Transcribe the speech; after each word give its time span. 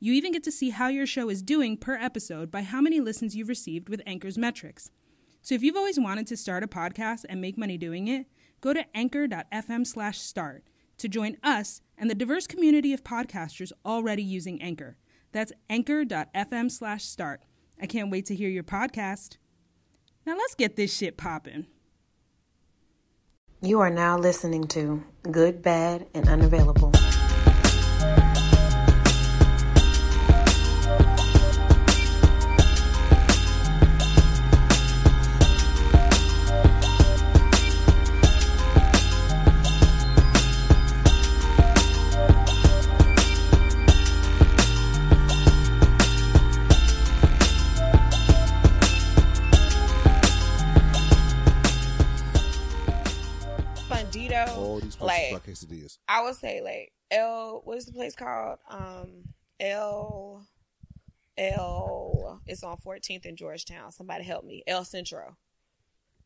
You 0.00 0.12
even 0.12 0.32
get 0.32 0.44
to 0.44 0.52
see 0.52 0.70
how 0.70 0.88
your 0.88 1.06
show 1.06 1.28
is 1.28 1.42
doing 1.42 1.76
per 1.76 1.96
episode 1.96 2.50
by 2.50 2.62
how 2.62 2.80
many 2.80 3.00
listens 3.00 3.34
you've 3.34 3.48
received 3.48 3.88
with 3.88 4.02
Anchor's 4.06 4.38
metrics. 4.38 4.90
So 5.42 5.54
if 5.54 5.62
you've 5.62 5.76
always 5.76 5.98
wanted 5.98 6.26
to 6.28 6.36
start 6.36 6.62
a 6.62 6.68
podcast 6.68 7.24
and 7.28 7.40
make 7.40 7.58
money 7.58 7.76
doing 7.76 8.06
it, 8.06 8.26
go 8.60 8.72
to 8.72 8.84
anchor.fm 8.94 9.86
slash 9.86 10.18
start 10.18 10.64
to 10.98 11.08
join 11.08 11.36
us 11.42 11.80
and 11.96 12.08
the 12.08 12.14
diverse 12.14 12.46
community 12.46 12.92
of 12.92 13.02
podcasters 13.02 13.72
already 13.84 14.22
using 14.22 14.62
Anchor. 14.62 14.96
That's 15.32 15.52
anchor.fm 15.68 16.70
slash 16.70 17.04
start. 17.04 17.42
I 17.80 17.86
can't 17.86 18.10
wait 18.10 18.26
to 18.26 18.34
hear 18.34 18.48
your 18.48 18.64
podcast. 18.64 19.36
Now 20.26 20.36
let's 20.36 20.54
get 20.54 20.76
this 20.76 20.94
shit 20.94 21.16
popping. 21.16 21.66
You 23.60 23.80
are 23.80 23.90
now 23.90 24.16
listening 24.16 24.68
to 24.68 25.02
Good, 25.28 25.62
Bad, 25.62 26.06
and 26.14 26.28
Unavailable. 26.28 26.92
I 56.08 56.22
would 56.22 56.36
say 56.36 56.60
like 56.62 56.92
L. 57.10 57.60
What 57.64 57.78
is 57.78 57.86
the 57.86 57.92
place 57.92 58.14
called? 58.16 58.58
Um, 58.68 59.24
L. 59.60 60.42
L. 61.36 62.40
It's 62.46 62.62
on 62.62 62.76
14th 62.78 63.26
in 63.26 63.36
Georgetown. 63.36 63.92
Somebody 63.92 64.24
help 64.24 64.44
me. 64.44 64.62
El 64.66 64.84
Centro. 64.84 65.36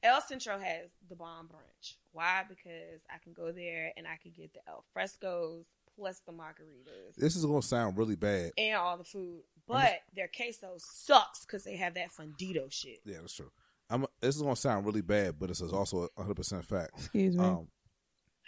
El 0.03 0.21
Centro 0.23 0.59
has 0.59 0.91
the 1.09 1.15
bomb 1.15 1.49
brunch. 1.49 1.95
Why? 2.13 2.45
Because 2.49 3.03
I 3.11 3.19
can 3.23 3.33
go 3.33 3.53
there 3.53 3.93
and 3.97 4.07
I 4.07 4.17
can 4.21 4.33
get 4.33 4.53
the 4.53 4.61
El 4.69 4.85
Frescos 4.97 5.65
plus 5.95 6.21
the 6.27 6.33
margaritas 6.33 7.15
This 7.17 7.37
is 7.37 7.45
gonna 7.45 7.63
sound 7.63 7.99
really 7.99 8.17
bad. 8.17 8.53
and 8.57 8.77
all 8.77 8.97
the 8.97 9.05
food. 9.05 9.43
But 9.69 10.01
their 10.15 10.29
queso 10.35 10.75
sucks 10.79 11.45
because 11.45 11.65
they 11.65 11.77
have 11.77 11.95
that 11.95 12.09
Fundito 12.11 12.73
shit. 12.73 12.99
Yeah, 13.05 13.19
that's 13.21 13.35
true. 13.35 13.51
I'm. 13.91 14.07
This 14.21 14.37
is 14.37 14.43
gonna 14.43 14.57
sound 14.57 14.87
really 14.87 15.03
bad, 15.03 15.39
but 15.39 15.51
it's 15.51 15.61
also 15.63 16.09
100 16.15 16.35
percent 16.35 16.65
fact. 16.65 16.93
Excuse 16.99 17.37
me. 17.37 17.45
Um, 17.45 17.69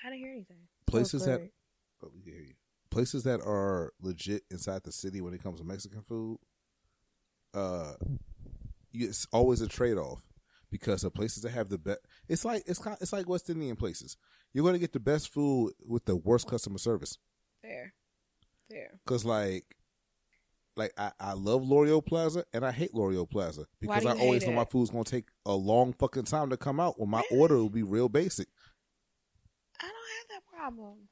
I 0.04 0.08
didn't 0.10 0.20
hear 0.20 0.32
anything. 0.32 0.56
Places 0.86 1.24
that 1.26 1.40
oh, 2.02 2.10
places 2.90 3.24
that 3.24 3.40
are 3.40 3.92
legit 4.00 4.42
inside 4.50 4.82
the 4.84 4.92
city 4.92 5.20
when 5.20 5.34
it 5.34 5.42
comes 5.42 5.58
to 5.60 5.66
Mexican 5.66 6.02
food, 6.02 6.38
uh, 7.54 7.94
it's 8.92 9.26
always 9.32 9.60
a 9.60 9.68
trade 9.68 9.96
off 9.96 10.22
because 10.70 11.02
the 11.02 11.10
places 11.10 11.42
that 11.42 11.52
have 11.52 11.68
the 11.68 11.78
best, 11.78 12.00
it's 12.28 12.44
like 12.44 12.62
it's 12.66 12.78
kind, 12.78 12.96
it's 13.00 13.12
like 13.12 13.28
West 13.28 13.50
Indian 13.50 13.76
places. 13.76 14.16
You're 14.52 14.62
going 14.62 14.74
to 14.74 14.80
get 14.80 14.92
the 14.92 15.00
best 15.00 15.32
food 15.32 15.72
with 15.86 16.04
the 16.04 16.16
worst 16.16 16.48
customer 16.48 16.78
service. 16.78 17.18
Fair. 17.62 17.94
Fair. 18.70 19.00
Cause 19.06 19.24
like, 19.24 19.64
like 20.76 20.92
I, 20.98 21.12
I 21.20 21.32
love 21.34 21.62
Lauriol 21.62 22.04
Plaza 22.04 22.44
and 22.52 22.64
I 22.64 22.72
hate 22.72 22.92
Lauriol 22.92 23.28
Plaza 23.28 23.66
because 23.80 24.06
I 24.06 24.12
always 24.18 24.46
know 24.46 24.52
my 24.52 24.64
food's 24.64 24.90
gonna 24.90 25.04
take 25.04 25.28
a 25.46 25.52
long 25.52 25.92
fucking 25.92 26.24
time 26.24 26.50
to 26.50 26.56
come 26.56 26.80
out. 26.80 26.98
When 26.98 27.10
my 27.10 27.22
Really? 27.30 27.40
order 27.40 27.56
will 27.56 27.70
be 27.70 27.82
real 27.82 28.08
basic. 28.08 28.48
I 29.80 29.84
don't 29.84 29.94
have 29.94 30.28
that 30.30 30.43
problem. 30.56 31.08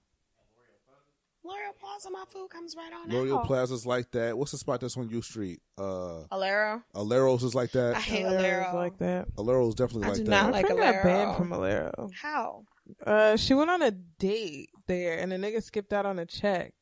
Lauriol 1.44 1.76
Plaza, 1.80 2.08
my 2.08 2.22
food 2.28 2.48
comes 2.50 2.76
right 2.76 2.92
on 2.92 3.10
Lauriol 3.10 3.40
out. 3.40 3.46
Plaza's 3.46 3.84
like 3.84 4.08
that. 4.12 4.38
What's 4.38 4.52
the 4.52 4.58
spot 4.58 4.80
that's 4.80 4.96
on 4.96 5.08
U 5.08 5.20
Street? 5.22 5.60
Uh, 5.76 6.22
Alero. 6.30 6.82
Alero's 6.94 7.42
is 7.42 7.52
like 7.54 7.72
that. 7.72 7.90
I 7.90 7.92
that. 7.94 8.02
hate 8.02 8.24
Alero's 8.24 8.66
Alero. 8.66 8.74
like 8.74 8.98
that. 8.98 9.26
Alero's 9.36 9.74
definitely 9.74 10.04
I 10.04 10.08
like 10.10 10.18
do 10.18 10.24
that. 10.24 10.30
not 10.30 10.52
like 10.52 10.66
friend 10.66 10.80
got 10.80 11.02
banned 11.02 11.36
from 11.36 11.50
Alero. 11.50 12.10
How? 12.14 12.62
Uh, 13.04 13.36
she 13.36 13.54
went 13.54 13.70
on 13.70 13.82
a 13.82 13.90
date 13.90 14.70
there, 14.86 15.18
and 15.18 15.32
the 15.32 15.36
nigga 15.36 15.60
skipped 15.62 15.92
out 15.92 16.06
on 16.06 16.20
a 16.20 16.26
check, 16.26 16.74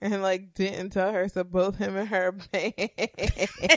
and 0.00 0.22
like 0.22 0.54
didn't 0.54 0.90
tell 0.90 1.12
her. 1.12 1.28
So 1.28 1.44
both 1.44 1.76
him 1.76 1.94
and 1.96 2.08
her 2.08 2.32
banned. 2.52 2.72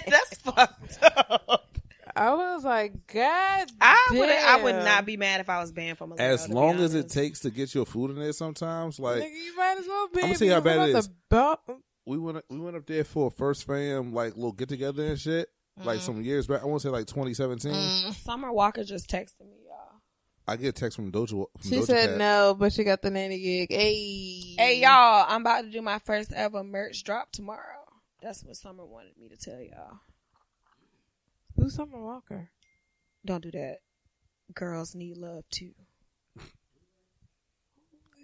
That's 0.08 0.38
fucked 0.38 1.00
up. 1.04 1.73
I 2.16 2.34
was 2.34 2.64
like, 2.64 3.08
God, 3.08 3.68
I 3.82 4.08
would 4.12 4.30
I 4.30 4.64
would 4.64 4.76
not 4.76 5.06
be 5.06 5.18
mad 5.18 5.40
if 5.42 5.50
I 5.50 5.60
was 5.60 5.72
banned 5.72 5.98
from 5.98 6.12
Alero. 6.12 6.20
As 6.20 6.46
to 6.48 6.54
long 6.54 6.76
as 6.80 6.94
it 6.94 7.10
takes 7.10 7.40
to 7.42 7.50
get 7.52 7.74
your 7.74 7.86
food 7.86 8.12
in 8.12 8.18
there, 8.20 8.34
sometimes 8.34 9.00
like 9.00 9.22
Nigga, 9.24 9.32
you 9.46 9.56
might 9.58 9.78
as 9.80 9.86
well 9.88 10.08
be. 10.14 10.22
I'ma 10.22 10.34
tell 10.34 10.48
you 10.48 10.54
how 10.54 10.62
bad 10.62 10.90
it 10.90 10.96
is. 10.96 11.08
I'm 11.08 11.14
about 11.32 11.60
we 12.06 12.18
went 12.18 12.44
we 12.50 12.60
went 12.60 12.76
up 12.76 12.86
there 12.86 13.04
for 13.04 13.28
a 13.28 13.32
first 13.32 13.66
fam 13.66 14.14
like 14.14 14.36
little 14.36 14.52
get 14.52 14.70
together 14.70 15.06
and 15.06 15.20
shit. 15.20 15.48
Like 15.78 15.98
Mm-hmm. 15.98 16.06
some 16.06 16.22
years 16.22 16.46
back, 16.46 16.62
I 16.62 16.66
want 16.66 16.82
to 16.84 16.88
say 16.88 16.92
like 16.92 17.08
2017. 17.08 18.14
Summer 18.14 18.52
Walker 18.54 18.84
just 18.84 19.10
texted 19.10 19.42
me, 19.42 19.58
y'all. 19.66 20.00
I 20.48 20.56
get 20.56 20.68
a 20.68 20.72
text 20.72 20.96
from 20.98 21.12
Doja. 21.12 21.30
From 21.30 21.48
She 21.68 21.78
Doja 21.78 21.86
said 21.86 22.10
Cat. 22.10 22.18
no, 22.20 22.56
but 22.60 22.74
she 22.74 22.84
got 22.84 23.02
the 23.02 23.10
nanny 23.10 23.40
gig. 23.40 23.72
Hey, 23.72 24.54
Hey 24.56 24.80
y'all, 24.82 25.26
I'm 25.28 25.42
about 25.42 25.62
to 25.62 25.72
do 25.72 25.82
my 25.82 25.98
first 25.98 26.32
ever 26.32 26.64
merch 26.64 27.04
drop 27.04 27.32
tomorrow. 27.32 27.88
That's 28.22 28.44
what 28.44 28.56
Summer 28.56 28.86
wanted 28.86 29.18
me 29.18 29.30
to 29.30 29.36
tell 29.38 29.60
y'all. 29.60 29.98
Who's 31.56 31.76
Summer 31.76 32.02
Walker? 32.02 32.50
Don't 33.26 33.44
do 33.44 33.52
that. 33.52 33.78
Girls 34.54 34.96
need 34.96 35.18
love 35.18 35.44
too. 35.50 35.72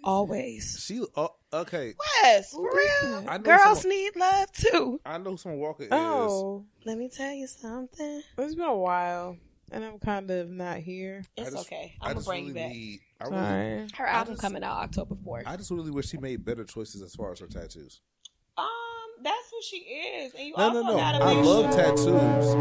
Always. 0.02 0.82
She 0.86 1.04
uh, 1.14 1.28
okay. 1.52 1.94
Wes, 2.22 2.52
for 2.52 2.62
real. 2.74 3.24
I 3.28 3.36
know 3.36 3.42
Girls 3.42 3.82
some- 3.82 3.90
need 3.90 4.16
love 4.16 4.50
too. 4.52 5.00
I 5.04 5.18
know 5.18 5.36
some 5.36 5.58
Walker 5.58 5.84
is. 5.84 5.88
Oh, 5.92 6.64
Let 6.86 6.96
me 6.96 7.08
tell 7.10 7.32
you 7.32 7.46
something. 7.46 8.22
it's 8.38 8.54
been 8.54 8.64
a 8.64 8.76
while, 8.76 9.36
and 9.70 9.84
I'm 9.84 9.98
kind 9.98 10.30
of 10.30 10.48
not 10.48 10.78
here. 10.78 11.22
I 11.36 11.42
It's 11.42 11.50
just- 11.52 11.66
okay. 11.66 11.94
I 12.00 12.06
I'm 12.06 12.08
gonna 12.08 12.14
just 12.14 12.26
bring 12.28 12.46
really 12.46 12.48
you 12.48 12.54
back. 12.54 12.72
need. 12.72 13.00
I 13.20 13.24
really, 13.24 13.36
Sorry. 13.36 13.88
Her 13.96 14.06
album 14.06 14.34
just- 14.34 14.42
coming 14.42 14.64
out 14.64 14.78
October 14.78 15.14
4th. 15.16 15.42
I 15.46 15.56
just 15.58 15.70
really 15.70 15.90
wish 15.90 16.08
she 16.08 16.16
made 16.16 16.44
better 16.46 16.64
choices 16.64 17.02
as 17.02 17.14
far 17.14 17.32
as 17.32 17.40
her 17.40 17.46
tattoos. 17.46 18.00
That's 19.22 19.50
who 19.50 19.62
she 19.62 19.76
is, 19.78 20.34
and 20.34 20.46
you 20.48 20.54
No, 20.56 20.64
also 20.64 20.82
no, 20.82 20.88
no. 20.92 20.96
gotta 20.96 21.24
I 21.24 21.34
make 21.34 21.44
love 21.44 21.72
sure. 21.72 21.82
tattoos. 21.82 22.54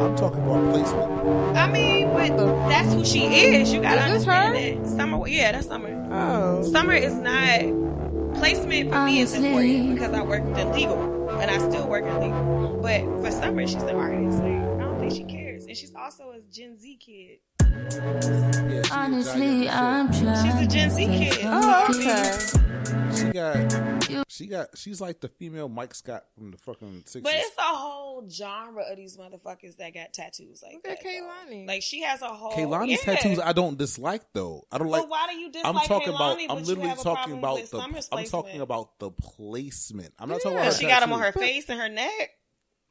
I'm 0.00 0.16
talking 0.16 0.42
about 0.42 0.72
placement. 0.72 1.56
I 1.56 1.70
mean, 1.70 2.08
but 2.12 2.36
that's 2.68 2.92
who 2.92 3.04
she 3.04 3.24
is. 3.26 3.72
You 3.72 3.80
gotta 3.80 4.06
Is 4.06 4.24
this 4.24 4.28
understand 4.28 4.84
that. 4.84 4.90
Summer, 4.96 5.28
yeah, 5.28 5.52
that's 5.52 5.66
Summer. 5.66 6.08
Oh, 6.12 6.62
Summer 6.62 6.94
is 6.94 7.14
not 7.14 8.34
placement 8.38 8.90
for 8.90 9.04
me 9.04 9.20
is 9.20 9.34
important 9.34 9.94
because 9.94 10.12
I 10.14 10.22
worked 10.22 10.56
in 10.58 10.72
legal 10.72 11.28
and 11.40 11.50
I 11.50 11.58
still 11.58 11.86
work 11.88 12.04
in 12.04 12.20
legal. 12.20 12.78
But 12.82 13.00
for 13.24 13.30
Summer, 13.30 13.66
she's 13.66 13.82
an 13.82 13.96
artist. 13.96 14.38
Like, 14.38 14.52
I 14.52 14.84
don't 14.84 14.98
think 15.00 15.12
she 15.14 15.24
cares, 15.24 15.39
and 15.70 15.78
she's 15.78 15.94
also 15.94 16.32
a 16.32 16.40
Gen 16.52 16.76
Z 16.76 16.96
kid. 16.96 17.38
Yeah, 17.60 18.82
Honestly, 18.90 19.68
I'm 19.68 20.12
trying. 20.12 20.44
She's 20.44 20.66
a 20.66 20.66
Gen 20.66 20.90
Z 20.90 21.06
kid. 21.06 21.38
oh, 21.44 21.86
okay. 21.90 23.16
She 23.16 23.30
got. 23.30 24.26
She 24.28 24.46
got. 24.48 24.68
She's 24.76 25.00
like 25.00 25.20
the 25.20 25.28
female 25.28 25.68
Mike 25.68 25.94
Scott 25.94 26.24
from 26.34 26.50
the 26.50 26.58
fucking 26.58 27.02
sixties. 27.06 27.22
But 27.22 27.34
it's 27.36 27.56
a 27.56 27.62
whole 27.62 28.28
genre 28.28 28.82
of 28.90 28.96
these 28.96 29.16
motherfuckers 29.16 29.76
that 29.76 29.94
got 29.94 30.12
tattoos 30.12 30.60
like 30.60 30.74
Look 30.74 30.88
at 30.88 30.98
that. 31.00 31.04
though. 31.04 31.54
Kehlani. 31.54 31.68
Like 31.68 31.82
she 31.82 32.02
has 32.02 32.20
a 32.20 32.26
whole. 32.26 32.50
Kehlani's 32.50 33.06
yeah. 33.06 33.14
tattoos 33.14 33.38
I 33.38 33.52
don't 33.52 33.78
dislike 33.78 34.22
though. 34.32 34.66
I 34.72 34.78
don't 34.78 34.88
like. 34.88 35.02
but 35.02 35.08
why 35.08 35.28
do 35.30 35.38
you 35.38 35.52
dislike 35.52 35.72
I'm 35.72 35.86
talking 35.86 36.14
about. 36.14 36.36
I'm 36.50 36.64
literally 36.64 36.94
talking 37.00 37.38
about 37.38 37.58
the. 37.70 37.78
I'm 37.78 37.92
talking 37.92 38.08
placement? 38.10 38.62
about 38.62 38.98
the 38.98 39.10
placement. 39.12 40.14
I'm 40.18 40.28
not 40.28 40.40
talking 40.42 40.58
about. 40.58 40.72
Her 40.72 40.78
She 40.78 40.86
got 40.86 41.00
them 41.00 41.12
on 41.12 41.20
her 41.20 41.32
face 41.32 41.68
and 41.68 41.78
her 41.78 41.88
neck. 41.88 42.30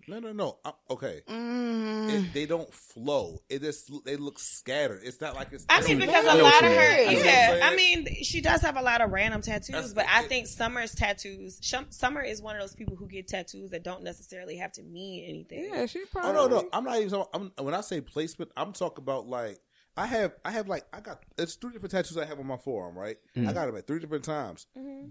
No, 0.10 0.20
no, 0.20 0.32
no. 0.34 0.58
I, 0.66 0.72
okay, 0.90 1.22
Mm. 1.28 2.10
it, 2.14 2.34
they 2.34 2.46
don't 2.46 2.74
flow. 2.74 3.40
It 3.50 3.62
just 3.62 3.92
they 4.06 4.16
look 4.18 4.40
scattered. 4.40 5.02
It's 5.04 5.22
not 5.22 5.36
like 5.36 5.50
it's. 5.54 5.66
I 5.70 5.82
mean, 5.82 6.00
because 6.00 6.26
a 6.26 6.42
lot 6.42 6.64
of 6.64 6.72
her, 6.72 6.98
mean. 6.98 7.12
You 7.12 7.18
know 7.18 7.20
what 7.20 7.26
yeah. 7.26 7.60
I'm 7.64 7.74
I 7.74 7.76
saying? 7.78 8.04
mean, 8.06 8.24
she 8.24 8.42
does 8.42 8.62
have 8.62 8.76
a 8.78 8.82
lot 8.82 9.02
of 9.02 9.12
random 9.12 9.42
tattoos, 9.42 9.68
That's- 9.74 9.94
but 9.94 10.08
I 10.08 10.24
it- 10.24 10.30
think 10.30 10.48
Summer's 10.48 10.96
tattoos. 10.96 11.60
Summer 11.90 12.22
is 12.22 12.42
one 12.42 12.56
of 12.56 12.62
those 12.62 12.76
people 12.76 12.96
who 12.96 13.08
get 13.08 13.28
tattoos 13.28 13.70
that 13.72 13.84
don't 13.84 14.04
necessarily 14.04 14.58
have 14.58 14.72
to 14.74 14.84
mean 14.84 15.26
anything. 15.30 15.70
Yeah, 15.72 15.86
she 15.86 16.06
probably. 16.06 16.32
Oh 16.32 16.34
probably. 16.34 16.56
no, 16.56 16.62
no. 16.64 16.70
I'm 16.74 16.84
not 16.84 17.00
even. 17.02 17.24
I'm, 17.34 17.52
when 17.64 17.74
I 17.74 17.82
say 17.82 18.02
placement, 18.02 18.52
I'm 18.58 18.74
talking 18.74 19.04
about 19.04 19.28
like 19.28 19.60
I 19.98 20.06
have. 20.08 20.34
I 20.46 20.52
have 20.52 20.68
like 20.68 20.86
I 20.94 21.02
got. 21.02 21.24
It's 21.38 21.56
three 21.56 21.72
different 21.74 21.92
tattoos 21.92 22.18
I 22.18 22.26
have 22.26 22.40
on 22.40 22.48
my 22.48 22.58
forearm. 22.58 22.98
Right. 22.98 23.18
I 23.38 23.54
got 23.54 23.68
them 23.68 23.76
at 23.78 23.86
three 23.86 24.00
different 24.00 24.24
times. 24.24 24.66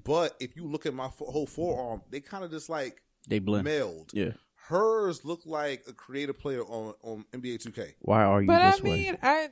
But 0.05 0.35
if 0.41 0.56
you 0.56 0.67
look 0.67 0.87
at 0.87 0.95
my 0.95 1.09
fo- 1.11 1.31
whole 1.31 1.47
forearm, 1.47 2.03
they 2.11 2.21
kind 2.21 2.43
of 2.45 2.50
just 2.50 2.69
like 2.69 3.03
They 3.29 3.39
blend. 3.39 3.65
meld. 3.65 4.11
Yeah. 4.15 4.33
Hers 4.69 5.25
look 5.25 5.41
like 5.47 5.85
a 5.88 5.93
creative 5.93 6.38
player 6.38 6.62
on 6.62 6.94
on 7.03 7.25
NBA 7.32 7.67
2K. 7.67 7.94
Why 8.00 8.25
are 8.25 8.43
you 8.43 8.47
But 8.47 8.61
I 8.62 8.70
way? 8.76 8.81
mean, 8.82 9.19
I 9.23 9.49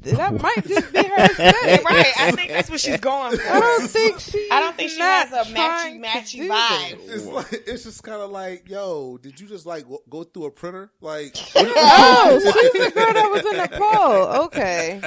that 0.00 0.40
might 0.40 0.66
just 0.66 0.92
be 0.92 1.04
her 1.04 1.14
aesthetic. 1.24 1.84
right. 1.84 2.12
I 2.18 2.32
think 2.32 2.50
that's 2.50 2.68
what 2.68 2.80
she's 2.80 2.98
going 2.98 3.36
for. 3.36 3.42
I 3.48 3.60
don't 3.60 3.88
think 3.88 4.18
she. 4.18 4.48
I 4.50 4.58
don't 4.60 4.74
think 4.76 4.90
she 4.90 4.98
has 5.00 5.30
a 5.32 5.44
matchy 5.52 6.00
matchy 6.00 6.48
vibe. 6.48 6.98
It's 7.08 7.26
like 7.26 7.52
it's 7.68 7.84
just 7.84 8.02
kind 8.02 8.20
of 8.20 8.30
like, 8.30 8.68
yo, 8.68 9.18
did 9.18 9.38
you 9.38 9.46
just 9.46 9.66
like 9.66 9.82
w- 9.82 10.00
go 10.10 10.24
through 10.24 10.46
a 10.46 10.50
printer? 10.50 10.90
Like, 11.00 11.36
Oh, 11.54 12.40
she's 12.42 12.84
the 12.84 12.90
girl 12.92 13.12
that 13.12 13.30
was 13.30 13.44
in 13.46 13.56
the 13.58 13.68
pole. 13.78 14.44
Okay, 14.46 15.02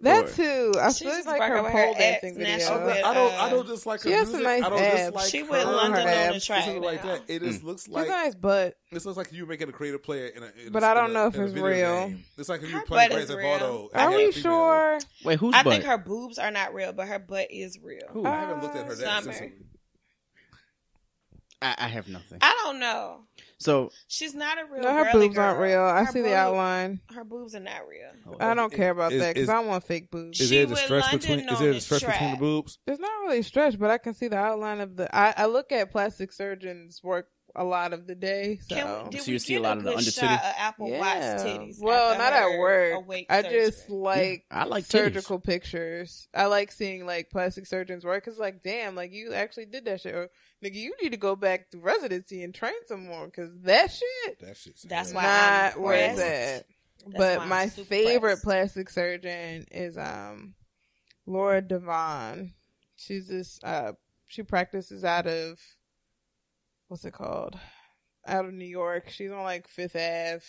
that 0.00 0.28
too. 0.34 0.72
I 0.80 0.92
She 0.92 1.04
feel 1.04 1.14
just 1.14 1.26
like 1.26 1.42
her 1.42 1.56
up 1.58 1.66
pole 1.72 1.92
her 1.94 1.98
dancing 1.98 2.36
video. 2.38 2.52
I 2.68 2.84
with- 2.84 2.94
don't, 2.94 3.04
I 3.04 3.14
don't, 3.14 3.32
uh, 3.32 3.36
I 3.36 3.50
don't 3.50 3.66
just 3.66 3.84
like 3.86 4.00
her 4.02 4.08
she 4.10 4.14
has 4.14 4.30
some 4.30 4.42
music. 4.42 4.46
nice 4.46 4.62
I 4.64 4.68
don't 4.70 4.78
just 4.78 5.14
like 5.14 5.28
She 5.30 5.38
her. 5.38 5.44
with 5.50 5.62
her 5.64 5.72
London 5.72 6.00
on 6.00 6.06
the 6.06 6.12
abs. 6.12 6.44
track 6.46 6.64
Something 6.64 6.82
like 6.82 7.02
that. 7.02 7.22
It 7.28 7.42
just 7.42 7.64
looks 7.64 7.88
like 7.88 8.08
nice, 8.08 8.34
but 8.34 8.76
This 8.92 9.04
looks 9.04 9.16
like 9.18 9.32
you 9.32 9.44
making 9.46 9.68
a 9.68 9.72
creative 9.72 10.02
player 10.02 10.26
in 10.28 10.42
a. 10.42 10.52
In 10.66 10.72
But 10.72 10.82
a, 10.84 10.86
I 10.86 10.94
don't 10.94 11.12
know 11.12 11.24
a, 11.24 11.28
if 11.28 11.34
it's 11.36 11.52
real. 11.52 12.08
Game. 12.08 12.24
It's 12.36 12.48
like 12.48 12.62
if 12.62 12.70
you 12.70 12.76
Her 12.78 12.84
play 12.84 13.08
butt 13.08 13.10
Grand 13.10 13.22
is 13.24 13.30
Theft. 13.30 13.62
Auto. 13.62 13.90
are 13.94 14.10
we 14.10 14.14
got 14.16 14.28
a 14.28 14.32
female. 14.32 14.32
sure? 14.42 14.98
Wait, 15.24 15.38
who's 15.40 15.54
I 15.54 15.62
think 15.64 15.84
her 15.84 15.98
boobs 15.98 16.38
are 16.38 16.50
not 16.50 16.74
real, 16.74 16.92
but 16.92 17.08
her 17.08 17.18
butt 17.18 17.48
is 17.50 17.78
real. 17.82 18.06
Who? 18.10 18.24
I 18.24 18.30
haven't 18.40 18.62
looked 18.62 18.76
at 18.76 18.86
her 18.86 18.94
that 18.94 19.22
Summer. 19.24 19.32
since. 19.32 19.52
I, 21.60 21.74
I 21.76 21.88
have 21.88 22.08
nothing. 22.08 22.38
I 22.40 22.56
don't 22.64 22.78
know. 22.78 23.22
So 23.60 23.90
She's 24.06 24.34
not 24.34 24.56
a 24.58 24.64
real. 24.72 24.82
No, 24.82 24.92
her 24.94 25.10
girly 25.12 25.28
boobs 25.28 25.38
aren't 25.38 25.58
real. 25.60 25.82
I 25.82 26.04
Her 26.04 26.12
see 26.12 26.20
the 26.20 26.34
outline. 26.36 27.00
Her 27.12 27.24
boobs 27.24 27.54
are 27.56 27.60
not 27.60 27.88
real. 27.88 28.36
I 28.40 28.54
don't 28.54 28.72
care 28.72 28.90
about 28.90 29.12
Is- 29.12 29.20
that 29.20 29.34
because 29.34 29.48
I 29.48 29.58
want 29.60 29.84
fake 29.84 30.10
boobs. 30.10 30.40
Is 30.40 30.48
She 30.48 30.56
there 30.56 30.66
the 30.66 30.70
with 30.70 30.78
stretch 30.80 31.02
London 31.04 31.18
between? 31.18 31.48
Is 31.48 31.58
there 31.58 31.68
the 31.68 31.74
the 31.74 31.80
stretch 31.80 32.06
between 32.06 32.30
the 32.32 32.36
boobs? 32.36 32.78
It's 32.86 33.00
not 33.00 33.10
really 33.22 33.42
stretched, 33.42 33.78
but 33.78 33.90
I 33.90 33.98
can 33.98 34.14
see 34.14 34.28
the 34.28 34.38
outline 34.38 34.80
of 34.80 34.96
the. 34.96 35.14
I, 35.14 35.34
I 35.36 35.46
look 35.46 35.72
at 35.72 35.90
plastic 35.90 36.32
surgeons 36.32 37.00
work 37.02 37.26
a 37.56 37.64
lot 37.64 37.92
of 37.92 38.06
the 38.06 38.14
day, 38.14 38.60
so. 38.68 38.76
Can 38.76 39.08
we, 39.10 39.18
So 39.18 39.30
you 39.32 39.38
see 39.40 39.54
get 39.54 39.60
a 39.60 39.62
lot 39.62 39.78
of 39.78 39.82
the 39.82 39.90
good 39.90 39.98
under 39.98 40.10
shot 40.12 40.20
titty? 40.20 40.34
of 40.34 40.54
Apple 40.58 40.90
Watts 40.92 41.42
titties? 41.42 41.76
Well, 41.80 42.16
not 42.16 42.32
at 42.32 42.42
her 42.42 42.58
work. 42.60 43.04
I 43.28 43.42
surgery? 43.42 43.60
just 43.60 43.90
like 43.90 44.44
I 44.52 44.64
like 44.64 44.84
titties. 44.84 44.86
surgical 44.88 45.40
pictures. 45.40 46.28
I 46.32 46.46
like 46.46 46.70
seeing 46.70 47.06
like 47.06 47.30
plastic 47.30 47.66
surgeons 47.66 48.04
work 48.04 48.24
because, 48.24 48.38
like, 48.38 48.62
damn, 48.62 48.94
like 48.94 49.12
you 49.12 49.32
actually 49.34 49.66
did 49.66 49.86
that 49.86 50.02
shit. 50.02 50.14
Or 50.14 50.28
nigga, 50.62 50.74
you 50.74 50.94
need 51.02 51.10
to 51.10 51.16
go 51.18 51.36
back 51.36 51.70
to 51.70 51.78
residency 51.78 52.42
and 52.42 52.54
train 52.54 52.72
some 52.86 53.06
more 53.06 53.26
because 53.26 53.50
that 53.62 53.90
shit 53.90 54.40
That 54.40 54.56
shit's 54.56 54.82
That's 54.82 55.12
hell. 55.12 55.20
why 55.22 55.28
I'm 55.28 55.64
not 55.74 55.80
where 55.80 56.10
it's 56.10 56.20
at. 56.20 56.66
But 57.16 57.46
my 57.46 57.68
favorite 57.68 58.20
pressed. 58.20 58.44
plastic 58.44 58.90
surgeon 58.90 59.66
is 59.70 59.96
um 59.96 60.54
Lara 61.26 61.62
Devgan. 61.62 62.52
She's 62.96 63.28
this 63.28 63.60
uh 63.62 63.92
she 64.26 64.42
practices 64.42 65.04
out 65.04 65.26
of 65.26 65.58
what's 66.88 67.04
it 67.04 67.12
called? 67.12 67.58
Out 68.26 68.44
of 68.44 68.52
New 68.52 68.66
York. 68.66 69.08
She's 69.10 69.30
on 69.30 69.42
like 69.44 69.68
Fifth 69.68 69.96
Ave. 69.96 70.42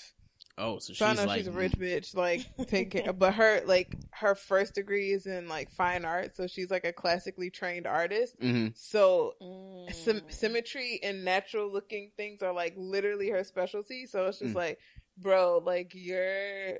oh, 0.60 0.78
so 0.80 0.94
she's 0.94 0.98
So 1.00 1.06
I 1.06 1.14
know 1.14 1.26
like 1.26 1.38
she's 1.40 1.48
a 1.48 1.52
rich 1.52 1.72
bitch, 1.74 2.16
like 2.16 2.46
take 2.68 2.92
care 2.92 3.14
but 3.18 3.34
her 3.34 3.62
like 3.66 3.96
her 4.12 4.36
first 4.36 4.76
degree 4.76 5.12
is 5.12 5.26
in 5.26 5.48
like 5.48 5.72
fine 5.72 6.06
art, 6.06 6.36
so 6.36 6.46
she's 6.46 6.70
like 6.70 6.86
a 6.86 6.94
classically 6.94 7.50
trained 7.50 7.88
artist. 7.88 8.40
Mhm. 8.40 8.78
So 8.78 9.36
Mm. 9.42 9.94
sym- 9.94 10.30
symmetry 10.30 11.00
and 11.02 11.24
natural 11.26 11.72
looking 11.72 12.12
things 12.18 12.44
are 12.44 12.54
like 12.54 12.74
literally 12.78 13.30
her 13.30 13.44
specialty. 13.44 14.06
So 14.06 14.28
it's 14.28 14.40
just 14.40 14.54
Mm. 14.54 14.58
like, 14.58 14.80
bro, 15.18 15.58
like 15.66 15.94
you're 15.96 16.80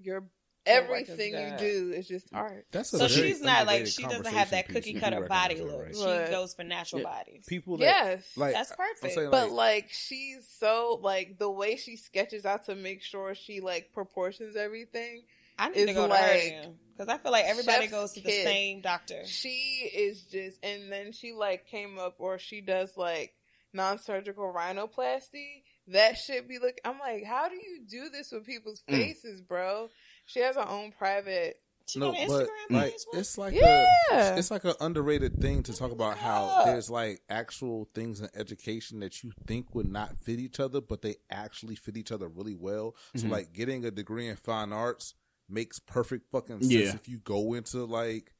Your 0.00 0.20
work 0.20 0.24
is 0.24 0.37
everything 0.66 1.32
you 1.32 1.56
do 1.58 1.92
is 1.94 2.06
just 2.08 2.26
art. 2.32 2.66
That's 2.72 2.92
a 2.92 2.98
So 2.98 3.08
she's 3.08 3.40
not 3.40 3.66
like 3.66 3.86
she 3.86 4.02
doesn't 4.02 4.26
have 4.26 4.50
that 4.50 4.68
cookie 4.68 4.94
cutter 4.94 5.26
body 5.26 5.60
look. 5.60 5.86
that, 5.88 5.96
She 5.96 6.04
right? 6.04 6.20
Right. 6.20 6.30
goes 6.30 6.54
for 6.54 6.64
natural 6.64 7.02
Yeah. 7.02 7.08
bodies. 7.08 7.44
People 7.46 7.76
that 7.78 7.84
Yes, 7.84 8.32
like 8.36 8.52
That's 8.54 8.72
perfect. 8.74 9.14
saying, 9.14 9.30
but 9.30 9.50
like, 9.50 9.84
like 9.84 9.90
she's 9.90 10.48
so 10.48 10.98
like 11.02 11.38
the 11.38 11.50
way 11.50 11.76
she 11.76 11.96
sketches 11.96 12.44
out 12.44 12.66
to 12.66 12.74
make 12.74 13.02
sure 13.02 13.34
she 13.34 13.60
like 13.60 13.92
proportions 13.92 14.56
everything. 14.56 15.22
I 15.58 15.70
need 15.70 15.78
it's 15.78 15.90
to 15.92 15.94
go 15.94 16.02
to 16.06 16.08
like 16.08 16.52
her 16.52 16.72
because 16.96 17.08
I 17.08 17.18
feel 17.18 17.32
like 17.32 17.46
everybody 17.46 17.82
chef's 17.86 17.90
goes 17.90 18.12
to 18.12 18.20
the 18.20 18.30
kiss. 18.30 18.44
same 18.44 18.80
doctor. 18.80 19.22
She 19.26 19.90
is 19.94 20.22
just, 20.22 20.58
and 20.64 20.90
then 20.92 21.12
she 21.12 21.32
like 21.32 21.66
came 21.66 21.98
up 21.98 22.14
or 22.18 22.38
she 22.38 22.60
does 22.60 22.96
like 22.96 23.34
non-surgical 23.72 24.52
rhinoplasty. 24.52 25.62
That 25.88 26.18
should 26.18 26.46
be 26.48 26.58
look. 26.58 26.76
I'm 26.84 26.98
like, 26.98 27.24
how 27.24 27.48
do 27.48 27.54
you 27.56 27.80
do 27.88 28.08
this 28.10 28.30
with 28.32 28.44
people's 28.46 28.82
Mm. 28.88 28.94
faces, 28.98 29.40
bro? 29.40 29.88
She 30.28 30.40
has 30.40 30.54
her 30.56 30.68
own 30.68 30.92
private. 30.92 31.60
She 31.86 31.98
no, 31.98 32.12
got 32.12 32.20
an 32.20 32.28
but 32.28 32.48
like 32.70 32.92
page. 32.92 33.00
It's 33.14 33.38
like 33.38 33.54
Yeah. 33.54 33.86
a 34.12 34.36
it's 34.36 34.50
like 34.50 34.64
an 34.64 34.74
underrated 34.78 35.40
thing 35.40 35.62
to 35.62 35.72
talk 35.72 35.90
about 35.90 36.18
how 36.18 36.66
there's 36.66 36.90
like 36.90 37.22
actual 37.30 37.88
things 37.94 38.20
in 38.20 38.28
education 38.34 39.00
that 39.00 39.24
you 39.24 39.32
think 39.46 39.74
would 39.74 39.88
not 39.88 40.18
fit 40.22 40.38
each 40.38 40.60
other, 40.60 40.82
but 40.82 41.00
they 41.00 41.16
actually 41.30 41.76
fit 41.76 41.96
each 41.96 42.12
other 42.12 42.28
really 42.28 42.54
well. 42.54 42.94
So 43.16 43.26
Mhm. 43.26 43.30
like 43.30 43.52
getting 43.54 43.86
a 43.86 43.90
degree 43.90 44.28
in 44.28 44.36
fine 44.36 44.70
arts 44.70 45.14
makes 45.48 45.78
perfect 45.78 46.30
fucking 46.30 46.60
sense 46.60 46.70
Yeah. 46.72 46.94
if 46.94 47.08
you 47.08 47.18
go 47.20 47.54
into 47.54 47.84
like 47.86 48.34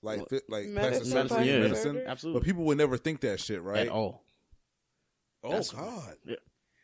like 0.00 0.26
fit, 0.30 0.44
like 0.48 0.66
Medicine, 0.68 1.10
plastic 1.10 1.28
surgery, 1.38 1.46
yeah. 1.52 1.58
medicine. 1.58 2.02
Absolutely. 2.06 2.40
But 2.40 2.46
people 2.46 2.64
would 2.64 2.78
never 2.78 2.96
think 2.96 3.20
that 3.20 3.38
shit, 3.40 3.60
right? 3.60 3.80
At 3.80 3.88
all. 3.88 4.24
Oh 5.42 5.50
That's- 5.50 5.70
God, 5.72 6.16
Yeah. 6.24 6.36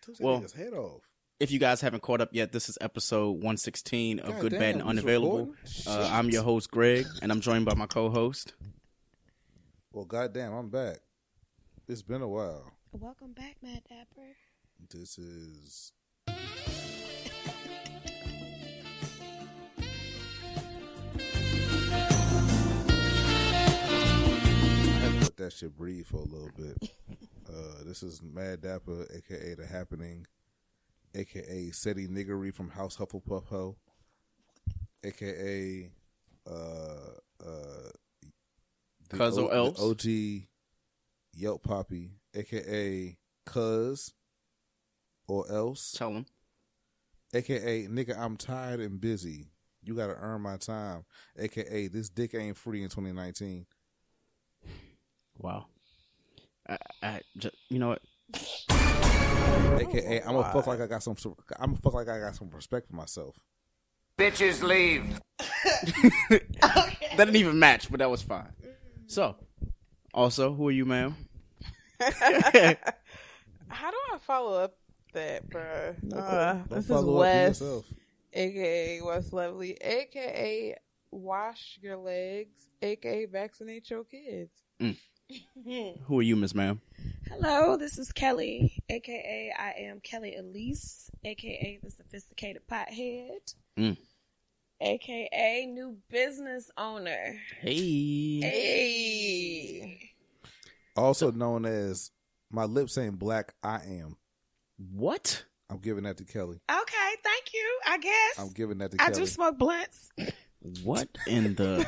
took 0.02 0.16
that 0.16 0.22
Well, 0.22 0.40
nigga's 0.42 0.52
head 0.52 0.72
off. 0.74 1.02
If 1.40 1.50
you 1.50 1.58
guys 1.58 1.80
haven't 1.80 2.00
caught 2.02 2.20
up 2.20 2.28
yet, 2.32 2.52
this 2.52 2.68
is 2.68 2.78
episode 2.80 3.32
116 3.32 4.20
of 4.20 4.34
God 4.34 4.40
Good, 4.40 4.50
damn, 4.52 4.60
Bad, 4.60 4.74
and 4.76 4.82
Unavailable. 4.84 5.52
Uh, 5.86 6.08
I'm 6.12 6.30
your 6.30 6.44
host, 6.44 6.70
Greg, 6.70 7.06
and 7.22 7.32
I'm 7.32 7.40
joined 7.40 7.64
by 7.64 7.74
my 7.74 7.86
co-host. 7.86 8.54
Well, 9.92 10.04
goddamn, 10.04 10.52
I'm 10.52 10.70
back. 10.70 10.98
It's 11.88 12.02
been 12.02 12.22
a 12.22 12.28
while. 12.28 12.70
Welcome 12.92 13.32
back, 13.32 13.56
Matt 13.62 13.82
Dapper. 13.88 14.36
This 14.90 15.18
is. 15.18 15.92
I 16.28 16.32
had 25.00 25.12
to 25.12 25.20
let 25.20 25.36
that 25.36 25.52
shit 25.52 25.76
breathe 25.76 26.06
for 26.06 26.18
a 26.18 26.20
little 26.20 26.50
bit. 26.56 26.90
Uh, 27.46 27.84
this 27.84 28.02
is 28.02 28.22
Mad 28.22 28.62
Dapper, 28.62 29.06
aka 29.14 29.54
The 29.54 29.66
Happening, 29.66 30.26
aka 31.14 31.70
Seti 31.70 32.06
Niggery 32.08 32.52
from 32.54 32.70
House 32.70 32.96
Hufflepuff 32.96 33.46
Ho, 33.46 33.76
aka 35.04 35.90
uh, 36.46 37.44
uh, 37.44 37.90
Cuz 39.10 39.38
or 39.38 39.52
else? 39.52 39.80
OG 39.80 40.04
Yelp 41.34 41.62
Poppy, 41.62 42.12
aka 42.34 43.16
Cuz 43.46 44.12
or 45.28 45.50
else, 45.50 45.92
Tell 45.92 46.10
him. 46.10 46.26
aka 47.34 47.86
nigga, 47.86 48.18
I'm 48.18 48.36
tired 48.36 48.80
and 48.80 49.00
busy. 49.00 49.48
You 49.82 49.94
gotta 49.94 50.14
earn 50.18 50.40
my 50.40 50.56
time. 50.56 51.04
AKA 51.38 51.88
this 51.88 52.08
dick 52.08 52.34
ain't 52.34 52.56
free 52.56 52.82
in 52.82 52.88
2019. 52.88 53.66
Wow. 55.38 55.66
I, 56.66 56.78
I 57.02 57.20
just, 57.36 57.54
you 57.68 57.78
know 57.78 57.88
what? 57.88 58.02
AKA 59.54 60.22
I'm 60.22 60.34
gonna 60.34 60.52
fuck 60.52 60.66
like 60.66 60.80
I 60.80 60.86
got 60.86 61.02
some. 61.02 61.16
I'm 61.58 61.70
gonna 61.70 61.80
fuck 61.82 61.94
like 61.94 62.08
I 62.08 62.18
got 62.18 62.36
some 62.36 62.50
respect 62.50 62.88
for 62.88 62.96
myself. 62.96 63.36
Bitches 64.18 64.62
leave. 64.62 65.20
That 67.16 67.26
didn't 67.26 67.36
even 67.36 67.58
match, 67.58 67.90
but 67.90 67.98
that 67.98 68.10
was 68.10 68.22
fine. 68.22 68.52
So, 69.06 69.36
also, 70.12 70.52
who 70.52 70.68
are 70.68 70.72
you, 70.72 70.84
ma'am? 70.84 71.16
How 72.00 73.90
do 73.90 73.96
I 74.12 74.18
follow 74.20 74.62
up 74.62 74.76
that, 75.12 75.48
bro? 75.48 75.94
Uh, 76.14 76.58
this 76.68 76.84
is 76.84 76.86
follow 76.88 77.18
up, 77.18 77.22
be 77.22 77.28
Wes, 77.28 77.62
aka 78.32 79.00
Wes 79.00 79.32
Lovely, 79.32 79.72
aka 79.80 80.74
Wash 81.10 81.78
Your 81.80 81.96
Legs, 81.96 82.68
aka 82.82 83.26
Vaccinate 83.26 83.88
Your 83.90 84.04
Kids. 84.04 84.50
Who 86.06 86.18
are 86.18 86.22
you, 86.22 86.36
Miss 86.36 86.54
Ma'am? 86.54 86.80
Hello, 87.30 87.76
this 87.76 87.98
is 87.98 88.12
Kelly, 88.12 88.82
aka 88.88 89.52
I 89.58 89.70
am 89.82 90.00
Kelly 90.00 90.36
Elise, 90.36 91.10
aka 91.24 91.78
the 91.82 91.90
sophisticated 91.90 92.62
pothead, 92.70 93.54
Mm. 93.78 93.96
aka 94.80 95.66
new 95.66 95.96
business 96.10 96.70
owner. 96.76 97.40
Hey. 97.60 98.40
Hey. 98.40 100.10
Also 100.96 101.30
known 101.32 101.64
as 101.66 102.10
my 102.50 102.64
lips 102.64 102.96
ain't 102.98 103.18
black. 103.18 103.54
I 103.62 103.76
am. 103.84 104.16
What? 104.92 105.44
I'm 105.70 105.78
giving 105.78 106.04
that 106.04 106.18
to 106.18 106.24
Kelly. 106.24 106.60
Okay, 106.70 107.10
thank 107.24 107.52
you. 107.52 107.80
I 107.86 107.98
guess 107.98 108.38
I'm 108.38 108.52
giving 108.52 108.78
that 108.78 108.90
to 108.92 108.96
Kelly. 108.98 109.06
I 109.08 109.10
Kelly. 109.12 109.22
do 109.24 109.26
smoke 109.26 109.58
blunts. 109.58 110.10
What 110.82 111.08
in 111.26 111.54
the? 111.56 111.84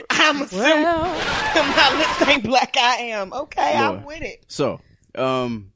I'm 0.10 0.42
assuming 0.42 0.82
my 0.82 1.94
lips 1.98 2.28
ain't 2.28 2.42
black. 2.44 2.76
I 2.76 2.96
am 2.96 3.32
okay. 3.32 3.74
I'm 3.76 4.04
with 4.04 4.22
it. 4.22 4.44
So, 4.48 4.80
um, 5.14 5.72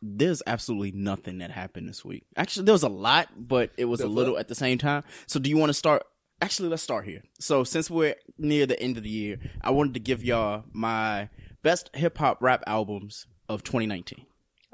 there's 0.00 0.42
absolutely 0.46 0.92
nothing 0.92 1.38
that 1.38 1.50
happened 1.50 1.88
this 1.88 2.04
week. 2.04 2.24
Actually, 2.36 2.66
there 2.66 2.72
was 2.74 2.82
a 2.84 2.88
lot, 2.88 3.28
but 3.36 3.70
it 3.76 3.84
was 3.86 4.00
The 4.00 4.06
a 4.06 4.08
little 4.08 4.34
fuck? 4.34 4.40
at 4.40 4.48
the 4.48 4.54
same 4.54 4.78
time. 4.78 5.04
So, 5.26 5.38
do 5.40 5.50
you 5.50 5.56
want 5.58 5.70
to 5.70 5.74
start? 5.74 6.02
Actually, 6.40 6.68
let's 6.68 6.82
start 6.82 7.04
here. 7.06 7.22
So, 7.40 7.64
since 7.64 7.90
we're 7.90 8.14
near 8.38 8.66
the 8.66 8.80
end 8.80 8.96
of 8.96 9.02
the 9.02 9.10
year, 9.10 9.38
I 9.62 9.70
wanted 9.70 9.94
to 9.94 10.00
give 10.00 10.24
y'all 10.24 10.64
my 10.72 11.28
best 11.62 11.90
hip 11.94 12.18
hop 12.18 12.42
rap 12.42 12.62
albums 12.66 13.26
of 13.48 13.62
2019. 13.62 14.24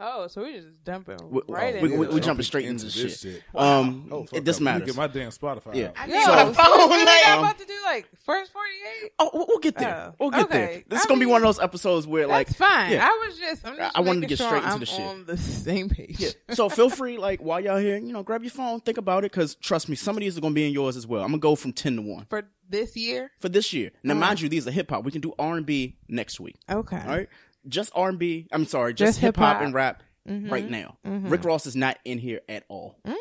Oh, 0.04 0.26
so 0.26 0.42
we 0.42 0.54
just 0.54 0.66
dumping 0.85 1.16
We- 1.30 1.42
right 1.49 1.80
we- 1.80 1.92
in. 1.92 2.00
we- 2.00 2.06
we 2.09 2.16
it. 2.16 2.23
jumping 2.25 2.42
straight 2.44 2.64
into 2.66 2.87
this 2.87 2.94
shit. 2.94 3.12
shit. 3.35 3.42
Um, 3.54 4.09
Oh, 4.11 4.23
it, 4.25 4.30
fuck 4.30 4.44
this 4.44 4.56
up. 4.56 4.62
Let 4.62 4.75
me 4.75 4.80
matters. 4.80 4.87
Get 4.87 4.97
my 4.97 5.06
damn 5.06 5.30
Spotify. 5.30 5.75
Yeah. 5.76 5.85
out. 5.87 5.92
I 5.97 6.06
Yo, 6.06 6.14
need 6.14 6.25
so 6.25 6.32
my 6.32 6.44
we 6.49 6.54
phone. 6.54 6.88
really 6.90 7.04
like, 7.04 7.23
not 7.26 7.38
um, 7.38 7.44
about 7.44 7.59
to 7.59 7.64
do 7.66 7.73
like 7.85 8.09
first 8.25 8.52
forty 8.52 8.68
eight. 9.04 9.12
Oh, 9.21 9.30
we'll 9.32 9.47
we'll 9.47 9.59
get 9.61 9.76
there. 9.76 10.09
Oh, 10.09 10.14
we'll 10.18 10.30
get 10.30 10.50
there. 10.50 10.82
This 10.88 10.99
I 10.99 11.02
is 11.02 11.06
gonna 11.06 11.21
be 11.21 11.26
one 11.26 11.40
of 11.42 11.47
those 11.47 11.61
episodes 11.61 12.06
where, 12.06 12.26
like, 12.26 12.49
That's 12.49 12.59
fine. 12.59 12.92
yeah. 12.92 13.06
I 13.09 13.26
was 13.26 13.38
just. 13.38 13.66
I'm 13.66 13.76
just 13.76 13.97
I 13.97 14.00
wanted 14.00 14.23
to 14.23 14.26
get 14.26 14.38
sure 14.38 14.49
straight 14.49 14.64
into 14.64 14.71
I'm 14.75 14.80
the 14.80 14.87
shit. 14.87 15.00
on 15.00 15.25
the 15.25 15.37
same 15.37 15.88
page. 15.88 16.16
Yeah. 16.18 16.30
So 16.54 16.68
feel 16.68 16.90
free, 16.90 17.18
like 17.18 17.40
while 17.40 17.61
y'all 17.61 17.78
here, 17.78 17.97
you 17.97 18.12
know, 18.12 18.23
grab 18.25 18.42
your 18.42 18.50
phone, 18.50 18.80
think 18.80 18.99
about 18.99 19.25
it, 19.25 19.30
because 19.32 19.54
trust 19.54 19.88
me, 19.88 19.94
some 19.94 20.16
of 20.16 20.21
these 20.21 20.37
are 20.37 20.40
gonna 20.40 20.54
be 20.54 20.66
in 20.66 20.73
yours 20.73 20.97
as 20.97 21.06
well. 21.06 21.23
I'm 21.23 21.28
gonna 21.28 21.38
go 21.38 21.54
from 21.54 21.73
ten 21.73 21.94
to 21.97 22.02
one 22.02 22.25
For 22.25 22.42
this 22.68 22.97
year. 22.97 23.30
for 23.38 23.49
this 23.49 23.73
year. 23.73 23.92
Now, 24.02 24.14
Oh. 24.14 24.16
mind 24.18 24.40
you, 24.40 24.49
these 24.49 24.66
are 24.66 24.71
hip 24.73 24.90
hop. 24.90 25.04
We 25.04 25.12
can 25.12 25.21
do 25.21 25.32
R 25.38 25.56
and 25.56 25.64
B 25.66 25.97
next 26.09 26.40
week. 26.40 26.56
Okay. 26.71 26.97
All 27.00 27.06
right, 27.16 27.28
just 27.69 27.90
R 27.95 28.09
and 28.09 28.19
B. 28.19 28.49
I'm 28.52 28.66
sorry, 28.66 28.95
just, 28.95 29.12
Just 29.14 29.21
hip 29.21 29.37
hop 29.37 29.61
and 29.62 29.73
rap 29.75 30.02
Mhm. 30.28 30.50
right 30.50 30.69
now. 30.69 30.99
Mhm. 31.07 31.31
Rick 31.31 31.45
Ross 31.45 31.66
is 31.66 31.75
not 31.76 31.99
in 32.04 32.19
here 32.19 32.40
at 32.49 32.64
all. 32.69 32.97
Mm. 33.07 33.14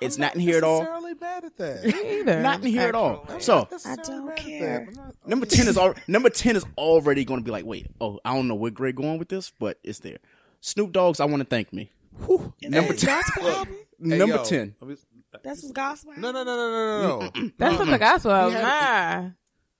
It's 0.00 0.16
I'm 0.16 0.20
not 0.20 0.34
in 0.34 0.40
here 0.42 0.58
at 0.58 0.62
all. 0.64 0.80
necessarily 0.80 1.14
bad 1.14 1.44
at 1.44 1.56
that. 1.56 1.86
Either. 1.86 2.40
Not 2.42 2.60
in 2.62 2.66
here 2.66 2.82
at 2.88 2.94
all. 2.94 3.26
So 3.38 3.66
I 3.86 3.96
don't 3.96 4.36
care. 4.36 4.88
number 5.26 5.46
ten 5.46 5.66
is 5.68 5.78
al- 5.78 5.94
number 6.06 6.28
ten 6.28 6.54
is 6.54 6.66
already 6.76 7.24
going 7.24 7.40
to 7.40 7.44
be 7.44 7.50
like, 7.50 7.64
wait, 7.64 7.86
oh, 8.00 8.20
I 8.22 8.34
don't 8.34 8.46
know 8.46 8.54
where 8.54 8.70
Greg 8.70 8.96
going 8.96 9.18
with 9.18 9.28
this, 9.30 9.50
but 9.58 9.78
it's 9.82 10.00
there. 10.00 10.18
Snoop 10.60 10.92
Dogg's 10.92 11.18
"I 11.18 11.24
Want 11.24 11.40
to 11.40 11.48
Thank 11.48 11.72
Me." 11.72 11.90
Whew. 12.26 12.52
Number 12.62 12.88
That's 12.92 13.02
ten. 13.04 13.22
gospel 13.22 13.48
album. 13.48 13.76
Number 13.98 14.34
yo, 14.36 14.44
ten. 14.44 14.74
I 14.82 14.96
That's 15.42 15.62
his 15.62 15.72
gospel. 15.72 16.12
No, 16.18 16.30
no, 16.30 16.44
no, 16.44 16.56
no, 16.56 16.70
no, 16.70 17.18
no, 17.20 17.30
no. 17.34 17.50
That's 17.56 17.78
what 17.78 17.88
the 17.88 17.98
gospel 17.98 18.32
album. 18.32 18.56
He 18.58 18.62
Nah. 18.62 19.30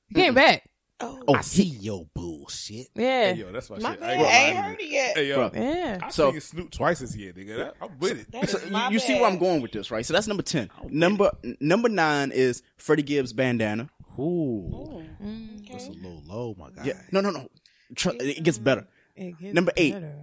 He 0.08 0.14
came 0.14 0.34
back. 0.34 0.66
Oh, 1.00 1.22
Oh, 1.28 1.34
I 1.34 1.40
see 1.42 1.64
your 1.64 2.06
bullshit. 2.14 2.86
Yeah. 2.94 3.32
Hey, 3.32 3.34
yo, 3.34 3.52
that's 3.52 3.68
my, 3.68 3.78
my 3.78 3.92
shit. 3.94 4.02
I 4.02 4.06
man 4.06 4.18
ain't, 4.20 4.34
ain't 4.56 4.64
heard 4.64 4.80
it 4.80 4.88
yet. 4.88 5.16
Hey, 5.16 5.28
yo, 5.28 5.50
Bro. 5.50 5.60
Yeah. 5.62 5.98
I 6.02 6.08
So- 6.08 6.30
seen 6.32 6.40
Snoop 6.40 6.70
twice 6.70 7.00
this 7.00 7.14
year, 7.14 7.32
nigga. 7.34 7.72
I'm 7.82 7.98
with 7.98 8.20
it. 8.20 8.32
That 8.32 8.48
So 8.48 8.58
you, 8.66 8.92
you 8.92 8.98
see 8.98 9.14
where 9.14 9.26
I'm 9.26 9.38
going 9.38 9.60
with 9.60 9.72
this, 9.72 9.90
right? 9.90 10.06
So 10.06 10.14
that's 10.14 10.26
number 10.26 10.42
ten. 10.42 10.70
Number 10.88 11.30
number 11.60 11.88
nine 11.90 12.30
is 12.32 12.62
Freddie 12.78 13.02
Gibbs 13.02 13.32
bandana. 13.34 13.90
Ooh, 14.18 15.02
Mm, 15.22 15.68
that's 15.70 15.86
a 15.88 15.90
little 15.92 16.22
low, 16.26 16.54
my 16.58 16.70
guy. 16.70 16.84
Yeah, 16.84 17.00
no, 17.12 17.20
no, 17.20 17.30
no. 17.30 17.48
Tr- 17.94 18.10
it 18.20 18.42
gets 18.42 18.58
better. 18.58 18.86
it 19.14 19.38
gets 19.38 19.54
Number 19.54 19.72
eight. 19.76 19.92
better. 19.94 20.14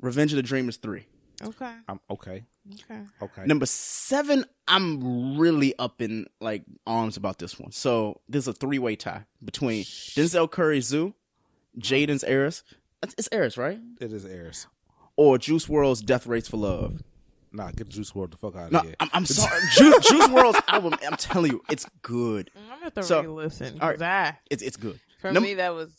Revenge 0.00 0.32
of 0.32 0.36
the 0.36 0.42
Dreamers 0.42 0.76
three. 0.76 1.06
Okay. 1.42 1.72
I'm 1.88 2.00
okay. 2.10 2.44
Okay. 2.74 3.00
Okay. 3.22 3.44
Number 3.46 3.66
seven, 3.66 4.44
I'm 4.68 5.38
really 5.38 5.74
up 5.78 6.02
in 6.02 6.26
like 6.40 6.64
arms 6.86 7.16
about 7.16 7.38
this 7.38 7.58
one. 7.58 7.72
So 7.72 8.20
there's 8.28 8.46
a 8.48 8.52
three 8.52 8.78
way 8.78 8.96
tie 8.96 9.24
between 9.44 9.84
Denzel 9.84 10.50
Curry's 10.50 10.92
ZUU, 10.92 11.14
Jaden's 11.78 12.24
ERYS. 12.24 12.62
It's, 13.02 13.14
it's 13.16 13.28
ERYS, 13.32 13.56
right? 13.56 13.78
It 14.00 14.12
is 14.12 14.24
ERYS. 14.24 14.66
Or 15.16 15.38
Juice 15.38 15.66
WRLD's 15.66 16.02
Death 16.02 16.26
Race 16.26 16.48
for 16.48 16.58
Love. 16.58 17.02
Nah, 17.52 17.70
get 17.72 17.88
Juice 17.88 18.12
WRLD 18.12 18.30
the 18.32 18.36
fuck 18.36 18.54
out 18.56 18.66
of 18.66 18.72
No, 18.72 18.80
here. 18.80 18.94
I'm, 19.00 19.10
I'm 19.12 19.26
sorry. 19.26 19.60
Juice, 19.72 20.06
Juice 20.08 20.26
WRLD's 20.28 20.62
album, 20.68 20.94
I'm 21.04 21.16
telling 21.16 21.50
you, 21.52 21.62
it's 21.70 21.86
good. 22.02 22.50
I'm 22.56 22.68
gonna 22.68 22.84
have 22.84 22.94
to 22.94 23.02
So, 23.02 23.22
re-listen. 23.22 23.80
all 23.80 23.90
'cause 23.92 24.02
I, 24.02 24.38
It's 24.50 24.62
it's 24.62 24.76
good. 24.76 25.00
for 25.20 25.32
Num- 25.32 25.42
me, 25.42 25.54
that 25.54 25.74
was 25.74 25.90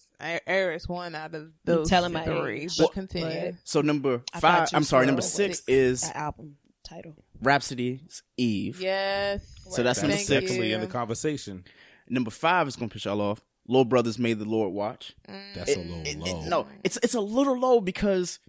ERYS 0.48 0.88
one 0.88 1.16
out 1.16 1.34
of 1.36 1.52
those 1.66 1.90
telling 1.90 2.14
my 2.14 2.24
three. 2.24 2.62
age, 2.62 2.78
but 2.78 2.92
continue. 2.94 3.54
So 3.64 3.82
number 3.82 4.22
five, 4.40 4.70
I'm 4.74 4.84
sorry, 4.84 5.06
number 5.06 5.22
six 5.22 5.58
six. 5.60 5.64
is 5.68 6.02
That 6.02 6.16
album 6.16 6.58
title. 6.84 7.16
Rapsody's 7.42 8.24
Eve. 8.38 8.80
Yes. 8.82 9.44
So 9.70 9.84
that's 9.84 10.02
number 10.02 10.18
six. 10.18 10.28
Definitely 10.30 10.74
in 10.74 10.82
the 10.82 10.88
conversation. 10.88 11.64
Number 12.10 12.32
five 12.32 12.68
is 12.68 12.76
gonna 12.76 12.90
piss 12.90 13.06
y'all 13.06 13.22
off. 13.22 13.42
Little 13.68 13.86
Brothers 13.86 14.18
May 14.20 14.34
the 14.34 14.46
Lord 14.46 14.74
Watch. 14.74 15.14
Mm. 15.30 15.54
That's 15.56 15.76
a 15.76 15.80
little 15.80 16.02
It- 16.02 16.08
it- 16.08 16.18
low. 16.18 16.46
no, 16.46 16.68
it's 16.84 16.98
it's 17.04 17.14
a 17.14 17.22
little 17.22 17.58
low 17.58 17.80
because 17.82 18.40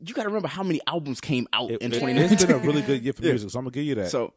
you 0.00 0.14
got 0.14 0.22
to 0.22 0.28
remember 0.28 0.48
how 0.48 0.62
many 0.62 0.80
albums 0.86 1.20
came 1.20 1.48
out 1.52 1.70
it, 1.70 1.80
in 1.80 1.90
it, 1.92 1.94
2019. 2.00 2.28
has 2.38 2.46
been 2.46 2.54
a 2.54 2.58
really 2.58 2.82
good 2.82 3.02
year 3.02 3.12
for 3.12 3.22
Yeah. 3.24 3.30
music, 3.32 3.50
so 3.50 3.58
I'm 3.58 3.64
gonna 3.64 3.72
give 3.72 3.84
you 3.84 3.94
that. 3.96 4.10
So 4.10 4.32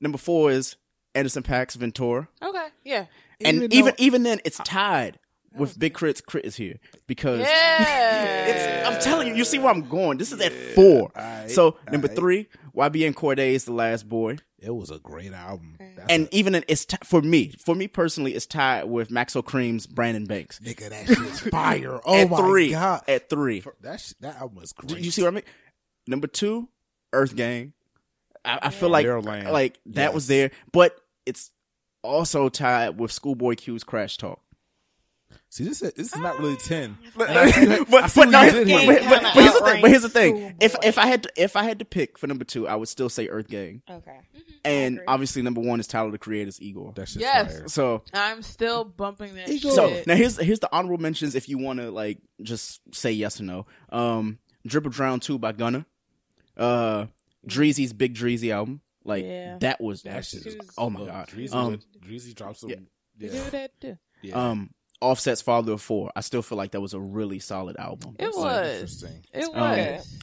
number 0.00 0.18
four 0.18 0.50
is 0.52 0.76
Anderson 1.14 1.42
Paak's 1.42 1.74
Ventura, 1.74 2.28
Okay. 2.42 2.66
Yeah. 2.84 3.06
and 3.40 3.56
Even 3.56 3.72
even 3.72 3.84
though- 3.86 4.04
even 4.04 4.22
then 4.22 4.40
it's 4.44 4.58
tied 4.58 5.18
with 5.56 5.78
Big 5.78 5.94
K.R.I.T.'s 5.94 6.20
K.R.I.T. 6.20 6.46
is 6.46 6.56
here 6.56 6.76
because 7.06 7.40
Yeah. 7.40 8.46
it's. 8.46 8.88
I'm 8.88 9.00
telling 9.02 9.28
you, 9.28 9.34
you 9.34 9.44
see 9.44 9.58
where 9.58 9.70
I'm 9.72 9.88
going. 9.88 10.18
This 10.18 10.32
is 10.32 10.40
at 10.40 10.52
four. 10.74 11.10
Aight, 11.10 11.50
so 11.50 11.76
number 11.90 12.08
aight. 12.08 12.16
three, 12.16 12.48
YBN 12.76 13.14
Cordae 13.14 13.52
is 13.52 13.64
the 13.64 13.72
last 13.72 14.08
boy. 14.08 14.36
it 14.58 14.74
was 14.74 14.90
a 14.90 14.98
great 14.98 15.32
album. 15.32 15.76
That's 15.96 16.10
and 16.10 16.28
a, 16.28 16.36
even 16.36 16.54
in, 16.54 16.64
it's 16.68 16.84
t- 16.84 16.96
for 17.04 17.20
me, 17.22 17.52
for 17.58 17.74
me 17.74 17.88
personally, 17.88 18.34
it's 18.34 18.46
tied 18.46 18.84
with 18.84 19.08
Maxo 19.10 19.42
Kream's 19.42 19.86
Brandon 19.86 20.24
Banks. 20.26 20.58
nigga, 20.60 20.88
that 20.90 21.06
shit's 21.06 21.40
fire. 21.50 22.00
Oh 22.04 22.14
at 22.14 22.30
my 22.30 22.36
three, 22.36 22.70
god, 22.70 23.02
at 23.08 23.28
three. 23.28 23.64
that 23.80 24.00
sh- 24.00 24.12
that 24.20 24.36
album 24.40 24.60
was 24.60 24.72
Do 24.72 24.86
great. 24.94 25.04
you 25.04 25.10
see 25.10 25.22
what 25.22 25.28
I 25.28 25.34
mean? 25.36 25.44
Number 26.06 26.26
two, 26.26 26.68
Earth 27.12 27.34
Gang. 27.36 27.72
I, 28.44 28.58
I 28.62 28.70
feel 28.70 28.88
like 28.88 29.04
Maryland. 29.04 29.50
like 29.50 29.78
that 29.86 30.14
was 30.14 30.26
there, 30.26 30.50
but 30.72 30.96
it's 31.26 31.50
also 32.02 32.48
tied 32.48 32.98
with 32.98 33.12
Schoolboy 33.12 33.54
Q's 33.56 33.84
Crash 33.84 34.16
Talk. 34.16 34.40
See, 35.52 35.64
this 35.64 35.82
is, 35.82 35.92
this 35.94 36.12
is 36.14 36.18
not 36.20 36.38
really 36.38 36.56
ten. 36.56 36.96
But, 37.16 37.30
no, 37.30 37.42
here's 37.44 37.54
the 37.54 37.84
thing. 39.64 39.80
But 39.82 39.90
here's 39.90 40.02
the 40.02 40.08
thing. 40.08 40.54
If 40.60 40.76
if 40.84 40.96
I 40.96 41.06
had 41.06 41.24
to 41.24 41.30
if 41.36 41.56
I 41.56 41.64
had 41.64 41.80
to 41.80 41.84
pick 41.84 42.18
for 42.18 42.26
number 42.28 42.44
two, 42.44 42.68
I 42.68 42.76
would 42.76 42.88
still 42.88 43.08
say 43.08 43.26
Earth 43.28 43.48
Gang, 43.48 43.82
Okay. 43.90 44.18
and 44.64 45.00
obviously 45.08 45.42
number 45.42 45.60
one 45.60 45.80
is 45.80 45.86
Tyler 45.86 46.10
the 46.12 46.18
Creator's 46.18 46.58
IGOR. 46.60 46.94
That 46.94 47.08
shit's 47.08 47.22
Yes. 47.22 47.58
fire. 47.58 47.68
So 47.68 48.04
I'm 48.12 48.42
still 48.42 48.84
bumping 48.84 49.34
that 49.34 49.48
IGOR. 49.48 49.74
so 49.74 50.02
now 50.06 50.14
here's 50.14 50.38
here's 50.40 50.60
the 50.60 50.68
honorable 50.72 50.98
mentions 51.02 51.34
if 51.34 51.48
you 51.48 51.58
want 51.58 51.80
to 51.80 51.90
like 51.90 52.18
just 52.42 52.80
say 52.94 53.10
yes 53.10 53.40
or 53.40 53.44
no. 53.44 53.66
Um, 53.90 54.38
Drip 54.66 54.86
or 54.86 54.90
Drown 54.90 55.18
Two 55.20 55.38
by 55.38 55.50
Gunna, 55.52 55.84
uh, 56.56 57.06
Dreezy's 57.46 57.92
Big 57.92 58.14
Dreezy 58.14 58.52
album. 58.52 58.82
Like 59.04 59.24
Yeah. 59.24 59.58
that 59.60 59.80
was 59.80 60.02
That 60.02 60.14
that 60.14 60.24
shit 60.26 60.42
shit. 60.44 60.60
Oh 60.78 60.90
my 60.90 61.04
god. 61.06 61.26
Dreezy, 61.28 61.54
Um, 61.54 61.68
went- 61.70 61.86
Dreezy 62.06 62.34
dropped 62.34 62.58
some. 62.58 62.70
yeah. 62.70 62.76
Yeah, 63.18 63.30
do 63.30 63.50
that 63.50 63.80
too. 63.80 63.98
yeah. 64.22 64.34
um, 64.50 64.70
Offset's 65.00 65.40
Father 65.42 65.72
of 65.72 65.82
Four. 65.82 66.10
I 66.14 66.20
still 66.20 66.42
feel 66.42 66.58
like 66.58 66.72
that 66.72 66.80
was 66.80 66.94
a 66.94 67.00
really 67.00 67.38
solid 67.38 67.76
album. 67.78 68.16
It 68.18 68.26
Like, 68.26 68.34
was. 68.36 68.72
interesting. 68.74 69.22
It 69.32 69.44
Um, 69.44 69.52
was. 69.54 70.18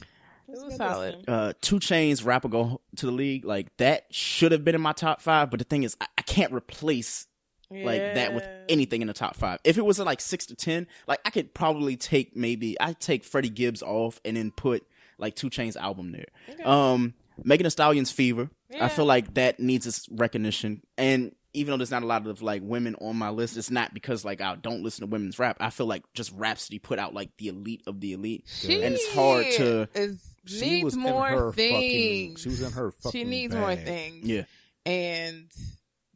That's 0.48 0.60
it 0.60 0.64
was 0.64 0.76
solid. 0.76 1.24
uh, 1.28 1.52
2 1.60 1.76
Chainz 1.78 2.24
rapper 2.24 2.48
go 2.48 2.80
to 2.96 3.06
the 3.06 3.12
league 3.12 3.44
like 3.44 3.76
that 3.76 4.06
should 4.10 4.52
have 4.52 4.64
been 4.64 4.74
in 4.74 4.80
my 4.80 4.92
top 4.92 5.20
five, 5.20 5.50
but 5.50 5.58
the 5.58 5.64
thing 5.64 5.82
is, 5.82 5.94
I, 6.00 6.06
I 6.16 6.22
can't 6.22 6.52
replace 6.52 7.26
like 7.70 8.00
that 8.14 8.32
with 8.34 8.44
anything 8.70 9.02
in 9.02 9.08
the 9.08 9.12
top 9.12 9.36
five. 9.36 9.58
If 9.62 9.76
it 9.76 9.84
was 9.84 9.98
like 9.98 10.22
six 10.22 10.46
to 10.46 10.54
ten, 10.54 10.86
like 11.06 11.20
I 11.26 11.30
could 11.30 11.52
probably 11.52 11.98
take 11.98 12.34
maybe 12.34 12.80
I 12.80 12.94
take 12.94 13.24
Freddie 13.24 13.50
Gibbs 13.50 13.82
off 13.82 14.22
and 14.24 14.38
then 14.38 14.50
put 14.52 14.86
like 15.18 15.36
2 15.36 15.50
Chainz 15.50 15.76
album 15.76 16.12
there. 16.12 16.66
Um, 16.66 17.12
Megan 17.44 17.64
Thee 17.64 17.70
Stallion's 17.70 18.10
Fever. 18.10 18.48
I 18.80 18.88
feel 18.88 19.04
like 19.04 19.34
that 19.34 19.60
needs 19.60 19.86
its 19.86 20.08
recognition. 20.10 20.80
And 20.96 21.34
even 21.54 21.70
though 21.72 21.76
there's 21.78 21.90
not 21.90 22.02
a 22.02 22.06
lot 22.06 22.26
of 22.26 22.42
like 22.42 22.62
women 22.62 22.94
on 23.00 23.16
my 23.16 23.30
list, 23.30 23.56
it's 23.56 23.70
not 23.70 23.94
because 23.94 24.24
like 24.24 24.40
I 24.40 24.54
don't 24.56 24.82
listen 24.82 25.00
to 25.06 25.10
women's 25.10 25.38
rap. 25.38 25.56
I 25.60 25.70
feel 25.70 25.86
like 25.86 26.04
just 26.14 26.32
Rapsody 26.32 26.78
put 26.78 26.98
out 26.98 27.14
like 27.14 27.30
the 27.38 27.48
elite 27.48 27.82
of 27.86 28.00
the 28.00 28.12
elite. 28.12 28.44
She 28.46 28.82
And 28.82 28.94
it's 28.94 29.12
hard 29.14 29.46
to- 29.56 29.88
is, 29.94 30.34
She 30.46 30.70
needs 30.70 30.84
was 30.84 30.94
in 30.94 31.00
more 31.00 31.26
her 31.28 31.52
fucking- 31.52 31.80
things. 31.80 32.40
she 32.42 32.48
was 32.50 32.60
in 32.62 32.72
her 32.72 32.90
fucking. 32.90 33.10
She 33.12 33.18
fucking 33.20 33.30
needs 33.30 33.54
more 33.54 33.76
things. 33.76 34.26
Yeah. 34.26 34.44
and 34.86 35.50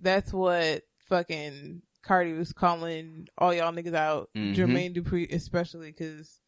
that's 0.01 0.33
what 0.33 0.83
fucking 1.09 1.83
Cardi 2.03 2.33
was 2.33 2.53
calling 2.53 3.29
all 3.39 3.55
y'all 3.55 3.73
niggas 3.73 3.95
out, 3.95 4.29
Mhm. 4.37 4.55
Jermaine 4.57 4.97
Dupri 4.97 5.33
especially, 5.33 5.91
because 5.93 6.41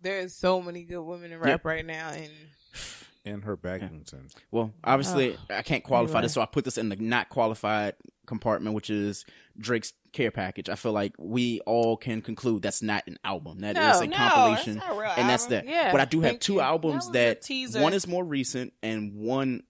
there's 0.00 0.34
so 0.34 0.60
many 0.60 0.82
good 0.82 1.02
women 1.02 1.30
in 1.32 1.38
rap 1.38 1.64
right 1.64 1.86
now, 1.86 2.08
and 2.10 2.32
in 3.24 3.42
her 3.42 3.56
Baggington. 3.56 4.32
Well, 4.50 4.72
obviously, 4.84 5.36
I 5.50 5.62
can't 5.62 5.84
qualify 5.84 6.14
Anyway. 6.18 6.22
this, 6.26 6.32
so 6.34 6.40
I 6.42 6.46
put 6.46 6.64
this 6.64 6.78
in 6.78 6.88
the 6.88 6.96
not 6.96 7.28
qualified 7.28 7.94
compartment, 8.26 8.74
which 8.74 8.90
is 8.90 9.24
Drake's 9.58 9.92
Care 10.12 10.30
Package. 10.30 10.68
I 10.68 10.74
feel 10.74 10.92
like 10.92 11.14
we 11.18 11.60
all 11.60 11.96
can 11.96 12.20
conclude 12.22 12.62
that's 12.62 12.82
not 12.82 13.04
an 13.06 13.18
album. 13.24 13.60
That 13.60 13.76
is 13.76 14.00
No, 14.00 14.04
a 14.04 14.06
no, 14.08 14.16
compilation, 14.16 14.74
that's 14.74 14.86
not 14.88 14.96
a 14.96 15.00
real 15.00 15.10
and 15.16 15.28
that's 15.28 15.44
album. 15.44 15.66
that. 15.66 15.72
Yeah, 15.72 15.92
but 15.92 16.00
I 16.00 16.04
do 16.04 16.20
have 16.22 16.38
two 16.40 16.54
you. 16.54 16.60
albums 16.60 17.10
That 17.12 17.42
that, 17.42 17.80
one 17.80 17.92
is 17.94 18.06
more 18.06 18.24
recent, 18.24 18.72
and 18.82 19.14
one 19.14 19.62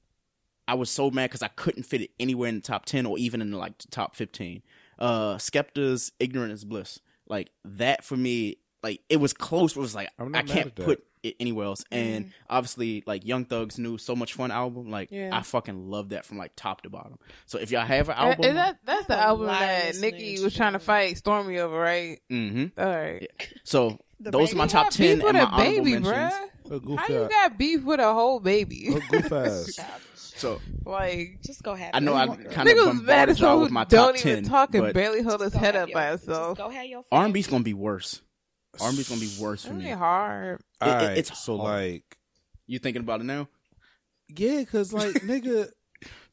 I 0.68 0.74
was 0.74 0.90
so 0.90 1.10
mad 1.10 1.28
because 1.30 1.42
I 1.42 1.48
couldn't 1.48 1.82
fit 1.84 2.00
it 2.02 2.10
anywhere 2.20 2.48
in 2.48 2.56
the 2.56 2.60
top 2.62 2.86
ten 2.86 3.04
or 3.06 3.18
even 3.18 3.42
in 3.42 3.52
like 3.52 3.78
the 3.78 3.88
top 3.88 4.16
fifteen. 4.16 4.62
Uh, 4.98 5.34
Skepta's 5.36 6.12
"Ignorance 6.20 6.60
is 6.60 6.64
Bliss." 6.64 7.00
Like 7.28 7.50
that 7.64 8.04
for 8.04 8.16
me 8.16 8.56
like 8.82 9.00
it 9.08 9.16
was 9.18 9.32
close. 9.32 9.74
But 9.74 9.80
it 9.80 9.82
was 9.82 9.94
like 9.94 10.08
I'm 10.18 10.26
I 10.34 10.38
not 10.40 10.46
mad 10.48 10.54
can't 10.54 10.74
put. 10.74 10.98
that. 10.98 11.06
Put 11.22 11.28
it 11.30 11.36
anywhere 11.40 11.66
else. 11.66 11.84
And 11.90 12.32
obviously, 12.48 13.02
like 13.06 13.24
Young 13.26 13.44
Thug's 13.44 13.78
new 13.78 13.98
"So 13.98 14.16
Much 14.16 14.34
Fun" 14.34 14.50
album, 14.50 14.90
like 14.90 15.08
Yeah. 15.10 15.30
I 15.32 15.42
fucking 15.42 15.88
love 15.90 16.10
that 16.10 16.24
from 16.24 16.38
like 16.38 16.52
top 16.56 16.82
to 16.82 16.90
bottom. 16.90 17.18
So 17.46 17.58
if 17.58 17.70
y'all 17.70 17.86
have 17.86 18.08
an 18.08 18.16
album, 18.16 18.44
is 18.44 18.54
that 18.54 18.78
that's 18.84 19.06
the 19.06 19.16
album 19.16 19.46
that 19.46 19.96
Nicki 19.96 20.40
was 20.42 20.54
trying 20.54 20.72
to 20.74 20.78
fight 20.78 21.16
Stormi 21.16 21.58
over, 21.58 21.78
right? 21.78 22.20
Mm-hmm. 22.30 22.80
All 22.80 22.86
right. 22.86 23.28
So 23.64 23.98
those 24.20 24.52
are 24.52 24.56
my 24.56 24.66
top 24.66 24.90
ten 24.90 25.20
and 25.22 25.32
my 25.34 25.40
a 25.40 25.44
honorable 25.46 25.58
baby, 25.84 25.92
mentions. 25.98 26.06
bruh. 26.14 26.48
A 26.70 26.80
goof 26.80 26.98
How 27.00 27.08
you 27.12 27.28
got 27.28 27.58
beef 27.58 27.82
with 27.82 28.00
a 28.00 28.12
whole 28.14 28.40
baby? 28.40 28.88
A 28.94 29.00
goof 29.10 29.32
ass. 29.32 29.78
So 30.14 30.60
like 30.84 31.38
Just 31.44 31.62
go 31.62 31.74
have. 31.74 31.90
I 31.94 32.00
know 32.00 32.16
it. 32.16 32.20
I 32.20 32.26
kind 32.26 32.68
of 32.68 32.74
nigga 32.76 32.86
was 32.86 32.94
mad 32.96 32.96
bombarded 32.96 33.28
as 33.30 33.40
y'all 33.40 33.60
with 33.60 33.70
my 33.70 33.84
top 33.84 33.90
don't 33.90 34.26
even 34.26 34.44
talk 34.44 34.74
and 34.74 34.92
barely 34.94 35.22
hold 35.22 35.40
his 35.40 35.52
head 35.54 35.76
up 35.76 35.88
your- 35.88 35.94
by 35.94 36.08
himself. 36.10 36.58
go 36.58 36.68
have 36.70 36.86
your. 36.86 37.04
R 37.12 37.24
and 37.24 37.34
B's 37.34 37.46
gonna 37.46 37.62
be 37.62 37.74
worse. 37.74 38.22
R 38.80 38.88
and 38.88 38.96
B's 38.96 39.08
gonna 39.08 39.20
be 39.20 39.32
worse 39.38 39.62
for 39.64 39.68
That 39.72 39.74
me. 39.78 39.90
ain't 39.90 39.98
hard. 39.98 40.60
It- 40.60 40.64
it- 40.84 40.88
Alright, 40.88 41.18
it's 41.18 41.38
so 41.38 41.58
hard. 41.58 41.70
like, 41.82 42.18
You 42.66 42.78
thinking 42.78 43.02
about 43.02 43.20
it 43.20 43.24
now? 43.24 43.48
yeah, 44.28 44.64
cause 44.64 44.92
like, 44.92 45.14
nigga, 45.22 45.70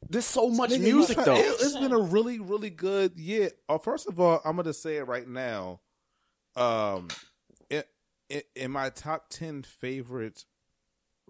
There's 0.08 0.24
so 0.24 0.48
much 0.48 0.70
nigga, 0.70 0.80
music 0.80 1.18
you- 1.18 1.24
though. 1.24 1.36
It, 1.36 1.60
has 1.60 1.76
been 1.76 1.92
a 1.92 1.98
really, 2.00 2.38
really 2.40 2.70
good 2.70 3.18
year. 3.18 3.50
Uh, 3.68 3.78
first 3.78 4.08
of 4.08 4.18
all, 4.18 4.40
I'm 4.44 4.56
gonna 4.56 4.72
say 4.72 4.96
it 4.96 5.04
right 5.04 5.28
now. 5.28 5.80
Um, 6.56 7.08
in, 7.68 7.84
in, 8.28 8.42
in 8.56 8.70
my 8.70 8.90
top 8.90 9.28
ten 9.28 9.62
favorite 9.62 10.44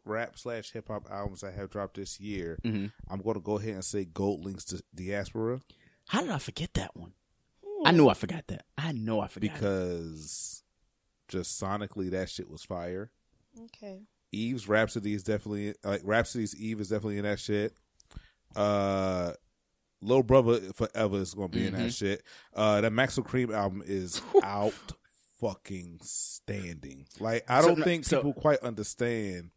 rap 0.06 0.38
slash 0.38 0.70
hip 0.72 0.88
hop 0.88 1.06
albums 1.10 1.44
I 1.44 1.50
have 1.50 1.68
dropped 1.70 1.96
this 1.96 2.18
year, 2.20 2.58
Mhm. 2.64 2.92
I'm 3.08 3.20
gonna 3.20 3.40
go 3.40 3.58
ahead 3.58 3.74
and 3.74 3.84
say 3.84 4.04
GoldLink's 4.06 4.64
to 4.66 4.82
Diaspora 4.94 5.60
How 6.08 6.22
did 6.22 6.30
I 6.30 6.38
forget 6.38 6.72
that 6.74 6.96
one? 6.96 7.12
I 7.84 7.90
knew 7.92 8.08
I 8.08 8.14
forgot 8.14 8.46
that. 8.48 8.64
I 8.78 8.92
know 8.92 9.20
I 9.20 9.28
forgot. 9.28 9.56
it. 9.62 10.59
Because 11.30 11.48
just 11.48 11.60
sonically 11.62 12.10
that 12.10 12.28
shit 12.28 12.50
was 12.50 12.62
fire. 12.62 13.10
Okay. 13.66 14.02
Eve's 14.32 14.68
Rapsody 14.68 15.14
is 15.14 15.22
definitely 15.22 15.74
like 15.84 16.02
Rapsody's 16.04 16.54
Eve 16.56 16.80
is 16.80 16.88
definitely 16.88 17.18
in 17.18 17.24
that 17.24 17.40
shit. 17.40 17.72
Uh 18.54 19.32
Little 20.02 20.22
Brother 20.22 20.60
Forever 20.72 21.18
is 21.18 21.34
gonna 21.34 21.48
be 21.48 21.66
in 21.66 21.72
Mm-hmm. 21.74 21.82
that 21.84 21.92
shit. 21.92 22.22
Uh 22.54 22.80
that 22.80 22.92
Maxo 22.92 23.24
Kream 23.26 23.52
album 23.54 23.82
is 23.84 24.22
out 24.42 24.72
fucking 25.40 25.98
standing. 26.02 27.06
Like 27.18 27.44
I 27.48 27.60
don't 27.62 27.78
no, 27.78 27.84
think 27.84 28.04
so- 28.04 28.18
people 28.18 28.34
quite 28.34 28.58
understand. 28.60 29.50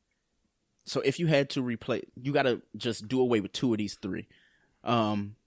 So 0.86 1.00
if 1.00 1.18
you 1.18 1.28
had 1.28 1.50
to 1.52 1.64
replay, 1.64 2.02
you 2.22 2.34
got 2.34 2.44
to 2.44 2.62
just 2.76 3.08
do 3.08 3.22
away 3.22 3.40
with 3.40 3.54
two 3.54 3.72
of 3.72 3.78
these 3.78 3.98
three. 4.02 4.28
Um, 4.84 5.38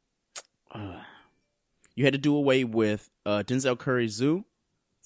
uh, 0.72 1.00
you 1.94 2.04
had 2.04 2.14
to 2.14 2.18
do 2.18 2.34
away 2.34 2.64
with 2.64 3.10
uh, 3.26 3.42
Denzel 3.46 3.78
Curry's 3.78 4.18
ZUU, 4.18 4.44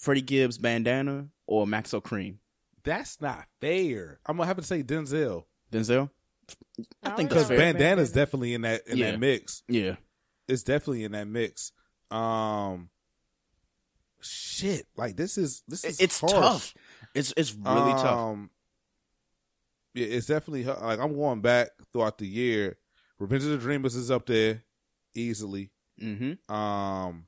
Freddie 0.00 0.22
Gibbs' 0.22 0.56
Bandana, 0.58 1.28
or 1.46 1.66
Maxo 1.66 2.02
Kream. 2.02 2.36
That's 2.82 3.20
not 3.20 3.44
fair. 3.60 4.18
I'm 4.26 4.36
gonna 4.38 4.46
have 4.46 4.56
to 4.56 4.62
say 4.62 4.82
Denzel. 4.82 5.44
Denzel, 5.70 6.08
I 7.02 7.10
think 7.10 7.28
Because 7.28 7.48
that's 7.48 7.60
fair. 7.60 7.72
Bandana's 7.74 8.10
definitely 8.10 8.54
in 8.54 8.62
that 8.62 8.86
in 8.88 8.96
Yeah. 8.96 9.12
that 9.12 9.20
mix. 9.20 9.62
Yeah, 9.68 9.96
It's 10.48 10.62
definitely 10.62 11.04
in 11.04 11.12
that 11.12 11.28
mix. 11.28 11.72
Um 12.10 12.88
shit. 14.20 14.86
Like 14.96 15.16
this 15.16 15.36
is 15.38 15.62
this 15.68 15.84
is 15.84 16.00
it's 16.00 16.18
harsh. 16.18 16.32
tough. 16.32 16.74
It's 17.14 17.32
it's 17.36 17.54
really 17.54 17.92
tough. 17.92 18.18
Um, 18.18 18.50
Yeah, 19.94 20.06
it's 20.06 20.26
definitely 20.26 20.64
like 20.64 20.98
I'm 20.98 21.14
going 21.14 21.40
back 21.42 21.68
throughout 21.92 22.18
the 22.18 22.26
year. 22.26 22.78
Revenge 23.18 23.44
of 23.44 23.50
the 23.50 23.58
Dreamers 23.58 23.94
is 23.96 24.10
up 24.10 24.24
there 24.26 24.64
easily. 25.14 25.70
hmm 25.98 26.32
Um, 26.52 27.26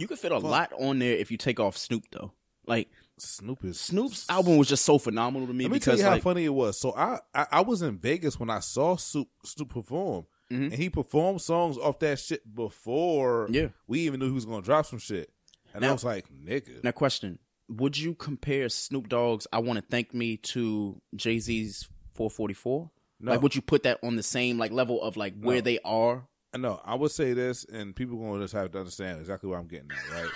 You 0.00 0.06
could 0.06 0.18
fit 0.18 0.32
a 0.32 0.36
Fuck. 0.40 0.44
lot 0.50 0.72
on 0.78 0.98
there 0.98 1.14
if 1.16 1.30
you 1.30 1.36
take 1.36 1.58
off 1.60 1.76
Snoop 1.76 2.04
though. 2.12 2.32
Like 2.66 2.88
Snoop 3.18 3.64
is 3.64 3.80
Snoop's 3.80 4.28
album 4.30 4.56
was 4.58 4.68
just 4.68 4.84
so 4.84 4.98
phenomenal 4.98 5.46
to 5.48 5.52
me 5.54 5.64
Let 5.64 5.72
me 5.72 5.78
tell 5.80 5.94
because 5.96 6.04
you 6.04 6.10
how 6.10 6.18
funny 6.20 6.44
it 6.44 6.54
was. 6.54 6.78
So 6.78 6.94
I, 6.94 7.18
I 7.34 7.46
I 7.52 7.60
was 7.62 7.82
in 7.82 7.98
Vegas 7.98 8.38
when 8.38 8.50
I 8.50 8.60
saw 8.60 8.96
Snoop, 8.96 9.28
Snoop 9.44 9.70
perform, 9.70 10.26
Mhm. 10.52 10.64
and 10.64 10.74
he 10.74 10.88
performed 10.90 11.40
songs 11.40 11.76
off 11.78 11.98
that 12.00 12.18
shit 12.20 12.54
before 12.54 13.48
Yeah. 13.50 13.68
we 13.86 14.00
even 14.00 14.20
knew 14.20 14.26
he 14.28 14.32
was 14.32 14.44
gonna 14.44 14.62
drop 14.62 14.86
some 14.86 14.98
shit. 15.00 15.30
And 15.74 15.84
I 15.84 15.92
was 15.92 16.04
like, 16.04 16.26
nigga, 16.30 16.82
Now, 16.84 16.92
question: 16.92 17.38
Would 17.68 17.98
you 17.98 18.14
compare 18.14 18.68
Snoop 18.68 19.08
Dogg's 19.08 19.46
"I 19.52 19.58
Want 19.58 19.78
to 19.78 19.84
Thank 19.84 20.14
Me" 20.14 20.36
to 20.38 21.00
Jay 21.16 21.38
Z's 21.40 21.88
"444"? 22.14 22.90
No. 23.20 23.32
Like, 23.32 23.42
would 23.42 23.54
you 23.56 23.62
put 23.62 23.82
that 23.82 23.98
on 24.04 24.14
the 24.16 24.22
same 24.22 24.58
like 24.58 24.70
level 24.70 25.02
of 25.02 25.16
like 25.16 25.34
where 25.40 25.56
No. 25.56 25.60
they 25.62 25.78
are? 25.84 26.27
No, 26.56 26.80
I 26.84 26.94
would 26.94 27.10
say 27.10 27.32
this, 27.34 27.64
and 27.64 27.94
people 27.94 28.16
gonna 28.16 28.42
just 28.42 28.54
have 28.54 28.70
to 28.72 28.78
understand 28.78 29.20
exactly 29.20 29.48
what 29.50 29.58
I'm 29.58 29.68
getting 29.68 29.90
at, 29.90 30.14
right? 30.14 30.30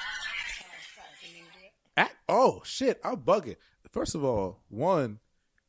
At, 1.97 2.13
oh 2.29 2.63
shit, 2.65 3.01
I'm 3.05 3.17
bugging. 3.17 3.57
First 3.91 4.15
of 4.15 4.25
all, 4.25 4.61
one, 4.69 5.21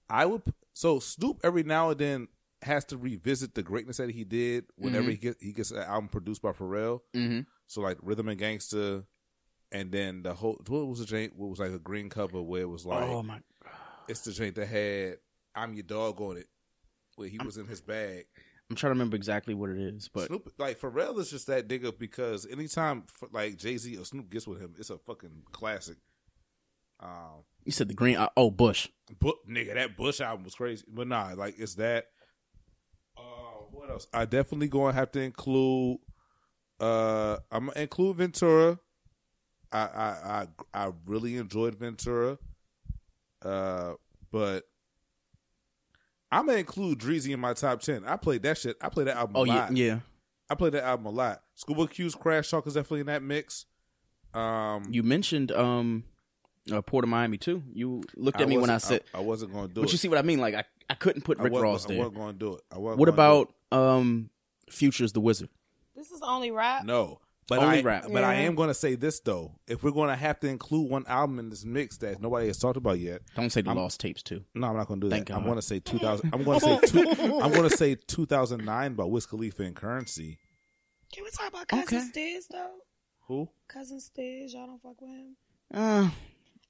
I 0.10 0.26
would 0.26 0.42
so 0.74 1.00
Snoop 1.00 1.40
every 1.44 1.64
now 1.64 1.90
and 1.90 2.00
then 2.00 2.28
has 2.62 2.86
to 2.86 2.98
revisit 2.98 3.56
the 3.56 3.64
greatness 3.64 3.98
that 3.98 4.10
he 4.10 4.24
did 4.24 4.66
whenever 4.76 5.10
he 5.10 5.18
gets 5.18 5.42
he 5.42 5.52
gets 5.52 5.72
an 5.72 5.80
album 5.80 6.10
produced 6.10 6.42
by 6.42 6.52
Pharrell. 6.52 7.02
Mm-hmm. 7.16 7.42
So 7.68 7.82
like 7.82 7.98
Rhythm 8.02 8.30
and 8.30 8.40
Gangsta, 8.40 9.06
and 9.72 9.92
then 9.92 10.24
the 10.24 10.34
whole 10.34 10.62
what 10.68 10.88
was 10.88 11.00
the 11.00 11.06
joint? 11.06 11.36
What 11.36 11.50
was 11.50 11.60
like 11.60 11.72
a 11.72 11.80
green 11.80 12.10
cover 12.10 12.42
where 12.42 12.62
it 12.62 12.70
was 12.70 12.86
like 12.86 13.04
oh 13.04 13.24
my! 13.24 13.40
it's 14.08 14.22
the 14.22 14.32
joint 14.32 14.56
that 14.56 14.68
had 14.68 15.18
"I'm 15.56 15.74
Your 15.74 15.84
Dog" 15.84 16.22
on 16.22 16.38
it, 16.38 16.48
where 17.16 17.28
he 17.28 17.40
was 17.44 17.58
in 17.58 17.66
his 17.66 17.82
bag. 17.82 18.26
I'm 18.74 18.78
trying 18.78 18.90
to 18.90 18.96
remember 18.96 19.16
exactly 19.16 19.54
what 19.54 19.70
it 19.70 19.78
is, 19.78 20.10
but 20.12 20.26
Snoop 20.26 20.52
like 20.58 20.80
Pharrell 20.80 21.20
is 21.20 21.30
just 21.30 21.46
that 21.46 21.68
nigga 21.68 21.96
because 21.96 22.48
anytime 22.50 23.04
like 23.32 23.56
Jay 23.58 23.78
Z 23.78 23.96
or 23.96 24.04
Snoop 24.04 24.32
gets 24.32 24.48
with 24.48 24.60
him, 24.60 24.74
it's 24.80 24.90
a 24.90 24.98
fucking 24.98 25.44
classic. 25.52 25.98
Um, 27.00 27.44
you 27.66 27.72
said 27.72 27.88
the 27.88 27.94
green. 27.94 28.18
Oh, 28.36 28.50
Bush. 28.50 28.90
but 29.20 29.36
nigga, 29.48 29.76
that 29.76 29.96
Bush 29.96 30.22
album 30.22 30.46
was 30.46 30.56
crazy. 30.56 30.84
But 30.88 31.08
nah, 31.08 31.34
like 31.38 31.60
it's 31.60 31.76
that. 31.76 32.06
Uh, 33.16 33.22
what 33.70 33.92
else? 33.92 34.08
I 34.12 34.26
definitely 34.26 34.70
gonna 34.70 34.94
have 34.94 35.12
to 35.12 35.22
include. 35.22 36.00
Uh, 36.80 37.38
I'm 37.52 37.68
gonna 37.68 37.80
include 37.80 38.18
Ventura. 38.18 38.80
I 39.72 39.78
I 39.78 40.48
I, 40.74 40.86
I 40.86 40.92
really 41.06 41.38
enjoyed 41.38 41.76
Ventura. 41.76 42.40
Uh, 43.46 43.94
but 44.32 44.64
I'm 46.34 46.46
gonna 46.48 46.58
include 46.60 47.00
Dreezy 47.00 47.34
in 47.34 47.40
my 47.40 47.54
top 47.54 47.82
ten. 47.82 48.04
I 48.06 48.18
played 48.18 48.44
that 48.44 48.58
shit. 48.58 48.78
I 48.82 48.90
played 48.90 49.08
that 49.08 49.18
album 49.18 49.36
Oh 49.38 49.44
a 49.44 49.48
yeah, 49.48 49.54
lot. 49.56 49.78
yeah. 49.78 50.00
I 50.50 50.56
played 50.56 50.74
that 50.74 50.84
album 50.84 51.06
a 51.08 51.10
lot. 51.12 51.42
Schoolboy 51.56 51.88
Q's 51.88 52.16
Crash 52.16 52.50
Talk 52.50 52.68
is 52.68 52.74
definitely 52.74 53.02
in 53.02 53.06
that 53.08 53.24
mix. 53.24 53.66
Um, 54.34 54.86
You 54.90 55.04
mentioned 55.04 55.52
um, 55.52 56.04
uh, 56.72 56.82
Port 56.82 57.04
of 57.06 57.10
Miami 57.10 57.38
too. 57.38 57.64
You 57.74 58.04
looked 58.16 58.40
I 58.40 58.44
at 58.44 58.50
me 58.50 58.58
when 58.58 58.70
I 58.70 58.78
said, 58.80 59.04
I, 59.14 59.20
wasn't 59.20 59.54
going 59.54 59.68
to 59.68 59.74
do 59.74 59.76
but 59.76 59.82
it. 59.82 59.84
But 59.86 59.92
you 59.92 59.98
see 59.98 60.08
what 60.08 60.18
I 60.18 60.22
mean? 60.24 60.40
Like 60.40 60.56
I, 60.56 60.64
I 60.90 60.96
couldn't 60.96 61.22
put 61.24 61.38
Rick 61.40 61.54
wasn't- 61.54 61.64
Ross 61.64 61.90
I 61.90 61.96
wasn't 61.98 62.16
going 62.16 62.34
to 62.34 62.40
do 62.40 62.54
it. 62.56 62.62
I 62.72 62.78
wasn't 62.80 63.00
What 63.00 63.16
gonna 63.16 63.46
do 63.46 63.52
about 63.72 63.88
um, 63.98 64.30
Future's 64.70 65.14
The 65.14 65.22
Wizard? 65.22 65.50
This 65.96 66.12
is 66.12 66.22
only 66.24 66.50
rap. 66.52 66.84
no? 66.86 67.20
But 67.50 67.60
Only 67.60 67.80
I, 67.80 67.82
rap. 67.82 68.06
But 68.12 68.24
I 68.24 68.36
Yeah. 68.36 68.48
am 68.48 68.56
going 68.56 68.70
to 68.70 68.74
say 68.74 68.96
this 68.96 69.20
though: 69.20 69.60
if 69.68 69.84
we're 69.84 69.92
going 69.92 70.10
to 70.10 70.16
have 70.16 70.40
to 70.42 70.48
include 70.48 70.90
one 70.90 71.06
album 71.08 71.40
in 71.40 71.50
this 71.50 71.66
mix 71.66 71.98
that 71.98 72.22
nobody 72.22 72.48
has 72.48 72.58
talked 72.58 72.78
about 72.78 73.00
yet, 73.00 73.22
Don't 73.36 73.50
say 73.52 73.62
the 73.62 73.70
I'm- 73.70 73.78
Lost 73.78 74.00
Tapes 74.00 74.24
too. 74.24 74.44
no, 74.56 74.68
I'm 74.68 74.78
not 74.78 74.88
going 74.88 75.02
to 75.02 75.08
do 75.08 75.12
Thank 75.12 75.28
that. 75.28 75.34
I'm 75.36 75.42
God. 75.42 75.48
going 75.48 75.56
to 75.58 75.62
say 75.62 75.80
2000. 75.80 76.30
I'm 76.34 76.44
going 76.44 76.60
to 76.60 76.66
say 76.66 76.80
two, 76.88 77.40
I'm 77.42 77.52
going 77.52 77.70
to 77.70 77.76
say 77.78 77.96
2009 77.96 78.94
by 78.96 79.04
Wiz 79.04 79.26
Khalifa 79.26 79.64
and 79.64 79.76
Currency. 79.76 80.40
Can 81.14 81.24
we 81.26 81.30
talk 81.32 81.50
about 81.50 81.68
Cousin 81.68 81.98
Okay. 82.12 82.38
Stiz 82.38 82.44
though? 82.50 82.72
Who? 83.28 83.50
Cousin 83.68 84.00
Stiz, 84.00 84.54
y'all 84.54 84.68
don't 84.68 84.82
fuck 84.82 85.00
with 85.02 85.12
him. 85.12 85.36
Uh, 85.74 86.10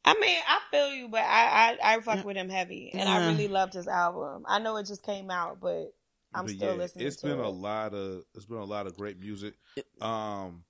I 0.05 0.15
mean, 0.19 0.37
I 0.47 0.59
feel 0.69 0.93
you, 0.93 1.07
but 1.07 1.21
I 1.21 1.77
I, 1.81 1.93
I 1.95 1.99
fuck 2.01 2.25
with 2.25 2.35
him 2.35 2.49
heavy, 2.49 2.91
and 2.93 3.07
I 3.07 3.19
Yeah. 3.19 3.27
really 3.29 3.47
loved 3.47 3.73
his 3.73 3.87
album. 3.87 4.43
I 4.47 4.59
know 4.59 4.75
it 4.77 4.85
just 4.85 5.03
came 5.03 5.31
out, 5.31 5.59
but 5.61 5.93
I'm 6.35 6.45
But 6.45 6.55
still 6.55 6.71
yeah, 6.71 6.77
listening. 6.77 7.07
It's 7.07 7.15
to 7.17 7.27
been 7.27 7.39
it. 7.39 7.45
a 7.45 7.49
lot 7.49 7.93
of 7.93 8.23
it's 8.35 8.45
been 8.45 8.57
a 8.57 8.63
lot 8.65 8.87
of 8.87 8.95
great 8.95 9.19
music. 9.19 9.53
Um, 10.01 10.63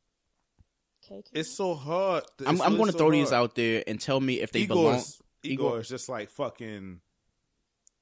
KK? 1.10 1.24
it's 1.34 1.50
so 1.50 1.74
hard. 1.76 2.24
I'm, 2.46 2.62
I'm 2.62 2.76
going 2.76 2.88
to 2.88 2.92
so 2.94 2.98
throw 2.98 3.12
these 3.12 3.32
out 3.32 3.56
there 3.56 3.84
and 3.88 4.00
tell 4.00 4.20
me 4.20 4.42
if 4.42 4.52
they 4.52 4.62
Igor 4.62 4.76
belong. 4.76 4.96
is, 4.96 5.22
Igor 5.44 5.80
is 5.80 5.90
just 5.90 6.08
like 6.10 6.30
fucking, 6.30 7.02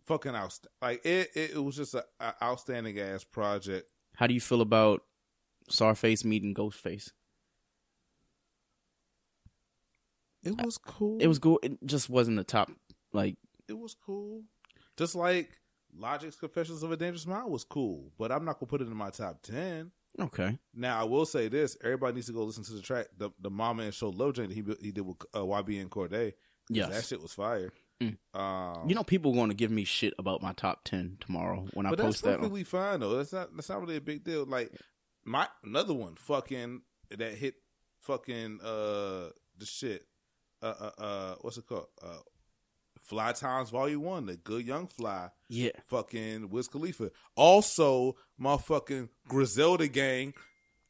fucking 0.06 0.36
out. 0.36 0.58
Like 0.82 1.06
it, 1.06 1.30
it, 1.36 1.52
it 1.56 1.64
was 1.64 1.76
just 1.76 1.94
an 1.96 2.04
outstanding 2.42 3.00
ass 3.00 3.24
project. 3.24 3.92
How 4.16 4.28
do 4.28 4.34
you 4.34 4.42
feel 4.42 4.62
about 4.62 5.02
Czarface 5.70 6.24
meeting 6.26 6.54
Ghostface? 6.54 7.10
It 10.44 10.56
was 10.64 10.78
cool. 10.78 11.18
It 11.20 11.28
was 11.28 11.40
cool. 11.40 11.60
It 11.62 11.78
just 11.86 12.10
wasn't 12.10 12.38
the 12.38 12.44
top. 12.44 12.72
Like 13.14 13.36
It 13.68 13.78
was 13.78 13.96
cool. 13.96 14.44
Just 14.98 15.16
like 15.16 15.50
Logic's 15.98 16.36
Confessions 16.36 16.84
of 16.84 16.92
a 16.92 16.98
Dangerous 16.98 17.28
Mind 17.28 17.50
was 17.52 17.64
cool, 17.64 18.12
but 18.18 18.32
I'm 18.32 18.46
not 18.46 18.60
gonna 18.60 18.70
put 18.70 18.82
it 18.82 18.88
in 18.88 18.96
my 18.96 19.10
top 19.10 19.42
ten. 19.42 19.92
okay, 20.20 20.58
Now 20.74 21.00
I 21.00 21.04
will 21.04 21.26
say 21.26 21.48
this: 21.48 21.78
everybody 21.84 22.16
needs 22.16 22.28
to 22.28 22.34
go 22.34 22.44
listen 22.44 22.64
to 22.66 22.74
the 22.74 22.82
track, 22.82 23.08
the 23.18 23.30
the 23.40 23.50
Mama 23.50 23.84
and 23.84 23.94
Show 23.94 24.10
Love 24.10 24.34
Jane 24.36 24.50
that 24.50 24.56
he 24.56 24.64
he 24.82 24.92
did 24.92 25.02
with 25.06 25.18
uh, 25.34 25.40
YBN 25.40 25.90
Cordae. 25.90 26.34
Yes. 26.70 26.90
that 26.90 27.04
shit 27.06 27.22
was 27.22 27.34
fire. 27.34 27.72
Mm. 28.02 28.18
Um, 28.34 28.90
you 28.90 28.96
know 28.96 29.04
people 29.04 29.34
going 29.34 29.50
to 29.50 29.56
give 29.56 29.70
me 29.72 29.84
shit 29.84 30.14
about 30.18 30.42
my 30.42 30.54
top 30.54 30.84
ten 30.86 31.18
tomorrow 31.20 31.68
when 31.74 31.86
I 31.86 31.90
but 31.90 31.98
that's 32.00 32.08
post 32.08 32.24
that. 32.24 32.30
On. 32.34 32.38
perfectly 32.38 32.64
fine 32.64 33.00
though. 33.02 33.16
That's 33.18 33.34
not 33.34 33.56
that's 33.56 33.70
not 33.70 33.82
really 33.82 33.98
a 33.98 34.02
big 34.02 34.24
deal. 34.24 34.46
Like 34.46 34.72
my 35.26 35.48
another 35.64 35.94
one, 35.94 36.16
fucking 36.16 36.82
that 37.16 37.34
hit, 37.36 37.56
fucking 38.00 38.60
uh 38.64 39.30
the 39.58 39.66
shit. 39.66 40.04
uh, 40.64 40.74
uh, 40.80 41.02
uh, 41.02 41.36
what's 41.42 41.58
it 41.58 41.68
called? 41.68 41.88
Uh, 42.02 42.18
Fly 43.02 43.32
Times 43.34 43.70
Volume 43.72 44.02
One, 44.04 44.26
the 44.28 44.38
Good 44.38 44.66
Young 44.66 44.88
Fly, 44.88 45.30
Yeah. 45.50 45.72
fucking 45.86 46.50
Wiz 46.50 46.68
Khalifa. 46.68 47.12
Also, 47.36 48.16
motherfucking 48.40 49.10
Griselda 49.28 49.88
gang. 49.88 50.34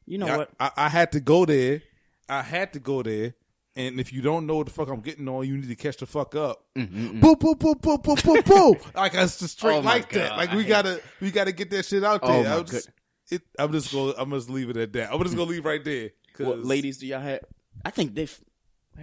You 0.06 0.18
know 0.18 0.26
I, 0.26 0.36
what? 0.36 0.50
I, 0.60 0.70
I 0.76 0.88
had 0.88 1.12
to 1.12 1.20
go 1.20 1.44
there. 1.44 1.82
I 2.28 2.42
had 2.42 2.72
to 2.74 2.80
go 2.80 3.02
there. 3.02 3.34
And 3.74 3.98
if 3.98 4.12
you 4.12 4.20
don't 4.20 4.46
know 4.46 4.56
what 4.56 4.66
the 4.66 4.72
fuck 4.72 4.88
I'm 4.88 5.00
getting 5.00 5.26
on, 5.28 5.46
you 5.48 5.56
need 5.56 5.68
to 5.68 5.74
catch 5.74 5.96
the 5.96 6.04
fuck 6.06 6.34
up. 6.36 6.66
Mm-mm-mm. 6.76 7.20
Boo, 7.20 7.36
boo, 7.36 7.54
boo, 7.54 7.74
boo, 7.74 7.96
boo, 7.98 8.16
boo, 8.16 8.42
boo. 8.42 8.76
Like 8.94 9.14
it's 9.14 9.38
just 9.38 9.58
straight 9.58 9.76
Oh 9.76 9.82
my 9.82 9.94
like 9.94 10.10
that. 10.12 10.36
Like 10.36 10.52
we 10.52 10.64
gotta, 10.64 11.00
we 11.20 11.30
gotta 11.30 11.52
get 11.52 11.70
that 11.70 11.86
shit 11.86 12.04
out 12.04 12.20
Oh 12.22 12.42
there. 12.42 12.44
my 12.50 12.56
I'm 12.58 12.64
just, 12.66 12.90
it, 13.30 13.42
I'm 13.58 13.72
just 13.72 13.90
gonna, 13.90 14.12
I'm 14.18 14.30
just 14.32 14.50
leave 14.50 14.68
it 14.68 14.76
at 14.76 14.92
that. 14.92 15.10
I'm 15.12 15.22
just 15.22 15.34
gonna 15.34 15.48
leave 15.50 15.64
right 15.64 15.82
there. 15.82 16.10
What 16.36 16.62
ladies 16.64 16.98
do 16.98 17.06
y'all 17.06 17.20
have? 17.20 17.40
I 17.84 17.90
think 17.90 18.14
they. 18.14 18.28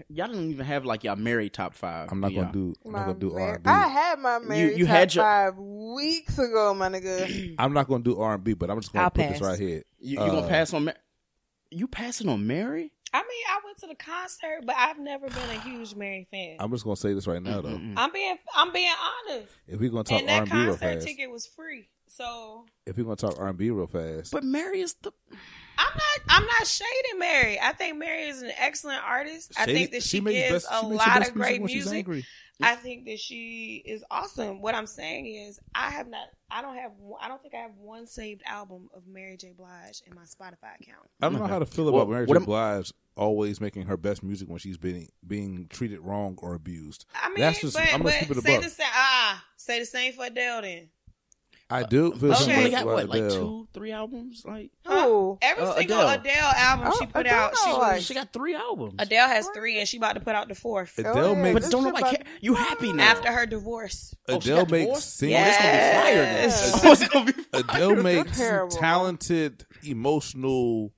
Y'all 0.10 0.28
don't 0.28 0.50
even 0.52 0.66
have 0.66 0.86
like 0.86 1.04
y'all 1.04 1.16
married 1.16 1.54
top 1.54 1.74
five. 1.74 2.10
I'm 2.12 2.20
not 2.20 2.30
do 2.30 2.36
gonna 2.36 2.48
y'all? 2.48 2.54
do, 2.54 2.76
I'm 2.86 2.92
not 2.92 3.06
gonna 3.08 3.20
do 3.20 3.30
mar- 3.32 3.42
R 3.42 3.54
and 3.56 3.64
B. 3.64 3.70
I 3.70 3.88
had 3.88 4.20
my 4.20 4.40
married 4.40 4.78
you 4.78 4.86
top 4.86 4.96
had 4.96 5.16
your- 5.16 5.24
five 5.24 5.58
weeks 5.58 6.38
ago, 6.38 6.74
my 6.74 6.90
nigga. 6.90 7.56
I'm 7.60 7.74
not 7.74 7.88
gonna 7.88 8.04
do 8.04 8.20
R 8.20 8.36
and 8.36 8.44
B, 8.44 8.54
but 8.54 8.70
I'm 8.70 8.80
just 8.80 8.94
gonna 8.94 9.04
I'll 9.06 9.10
put 9.12 9.28
this 9.30 9.42
right 9.42 9.60
here. 9.60 9.84
You, 10.00 10.18
you 10.18 10.20
Uh, 10.20 10.30
gonna 10.30 10.48
pass 10.48 10.74
on? 10.74 10.86
Ma- 10.86 10.92
you 11.72 11.88
passing 11.88 12.30
on 12.30 12.46
Mary? 12.46 12.92
I 13.12 13.18
mean, 13.22 13.44
I 13.50 13.60
went 13.66 13.80
to 13.80 13.88
the 13.88 13.96
concert, 13.96 14.62
but 14.66 14.76
I've 14.78 15.00
never 15.00 15.28
been 15.28 15.50
a 15.50 15.60
huge 15.62 15.96
Mary 15.96 16.28
fan. 16.30 16.58
I'm 16.60 16.70
just 16.72 16.84
gonna 16.84 16.96
say 16.96 17.14
this 17.14 17.26
right 17.26 17.42
now, 17.42 17.62
though. 17.62 17.80
I'm 17.98 18.12
being, 18.12 18.38
I'm 18.56 18.72
being 18.72 18.94
honest. 19.28 19.52
If 19.68 19.80
we're 19.80 19.90
gonna 19.90 20.04
talk 20.04 20.22
and 20.22 20.30
R&B 20.30 20.52
real 20.56 20.66
concert 20.78 20.80
fast, 20.96 21.08
ticket 21.08 21.32
was 21.32 21.48
free, 21.48 21.90
so 22.08 22.66
if 22.86 22.96
we're 22.98 23.04
gonna 23.06 23.16
talk 23.16 23.40
R 23.40 23.48
and 23.48 23.58
B 23.58 23.72
real 23.72 23.88
fast, 23.88 24.32
But 24.32 24.44
Mary 24.44 24.82
is 24.82 24.96
the. 25.02 25.12
I'm 25.80 25.94
not, 25.96 26.36
I'm 26.42 26.46
not 26.46 26.68
shading 26.68 27.20
Mary. 27.20 27.58
I 27.60 27.72
think 27.72 27.98
Mary 27.98 28.28
is 28.28 28.42
an 28.42 28.52
excellent 28.58 29.02
artist. 29.04 29.54
I 29.58 29.66
think 29.66 29.92
that 29.92 30.04
she, 30.04 30.20
makes 30.20 30.38
gives 30.38 30.66
best- 30.66 30.68
a 30.84 30.90
makes 30.90 31.04
the 31.04 31.10
lot 31.10 31.28
of 31.28 31.34
great 31.34 31.62
when 31.62 31.70
she's 31.70 31.90
music. 31.90 32.26
I 32.62 32.76
think 32.76 33.06
that 33.06 33.18
she 33.20 33.82
is 33.86 34.04
awesome. 34.12 34.62
What 34.62 34.76
I'm 34.76 34.86
saying 34.88 35.28
is, 35.28 35.62
I 35.74 35.92
have 35.92 36.10
not, 36.10 36.28
I 36.52 36.62
don't 36.62 36.76
have, 36.76 36.92
I 37.22 37.30
don't 37.30 37.42
think 37.42 37.54
I 37.56 37.60
have 37.60 37.72
one 37.78 38.06
saved 38.06 38.42
album 38.46 38.90
of 38.94 39.08
Mary 39.08 39.38
J. 39.38 39.54
Blige 39.58 40.02
in 40.06 40.14
my 40.14 40.24
Spotify 40.24 40.76
account. 40.82 41.08
I 41.22 41.30
don't 41.30 41.40
know 41.40 41.48
how 41.48 41.60
to 41.60 41.66
feel 41.66 41.86
Well, 41.86 42.02
about 42.02 42.12
Mary 42.12 42.28
J. 42.28 42.36
am- 42.36 42.44
Blige 42.44 42.92
always 43.16 43.62
making 43.62 43.84
her 43.84 43.96
best 43.96 44.24
music 44.24 44.50
when 44.50 44.60
she's 44.60 44.78
being 44.78 45.08
being 45.26 45.68
treated 45.70 46.00
wrong 46.02 46.38
or 46.42 46.54
abused. 46.54 47.06
I 47.16 47.30
mean, 47.30 47.40
That's 47.40 47.62
just- 47.62 47.76
but, 47.78 47.84
I'm 47.94 48.02
gonna 48.02 48.04
but 48.04 48.20
keep 48.20 48.32
it 48.32 48.38
a 48.38 48.42
say 48.42 48.56
buck. 48.56 48.64
the 48.64 48.70
same. 48.70 48.88
Ah, 48.92 49.46
say 49.56 49.80
the 49.80 49.86
same 49.86 50.12
for 50.14 50.26
Adele 50.26 50.62
then. 50.62 50.90
I 51.72 51.84
do 51.84 52.12
feel 52.14 52.32
Okay. 52.32 52.40
She 52.40 52.44
some 52.46 52.54
only 52.58 52.72
got 52.72 52.82
about 52.84 52.94
what, 52.96 53.10
like 53.10 53.30
two, 53.30 53.68
three 53.74 53.92
albums? 53.92 54.44
Like 54.44 54.72
Who? 54.88 55.38
Every 55.42 55.64
Uh, 55.64 55.76
single 55.76 56.00
Adele. 56.00 56.20
Adele, 56.20 56.52
album 56.56 56.92
she 56.98 57.04
Oh, 57.04 57.08
put 57.08 57.20
Adele, 57.28 57.36
out, 57.40 57.54
she 57.64 57.72
was, 57.72 58.06
she 58.06 58.14
got 58.16 58.34
three 58.34 58.56
albums. 58.56 58.96
Adele 58.98 59.28
has 59.28 59.48
three, 59.54 59.78
and 59.78 59.88
she 59.88 59.98
about 59.98 60.14
to 60.14 60.20
put 60.20 60.34
out 60.34 60.48
the 60.48 60.56
fourth 60.56 60.98
Adele 60.98 61.18
Oh, 61.18 61.34
yeah, 61.34 61.42
makes 61.44 61.54
but 61.54 61.72
don't 61.72 61.84
shit 61.84 61.94
nobody 61.94 62.02
about- 62.16 62.26
care. 62.26 62.34
You 62.42 62.54
happy 62.56 62.92
now? 62.94 63.04
after 63.04 63.32
her 63.32 63.46
divorce. 63.46 64.16
Oh, 64.28 64.38
Adele 64.38 64.58
got 64.66 64.72
makes 64.72 64.86
divorced? 64.86 65.18
singles. 65.18 65.42
Oh, 65.42 65.48
it's 65.48 65.58
gonna 65.58 65.72
be 65.72 66.02
fire 66.02 66.24
Yes. 66.24 66.72
then. 66.72 66.82
Oh, 66.90 66.92
it's 66.92 67.08
gonna 67.08 67.34
be. 67.34 67.44
Adele 67.54 67.96
makes 68.04 68.76
talented, 68.80 69.66
emotional. 69.84 70.92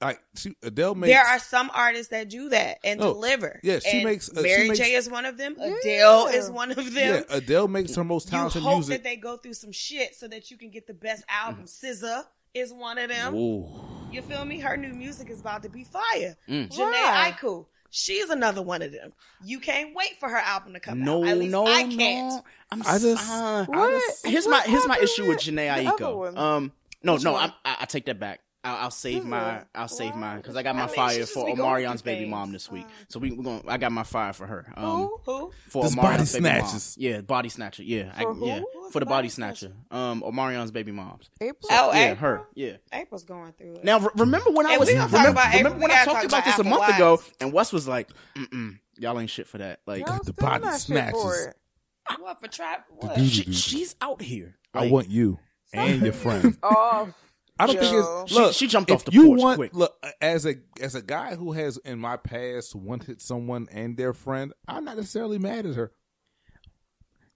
Like 0.00 0.20
she, 0.36 0.54
Adele 0.62 0.94
makes. 0.94 1.10
there 1.12 1.24
are 1.24 1.38
some 1.38 1.70
artists 1.72 2.08
that 2.08 2.28
do 2.28 2.50
that 2.50 2.78
and 2.84 3.00
No, 3.00 3.14
deliver. 3.14 3.60
yeah, 3.62 3.78
she 3.78 3.96
And 3.98 4.04
makes- 4.04 4.28
uh, 4.30 4.34
she 4.36 4.42
Mary 4.42 4.68
makes- 4.68 4.78
J 4.78 4.92
is 4.94 5.08
one 5.08 5.24
of 5.24 5.38
them. 5.38 5.56
Yeah. 5.58 5.74
Adele 5.80 6.26
is 6.28 6.50
one 6.50 6.70
of 6.72 6.92
yeah, 6.92 7.12
them. 7.12 7.24
Adele 7.30 7.68
makes 7.68 7.94
her 7.94 8.04
most 8.04 8.28
talented 8.28 8.56
You 8.56 8.60
talented 8.60 8.62
hope 8.62 8.88
music. 8.90 9.02
that 9.02 9.08
they 9.08 9.16
go 9.16 9.38
through 9.38 9.54
some 9.54 9.72
shit 9.72 10.14
so 10.14 10.28
that 10.28 10.50
you 10.50 10.58
can 10.58 10.70
get 10.70 10.86
the 10.86 10.92
best 10.92 11.24
album. 11.30 11.64
SZA 11.64 12.24
is 12.52 12.74
one 12.74 12.98
of 12.98 13.08
them. 13.08 13.34
Ooh. 13.34 13.66
You 14.12 14.20
feel 14.20 14.44
me? 14.44 14.60
Her 14.60 14.76
new 14.76 14.92
music 14.92 15.30
is 15.30 15.40
about 15.40 15.62
to 15.62 15.70
be 15.70 15.84
fire. 15.84 16.36
Mm. 16.46 16.68
Janae 16.70 16.76
Why? 16.92 17.34
Aiku, 17.40 17.64
she's 17.90 18.28
another 18.28 18.60
one 18.60 18.82
of 18.82 18.92
them. 18.92 19.14
You 19.42 19.60
can't 19.60 19.94
wait 19.94 20.20
for 20.20 20.28
her 20.28 20.36
album 20.36 20.74
to 20.74 20.80
come 20.80 21.02
No, 21.02 21.22
out. 21.24 21.28
At 21.30 21.38
least 21.38 21.52
no, 21.52 21.66
I 21.66 21.84
can't. 21.84 21.96
no. 22.34 22.44
I'm 22.70 22.82
I 22.86 22.98
just- 22.98 23.30
uh, 23.30 23.64
What? 23.64 24.02
here's 24.24 24.44
What 24.44 24.50
my 24.66 24.70
here's 24.70 24.86
my 24.86 24.98
issue 24.98 25.26
with 25.26 25.38
Jhené 25.38 25.74
the 25.84 25.90
Aiko. 25.90 26.36
Um, 26.36 26.72
no, 27.02 27.14
Which 27.14 27.24
no. 27.24 27.34
I, 27.34 27.46
I 27.64 27.76
I 27.80 27.84
take 27.86 28.04
that 28.06 28.20
back. 28.20 28.40
I'll, 28.66 28.76
I'll 28.84 28.90
save 28.90 29.22
SZA. 29.22 29.26
my 29.26 29.62
I'll 29.74 29.88
save 29.88 30.12
Why? 30.12 30.18
mine 30.20 30.36
because 30.38 30.56
I 30.56 30.62
got 30.62 30.74
my 30.74 30.82
I 30.82 30.86
mean, 30.86 30.94
fire 30.94 31.16
just 31.16 31.32
for 31.32 31.46
be 31.46 31.52
Omarion's 31.52 32.02
baby 32.02 32.20
things. 32.20 32.30
mom 32.30 32.52
this 32.52 32.70
week. 32.70 32.86
So 33.08 33.18
we 33.20 33.30
we 33.32 33.44
going 33.44 33.62
I 33.68 33.76
got 33.78 33.92
my 33.92 34.02
fire 34.02 34.32
for 34.32 34.46
her. 34.46 34.72
Um, 34.76 34.84
Who? 34.84 35.20
Who? 35.24 35.52
for 35.68 35.84
This 35.84 35.94
Omarion's 35.94 35.96
body 35.96 36.16
baby 36.18 36.26
snatches. 36.60 36.96
mom. 36.98 37.04
Yeah, 37.12 37.20
body 37.20 37.48
snatcher. 37.48 37.82
Yeah, 37.84 38.12
I, 38.16 38.22
For 38.22 38.34
who? 38.34 38.46
yeah, 38.46 38.60
Who's 38.60 38.92
for 38.92 38.98
the 38.98 39.04
the 39.04 39.06
body 39.06 39.16
body 39.18 39.28
snatcher. 39.28 39.72
Um, 39.90 40.22
Omarion's 40.22 40.70
baby 40.70 40.92
moms. 40.92 41.30
April. 41.40 41.68
Oh, 41.70 41.92
yeah, 41.92 41.98
April? 42.12 42.16
her. 42.16 42.42
Yeah. 42.54 42.72
April's 42.92 43.24
going 43.24 43.52
through 43.52 43.76
it. 43.76 43.84
Now 43.84 44.00
re- 44.00 44.08
remember 44.16 44.50
when 44.50 44.66
I 44.66 44.78
was 44.78 44.88
we 44.88 44.94
remember, 44.94 45.16
about 45.30 45.54
April, 45.54 45.58
remember 45.72 45.78
when 45.82 45.90
I 45.90 46.04
talked 46.04 46.24
about 46.24 46.40
about 46.40 46.44
this 46.44 46.58
a 46.58 46.64
month 46.64 46.80
Watch. 46.80 46.94
ago, 46.96 47.22
and 47.40 47.52
Wes 47.52 47.72
was 47.72 47.86
like, 47.86 48.10
Mm-mm, 48.36 48.78
"Y'all 48.98 49.18
ain't 49.20 49.30
shit 49.30 49.46
for 49.46 49.58
that." 49.58 49.80
Like, 49.86 50.06
Y'all 50.06 50.18
the 50.24 50.32
body 50.32 50.64
not 50.64 50.72
shit 50.74 50.80
snatches. 50.82 51.20
for 51.22 51.54
what 52.20 52.40
for 52.40 52.48
trap? 52.48 52.86
What? 52.90 53.18
she's 53.20 53.96
out 54.00 54.22
here. 54.22 54.56
I 54.74 54.88
want 54.88 55.08
you 55.10 55.38
and 55.72 56.02
your 56.02 56.12
friend. 56.12 56.56
Off. 56.62 57.08
I 57.58 57.66
don't 57.66 57.78
think 57.78 57.92
it's 57.94 58.30
She- 58.32 58.38
look. 58.38 58.54
she 58.54 58.66
jumped 58.66 58.90
off 58.90 59.04
the 59.04 59.12
you 59.12 59.26
porch 59.26 59.40
want, 59.40 59.56
quick. 59.58 59.74
Look, 59.74 59.96
as 60.20 60.44
a 60.46 60.56
as 60.80 60.94
a 60.94 61.00
guy 61.02 61.34
who 61.36 61.52
has 61.52 61.78
in 61.78 61.98
my 61.98 62.16
past 62.18 62.74
wanted 62.74 63.22
someone 63.22 63.66
and 63.72 63.96
their 63.96 64.12
friend, 64.12 64.52
I'm 64.68 64.84
not 64.84 64.96
necessarily 64.96 65.38
mad 65.38 65.64
at 65.66 65.74
her. 65.74 65.92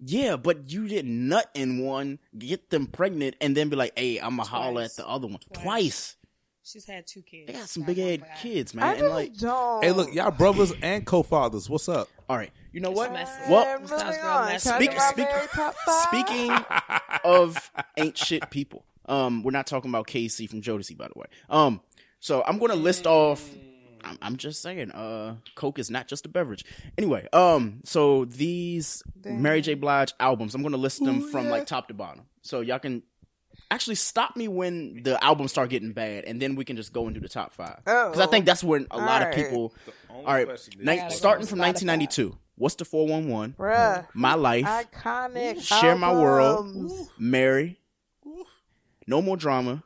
Yeah, 0.02 0.37
but 0.37 0.70
you 0.70 0.88
didn't 0.88 1.28
nut 1.28 1.50
in 1.54 1.85
one, 1.85 2.18
get 2.38 2.70
them 2.70 2.87
pregnant, 2.87 3.37
and 3.40 3.54
then 3.56 3.68
be 3.68 3.76
like, 3.76 3.92
"Hey, 3.98 4.18
I'm 4.18 4.37
gonna 4.37 4.44
holler 4.48 4.83
at 4.83 4.96
the 4.96 5.06
other 5.06 5.26
one 5.26 5.38
Twice. 5.52 5.62
twice." 5.62 6.16
She's 6.62 6.87
had 6.87 7.06
two 7.06 7.22
kids. 7.22 7.46
They 7.48 7.52
got 7.54 7.68
some 7.68 7.83
big 7.83 7.96
head 7.96 8.20
for 8.20 8.26
Adam. 8.26 8.38
kids, 8.42 8.72
I 8.74 8.76
man. 8.76 8.92
just 8.94 9.04
And 9.04 9.14
like, 9.14 9.37
don't. 9.38 9.85
Hey, 9.85 9.92
look, 9.92 10.14
y'all 10.14 10.30
brothers 10.30 10.72
and 10.83 11.04
co-fathers. 11.04 11.68
What's 11.68 11.88
up? 11.88 12.09
all 12.28 12.37
right, 12.37 12.52
you 12.72 12.80
know 12.80 12.90
It's 12.90 12.96
what? 12.98 13.12
messy. 13.12 13.33
Well, 13.50 13.76
And 13.78 13.88
Sounds 13.88 14.02
moving 14.04 14.20
real 14.20 14.30
on. 14.30 14.46
messy. 14.46 14.68
Can 14.70 14.78
I 14.78 14.85
Speak- 14.85 15.00
speak- 15.00 15.28
very 15.28 15.46
top 15.48 15.74
five? 15.85 16.02
Speaking 16.09 16.52
of 17.24 17.70
ain't 17.96 18.16
shit 18.16 18.48
people, 18.50 18.85
um, 19.10 19.42
we're 19.42 19.50
not 19.50 19.66
talking 19.66 19.90
about 19.90 20.06
K-Ci 20.06 20.46
from 20.46 20.62
Jodeci, 20.62 20.96
by 20.96 21.08
the 21.12 21.18
way. 21.18 21.26
Um, 21.50 21.80
so 22.20 22.42
I'm 22.46 22.58
gonna 22.58 22.74
list 22.76 23.06
off. 23.06 23.46
I'm, 24.02 24.18
I'm 24.22 24.36
just 24.36 24.62
saying, 24.62 24.90
uh, 24.92 25.36
Coke 25.54 25.78
is 25.78 25.90
not 25.90 26.08
just 26.08 26.24
a 26.24 26.28
beverage. 26.28 26.64
Anyway, 26.96 27.28
um, 27.32 27.80
so 27.84 28.24
these 28.24 29.02
Mary 29.24 29.60
J. 29.60 29.74
Blige 29.74 30.14
albums, 30.20 30.54
I'm 30.54 30.62
gonna 30.62 30.76
list 30.78 31.04
them 31.04 31.20
from 31.30 31.48
like 31.48 31.66
top 31.66 31.88
to 31.88 31.94
bottom. 31.94 32.24
So 32.42 32.60
y'all 32.60 32.78
can 32.78 33.02
actually 33.70 33.96
stop 33.96 34.36
me 34.36 34.48
when 34.48 35.02
the 35.02 35.22
albums 35.22 35.50
start 35.52 35.70
getting 35.70 35.92
bad, 35.92 36.24
and 36.24 36.40
then 36.40 36.54
we 36.54 36.64
can 36.64 36.76
just 36.76 36.92
go 36.92 37.08
into 37.08 37.20
the 37.20 37.28
top 37.28 37.52
five. 37.52 37.80
Oh. 37.86 38.10
Because 38.10 38.26
I 38.26 38.30
think 38.30 38.46
that's 38.46 38.64
when 38.64 38.86
a 38.90 38.98
lot 38.98 39.22
of 39.22 39.34
people. 39.34 39.74
All 40.08 40.24
right, 40.34 40.46
ni- 40.78 41.10
starting 41.10 41.46
from 41.46 41.58
1992. 41.58 42.36
What's 42.56 42.74
the 42.74 42.84
411? 42.84 43.54
Bruh. 43.58 44.06
My 44.12 44.34
life. 44.34 44.66
Iconic. 44.66 45.62
Share 45.62 45.96
My 45.96 46.12
World. 46.12 46.66
albums. 46.66 47.08
Mary, 47.18 47.78
No 49.06 49.20
More 49.22 49.36
Drama, 49.36 49.82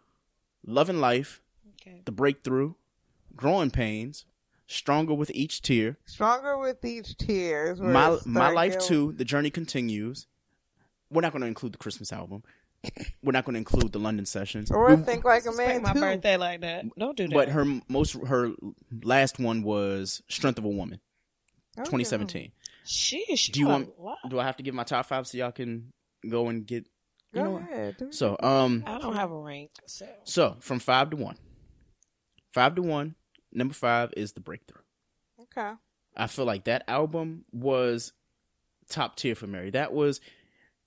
Love 0.66 0.88
and 0.88 1.00
Life, 1.00 1.40
Okay. 1.80 2.02
The 2.04 2.12
Breakthrough, 2.12 2.74
Growing 3.36 3.70
Pains, 3.70 4.24
Stronger 4.66 5.14
with 5.14 5.30
Each 5.34 5.60
Tear, 5.60 5.98
Stronger 6.06 6.56
with 6.58 6.84
each 6.84 7.16
tear. 7.18 7.72
is 7.72 7.80
where 7.80 7.90
My 7.90 8.16
My 8.24 8.50
Life 8.50 8.78
going. 8.78 8.88
Too, 8.88 9.12
The 9.12 9.24
Journey 9.24 9.50
Continues. 9.50 10.26
We're 11.10 11.20
not 11.20 11.32
going 11.32 11.42
to 11.42 11.48
include 11.48 11.72
the 11.72 11.78
Christmas 11.78 12.12
album. 12.12 12.42
We're 13.22 13.32
not 13.32 13.44
going 13.44 13.54
to 13.54 13.58
include 13.58 13.92
the 13.92 13.98
London 13.98 14.26
sessions. 14.26 14.70
Or 14.70 14.96
think 14.96 15.24
like 15.24 15.44
a 15.44 15.48
Respect 15.50 15.68
man 15.68 15.82
my 15.82 15.92
too. 15.92 16.00
birthday 16.00 16.36
like 16.36 16.60
that. 16.62 16.84
Don't 16.98 17.16
do 17.16 17.28
that. 17.28 17.34
But 17.34 17.48
her 17.50 17.64
most 17.88 18.14
her 18.26 18.52
last 19.02 19.38
one 19.38 19.62
was 19.62 20.22
Strength 20.28 20.58
of 20.58 20.64
a 20.64 20.68
Woman, 20.68 21.00
Okay. 21.78 21.84
2017. 21.84 22.52
Sheesh. 22.86 23.50
Do 23.52 23.60
you 23.60 23.68
want? 23.68 23.90
What? 23.98 24.18
Do 24.28 24.38
I 24.38 24.44
have 24.44 24.56
to 24.58 24.62
give 24.62 24.74
my 24.74 24.84
top 24.84 25.06
five 25.06 25.26
so 25.26 25.38
y'all 25.38 25.52
can 25.52 25.92
go 26.28 26.48
and 26.48 26.66
get? 26.66 26.86
Go 27.34 27.40
You 27.40 27.44
know 27.44 27.50
what? 27.52 27.62
ahead. 27.62 27.96
do 27.98 28.12
So, 28.12 28.36
um, 28.40 28.84
I 28.86 28.98
don't 28.98 29.14
have 29.16 29.30
a 29.30 29.38
rank. 29.38 29.70
So 29.86 30.06
so 30.24 30.56
from 30.60 30.78
five 30.78 31.10
to 31.10 31.16
one, 31.16 31.36
five 32.52 32.74
to 32.76 32.82
one. 32.82 33.14
Number 33.52 33.74
five 33.74 34.12
is 34.16 34.32
the 34.32 34.40
breakthrough. 34.40 34.82
Okay. 35.42 35.72
I 36.16 36.26
feel 36.26 36.44
like 36.44 36.64
that 36.64 36.84
album 36.88 37.44
was 37.52 38.12
top 38.88 39.16
tier 39.16 39.34
for 39.34 39.46
Mary. 39.46 39.70
That 39.70 39.92
was 39.92 40.20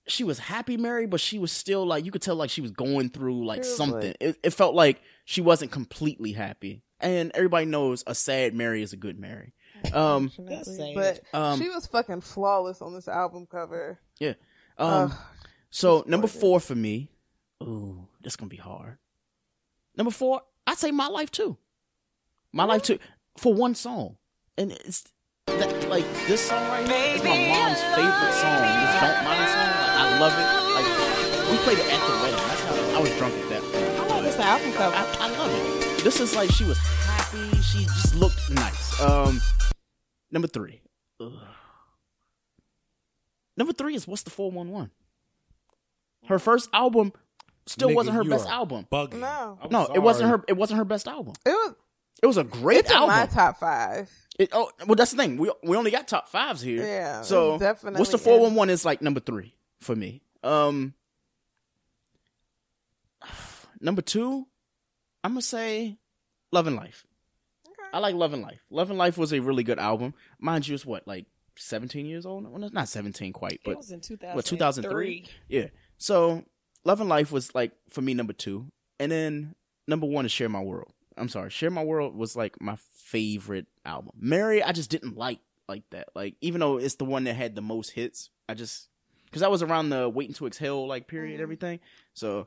she 0.06 0.24
was 0.24 0.38
happy 0.38 0.76
Mary, 0.76 1.06
but 1.06 1.20
she 1.20 1.38
was 1.38 1.52
still 1.52 1.84
like 1.86 2.04
you 2.04 2.10
could 2.10 2.22
tell 2.22 2.36
like 2.36 2.50
she 2.50 2.60
was 2.60 2.70
going 2.70 3.08
through 3.10 3.46
like 3.46 3.64
She 3.64 3.70
something. 3.70 4.14
It, 4.20 4.38
it 4.42 4.50
felt 4.50 4.74
like 4.74 5.00
she 5.24 5.40
wasn't 5.40 5.70
completely 5.70 6.32
happy. 6.32 6.82
And 7.00 7.30
everybody 7.34 7.64
knows 7.66 8.02
a 8.06 8.14
sad 8.14 8.54
Mary 8.54 8.82
is 8.82 8.92
a 8.92 8.96
good 8.96 9.18
Mary. 9.20 9.54
Um, 9.92 10.32
That's 10.38 10.66
Unfortunately. 10.66 10.94
sad. 10.94 11.20
But 11.32 11.38
Um, 11.38 11.60
she 11.60 11.68
was 11.68 11.86
fucking 11.86 12.22
flawless 12.22 12.82
on 12.82 12.92
this 12.94 13.06
album 13.06 13.46
cover. 13.46 14.00
yeah. 14.18 14.34
Um, 14.78 15.10
Ugh. 15.12 15.18
So 15.70 16.04
number 16.06 16.26
four 16.26 16.60
for 16.60 16.74
me. 16.74 17.10
Ooh, 17.62 18.08
that's 18.22 18.36
gonna 18.36 18.48
be 18.48 18.56
hard. 18.56 18.98
Number 19.96 20.10
four, 20.12 20.42
I'd 20.66 20.78
say 20.78 20.90
my 20.90 21.08
life 21.08 21.30
too. 21.30 21.56
My 22.52 22.64
life 22.64 22.82
too 22.82 22.98
for 23.36 23.54
one 23.54 23.74
song, 23.74 24.16
and 24.56 24.72
it's 24.72 25.04
that, 25.46 25.88
like 25.88 26.04
this 26.26 26.48
song 26.48 26.62
right 26.68 26.86
here 26.86 27.14
is 27.16 27.22
my 27.22 27.48
mom's 27.48 27.80
favorite 27.94 28.34
song. 28.34 28.60
This 28.62 28.94
"Don't 29.00 29.24
Mind" 29.24 29.48
song, 29.48 29.70
like, 29.78 29.96
I 29.96 30.18
love 30.18 30.34
it. 30.34 30.48
Like 30.74 31.50
we 31.50 31.56
played 31.64 31.78
it 31.78 31.92
at 31.92 32.00
the 32.06 32.14
wedding. 32.22 32.48
That's 32.48 32.60
how 32.62 32.98
I 32.98 33.00
was 33.00 33.16
drunk 33.16 33.34
at 33.34 33.48
that 33.48 33.62
point. 33.62 34.10
I 34.10 34.14
like 34.14 34.22
this 34.24 34.38
album 34.38 34.72
cover. 34.72 34.94
I, 34.96 35.16
I 35.20 35.30
love 35.38 35.50
it. 35.52 36.04
This 36.04 36.20
is 36.20 36.34
like 36.36 36.50
she 36.50 36.64
was 36.64 36.78
happy. 36.78 37.60
She 37.62 37.84
just 37.84 38.14
looked 38.14 38.50
nice. 38.50 39.00
Um, 39.00 39.40
Number 40.30 40.48
three. 40.48 40.80
Ugh. 41.20 41.32
Number 43.56 43.72
three 43.72 43.94
is 43.94 44.06
what's 44.06 44.22
the 44.22 44.30
four 44.30 44.50
one 44.50 44.70
one. 44.70 44.90
Her 46.26 46.38
first 46.38 46.68
album 46.72 47.12
still 47.66 47.90
Nigga, 47.90 47.94
wasn't 47.94 48.16
her 48.16 48.24
best 48.24 48.48
album. 48.48 48.86
Bugging. 48.90 49.20
No. 49.20 49.58
I'm 49.62 49.70
No, 49.70 49.86
it 49.94 50.00
wasn't 50.00 50.30
her. 50.30 50.44
It 50.48 50.56
wasn't 50.56 50.78
her 50.78 50.84
best 50.84 51.06
album. 51.08 51.34
It 51.46 51.50
was. 51.50 51.74
It 52.20 52.26
was 52.26 52.36
a 52.36 52.44
great 52.44 52.78
It's 52.78 52.90
in 52.90 52.96
album. 52.96 53.10
my 53.10 53.26
top 53.26 53.58
five. 53.60 54.10
It, 54.40 54.50
oh, 54.52 54.70
well, 54.86 54.96
that's 54.96 55.12
the 55.12 55.16
thing. 55.16 55.36
We 55.36 55.52
we 55.62 55.76
only 55.76 55.90
got 55.92 56.08
top 56.08 56.28
fives 56.28 56.60
here. 56.60 56.84
Yeah, 56.84 57.22
So 57.22 57.58
definitely 57.58 57.98
what's 57.98 58.10
the 58.10 58.18
four 58.18 58.40
one 58.40 58.54
one 58.54 58.70
is 58.70 58.84
like 58.84 59.00
number 59.02 59.20
three 59.20 59.54
for 59.80 59.94
me. 59.94 60.22
Um, 60.42 60.94
number 63.80 64.02
two, 64.02 64.46
I'm 65.22 65.32
gonna 65.32 65.42
say 65.42 65.98
Love 66.50 66.66
and 66.66 66.76
Life. 66.76 67.06
I 67.92 68.00
like 68.00 68.14
Love 68.14 68.32
and 68.34 68.42
Life. 68.42 68.60
Love 68.70 68.90
and 68.90 68.98
Life 68.98 69.16
was 69.16 69.32
a 69.32 69.40
really 69.40 69.62
good 69.62 69.78
album. 69.78 70.14
Mind 70.38 70.68
you, 70.68 70.74
it's 70.74 70.84
what 70.84 71.06
like 71.06 71.26
17 71.56 72.04
years 72.06 72.26
old. 72.26 72.48
Well, 72.50 72.70
not 72.72 72.88
17 72.88 73.32
quite, 73.32 73.60
but 73.64 73.72
It 73.72 73.76
was 73.76 73.90
in 73.90 74.00
2003. 74.00 74.34
what 74.36 74.44
2003? 74.44 75.24
Yeah. 75.48 75.66
So 75.98 76.44
Love 76.84 77.00
and 77.00 77.08
Life 77.08 77.30
was 77.32 77.54
like 77.54 77.72
for 77.88 78.00
me 78.02 78.14
number 78.14 78.32
two, 78.32 78.70
and 78.98 79.10
then 79.12 79.54
number 79.86 80.06
one 80.06 80.24
is 80.24 80.32
Share 80.32 80.48
My 80.48 80.60
World. 80.62 80.92
I'm 81.16 81.28
sorry, 81.28 81.50
Share 81.50 81.70
My 81.70 81.82
World 81.84 82.14
was 82.16 82.36
like 82.36 82.60
my 82.60 82.76
favorite 82.94 83.66
album. 83.84 84.12
Mary, 84.18 84.62
I 84.62 84.72
just 84.72 84.90
didn't 84.90 85.16
like 85.16 85.40
like 85.68 85.82
that. 85.90 86.08
Like 86.14 86.36
even 86.40 86.60
though 86.60 86.78
it's 86.78 86.94
the 86.94 87.04
one 87.04 87.24
that 87.24 87.34
had 87.34 87.54
the 87.54 87.62
most 87.62 87.90
hits, 87.90 88.30
I 88.48 88.54
just 88.54 88.88
because 89.26 89.40
that 89.42 89.50
was 89.50 89.62
around 89.62 89.90
the 89.90 90.08
Waiting 90.08 90.34
to 90.36 90.46
Exhale 90.46 90.86
like 90.86 91.08
period, 91.08 91.34
Mm-hmm. 91.34 91.42
everything. 91.42 91.80
So 92.14 92.46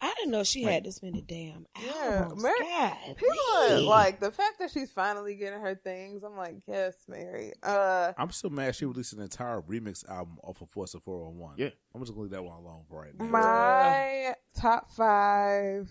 I 0.00 0.14
didn't 0.16 0.30
know 0.30 0.44
she 0.44 0.62
had 0.62 0.84
this 0.84 1.02
many 1.02 1.20
damn 1.22 1.66
Yeah, 1.84 2.20
albums. 2.22 2.42
Mary- 2.42 2.54
God, 2.60 3.16
People 3.16 3.36
are 3.58 3.80
like 3.80 4.20
the 4.20 4.30
fact 4.30 4.60
that 4.60 4.70
she's 4.70 4.92
finally 4.92 5.34
getting 5.34 5.60
her 5.60 5.74
things. 5.74 6.22
I'm 6.22 6.36
like, 6.36 6.56
yes, 6.68 6.94
Mary. 7.08 7.52
Uh, 7.64 8.12
I'm 8.16 8.30
still 8.30 8.50
mad 8.50 8.76
she 8.76 8.84
released 8.84 9.12
an 9.12 9.20
entire 9.20 9.60
remix 9.60 10.08
album 10.08 10.38
off 10.44 10.60
of 10.60 10.70
Force 10.70 10.94
of 10.94 11.02
401. 11.02 11.54
Yeah. 11.58 11.70
I'm 11.94 12.00
just 12.00 12.12
gonna 12.12 12.22
leave 12.22 12.30
that 12.30 12.44
one 12.44 12.56
alone 12.58 12.84
for 12.88 13.00
right 13.02 13.12
now. 13.18 13.24
my 13.24 14.34
top 14.54 14.90
five. 14.92 15.90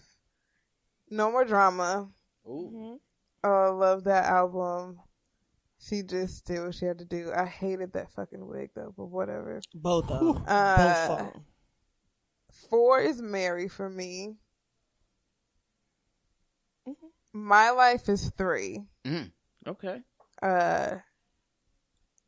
No 1.09 1.31
more 1.31 1.43
drama. 1.45 2.09
Mhm. 2.47 2.99
Oh, 3.43 3.75
love 3.77 4.05
that 4.05 4.25
album. 4.25 4.99
She 5.79 6.01
just 6.01 6.45
did 6.45 6.61
what 6.63 6.73
she 6.75 6.85
had 6.85 6.97
to 6.99 7.05
do. 7.05 7.31
I 7.35 7.45
hated 7.45 7.93
that 7.93 8.09
fucking 8.11 8.45
wig 8.47 8.71
though, 8.75 8.93
but 8.97 9.05
whatever. 9.05 9.61
both 9.75 10.09
of 10.09 10.19
them. 10.35 10.43
Uh, 10.47 11.07
both 11.07 11.19
of 11.19 11.33
them. 11.33 11.45
Four 12.69 12.99
is 13.01 13.21
Mary 13.21 13.67
for 13.67 13.89
me. 13.89 14.37
Mhm. 16.87 16.95
My 17.33 17.69
life 17.71 18.09
is 18.09 18.29
three. 18.37 18.87
mm, 19.05 19.31
okay, 19.67 20.03
Uh, 20.41 20.97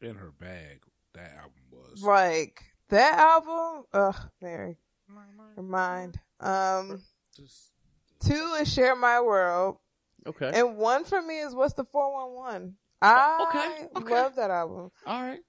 In 0.02 0.16
her 0.16 0.32
bag, 0.32 0.84
that 1.14 1.32
album 1.38 1.62
was. 1.72 2.02
like 2.04 2.64
that 2.90 3.18
album. 3.20 3.86
Ugh, 3.94 4.30
Mary, 4.42 4.78
her 5.56 5.62
mind. 5.64 6.20
Um, 6.40 7.04
Just, 7.36 7.72
two 8.22 8.54
is 8.60 8.72
Share 8.72 8.96
My 8.96 9.20
World, 9.22 9.78
okay, 10.26 10.52
and 10.54 10.78
one 10.78 11.04
for 11.06 11.22
me 11.22 11.40
is 11.40 11.54
What's 11.54 11.74
the 11.74 11.84
Four 11.86 12.14
One 12.14 12.34
One. 12.34 12.78
I 13.02 13.48
okay, 13.50 13.88
okay. 13.98 14.14
love 14.14 14.36
that 14.36 14.52
album. 14.52 14.92
all 15.06 15.22
right. 15.22 15.40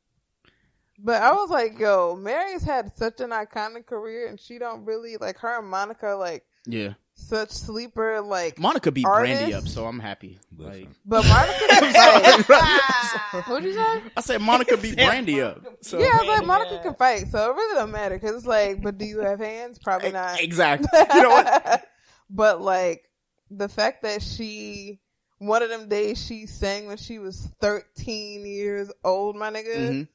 But 1.03 1.23
I 1.23 1.33
was 1.33 1.49
like, 1.51 1.79
yo, 1.79 2.15
Mary's 2.17 2.63
had 2.63 2.97
such 2.97 3.21
an 3.21 3.31
iconic 3.31 3.87
career, 3.87 4.27
and 4.29 4.39
she 4.39 4.59
don't 4.59 4.85
really 4.85 5.17
like 5.17 5.39
her 5.39 5.59
and 5.59 5.69
Monica 5.69 6.09
like 6.15 6.45
Yeah, 6.67 6.95
such 7.15 7.51
sleeper 7.51 8.21
like. 8.21 8.59
Monica 8.59 8.91
beat 8.93 9.05
Brandy 9.07 9.55
up, 9.55 9.67
so 9.67 9.87
I'm 9.87 9.99
happy. 10.01 10.39
Like 10.57 10.89
but 11.07 11.25
Monica 11.27 11.59
can 11.69 12.43
fight. 12.45 13.45
What'd 13.49 13.65
you 13.65 13.73
say? 13.75 14.03
I 14.17 14.21
said, 14.21 14.41
Monica 14.43 14.77
beat 14.77 14.97
Brandy 14.97 15.41
up. 15.41 15.65
So 15.81 15.99
Yeah, 15.99 16.11
I 16.13 16.19
was 16.19 16.29
like, 16.39 16.47
Monica 16.47 16.81
can 16.83 16.95
fight, 16.95 17.29
so 17.29 17.51
it 17.51 17.55
really 17.55 17.75
don't 17.77 17.91
matter 17.93 18.17
because 18.17 18.37
it's 18.37 18.47
like, 18.47 18.83
but 18.83 18.99
do 18.99 19.05
you 19.07 19.21
have 19.21 19.39
hands? 19.39 19.79
Probably 19.79 20.13
not. 20.13 20.41
exactly. 20.41 20.89
You 21.15 21.23
know 21.23 21.31
what? 21.31 21.87
but 22.29 22.61
like 22.61 23.09
the 23.51 23.69
fact 23.69 24.03
that 24.03 24.23
she 24.23 25.01
one 25.39 25.63
of 25.63 25.71
them 25.71 25.89
days 25.89 26.23
she 26.23 26.47
sang 26.47 26.87
when 26.87 26.99
she 26.99 27.19
was 27.19 27.49
13 27.61 28.45
years 28.45 28.91
old, 29.03 29.35
my 29.37 29.51
nigga. 29.51 29.77
Mhm. 29.77 30.09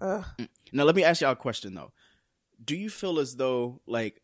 Ugh. 0.00 0.24
Now 0.72 0.84
let 0.84 0.94
me 0.96 1.04
ask 1.04 1.20
y'all 1.20 1.32
a 1.32 1.36
question 1.36 1.74
though. 1.74 1.92
Do 2.64 2.76
you 2.76 2.90
feel 2.90 3.18
as 3.18 3.36
though 3.36 3.80
like 3.86 4.20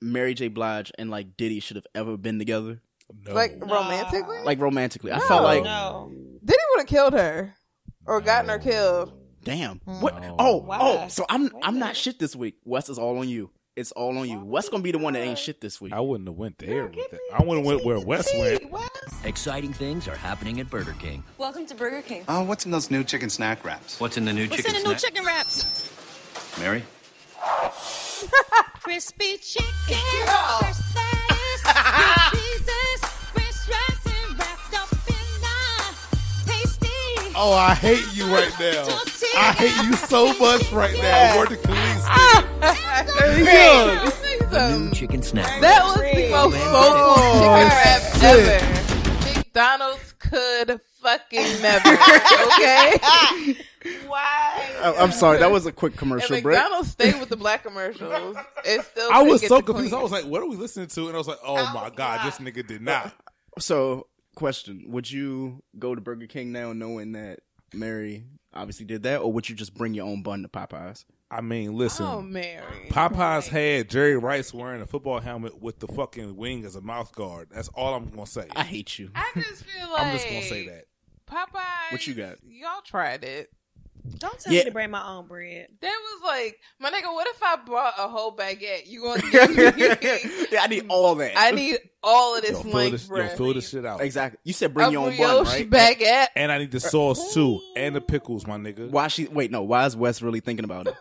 Mary 0.00 0.34
J. 0.34 0.48
Blige 0.48 0.92
and 0.98 1.10
like 1.10 1.36
Diddy 1.36 1.60
should 1.60 1.76
have 1.76 1.86
ever 1.94 2.16
been 2.16 2.38
together? 2.38 2.80
no. 3.26 3.34
Like 3.34 3.58
Nah. 3.58 3.74
romantically? 3.82 4.38
Like 4.44 4.60
romantically. 4.60 5.12
I 5.12 5.18
felt 5.20 5.42
like 5.44 5.64
no. 5.64 6.10
Diddy 6.44 6.58
would 6.70 6.80
have 6.80 6.86
killed 6.88 7.12
her 7.12 7.54
or 8.06 8.20
gotten 8.20 8.48
her 8.50 8.58
killed. 8.58 9.12
damn. 9.44 9.80
Mm. 9.80 10.00
What 10.00 10.22
oh 10.38 10.56
Why? 10.58 10.78
oh 10.80 11.08
so 11.08 11.24
I'm 11.28 11.44
Wait 11.44 11.52
a 11.52 11.66
I'm 11.66 11.78
not 11.78 11.96
shit 11.96 12.18
this 12.18 12.34
week. 12.34 12.56
Wes 12.64 12.88
is 12.88 12.98
all 12.98 13.18
on 13.18 13.28
you. 13.28 13.50
It's 13.76 13.90
all 13.90 14.16
on 14.18 14.28
you. 14.28 14.38
Wes 14.38 14.68
gonna 14.68 14.84
be 14.84 14.92
the 14.92 14.98
one 14.98 15.14
that 15.14 15.22
ain't 15.22 15.36
shit 15.36 15.60
this 15.60 15.80
week. 15.80 15.92
I 15.92 15.98
wouldn't 15.98 16.28
have 16.28 16.36
went 16.36 16.58
there 16.58 16.84
with 16.84 16.94
Give 16.94 17.10
that. 17.10 17.20
I 17.34 17.42
wouldn't 17.42 17.66
give 17.66 17.74
went 17.74 17.84
where 17.84 17.98
the 17.98 18.06
Wes 18.06 18.32
went. 18.32 18.70
Wes. 18.70 18.88
Exciting 19.24 19.72
things 19.72 20.06
are 20.06 20.14
happening 20.14 20.60
at 20.60 20.70
Burger 20.70 20.94
King. 21.00 21.24
Welcome 21.38 21.66
to 21.66 21.74
Burger 21.74 22.02
King. 22.02 22.22
Oh, 22.28 22.44
what's 22.44 22.64
in 22.66 22.70
those 22.70 22.92
new 22.92 23.02
chicken 23.02 23.28
snack 23.28 23.64
wraps? 23.64 23.98
What's 23.98 24.16
in 24.16 24.26
the 24.26 24.32
new 24.32 24.46
chicken 24.46 24.76
snack? 24.76 24.84
What's 24.86 25.02
chicken 25.02 25.16
in 25.16 25.24
the 25.24 25.32
new 25.32 25.42
snack? 25.42 25.56
chicken 25.56 26.54
wraps? 26.54 26.60
Mary? 26.60 26.84
Crispy 28.80 29.38
chicken, 29.38 29.66
fresh 30.24 30.78
lettuce, 30.94 31.62
grilled 31.64 32.30
cheeses, 32.30 33.00
French 33.32 33.58
dressing 33.66 34.36
wrapped 34.38 34.74
up 34.78 34.92
in 35.08 35.42
a 35.42 36.46
tasty. 36.46 37.32
Oh, 37.34 37.52
I 37.52 37.74
hate 37.74 38.06
you 38.14 38.26
right 38.32 38.52
now. 38.60 38.86
I 39.36 39.52
hate 39.52 39.76
you 39.84 39.94
so 39.94 40.32
much 40.38 40.70
right 40.70 40.96
now. 40.96 41.38
Word 41.38 41.48
to 41.48 41.56
Khalees. 41.56 41.93
There 42.04 43.38
you 43.38 43.44
go. 44.50 44.78
New 44.78 44.90
chicken 44.92 45.22
snack. 45.22 45.60
That 45.60 45.82
was 45.84 45.96
the 45.96 46.30
most 46.30 46.56
soulful 46.56 47.14
chicken 47.40 47.68
wrap 47.68 48.02
ever. 48.22 49.38
McDonald's 49.38 50.12
could 50.18 50.80
fucking 51.00 51.62
never. 51.62 51.88
Okay? 51.88 53.56
Why? 54.06 54.66
I- 54.82 54.94
I'm 54.98 55.12
sorry, 55.12 55.38
that 55.38 55.50
was 55.50 55.66
a 55.66 55.72
quick 55.72 55.92
And 55.92 55.98
commercial 55.98 56.40
break. 56.40 56.56
McDonald's 56.56 56.90
stayed 56.90 57.18
with 57.20 57.28
the 57.28 57.36
black 57.36 57.62
commercials. 57.64 58.36
It 58.64 58.82
still 58.84 59.10
I 59.12 59.22
was 59.22 59.46
so 59.46 59.60
confused. 59.62 59.90
queen. 59.90 60.00
I 60.00 60.02
was 60.02 60.12
like, 60.12 60.24
what 60.24 60.42
are 60.42 60.48
we 60.48 60.56
listening 60.56 60.88
to? 60.88 61.06
And 61.06 61.14
I 61.14 61.18
was 61.18 61.28
like, 61.28 61.38
oh 61.44 61.70
my 61.74 61.90
God, 61.90 62.26
this 62.26 62.38
nigga 62.38 62.66
did 62.66 62.82
not. 62.82 63.12
So, 63.58 64.06
question: 64.34 64.84
Would 64.88 65.10
you 65.10 65.62
go 65.78 65.94
to 65.94 66.00
Burger 66.00 66.26
King 66.26 66.50
now, 66.52 66.72
knowing 66.72 67.12
that 67.12 67.40
Mary 67.72 68.24
obviously 68.52 68.84
did 68.86 69.04
that, 69.04 69.20
or 69.20 69.32
would 69.32 69.48
you 69.48 69.54
just 69.54 69.74
bring 69.74 69.94
your 69.94 70.06
own 70.06 70.22
bun 70.22 70.42
to 70.42 70.48
Popeyes? 70.48 71.04
I 71.36 71.40
mean, 71.40 71.76
listen. 71.76 72.06
Oh, 72.06 72.20
Mary. 72.22 72.62
Popeyes 72.90 73.48
had 73.48 73.90
Jerry 73.90 74.16
Rice 74.16 74.54
wearing 74.54 74.80
a 74.82 74.86
football 74.86 75.18
helmet 75.20 75.60
with 75.60 75.80
the 75.80 75.88
fucking 75.88 76.36
wing 76.36 76.64
as 76.64 76.76
a 76.76 76.80
mouth 76.80 77.12
guard. 77.14 77.48
That's 77.52 77.68
all 77.68 77.94
I'm 77.94 78.08
gonna 78.10 78.26
say. 78.26 78.46
I 78.54 78.62
hate 78.62 78.98
you. 78.98 79.10
I 79.14 79.30
just 79.34 79.64
feel 79.64 79.90
like 79.92 80.02
I'm 80.06 80.12
just 80.12 80.26
gonna 80.28 80.42
say 80.42 80.68
that. 80.68 80.84
Popeyes. 81.28 81.90
What 81.92 82.06
you 82.06 82.14
got? 82.14 82.36
Y'all 82.46 82.82
tried 82.84 83.24
it. 83.24 83.50
Don't 84.18 84.38
tell 84.38 84.52
Yeah. 84.52 84.60
me 84.60 84.64
to 84.66 84.70
bring 84.70 84.90
my 84.90 85.02
own 85.16 85.26
bread. 85.26 85.66
That 85.80 85.98
was 86.02 86.22
like, 86.30 86.60
my 86.78 86.90
nigga. 86.90 87.12
What 87.12 87.26
if 87.26 87.42
I 87.42 87.56
brought 87.56 87.94
a 87.98 88.06
whole 88.06 88.36
baguette? 88.36 88.86
You 88.86 89.02
gonna 89.02 89.22
give 89.30 89.56
me? 89.56 90.46
yeah, 90.52 90.62
I 90.62 90.66
need 90.66 90.84
all 90.90 91.14
that. 91.14 91.32
I 91.36 91.52
need 91.52 91.78
all 92.02 92.36
of 92.36 92.42
this 92.42 92.50
Yo, 92.52 92.62
fill 92.64 92.72
length 92.72 92.92
this, 92.92 93.08
yo, 93.08 93.28
fill 93.28 93.54
this 93.54 93.68
shit 93.70 93.86
out. 93.86 94.02
exactly. 94.02 94.38
You 94.44 94.52
said 94.52 94.74
bring 94.74 94.88
a 94.88 94.92
your 94.92 95.06
own 95.06 95.16
brioche 95.16 95.44
bun, 95.44 95.70
right? 95.70 95.70
baguette. 95.98 96.26
And 96.36 96.52
I 96.52 96.58
need 96.58 96.70
the 96.70 96.80
sauce 96.80 97.32
too, 97.32 97.60
and 97.76 97.96
the 97.96 98.02
pickles, 98.02 98.46
my 98.46 98.58
nigga. 98.58 98.90
Why 98.90 99.08
she? 99.08 99.26
Wait, 99.26 99.50
no. 99.50 99.62
Why 99.62 99.86
is 99.86 99.96
Wes 99.96 100.20
really 100.20 100.40
thinking 100.40 100.64
about 100.66 100.86
it? 100.86 100.94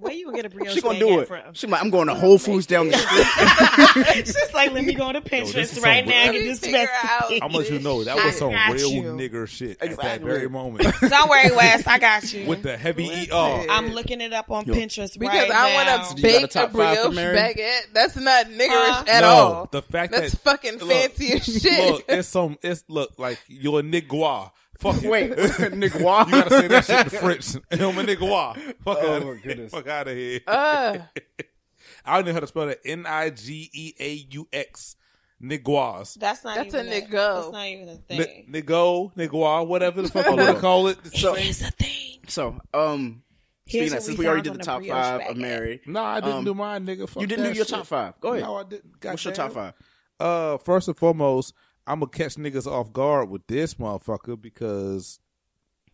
Where 0.00 0.12
you 0.12 0.26
gonna 0.26 0.36
get 0.36 0.46
a 0.46 0.50
brioche 0.50 0.74
she 0.74 0.80
gonna 0.80 0.96
baguette 0.98 1.00
do 1.00 1.20
it. 1.20 1.28
from? 1.28 1.40
She 1.54 1.66
like, 1.66 1.82
I'm 1.82 1.90
going 1.90 2.06
to 2.08 2.14
Whole 2.14 2.38
Foods 2.38 2.66
down 2.66 2.88
the 2.88 2.96
street. 4.04 4.26
She's 4.26 4.54
like, 4.54 4.72
let 4.72 4.84
me 4.84 4.94
go 4.94 5.12
to 5.12 5.20
Pinterest 5.20 5.56
is 5.56 5.80
right 5.80 6.04
some- 6.04 6.10
now 6.10 6.16
Let 6.16 6.26
and 6.26 6.32
me 6.34 6.42
get 6.42 6.48
this 6.48 6.60
figure 6.60 6.78
out- 7.02 7.20
recipe. 7.30 7.42
I'm 7.42 7.52
you 7.52 7.78
know 7.80 8.04
that 8.04 8.18
I 8.18 8.26
was 8.26 8.36
some 8.38 8.50
real 8.50 8.90
you. 8.90 9.02
nigger 9.04 9.48
shit 9.48 9.80
at 9.82 9.96
that 9.98 10.20
very 10.20 10.48
moment 10.48 10.84
Don't 11.00 11.28
worry, 11.30 11.50
Wes. 11.54 11.86
I 11.86 11.98
got 11.98 12.32
you. 12.32 12.46
with 12.46 12.62
the 12.62 12.76
heavy 12.76 13.06
Listen. 13.08 13.32
ER. 13.36 13.66
I'm 13.70 13.88
looking 13.92 14.20
it 14.20 14.32
up 14.32 14.50
on 14.50 14.64
Yo. 14.66 14.74
Pinterest 14.74 15.18
Because 15.18 15.48
right 15.48 15.50
I 15.52 15.84
now. 15.84 15.94
want 15.98 16.10
to 16.10 16.16
you 16.16 16.22
got 16.22 16.28
a 16.28 16.40
bake 16.40 16.44
a 16.44 16.46
top 16.48 16.70
five 16.72 16.96
for 16.98 17.02
brioche 17.10 17.14
Mary? 17.14 17.36
baguette. 17.36 17.92
That's 17.92 18.16
not 18.16 18.46
niggerish 18.46 18.68
Huh? 18.68 19.04
at 19.08 19.20
no, 19.20 19.26
all. 19.28 19.68
the 19.72 19.82
fact 19.82 20.12
That's 20.12 20.32
that 20.32 20.40
fucking 20.42 20.78
look, 20.78 20.90
fancy 20.90 21.32
as 21.32 21.44
shit. 21.44 21.92
Look, 21.92 22.04
it's 22.08 22.28
some. 22.28 22.58
It's 22.62 22.84
look 22.88 23.18
like 23.18 23.40
you're 23.48 23.82
nigga. 23.82 24.50
Fuck. 24.78 25.02
Wait, 25.02 25.30
nigga, 25.32 25.98
You 26.26 26.32
gotta 26.32 26.50
say 26.50 26.68
that 26.68 26.84
shit 26.84 27.12
in 27.12 27.18
French. 27.20 27.54
I'm 27.72 28.06
nigga. 28.06 28.56
Fuck 28.84 28.98
Oh, 29.00 29.14
out 29.16 29.24
my 29.24 29.34
goodness. 29.42 29.72
Fuck 29.72 29.86
out 29.88 30.08
of 30.08 30.16
here. 30.16 30.40
uh, 30.46 30.98
I 32.04 32.16
don't 32.16 32.26
know 32.26 32.32
how 32.34 32.40
to 32.40 32.46
spell 32.46 32.66
that. 32.66 32.80
N 32.84 33.04
I 33.06 33.30
G 33.30 33.70
E 33.72 33.94
A 33.98 34.12
U 34.32 34.48
X. 34.52 34.96
Niguas. 35.42 36.14
That's 36.14 36.44
not 36.44 36.56
That's 36.56 36.74
even 36.74 36.86
a 36.88 36.90
a 36.96 37.00
niggo. 37.02 37.10
That's 37.42 37.52
not 37.52 37.66
even 37.66 37.88
a 37.90 37.96
thing. 37.96 38.46
Niggo, 38.50 39.14
nigua, 39.14 39.66
whatever 39.66 40.00
the 40.02 40.08
fuck 40.08 40.24
you 40.26 40.34
want 40.36 40.54
to 40.56 40.60
call 40.62 40.88
it. 40.88 40.98
So- 41.14 41.34
It's 41.34 41.60
a 41.60 41.70
thing. 41.72 42.20
So, 42.28 42.58
um, 42.72 43.22
Here's 43.66 43.90
speaking 43.90 43.92
of, 43.92 43.92
what 43.94 44.02
since 44.04 44.18
we 44.18 44.24
we 44.24 44.28
already 44.28 44.42
did 44.48 44.54
the 44.58 44.64
top 44.64 44.82
five 44.84 45.20
of. 45.30 45.36
Mary, 45.36 45.80
No, 45.86 46.02
I 46.02 46.20
didn't 46.20 46.36
Um, 46.38 46.44
do 46.44 46.54
mine, 46.54 46.86
nigga. 46.86 47.08
Fuck 47.08 47.20
you 47.20 47.26
didn't 47.26 47.44
do 47.44 47.52
your 47.52 47.64
shit. 47.66 47.74
top 47.74 47.86
five. 47.86 48.14
Go 48.20 48.32
ahead. 48.32 48.44
No, 48.44 48.56
I 48.56 48.62
didn't. 48.64 48.94
What's 49.02 49.24
your 49.24 49.34
top 49.34 49.52
five? 49.52 49.74
Uh, 50.18 50.56
first 50.58 50.88
and 50.88 50.96
foremost, 50.96 51.52
I'm 51.86 52.00
gonna 52.00 52.10
catch 52.10 52.34
niggas 52.36 52.66
off 52.66 52.92
guard 52.92 53.28
with 53.30 53.46
this 53.46 53.74
motherfucker 53.74 54.40
because 54.40 55.20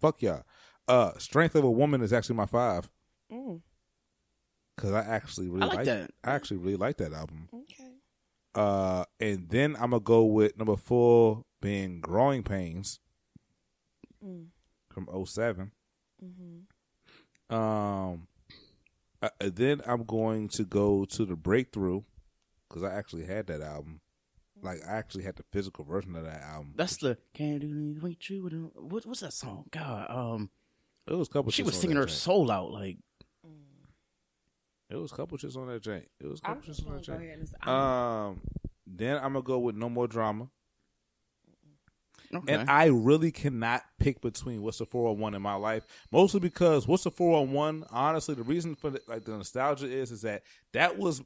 fuck 0.00 0.22
y'all. 0.22 0.42
Uh, 0.88 1.12
Strength 1.18 1.54
of 1.54 1.64
a 1.64 1.70
Woman 1.70 2.02
is 2.02 2.12
actually 2.12 2.36
my 2.36 2.46
five 2.46 2.90
Mm. 3.30 3.60
because 4.76 4.92
I 4.92 5.00
actually 5.00 5.48
really 5.48 5.62
I 5.70 5.74
like 5.74 5.84
that. 5.86 6.10
I 6.24 6.32
actually 6.32 6.58
really 6.58 6.76
like 6.76 6.96
that 6.98 7.12
album. 7.12 7.48
Okay. 7.52 7.88
Uh, 8.54 9.04
and 9.20 9.48
then 9.48 9.74
I'm 9.76 9.90
gonna 9.92 10.00
go 10.00 10.24
with 10.24 10.58
number 10.58 10.76
four 10.76 11.44
being 11.60 12.00
Growing 12.00 12.42
Pains 12.42 13.00
Mm. 14.24 14.48
from 14.90 15.08
07. 15.24 15.72
Mm-hmm. 16.22 17.54
Um, 17.54 18.28
uh, 19.20 19.28
then 19.40 19.80
I'm 19.86 20.04
going 20.04 20.48
to 20.50 20.64
go 20.64 21.04
to 21.06 21.24
the 21.24 21.36
Breakthrough 21.36 22.02
because 22.68 22.82
I 22.82 22.92
actually 22.94 23.24
had 23.24 23.46
that 23.48 23.60
album. 23.62 24.00
Like 24.62 24.80
I 24.86 24.92
actually 24.92 25.24
had 25.24 25.36
the 25.36 25.42
physical 25.50 25.84
version 25.84 26.14
of 26.14 26.24
that 26.24 26.40
album. 26.42 26.72
That's 26.76 26.96
the 26.96 27.18
can't 27.34 27.60
do 27.60 27.66
anything 27.66 28.16
true. 28.20 28.42
with 28.44 28.52
a- 28.52 28.80
What, 28.80 29.04
what's 29.06 29.20
that 29.20 29.32
song? 29.32 29.64
God, 29.70 30.06
um, 30.08 30.50
It 31.06 31.14
was 31.14 31.28
a 31.28 31.30
couple. 31.32 31.50
she 31.50 31.62
was 31.64 31.76
singing 31.78 31.96
her 31.96 32.04
joint. 32.04 32.16
soul 32.16 32.50
out. 32.50 32.70
Like, 32.70 32.98
It 34.88 34.96
was 34.96 35.10
a 35.10 35.14
couple 35.16 35.36
shits 35.38 35.56
on 35.56 35.66
that 35.68 35.82
joint. 35.82 36.06
It 36.20 36.26
was 36.28 36.40
a 36.44 36.48
I'm 36.48 36.54
couple 36.56 36.66
just 36.74 36.84
shits 36.84 36.88
on 36.88 36.94
that 36.96 37.06
go 37.06 37.12
joint. 37.14 37.22
ahead 37.24 37.38
and. 37.38 37.48
s- 37.48 37.68
Um, 37.68 38.40
then 38.86 39.16
I'm 39.16 39.32
gonna 39.32 39.42
go 39.42 39.58
with 39.58 39.74
No 39.74 39.88
More 39.88 40.06
Drama. 40.06 40.48
okay, 42.34 42.54
And 42.54 42.70
I 42.70 42.86
really 42.86 43.32
cannot 43.32 43.82
pick 43.98 44.20
between 44.20 44.62
what's 44.62 44.78
the 44.78 44.86
401 44.86 45.34
in 45.34 45.42
my 45.42 45.54
life, 45.54 45.86
mostly 46.10 46.40
because 46.40 46.86
what's 46.86 47.04
the 47.04 47.10
401. 47.10 47.84
Honestly, 47.90 48.34
the 48.34 48.42
reason 48.42 48.74
for 48.74 48.90
the, 48.90 49.00
like 49.08 49.24
the 49.24 49.32
nostalgia 49.32 49.86
is 49.90 50.10
is 50.12 50.22
that 50.22 50.42
that 50.72 50.98
was 50.98 51.22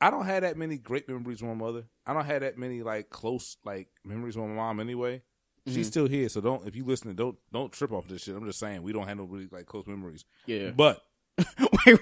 I 0.00 0.10
don't 0.10 0.26
have 0.26 0.42
that 0.42 0.56
many 0.56 0.76
great 0.76 1.08
memories 1.08 1.40
with 1.42 1.48
my 1.48 1.54
mother. 1.54 1.84
I 2.06 2.12
don't 2.12 2.24
have 2.26 2.40
that 2.42 2.58
many 2.58 2.82
like 2.82 3.10
close 3.10 3.56
like 3.64 3.88
memories 4.04 4.36
with 4.36 4.46
my 4.46 4.54
mom 4.54 4.80
anyway. 4.80 5.22
She's 5.66 5.86
Mhm. 5.86 5.90
still 5.90 6.06
here, 6.08 6.28
so 6.28 6.40
don't 6.42 6.66
if 6.68 6.76
you 6.76 6.84
listening, 6.84 7.14
don't 7.16 7.36
don't 7.52 7.72
trip 7.72 7.90
off 7.92 8.06
this 8.06 8.22
shit. 8.22 8.36
I'm 8.36 8.44
just 8.44 8.58
saying 8.58 8.82
we 8.82 8.92
don't 8.92 9.06
have 9.08 9.16
no 9.16 9.24
really 9.24 9.48
like 9.50 9.64
close 9.66 9.86
memories. 9.86 10.24
yeah. 10.46 10.70
But 10.70 11.00
Wait? 11.86 11.98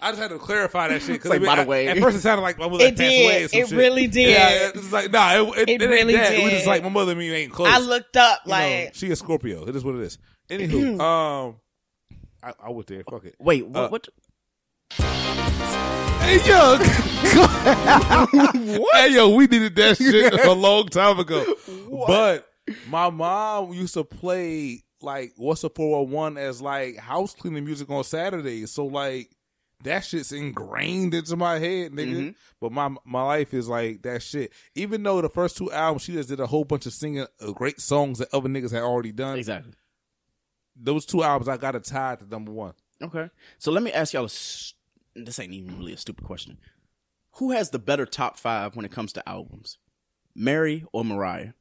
I 0.00 0.10
just 0.12 0.18
had 0.22 0.28
to 0.30 0.38
clarify 0.38 0.86
that 0.88 1.02
shit 1.02 1.16
It's 1.16 1.24
like, 1.24 1.42
by 1.42 1.56
the 1.56 1.64
way- 1.68 1.88
at 1.88 1.98
first 1.98 2.18
it 2.18 2.20
sounded 2.20 2.42
like 2.42 2.58
my 2.58 2.68
mother 2.68 2.84
It 2.84 2.96
passed 2.96 3.00
away. 3.00 3.38
did. 3.48 3.54
It 3.54 3.68
shit. 3.68 3.76
really 3.76 4.06
did. 4.06 4.30
Yeah, 4.30 4.70
it's 4.74 4.92
like 4.92 5.10
nah, 5.10 5.32
it, 5.34 5.48
it, 5.48 5.68
It 5.68 5.68
it 5.68 5.70
ain't 5.82 5.90
really 5.90 6.12
that. 6.14 6.32
It 6.34 6.42
was 6.44 6.52
just 6.52 6.66
like 6.66 6.82
my 6.82 6.88
mother 6.90 7.12
and 7.12 7.18
me 7.18 7.32
ain't 7.32 7.52
close. 7.52 7.68
I 7.72 7.78
looked 7.78 8.16
up 8.16 8.40
You 8.44 8.50
know, 8.52 8.56
like 8.58 8.94
she 8.94 9.10
a 9.10 9.16
Scorpio. 9.16 9.66
It 9.66 9.74
is 9.74 9.82
what 9.84 9.94
it 9.96 10.02
is. 10.02 10.18
Anywho, 10.50 11.00
um, 11.48 11.56
I, 12.42 12.52
I 12.66 12.70
went 12.70 12.86
there. 12.88 13.02
Fuck 13.10 13.24
it. 13.24 13.34
Wait, 13.40 13.66
what? 13.66 13.84
Uh, 13.84 13.88
what? 13.88 14.08
Hey 16.26 16.38
yo, 16.44 16.76
hey 18.94 19.12
yo, 19.14 19.34
we 19.36 19.46
needed 19.46 19.76
that 19.76 19.96
shit 19.98 20.34
a 20.44 20.52
long 20.52 20.88
time 20.88 21.20
ago. 21.20 21.44
But 22.06 22.48
my 22.88 23.10
mom 23.10 23.72
used 23.72 23.94
to 23.94 24.02
play 24.02 24.82
like 25.00 25.32
what's 25.36 25.62
a 25.62 25.70
four 25.70 25.98
hundred 26.04 26.12
one 26.14 26.36
as 26.36 26.60
like 26.60 26.96
house 26.96 27.32
cleaning 27.34 27.64
music 27.64 27.88
on 27.90 28.02
Saturdays. 28.02 28.72
So 28.72 28.86
like 28.86 29.30
that 29.84 30.00
shit's 30.04 30.32
ingrained 30.32 31.14
into 31.14 31.36
my 31.36 31.60
head, 31.60 31.92
nigga. 31.92 32.16
Mhm. 32.16 32.34
But 32.60 32.72
my 32.72 32.90
my 33.04 33.22
life 33.22 33.54
is 33.54 33.68
like 33.68 34.02
that 34.02 34.20
shit. 34.22 34.52
Even 34.74 35.04
though 35.04 35.22
the 35.22 35.28
first 35.28 35.56
two 35.56 35.70
albums 35.70 36.02
she 36.02 36.12
just 36.12 36.28
did 36.28 36.40
a 36.40 36.46
whole 36.48 36.64
bunch 36.64 36.86
of 36.86 36.92
singing 36.92 37.24
uh, 37.40 37.52
great 37.52 37.80
songs 37.80 38.18
that 38.18 38.34
other 38.34 38.48
niggas 38.48 38.72
had 38.72 38.82
already 38.82 39.12
done. 39.12 39.38
Exactly. 39.38 39.74
Those 40.74 41.06
two 41.06 41.22
albums 41.22 41.48
I 41.48 41.56
got 41.56 41.72
to 41.72 41.80
tie 41.80 42.16
to 42.16 42.26
number 42.28 42.50
one. 42.50 42.74
Okay. 43.00 43.30
So 43.58 43.70
let 43.70 43.84
me 43.84 43.92
ask 43.92 44.12
y'all. 44.12 44.24
A, 44.24 44.26
s- 44.26 44.74
this 45.24 45.38
ain't 45.38 45.52
even 45.52 45.78
really 45.78 45.92
a 45.92 45.96
stupid 45.96 46.24
question. 46.24 46.58
Who 47.36 47.50
has 47.52 47.70
the 47.70 47.78
better 47.78 48.06
top 48.06 48.38
five 48.38 48.76
when 48.76 48.84
it 48.84 48.90
comes 48.92 49.12
to 49.14 49.28
albums, 49.28 49.78
Mary 50.34 50.84
or 50.92 51.04
Mariah? 51.04 51.52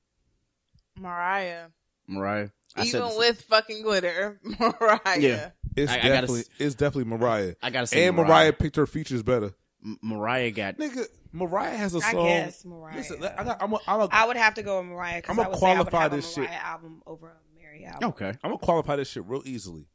Mariah. 1.00 1.68
Mariah. 2.08 2.50
I 2.76 2.84
Even 2.84 3.02
this- 3.02 3.18
with 3.18 3.41
fucking 3.44 3.82
glitter, 3.84 4.39
Mariah. 4.60 5.20
Yeah. 5.20 5.50
It's 5.76 5.91
I- 5.91 5.96
I 5.96 5.98
gotta 5.98 6.10
definitely 6.10 6.44
it's 6.60 6.76
definitely 6.76 7.10
Mariah. 7.18 7.56
I 7.62 7.70
gotta 7.70 7.88
say 7.88 8.08
and 8.08 8.15
Mariah. 8.15 8.28
Mariah 8.28 8.54
picked 8.54 8.76
her 8.78 8.86
features 8.88 9.24
better. 9.24 9.54
M- 9.84 9.98
Mariah 10.02 10.52
got. 10.52 10.78
Nigga, 10.78 11.06
Mariah 11.34 11.76
has 11.76 11.94
a 11.96 12.02
song. 12.02 12.26
I 12.26 12.30
guess 12.30 12.63
Mariah. 12.65 12.96
Listen, 12.98 13.24
I 13.24 13.44
got, 13.44 13.62
I'm 13.62 13.74
a, 13.74 13.80
I'm 13.88 14.02
a, 14.02 14.10
I 14.12 14.26
would 14.26 14.38
have 14.38 14.54
to 14.56 14.63
go 14.63 14.80
with 14.80 14.88
Mariah 14.88 15.22
because 15.22 15.38
I'ma 15.38 15.41
I 15.41 15.46
say 15.46 15.50
I 15.50 15.52
would 15.80 15.88
qualify 15.89 16.02
have 16.04 16.13
a 16.13 16.15
this 16.18 16.34
shit. 16.34 16.46
Mariah 16.46 16.60
album 16.60 17.02
over 17.06 17.28
a 17.28 17.60
Mary 17.62 17.86
album. 17.86 18.10
Okay. 18.10 18.28
I'm 18.28 18.38
gonna 18.52 18.58
qualify 18.58 18.96
this 18.96 19.10
shit 19.10 19.26
real 19.26 19.41
easily. 19.46 19.88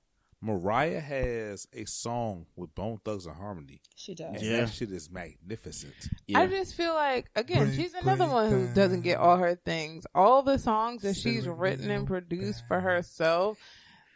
Mariah 0.43 1.01
has 1.01 1.67
a 1.75 1.85
song 1.85 2.47
with 2.57 2.75
Bone 2.75 2.99
Thugs-n-Harmony. 3.05 3.83
She 3.95 4.15
does. 4.15 4.35
And 4.37 4.43
Yeah. 4.43 4.61
that 4.61 4.73
shit 4.73 4.91
is 4.91 5.11
magnificent. 5.11 5.95
I 6.35 6.47
just 6.47 6.75
feel 6.75 6.95
like 6.95 7.31
again, 7.37 7.67
Break, 7.67 7.77
she's 7.77 7.93
another 7.95 8.25
break 8.25 8.33
one 8.33 8.51
who 8.51 8.65
down. 8.67 8.75
doesn't 8.75 9.01
get 9.03 9.19
all 9.19 9.37
her 9.37 9.55
things. 9.57 10.07
All 10.15 10.43
the 10.43 10.59
songs 10.59 11.03
that 11.03 11.17
she's 11.17 11.47
written 11.47 11.91
and 11.91 12.07
produced 12.07 12.65
for 12.69 12.81
herself. 12.81 13.59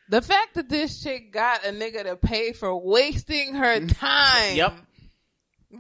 The 0.09 0.23
fact 0.23 0.55
that 0.55 0.69
this 0.69 1.03
chick 1.03 1.33
got 1.33 1.65
a 1.65 1.69
nigga 1.71 2.05
to 2.05 2.17
pay 2.17 2.53
for 2.53 2.75
wasting 2.75 3.55
her 3.55 3.81
time. 3.87 4.57
Yep. 4.57 4.75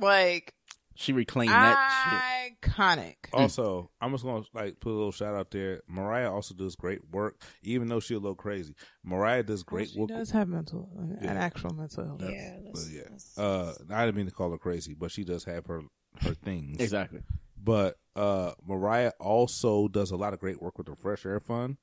Like 0.00 0.52
She 0.96 1.12
reclaimed 1.12 1.50
that 1.52 2.50
iconic. 2.62 3.16
Also, 3.32 3.90
I'm 4.00 4.12
just 4.12 4.24
gonna 4.24 4.44
like 4.54 4.78
put 4.80 4.90
a 4.90 4.94
little 4.94 5.12
shout 5.12 5.34
out 5.34 5.50
there. 5.50 5.82
Mariah 5.88 6.32
also 6.32 6.54
does 6.54 6.76
great 6.76 7.00
work, 7.10 7.42
even 7.62 7.88
though 7.88 8.00
she's 8.00 8.16
a 8.16 8.20
little 8.20 8.34
crazy. 8.36 8.74
Mariah 9.02 9.42
does 9.42 9.62
great 9.62 9.88
work. 9.88 9.92
she 9.92 10.00
work. 10.00 10.08
does 10.10 10.30
have 10.30 10.48
mental, 10.48 10.88
an 11.20 11.36
actual 11.36 11.74
mental 11.74 12.04
illness. 12.04 12.30
Yeah, 12.32 12.56
But 12.72 12.82
yeah, 12.92 13.02
let's- 13.10 13.38
uh, 13.38 13.74
I 13.90 14.04
didn't 14.06 14.16
mean 14.16 14.26
to 14.26 14.32
call 14.32 14.50
her 14.52 14.58
crazy, 14.58 14.94
but 14.94 15.10
she 15.10 15.24
does 15.24 15.44
have 15.44 15.66
her 15.66 15.82
her 16.20 16.34
things. 16.34 16.80
Exactly. 16.80 17.22
But 17.62 17.96
uh, 18.14 18.52
Mariah 18.66 19.12
also 19.18 19.88
does 19.88 20.10
a 20.12 20.16
lot 20.16 20.32
of 20.32 20.38
great 20.40 20.62
work 20.62 20.78
with 20.78 20.86
the 20.86 20.94
Fresh 20.94 21.26
Air 21.26 21.40
Fund. 21.40 21.76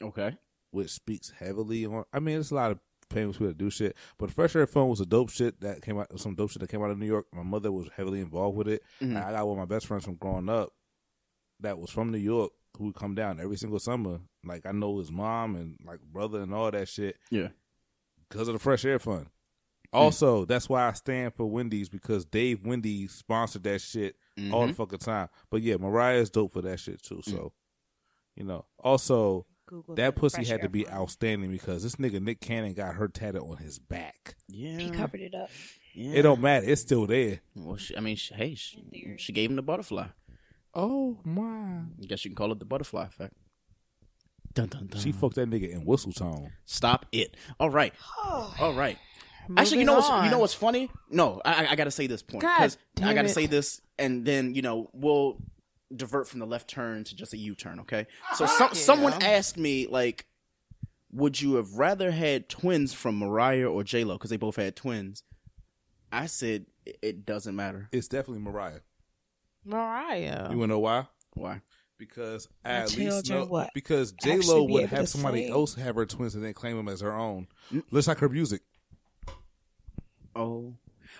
Okay. 0.00 0.36
which 0.70 0.90
speaks 0.90 1.30
heavily 1.38 1.84
on. 1.86 2.04
I 2.12 2.18
mean, 2.18 2.34
there's 2.36 2.50
a 2.50 2.54
lot 2.56 2.70
of 2.72 2.78
famous 3.10 3.36
people 3.36 3.48
that 3.48 3.58
do 3.58 3.70
shit, 3.70 3.96
but 4.18 4.30
Fresh 4.30 4.56
Air 4.56 4.66
Fund 4.66 4.90
was 4.90 5.00
a 5.00 5.06
dope 5.06 5.30
shit 5.30 5.60
that 5.60 5.82
came 5.82 5.98
out. 5.98 6.18
Some 6.20 6.34
dope 6.34 6.50
shit 6.50 6.60
that 6.60 6.70
came 6.70 6.82
out 6.82 6.90
of 6.90 6.98
New 6.98 7.06
York. 7.06 7.26
My 7.32 7.42
mother 7.42 7.70
was 7.72 7.88
heavily 7.96 8.20
involved 8.20 8.56
with 8.56 8.68
it. 8.68 8.82
Mhm. 9.00 9.16
I 9.16 9.32
got 9.32 9.46
one 9.46 9.58
of 9.58 9.68
my 9.68 9.74
best 9.74 9.86
friends 9.86 10.04
from 10.04 10.14
growing 10.16 10.48
up 10.48 10.72
that 11.60 11.78
was 11.78 11.90
from 11.90 12.10
New 12.10 12.18
York 12.18 12.52
who 12.76 12.86
would 12.86 12.94
come 12.96 13.14
down 13.14 13.38
every 13.40 13.56
single 13.56 13.78
summer. 13.78 14.20
Like 14.44 14.66
I 14.66 14.72
know 14.72 14.98
his 14.98 15.10
mom 15.12 15.54
and 15.56 15.76
like 15.84 16.00
brother 16.00 16.40
and 16.40 16.52
all 16.52 16.70
that 16.70 16.88
shit 16.88 17.16
Yeah. 17.30 17.48
because 18.28 18.48
of 18.48 18.54
the 18.54 18.58
Fresh 18.58 18.84
Air 18.84 18.98
Fund. 18.98 19.28
Also, 19.92 20.44
that's 20.44 20.68
why 20.68 20.88
I 20.88 20.92
stand 20.94 21.34
for 21.34 21.46
Wendy's 21.46 21.88
because 21.88 22.24
Dave 22.24 22.66
Wendy 22.66 23.06
sponsored 23.06 23.62
that 23.62 23.80
shit 23.80 24.16
all 24.50 24.66
the 24.66 24.72
Mhm. 24.72 24.76
fucking 24.76 24.98
time. 24.98 25.28
But 25.50 25.62
yeah, 25.62 25.76
Mariah 25.76 26.18
is 26.18 26.30
dope 26.30 26.50
for 26.52 26.62
that 26.62 26.80
shit 26.80 27.00
too. 27.00 27.22
So, 27.22 27.52
you 28.34 28.42
know, 28.42 28.66
also 28.80 29.46
Google 29.66 29.94
that 29.94 30.16
pussy 30.16 30.44
had 30.44 30.62
to 30.62 30.68
be 30.68 30.84
Fund. 30.84 30.96
outstanding 30.96 31.50
because 31.50 31.82
this 31.82 31.96
nigga 31.96 32.20
Nick 32.20 32.40
Cannon 32.40 32.74
got 32.74 32.94
her 32.96 33.08
tatted 33.08 33.42
on 33.42 33.56
his 33.58 33.78
back. 33.78 34.36
Yeah. 34.48 34.78
He 34.78 34.90
covered 34.90 35.20
it 35.20 35.34
up. 35.34 35.50
Yeah. 35.94 36.12
It 36.18 36.22
don't 36.22 36.40
matter; 36.40 36.66
it's 36.68 36.80
still 36.82 37.06
there. 37.06 37.40
Well, 37.54 37.76
she, 37.76 37.96
I 37.96 38.00
mean, 38.00 38.16
she, 38.16 38.34
hey, 38.34 38.54
she, 38.54 38.82
she 39.16 39.32
gave 39.32 39.50
him 39.50 39.56
the 39.56 39.62
butterfly. 39.62 40.06
Oh 40.74 41.18
my! 41.24 41.82
I 42.02 42.06
guess 42.06 42.24
you 42.24 42.30
can 42.30 42.36
call 42.36 42.50
it 42.52 42.58
the 42.58 42.64
butterfly 42.64 43.04
effect. 43.04 43.34
Dun 44.54 44.68
dun 44.68 44.86
dun. 44.88 45.00
She 45.00 45.12
fucked 45.12 45.36
that 45.36 45.48
nigga 45.50 45.70
in 45.70 45.84
whistle 45.84 46.12
tone. 46.12 46.52
Stop 46.64 47.06
it. 47.12 47.36
All 47.58 47.70
right. 47.70 47.92
Oh. 48.18 48.54
All 48.60 48.74
right. 48.74 48.98
Actually, 49.56 49.80
you 49.80 49.86
Moving 49.86 49.86
know 49.86 49.94
what's 50.08 50.24
you 50.24 50.30
know 50.30 50.38
what's 50.38 50.54
funny? 50.54 50.90
No, 51.10 51.40
I, 51.44 51.66
I- 51.66 51.70
I 51.72 51.76
got 51.76 51.84
to 51.84 51.90
say 51.90 52.06
this 52.06 52.22
point 52.22 52.40
because 52.40 52.78
I 53.02 53.14
got 53.14 53.22
to 53.22 53.28
it. 53.28 53.34
say 53.34 53.46
this, 53.46 53.80
and 53.98 54.24
then 54.24 54.54
you 54.54 54.62
know 54.62 54.90
we'll 54.92 55.36
divert 55.96 56.28
from 56.28 56.40
the 56.40 56.46
left 56.46 56.68
turn 56.68 57.04
to 57.04 57.14
just 57.16 57.32
a 57.32 57.36
U 57.36 57.54
turn. 57.54 57.80
Okay. 57.80 58.06
So 58.34 58.46
some, 58.46 58.68
Yeah. 58.72 58.78
someone 58.80 59.12
asked 59.22 59.56
me 59.56 59.86
like, 59.86 60.26
would 61.12 61.40
you 61.40 61.54
have 61.54 61.74
rather 61.74 62.10
had 62.10 62.48
twins 62.48 62.92
from 62.92 63.18
Mariah 63.18 63.66
or 63.70 63.84
J 63.84 64.04
Lo 64.04 64.16
because 64.16 64.30
they 64.30 64.36
both 64.36 64.56
had 64.56 64.74
twins? 64.76 65.22
I 66.12 66.26
said 66.26 66.66
it, 66.86 66.98
it 67.02 67.26
doesn't 67.26 67.54
matter. 67.56 67.88
It's 67.92 68.08
definitely 68.08 68.42
Mariah. 68.42 68.80
Mariah. 69.64 70.48
You 70.50 70.58
wanna 70.58 70.74
know 70.74 70.78
why? 70.80 71.06
Why? 71.34 71.60
Because 71.98 72.48
I 72.64 72.68
Her 72.70 72.74
at 72.82 72.96
least 72.96 73.30
know 73.30 73.44
what? 73.46 73.70
because 73.74 74.12
J 74.12 74.38
Lo 74.40 74.66
be 74.66 74.72
would 74.74 74.88
have 74.90 75.08
somebody 75.08 75.44
sing. 75.44 75.52
else 75.52 75.74
have 75.76 75.94
her 75.94 76.04
twins 76.06 76.34
and 76.34 76.44
then 76.44 76.52
claim 76.52 76.76
them 76.76 76.88
as 76.88 77.00
her 77.00 77.12
own. 77.14 77.46
Looks 77.90 78.08
like 78.08 78.18
her 78.18 78.28
music. 78.28 78.62
Oh. 80.36 80.74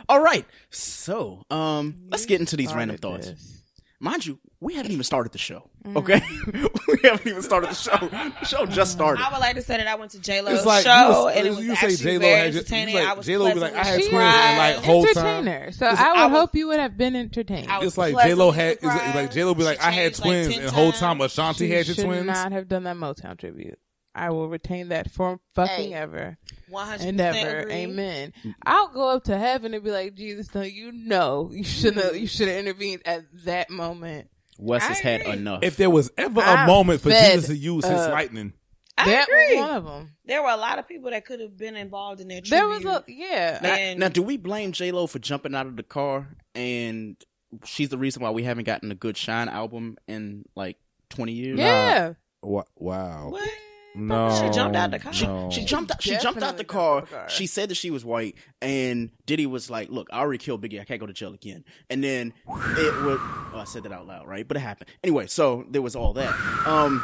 All 0.08 0.20
right. 0.20 0.44
So, 0.70 1.42
um, 1.50 1.94
let's 2.10 2.26
get 2.26 2.40
into 2.40 2.56
these 2.56 2.74
random 2.74 2.96
thoughts. 2.98 3.28
this. 3.30 3.62
Mind 4.00 4.26
you, 4.26 4.38
we 4.60 4.74
haven't 4.74 4.92
even 4.92 5.04
started 5.04 5.32
the 5.32 5.38
show. 5.38 5.70
Mm. 5.84 5.96
Okay, 5.96 6.20
we 6.88 6.98
haven't 7.08 7.26
even 7.26 7.42
started 7.42 7.70
the 7.70 7.74
show. 7.74 7.96
The 8.08 8.44
show 8.44 8.66
just 8.66 8.92
started. 8.92 9.22
I 9.24 9.30
would 9.30 9.38
like 9.40 9.54
to 9.56 9.62
say 9.62 9.76
that 9.78 9.86
I 9.86 9.94
went 9.94 10.10
to 10.12 10.20
J 10.20 10.40
Lo's 10.42 10.58
It's 10.58 10.66
like 10.66 10.84
show 10.84 11.24
was- 11.24 11.36
and 11.36 11.46
it 11.46 11.50
was 11.50 11.60
you 11.64 11.74
say 11.76 11.86
actually 11.86 11.96
J-Lo 11.96 12.18
very 12.20 12.34
had 12.34 12.52
ju- 12.52 12.58
entertaining. 12.58 12.94
you 12.94 13.00
like 13.00 13.08
I 13.08 13.12
was 13.14 13.26
J-Lo 13.26 13.54
be 13.54 13.60
like, 13.60 13.72
I 13.72 13.76
had 13.76 13.84
pleasantly 13.84 14.10
twins 14.10 14.34
and, 14.34 14.58
like, 14.58 14.74
surprised. 14.74 14.84
whole 14.86 15.04
time- 15.06 15.26
Entertainer. 15.48 15.72
So 15.72 15.86
I 15.86 15.90
would 15.90 15.98
I 16.00 16.26
was- 16.26 16.40
hope 16.40 16.54
you 16.54 16.66
would 16.68 16.80
have 16.80 16.96
been 16.98 17.16
entertained. 17.16 17.70
I 17.70 17.78
was 17.78 17.86
It's 17.88 17.98
like 17.98 18.14
J 18.14 18.34
Lo 18.34 18.52
pleasantly 18.52 18.62
had. 18.62 18.72
It's 18.72 18.84
like, 19.06 19.14
like. 19.14 19.32
J 19.32 19.44
Lo 19.44 19.54
be 19.54 19.64
like, 19.64 19.80
She 19.80 19.86
I 19.86 19.90
had 19.92 20.02
changed, 20.14 20.18
like, 20.20 20.26
twins, 20.28 20.54
10 20.54 20.62
and 20.64 20.70
whole 20.72 20.92
time 20.92 21.18
times. 21.18 21.32
Ashanti 21.32 21.66
she 21.66 21.70
had 21.72 21.86
your 21.86 21.94
should 21.94 22.04
twins. 22.04 22.26
not 22.26 22.52
have 22.52 22.68
done 22.68 22.82
that 22.84 22.96
Motown 22.96 23.38
tribute. 23.38 23.78
I 24.14 24.30
will 24.30 24.48
retain 24.48 24.88
that 24.90 25.10
for 25.10 25.40
fucking 25.54 25.90
Hey. 25.90 25.94
ever 25.94 26.38
100% 26.70 27.00
and 27.08 27.20
ever. 27.20 27.58
agree. 27.60 27.72
Amen. 27.72 28.32
I'll 28.64 28.88
go 28.88 29.08
up 29.08 29.24
to 29.24 29.36
heaven 29.36 29.74
and 29.74 29.82
be 29.82 29.90
like, 29.90 30.14
Jesus, 30.14 30.54
no, 30.54 30.62
you 30.62 30.92
know, 30.92 31.50
you 31.52 31.64
should 31.64 31.96
have, 31.96 32.16
you 32.16 32.26
should 32.26 32.48
have 32.48 32.58
intervened 32.58 33.02
at 33.06 33.24
that 33.44 33.70
moment. 33.70 34.28
Wes 34.58 34.84
has 34.84 35.00
had 35.00 35.22
enough. 35.22 35.64
If 35.64 35.76
there 35.76 35.90
was 35.90 36.12
ever 36.16 36.40
a 36.40 36.44
I'm 36.44 36.66
moment 36.68 37.00
for 37.00 37.10
fed 37.10 37.32
Jesus 37.32 37.48
to 37.48 37.56
use 37.56 37.84
his 37.84 37.92
up. 37.98 38.12
lightning, 38.12 38.52
I 38.96 39.06
that 39.10 39.28
agree. 39.28 39.56
was 39.58 39.68
one 39.68 39.76
of 39.78 39.84
them. 39.84 40.10
There 40.26 40.42
were 40.42 40.50
a 40.50 40.56
lot 40.56 40.78
of 40.78 40.86
people 40.86 41.10
that 41.10 41.24
could 41.26 41.40
have 41.40 41.56
been 41.56 41.74
involved 41.74 42.20
in 42.20 42.28
their 42.28 42.40
There 42.40 42.68
was 42.68 42.84
a 42.84 43.02
yeah. 43.08 43.58
now, 43.60 43.74
and- 43.74 43.98
now, 43.98 44.08
do 44.08 44.22
we 44.22 44.36
blame 44.36 44.70
J 44.70 44.92
Lo 44.92 45.08
for 45.08 45.18
jumping 45.18 45.56
out 45.56 45.66
of 45.66 45.74
the 45.76 45.82
car 45.82 46.28
and 46.54 47.16
she's 47.64 47.88
the 47.88 47.98
reason 47.98 48.22
why 48.22 48.30
we 48.30 48.44
haven't 48.44 48.64
gotten 48.64 48.92
a 48.92 48.94
good 48.94 49.16
Shyne 49.16 49.48
album 49.48 49.96
in 50.06 50.44
like 50.54 50.76
twenty 51.10 51.32
years? 51.32 51.58
yeah. 51.58 52.12
Wa- 52.40 52.62
wow. 52.76 53.30
What? 53.30 53.48
No, 53.96 54.30
She 54.40 54.50
jumped 54.50 54.74
out 54.76 54.90
the 54.90 54.98
car. 54.98 55.12
She, 55.12 55.26
no. 55.26 55.50
she 55.50 55.64
jumped 55.64 55.92
out. 55.92 56.02
She 56.02 56.16
jumped 56.18 56.42
out 56.42 56.56
the 56.56 56.64
car. 56.64 57.02
the 57.02 57.06
car. 57.06 57.28
She 57.28 57.46
said 57.46 57.68
that 57.68 57.76
she 57.76 57.90
was 57.90 58.04
white, 58.04 58.34
and 58.60 59.10
Diddy 59.26 59.46
was 59.46 59.70
like, 59.70 59.88
"Look, 59.90 60.08
I 60.12 60.18
already 60.18 60.38
killed 60.38 60.62
Biggie. 60.62 60.80
I 60.80 60.84
can't 60.84 60.98
go 61.00 61.06
to 61.06 61.12
jail 61.12 61.32
again." 61.32 61.64
And 61.88 62.02
then 62.02 62.32
it 62.48 63.02
would. 63.04 63.18
Oh, 63.20 63.52
I 63.60 63.64
said 63.64 63.84
that 63.84 63.92
out 63.92 64.06
loud, 64.06 64.26
right? 64.26 64.46
But 64.46 64.56
it 64.56 64.60
happened 64.60 64.90
anyway. 65.04 65.26
So 65.28 65.64
there 65.70 65.80
was 65.82 65.94
all 65.94 66.12
that. 66.14 66.34
Um, 66.66 67.02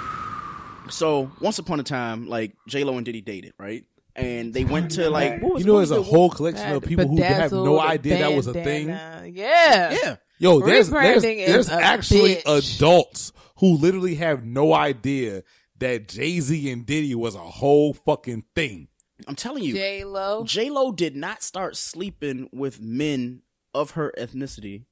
so 0.88 1.30
once 1.40 1.58
upon 1.58 1.78
a 1.80 1.82
time, 1.84 2.28
like 2.28 2.54
J 2.66 2.84
Lo 2.84 2.96
and 2.96 3.04
Diddy 3.04 3.20
dated, 3.20 3.52
right? 3.58 3.84
And 4.16 4.52
they 4.52 4.64
went 4.64 4.90
to 4.92 5.08
like 5.08 5.40
what 5.40 5.54
was, 5.54 5.62
You 5.62 5.68
know, 5.70 5.76
there's 5.76 5.92
a 5.92 5.96
the- 5.96 6.02
whole 6.02 6.30
collection 6.30 6.72
of 6.72 6.82
people 6.82 7.06
who 7.06 7.22
have 7.22 7.52
no 7.52 7.78
idea 7.80 8.18
that 8.18 8.32
was 8.34 8.46
a 8.48 8.52
thing. 8.52 8.88
Yeah. 8.88 9.24
yeah. 9.32 10.16
Yo, 10.38 10.58
there's 10.60 10.88
there's, 10.90 11.22
Rebranding 11.22 11.38
is 11.38 11.46
there's 11.52 11.68
a 11.68 11.74
actually 11.74 12.36
bitch. 12.36 12.76
adults 12.76 13.32
who 13.58 13.76
literally 13.76 14.14
have 14.16 14.42
no 14.44 14.72
idea 14.72 15.42
that 15.80 16.08
Jay 16.08 16.40
Z 16.40 16.70
and 16.70 16.86
Diddy 16.86 17.14
was 17.14 17.34
a 17.34 17.38
whole 17.38 17.92
fucking 17.94 18.44
thing. 18.54 18.88
I'm 19.26 19.34
telling 19.36 19.62
you, 19.64 19.74
J 19.74 20.04
Lo. 20.04 20.44
J 20.44 20.70
Lo 20.70 20.92
did 20.92 21.14
not 21.16 21.42
start 21.42 21.76
sleeping 21.76 22.48
with 22.52 22.80
men 22.80 23.42
of 23.74 23.90
her 23.92 24.12
ethnicity 24.16 24.84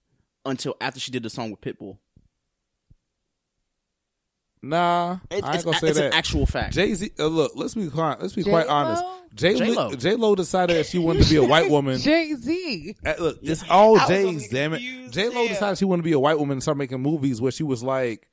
until 0.45 0.77
after 0.81 1.01
she 1.01 1.11
did 1.11 1.23
the 1.23 1.31
song 1.31 1.51
with 1.51 1.61
Pitbull. 1.61 1.99
Nah, 4.61 5.19
It- 5.31 5.45
I 5.45 5.47
ain't 5.49 5.55
it's 5.57 5.65
gonna 5.65 5.79
say 5.79 5.89
it's 5.89 5.99
an 5.99 6.13
actual 6.13 6.45
fact. 6.45 6.75
Jay 6.75 6.93
Z, 6.93 7.13
uh, 7.19 7.27
look, 7.27 7.53
let's 7.55 7.75
be 7.75 7.89
quite, 7.89 8.21
let's 8.21 8.35
be 8.35 8.43
quite 8.43 8.65
J-Lo? 8.65 8.75
honest. 8.75 9.05
J 9.35 9.55
J-Lo. 9.57 9.95
J 9.95 10.15
Lo 10.17 10.35
decided 10.35 10.77
that 10.77 10.87
she 10.87 10.99
wanted 10.99 11.23
to 11.25 11.31
be 11.31 11.37
a 11.37 11.45
white 11.45 11.71
woman. 11.71 11.99
Jay 12.01 12.35
Z. 12.35 12.97
Uh, 13.07 13.15
look, 13.21 13.39
it's 13.43 13.63
all 13.71 13.97
I 13.99 14.01
was 14.01 14.09
J's, 14.09 14.49
damn 14.49 14.73
it. 14.75 14.79
confused 14.79 15.15
J 15.15 15.27
as 15.29 15.35
Lo 15.35 15.47
decided 15.49 15.79
she 15.79 15.85
wanted 15.85 16.03
to 16.03 16.07
be 16.07 16.13
a 16.13 16.19
white 16.19 16.39
woman 16.39 16.55
and 16.57 16.63
start 16.63 16.77
making 16.77 17.01
movies 17.01 17.41
where 17.41 17.53
she 17.53 17.63
was 17.63 17.85
like, 17.85 18.28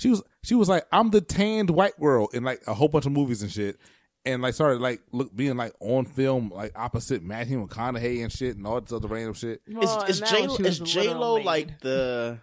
she 0.00 0.08
was, 0.08 0.22
she 0.42 0.54
was 0.54 0.66
like, 0.66 0.86
I'm 0.90 1.10
the 1.10 1.20
tanned 1.20 1.68
white 1.68 1.98
girl 2.00 2.28
in 2.32 2.42
like 2.42 2.62
a 2.66 2.72
whole 2.72 2.88
bunch 2.88 3.04
of 3.04 3.12
movies 3.12 3.42
and 3.42 3.52
shit, 3.52 3.76
and 4.24 4.40
like 4.40 4.54
started 4.54 4.80
like 4.80 5.02
look 5.12 5.36
being 5.36 5.58
like 5.58 5.74
on 5.78 6.06
film 6.06 6.50
like 6.54 6.72
opposite 6.74 7.22
Matthew 7.22 7.66
McConaughey 7.66 8.22
and 8.22 8.32
shit 8.32 8.56
and 8.56 8.66
all 8.66 8.80
this 8.80 8.92
other 8.92 9.08
random 9.08 9.34
shit. 9.34 9.60
Well, 9.68 9.82
is 9.82 9.90
oh, 9.90 10.02
is 10.04 10.20
and 10.22 10.30
J 10.30 10.46
now 10.46 10.56
she 10.56 10.62
is 10.62 10.80
was 10.80 10.90
a 10.90 10.94
J 10.94 11.08
little 11.08 11.20
Lo 11.20 11.34
like 11.34 11.80
the 11.80 12.38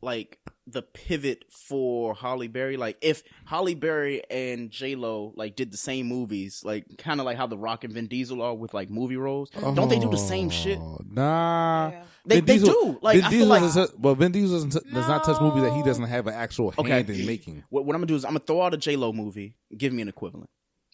like 0.00 0.38
the 0.66 0.82
pivot 0.82 1.44
for 1.50 2.14
Halle 2.14 2.48
Berry? 2.48 2.76
Like 2.76 2.96
if 3.02 3.22
Halle 3.44 3.74
Berry 3.74 4.22
and 4.30 4.70
J 4.70 4.94
Lo 4.94 5.32
like 5.36 5.56
did 5.56 5.70
the 5.70 5.76
same 5.76 6.06
movies, 6.06 6.62
like 6.64 6.86
kind 6.98 7.20
of 7.20 7.26
like 7.26 7.36
how 7.36 7.46
The 7.46 7.58
Rock 7.58 7.84
and 7.84 7.92
Vin 7.92 8.06
Diesel 8.06 8.40
are 8.42 8.54
with 8.54 8.72
like 8.74 8.88
movie 8.90 9.16
roles, 9.16 9.50
don't 9.50 9.88
they 9.88 9.98
do 9.98 10.10
the 10.10 10.16
same 10.16 10.46
oh, 10.46 10.50
shit? 10.50 10.78
Oh, 10.78 10.98
Nah, 11.06 11.90
Yeah. 11.90 12.04
They- 12.26 12.36
Vin 12.36 12.44
they 12.46 12.52
Diesel- 12.58 12.72
do. 12.72 12.98
Like, 13.02 13.16
Vin 13.16 13.24
I 13.24 13.28
feel 13.30 13.38
Diesel 13.40 13.48
like- 13.48 13.60
doesn't 13.62 13.86
touch- 13.88 13.96
but 14.00 14.14
Vin 14.14 14.32
Diesel 14.32 14.56
doesn't, 14.56 14.70
t- 14.84 14.90
does 14.94 15.08
not 15.08 15.24
touch 15.24 15.40
movies 15.42 15.62
that 15.64 15.74
he 15.74 15.82
doesn't 15.82 16.04
have 16.04 16.26
an 16.26 16.34
actual 16.34 16.70
hand 16.70 16.88
Okay. 17.10 17.20
in 17.20 17.26
making. 17.26 17.64
What, 17.68 17.84
what 17.84 17.94
I'm 17.94 18.00
gonna 18.00 18.06
do 18.06 18.14
is 18.16 18.24
I'm 18.24 18.30
gonna 18.30 18.40
throw 18.40 18.62
out 18.62 18.72
a 18.72 18.78
J 18.78 18.96
Lo 18.96 19.12
movie. 19.12 19.56
Give 19.76 19.92
me 19.92 20.00
an 20.02 20.08
equivalent. 20.08 20.48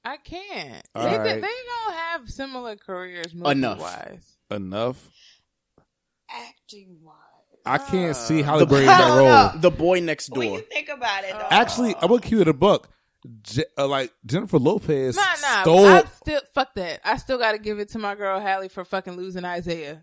I 0.04 0.16
can't. 0.16 0.84
All 0.94 1.02
they, 1.04 1.18
right. 1.18 1.40
they 1.40 1.40
don't 1.40 1.94
have 1.94 2.28
similar 2.30 2.74
careers 2.74 3.32
movie 3.34 3.50
Enough. 3.50 3.78
wise. 3.80 4.36
Enough. 4.50 5.08
Acting 6.30 6.98
wise. 7.02 7.14
I 7.66 7.78
can't 7.78 8.16
see 8.16 8.42
Halle 8.42 8.64
Berry 8.66 8.82
in 8.82 8.86
that 8.86 9.08
role. 9.16 9.26
no. 9.28 9.52
the 9.60 9.70
boy 9.70 10.00
next 10.00 10.30
When 10.30 10.48
door. 10.48 10.58
you 10.58 10.64
think 10.64 10.88
about 10.88 11.24
it, 11.24 11.32
though, 11.32 11.46
Actually, 11.50 11.94
I'm 12.00 12.08
gonna 12.08 12.20
keep 12.20 12.38
it 12.40 12.48
a 12.48 12.52
buck. 12.54 12.88
J- 13.42 13.64
uh, 13.76 13.86
like 13.86 14.12
Jennifer 14.24 14.58
Lopez 14.58 15.14
Nah, 15.16 15.22
nah. 15.22 15.60
stole. 15.62 15.86
I 15.86 16.04
still 16.22 16.40
fuck 16.54 16.74
that. 16.76 17.00
I 17.04 17.16
still 17.18 17.36
got 17.38 17.52
to 17.52 17.58
give 17.58 17.78
it 17.78 17.90
to 17.90 17.98
my 17.98 18.14
girl 18.14 18.40
Halle 18.40 18.68
for 18.68 18.82
fucking 18.84 19.14
losing 19.14 19.44
Isaiah. 19.44 20.02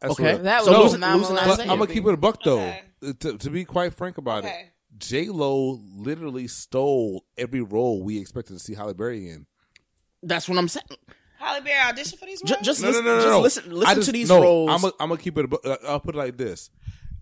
That's 0.00 0.14
Okay. 0.14 0.32
what- 0.34 0.42
That 0.44 0.64
So 0.64 0.70
was 0.72 0.78
losing- 0.78 0.94
phenomenal. 1.00 1.20
losing 1.30 1.36
But 1.36 1.52
Isaiah. 1.60 1.72
I'm 1.72 1.78
gonna 1.78 1.92
keep 1.92 2.06
it 2.06 2.14
a 2.14 2.16
buck 2.16 2.42
though. 2.42 2.58
Okay. 2.60 2.82
Uh, 3.06 3.12
To, 3.20 3.38
to 3.38 3.50
be 3.50 3.64
quite 3.64 3.94
frank 3.94 4.18
about 4.18 4.44
it, 4.44 4.48
Okay. 4.48 4.70
J 4.98 5.26
Lo 5.28 5.80
literally 5.94 6.48
stole 6.48 7.24
every 7.36 7.60
role 7.60 8.02
we 8.02 8.18
expected 8.18 8.54
to 8.54 8.58
see 8.58 8.74
Halle 8.74 8.94
Berry 8.94 9.28
in. 9.30 9.46
That's 10.24 10.48
what 10.48 10.58
I'm 10.58 10.66
saying. 10.66 10.84
Halle 11.38 11.60
Berry 11.62 11.78
audition 11.88 12.18
for 12.18 12.26
these 12.26 12.40
roles. 12.42 12.58
Ju- 12.58 12.64
Just, 12.64 12.82
No, 12.82 12.90
no, 12.90 12.96
listen, 12.98 13.04
no, 13.04 13.14
no, 13.16 13.20
just 13.20 13.28
no. 13.30 13.40
listen, 13.40 13.74
listen 13.74 13.94
just- 13.96 14.06
to 14.06 14.12
these 14.12 14.28
no, 14.28 14.42
roles. 14.42 14.70
I'm 14.70 14.80
gonna 14.80 14.92
I'm 15.00 15.08
gonna 15.08 15.20
keep 15.20 15.38
it. 15.38 15.46
Uh, 15.64 15.76
I'll 15.86 16.00
put 16.00 16.14
it 16.14 16.18
like 16.18 16.36
this: 16.36 16.70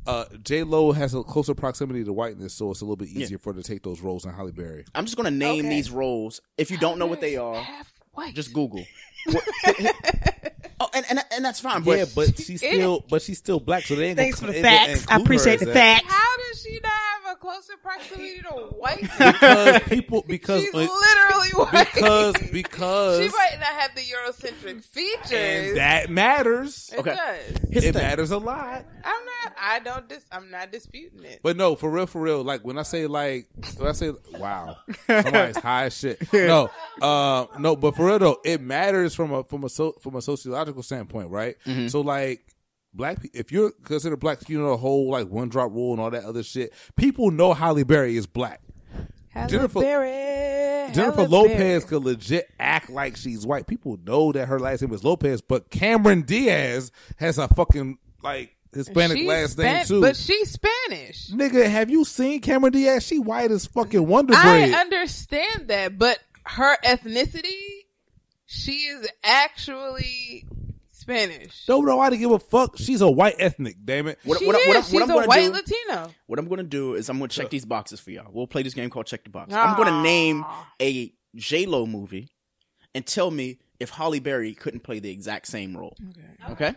uh, 0.06 0.24
J 0.42 0.62
Lo 0.62 0.92
has 0.92 1.14
a 1.14 1.22
closer 1.22 1.54
proximity 1.54 2.04
to 2.04 2.12
whiteness, 2.12 2.54
so 2.54 2.70
it's 2.70 2.80
a 2.80 2.84
little 2.84 2.96
bit 2.96 3.08
easier 3.08 3.38
for 3.38 3.52
her 3.52 3.60
to 3.60 3.66
take 3.66 3.82
those 3.82 4.00
roles 4.00 4.22
than 4.24 4.32
Halle 4.34 4.52
Berry. 4.52 4.84
I'm 4.94 5.04
just 5.04 5.16
gonna 5.16 5.30
name 5.30 5.66
Okay. 5.66 5.74
these 5.74 5.90
roles. 5.90 6.40
If 6.58 6.70
you 6.70 6.78
don't 6.78 6.98
know 6.98 7.06
what 7.06 7.20
they 7.20 7.36
are, 7.36 7.56
Half 7.62 7.92
white. 8.12 8.34
just 8.34 8.52
Google. 8.52 8.84
Oh, 10.78 10.88
and, 10.92 11.06
and 11.08 11.18
and 11.32 11.42
that's 11.42 11.58
fine. 11.58 11.82
But 11.84 11.98
yeah, 11.98 12.04
but 12.14 12.38
she's 12.38 12.58
still, 12.66 13.02
but 13.08 13.22
she's 13.22 13.38
still 13.38 13.58
black, 13.58 13.84
so 13.84 13.94
they 13.94 14.08
ain't. 14.08 14.18
Thanks 14.18 14.38
gonna, 14.40 14.52
for 14.52 14.58
the 14.58 14.62
facts. 14.62 15.06
I 15.08 15.16
appreciate 15.16 15.58
the 15.58 15.72
facts. 15.72 16.04
How 16.06 16.36
does 16.36 16.62
she 16.62 16.78
not 16.82 16.92
have 17.48 17.58
a 17.58 17.60
closer 17.62 17.76
proximity 17.82 18.40
to 18.42 18.48
white? 18.76 19.00
because 19.18 19.80
people 19.88 20.24
because 20.26 20.62
She's 20.62 20.74
uh, 20.74 20.78
literally 20.78 21.48
white. 21.54 21.88
because 21.94 22.34
because 22.52 23.18
she 23.20 23.28
might 23.28 23.56
not 23.58 23.68
have 23.80 23.94
the 23.94 24.00
Eurocentric 24.02 24.84
features. 24.84 25.68
and 25.70 25.76
that 25.76 26.10
matters. 26.10 26.90
it 26.92 26.98
Okay. 27.00 27.14
does. 27.14 27.58
here's 27.70 27.84
It 27.84 27.92
thing. 27.94 28.02
matters 28.02 28.30
a 28.30 28.38
lot. 28.38 28.84
I'm 29.04 29.24
not. 29.24 29.52
I 29.60 29.78
don't. 29.80 30.08
Dis, 30.08 30.24
I'm 30.32 30.50
not 30.50 30.72
disputing 30.72 31.24
it. 31.24 31.40
But 31.42 31.56
no, 31.56 31.76
for 31.76 31.90
real, 31.90 32.06
for 32.06 32.20
real. 32.20 32.42
Like 32.42 32.62
when 32.64 32.78
I 32.78 32.82
say 32.82 33.06
like 33.06 33.48
when 33.76 33.88
I 33.88 33.92
say 33.92 34.12
wow, 34.38 34.76
somebody's 35.06 35.56
high 35.58 35.84
as 35.86 35.96
shit. 35.96 36.32
No, 36.32 36.70
uh, 37.00 37.46
no, 37.58 37.76
but 37.76 37.94
for 37.96 38.06
real 38.06 38.18
though, 38.18 38.40
it 38.44 38.60
matters 38.60 39.14
from 39.14 39.32
a 39.32 39.44
from 39.44 39.64
a 39.64 39.68
so, 39.68 39.92
from 40.00 40.16
a 40.16 40.22
sociological 40.22 40.82
standpoint, 40.82 41.30
right? 41.30 41.56
Mm-hmm. 41.66 41.88
So 41.88 42.00
like. 42.00 42.42
Black, 42.96 43.18
if 43.34 43.52
you're 43.52 43.70
considered 43.84 44.16
black, 44.20 44.48
you 44.48 44.58
know 44.58 44.70
the 44.70 44.76
whole 44.78 45.10
like 45.10 45.28
one 45.28 45.48
drop 45.50 45.70
rule 45.72 45.92
and 45.92 46.00
all 46.00 46.10
that 46.10 46.24
other 46.24 46.42
shit. 46.42 46.72
People 46.96 47.30
know 47.30 47.52
Halle 47.52 47.82
Berry 47.84 48.16
is 48.16 48.26
black. 48.26 48.60
Halle 49.28 49.48
Jennifer- 49.48 49.80
Berry, 49.80 50.92
Jennifer 50.94 51.16
Halle 51.22 51.28
Lopez 51.28 51.56
Berry. 51.58 51.80
could 51.82 52.04
legit 52.04 52.48
act 52.58 52.88
like 52.88 53.16
she's 53.18 53.46
white. 53.46 53.66
People 53.66 53.98
know 54.04 54.32
that 54.32 54.46
her 54.46 54.58
last 54.58 54.80
name 54.80 54.94
is 54.94 55.04
Lopez, 55.04 55.42
but 55.42 55.68
Cameron 55.70 56.22
Diaz 56.22 56.90
has 57.18 57.36
a 57.38 57.48
fucking 57.48 57.98
like 58.22 58.56
Hispanic 58.74 59.18
She's 59.18 59.28
last 59.28 59.58
name 59.58 59.66
Span- 59.66 59.86
too. 59.86 60.00
but 60.00 60.16
she's 60.16 60.50
Spanish. 60.52 61.30
Nigga, 61.30 61.68
have 61.68 61.90
you 61.90 62.04
seen 62.04 62.40
Cameron 62.40 62.72
Diaz? 62.72 63.06
She 63.06 63.18
white 63.18 63.50
as 63.50 63.66
fucking 63.66 64.06
Wonder 64.06 64.32
Bread. 64.32 64.72
I 64.72 64.80
understand 64.80 65.68
that, 65.68 65.98
but 65.98 66.18
her 66.44 66.76
ethnicity, 66.84 67.84
she 68.46 68.72
is 68.72 69.06
actually 69.24 70.46
Spanish. 71.06 71.66
Don't 71.66 71.86
nobody 71.86 72.16
give 72.16 72.32
a 72.32 72.38
fuck. 72.38 72.76
She's 72.76 73.00
a 73.00 73.10
white 73.10 73.36
ethnic. 73.38 73.76
Damn 73.84 74.08
it. 74.08 74.18
What, 74.24 74.40
she 74.40 74.46
what, 74.46 74.56
is. 74.56 74.66
what, 74.66 74.76
I'm- 74.76 74.84
She's 74.84 74.92
what 74.92 75.02
I'm 75.04 75.10
a 75.10 75.14
gonna 75.14 75.26
white 75.28 75.46
do, 75.46 75.52
Latino. 75.52 76.14
What 76.26 76.38
I'm 76.38 76.48
gonna 76.48 76.62
do 76.64 76.94
is 76.94 77.08
I'm 77.08 77.18
gonna 77.18 77.28
check 77.28 77.50
these 77.50 77.64
boxes 77.64 78.00
for 78.00 78.10
y'all. 78.10 78.26
We'll 78.32 78.48
play 78.48 78.62
this 78.62 78.74
game 78.74 78.90
called 78.90 79.06
Check 79.06 79.22
the 79.24 79.30
Box. 79.30 79.54
I'm 79.54 79.76
gonna 79.76 79.90
ah. 79.90 80.02
name 80.02 80.44
a 80.82 81.12
J 81.36 81.66
Lo 81.66 81.86
movie 81.86 82.28
and 82.94 83.06
tell 83.06 83.30
me 83.30 83.58
if 83.78 83.90
Halle 83.90 84.18
Berry 84.18 84.54
couldn't 84.54 84.80
play 84.80 84.98
the 84.98 85.10
exact 85.10 85.46
same 85.46 85.76
role. 85.76 85.96
Okay. 86.50 86.52
Okay, 86.52 86.74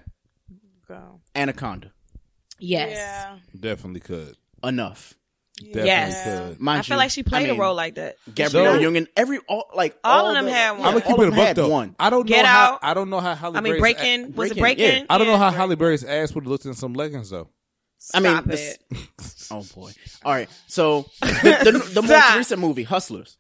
Go. 0.88 1.22
Anaconda. 1.34 1.92
Yes. 2.60 2.92
Yeah. 2.98 3.38
Definitely 3.60 4.02
could. 4.02 4.36
Enough. 4.64 5.16
Definitely 5.60 5.86
Yes. 5.88 6.24
could. 6.24 6.60
Mind 6.62 6.80
I 6.80 6.82
feel 6.84 6.96
you, 6.96 7.00
like 7.00 7.12
she 7.12 7.24
played 7.24 7.46
I 7.46 7.52
mean, 7.52 7.58
a 7.60 7.62
role 7.62 7.76
like 7.76 7.96
that. 7.96 8.16
Gabrielle 8.34 8.76
So- 8.76 8.80
Union. 8.80 9.08
Every 9.18 9.40
all 9.48 9.66
like 9.76 9.98
All 10.04 10.28
of 10.28 10.34
them 10.36 10.46
the- 10.46 10.52
had 10.52 10.72
one. 10.72 10.80
yeah, 10.82 10.86
I'm 10.88 10.92
gonna 10.94 11.02
keep 11.06 11.12
all 11.12 11.22
it 11.22 11.26
a 11.26 11.28
of 11.28 11.32
them 11.34 11.38
buck 11.38 11.48
had 11.48 11.56
though. 11.58 11.68
one. 11.70 11.96
I 12.00 12.10
don't 12.10 12.26
Get 12.26 12.42
know 12.44 12.48
how 12.48 12.74
Out. 12.74 12.80
I 12.82 12.94
don't 12.94 13.10
know 13.10 13.20
how 13.20 13.36
Halle 13.36 13.58
I 13.58 13.62
mean, 13.62 13.72
Berry's 13.74 13.82
breaking 13.82 14.24
a- 14.24 14.28
was 14.30 14.52
it 14.52 14.58
Breaking, 14.58 14.62
breaking? 14.86 15.06
I 15.10 15.18
don't 15.18 15.28
know 15.28 15.38
how 15.38 15.50
Yeah. 15.50 15.58
Halle 15.58 15.76
Berry's 15.76 16.04
ass 16.04 16.34
would 16.34 16.44
have 16.46 16.52
looked 16.52 16.66
in 16.66 16.74
some 16.74 16.94
leggings 16.94 17.30
though. 17.30 17.50
I 18.14 18.20
mean, 18.22 18.32
Stop 18.34 18.46
this- 18.46 18.78
it. 18.92 18.98
oh 19.52 19.66
boy. 19.76 19.92
All 20.24 20.32
right. 20.34 20.50
So 20.68 21.06
the, 21.22 21.28
the, 21.64 21.72
the 21.96 22.02
most 22.02 22.12
Stop. 22.12 22.38
recent 22.38 22.62
movie, 22.62 22.84
Hustlers. 22.84 23.36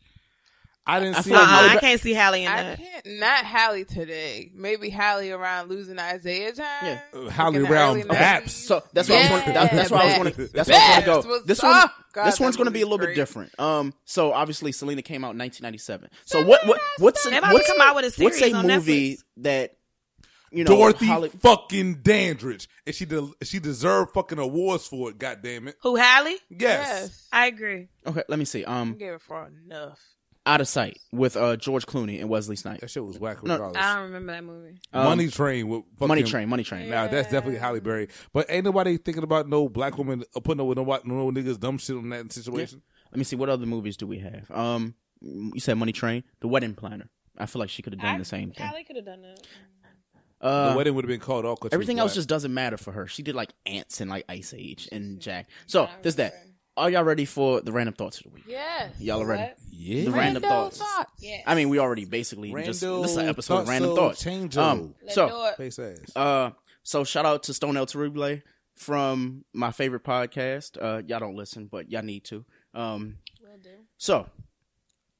I 0.95 0.99
didn't 0.99 1.15
I 1.17 1.21
see 1.21 1.29
feel 1.29 1.39
like 1.39 1.47
Uh-uh, 1.47 1.57
Halle 1.59 1.69
I 1.69 1.79
can't 1.79 2.01
see 2.01 2.13
Halle 2.13 2.43
in 2.43 2.51
I 2.51 2.63
that. 2.63 2.77
can't. 2.79 3.05
Not 3.19 3.45
Halle 3.45 3.83
today. 3.85 4.51
Maybe 4.53 4.89
Halle 4.89 5.29
around 5.31 5.69
losing 5.69 5.99
Isaiah 5.99 6.51
time. 6.53 6.65
Yeah. 6.83 7.01
Uh, 7.13 7.29
Halle 7.29 7.51
Like 7.51 7.55
in 7.57 7.63
the 7.63 7.71
around 7.71 7.95
early 7.97 8.03
Baps. 8.09 8.49
So 8.49 8.83
that's 8.93 9.07
what 9.09 9.17
I 9.17 9.21
was 9.33 9.41
going. 9.43 9.53
That, 9.53 9.71
that's 9.71 9.91
where 9.91 10.01
I 10.01 10.05
was 10.05 10.13
going. 10.15 10.47
to 10.47 10.53
That's 10.53 10.69
where 10.69 10.79
I 10.79 10.97
was 10.97 11.05
going 11.05 11.21
to 11.23 11.29
go. 11.29 11.45
This 11.45 11.61
one. 11.63 11.71
oh, 11.75 11.89
God, 12.13 12.25
this 12.25 12.39
one's 12.39 12.55
going 12.57 12.65
to 12.65 12.71
be 12.71 12.81
a 12.81 12.85
movie's 12.85 12.91
little 12.91 13.07
bit 13.07 13.15
different. 13.15 13.59
Um. 13.59 13.93
So 14.05 14.33
obviously, 14.33 14.71
Selena 14.71 15.01
came 15.01 15.23
out 15.23 15.31
in 15.31 15.37
1997. 15.39 16.09
So 16.25 16.43
what? 16.43 16.65
What? 16.67 16.81
What's 16.97 17.25
a, 17.25 17.29
They've 17.29 17.41
what's, 17.43 17.67
come 17.67 17.81
out 17.81 17.95
with 17.95 18.05
a 18.17 18.23
what's 18.23 18.37
series 18.39 18.53
a 18.53 18.57
on 18.57 18.67
movie 18.67 19.13
Netflix. 19.17 19.23
that 19.37 19.75
you 20.51 20.63
know? 20.63 20.75
Dorothy 20.75 21.05
Holly- 21.05 21.29
fucking 21.29 21.95
Dandridge, 22.01 22.67
and 22.87 22.95
she 22.95 23.05
de- 23.05 23.31
she 23.43 23.59
deserved 23.59 24.11
fucking 24.13 24.39
awards 24.39 24.87
for 24.87 25.11
it. 25.11 25.19
God 25.19 25.39
damn 25.43 25.67
it! 25.67 25.75
Who 25.83 25.95
Halle? 25.95 26.35
Yes. 26.49 26.59
Yes. 26.59 27.27
I 27.31 27.45
agree. 27.47 27.87
okay, 28.07 28.23
let 28.27 28.39
me 28.39 28.45
see. 28.45 28.65
I 28.65 28.79
Um, 28.81 28.95
gave 28.97 29.13
it 29.13 29.21
for 29.21 29.47
enough. 29.65 29.99
Out 30.49 30.61
of 30.61 30.67
Sight 30.67 30.97
with 31.11 31.37
uh, 31.37 31.55
George 31.57 31.85
Clooney 31.85 32.19
and 32.19 32.27
Wesley 32.29 32.55
Snipes. 32.55 32.81
That 32.81 32.89
shit 32.89 33.03
was 33.05 33.19
whack 33.19 33.43
No, 33.43 33.53
regardless. 33.53 33.83
I 33.85 33.95
don't 33.95 34.03
remember 34.05 34.31
that 34.33 34.43
movie. 34.43 34.81
Um, 34.91 35.03
Money 35.05 35.27
Train 35.27 35.67
with 35.67 35.83
fucking, 35.95 36.07
Money 36.07 36.23
Train, 36.23 36.49
Money 36.49 36.63
Train. 36.63 36.89
Now 36.89 37.07
that's 37.07 37.29
definitely 37.31 37.59
Halle 37.59 37.79
Berry. 37.79 38.07
But 38.33 38.47
ain't 38.49 38.65
nobody 38.65 38.97
thinking 38.97 39.23
about 39.23 39.47
no 39.47 39.69
black 39.69 39.97
woman 39.97 40.23
uh, 40.35 40.39
putting 40.39 40.59
up 40.61 40.67
with 40.67 40.77
no, 40.77 40.83
white- 40.83 41.05
no 41.05 41.29
niggas 41.31 41.59
dumb 41.59 41.77
shit 41.77 41.95
on 41.97 42.09
that 42.09 42.31
situation. 42.33 42.81
Let 43.11 43.17
me 43.17 43.23
see 43.23 43.35
what 43.35 43.49
other 43.49 43.65
movies 43.65 43.95
do 43.97 44.07
we 44.07 44.19
have. 44.19 44.49
Um, 44.51 44.95
you 45.21 45.59
said 45.59 45.75
Money 45.75 45.91
Train, 45.91 46.23
The 46.39 46.47
Wedding 46.47 46.73
Planner. 46.75 47.09
I 47.37 47.45
feel 47.45 47.59
like 47.59 47.69
she 47.69 47.81
could 47.81 47.93
have 47.93 48.01
done 48.01 48.15
I- 48.15 48.17
the 48.19 48.25
same 48.25 48.51
thing. 48.51 48.65
Halle 48.65 48.83
could 48.83 48.95
have 48.95 49.05
done 49.05 49.21
that. 49.21 49.39
Uh, 50.41 50.71
the 50.71 50.77
wedding 50.77 50.95
would 50.95 51.03
have 51.03 51.09
been 51.09 51.19
called 51.19 51.45
off. 51.45 51.59
'cause 51.59 51.67
she 51.69 51.75
was 51.77 51.83
everything 51.83 51.99
else 51.99 52.11
black. 52.11 52.15
just 52.15 52.29
doesn't 52.29 52.53
matter 52.53 52.77
for 52.77 52.93
her. 52.93 53.07
She 53.07 53.23
did 53.23 53.35
like 53.35 53.51
Antz 53.65 53.99
and 53.99 54.09
like 54.09 54.23
Ice 54.29 54.53
Age 54.57 54.87
and 54.91 55.19
Jack. 55.19 55.49
So 55.67 55.89
there's 56.01 56.15
that. 56.15 56.33
Are 56.79 56.89
y'all 56.89 57.03
ready 57.03 57.25
for 57.25 57.59
the 57.59 57.73
random 57.73 57.93
thoughts 57.93 58.19
of 58.19 58.23
the 58.23 58.29
week? 58.29 58.45
Yes. 58.47 58.93
Y'all 58.99 59.21
are 59.21 59.25
ready? 59.25 59.43
What? 59.43 59.57
yeah. 59.69 60.03
The 60.05 60.11
random 60.11 60.43
Random 60.43 60.43
thoughts. 60.43 60.81
Yeah. 61.19 61.41
I 61.45 61.53
mean, 61.55 61.67
we 61.67 61.77
already 61.77 62.05
basically 62.05 62.51
just 62.63 62.79
this 62.81 63.11
is 63.11 63.17
an 63.17 63.27
episode 63.27 63.59
of 63.59 63.67
random 63.67 63.89
Thoughts-o 63.95 64.07
thoughts. 64.07 64.23
Change 64.23 64.57
Um, 64.57 64.95
so 65.09 65.27
do 65.27 65.45
it. 65.45 65.57
face 65.57 65.77
ass. 65.77 66.15
Uh, 66.15 66.51
so 66.83 67.03
shout 67.03 67.25
out 67.25 67.43
to 67.43 67.53
Stone 67.53 67.75
El 67.75 67.85
Terrible 67.85 68.39
from 68.75 69.43
my 69.53 69.71
favorite 69.71 70.03
podcast. 70.05 70.77
Uh, 70.81 71.01
y'all 71.05 71.19
don't 71.19 71.35
listen, 71.35 71.67
but 71.67 71.91
y'all 71.91 72.01
need 72.01 72.23
to. 72.25 72.45
Um, 72.73 73.17
Will 73.41 73.57
do. 73.61 73.69
so 73.97 74.27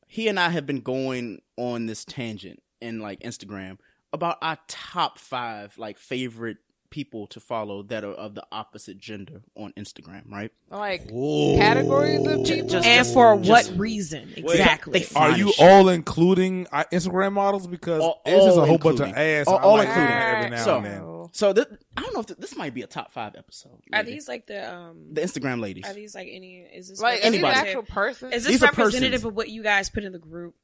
he 0.08 0.30
and 0.30 0.40
I 0.40 0.50
have 0.50 0.66
been 0.66 0.80
going 0.80 1.42
on 1.58 1.86
this 1.88 2.06
tangent 2.06 2.64
in 2.80 3.00
like 3.02 3.20
Instagram 3.20 3.80
about 4.14 4.38
our 4.42 4.58
top 4.70 5.20
five 5.20 5.78
like 5.78 5.98
favorite 5.98 6.58
people 6.90 7.28
to 7.28 7.40
follow 7.40 7.84
that 7.84 8.04
are 8.04 8.14
of 8.14 8.36
the 8.36 8.44
opposite 8.52 8.98
gender 8.98 9.42
on 9.56 9.74
Instagram, 9.78 10.32
right? 10.32 10.52
Like 10.70 11.10
Whoa. 11.10 11.58
categories 11.58 12.26
of 12.26 12.44
people. 12.46 12.70
just- 12.70 12.86
And 12.88 13.08
for 13.08 13.38
just- 13.38 13.50
what 13.72 13.80
reason 13.80 14.34
exactly? 14.36 15.00
They 15.00 15.06
Are 15.16 15.38
you 15.38 15.54
all 15.60 15.90
including 15.90 16.68
uh, 16.72 16.84
Instagram 16.92 17.34
models? 17.34 17.68
Because 17.68 18.02
All- 18.02 18.22
it's 18.26 18.46
just 18.46 18.58
a 18.58 18.66
whole 18.66 18.78
bunch 18.78 19.00
of 19.00 19.08
including. 19.08 19.16
ass. 19.16 19.48
All- 19.48 19.58
all 19.60 19.78
like 19.78 19.88
including. 19.88 20.12
every 20.14 20.50
now 20.52 20.64
So- 20.66 20.78
and 20.78 20.86
then. 20.86 21.04
So 21.32 21.54
th- 21.54 21.68
I 21.96 22.02
don't 22.02 22.14
know 22.16 22.22
if 22.22 22.26
th- 22.26 22.40
this 22.40 22.56
might 22.58 22.74
be 22.74 22.82
a 22.82 22.88
top 22.88 23.12
five 23.14 23.36
episode. 23.38 23.80
Are 23.94 24.02
these 24.04 24.28
like 24.28 24.48
the 24.48 24.74
um? 24.74 24.98
the 25.14 25.22
Instagram 25.22 25.62
ladies? 25.62 25.86
Are 25.86 25.94
these 25.94 26.16
like 26.16 26.28
any? 26.32 26.62
Is 26.74 26.90
this 26.90 27.00
Like 27.00 27.20
is 27.20 27.22
he 27.22 27.28
an 27.28 27.34
Anybody. 27.36 27.56
actual 27.56 27.84
person? 27.84 28.34
Is 28.34 28.44
this 28.46 28.54
These 28.54 28.62
representative 28.64 29.26
of 29.26 29.36
what 29.36 29.48
you 29.48 29.62
guys 29.62 29.92
put 29.92 30.04
in 30.04 30.12
the 30.12 30.18
group? 30.18 30.56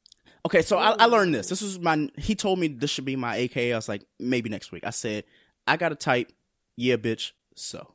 Okay, 0.43 0.63
so 0.63 0.77
I, 0.79 0.95
I 0.99 1.05
learned 1.05 1.35
this. 1.35 1.49
This 1.49 1.61
was 1.61 1.79
my. 1.79 2.09
He 2.17 2.33
told 2.33 2.57
me 2.57 2.67
this 2.67 2.89
should 2.89 3.05
be 3.05 3.15
my 3.15 3.35
AKA. 3.35 3.73
I 3.73 3.75
was 3.75 3.87
like, 3.87 4.05
maybe 4.19 4.49
next 4.49 4.71
week. 4.71 4.83
I 4.85 4.89
said, 4.89 5.23
I 5.67 5.77
got 5.77 5.89
to 5.89 5.95
type, 5.95 6.31
yeah, 6.75 6.95
bitch, 6.97 7.31
so, 7.55 7.93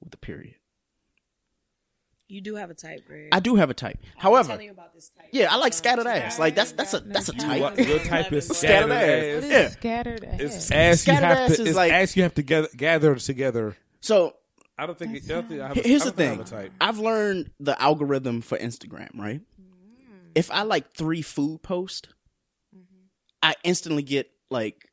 with 0.00 0.14
a 0.14 0.18
period. 0.18 0.54
You 2.30 2.42
do 2.42 2.56
have 2.56 2.68
a 2.70 2.74
type, 2.74 3.06
Greg. 3.06 3.28
I 3.32 3.40
do 3.40 3.54
have 3.56 3.70
a 3.70 3.74
type. 3.74 3.98
I'm 4.02 4.20
However, 4.22 4.48
telling 4.50 4.66
you 4.66 4.70
about 4.72 4.92
this 4.94 5.08
type. 5.08 5.28
yeah, 5.32 5.50
I 5.50 5.56
like 5.56 5.72
scattered 5.72 6.06
ass. 6.06 6.38
Like 6.38 6.54
that's 6.54 6.72
that's 6.72 6.92
a 6.92 7.00
that's 7.00 7.30
a 7.30 7.32
type. 7.32 7.62
What, 7.62 7.78
your 7.78 7.98
type 8.00 8.30
is 8.34 8.46
Scattered 8.58 8.90
scattered 8.90 8.92
ass. 8.92 9.44
ass. 9.44 9.50
Yeah. 9.50 9.68
Scattered 9.70 10.24
ass. 10.24 10.40
It's 10.40 10.70
ass 10.70 11.06
you 11.06 11.12
have 11.14 11.22
ass 11.38 11.56
to. 11.56 11.62
is 11.62 11.68
It's 11.68 11.76
like- 11.76 11.90
ass 11.92 12.16
you 12.18 12.22
have 12.24 12.34
to 12.34 12.42
gather, 12.42 12.68
gather 12.76 13.14
together. 13.14 13.76
So 14.00 14.34
I 14.76 14.84
don't 14.84 14.98
think. 14.98 15.16
I 15.16 15.26
don't 15.26 15.48
think 15.48 15.60
I 15.62 15.68
have 15.68 15.76
a, 15.78 15.80
here's 15.80 16.02
I 16.02 16.10
the 16.10 16.10
don't 16.10 16.16
think 16.18 16.28
I 16.28 16.30
thing. 16.30 16.38
have 16.38 16.46
a 16.46 16.68
type. 16.68 16.72
I've 16.82 16.98
learned 16.98 17.50
the 17.60 17.80
algorithm 17.80 18.42
for 18.42 18.58
Instagram. 18.58 19.08
Right. 19.18 19.40
Mm. 19.40 20.30
If 20.34 20.50
I 20.50 20.64
like 20.64 20.92
three 20.92 21.22
food 21.22 21.62
posts, 21.62 22.08
mm-hmm. 22.76 23.04
I 23.42 23.54
instantly 23.64 24.02
get 24.02 24.30
like 24.50 24.90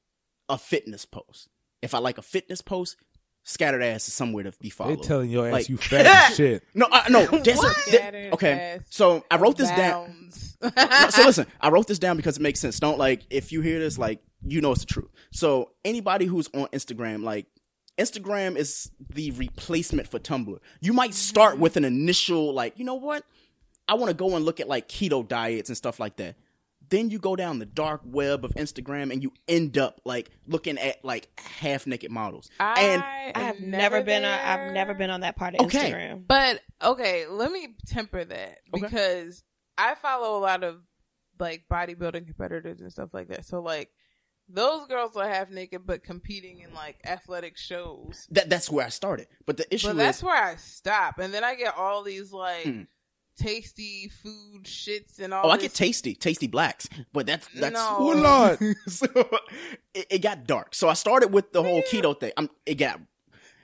a 0.48 0.58
fitness 0.58 1.04
post. 1.06 1.50
If 1.86 1.94
I 1.94 2.00
like 2.00 2.18
a 2.18 2.22
fitness 2.22 2.62
post, 2.62 2.98
scattered 3.44 3.82
ass 3.84 4.08
is 4.08 4.14
somewhere 4.14 4.44
to 4.44 4.52
be 4.60 4.70
followed. 4.70 4.90
They 4.92 4.96
followed. 4.96 5.08
telling 5.08 5.30
your 5.30 5.48
ass 5.48 5.54
Like- 5.54 5.70
you 5.70 5.78
fat 5.78 6.06
as 6.32 6.36
shit. 6.38 6.64
No, 6.74 6.88
I, 6.92 7.10
no. 7.10 7.26
That's 7.44 7.48
a, 7.64 7.70
Scattered 7.74 8.26
that- 8.26 8.34
okay. 8.34 8.80
So 8.90 9.24
I 9.32 9.38
wrote 9.38 9.58
this 9.58 9.70
down. 9.70 10.30
No, 10.76 11.10
so 11.12 11.26
listen, 11.26 11.46
I 11.62 11.70
wrote 11.70 11.86
this 11.88 12.00
down 12.00 12.18
because 12.18 12.38
it 12.38 12.42
makes 12.42 12.60
sense. 12.60 12.80
Don't 12.80 12.98
like 12.98 13.22
if 13.30 13.52
you 13.52 13.62
hear 13.62 13.78
this, 13.78 14.00
like 14.00 14.20
you 14.44 14.62
know 14.62 14.72
it's 14.72 14.82
the 14.82 14.88
truth. 14.88 15.10
So 15.32 15.72
anybody 15.84 16.26
who's 16.26 16.50
on 16.56 16.66
Instagram, 16.68 17.24
like 17.24 17.46
Instagram 18.00 18.56
is 18.58 18.90
the 19.14 19.30
replacement 19.32 20.08
for 20.08 20.18
Tumblr. 20.18 20.58
You 20.82 20.94
might 20.94 21.14
start 21.14 21.60
with 21.60 21.78
an 21.78 21.86
initial 21.86 22.52
like, 22.54 22.80
you 22.80 22.86
know 22.86 22.96
what? 22.96 23.24
I 23.88 23.94
want 23.94 24.10
to 24.10 24.16
go 24.16 24.36
and 24.36 24.44
look 24.44 24.60
at 24.60 24.68
like 24.68 24.88
keto 24.90 25.28
diets 25.28 25.70
and 25.70 25.78
stuff 25.78 26.00
like 26.00 26.16
that. 26.16 26.36
Then 26.90 27.10
you 27.10 27.20
go 27.20 27.36
down 27.36 27.60
the 27.60 27.66
dark 27.66 28.02
web 28.06 28.46
of 28.46 28.52
Instagram 28.56 29.12
and 29.12 29.24
you 29.24 29.32
end 29.48 29.78
up 29.78 30.02
like 30.06 30.30
looking 30.48 30.78
at 30.78 31.04
like 31.04 31.28
half 31.40 31.88
naked 31.88 32.12
models. 32.12 32.50
and 32.60 33.02
I, 33.02 33.32
I 33.34 33.40
have 33.40 33.58
am 33.58 33.72
never 33.72 34.02
been. 34.04 34.24
On. 34.26 34.32
I've 34.40 34.74
never 34.74 34.94
been 34.94 35.10
on 35.10 35.22
that 35.22 35.36
part 35.36 35.56
of 35.56 35.66
Okay. 35.68 35.92
Instagram. 35.92 36.24
But 36.28 36.62
okay, 36.84 37.26
let 37.28 37.52
me 37.52 37.76
temper 37.88 38.24
that 38.24 38.58
Okay. 38.74 38.82
because 38.82 39.44
I 39.78 39.96
follow 39.96 40.38
a 40.38 40.42
lot 40.42 40.64
of 40.64 40.82
like 41.40 41.66
bodybuilding 41.72 42.26
competitors 42.26 42.80
and 42.82 42.92
stuff 42.92 43.10
like 43.14 43.28
that. 43.30 43.46
So 43.46 43.62
like 43.62 43.90
those 44.48 44.86
girls 44.88 45.16
are 45.16 45.28
half 45.28 45.50
naked 45.50 45.82
but 45.88 46.04
competing 46.04 46.60
in 46.60 46.74
like 46.74 47.00
athletic 47.04 47.58
shows. 47.58 48.28
that 48.32 48.50
that's 48.50 48.70
where 48.70 48.86
I 48.86 48.90
started. 48.90 49.28
But 49.48 49.58
the 49.58 49.74
issue 49.74 49.88
But 49.88 49.98
that's 49.98 50.22
where 50.22 50.36
I 50.42 50.56
stop, 50.58 51.18
and 51.20 51.34
then 51.34 51.44
I 51.44 51.56
get 51.56 51.76
all 51.76 52.04
these 52.04 52.32
like 52.32 52.66
Mm. 52.66 52.88
Tasty 53.36 54.10
food 54.10 54.64
shits 54.64 55.20
and 55.20 55.34
all. 55.34 55.48
Oh, 55.48 55.50
I 55.50 55.58
get 55.58 55.74
tasty, 55.74 56.16
tasty 56.16 56.48
blacks, 56.48 56.88
but 57.14 57.26
that's 57.26 57.48
that's 57.50 57.74
No. 57.74 57.98
Oh 58.00 58.12
Lord. 58.60 58.76
so 58.88 59.08
it, 59.94 60.08
it 60.10 60.22
got 60.22 60.48
dark. 60.48 60.76
So 60.76 60.90
I 60.90 60.94
started 60.94 61.34
with 61.34 61.52
the 61.52 61.64
whole 61.64 61.82
keto 61.84 62.20
thing. 62.20 62.32
I'm, 62.38 62.50
it 62.66 62.76
got. 62.76 63.00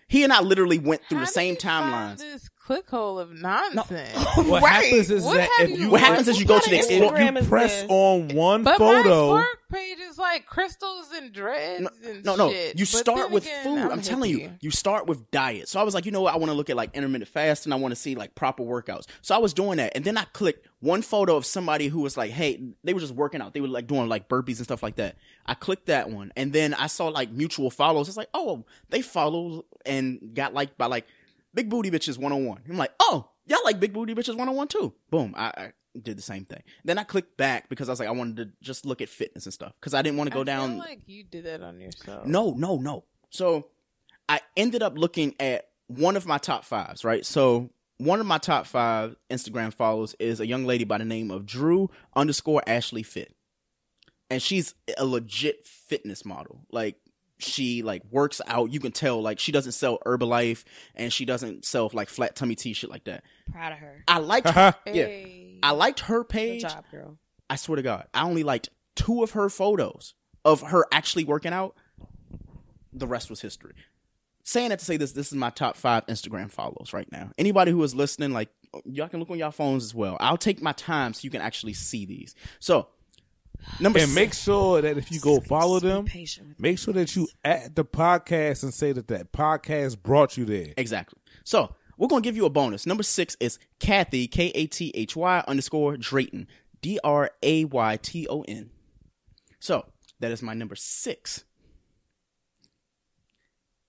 He 0.08 0.24
and 0.24 0.34
I 0.34 0.42
literally 0.42 0.78
went 0.78 1.02
through 1.08 1.20
How 1.20 1.26
the 1.26 1.32
same 1.32 1.54
you 1.54 1.60
timelines. 1.60 2.18
This 2.18 2.50
click 2.72 2.90
hole 2.90 3.20
of 3.20 3.34
nonsense. 3.34 4.16
What 4.38 4.64
Right. 4.64 4.86
happens 4.86 5.12
is 5.12 5.24
What 5.24 5.36
that 5.38 5.50
if 5.62 5.70
you- 5.72 5.76
you 5.78 5.90
What 5.90 6.00
happens 6.02 6.28
is 6.30 6.40
you 6.40 6.46
go 6.46 6.60
to 6.60 6.70
the 6.70 6.78
What 6.78 6.86
explore. 6.90 7.12
kind 7.12 7.36
Instagram 7.38 7.42
you 7.44 7.50
press 7.50 7.82
this? 7.82 7.86
on 7.90 8.28
one 8.30 8.64
But 8.64 8.78
photo. 8.78 9.34
my 9.36 9.42
spark 9.42 9.58
page 9.72 9.98
is 10.00 10.18
like 10.18 10.46
crystals 10.46 11.08
and 11.16 11.34
dreads 11.34 11.86
and 12.06 12.24
No, 12.24 12.36
no. 12.36 12.50
shit. 12.52 12.80
You 12.80 12.86
start 12.86 13.30
with 13.32 13.44
again, 13.46 13.64
food. 13.64 13.92
I'm, 13.92 14.02
telling 14.02 14.30
you, 14.32 14.52
you 14.62 14.72
start 14.72 15.06
with 15.06 15.30
diet. 15.32 15.68
So 15.68 15.80
I 15.80 15.84
was 15.84 15.94
like, 15.94 16.06
you 16.06 16.12
know 16.12 16.22
what? 16.22 16.34
I 16.34 16.38
want 16.38 16.50
to 16.50 16.54
look 16.54 16.70
at 16.70 16.76
like 16.78 16.96
intermittent 16.96 17.30
fasting. 17.30 17.74
I 17.74 17.76
want 17.76 17.92
to 17.92 17.96
see 17.96 18.16
like 18.16 18.36
proper 18.36 18.64
workouts. 18.64 19.06
So 19.22 19.36
I 19.36 19.38
was 19.38 19.54
doing 19.54 19.78
that, 19.78 19.92
and 19.96 20.04
then 20.06 20.18
I 20.18 20.24
clicked 20.34 20.68
one 20.80 21.02
photo 21.02 21.36
of 21.36 21.46
somebody 21.46 21.88
who 21.88 22.00
was 22.02 22.16
like, 22.18 22.32
hey, 22.32 22.62
they 22.84 22.94
were 22.94 23.00
just 23.02 23.14
working 23.14 23.42
out. 23.42 23.54
They 23.54 23.62
were 23.62 23.68
like 23.68 23.88
doing 23.88 24.08
like 24.10 24.28
burpees 24.30 24.58
and 24.58 24.64
stuff 24.66 24.82
like 24.82 24.96
that. 24.96 25.16
I 25.46 25.54
clicked 25.54 25.88
that 25.88 26.10
one, 26.10 26.32
and 26.38 26.54
then 26.54 26.74
I 26.74 26.88
saw 26.88 27.08
like 27.08 27.32
mutual 27.32 27.70
follows. 27.70 28.08
It's 28.08 28.18
like, 28.18 28.30
oh, 28.34 28.64
they 28.90 29.02
follow 29.02 29.66
and 29.86 30.32
got 30.34 30.54
liked 30.54 30.78
by 30.78 30.86
like 30.88 31.06
big 31.54 31.70
booty 31.70 31.92
bitches 31.92 32.18
101. 32.18 32.64
I'm 32.70 32.78
like, 32.78 32.94
oh, 33.00 33.30
y'all 33.46 33.60
like 33.64 33.80
big 33.80 33.94
booty 33.94 34.16
bitches 34.16 34.30
101 34.30 34.68
too. 34.68 34.94
Boom. 35.10 35.34
I, 35.38 35.52
I 35.56 35.72
did 36.02 36.18
the 36.18 36.22
same 36.22 36.46
thing. 36.46 36.64
Then 36.84 36.98
I 36.98 37.04
clicked 37.04 37.38
back 37.38 37.70
because 37.70 37.90
I 37.90 37.92
was 37.92 38.00
like, 38.00 38.10
I 38.10 38.14
wanted 38.14 38.38
to 38.38 38.50
just 38.62 38.86
look 38.86 39.02
at 39.02 39.10
fitness 39.10 39.46
and 39.46 39.54
stuff 39.54 39.74
because 39.80 39.94
I 39.94 40.02
didn't 40.02 40.18
want 40.18 40.30
to 40.30 40.34
go 40.34 40.42
I 40.42 40.46
down. 40.46 40.78
Like 40.78 41.02
you 41.08 41.24
did 41.24 41.46
that 41.46 41.62
on 41.62 41.80
yourself. 41.80 42.26
No, 42.26 42.54
no, 42.54 42.78
no. 42.78 43.04
So 43.30 43.68
I 44.30 44.42
ended 44.56 44.84
up 44.84 44.98
looking 44.98 45.36
at 45.40 45.70
one 45.88 46.16
of 46.16 46.26
my 46.26 46.38
top 46.38 46.64
fives, 46.64 47.04
right? 47.04 47.26
So 47.26 47.70
one 47.98 48.20
of 48.20 48.26
my 48.26 48.38
top 48.38 48.66
five 48.66 49.16
Instagram 49.30 49.74
follows 49.74 50.16
is 50.20 50.40
a 50.40 50.48
young 50.48 50.66
lady 50.66 50.86
by 50.86 50.98
the 50.98 51.06
name 51.06 51.30
of 51.32 51.46
Drew 51.46 51.90
underscore 52.16 52.64
Ashley 52.66 53.04
Fit. 53.04 53.36
And 54.30 54.42
she's 54.42 54.74
a 54.98 55.06
legit 55.06 55.68
fitness 55.68 56.24
model. 56.24 56.62
Like 56.72 56.96
she 57.42 57.84
like 57.84 58.04
works 58.12 58.42
out. 58.48 58.72
You 58.72 58.80
can 58.80 58.92
tell 58.92 59.22
like 59.22 59.40
she 59.40 59.52
doesn't 59.52 59.74
sell 59.74 60.00
Herbalife 60.06 60.64
and 60.96 61.12
she 61.12 61.26
doesn't 61.26 61.66
sell 61.66 61.90
like 61.94 62.10
flat 62.10 62.36
tummy 62.36 62.56
tea 62.56 62.74
shit 62.74 62.90
like 62.90 63.04
that. 63.06 63.24
Proud 63.52 63.74
of 63.74 63.80
her. 63.80 64.04
I 64.08 64.20
liked 64.20 64.50
her, 64.52 64.76
yeah. 64.86 65.06
Hey. 65.06 65.60
I 65.64 65.72
liked 65.72 66.02
her 66.02 66.24
page. 66.24 66.64
Good 66.64 66.70
job, 66.70 66.86
girl. 66.92 67.18
I 67.50 67.56
swear 67.56 67.76
to 67.78 67.82
God, 67.82 68.08
I 68.14 68.24
only 68.24 68.44
liked 68.44 68.70
two 68.96 69.24
of 69.24 69.32
her 69.32 69.50
photos 69.50 70.14
of 70.46 70.62
her 70.62 70.86
actually 70.92 71.24
working 71.24 71.54
out. 71.54 71.76
The 72.94 73.08
rest 73.08 73.30
was 73.30 73.42
history. 73.42 73.74
Saying 74.44 74.70
that 74.70 74.80
to 74.80 74.86
say 74.86 74.98
this, 74.98 75.12
this 75.12 75.28
is 75.28 75.34
my 75.38 75.50
top 75.52 75.78
five 75.78 76.06
Instagram 76.08 76.50
follows 76.52 76.92
right 76.94 77.10
now. 77.12 77.32
Anybody 77.38 77.72
who 77.72 77.84
is 77.84 77.94
listening, 77.94 78.32
like 78.32 78.50
y'all 78.86 79.08
can 79.08 79.20
look 79.20 79.30
on 79.30 79.38
your 79.38 79.52
phones 79.52 79.84
as 79.84 79.94
well. 79.94 80.18
I'll 80.20 80.38
take 80.38 80.62
my 80.62 80.72
time 80.74 81.14
so 81.14 81.22
you 81.24 81.30
can 81.30 81.42
actually 81.42 81.74
see 81.74 82.06
these. 82.06 82.36
So 82.60 82.88
number 83.80 84.00
and 84.00 84.10
six, 84.10 84.16
make 84.16 84.34
sure 84.34 84.82
that 84.82 84.98
if 84.98 85.12
you 85.12 85.20
go 85.20 85.40
follow 85.40 85.80
them, 85.80 86.06
make 86.58 86.78
sure 86.78 86.94
that 86.94 87.16
you 87.16 87.28
at 87.44 87.76
the 87.76 87.86
podcast 87.86 88.64
and 88.64 88.74
say 88.74 88.92
that 88.92 89.08
that 89.08 89.32
podcast 89.32 90.02
brought 90.02 90.38
you 90.38 90.46
there. 90.46 90.74
exactly. 90.78 91.20
So 91.44 91.76
we're 91.98 92.08
gonna 92.08 92.22
give 92.22 92.36
you 92.36 92.46
a 92.46 92.50
bonus. 92.50 92.86
Number 92.86 93.04
six 93.04 93.38
is 93.40 93.60
Kathy 93.80 94.28
K 94.28 94.48
A 94.56 94.68
T 94.68 94.92
H 94.96 95.16
Y 95.16 95.44
underscore 95.48 95.98
Drayton 95.98 96.48
D 96.82 97.00
R 97.04 97.32
A 97.44 97.66
Y 97.66 97.98
T 98.02 98.28
O 98.28 98.42
N. 98.42 98.72
So 99.60 99.86
that 100.20 100.32
is 100.32 100.42
my 100.42 100.54
number 100.54 100.76
six. 100.76 101.44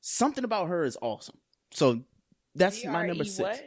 Something 0.00 0.44
about 0.44 0.68
her 0.68 0.84
is 0.84 0.98
awesome. 1.00 1.38
So 1.70 2.02
that's 2.54 2.84
my 2.84 3.06
number 3.06 3.24
six. 3.24 3.40
what? 3.40 3.62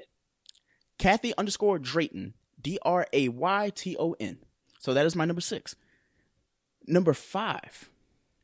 Kathy 0.99 1.33
underscore 1.37 1.79
Drayton 1.79 2.33
D 2.61 2.77
R 2.83 3.07
A 3.13 3.29
Y 3.29 3.71
T 3.73 3.95
O 3.97 4.15
N. 4.19 4.37
So 4.79 4.93
that 4.93 5.05
is 5.05 5.15
my 5.15 5.25
number 5.25 5.41
six. 5.41 5.75
Number 6.87 7.13
five 7.13 7.89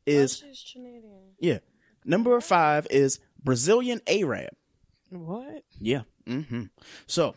is 0.05 0.37
she's 0.37 0.63
Trinidadian. 0.75 1.33
yeah. 1.39 1.59
Number 2.03 2.39
five 2.41 2.87
is 2.89 3.19
Brazilian 3.43 4.01
Arab. 4.07 4.49
What? 5.09 5.63
Yeah. 5.79 6.01
Mm-hmm. 6.27 6.63
So 7.07 7.35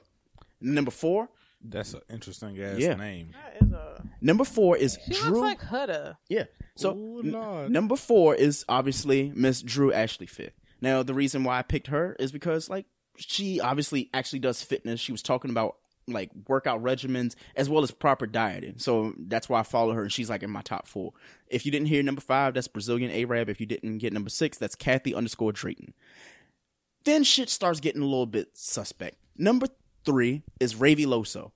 number 0.61 0.91
four, 0.91 1.29
That's 1.63 1.95
an 1.95 2.01
interesting 2.11 2.61
ass 2.63 2.79
Yeah. 2.79 2.95
name. 2.95 3.33
That 3.33 3.63
is 3.67 3.73
a 3.73 4.03
Number 4.21 4.45
four 4.45 4.77
is 4.77 4.99
She 5.07 5.13
Drew. 5.15 5.41
looks 5.41 5.41
like 5.41 5.61
Huda. 5.61 6.17
Yeah. 6.29 6.45
So 6.77 6.95
Ooh, 6.97 7.21
n- 7.25 7.33
Lord. 7.33 7.71
number 7.71 7.97
four 7.97 8.35
is 8.35 8.65
obviously 8.69 9.33
Miss 9.35 9.61
Drew 9.63 9.93
Ashley 9.93 10.27
Fit. 10.27 10.55
Now 10.81 11.03
the 11.03 11.15
reason 11.15 11.45
why 11.45 11.59
I 11.59 11.63
picked 11.63 11.89
her 11.89 12.17
is 12.19 12.33
because 12.33 12.69
like 12.71 12.87
she 13.17 13.61
obviously 13.61 14.11
actually 14.15 14.41
does 14.41 14.63
fitness. 14.63 15.01
She 15.01 15.13
was 15.13 15.23
talking 15.23 15.51
about 15.51 15.77
like 16.07 16.31
workout 16.49 16.83
regimens 16.83 17.35
as 17.57 17.69
well 17.69 17.83
as 17.83 17.91
proper 17.91 18.27
dieting. 18.27 18.75
So 18.79 19.15
that's 19.19 19.49
why 19.49 19.61
I 19.61 19.63
follow 19.63 19.93
her 19.95 20.03
and 20.03 20.13
she's 20.13 20.31
like 20.31 20.43
in 20.43 20.51
my 20.51 20.63
top 20.63 20.87
four. 20.87 21.13
If 21.49 21.65
you 21.65 21.73
didn't 21.73 21.89
hear 21.89 22.03
number 22.03 22.21
five, 22.21 22.55
that's 22.55 22.69
Brazilian 22.69 23.11
Arab. 23.11 23.49
If 23.49 23.61
you 23.61 23.67
didn't 23.67 23.99
get 23.99 24.13
number 24.13 24.31
six, 24.31 24.59
that's 24.59 24.75
Kathy 24.75 25.15
underscore 25.15 25.53
Drayton. 25.53 25.95
Then 27.05 27.23
shit 27.23 27.51
starts 27.51 27.81
getting 27.81 28.03
a 28.03 28.07
little 28.07 28.27
bit 28.27 28.49
suspect. 28.55 29.17
Number 29.37 29.67
three 30.05 30.43
is 30.61 30.77
Ravi 30.77 31.07
Loso. 31.07 31.53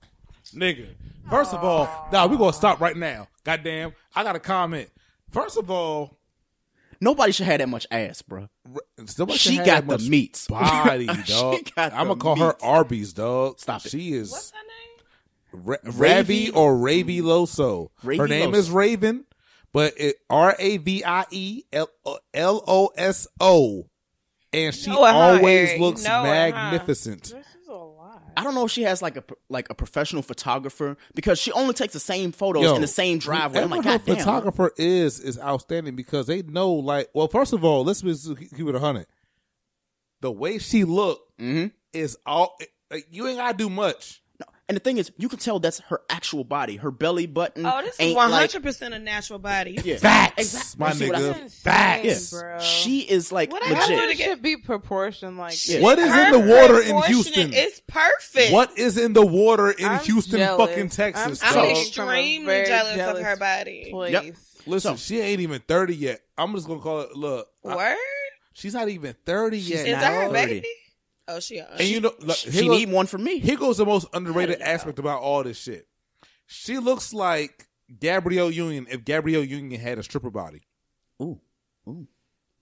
Nigga. 0.53 0.87
First 1.29 1.53
of 1.53 1.63
all, 1.63 2.07
nah, 2.11 2.25
we 2.27 2.37
gonna 2.37 2.53
stop 2.53 2.79
right 2.79 2.97
now. 2.97 3.27
Goddamn, 3.43 3.93
I 4.15 4.23
got 4.23 4.35
a 4.35 4.39
comment. 4.39 4.89
First 5.31 5.57
of 5.57 5.69
all, 5.69 6.18
Nobody 7.01 7.31
should 7.31 7.45
have 7.45 7.59
that 7.59 7.69
much 7.69 7.87
ass, 7.91 8.21
bro. 8.21 8.49
somebody 9.05 9.37
She 9.37 9.57
got 9.57 9.81
the 9.87 9.93
much 9.93 10.09
meats. 10.09 10.47
body, 10.49 11.07
She 11.07 11.31
dog. 11.33 11.57
got 11.75 11.93
I'm 11.93 12.07
gonna 12.07 12.19
call 12.19 12.35
her. 12.35 12.55
Arby's, 12.61 13.13
dog. 13.13 13.59
Stop 13.59 13.85
it. 13.85 13.89
She 13.91 14.13
is 14.13 14.31
What's 14.31 14.51
her 14.51 14.57
name? 14.57 15.65
Ra- 15.65 15.77
Ravi- 15.83 15.99
Ravi 15.99 16.51
or 16.51 16.77
Ravi 16.77 17.21
mm. 17.21 17.23
Loso. 17.23 17.89
Ravi 18.03 18.17
Her 18.17 18.27
name 18.27 18.51
Loso. 18.51 18.55
is 18.55 18.69
Raven, 18.71 19.25
but 19.73 19.93
it 19.97 20.17
R 20.29 20.55
A 20.59 20.77
V 20.77 21.03
I 21.05 21.25
E 21.31 21.63
L 21.71 21.89
L 22.33 22.63
O 22.67 22.91
S 22.97 23.27
O, 23.39 23.87
and 24.53 24.75
she 24.75 24.89
know 24.91 25.03
always 25.05 25.69
Eric? 25.69 25.79
looks 25.81 26.03
You 26.03 26.09
know 26.09 26.25
it, 26.25 26.53
huh? 26.53 27.39
I 28.37 28.43
don't 28.43 28.55
know 28.55 28.65
if 28.65 28.71
she 28.71 28.83
has 28.83 29.01
like 29.01 29.17
a 29.17 29.23
like 29.49 29.69
a 29.69 29.75
professional 29.75 30.21
photographer 30.21 30.97
because 31.15 31.39
she 31.39 31.51
only 31.51 31.73
takes 31.73 31.93
the 31.93 31.99
same 31.99 32.31
photos 32.31 32.63
Yo, 32.63 32.75
in 32.75 32.81
the 32.81 32.87
same 32.87 33.19
driveway. 33.19 33.61
I'm 33.61 33.69
like, 33.69 33.83
God 33.83 34.01
damn. 34.05 34.17
photographer 34.17 34.71
is 34.77 35.19
is 35.19 35.39
outstanding 35.39 35.95
because 35.95 36.27
they 36.27 36.41
know, 36.41 36.71
like, 36.71 37.09
well, 37.13 37.27
first 37.27 37.53
of 37.53 37.63
all, 37.63 37.83
let's 37.83 38.01
keep 38.01 38.67
it 38.67 38.75
a 38.75 38.79
hundred. 38.79 39.07
The 40.21 40.31
way 40.31 40.57
she 40.57 40.83
look 40.83 41.21
hmm 41.37 41.67
is 41.93 42.17
all. 42.25 42.57
Like, 42.91 43.07
you 43.11 43.27
ain't 43.27 43.37
gotta 43.37 43.57
do 43.57 43.69
much. 43.69 44.21
No. 44.69 44.71
And 44.71 44.75
the 44.75 44.79
thing 44.81 44.97
is, 44.97 45.11
you 45.17 45.27
can 45.29 45.39
tell 45.39 45.59
that's 45.59 45.79
her 45.89 46.01
actual 46.09 46.43
body. 46.43 46.75
Her 46.75 46.91
belly 46.91 47.25
button. 47.25 47.65
Oh, 47.65 47.81
this 47.81 47.95
is 47.95 47.99
ain't 47.99 48.15
one 48.15 48.29
hundred 48.29 48.61
percent 48.61 48.93
a 48.93 48.99
natural 48.99 49.39
body. 49.39 49.79
Yeah. 49.83 49.97
Facts, 49.97 50.35
Exactly. 50.37 50.79
my 50.79 50.87
You 50.89 50.93
see 50.93 51.07
what 51.07 51.15
I 51.15 51.19
nigga. 51.19 51.33
said? 51.33 51.41
Insane, 51.41 51.63
Facts. 51.73 52.31
bro. 52.31 52.59
She 52.59 52.99
is 52.99 53.31
like 53.31 53.51
What 53.51 53.63
I 53.63 53.69
gotta 53.69 53.93
legit. 53.95 54.09
to 54.11 54.15
get- 54.15 54.25
should 54.29 54.41
be 54.43 54.57
proportioned 54.57 55.37
like 55.39 55.67
Yeah. 55.67 55.79
What 55.81 55.97
is 55.97 56.09
Her 56.11 56.25
in 56.27 56.31
the 56.31 56.39
water 56.39 56.81
in 56.81 57.01
Houston? 57.03 57.51
It's 57.53 57.81
perfect. 57.87 58.53
What 58.53 58.77
is 58.77 58.97
in 58.97 59.13
the 59.13 59.25
water 59.25 59.71
in 59.71 59.85
I'm 59.85 59.99
Houston, 60.05 60.37
jealous. 60.39 60.69
fucking 60.69 60.89
Texas? 60.89 61.25
I'm 61.25 61.35
So- 61.35 61.55
dog? 61.65 61.71
extremely 61.77 62.45
Very 62.45 62.67
jealous, 62.67 63.17
of 63.17 63.23
her 63.25 63.35
body. 63.37 63.87
place. 63.91 64.11
Yep. 64.13 64.35
Listen, 64.67 64.97
So- 64.97 65.01
she 65.03 65.19
ain't 65.19 65.41
even 65.41 65.61
thirty 65.67 65.95
yet. 65.95 66.21
I'm 66.37 66.53
just 66.53 66.67
gonna 66.67 66.79
call 66.79 67.01
it. 67.01 67.15
Look, 67.15 67.47
I- 67.67 67.97
she's 68.53 68.73
not 68.75 68.87
even 68.89 69.15
thirty 69.25 69.57
yet. 69.57 69.87
Is 69.87 69.97
that 69.97 70.13
her 70.13 70.29
baby? 70.29 70.63
Oh, 71.29 71.39
she. 71.39 71.59
And 71.59 71.81
you 71.81 72.01
know, 72.01 72.11
look, 72.19 72.35
She 72.37 72.49
here, 72.51 72.63
goes, 72.63 72.79
need 72.79 72.91
one 72.91 73.05
for 73.05 73.17
me. 73.17 73.39
here 73.39 73.55
goes 73.57 73.77
the 73.77 73.85
most 73.85 74.07
underrated 74.13 74.55
I 74.55 74.59
don't 74.59 74.67
know. 74.67 74.73
aspect 74.73 74.99
about 74.99 75.21
all 75.21 75.43
this 75.43 75.57
shit. 75.57 75.87
She 76.47 76.77
looks 76.79 77.13
like 77.13 77.67
Gabrielle 77.99 78.51
Union 78.51 78.87
if 78.89 79.05
Gabrielle 79.05 79.43
Union 79.43 79.79
had 79.79 79.97
a 79.99 80.03
stripper 80.03 80.29
body 80.31 80.61
Ooh, 81.21 81.39
ooh. 81.87 82.07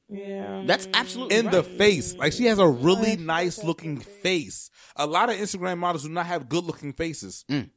Yeah. 0.10 0.64
That's 0.66 0.88
absolutely 0.94 1.36
in 1.38 1.46
right. 1.48 1.52
the 1.54 1.64
face. 1.64 2.14
Like 2.16 2.32
she 2.34 2.46
has 2.46 2.60
a 2.60 2.68
really 2.68 3.18
nice 3.18 3.62
looking 3.64 3.98
face. 4.00 4.70
A 4.96 5.06
lot 5.06 5.30
of 5.30 5.36
Instagram 5.36 5.78
models 5.80 6.04
do 6.04 6.10
not 6.10 6.26
have 6.28 6.48
good 6.48 6.64
looking 6.64 6.94
faces. 6.94 7.44
Mm. 7.50 7.70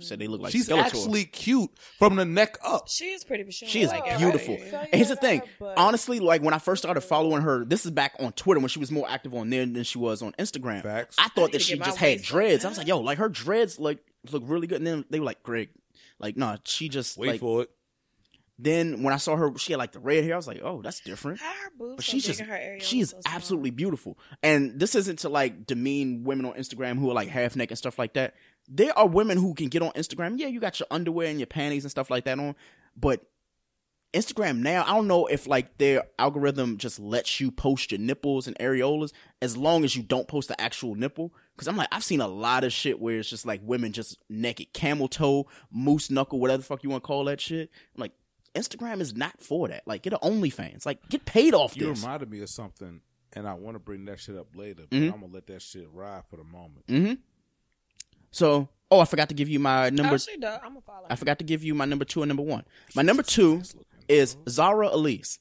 Said 0.00 0.18
they 0.18 0.26
look 0.28 0.40
like 0.40 0.52
She's 0.52 0.68
Skeletor. 0.68 0.82
actually 0.84 1.24
cute 1.24 1.70
from 1.98 2.16
the 2.16 2.24
neck 2.24 2.56
up. 2.64 2.88
She 2.88 3.06
is 3.10 3.22
pretty, 3.22 3.42
but 3.44 3.52
she, 3.52 3.66
She 3.66 3.82
is 3.82 3.90
like 3.90 4.18
beautiful. 4.18 4.56
Right. 4.56 4.70
So 4.70 4.78
And 4.78 4.88
here's 4.94 5.08
the 5.08 5.16
thing. 5.16 5.42
got. 5.58 5.76
Honestly, 5.76 6.20
like 6.20 6.42
when 6.42 6.54
I 6.54 6.58
first 6.58 6.82
started 6.82 7.02
following 7.02 7.42
her, 7.42 7.64
this 7.64 7.84
is 7.84 7.90
back 7.90 8.14
on 8.18 8.32
Twitter 8.32 8.60
when 8.60 8.68
she 8.68 8.78
was 8.78 8.90
more 8.90 9.08
active 9.08 9.34
on 9.34 9.50
there 9.50 9.66
than 9.66 9.84
she 9.84 9.98
was 9.98 10.22
on 10.22 10.32
Instagram. 10.38 10.82
Facts. 10.82 11.16
I 11.18 11.24
I 11.24 11.28
thought 11.28 11.46
need 11.46 11.52
that 11.52 11.62
she 11.62 11.78
just 11.78 11.98
had 11.98 12.22
dreads. 12.22 12.64
I 12.64 12.68
was 12.68 12.78
like, 12.78 12.86
yo, 12.86 12.98
like 13.00 13.18
her 13.18 13.28
dreads 13.28 13.78
like 13.78 13.98
look 14.32 14.42
really 14.46 14.66
good. 14.66 14.78
And 14.78 14.86
then 14.86 15.04
they 15.10 15.18
were 15.20 15.26
like, 15.26 15.42
Greg, 15.42 15.68
like, 16.18 16.36
nah, 16.36 16.56
she 16.64 16.88
just 16.88 17.18
Wait 17.18 17.28
like. 17.28 17.40
for 17.40 17.62
it. 17.62 17.70
Then 18.62 19.02
when 19.02 19.14
I 19.14 19.16
saw 19.16 19.36
her, 19.36 19.56
she 19.56 19.72
had 19.72 19.78
like 19.78 19.92
the 19.92 20.00
red 20.00 20.22
hair. 20.22 20.34
I 20.34 20.36
was 20.36 20.46
like, 20.46 20.60
oh, 20.62 20.82
that's 20.82 21.00
different. 21.00 21.40
How 21.40 21.50
her 21.50 21.70
boobs 21.78 21.96
But 21.96 22.04
she's 22.04 22.24
just 22.26 22.40
and 22.40 22.50
her 22.50 22.56
areola 22.56 22.82
she's 22.82 23.10
so 23.10 23.16
absolutely 23.24 23.70
beautiful. 23.70 24.18
And 24.42 24.78
this 24.78 24.94
isn't 24.94 25.20
to 25.20 25.30
like 25.30 25.66
demean 25.66 26.24
women 26.24 26.44
on 26.44 26.52
Instagram 26.54 26.98
who 26.98 27.10
are 27.10 27.14
like 27.14 27.28
half 27.28 27.56
naked 27.56 27.70
and 27.70 27.78
stuff 27.78 27.98
like 27.98 28.12
that. 28.14 28.34
There 28.72 28.96
are 28.96 29.06
women 29.08 29.36
who 29.36 29.52
can 29.54 29.68
get 29.68 29.82
on 29.82 29.90
Instagram. 29.92 30.38
Yeah, 30.38 30.46
you 30.46 30.60
got 30.60 30.78
your 30.78 30.86
underwear 30.90 31.26
and 31.28 31.38
your 31.40 31.48
panties 31.48 31.84
and 31.84 31.90
stuff 31.90 32.08
like 32.08 32.24
that 32.24 32.38
on, 32.38 32.54
but 32.96 33.26
Instagram 34.14 34.58
now, 34.58 34.82
I 34.86 34.94
don't 34.94 35.06
know 35.06 35.26
if 35.26 35.46
like 35.46 35.78
their 35.78 36.02
algorithm 36.18 36.78
just 36.78 36.98
lets 36.98 37.38
you 37.40 37.52
post 37.52 37.92
your 37.92 38.00
nipples 38.00 38.48
and 38.48 38.58
areolas 38.58 39.12
as 39.40 39.56
long 39.56 39.84
as 39.84 39.94
you 39.94 40.02
don't 40.02 40.26
post 40.26 40.48
the 40.48 40.60
actual 40.60 40.96
nipple. 40.96 41.32
Cause 41.56 41.68
I'm 41.68 41.76
like, 41.76 41.88
I've 41.92 42.02
seen 42.02 42.20
a 42.20 42.26
lot 42.26 42.64
of 42.64 42.72
shit 42.72 42.98
where 43.00 43.18
it's 43.18 43.28
just 43.30 43.46
like 43.46 43.60
women 43.62 43.92
just 43.92 44.18
naked, 44.28 44.72
camel 44.72 45.06
toe, 45.08 45.46
moose 45.70 46.10
knuckle, 46.10 46.40
whatever 46.40 46.58
the 46.58 46.64
fuck 46.64 46.82
you 46.82 46.90
want 46.90 47.04
to 47.04 47.06
call 47.06 47.24
that 47.26 47.40
shit. 47.40 47.70
I'm 47.94 48.00
like, 48.00 48.12
Instagram 48.54 49.00
is 49.00 49.14
not 49.14 49.40
for 49.40 49.68
that. 49.68 49.82
Like, 49.86 50.02
get 50.02 50.12
an 50.12 50.18
OnlyFans. 50.24 50.84
Like, 50.84 51.08
get 51.08 51.24
paid 51.24 51.54
off 51.54 51.76
You 51.76 51.86
this. 51.90 52.02
reminded 52.02 52.30
me 52.32 52.40
of 52.40 52.48
something, 52.48 53.02
and 53.34 53.46
I 53.46 53.52
want 53.54 53.76
to 53.76 53.78
bring 53.78 54.06
that 54.06 54.18
shit 54.18 54.36
up 54.36 54.48
later, 54.56 54.84
but 54.90 54.96
Mhm. 54.98 55.12
I'm 55.12 55.20
gonna 55.20 55.32
let 55.32 55.46
that 55.48 55.62
shit 55.62 55.86
ride 55.92 56.24
for 56.28 56.36
the 56.36 56.42
moment. 56.44 56.86
Mm-hmm. 56.88 57.14
So, 58.30 58.68
oh, 58.90 59.00
I 59.00 59.04
forgot 59.04 59.28
to 59.28 59.34
give 59.34 59.48
you 59.48 59.58
my 59.58 59.90
number. 59.90 60.18
She 60.18 60.36
does. 60.36 60.60
I'm 60.62 60.70
gonna 60.70 60.80
follow. 60.82 61.06
I 61.10 61.16
forgot 61.16 61.38
to 61.38 61.44
give 61.44 61.64
you 61.64 61.74
my 61.74 61.84
number 61.84 62.04
two 62.04 62.22
and 62.22 62.28
number 62.28 62.42
one. 62.42 62.64
My 62.94 63.02
number 63.02 63.22
two 63.22 63.62
is 64.08 64.36
Zahra 64.48 64.88
Elise. 64.92 65.38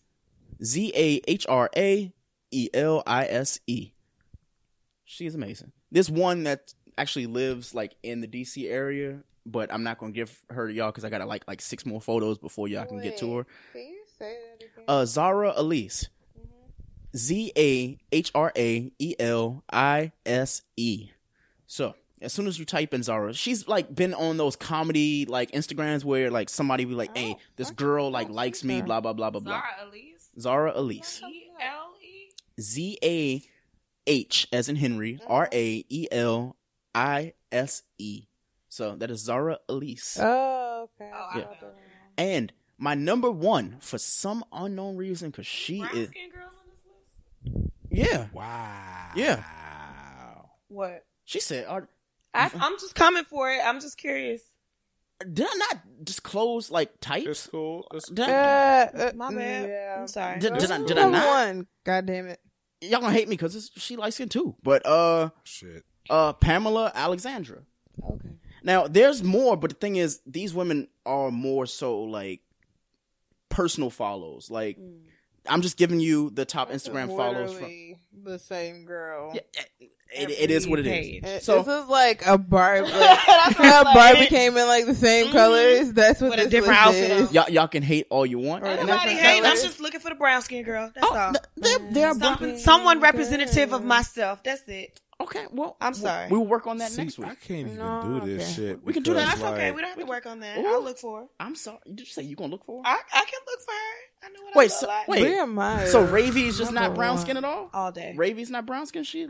Z 0.64 0.92
A 0.96 1.22
H 1.28 1.46
R 1.48 1.70
A 1.76 2.14
E 2.52 2.70
L 2.74 3.04
I 3.06 3.26
S 3.26 3.60
E. 3.68 3.92
She 5.06 5.26
is 5.26 5.36
amazing. 5.36 5.72
This 5.92 6.10
one 6.10 6.44
that 6.44 6.74
actually 6.98 7.28
lives 7.28 7.74
like 7.74 7.96
in 8.04 8.22
the 8.22 8.28
DC 8.28 8.70
area, 8.70 9.20
but 9.46 9.74
I'm 9.74 9.84
not 9.84 9.98
gonna 9.98 10.12
give 10.12 10.38
her 10.50 10.68
to 10.68 10.74
y'all 10.74 10.92
because 10.92 11.06
I 11.06 11.10
gotta 11.10 11.26
like 11.26 11.44
like 11.48 11.62
six 11.62 11.86
more 11.86 12.02
photos 12.02 12.38
before 12.38 12.68
y'all 12.68 12.86
can 12.86 13.02
get 13.02 13.18
to 13.20 13.38
her. 13.38 13.48
Can 13.74 13.82
you 13.82 14.04
say 14.18 14.38
that 14.60 14.66
again? 14.66 14.86
Uh, 14.88 15.06
Zahra 15.06 15.54
Elise. 15.56 16.10
Z 17.16 17.52
A 17.58 17.98
H 18.12 18.32
R 18.36 18.52
A 18.56 18.92
E 19.00 19.16
L 19.20 19.64
I 19.72 20.12
S 20.26 20.62
E. 20.78 21.10
So 21.66 21.96
as 22.22 22.34
soon 22.34 22.48
as 22.48 22.60
you 22.60 22.66
type 22.66 22.94
in 22.94 23.04
Zahra, 23.04 23.34
she's 23.34 23.68
like 23.68 23.94
been 23.94 24.14
on 24.14 24.38
those 24.38 24.56
comedy 24.56 25.26
like 25.26 25.52
Instagrams 25.52 26.04
where 26.04 26.30
like 26.32 26.50
somebody 26.50 26.86
be 26.86 26.94
like, 26.94 27.16
"Hey, 27.16 27.36
this 27.56 27.72
girl 27.72 28.10
like 28.12 28.30
likes 28.30 28.64
me," 28.64 28.82
blah 28.82 29.00
blah 29.02 29.14
blah 29.14 29.30
blah 29.30 29.40
blah. 29.40 29.62
Zahra 29.62 29.88
Elise. 29.88 30.30
Zahra 30.40 30.72
Elise. 30.76 31.22
E 31.28 31.44
L 31.62 31.94
E. 32.02 32.30
Z 32.62 32.98
A 33.04 33.42
H 34.08 34.48
as 34.52 34.70
in 34.70 34.76
Henry 34.76 35.20
R 35.28 35.48
A 35.52 35.86
E 35.90 36.08
L 36.12 36.56
I 36.94 37.34
S 37.52 37.84
E. 37.98 38.24
So 38.70 38.96
that 38.96 39.10
is 39.10 39.22
Zahra 39.22 39.60
Elise. 39.68 40.18
Oh, 40.22 40.90
okay. 41.00 41.12
Oh, 41.14 41.30
Yeah. 41.36 41.46
And 42.18 42.54
my 42.78 42.94
number 42.96 43.32
one 43.32 43.78
for 43.80 43.98
some 43.98 44.44
unknown 44.52 44.96
reason, 44.98 45.30
because 45.32 45.48
she 45.48 45.82
is 45.82 46.10
skin 46.10 46.30
girls 46.32 46.52
on 46.60 46.68
this 46.70 47.56
list. 47.56 47.72
yeah 47.92 48.28
Wow. 48.34 49.12
Yeah. 49.16 49.44
What? 50.68 51.06
she 51.26 51.40
said. 51.40 51.66
Are, 52.34 52.42
I, 52.42 52.52
I'm 52.60 52.80
just 52.80 52.96
coming 52.96 53.24
for 53.26 53.52
it. 53.52 53.60
I'm 53.64 53.80
just 53.82 53.98
curious. 53.98 54.42
did 55.34 55.46
I 55.50 55.56
not 55.56 56.06
disclose 56.06 56.70
like 56.72 56.90
It's 56.94 57.00
types? 57.02 57.48
cool. 57.48 57.88
It's 57.94 58.10
Did 58.10 58.30
I- 58.30 58.32
Uh, 58.84 58.90
uh, 58.98 59.12
My 59.16 59.34
bad. 59.34 59.70
Yeah. 59.70 59.98
I'm 60.00 60.08
sorry. 60.08 60.40
Did- 60.40 60.58
did 60.58 60.72
I- 60.72 60.86
did 60.86 60.98
I 60.98 61.10
not? 61.10 61.28
One. 61.28 61.68
God 61.86 62.06
damn 62.06 62.28
it. 62.28 62.40
y'all 62.82 63.02
gonna 63.02 63.14
hate 63.14 63.28
me 63.28 63.36
because 63.36 63.72
she 63.76 63.96
likes 63.98 64.16
skin 64.16 64.30
too. 64.30 64.56
But 64.64 64.86
uh, 64.86 65.30
shit. 65.44 65.84
uh, 66.10 66.34
Pamela 66.34 66.92
Alexandra. 66.96 67.64
okay. 68.04 68.30
Now 68.64 68.88
there's 68.88 69.24
more, 69.24 69.58
but 69.58 69.72
the 69.72 69.76
thing 69.76 69.96
is, 69.96 70.22
these 70.26 70.54
women 70.54 70.88
are 71.06 71.32
more 71.32 71.66
so 71.66 72.02
like 72.04 72.42
personal 73.50 73.90
follows. 73.90 74.50
Like 74.52 74.78
I'm 75.48 75.62
just 75.62 75.78
giving 75.78 76.00
you 76.00 76.30
the 76.30 76.46
top 76.46 76.70
Instagram 76.72 77.08
follows 77.16 77.54
from. 77.58 77.72
The 78.24 78.38
same 78.40 78.86
girl. 78.86 79.34
Yeah, 79.34 79.42
it, 80.12 80.30
it 80.32 80.52
is 80.52 80.68
what 80.68 80.80
it 80.80 80.86
Page. 80.86 81.24
is. 81.24 81.30
It- 81.30 81.44
So 81.44 81.62
this 81.64 81.84
is 81.84 81.90
like 81.90 82.26
a 82.26 82.38
Barbie. 82.38 82.90
Like, 82.92 83.20
That's 83.26 83.60
what 83.60 83.68
how 83.68 83.84
I'm 83.86 83.94
Barbie 83.94 84.18
saying. 84.20 84.30
came 84.30 84.58
in 84.58 84.68
like 84.68 84.86
the 84.86 84.96
same 84.96 85.28
Mhm. 85.28 85.32
colors. 85.32 85.94
That's 85.94 86.22
what 86.22 86.32
With 86.32 86.40
a 86.40 86.44
this 86.44 86.52
different 86.52 86.80
outfit 86.82 87.12
is. 87.12 87.28
on. 87.30 87.34
y'all 87.34 87.50
y'all 87.50 87.68
can 87.68 87.84
hate 87.84 88.08
all 88.10 88.26
you 88.26 88.40
want. 88.40 88.64
Or 88.64 88.68
Ain't 88.68 88.82
nobody 88.86 89.14
that's- 89.14 89.20
hating. 89.22 89.46
I'm 89.46 89.56
just 89.58 89.80
looking 89.80 90.00
for 90.00 90.10
the 90.10 90.16
brown 90.16 90.42
skin 90.42 90.64
girl. 90.64 90.92
That's 90.94 91.08
Oh, 91.10 91.16
all. 91.18 91.34
th- 91.34 91.44
there, 91.58 91.92
there 91.92 92.08
are 92.08 92.16
Something, 92.16 92.50
brown- 92.50 92.60
someone 92.60 93.00
representative 93.00 93.74
of 93.74 93.84
myself. 93.86 94.44
That's 94.44 94.62
it. 94.68 95.00
Okay, 95.22 95.46
well, 95.52 95.76
I'm 95.82 95.92
we- 95.92 96.00
sorry. 96.00 96.28
We 96.30 96.38
will 96.38 96.48
work 96.48 96.66
on 96.66 96.78
that 96.78 96.92
See, 96.92 97.02
next 97.04 97.18
week. 97.20 97.28
I 97.28 97.36
can't 97.36 97.60
even 97.68 97.78
No, 97.78 98.22
do 98.22 98.38
this 98.38 98.44
okay. 98.58 98.68
shit. 98.70 98.84
We 98.86 98.94
can 98.94 99.04
do 99.04 99.14
that. 99.16 99.26
because, 99.26 99.42
That's 99.42 99.54
okay. 99.54 99.72
We 99.72 99.82
don't 99.82 99.90
have 99.90 100.00
to 100.00 100.06
work 100.06 100.26
on 100.26 100.40
that. 100.40 100.58
Ooh. 100.60 100.66
I'll 100.66 100.82
look 100.82 100.98
for 100.98 101.20
her. 101.22 101.26
I'm 101.42 101.56
sorry. 101.56 101.80
Did 101.88 102.00
you 102.00 102.06
say 102.06 102.22
you 102.24 102.38
gonna 102.38 102.52
look 102.52 102.64
for? 102.66 102.82
her? 102.82 102.88
I, 102.90 102.94
I 103.14 103.26
can 103.26 103.40
look 103.46 103.60
for 103.60 103.72
her. 103.72 104.26
I 104.26 104.30
know 104.30 104.44
what 104.46 104.56
Wait, 104.56 104.64
I 104.64 104.68
look 104.68 104.80
so- 104.80 104.88
like. 104.88 105.08
wait. 105.10 105.24
Where 105.24 105.42
am 105.42 105.60
I? 105.60 105.86
So 105.86 106.04
Ravi 106.06 106.48
is 106.48 106.58
just 106.58 106.72
not 106.72 106.96
brown 106.96 107.16
one. 107.16 107.22
skin 107.24 107.36
at 107.36 107.44
all. 107.44 107.70
All 107.74 107.92
day. 107.92 108.14
Ravi's 108.16 108.50
not 108.50 108.66
brown 108.66 108.86
skin. 108.88 109.04
She 109.04 109.28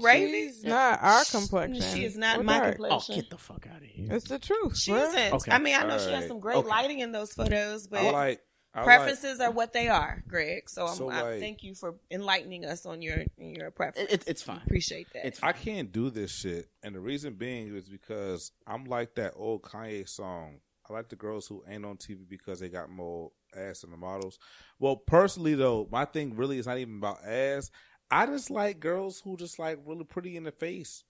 Who 0.00 0.06
Raven? 0.06 0.30
She's 0.30 0.64
not 0.64 1.02
our 1.02 1.24
complexion. 1.24 1.82
She 1.96 2.04
is 2.04 2.16
not 2.16 2.38
We're 2.38 2.44
my 2.44 2.58
dark. 2.58 2.66
Oh, 2.66 2.72
complexion. 2.82 3.14
Oh, 3.14 3.16
get 3.16 3.30
the 3.30 3.38
fuck 3.38 3.66
out 3.70 3.78
of 3.78 3.82
here. 3.84 4.08
It's 4.10 4.28
the 4.28 4.38
truth. 4.38 4.76
She 4.78 4.92
bruh. 4.92 5.08
isn't. 5.08 5.32
Okay. 5.34 5.52
I 5.52 5.58
mean, 5.58 5.74
I 5.76 5.84
know 5.86 5.98
she 5.98 6.10
has 6.10 6.26
some 6.26 6.40
great 6.40 6.56
Okay. 6.56 6.68
lighting 6.68 6.98
in 7.00 7.12
those 7.12 7.32
photos, 7.32 7.86
but 7.86 8.00
I 8.00 8.10
like 8.10 8.40
I 8.74 8.84
preferences 8.84 9.40
are 9.40 9.50
what 9.50 9.72
they 9.72 9.88
are, 9.88 10.22
Greg. 10.28 10.68
So, 10.68 10.86
I'm, 10.86 10.96
So, 10.96 11.10
I 11.10 11.22
like- 11.22 11.40
thank 11.40 11.62
you 11.62 11.74
for 11.74 11.94
enlightening 12.10 12.64
us 12.66 12.84
on 12.84 13.00
your 13.00 13.24
your 13.38 13.70
preference. 13.70 14.10
It, 14.12 14.22
it, 14.22 14.24
it's 14.28 14.42
fine. 14.42 14.60
Appreciate 14.64 15.06
that. 15.14 15.26
It's 15.26 15.42
I 15.42 15.52
can't 15.52 15.90
do 15.92 16.10
this 16.10 16.30
shit, 16.30 16.68
and 16.82 16.94
the 16.94 17.00
reason 17.00 17.34
being 17.34 17.74
is 17.74 17.88
because 17.88 18.52
I'm 18.66 18.84
like 18.84 19.14
that 19.14 19.32
old 19.36 19.62
Kanye 19.62 20.08
song. 20.08 20.60
I 20.88 20.92
like 20.92 21.08
the 21.08 21.16
girls 21.16 21.48
who 21.48 21.64
ain't 21.68 21.84
on 21.84 21.96
TV 21.96 22.28
because 22.28 22.60
they 22.60 22.68
got 22.68 22.88
more 22.90 23.32
ass 23.56 23.80
than 23.80 23.90
the 23.90 23.96
models. 23.96 24.38
Well, 24.78 24.96
personally 24.96 25.54
though, 25.54 25.88
my 25.90 26.04
thing 26.04 26.36
really 26.36 26.58
is 26.58 26.66
not 26.66 26.78
even 26.78 26.98
about 26.98 27.24
ass. 27.26 27.70
I 28.10 28.26
just 28.26 28.50
like 28.50 28.80
girls 28.80 29.20
who 29.20 29.36
just 29.36 29.58
like 29.58 29.78
really 29.84 30.04
pretty 30.04 30.36
in 30.36 30.44
the 30.44 30.52
face. 30.52 31.04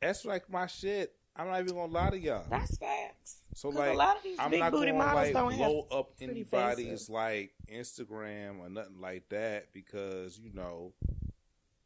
That's 0.00 0.24
like 0.24 0.50
my 0.50 0.66
shit. 0.66 1.14
I'm 1.36 1.48
not 1.48 1.60
even 1.60 1.74
gonna 1.74 1.92
lie 1.92 2.10
to 2.10 2.18
y'all. 2.18 2.44
That's 2.48 2.76
facts. 2.76 3.38
So 3.54 3.68
like, 3.68 3.92
a 3.92 3.96
lot 3.96 4.16
of 4.16 4.22
these 4.22 4.38
I'm 4.38 4.50
big 4.50 4.60
not 4.60 4.72
booty 4.72 4.92
gonna 4.92 4.98
models 5.04 5.24
like 5.24 5.32
don't 5.32 5.52
have 5.52 5.58
blow 5.58 5.86
up 5.90 6.10
anybody's 6.20 6.86
faces. 6.86 7.10
like 7.10 7.54
Instagram 7.72 8.60
or 8.60 8.68
nothing 8.68 9.00
like 9.00 9.28
that 9.30 9.72
because 9.72 10.38
you 10.38 10.52
know 10.52 10.92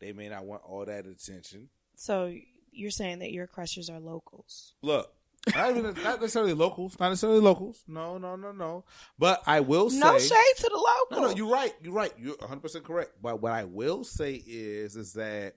they 0.01 0.12
may 0.12 0.28
not 0.28 0.44
want 0.44 0.62
all 0.64 0.84
that 0.84 1.07
attention. 1.07 1.68
So 1.94 2.34
you're 2.72 2.90
saying 2.90 3.20
that 3.20 3.32
your 3.32 3.46
crushes 3.46 3.90
are 3.90 4.01
locals? 4.01 4.74
Look, 4.82 5.12
not 5.55 5.70
even 5.70 5.84
not 6.03 6.20
necessarily 6.20 6.53
locals, 6.53 6.99
not 7.01 7.09
necessarily 7.11 7.41
locals. 7.41 7.82
No, 7.89 8.18
no, 8.18 8.36
no, 8.36 8.53
no. 8.53 8.84
But 9.18 9.43
I 9.47 9.61
will 9.61 9.89
say 9.91 9.99
No 9.99 10.18
shade 10.18 10.55
to 10.59 10.70
the 10.70 10.76
locals. 10.76 11.11
No, 11.11 11.28
no, 11.28 11.34
you're 11.34 11.53
right. 11.53 11.72
You're 11.82 11.93
right. 11.95 12.12
You're 12.18 12.36
100 12.39 12.61
percent 12.61 12.84
correct. 12.84 13.12
But 13.22 13.41
what 13.41 13.53
I 13.53 13.64
will 13.64 14.05
say 14.05 14.34
is, 14.34 14.97
is 14.97 15.14
that 15.14 15.55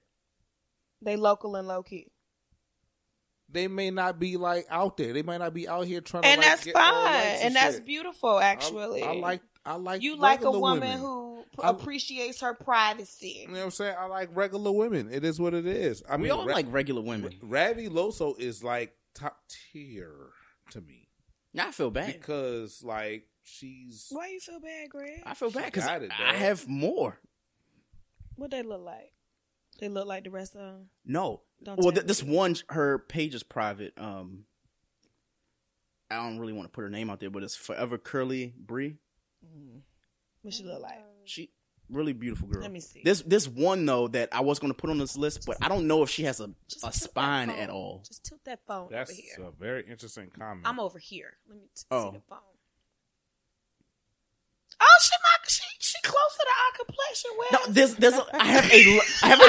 They 1.01 1.15
local 1.15 1.55
and 1.55 1.67
low 1.67 1.83
key, 1.83 2.07
they 3.49 3.67
may 3.67 3.91
not 3.91 4.17
be 4.19 4.37
like 4.37 4.65
out 4.69 4.97
there. 4.97 5.13
They 5.13 5.23
might 5.23 5.39
not 5.39 5.53
be 5.53 5.67
out 5.67 5.85
here 5.85 5.99
trying 6.01 6.23
and 6.25 6.41
to. 6.41 6.47
like, 6.47 6.55
that's 6.57 6.65
get 6.65 6.75
all 6.75 6.81
fine, 7.05 7.13
likes 7.13 7.41
and 7.43 7.55
that's 7.55 7.79
beautiful. 7.81 8.39
Actually, 8.39 9.03
I, 9.03 9.11
I 9.11 9.19
like. 9.19 9.41
I 9.65 9.75
like. 9.75 10.01
you 10.01 10.15
like 10.15 10.43
a 10.43 10.49
woman 10.51 10.79
women. 10.81 10.99
who 10.99 11.43
p- 11.55 11.61
I- 11.63 11.69
appreciates 11.69 12.41
her 12.41 12.53
privacy. 12.53 13.39
You 13.41 13.47
know 13.49 13.53
what 13.59 13.65
I'm 13.65 13.71
saying? 13.71 13.95
I 13.99 14.05
like 14.05 14.29
regular 14.33 14.71
women. 14.71 15.09
It 15.11 15.23
is 15.25 15.39
what 15.39 15.53
it 15.53 15.67
is. 15.67 16.01
I 16.09 16.15
we 16.15 16.23
mean, 16.23 16.31
all 16.31 16.47
Ra- 16.47 16.53
like 16.53 16.65
regular 16.69 17.01
women. 17.01 17.33
Ravi 17.41 17.89
Loso 17.89 18.39
is 18.39 18.63
like 18.63 18.93
top 19.13 19.41
tier 19.49 20.13
to 20.71 20.81
me 20.81 21.07
Now 21.53 21.67
I 21.67 21.71
feel 21.71 21.91
bad. 21.91 22.13
because 22.13 22.81
like 22.83 23.27
she's 23.43 24.07
Why 24.09 24.29
you 24.29 24.39
feel 24.39 24.59
bad, 24.59 24.89
Greg? 24.89 25.21
I 25.25 25.33
feel 25.33 25.51
bad 25.51 25.65
because 25.65 25.85
got 25.85 26.01
it, 26.03 26.11
I 26.17 26.33
have 26.33 26.67
more. 26.67 27.19
What 28.35 28.51
they 28.51 28.63
look 28.63 28.81
like? 28.81 29.13
They 29.79 29.89
look 29.89 30.07
like 30.07 30.23
the 30.23 30.29
rest 30.31 30.55
of 30.55 30.61
them. 30.61 30.89
No. 31.05 31.41
Don't 31.63 31.79
well, 31.79 31.91
th- 31.91 32.05
this 32.05 32.23
one, 32.23 32.55
her 32.69 32.99
page 32.99 33.33
is 33.35 33.43
private. 33.43 33.93
Um, 33.97 34.45
I 36.09 36.15
don't 36.17 36.39
really 36.39 36.53
want 36.53 36.65
to 36.67 36.71
put 36.71 36.81
her 36.81 36.89
name 36.89 37.09
out 37.09 37.19
there, 37.19 37.29
but 37.29 37.43
it's 37.43 37.55
Forever 37.55 37.97
Curly 37.97 38.53
Bree. 38.57 38.97
What 40.41 40.53
she 40.53 40.63
look 40.63 40.81
like? 40.81 40.99
She 41.25 41.51
really 41.91 42.13
beautiful 42.13 42.47
girl. 42.47 42.61
Let 42.61 42.71
me 42.71 42.79
see. 42.79 43.01
This 43.03 43.21
this 43.21 43.47
one 43.47 43.85
though 43.85 44.07
that 44.09 44.29
I 44.31 44.41
was 44.41 44.59
going 44.59 44.71
to 44.73 44.77
put 44.77 44.89
on 44.89 44.97
this 44.97 45.15
list, 45.17 45.45
but 45.45 45.57
I 45.61 45.67
don't 45.69 45.87
know 45.87 46.01
if 46.03 46.09
she 46.09 46.23
has 46.23 46.39
a 46.39 46.49
a 46.83 46.91
spine 46.91 47.49
at 47.49 47.69
all. 47.69 48.03
Just 48.07 48.23
tilt 48.25 48.41
that 48.45 48.59
phone 48.65 48.87
that's 48.91 49.11
over 49.11 49.21
here. 49.21 49.47
a 49.47 49.51
very 49.63 49.85
interesting 49.89 50.29
comment. 50.37 50.61
I'm 50.65 50.79
over 50.79 50.97
here. 50.99 51.33
Let 51.47 51.57
me 51.57 51.65
t- 51.75 51.83
Oh. 51.91 52.11
see 52.11 52.17
the 52.17 52.23
phone. 52.29 52.39
Oh, 54.83 54.99
she 55.03 55.11
my 55.21 55.47
she 55.47 55.63
she 55.79 55.97
closer 56.01 56.39
to 56.39 56.45
the 56.45 56.51
our 56.63 56.85
complexion. 56.85 57.31
Where? 57.37 57.49
No, 57.53 57.59
there's 57.73 57.95
there's 57.95 58.13
a, 58.15 58.25
I 58.41 58.45
have 58.47 58.65
a 58.71 58.99
I 59.21 59.27
have 59.27 59.39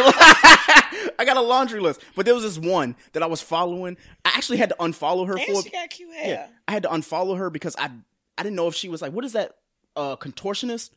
a 1.11 1.13
I 1.21 1.25
got 1.25 1.37
a 1.37 1.41
laundry 1.41 1.81
list, 1.81 2.03
but 2.15 2.27
there 2.27 2.35
was 2.35 2.43
this 2.45 2.59
one 2.59 2.97
that 3.13 3.23
I 3.23 3.27
was 3.27 3.41
following. 3.41 3.97
I 4.25 4.33
actually 4.35 4.59
had 4.59 4.69
to 4.71 4.77
unfollow 4.79 5.27
her 5.27 5.35
and 5.37 5.43
for 5.47 5.63
she 5.63 5.71
got 5.71 5.89
cute 5.91 6.15
hair. 6.15 6.29
yeah. 6.29 6.47
I 6.69 6.73
had 6.73 6.83
to 6.83 6.91
unfollow 6.91 7.39
her 7.39 7.49
because 7.49 7.75
I 7.79 7.91
I 8.37 8.43
didn't 8.43 8.57
know 8.57 8.69
if 8.69 8.75
she 8.75 8.89
was 8.91 9.01
like 9.01 9.13
what 9.13 9.25
is 9.25 9.33
that 9.33 9.57
uh 9.97 10.17
contortionist 10.17 10.91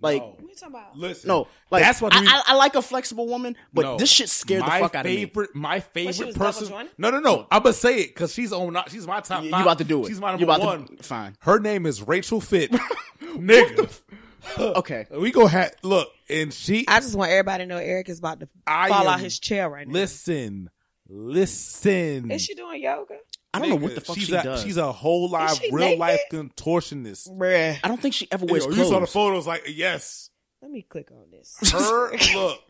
like 0.00 0.20
No. 0.22 0.28
What 0.28 0.40
you 0.42 0.54
talking 0.54 0.74
about? 0.74 0.96
Listen, 0.98 1.28
no 1.28 1.48
like 1.70 1.82
that's 1.82 2.00
what 2.02 2.12
I, 2.14 2.20
we- 2.20 2.26
I, 2.28 2.42
I 2.48 2.54
like 2.56 2.74
a 2.74 2.82
flexible 2.82 3.26
woman, 3.26 3.56
but 3.72 3.82
No. 3.82 3.96
this 3.96 4.10
shit 4.10 4.28
scared 4.28 4.60
my 4.62 4.78
the 4.78 4.84
fuck 4.84 4.94
out 4.96 5.04
favorite, 5.04 5.54
My 5.54 5.80
favorite 5.80 6.26
was 6.26 6.34
double 6.34 6.46
person. 6.52 6.88
No, 6.98 7.10
no, 7.10 7.20
no. 7.20 7.36
Mm. 7.38 7.46
I'm 7.50 7.62
gonna 7.62 7.72
say 7.72 8.00
it 8.00 8.08
because 8.08 8.34
she's 8.34 8.52
on. 8.52 8.76
She's 8.88 9.06
my 9.06 9.20
top. 9.20 9.42
You- 9.42 9.50
you 9.50 9.54
about 9.56 9.78
to 9.78 9.84
do 9.84 10.04
it. 10.04 10.08
She's 10.08 10.20
my 10.20 10.30
number 10.32 10.44
about 10.44 10.60
to- 10.60 10.66
one. 10.66 10.96
fine. 10.98 11.36
Her 11.40 11.58
name 11.58 11.86
is 11.86 12.02
Rachel 12.02 12.40
Fit. 12.40 12.70
Nigga, 13.22 13.78
me. 13.78 13.88
Okay, 14.58 15.06
we 15.10 15.30
go 15.30 15.46
have 15.46 15.72
look, 15.82 16.08
and 16.28 16.52
she. 16.52 16.84
I 16.86 17.00
just 17.00 17.14
want 17.16 17.30
everybody 17.30 17.64
to 17.64 17.66
know 17.68 17.78
Eric 17.78 18.10
is 18.10 18.18
about 18.18 18.40
to 18.40 18.48
I 18.66 18.88
fall 18.90 19.08
out 19.08 19.18
am- 19.18 19.24
his 19.24 19.38
chair 19.38 19.70
right 19.70 19.88
now. 19.88 19.94
Listen, 19.94 20.68
listen. 21.08 22.30
Is 22.30 22.42
she 22.42 22.54
doing 22.54 22.82
yoga? 22.82 23.16
I 23.54 23.58
don't 23.60 23.68
know 23.70 23.76
what 23.76 23.94
the 23.94 24.00
fuck 24.00 24.16
she's 24.16 24.26
she 24.26 24.34
a, 24.34 24.42
does. 24.42 24.62
She's 24.62 24.76
a 24.76 24.92
whole 24.92 25.28
live, 25.30 25.56
she 25.56 25.70
real 25.72 25.96
life 25.98 26.20
contortionist. 26.30 27.28
Bruh. 27.36 27.78
I 27.82 27.88
don't 27.88 28.00
think 28.00 28.14
she 28.14 28.28
ever 28.30 28.44
You, 28.46 28.52
wears 28.52 28.66
know, 28.66 28.74
you 28.74 28.84
saw 28.84 29.00
the 29.00 29.06
photos, 29.06 29.46
like 29.46 29.64
yes, 29.68 30.30
Let 30.62 30.70
me 30.70 30.82
click 30.82 31.10
on 31.10 31.30
this. 31.30 31.56
her 31.72 32.12
look, 32.34 32.60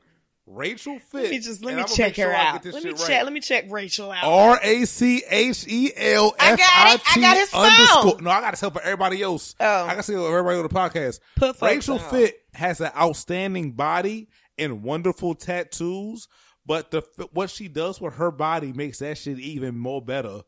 Rachel 0.47 0.99
Fit. 0.99 1.23
let 1.23 1.31
me 1.31 1.39
just 1.39 1.65
let 1.65 1.75
me 1.77 1.85
check 1.85 2.17
sure 2.17 2.29
her 2.29 2.35
out. 2.35 2.65
Let 2.67 2.85
me 2.85 2.93
check. 2.93 3.09
right. 3.09 3.25
Let 3.25 3.33
me 3.33 3.41
check 3.41 3.65
Rachel 3.71 4.11
out. 4.13 4.25
R 4.25 4.61
A 4.63 4.85
C 4.85 5.23
H 5.31 5.65
E 5.67 5.91
L 5.97 6.35
I 6.39 6.53
F 6.53 6.59
got 6.59 6.69
I 6.71 6.95
it. 6.95 7.01
I 7.07 7.15
T 7.15 7.21
got 7.23 7.37
his 7.39 7.49
phone. 7.51 7.65
underscore. 7.65 8.21
No, 8.23 8.31
I 8.31 8.41
got 8.43 8.55
to 8.55 8.61
tell 8.61 8.71
for 8.71 8.83
everybody 8.83 9.23
else. 9.23 9.55
Oh. 9.59 9.85
I 9.87 9.95
got 9.95 10.05
to 10.05 10.13
tell 10.13 10.27
everybody 10.27 10.59
on 10.59 10.63
the 10.65 10.69
podcast. 10.69 11.21
Put 11.37 11.61
Rachel 11.63 11.99
on. 11.99 12.11
Fit 12.11 12.43
has 12.53 12.81
an 12.83 12.91
outstanding 12.95 13.73
body 13.73 14.29
and 14.59 14.83
wonderful 14.83 15.35
tattoos, 15.35 16.29
but 16.67 16.91
the 16.91 17.03
what 17.33 17.49
she 17.49 17.69
does 17.69 17.99
with 18.01 18.15
her 18.17 18.31
body 18.31 18.73
makes 18.75 18.99
that 18.99 19.17
shit 19.17 19.39
even 19.39 19.79
more 19.79 20.03
better. 20.03 20.43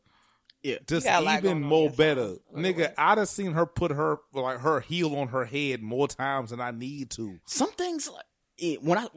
Yeah. 0.63 0.77
Just 0.87 1.05
got 1.05 1.21
a 1.21 1.25
lot 1.25 1.39
even 1.39 1.61
more 1.61 1.89
better, 1.89 2.35
phone. 2.53 2.63
nigga. 2.63 2.93
I 2.97 3.15
done 3.15 3.25
seen 3.25 3.53
her 3.53 3.65
put 3.65 3.91
her 3.91 4.17
like 4.33 4.59
her 4.59 4.79
heel 4.81 5.15
on 5.15 5.29
her 5.29 5.45
head 5.45 5.81
more 5.81 6.07
times 6.07 6.49
than 6.49 6.59
I 6.59 6.71
need 6.71 7.11
to. 7.11 7.39
Some 7.45 7.71
things 7.71 8.09
like 8.09 8.79
when 8.81 8.97
I 8.97 9.07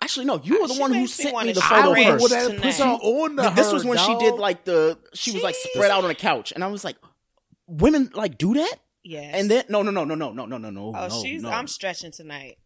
actually 0.00 0.26
no, 0.26 0.40
you 0.42 0.58
uh, 0.58 0.62
were 0.62 0.68
the 0.68 0.74
She 0.74 0.80
one 0.80 0.92
who 0.92 1.06
sent 1.06 1.46
me 1.46 1.52
the 1.52 1.60
photo 1.60 1.94
first. 1.94 2.22
would 2.22 2.30
that 2.32 2.60
put 2.60 2.74
her 2.74 2.84
on 2.84 3.36
to 3.36 3.52
this 3.54 3.68
her, 3.68 3.74
was 3.74 3.84
when 3.84 3.98
she 3.98 4.14
did 4.18 4.34
like 4.34 4.64
the 4.64 4.98
she 5.14 5.32
was 5.32 5.42
like 5.42 5.54
spread 5.56 5.90
out 5.90 6.02
on 6.02 6.08
the 6.08 6.14
couch, 6.14 6.52
and 6.52 6.64
I 6.64 6.68
was 6.68 6.84
like, 6.84 6.96
women 7.66 8.10
like 8.14 8.38
do 8.38 8.54
that. 8.54 8.76
Yes. 9.04 9.34
And 9.34 9.50
then 9.50 9.64
no 9.68 9.82
no 9.82 9.90
no 9.90 10.04
no 10.04 10.14
no 10.14 10.32
no 10.32 10.46
no 10.46 10.58
no 10.58 10.70
no. 10.70 10.92
oh, 10.96 11.08
no, 11.08 11.22
she's. 11.22 11.42
no. 11.42 11.50
I'm 11.50 11.66
stretching 11.66 12.12
tonight. 12.12 12.58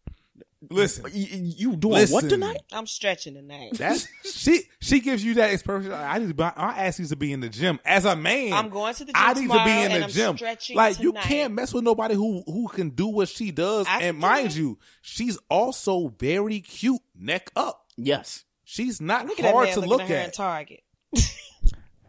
Listen, 0.71 1.03
Y- 1.03 1.11
y- 1.13 1.53
you 1.57 1.75
doing 1.75 1.93
Listen. 1.95 2.13
what 2.15 2.29
tonight? 2.29 2.61
I'm 2.71 2.87
stretching 2.87 3.35
tonight. 3.35 3.73
That's 3.73 4.07
she. 4.33 4.63
She 4.81 4.99
gives 5.01 5.23
you 5.23 5.35
that 5.35 5.51
expression. 5.53 5.91
I 5.91 6.17
need 6.17 6.29
to. 6.29 6.33
Be, 6.33 6.43
I 6.43 6.85
ask 6.87 6.97
you 6.99 7.05
to 7.05 7.15
be 7.15 7.31
in 7.31 7.41
the 7.41 7.49
gym 7.49 7.79
as 7.85 8.05
a 8.05 8.15
man. 8.15 8.53
I'm 8.53 8.69
going 8.69 8.93
to 8.95 9.05
the 9.05 9.13
gym 9.13 9.15
I 9.15 9.33
need 9.33 9.47
to 9.51 9.63
be 9.63 9.81
in 9.83 9.91
the 9.91 10.03
I'm 10.05 10.09
gym. 10.09 10.35
stretching 10.35 10.75
Like 10.75 10.99
you 10.99 11.13
can't 11.13 11.53
mess 11.53 11.73
with 11.73 11.83
nobody 11.83 12.15
who 12.15 12.41
who 12.47 12.67
can 12.69 12.89
do 12.89 13.07
what 13.07 13.29
she 13.29 13.51
does. 13.51 13.85
I 13.87 14.01
and 14.03 14.17
do 14.17 14.21
mind 14.21 14.47
it. 14.47 14.55
you, 14.57 14.79
she's 15.01 15.37
also 15.49 16.07
very 16.17 16.59
cute, 16.61 17.01
neck 17.15 17.51
up. 17.55 17.85
Yes. 17.95 18.43
She's 18.63 18.99
not 18.99 19.27
Look 19.27 19.39
at 19.39 19.43
that 19.43 19.53
hard 19.53 19.67
man 19.69 19.73
to 19.75 19.81
look 19.81 20.01
at 20.01 20.11
at. 20.11 20.33
Target. 20.33 20.81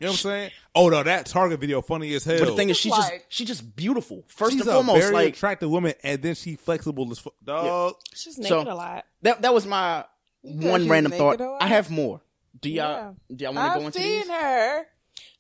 You 0.01 0.07
know 0.07 0.11
what 0.11 0.13
I'm 0.13 0.17
saying? 0.17 0.51
Oh 0.75 0.89
no, 0.89 1.03
that 1.03 1.27
Target 1.27 1.61
video 1.61 1.81
funny 1.83 2.15
as 2.15 2.25
hell. 2.25 2.39
But 2.39 2.47
the 2.47 2.55
thing 2.57 2.71
is, 2.71 2.77
she's 2.77 2.93
just 2.95 3.11
like- 3.13 3.27
she's 3.29 3.49
just 3.49 3.75
beautiful. 3.77 4.25
First 4.29 4.53
she's 4.53 4.61
and 4.63 4.71
foremost, 4.71 4.97
a 4.99 5.01
very 5.01 5.15
like 5.15 5.35
attractive 5.35 5.71
woman, 5.71 5.95
and 6.03 6.23
then 6.23 6.35
she 6.35 6.57
flexible 6.57 7.11
as 7.11 7.19
fuck. 7.19 7.35
Dog. 7.45 7.95
She's 8.15 8.37
So- 8.37 8.43
naked 8.57 8.69
a 8.69 8.75
lot. 8.75 9.05
that. 9.23 9.43
That 9.43 9.53
was 9.55 9.67
my 9.67 10.05
one 10.43 10.89
random 10.89 11.13
thought. 11.13 11.41
I 11.61 11.67
have 11.67 11.91
more. 11.91 12.21
Do 12.61 12.71
y'all 12.71 13.15
Yeah. 13.31 13.37
do 13.37 13.45
y'all 13.45 13.55
want 13.55 13.73
to 13.75 13.79
go 13.81 13.81
I've 13.81 13.87
into 13.87 14.01
seen 14.01 14.29
her. 14.29 14.87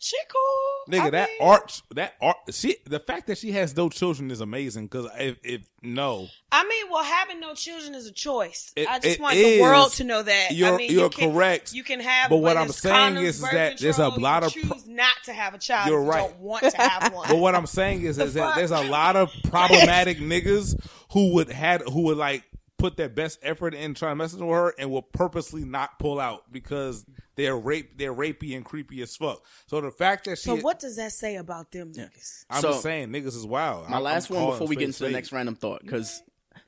She 0.01 0.17
cool. 0.33 0.95
Nigga, 0.97 1.07
I 1.07 1.11
that 1.11 1.29
mean, 1.29 1.39
art, 1.49 1.83
that 1.95 2.15
art, 2.23 2.37
she, 2.53 2.77
the 2.87 3.01
fact 3.01 3.27
that 3.27 3.37
she 3.37 3.51
has 3.53 3.77
no 3.77 3.89
children 3.89 4.31
is 4.31 4.41
amazing. 4.41 4.87
Because 4.87 5.11
if, 5.19 5.39
if 5.43 5.63
no, 5.83 6.29
I 6.53 6.63
mean, 6.69 6.87
well, 6.91 7.03
having 7.03 7.41
no 7.41 7.53
children 7.55 7.97
is 7.97 8.07
a 8.07 8.13
choice. 8.13 8.73
It- 8.77 8.89
I 8.89 9.01
just 9.01 9.19
want 9.19 9.35
the 9.35 9.61
world 9.61 9.93
to 9.95 10.05
know 10.05 10.23
that. 10.23 10.53
You're- 10.53 10.73
I 10.73 10.77
mean, 10.77 10.91
you're 10.93 11.05
you 11.05 11.11
can, 11.11 11.33
correct. 11.33 11.73
You 11.73 11.83
can 11.83 11.99
have, 11.99 12.31
But 12.31 12.37
what 12.39 12.57
I'm 12.57 12.69
saying 12.69 13.17
condoms, 13.17 13.23
is- 13.23 13.43
is 13.43 13.51
that 13.51 13.79
there's 13.79 13.99
a 13.99 14.09
lot 14.09 14.45
of 14.45 14.53
choose 14.53 14.87
not 14.87 15.15
to 15.25 15.33
have 15.33 15.55
a 15.55 15.59
child. 15.59 15.89
You're 15.91 16.01
if 16.01 16.07
you 16.07 16.11
right. 16.13 16.29
Don't 16.31 16.39
want 16.41 16.65
to 16.71 16.77
have 16.81 17.13
one. 17.13 17.29
But 17.29 17.39
what 17.39 17.57
I'm 17.57 17.67
saying 17.67 18.03
is, 18.03 18.19
is 18.21 18.35
that 18.35 18.55
there's 18.55 18.71
a 18.71 18.83
lot 18.89 19.17
of 19.17 19.33
problematic 19.51 20.19
niggas 20.19 20.81
who 21.13 21.35
would 21.35 21.51
had 21.51 21.83
who 21.83 22.03
would 22.03 22.17
like 22.19 22.45
put 22.79 22.97
their 22.97 23.09
best 23.09 23.39
effort 23.43 23.75
in 23.75 23.93
trying 23.95 24.13
to 24.13 24.17
mess 24.17 24.33
with 24.33 24.49
her 24.49 24.73
and 24.79 24.91
will 24.91 25.03
purposely 25.03 25.65
not 25.65 25.99
pull 25.99 26.19
out 26.21 26.51
because 26.53 27.05
they're 27.37 27.57
rape 27.57 27.99
they're 27.99 28.15
rapey 28.15 28.57
and 28.57 28.65
creepy 28.65 29.03
as 29.03 29.15
fuck. 29.17 29.45
So 29.67 29.81
the 29.81 29.91
fact 29.91 30.25
that 30.27 30.39
she 30.39 30.45
so 30.45 30.57
what 30.57 30.79
does 30.79 30.97
that 30.97 31.13
say 31.13 31.37
about 31.37 31.71
them 31.73 31.93
niggas? 31.93 32.45
I'm 32.49 32.61
So- 32.63 32.71
just 32.71 32.83
saying 32.83 33.09
niggas 33.09 33.37
is 33.37 33.45
wild. 33.47 33.89
My 33.89 33.97
I'm- 33.97 34.03
last 34.05 34.31
I'm 34.31 34.37
one 34.37 34.51
before 34.53 34.67
we 34.69 34.77
get 34.77 34.81
spade 34.81 34.89
into 34.89 35.05
the 35.05 35.11
next 35.11 35.33
random 35.33 35.55
thought, 35.57 35.83
because 35.83 36.23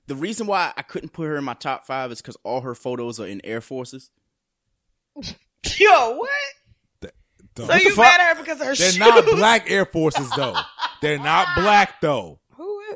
the 0.06 0.14
reason 0.16 0.46
why 0.46 0.72
I 0.76 0.82
couldn't 0.82 1.12
put 1.12 1.26
her 1.28 1.36
in 1.36 1.44
my 1.44 1.54
top 1.54 1.86
five 1.86 2.10
is 2.12 2.20
because 2.20 2.36
all 2.44 2.60
her 2.62 2.74
photos 2.74 3.20
are 3.20 3.26
in 3.26 3.40
Air 3.44 3.60
Forces. 3.60 4.10
Yo, 5.78 6.16
what? 6.16 6.30
That- 7.00 7.14
So 7.56 7.66
what 7.66 7.82
you 7.82 7.90
fuck? 7.94 8.04
mad 8.04 8.20
at 8.20 8.36
her 8.36 8.42
because 8.42 8.60
of 8.60 8.66
her 8.66 8.74
They're 8.74 8.90
shoes? 8.90 8.98
not 8.98 9.24
black 9.26 9.70
Air 9.70 9.84
Forces 9.84 10.28
though. 10.36 10.56
They're 11.02 11.18
not 11.18 11.48
black 11.56 12.00
though. 12.00 12.39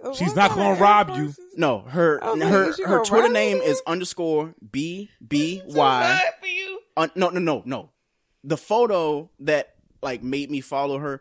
Who 0.03 0.11
is, 0.11 0.17
She's 0.19 0.29
What 0.29 0.37
not 0.37 0.55
gonna 0.55 0.81
rob 0.81 1.11
Air 1.11 1.17
you. 1.17 1.35
No, 1.57 1.81
her 1.81 2.23
I 2.23 2.33
was 2.33 2.43
her 2.43 2.69
is 2.71 2.79
her 2.81 3.05
Twitter 3.05 3.29
name 3.33 3.57
you? 3.59 3.63
is 3.63 3.83
underscore 3.87 4.55
b 4.71 5.11
b 5.27 5.63
y. 5.67 6.21
Good 6.25 6.33
for 6.41 6.47
no, 7.17 7.29
no, 7.31 7.41
no, 7.41 7.63
no. 7.65 7.91
The 8.43 8.57
photo 8.57 9.31
that 9.41 9.75
like 10.03 10.23
made 10.23 10.51
me 10.51 10.61
follow 10.61 10.99
her, 10.99 11.21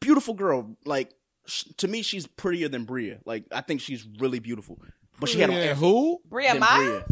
beautiful 0.00 0.34
girl. 0.34 0.76
Like 0.84 1.10
sh- 1.46 1.64
to 1.78 1.88
me, 1.88 2.02
she's 2.02 2.26
prettier 2.26 2.68
than 2.68 2.84
Bria. 2.84 3.18
Like 3.24 3.44
I 3.52 3.60
think 3.60 3.80
she's 3.80 4.06
really 4.18 4.38
beautiful. 4.38 4.78
But 5.20 5.28
she 5.28 5.40
had 5.40 5.50
on 5.50 5.56
Yeah, 5.56 5.62
Air 5.62 5.74
who? 5.74 6.20
Bria 6.28 6.52
than 6.52 6.60
Miles. 6.60 6.78
Bria. 6.84 7.04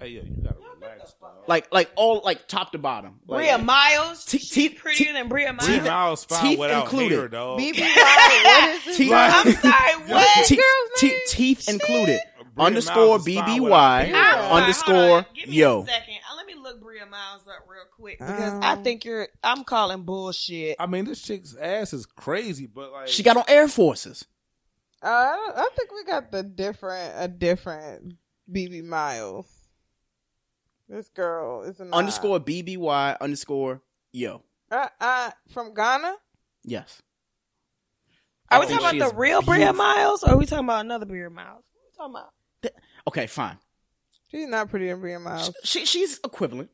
Hey, 0.00 0.08
yo, 0.08 0.22
you 0.22 0.42
gotta 0.42 0.56
relax. 0.56 0.60
dog. 0.60 0.63
Like 1.46 1.68
like 1.72 1.90
all 1.96 2.22
like 2.24 2.48
top 2.48 2.72
to 2.72 2.78
bottom. 2.78 3.20
Like, 3.26 3.38
Bria 3.38 3.58
Miles. 3.58 4.24
T- 4.24 4.38
She's 4.38 4.72
prettier 4.74 5.06
T- 5.08 5.12
than 5.12 5.28
Bria 5.28 5.52
Miles. 5.52 5.66
Bria 5.66 5.78
Teeth- 5.80 5.88
Miles 5.88 6.24
fine 6.24 6.42
teeth 6.42 6.58
without 6.58 6.84
included. 6.84 7.18
hair, 7.18 7.28
dog. 7.28 7.58
BB 7.60 7.80
what 7.80 8.32
is 8.76 8.84
this? 8.84 8.96
Teeth- 8.96 9.12
I'm 9.12 9.52
sorry. 9.52 10.10
What? 10.10 10.46
Te- 10.46 10.56
girl's 10.56 10.90
te- 10.98 11.08
name? 11.08 11.18
teeth 11.28 11.68
included. 11.68 12.20
Bria 12.54 12.66
underscore 12.66 13.18
Miles 13.18 13.26
is 13.28 13.34
fine 13.34 13.44
bby 13.58 13.60
without 13.60 14.04
hair, 14.06 14.14
I'm 14.16 14.32
dog. 14.34 14.40
sorry, 14.44 14.60
underscore 14.62 14.94
hold 14.94 15.24
on. 15.24 15.24
Me 15.34 15.54
yo. 15.56 15.82
A 15.82 15.86
second. 15.86 16.14
Uh, 16.30 16.36
Let 16.36 16.46
me 16.46 16.54
look 16.54 16.80
Bria 16.82 17.06
Miles 17.06 17.42
up 17.48 17.64
real 17.68 17.82
quick 17.94 18.18
because 18.20 18.52
Um, 18.52 18.60
I 18.62 18.76
think 18.76 19.04
you're. 19.04 19.28
I'm 19.42 19.64
calling 19.64 20.02
bullshit. 20.04 20.76
I 20.78 20.86
mean, 20.86 21.04
this 21.04 21.20
chick's 21.20 21.54
ass 21.56 21.92
is 21.92 22.06
crazy, 22.06 22.66
but 22.66 22.92
like 22.92 23.08
She 23.08 23.22
got 23.22 23.36
on 23.36 23.44
Air 23.48 23.68
Forces. 23.68 24.24
Uh, 25.02 25.08
I, 25.08 25.36
don't- 25.36 25.58
I 25.58 25.68
think 25.76 25.92
we 25.92 26.04
got 26.04 26.30
the 26.30 26.42
different 26.42 27.12
a 27.16 27.28
different 27.28 28.14
BB 28.50 28.84
Miles. 28.84 29.46
This 30.94 31.08
girl 31.08 31.62
is 31.62 31.80
not. 31.80 31.92
Underscore 31.92 32.38
bby 32.38 33.16
underscore 33.20 33.82
yo. 34.12 34.42
Uh, 34.70 34.86
uh, 35.00 35.30
from 35.52 35.74
Ghana. 35.74 36.14
Yes. 36.62 37.02
Are 38.48 38.58
I 38.58 38.60
we 38.60 38.66
talking 38.72 38.98
about 38.98 39.10
the 39.10 39.16
real 39.16 39.42
Bria. 39.42 39.72
Miles, 39.72 40.22
or 40.22 40.30
are 40.30 40.36
we 40.36 40.46
talking 40.46 40.64
about 40.66 40.84
another 40.84 41.04
Bria 41.04 41.28
Miles? 41.30 41.64
What 41.96 42.06
are 42.06 42.08
we 42.08 42.14
talking 42.14 42.28
about? 42.62 42.80
Okay, 43.08 43.26
fine. 43.26 43.58
She's 44.30 44.46
not 44.46 44.70
pretty 44.70 44.88
in 44.88 45.00
Bria 45.00 45.18
Miles. 45.18 45.52
She 45.64 45.84
she's 45.84 46.18
equivalent. 46.22 46.70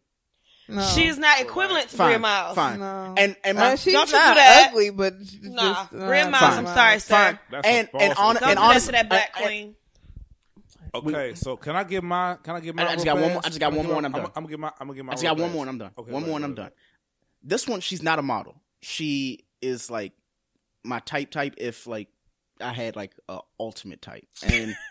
No. 0.68 0.82
She 0.82 1.06
is 1.06 1.16
not 1.18 1.40
equivalent 1.40 1.88
to 1.88 1.96
Fine, 1.96 2.08
Bria 2.08 2.18
Miles. 2.18 2.54
fine. 2.54 2.78
No. 2.78 3.14
And 3.16 3.36
and 3.42 3.56
my 3.56 3.72
Uh, 3.72 3.76
she's 3.76 3.94
Don't 3.94 4.12
not 4.12 4.28
you 4.28 4.32
do 4.32 4.34
that. 4.34 4.68
ugly, 4.68 4.90
but 4.90 5.14
it's 5.18 5.36
Nah, 5.42 5.74
just, 5.74 5.90
Bria 5.92 6.26
uh, 6.26 6.30
Miles. 6.30 6.44
Fine. 6.54 6.66
I'm 6.66 6.74
sorry, 6.74 6.98
sir. 7.00 7.14
fine. 7.14 7.38
That's 7.50 7.66
a 7.66 7.70
and 7.70 7.88
and 7.98 8.12
on. 8.18 8.34
Don't 8.34 8.42
and 8.44 8.50
do 8.50 8.54
that 8.54 8.58
honest, 8.58 8.86
to 8.86 8.92
that 8.92 9.08
black 9.08 9.30
and- 9.36 9.44
queen. 9.46 9.76
Okay, 10.94 11.34
so 11.34 11.56
can 11.56 11.76
I 11.76 11.84
get 11.84 12.02
my? 12.02 12.36
Can 12.42 12.56
I 12.56 12.60
get 12.60 12.74
my? 12.74 12.82
I 12.82 12.94
just 12.94 13.04
real 13.04 13.14
got 13.14 13.20
one 13.22 13.32
more- 13.32 13.42
I 13.44 13.48
just 13.48 13.60
got 13.60 13.68
Can 13.70 13.76
one 13.78 13.86
more 13.86 13.96
and 13.98 14.06
I'm 14.06 14.12
done. 14.12 14.24
I'm 14.26 14.42
gonna 14.42 14.48
get 14.48 14.58
my. 14.58 14.72
I'm 14.80 14.86
gonna 14.88 14.96
get 14.96 15.04
my. 15.04 15.12
I 15.12 15.14
just 15.14 15.22
got 15.24 15.36
one 15.36 15.48
fast. 15.48 15.54
more 15.54 15.62
and 15.62 15.70
I'm 15.70 15.78
done. 15.78 15.90
Okay, 15.98 16.12
one 16.12 16.26
more 16.26 16.36
and 16.36 16.44
I'm 16.44 16.54
done. 16.54 16.70
This 17.42 17.66
one, 17.68 17.80
she's 17.80 18.02
not 18.02 18.18
a 18.18 18.22
model. 18.22 18.56
She 18.82 19.44
is 19.62 19.90
like 19.90 20.12
my 20.84 20.98
type 21.00 21.30
type. 21.30 21.54
If 21.58 21.86
like 21.86 22.08
I 22.60 22.72
had 22.72 22.96
like 22.96 23.12
a 23.28 23.40
ultimate 23.58 24.02
type, 24.02 24.26
and 24.42 24.76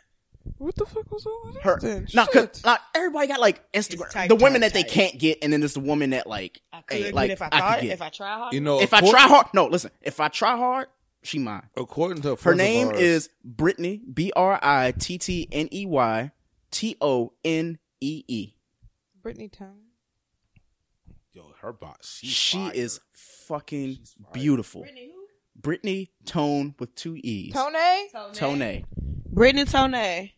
What 0.58 0.76
the 0.76 0.86
fuck 0.86 1.12
was 1.12 1.26
all 1.26 1.52
this? 1.54 1.64
her 1.64 1.80
then? 1.80 2.08
not 2.14 2.32
cause 2.32 2.64
not 2.66 2.82
everybody 2.96 3.28
got 3.28 3.40
like 3.40 3.72
Instagram. 3.72 4.10
type, 4.10 4.30
The 4.30 4.36
women 4.36 4.62
type, 4.62 4.74
that 4.74 4.74
they 4.74 4.84
can't 4.84 5.20
get, 5.20 5.40
and 5.44 5.54
then 5.54 5.60
there's 5.60 5.74
the 5.74 5.80
woman 5.80 6.12
that 6.12 6.28
like 6.28 6.62
I 6.74 6.82
could 6.82 6.98
hey, 6.98 7.12
like 7.12 7.32
if 7.32 7.42
I 7.42 7.50
I 7.52 7.76
could 7.76 7.84
get. 7.84 7.92
if 7.94 8.02
I 8.02 8.10
try 8.10 8.36
hard. 8.36 8.54
You 8.54 8.62
know, 8.62 8.82
if 8.82 8.94
I 8.94 9.02
try 9.02 9.28
hard, 9.28 9.48
no, 9.54 9.68
listen. 9.68 9.92
If 10.02 10.20
I 10.20 10.28
try 10.30 10.58
hard, 10.58 10.88
she 11.24 11.40
mine. 11.40 11.70
according 11.76 12.22
to 12.24 12.36
Her 12.36 12.56
name 12.56 12.90
ours- 12.90 13.00
is 13.00 13.30
Brittany 13.44 14.02
B 14.12 14.32
R 14.36 14.60
I 14.62 14.92
T 14.98 15.18
T 15.18 15.48
N 15.52 15.68
E 15.72 15.86
Y 15.86 16.32
T 16.72 16.96
O 17.02 17.34
N 17.44 17.78
E 18.02 18.24
E. 18.28 18.54
Brittany 19.22 19.50
Town. 19.50 19.76
yo 21.34 21.54
her 21.62 21.74
box. 21.74 22.18
She's 22.20 22.30
She 22.32 22.58
fire. 22.58 22.72
is 22.74 23.00
fucking 23.12 23.96
She's 23.96 24.16
fire. 24.22 24.32
beautiful. 24.34 24.86
Brittany 25.56 26.12
Tone 26.26 26.74
with 26.80 26.96
two 26.96 27.18
E's. 27.18 27.54
Tone? 27.54 27.74
Tone. 28.34 28.86
Brittany 29.32 29.66
Tone. 29.66 30.30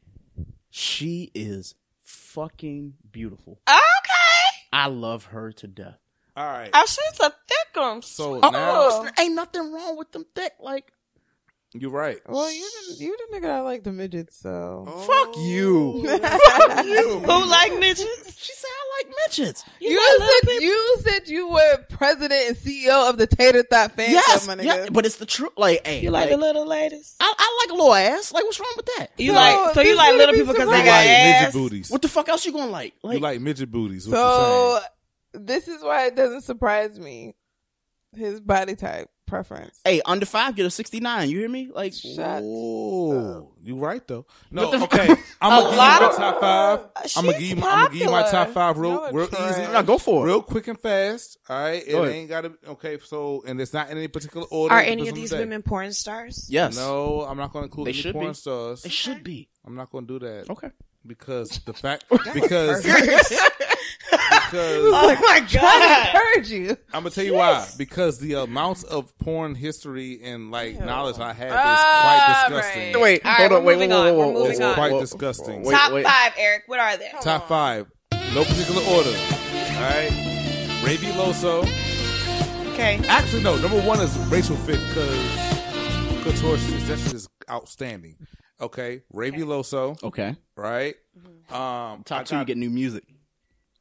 She 0.72 1.32
is 1.36 1.76
fucking 2.02 2.96
beautiful. 3.12 3.62
Okay. 3.68 4.58
I 4.74 4.88
love 4.88 5.26
her 5.26 5.52
to 5.54 5.68
death. 5.68 6.00
All 6.36 6.46
right. 6.46 6.70
Oh, 6.74 6.86
she's 6.88 7.20
a 7.20 7.34
thickums. 7.76 8.06
So 8.06 8.40
Oh, 8.42 8.50
now 8.52 9.10
ain't 9.22 9.36
nothing 9.36 9.72
wrong 9.74 9.98
with 9.98 10.12
them 10.12 10.26
thick. 10.34 10.54
Like, 10.60 10.92
you're 11.74 11.92
right. 11.92 12.20
Well, 12.28 12.52
you 12.52 12.70
the, 12.90 12.96
you 13.04 13.18
the 13.32 13.38
nigga 13.38 13.44
that 13.44 13.60
like 13.62 13.84
the 13.84 13.92
midgets, 13.94 14.38
so. 14.40 14.86
Oh. 14.88 15.00
fuck 15.02 15.38
you. 15.38 16.02
Who 16.02 17.46
like 17.50 17.80
midgets? 17.80 18.38
She 18.44 18.54
said 18.54 18.68
I 18.70 19.04
like 19.04 19.14
midgets. 19.28 19.64
You, 19.80 19.90
You 19.92 20.20
said 20.20 20.50
people? 20.50 20.62
you 20.64 20.98
said 21.00 21.28
you 21.30 21.50
were 21.50 21.78
president 21.90 22.34
and 22.48 22.58
CEO 22.58 23.10
of 23.10 23.18
the 23.18 23.26
Tater 23.28 23.64
Thought 23.64 23.94
fan 23.94 24.12
Yes, 24.12 24.46
club, 24.46 24.58
my 24.58 24.64
yeah, 24.64 24.88
but 24.92 25.06
it's 25.06 25.16
the 25.18 25.26
truth. 25.26 25.52
Like, 25.58 25.86
hey, 25.88 26.02
You 26.02 26.12
like 26.12 26.30
the 26.30 26.38
little 26.38 26.66
ladies? 26.68 27.16
I, 27.22 27.34
I 27.38 27.64
like 27.66 27.72
a 27.72 27.76
little 27.78 27.94
ass. 27.94 28.34
Like, 28.34 28.44
what's 28.44 28.60
wrong 28.60 28.74
with 28.76 28.88
that? 28.98 29.08
You 29.18 29.32
So, 29.32 29.36
like 29.36 29.74
so 29.76 29.82
you 29.82 29.96
like 29.96 30.16
little 30.16 30.34
people 30.36 30.54
because 30.54 30.70
they 30.70 30.84
got 30.84 30.88
like 30.88 31.10
ass. 31.10 31.40
midget 31.42 31.54
booties. 31.54 31.90
What 31.90 32.02
the 32.02 32.10
fuck 32.10 32.28
else 32.30 32.46
you 32.46 32.52
gonna 32.52 32.72
like? 32.72 32.96
Like, 33.04 33.16
you 33.16 33.22
like 33.22 33.40
midget 33.42 33.72
booties. 33.72 34.08
What 34.08 34.18
you 34.18 34.22
So 34.24 34.38
saying? 34.80 34.86
This 35.34 35.68
is 35.68 35.84
why 35.84 36.08
it 36.08 36.16
doesn't 36.16 36.42
surprise 36.42 37.00
me. 37.00 37.36
His 38.14 38.42
body 38.42 38.76
type 38.76 39.10
preference. 39.26 39.80
hey, 39.86 40.02
under 40.06 40.26
five, 40.26 40.54
get 40.58 40.66
a 40.66 40.70
sixty 40.70 41.00
nine. 41.00 41.30
You 41.30 41.40
hear 41.40 41.48
me? 41.50 41.70
Like, 41.74 41.94
Shut 41.94 42.44
you 42.44 43.78
right 43.78 44.06
though. 44.06 44.26
No, 44.52 44.70
the- 44.72 44.84
okay. 44.84 45.08
I'm 45.42 45.50
gonna 45.50 45.62
A 45.62 45.64
give 45.64 45.72
you 45.72 45.78
lot 45.78 46.02
my 46.02 46.08
of- 46.10 46.16
top 46.18 46.42
five. 46.42 46.80
Uh, 46.80 47.08
I'm 47.16 47.26
gonna 47.26 47.40
give. 47.40 47.58
I'm 47.58 47.62
gonna 47.64 47.90
give 47.94 48.02
you 48.02 48.12
my 48.12 48.30
top 48.30 48.50
five 48.50 48.78
real, 48.78 48.92
Y'all 48.92 49.12
real 49.14 49.28
trash. 49.28 49.52
easy. 49.60 49.72
No, 49.72 49.84
go 49.84 49.98
for 49.98 50.26
it. 50.26 50.28
Real 50.28 50.42
quick 50.42 50.68
and 50.68 50.78
fast. 50.78 51.38
All 51.48 51.58
right. 51.58 51.82
It 51.88 51.92
Go 51.92 52.04
ahead. 52.04 52.16
ain't 52.16 52.28
got 52.30 52.42
to. 52.42 52.54
Okay. 52.72 53.00
So, 53.06 53.42
and 53.48 53.62
it's 53.62 53.72
not 53.74 53.90
in 53.90 53.98
any 53.98 54.10
particular 54.10 54.46
order. 54.48 54.74
Are 54.76 54.82
any 54.82 55.08
of 55.08 55.16
these 55.16 55.30
day. 55.32 55.40
women 55.40 55.62
porn 55.64 55.94
stars? 55.94 56.48
yes, 56.50 56.76
No, 56.76 57.22
I'm 57.22 57.38
not 57.38 57.54
going 57.54 57.64
to 57.64 57.68
include 57.68 57.88
They 57.88 57.92
any 57.92 58.02
should 58.02 58.14
porn 58.14 58.28
be. 58.28 58.34
stars. 58.34 58.82
they 58.84 58.90
should 58.90 59.24
be. 59.24 59.48
I'm 59.66 59.76
not 59.76 59.90
going 59.90 60.06
to 60.08 60.20
do 60.20 60.26
that. 60.26 60.50
Okay. 60.50 60.72
Because 61.08 61.60
the 61.66 61.74
fact, 61.74 62.04
because, 62.34 62.86
because 64.52 64.82
Oh 64.94 65.16
my 65.22 65.40
god, 65.40 65.50
I 65.56 65.80
god! 66.12 66.16
encourage 66.16 66.50
you. 66.52 66.70
I'm 66.94 67.04
gonna 67.04 67.10
tell 67.12 67.24
you 67.24 67.34
why. 67.36 67.68
Because 67.78 68.20
the 68.20 68.34
amounts 68.34 68.84
of 68.84 69.18
porn 69.18 69.56
history 69.56 70.20
and 70.24 70.52
like 70.52 70.80
knowledge 70.80 71.20
I 71.20 71.34
have 71.34 71.48
is 71.48 71.52
quite 71.54 72.48
disgusting. 72.50 72.94
right. 72.94 73.02
Wait, 73.02 73.26
All 73.26 73.32
right, 73.32 73.38
hold 73.40 73.52
we're 73.52 73.58
on. 73.58 73.64
Wait, 73.66 73.74
moving 73.76 73.90
wait, 73.92 74.12
wait, 74.12 74.34
wait, 74.44 74.52
It's 74.52 74.60
on. 74.60 74.74
quite 74.76 75.00
disgusting. 75.00 75.64
wait, 75.64 75.74
Top 75.74 75.92
wait. 75.94 76.06
five, 76.06 76.34
Eric. 76.38 76.64
What 76.68 76.80
are 76.80 76.98
they? 76.98 77.10
Top 77.22 77.48
five, 77.48 77.88
no 78.34 78.44
particular 78.44 78.82
order. 78.84 79.10
All 79.10 79.82
right, 79.82 80.12
Ray 80.84 80.98
Loso. 80.98 81.64
Okay. 82.74 83.00
Actually, 83.08 83.44
no. 83.44 83.58
Number 83.58 83.82
one 83.82 84.00
is 84.02 84.16
Rachel 84.30 84.56
Fick 84.58 84.80
because 84.88 85.16
contortionist. 86.24 86.88
That 86.88 87.00
shit 87.00 87.14
is 87.14 87.28
outstanding. 87.50 88.16
Okay, 88.60 89.02
Ray 89.12 89.32
B. 89.32 89.40
Loso. 89.40 90.02
Okay. 90.04 90.36
Right. 90.56 90.96
Mm-hmm. 91.18 91.54
Um, 91.54 92.04
Top 92.04 92.22
I 92.22 92.24
two, 92.24 92.38
you 92.38 92.46
get 92.46 92.58
new 92.58 92.70
music. 92.70 93.04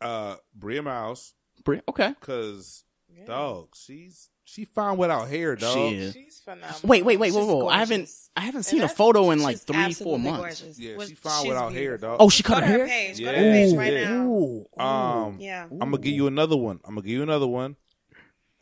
Uh 0.01 0.37
Bria 0.55 0.83
Miles 0.83 1.35
Bri- 1.65 1.83
Okay. 1.89 2.15
because 2.21 2.85
dog, 3.27 3.69
she's 3.75 4.29
she 4.45 4.65
fine 4.65 4.97
without 4.97 5.29
hair, 5.29 5.55
dog. 5.55 5.75
She 5.77 5.97
is. 5.97 6.13
She's 6.15 6.41
phenomenal. 6.41 6.81
Wait, 6.83 7.05
wait, 7.05 7.19
wait, 7.19 7.29
She's 7.29 7.37
whoa, 7.37 7.45
whoa! 7.45 7.69
I 7.69 7.79
haven't. 7.79 8.09
I 8.37 8.41
haven't 8.41 8.63
seen 8.65 8.83
a 8.83 8.89
photo 8.89 9.31
in 9.31 9.41
like 9.41 9.59
three, 9.59 9.93
four 9.93 10.19
months. 10.19 10.61
gorgeous. 10.61 10.79
Yeah, 10.79 10.97
Was- 10.97 11.09
she 11.11 11.15
fine 11.15 11.43
she's 11.43 11.49
without 11.51 11.73
hair, 11.73 11.83
beautiful. 11.91 12.09
dog. 12.11 12.17
Oh, 12.21 12.29
she 12.31 12.43
cut 12.43 12.61
to 12.61 12.67
her 12.67 12.73
her 12.73 12.79
hair. 12.79 12.87
page. 12.87 13.21
Go 13.21 13.27
to 13.27 13.31
Yeah. 13.33 13.39
her 13.39 13.53
page 13.53 13.73
Ooh. 13.75 13.79
right 13.79 13.93
Yeah. 13.93 14.09
now. 14.09 14.25
Ooh. 14.27 14.67
Um, 14.83 15.37
Yeah. 15.41 15.65
I'm 15.71 15.79
gonna 15.79 15.99
give 15.99 16.15
you 16.15 16.27
another 16.27 16.57
one. 16.57 16.81
I'm 16.85 16.95
gonna 16.95 17.03
give 17.07 17.13
you 17.17 17.23
another 17.23 17.47
one. 17.47 17.77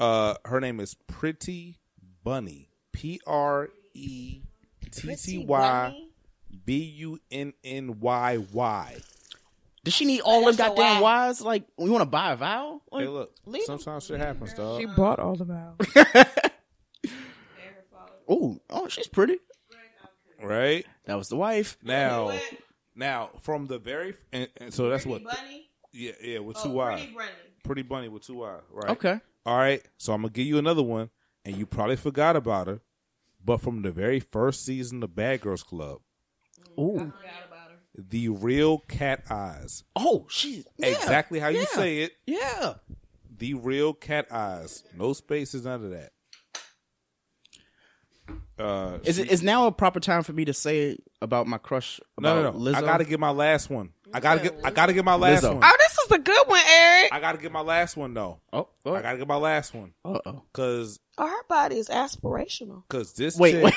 Uh, 0.01 0.35
her 0.45 0.61
name 0.61 0.81
is 0.81 0.95
Pretty 1.07 1.79
Bunny. 2.25 2.69
P 2.93 3.21
R 3.27 3.71
E 3.95 4.43
T 4.83 4.91
T 4.91 5.07
Pretty 5.07 5.39
Y 5.47 5.59
Bunny? 5.61 6.11
B 6.65 6.77
U 6.99 7.19
N 7.31 7.53
N 7.65 8.01
Y 8.01 8.39
Y. 8.53 8.97
Does 9.89 9.95
she 9.95 10.05
need 10.05 10.21
all 10.21 10.45
That's 10.45 10.59
them 10.59 10.69
goddamn 10.77 11.01
why. 11.01 11.29
Y's? 11.29 11.41
Like, 11.41 11.65
we 11.79 11.89
want 11.89 12.03
to 12.03 12.07
buy 12.11 12.33
a 12.33 12.37
vowel? 12.37 12.83
Like, 12.93 13.05
Hey, 13.05 13.09
look. 13.09 13.35
leave 13.47 13.63
Sometimes 13.65 14.05
shit 14.05 14.21
happens, 14.21 14.53
dog. 14.53 14.79
She 14.79 14.85
bought 14.85 15.19
all 15.19 15.35
the 15.35 15.47
vows. 15.47 15.77
oh, 18.29 18.61
oh, 18.69 18.89
she's 18.89 19.09
pretty. 19.09 19.39
Right 20.43 20.85
That 21.07 21.15
was 21.17 21.31
the 21.31 21.37
wife. 21.37 21.79
now, 21.83 22.39
now 22.95 23.31
from 23.41 23.67
the 23.67 23.79
very 23.79 24.15
and, 24.31 24.51
and 24.59 24.75
so 24.75 24.91
that's 24.91 25.07
what. 25.07 25.25
Bunny? 25.25 25.71
Yeah, 25.91 26.13
yeah, 26.23 26.41
with 26.41 26.59
Oh, 26.61 26.65
two 26.65 26.71
Y. 26.73 27.09
Pretty 27.65 27.81
Bunny. 27.81 28.03
Bunny 28.03 28.09
with 28.11 28.27
two 28.27 28.35
Y. 28.35 28.59
Right. 28.71 28.91
Okay. 28.91 29.21
All 29.47 29.57
right. 29.57 29.83
So 29.97 30.13
I'm 30.13 30.21
gonna 30.21 30.35
give 30.35 30.47
you 30.47 30.59
another 30.59 30.83
one, 30.83 31.09
and 31.47 31.57
you 31.57 31.65
probably 31.65 31.97
forgot 31.97 32.37
about 32.37 32.67
her, 32.67 32.81
but 33.43 33.63
from 33.63 33.81
the 33.81 33.91
very 33.91 34.21
first 34.21 34.67
season 34.67 35.03
of 35.03 35.17
Bad 35.17 35.41
Girls 35.41 35.63
Club, 35.63 36.03
Ooh. 36.79 37.11
The 37.99 38.29
real 38.29 38.79
cat 38.79 39.25
eyes. 39.31 39.83
Oh, 39.97 40.27
she 40.31 40.65
yeah, 40.77 40.87
exactly 40.89 41.41
how 41.41 41.49
you 41.49 41.67
say 41.67 41.99
it. 42.03 42.13
Yeah. 42.27 42.75
The 43.37 43.55
real 43.55 43.93
cat 43.93 44.27
eyes. 44.31 44.85
No 44.97 45.13
spaces 45.13 45.67
under 45.67 45.89
that. 45.91 46.13
Uh, 48.59 48.99
Is 49.05 49.19
it 49.19 49.31
is 49.31 49.43
now 49.43 49.69
a 49.69 49.73
proper 49.73 50.01
time 50.01 50.23
for 50.25 50.33
me 50.33 50.45
to 50.45 50.53
say 50.53 50.99
about 51.23 51.47
my 51.47 51.59
crush 51.59 52.01
about 52.19 52.35
no, 52.37 52.43
no, 52.43 52.53
no. 52.53 52.59
Lizzo? 52.59 52.75
I 52.75 52.81
gotta 52.81 53.05
get 53.05 53.21
my 53.21 53.31
last 53.31 53.71
one. 53.71 53.91
I 54.13 54.19
gotta 54.21 54.41
get. 54.43 54.57
I 54.65 54.71
gotta 54.73 54.93
get 54.93 55.05
my 55.05 55.15
last 55.15 55.45
Lizzo. 55.45 55.55
one. 55.55 55.63
Oh, 55.65 55.77
this 55.79 55.99
is 56.05 56.11
a 56.13 56.19
good 56.19 56.47
one, 56.49 56.61
Eric. 56.69 57.13
I 57.13 57.21
gotta 57.21 57.39
get 57.39 57.53
my 57.53 57.61
last 57.61 57.97
one 57.97 58.15
though. 58.15 58.41
Oh, 58.53 58.69
go 58.85 58.97
I 58.97 59.03
gotta 59.03 59.17
get 59.19 59.29
my 59.29 59.37
last 59.37 59.75
one 59.75 59.93
Uh 60.05 60.19
oh. 60.27 60.43
because 60.53 60.99
Oh, 61.17 61.27
her 61.29 61.45
body 61.49 61.77
is 61.77 61.89
aspirational. 61.89 62.83
because 62.89 63.13
this 63.13 63.39
Wait, 63.39 63.53
chick, 63.53 63.65
wait. 63.65 63.75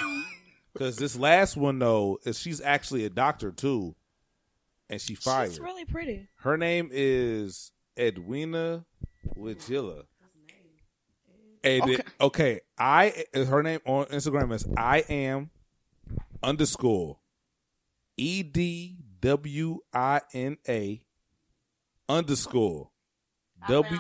Because 0.74 0.96
this 0.98 1.16
last 1.16 1.56
one 1.56 1.78
though, 1.78 2.18
is 2.26 2.40
she's 2.40 2.60
actually 2.60 3.06
a 3.06 3.10
doctor 3.10 3.52
too, 3.52 3.96
and 4.92 5.02
she 5.02 5.16
fired. 5.16 5.50
She's 5.50 5.60
really 5.60 5.86
pretty. 5.86 6.28
Her 6.42 6.58
name 6.58 6.90
is 6.92 7.72
Edwina 7.98 8.86
Wigilla. 9.38 10.04
And 11.64 11.84
Okay. 11.84 11.94
okay. 11.94 12.04
okay, 12.22 12.60
I 12.78 13.24
her 13.36 13.62
name 13.64 13.80
on 13.86 14.06
Instagram 14.06 14.52
is 14.54 14.66
I 14.76 15.00
am 15.10 15.52
underscore 16.44 17.18
E 18.18 18.42
D 18.44 18.98
W 19.22 19.80
I 19.94 20.22
N 20.34 20.58
A 20.68 21.02
underscore 22.10 22.90
W. 23.68 24.00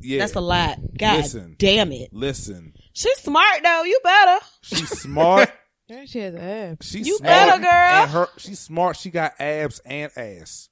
Yeah, 0.00 0.20
That's 0.20 0.36
a 0.36 0.40
lot. 0.40 0.78
God 0.96 1.16
Listen. 1.16 1.56
damn 1.58 1.90
it. 1.90 2.12
Listen, 2.12 2.74
She's 2.92 3.18
smart 3.18 3.60
though. 3.64 3.82
You 3.82 3.98
better. 4.04 4.44
she's 4.62 4.88
smart. 5.00 5.50
Yeah, 5.88 6.04
she 6.04 6.18
has 6.18 6.34
abs. 6.34 6.86
She's 6.90 7.06
You 7.06 7.16
smart, 7.16 7.32
better, 7.32 7.62
girl. 7.62 7.70
And 7.70 8.10
her, 8.10 8.28
she's 8.36 8.58
smart. 8.60 8.96
She 8.96 9.10
got 9.10 9.32
abs 9.40 9.80
and 9.86 10.12
ass. 10.16 10.68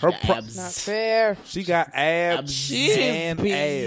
Her 0.00 0.12
pro- 0.12 0.34
Abs. 0.36 0.56
Not 0.56 0.72
fair. 0.72 1.36
She 1.44 1.64
got 1.64 1.90
abs 1.92 2.52
She's 2.52 2.96
and 2.96 3.40
ass. 3.40 3.46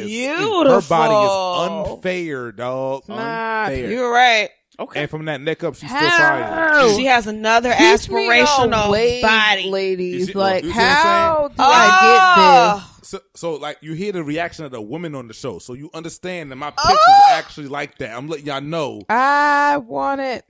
Her 0.10 0.82
body 0.89 1.26
is 1.26 1.95
unfair, 1.97 2.52
dog. 2.52 3.08
Not. 3.08 3.68
Unfair. 3.70 3.91
You're 3.91 4.12
right. 4.12 4.49
Okay. 4.80 5.02
And 5.02 5.10
from 5.10 5.26
that 5.26 5.39
neck 5.41 5.64
up, 5.64 5.76
she's 5.76 5.89
still 5.89 5.99
fire. 6.02 6.43
How? 6.43 6.97
She 6.97 7.06
has 7.06 7.28
another 7.28 7.70
Teach 7.72 8.10
me 8.10 8.26
your 8.26 8.34
aspirational 8.34 8.89
ways, 8.91 9.22
body. 9.22 9.70
ladies. 9.70 10.16
You 10.20 10.26
see- 10.26 10.34
like, 10.34 10.64
you 10.64 10.72
see 10.72 10.80
how 10.80 11.47
do 11.49 11.54
I 11.60 11.99
Oh. 12.02 12.76
get 12.76 12.84
this? 12.84 12.91
So, 13.12 13.20
so 13.36 13.55
like 13.55 13.78
you 13.82 13.91
hear 13.91 14.14
the 14.14 14.24
reaction 14.24 14.64
of 14.64 14.72
the 14.72 14.80
women 14.82 15.16
on 15.16 15.28
the 15.28 15.34
show, 15.34 15.59
so 15.59 15.74
you 15.74 15.89
understand 15.93 16.49
that 16.49 16.55
my 16.55 16.72
pitch 16.72 16.80
is 16.93 16.97
Oh. 17.01 17.24
actually 17.34 17.68
like 17.68 17.97
that. 17.97 18.16
I'm 18.18 18.30
letting 18.30 18.45
y'all 18.45 18.62
know. 18.62 19.01
I 19.09 19.76
want 19.76 20.22
it. 20.22 20.45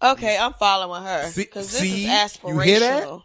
Okay, 0.00 0.38
I'm 0.38 0.52
following 0.52 1.02
her 1.02 1.24
See, 1.30 1.42
because 1.42 1.72
this 1.72 1.80
see? 1.80 2.06
is 2.06 2.38
you 2.44 2.60
hear 2.60 2.78
that? 2.78 3.02
aspirational. 3.08 3.22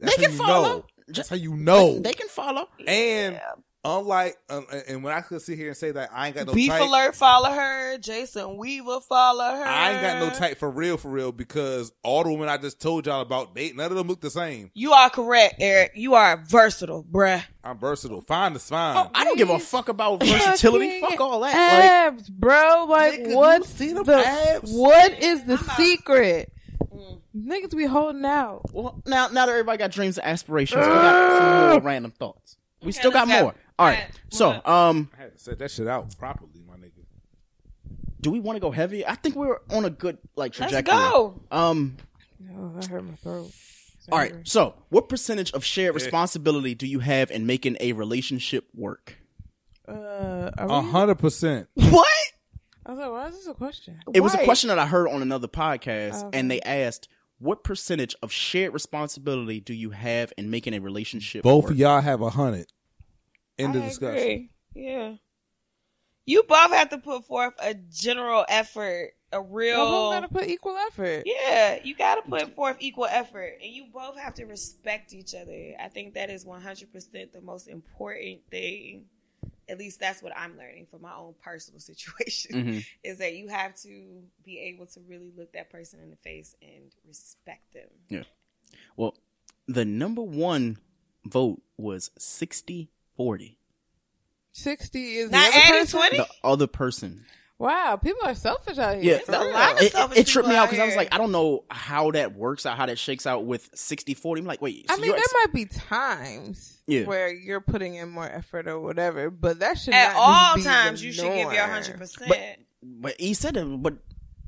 They 0.00 0.12
can 0.12 0.32
follow. 0.32 0.62
know. 0.78 0.84
That's 1.08 1.28
how 1.28 1.36
you 1.36 1.54
know. 1.54 1.98
They 1.98 2.14
can 2.14 2.28
follow. 2.28 2.68
and 2.88 3.38
unlike, 3.84 4.36
um, 4.48 4.66
and 4.88 5.02
when 5.02 5.12
I 5.12 5.20
could 5.20 5.42
sit 5.42 5.58
here 5.58 5.68
and 5.68 5.76
say 5.76 5.90
that 5.90 6.10
I 6.12 6.26
ain't 6.28 6.36
got 6.36 6.46
no 6.46 6.54
Beef 6.54 6.70
type, 6.70 6.82
Alert 6.82 7.14
follow 7.16 7.50
her. 7.50 7.98
Jason 7.98 8.56
Weaver 8.56 9.00
follow 9.00 9.44
her. 9.44 9.64
I 9.64 9.92
ain't 9.92 10.02
got 10.02 10.18
no 10.18 10.30
type 10.30 10.58
for 10.58 10.70
real, 10.70 10.96
for 10.96 11.10
real, 11.10 11.32
because 11.32 11.92
all 12.02 12.24
the 12.24 12.30
women 12.32 12.48
I 12.48 12.56
just 12.56 12.80
told 12.80 13.06
y'all 13.06 13.20
about, 13.20 13.54
they 13.54 13.72
none 13.72 13.90
of 13.90 13.96
them 13.96 14.06
look 14.08 14.20
the 14.20 14.30
same. 14.30 14.70
You 14.74 14.92
are 14.92 15.10
correct, 15.10 15.56
Eric. 15.58 15.92
You 15.94 16.14
are 16.14 16.36
versatile, 16.36 17.04
bruh. 17.04 17.42
I'm 17.64 17.78
versatile. 17.78 18.20
Fine 18.22 18.54
is 18.56 18.68
fine. 18.68 18.96
Oh, 18.96 19.10
I 19.14 19.24
don't 19.24 19.36
give 19.38 19.50
a 19.50 19.58
fuck 19.58 19.88
about 19.88 20.22
versatility. 20.22 21.00
Fuck 21.00 21.20
all 21.20 21.40
that. 21.40 21.52
Like, 21.54 21.90
abs, 22.20 22.28
bro. 22.30 22.86
Like, 22.88 23.20
Nigga, 23.20 23.30
you 23.30 23.36
what's 23.36 23.68
see 23.68 23.92
the 23.92 24.02
abs? 24.26 24.72
what 24.72 25.12
is 25.22 25.44
the 25.44 25.58
secret? 25.58 26.52
Niggas 27.34 27.74
be 27.76 27.86
holding 27.86 28.24
out. 28.24 28.62
well, 28.74 29.00
now 29.06 29.28
now 29.28 29.46
that 29.46 29.52
everybody 29.52 29.78
got 29.78 29.90
dreams 29.90 30.18
and 30.18 30.26
aspirations, 30.26 30.84
we 30.84 30.92
got 30.92 31.38
some 31.38 31.70
more 31.70 31.80
random 31.80 32.10
thoughts. 32.10 32.58
We 32.82 32.88
Okay, 32.88 32.98
still 32.98 33.10
got 33.10 33.28
more. 33.28 33.54
All 33.78 33.86
right. 33.86 33.98
Alright, 33.98 34.10
So, 34.30 34.46
moving 34.48 34.62
um, 34.66 35.10
I 35.18 35.22
had 35.22 35.32
to 35.32 35.38
set 35.38 35.58
that 35.58 35.70
shit 35.70 35.88
out 35.88 36.16
properly, 36.18 36.62
my 36.68 36.74
nigga. 36.76 37.04
do 38.20 38.30
we 38.30 38.40
want 38.40 38.56
to 38.56 38.60
go 38.60 38.70
heavy? 38.70 39.06
I 39.06 39.14
think 39.14 39.34
we're 39.34 39.58
on 39.70 39.84
a 39.84 39.90
good 39.90 40.18
like 40.36 40.58
Let's 40.58 40.72
trajectory. 40.72 40.94
go. 40.94 41.40
Um. 41.50 41.96
Oh, 42.56 42.72
that 42.74 42.86
hurt 42.86 43.04
my 43.04 43.14
throat. 43.16 43.50
All 44.10 44.18
right. 44.18 44.34
So, 44.44 44.74
what 44.88 45.08
percentage 45.08 45.52
of 45.52 45.64
shared 45.64 45.94
responsibility 45.94 46.74
do 46.74 46.86
you 46.86 46.98
have 46.98 47.30
in 47.30 47.46
making 47.46 47.76
a 47.80 47.92
relationship 47.92 48.66
work? 48.74 49.16
Uh, 49.88 50.50
are 50.58 50.68
A 50.68 50.80
we, 50.82 50.90
hundred 50.90 51.16
percent. 51.16 51.68
What? 51.76 52.08
I 52.84 52.90
was 52.90 52.98
like, 52.98 53.10
why 53.10 53.26
is 53.28 53.34
this 53.36 53.46
a 53.46 53.54
question? 53.54 54.00
It 54.12 54.20
was 54.20 54.34
a 54.34 54.38
Right. 54.38 54.44
question 54.44 54.66
that 54.68 54.78
I 54.78 54.86
heard 54.86 55.06
on 55.08 55.22
another 55.22 55.46
podcast, 55.46 56.24
Okay. 56.24 56.38
and 56.38 56.50
they 56.50 56.60
asked, 56.62 57.08
"What 57.38 57.62
percentage 57.62 58.16
of 58.22 58.32
shared 58.32 58.74
responsibility 58.74 59.60
do 59.60 59.72
you 59.72 59.90
have 59.90 60.32
in 60.36 60.50
making 60.50 60.74
a 60.74 60.80
relationship?" 60.80 61.44
Both 61.44 61.64
work? 61.64 61.72
of 61.72 61.78
y'all 61.78 62.00
have 62.00 62.20
a 62.20 62.30
hundred. 62.30 62.66
End 63.58 63.76
of 63.76 63.82
discussion. 63.82 64.16
agree. 64.16 64.50
Yeah. 64.74 65.14
You 66.24 66.44
both 66.44 66.70
have 66.72 66.90
to 66.90 66.98
put 66.98 67.24
forth 67.26 67.54
a 67.60 67.74
general 67.74 68.44
effort, 68.48 69.12
a 69.32 69.42
real. 69.42 69.76
Well, 69.78 70.10
who 70.12 70.14
gotta 70.20 70.28
put 70.32 70.46
equal 70.48 70.76
effort? 70.76 71.24
Yeah, 71.26 71.80
you 71.82 71.96
got 71.96 72.16
to 72.16 72.22
put 72.30 72.54
forth 72.54 72.76
equal 72.78 73.06
effort, 73.06 73.58
and 73.60 73.72
you 73.72 73.86
both 73.92 74.16
have 74.18 74.34
to 74.34 74.44
respect 74.44 75.12
each 75.12 75.34
other. 75.34 75.72
I 75.80 75.88
think 75.88 76.14
that 76.14 76.30
is 76.30 76.44
one 76.46 76.62
hundred 76.62 76.92
percent 76.92 77.32
the 77.32 77.40
most 77.40 77.66
important 77.66 78.40
thing. 78.50 79.06
At 79.68 79.78
least 79.78 79.98
that's 80.00 80.22
what 80.22 80.32
I'm 80.36 80.56
learning 80.56 80.86
from 80.86 81.02
my 81.02 81.14
own 81.14 81.34
personal 81.42 81.80
situation. 81.90 82.52
Mhm. 82.54 82.86
Is 83.02 83.18
that 83.18 83.34
you 83.34 83.48
have 83.48 83.74
to 83.82 84.22
be 84.44 84.60
able 84.60 84.86
to 84.86 85.00
really 85.08 85.32
look 85.36 85.52
that 85.54 85.70
person 85.70 85.98
in 86.00 86.10
the 86.10 86.16
face 86.16 86.54
and 86.62 86.92
respect 87.06 87.72
them. 87.74 87.88
Yeah. 88.08 88.24
Well, 88.96 89.16
the 89.66 89.84
number 89.84 90.22
one 90.22 90.78
vote 91.24 91.62
was 91.76 92.10
60 92.16 92.90
40. 93.16 93.58
Sixty 94.52 95.16
is 95.16 95.30
Not 95.30 95.52
the 95.52 95.60
other 95.74 95.86
20? 95.86 96.16
The 96.18 96.26
other 96.44 96.66
person. 96.66 97.24
Wow, 97.58 97.96
people 97.96 98.26
are 98.26 98.34
selfish 98.34 98.76
out 98.76 98.96
here. 98.96 99.04
Yeah. 99.04 99.18
There's 99.24 99.28
a 99.28 99.52
lot 99.52 99.72
of 99.74 99.78
It, 99.78 99.84
it, 99.84 99.92
selfish 99.92 100.18
it 100.18 100.26
tripped 100.26 100.48
me 100.48 100.56
out 100.56 100.64
out 100.64 100.70
because 100.70 100.80
I 100.82 100.86
was 100.86 100.96
like, 100.96 101.14
I 101.14 101.18
don't 101.18 101.30
know 101.30 101.64
how 101.70 102.10
that 102.10 102.34
works 102.34 102.66
out, 102.66 102.76
how 102.76 102.86
that 102.86 102.98
shakes 102.98 103.24
out 103.24 103.44
with 103.44 103.70
60 103.74 104.14
40. 104.14 104.40
I'm 104.40 104.46
like, 104.46 104.60
wait. 104.60 104.86
I 104.88 104.96
mean, 104.96 105.10
there 105.10 105.18
ex- 105.18 105.34
might 105.44 105.52
be 105.54 105.66
times 105.66 106.82
Yeah. 106.88 107.04
where 107.04 107.32
you're 107.32 107.60
putting 107.60 107.94
in 107.94 108.08
more 108.10 108.26
effort 108.28 108.66
or 108.66 108.80
whatever, 108.80 109.30
but 109.30 109.60
that 109.60 109.78
should 109.78 109.94
At 109.94 110.14
not 110.14 110.16
all 110.16 110.56
be 110.56 110.64
times, 110.64 111.00
the 111.00 111.06
you 111.06 111.12
should 111.12 111.32
give 111.32 111.52
your 111.52 111.66
hundred 111.66 111.98
percent. 111.98 112.32
But 112.82 113.20
he 113.20 113.32
said 113.34 113.56
it, 113.56 113.82
but 113.82 113.94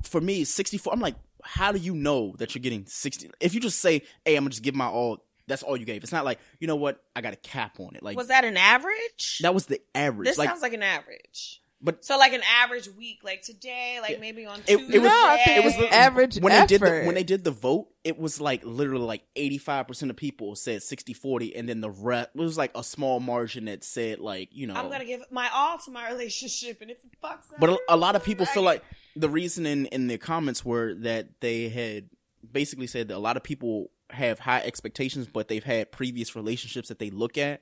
for 0.02 0.20
me, 0.20 0.42
64, 0.42 0.92
I'm 0.92 0.98
like, 1.00 1.14
how 1.44 1.70
do 1.70 1.78
you 1.78 1.94
know 1.94 2.34
that 2.38 2.54
you're 2.54 2.62
getting 2.62 2.84
60? 2.86 3.30
If 3.38 3.54
you 3.54 3.60
just 3.60 3.80
say, 3.80 4.02
hey, 4.24 4.34
I'm 4.34 4.42
going 4.42 4.50
to 4.50 4.50
just 4.50 4.62
give 4.64 4.74
my 4.74 4.86
all, 4.86 5.23
that's 5.46 5.62
all 5.62 5.76
you 5.76 5.84
gave. 5.84 6.02
It's 6.02 6.12
not 6.12 6.24
like, 6.24 6.38
you 6.60 6.66
know 6.66 6.76
what, 6.76 7.02
I 7.14 7.20
got 7.20 7.32
a 7.32 7.36
cap 7.36 7.78
on 7.80 7.94
it. 7.96 8.02
Like, 8.02 8.16
Was 8.16 8.28
that 8.28 8.44
an 8.44 8.56
average? 8.56 9.38
that 9.42 9.54
was 9.54 9.66
the 9.66 9.80
average. 9.94 10.26
This 10.28 10.38
like, 10.38 10.48
sounds 10.48 10.62
like 10.62 10.72
an 10.74 10.82
average. 10.82 11.60
But- 11.82 12.02
so 12.02 12.16
like 12.16 12.32
an 12.32 12.40
average 12.62 12.88
week, 12.96 13.18
like 13.22 13.42
today, 13.42 13.98
like 14.00 14.12
Yeah. 14.12 14.18
maybe 14.18 14.46
on 14.46 14.60
It- 14.66 14.78
Tuesday. 14.78 14.96
it 14.96 15.00
was- 15.00 15.08
No, 15.10 15.26
I 15.28 15.42
think 15.44 15.58
it 15.58 15.64
was 15.64 15.76
the- 15.76 15.92
average 15.92 16.38
when 16.38 16.50
effort. 16.50 16.68
they 16.68 16.78
did 16.78 16.80
the 16.80 17.02
when 17.04 17.14
they 17.14 17.24
did 17.24 17.44
the 17.44 17.50
vote, 17.50 17.88
it 18.04 18.18
was 18.18 18.40
like 18.40 18.62
literally 18.64 19.04
like 19.04 19.22
85% 19.36 20.08
of 20.08 20.16
people 20.16 20.56
said 20.56 20.80
60-40 20.82 21.52
and 21.54 21.68
then 21.68 21.82
the 21.82 21.90
rest 21.90 22.30
it 22.34 22.38
was 22.38 22.56
like 22.56 22.70
a 22.74 22.82
small 22.82 23.20
margin 23.20 23.66
that 23.66 23.84
said 23.84 24.18
like, 24.18 24.48
you 24.52 24.66
know, 24.66 24.72
I'm 24.74 24.88
gonna 24.90 25.04
give 25.04 25.24
my 25.30 25.50
all 25.52 25.76
to 25.78 25.90
my 25.90 26.08
relationship, 26.10 26.80
and 26.80 26.90
if 26.90 27.04
it 27.04 27.10
fucks 27.22 27.52
up, 27.52 27.60
But 27.60 27.68
a, 27.70 27.78
a 27.90 27.96
lot 27.98 28.16
of 28.16 28.24
people 28.24 28.46
feel 28.46 28.62
like 28.62 28.82
the 29.14 29.28
reason 29.28 29.66
in, 29.66 29.84
in 29.86 30.06
the 30.06 30.16
comments 30.16 30.64
were 30.64 30.94
that 30.94 31.40
they 31.42 31.68
had 31.68 32.08
basically 32.50 32.86
said 32.86 33.08
that 33.08 33.16
a 33.16 33.18
lot 33.18 33.36
of 33.36 33.42
people 33.42 33.90
have 34.14 34.40
high 34.40 34.60
expectations, 34.60 35.28
but 35.32 35.48
they've 35.48 35.64
had 35.64 35.92
previous 35.92 36.34
relationships 36.34 36.88
that 36.88 36.98
they 36.98 37.10
look 37.10 37.38
at 37.38 37.60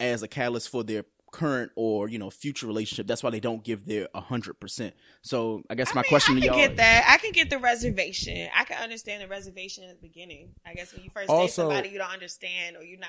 as 0.00 0.22
a 0.22 0.28
catalyst 0.28 0.68
for 0.68 0.82
their 0.82 1.04
current 1.32 1.72
or 1.76 2.08
you 2.08 2.18
know 2.18 2.30
future 2.30 2.66
relationship. 2.66 3.06
That's 3.06 3.22
why 3.22 3.30
they 3.30 3.40
don't 3.40 3.62
give 3.62 3.86
their 3.86 4.08
hundred 4.14 4.54
percent. 4.60 4.94
So 5.22 5.62
I 5.68 5.74
guess 5.74 5.90
I 5.90 5.94
my 5.94 6.02
mean, 6.02 6.08
question 6.08 6.36
I 6.36 6.40
to 6.40 6.46
y'all, 6.46 6.56
get 6.56 6.76
that. 6.76 7.06
I 7.08 7.18
can 7.18 7.32
get 7.32 7.50
the 7.50 7.58
reservation. 7.58 8.48
I 8.54 8.64
can 8.64 8.82
understand 8.82 9.22
the 9.22 9.28
reservation 9.28 9.84
at 9.84 10.00
the 10.00 10.08
beginning. 10.08 10.54
I 10.66 10.74
guess 10.74 10.92
when 10.94 11.04
you 11.04 11.10
first 11.10 11.28
date 11.28 11.50
somebody, 11.50 11.90
you 11.90 11.98
don't 11.98 12.12
understand, 12.12 12.76
or 12.76 12.82
you're 12.82 13.00
not. 13.00 13.08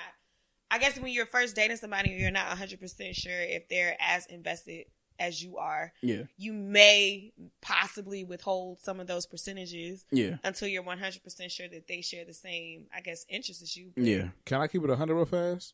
I 0.70 0.80
guess 0.80 1.00
when 1.00 1.14
you're 1.14 1.26
first 1.26 1.56
dating 1.56 1.78
somebody, 1.78 2.12
you're 2.12 2.32
not 2.32 2.50
100 2.50 2.80
percent 2.80 3.16
sure 3.16 3.40
if 3.40 3.70
they're 3.70 3.96
as 4.00 4.26
invested 4.28 4.86
as 5.20 5.42
you 5.44 5.58
are. 5.58 5.94
yeah, 6.02 6.24
You 6.38 6.54
may 6.54 7.34
possibly 7.62 8.24
withhold 8.24 8.80
some 8.80 9.00
of 9.00 9.08
those 9.08 9.26
percentages 9.26 10.06
yeah, 10.12 10.38
until 10.44 10.68
you're 10.68 10.84
100 10.84 11.24
percent 11.24 11.52
sure 11.52 11.68
that 11.68 11.88
they 11.88 12.02
share 12.02 12.26
the 12.26 12.34
same, 12.34 12.86
I 12.96 13.02
guess, 13.02 13.26
interests 13.30 13.64
as 13.64 13.76
you. 13.76 13.92
Yeah. 13.96 14.30
Can 14.46 14.62
I 14.62 14.68
keep 14.68 14.84
it 14.84 14.90
hundred 14.96 15.16
real 15.16 15.26
fast? 15.26 15.74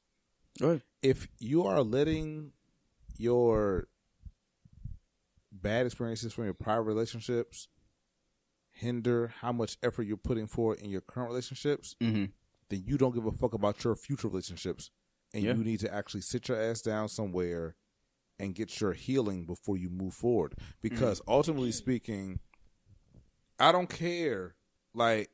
Go 0.60 0.68
ahead. 0.70 0.82
If 1.02 1.28
you 1.39 1.66
are 1.66 1.82
letting 1.82 2.52
your 3.18 3.88
bad 5.52 5.86
experiences 5.86 6.34
from 6.34 6.46
your 6.46 6.54
prior 6.54 6.82
relationships 6.84 7.68
hinder 8.72 9.34
how 9.41 9.52
much 9.52 9.78
effort 9.84 10.04
you're 10.04 10.18
putting 10.18 10.48
forward 10.48 10.80
in 10.80 10.89
your 10.89 11.02
current 11.02 11.30
relationships, 11.30 11.96
Mm-hmm. 12.02 12.26
then 12.70 12.84
you 12.86 12.98
don't 12.98 13.14
give 13.14 13.26
a 13.26 13.32
fuck 13.32 13.54
about 13.54 13.84
your 13.84 13.96
future 13.96 14.28
relationships, 14.28 14.89
and 15.34 15.44
Yeah. 15.44 15.54
you 15.54 15.64
need 15.64 15.80
to 15.82 15.94
actually 15.94 16.22
sit 16.22 16.48
your 16.48 16.60
ass 16.60 16.82
down 16.82 17.08
somewhere 17.08 17.76
and 18.39 18.55
get 18.55 18.81
your 18.81 18.93
healing 18.93 19.45
before 19.45 19.77
you 19.77 19.89
move 19.89 20.13
forward. 20.13 20.55
Because 20.81 21.19
mm. 21.21 21.25
ultimately 21.27 21.71
speaking, 21.71 22.39
I 23.59 23.71
don't 23.71 23.89
care. 23.89 24.55
Like, 24.93 25.29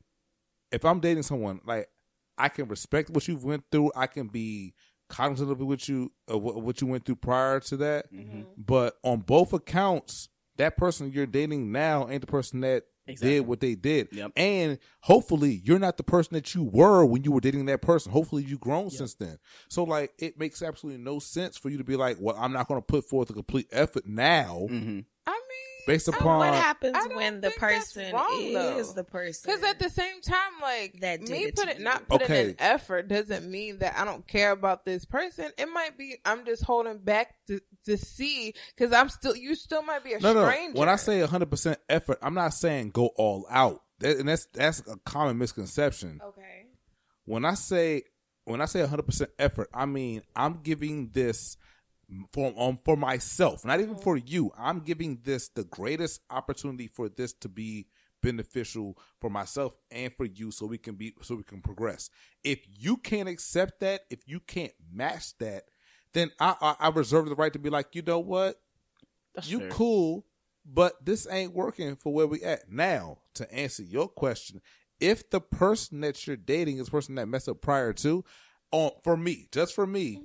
if 0.71 0.85
I'm 0.85 0.99
dating 0.99 1.23
someone, 1.23 1.61
like 1.65 1.89
I 2.37 2.49
can 2.49 2.67
respect 2.67 3.09
what 3.09 3.27
you've 3.27 3.43
went 3.43 3.65
through. 3.71 3.91
I 3.95 4.07
can 4.07 4.27
be 4.27 4.73
cognizant 5.09 5.51
of 5.51 5.59
what 5.59 5.89
you 5.89 6.11
of 6.27 6.41
what, 6.41 6.61
what 6.61 6.79
you 6.81 6.87
went 6.87 7.05
through 7.05 7.17
prior 7.17 7.59
to 7.59 7.77
that. 7.77 8.13
Mm-hmm. 8.13 8.43
But 8.57 8.97
on 9.03 9.19
both 9.19 9.51
accounts, 9.53 10.29
that 10.57 10.77
person 10.77 11.11
you're 11.11 11.25
dating 11.25 11.71
now 11.71 12.07
ain't 12.09 12.21
the 12.21 12.27
person 12.27 12.61
that 12.61 12.85
Exactly. 13.09 13.35
did 13.35 13.47
what 13.47 13.59
they 13.59 13.75
did. 13.75 14.09
Yep. 14.11 14.31
And 14.35 14.79
hopefully 15.01 15.61
you're 15.63 15.79
not 15.79 15.97
the 15.97 16.03
person 16.03 16.35
that 16.35 16.53
you 16.53 16.63
were 16.63 17.05
when 17.05 17.23
you 17.23 17.31
were 17.31 17.41
dating 17.41 17.65
that 17.65 17.81
person. 17.81 18.11
Hopefully 18.11 18.43
you've 18.43 18.59
grown 18.59 18.89
since 18.89 19.13
then. 19.15 19.37
So 19.67 19.83
like 19.83 20.13
it 20.17 20.39
makes 20.39 20.61
absolutely 20.61 21.03
no 21.03 21.19
sense 21.19 21.57
for 21.57 21.69
you 21.69 21.77
to 21.77 21.83
be 21.83 21.95
like, 21.95 22.17
well, 22.19 22.35
I'm 22.39 22.53
not 22.53 22.67
going 22.67 22.79
to 22.79 22.85
put 22.85 23.05
forth 23.05 23.29
a 23.29 23.33
complete 23.33 23.67
effort 23.71 24.05
now. 24.05 24.67
Mm-hmm. 24.69 24.99
I 25.87 25.91
mean, 25.91 25.95
based 25.95 26.07
upon 26.07 26.37
what 26.39 26.53
happens 26.53 26.97
when 27.15 27.41
the 27.41 27.51
person 27.51 28.13
wrong, 28.13 28.53
though. 28.53 28.77
is 28.77 28.93
the 28.93 29.03
person? 29.03 29.51
Because 29.51 29.63
at 29.63 29.79
the 29.79 29.89
same 29.89 30.21
time, 30.21 30.51
like 30.61 30.99
That 31.01 31.21
me 31.21 31.45
it 31.45 31.55
put 31.55 31.67
it 31.69 31.79
not 31.79 32.07
putting 32.07 32.25
Okay. 32.25 32.49
in 32.49 32.55
effort 32.59 33.07
doesn't 33.07 33.49
mean 33.49 33.79
that 33.79 33.97
I 33.97 34.05
don't 34.05 34.27
care 34.27 34.51
about 34.51 34.85
this 34.85 35.05
person. 35.05 35.51
It 35.57 35.67
might 35.67 35.97
be 35.97 36.17
I'm 36.25 36.45
just 36.45 36.63
holding 36.63 36.99
back 36.99 37.33
to 37.47 37.59
to 37.85 37.97
see 37.97 38.53
because 38.75 38.93
I'm 38.93 39.09
still 39.09 39.35
you 39.35 39.55
still 39.55 39.81
might 39.81 40.03
be 40.03 40.13
a 40.13 40.19
no, 40.19 40.33
no. 40.33 40.47
stranger. 40.47 40.77
When 40.79 40.89
I 40.89 40.95
say 40.97 41.19
100 41.21 41.49
percent 41.49 41.79
effort, 41.89 42.19
I'm 42.21 42.33
not 42.33 42.53
saying 42.53 42.91
go 42.91 43.07
all 43.15 43.45
out. 43.49 43.81
That, 43.99 44.17
and 44.17 44.29
that's 44.29 44.45
that's 44.53 44.79
a 44.87 44.97
common 45.05 45.37
misconception. 45.37 46.19
okay, 46.23 46.65
When 47.25 47.45
I 47.45 47.53
say 47.55 48.03
when 48.45 48.61
I 48.61 48.65
say 48.65 48.79
100 48.81 49.03
percent 49.03 49.29
effort, 49.39 49.69
I 49.73 49.85
mean 49.85 50.21
I'm 50.35 50.61
giving 50.63 51.09
this 51.13 51.57
for 52.33 52.53
um, 52.57 52.77
for 52.83 52.95
myself, 52.95 53.65
not 53.65 53.79
even 53.79 53.95
for 53.95 54.17
you. 54.17 54.51
I'm 54.57 54.79
giving 54.79 55.19
this 55.23 55.49
the 55.49 55.63
greatest 55.63 56.21
opportunity 56.29 56.87
for 56.87 57.09
this 57.09 57.33
to 57.33 57.49
be 57.49 57.87
beneficial 58.21 58.97
for 59.21 59.29
myself 59.29 59.73
and 59.91 60.13
for 60.15 60.25
you, 60.25 60.51
so 60.51 60.65
we 60.65 60.77
can 60.77 60.95
be 60.95 61.13
so 61.21 61.35
we 61.35 61.43
can 61.43 61.61
progress. 61.61 62.09
If 62.43 62.59
you 62.77 62.97
can't 62.97 63.29
accept 63.29 63.79
that, 63.81 64.01
if 64.09 64.19
you 64.27 64.39
can't 64.39 64.73
match 64.91 65.37
that, 65.37 65.65
then 66.13 66.31
I 66.39 66.55
I, 66.61 66.75
I 66.79 66.89
reserve 66.89 67.27
the 67.27 67.35
right 67.35 67.53
to 67.53 67.59
be 67.59 67.69
like, 67.69 67.95
you 67.95 68.01
know 68.01 68.19
what, 68.19 68.59
That's 69.35 69.49
you 69.49 69.59
fair. 69.59 69.69
cool, 69.69 70.25
but 70.65 71.05
this 71.05 71.27
ain't 71.29 71.53
working 71.53 71.95
for 71.95 72.13
where 72.13 72.27
we 72.27 72.41
at 72.43 72.71
now. 72.71 73.19
To 73.35 73.53
answer 73.53 73.83
your 73.83 74.07
question, 74.09 74.61
if 74.99 75.29
the 75.29 75.39
person 75.39 76.01
that 76.01 76.27
you're 76.27 76.35
dating 76.35 76.77
is 76.79 76.89
person 76.89 77.15
that 77.15 77.27
messed 77.27 77.47
up 77.47 77.61
prior 77.61 77.93
to, 77.93 78.25
on 78.71 78.91
for 79.03 79.15
me, 79.15 79.47
just 79.51 79.73
for 79.73 79.87
me, 79.87 80.21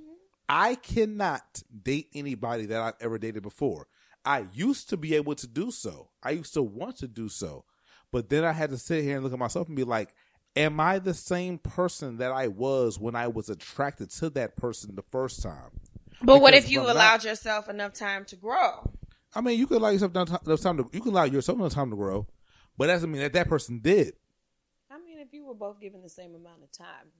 I 0.47 0.75
cannot 0.75 1.63
date 1.83 2.09
anybody 2.13 2.65
that 2.67 2.81
I've 2.81 2.93
ever 2.99 3.17
dated 3.17 3.43
before. 3.43 3.87
I 4.23 4.45
used 4.53 4.89
to 4.89 4.97
be 4.97 5.15
able 5.15 5.35
to 5.35 5.47
do 5.47 5.71
so. 5.71 6.09
I 6.23 6.31
used 6.31 6.53
to 6.55 6.61
want 6.63 6.97
to 6.97 7.07
do 7.07 7.29
so, 7.29 7.65
but 8.11 8.29
then 8.29 8.43
I 8.43 8.51
had 8.51 8.69
to 8.71 8.77
sit 8.77 9.03
here 9.03 9.15
and 9.15 9.23
look 9.23 9.33
at 9.33 9.39
myself 9.39 9.67
and 9.67 9.75
be 9.75 9.83
like, 9.83 10.13
"Am 10.55 10.79
I 10.79 10.99
the 10.99 11.13
same 11.13 11.57
person 11.59 12.17
that 12.17 12.31
I 12.31 12.47
was 12.47 12.99
when 12.99 13.15
I 13.15 13.27
was 13.27 13.49
attracted 13.49 14.09
to 14.11 14.29
that 14.31 14.55
person 14.55 14.95
the 14.95 15.03
first 15.03 15.41
time?" 15.43 15.79
but 16.23 16.41
what 16.41 16.53
if 16.53 16.69
you 16.69 16.81
I'm 16.81 16.89
allowed 16.91 17.17
not- 17.17 17.23
yourself 17.25 17.69
enough 17.69 17.93
time 17.93 18.25
to 18.25 18.35
grow? 18.35 18.89
I 19.33 19.41
mean, 19.41 19.59
you 19.59 19.67
could 19.67 19.77
allow 19.77 19.89
yourself 19.89 20.11
enough 20.15 20.29
enough 20.47 20.61
time 20.61 20.77
to 20.77 20.89
you 20.93 21.01
can 21.01 21.11
allow 21.11 21.25
yourself 21.25 21.59
enough 21.59 21.73
time 21.73 21.89
to 21.91 21.95
grow, 21.95 22.25
but 22.77 22.87
that 22.87 22.93
doesn't 22.93 23.11
mean 23.11 23.21
that 23.21 23.33
that 23.33 23.47
person 23.49 23.79
did. 23.79 24.13
I 24.89 24.97
mean, 24.97 25.19
if 25.19 25.33
you 25.33 25.43
were 25.45 25.53
both 25.55 25.79
given 25.81 26.01
the 26.01 26.09
same 26.09 26.33
amount 26.35 26.63
of 26.63 26.71
time, 26.71 27.11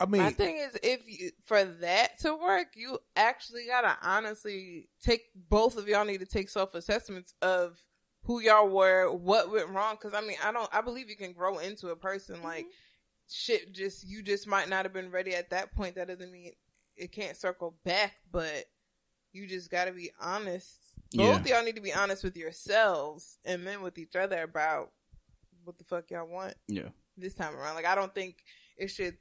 I 0.00 0.06
mean, 0.06 0.22
My 0.22 0.30
thing 0.30 0.58
is, 0.58 0.76
if 0.82 1.02
you 1.06 1.30
for 1.44 1.64
that 1.64 2.18
to 2.20 2.34
work, 2.34 2.68
you 2.74 2.98
actually 3.16 3.66
gotta 3.66 3.96
honestly 4.02 4.88
take 5.02 5.22
both 5.34 5.76
of 5.76 5.86
y'all 5.88 6.04
need 6.04 6.20
to 6.20 6.26
take 6.26 6.48
self 6.48 6.74
assessments 6.74 7.34
of 7.42 7.80
who 8.24 8.40
y'all 8.40 8.68
were, 8.68 9.12
what 9.12 9.50
went 9.52 9.68
wrong. 9.68 9.96
Because 10.00 10.14
I 10.14 10.20
mean, 10.26 10.36
I 10.44 10.50
don't, 10.50 10.68
I 10.72 10.80
believe 10.80 11.08
you 11.08 11.16
can 11.16 11.32
grow 11.32 11.58
into 11.58 11.88
a 11.88 11.96
person. 11.96 12.36
Mm-hmm. 12.36 12.44
Like 12.44 12.66
shit, 13.28 13.72
just 13.72 14.06
you 14.06 14.22
just 14.22 14.46
might 14.46 14.68
not 14.68 14.84
have 14.84 14.92
been 14.92 15.10
ready 15.10 15.34
at 15.34 15.50
that 15.50 15.72
point. 15.74 15.94
That 15.94 16.08
doesn't 16.08 16.32
mean 16.32 16.52
it 16.96 17.12
can't 17.12 17.36
circle 17.36 17.76
back, 17.84 18.14
but 18.30 18.64
you 19.32 19.46
just 19.46 19.70
gotta 19.70 19.92
be 19.92 20.10
honest. 20.20 20.76
Yeah. 21.12 21.32
Both 21.32 21.42
of 21.42 21.46
y'all 21.46 21.64
need 21.64 21.76
to 21.76 21.82
be 21.82 21.94
honest 21.94 22.24
with 22.24 22.36
yourselves 22.36 23.38
and 23.44 23.66
then 23.66 23.82
with 23.82 23.98
each 23.98 24.16
other 24.16 24.42
about 24.42 24.90
what 25.62 25.78
the 25.78 25.84
fuck 25.84 26.10
y'all 26.10 26.26
want 26.26 26.54
Yeah. 26.66 26.88
this 27.16 27.34
time 27.34 27.54
around. 27.54 27.74
Like 27.76 27.86
I 27.86 27.94
don't 27.94 28.14
think 28.14 28.36
it 28.76 28.88
should 28.88 29.16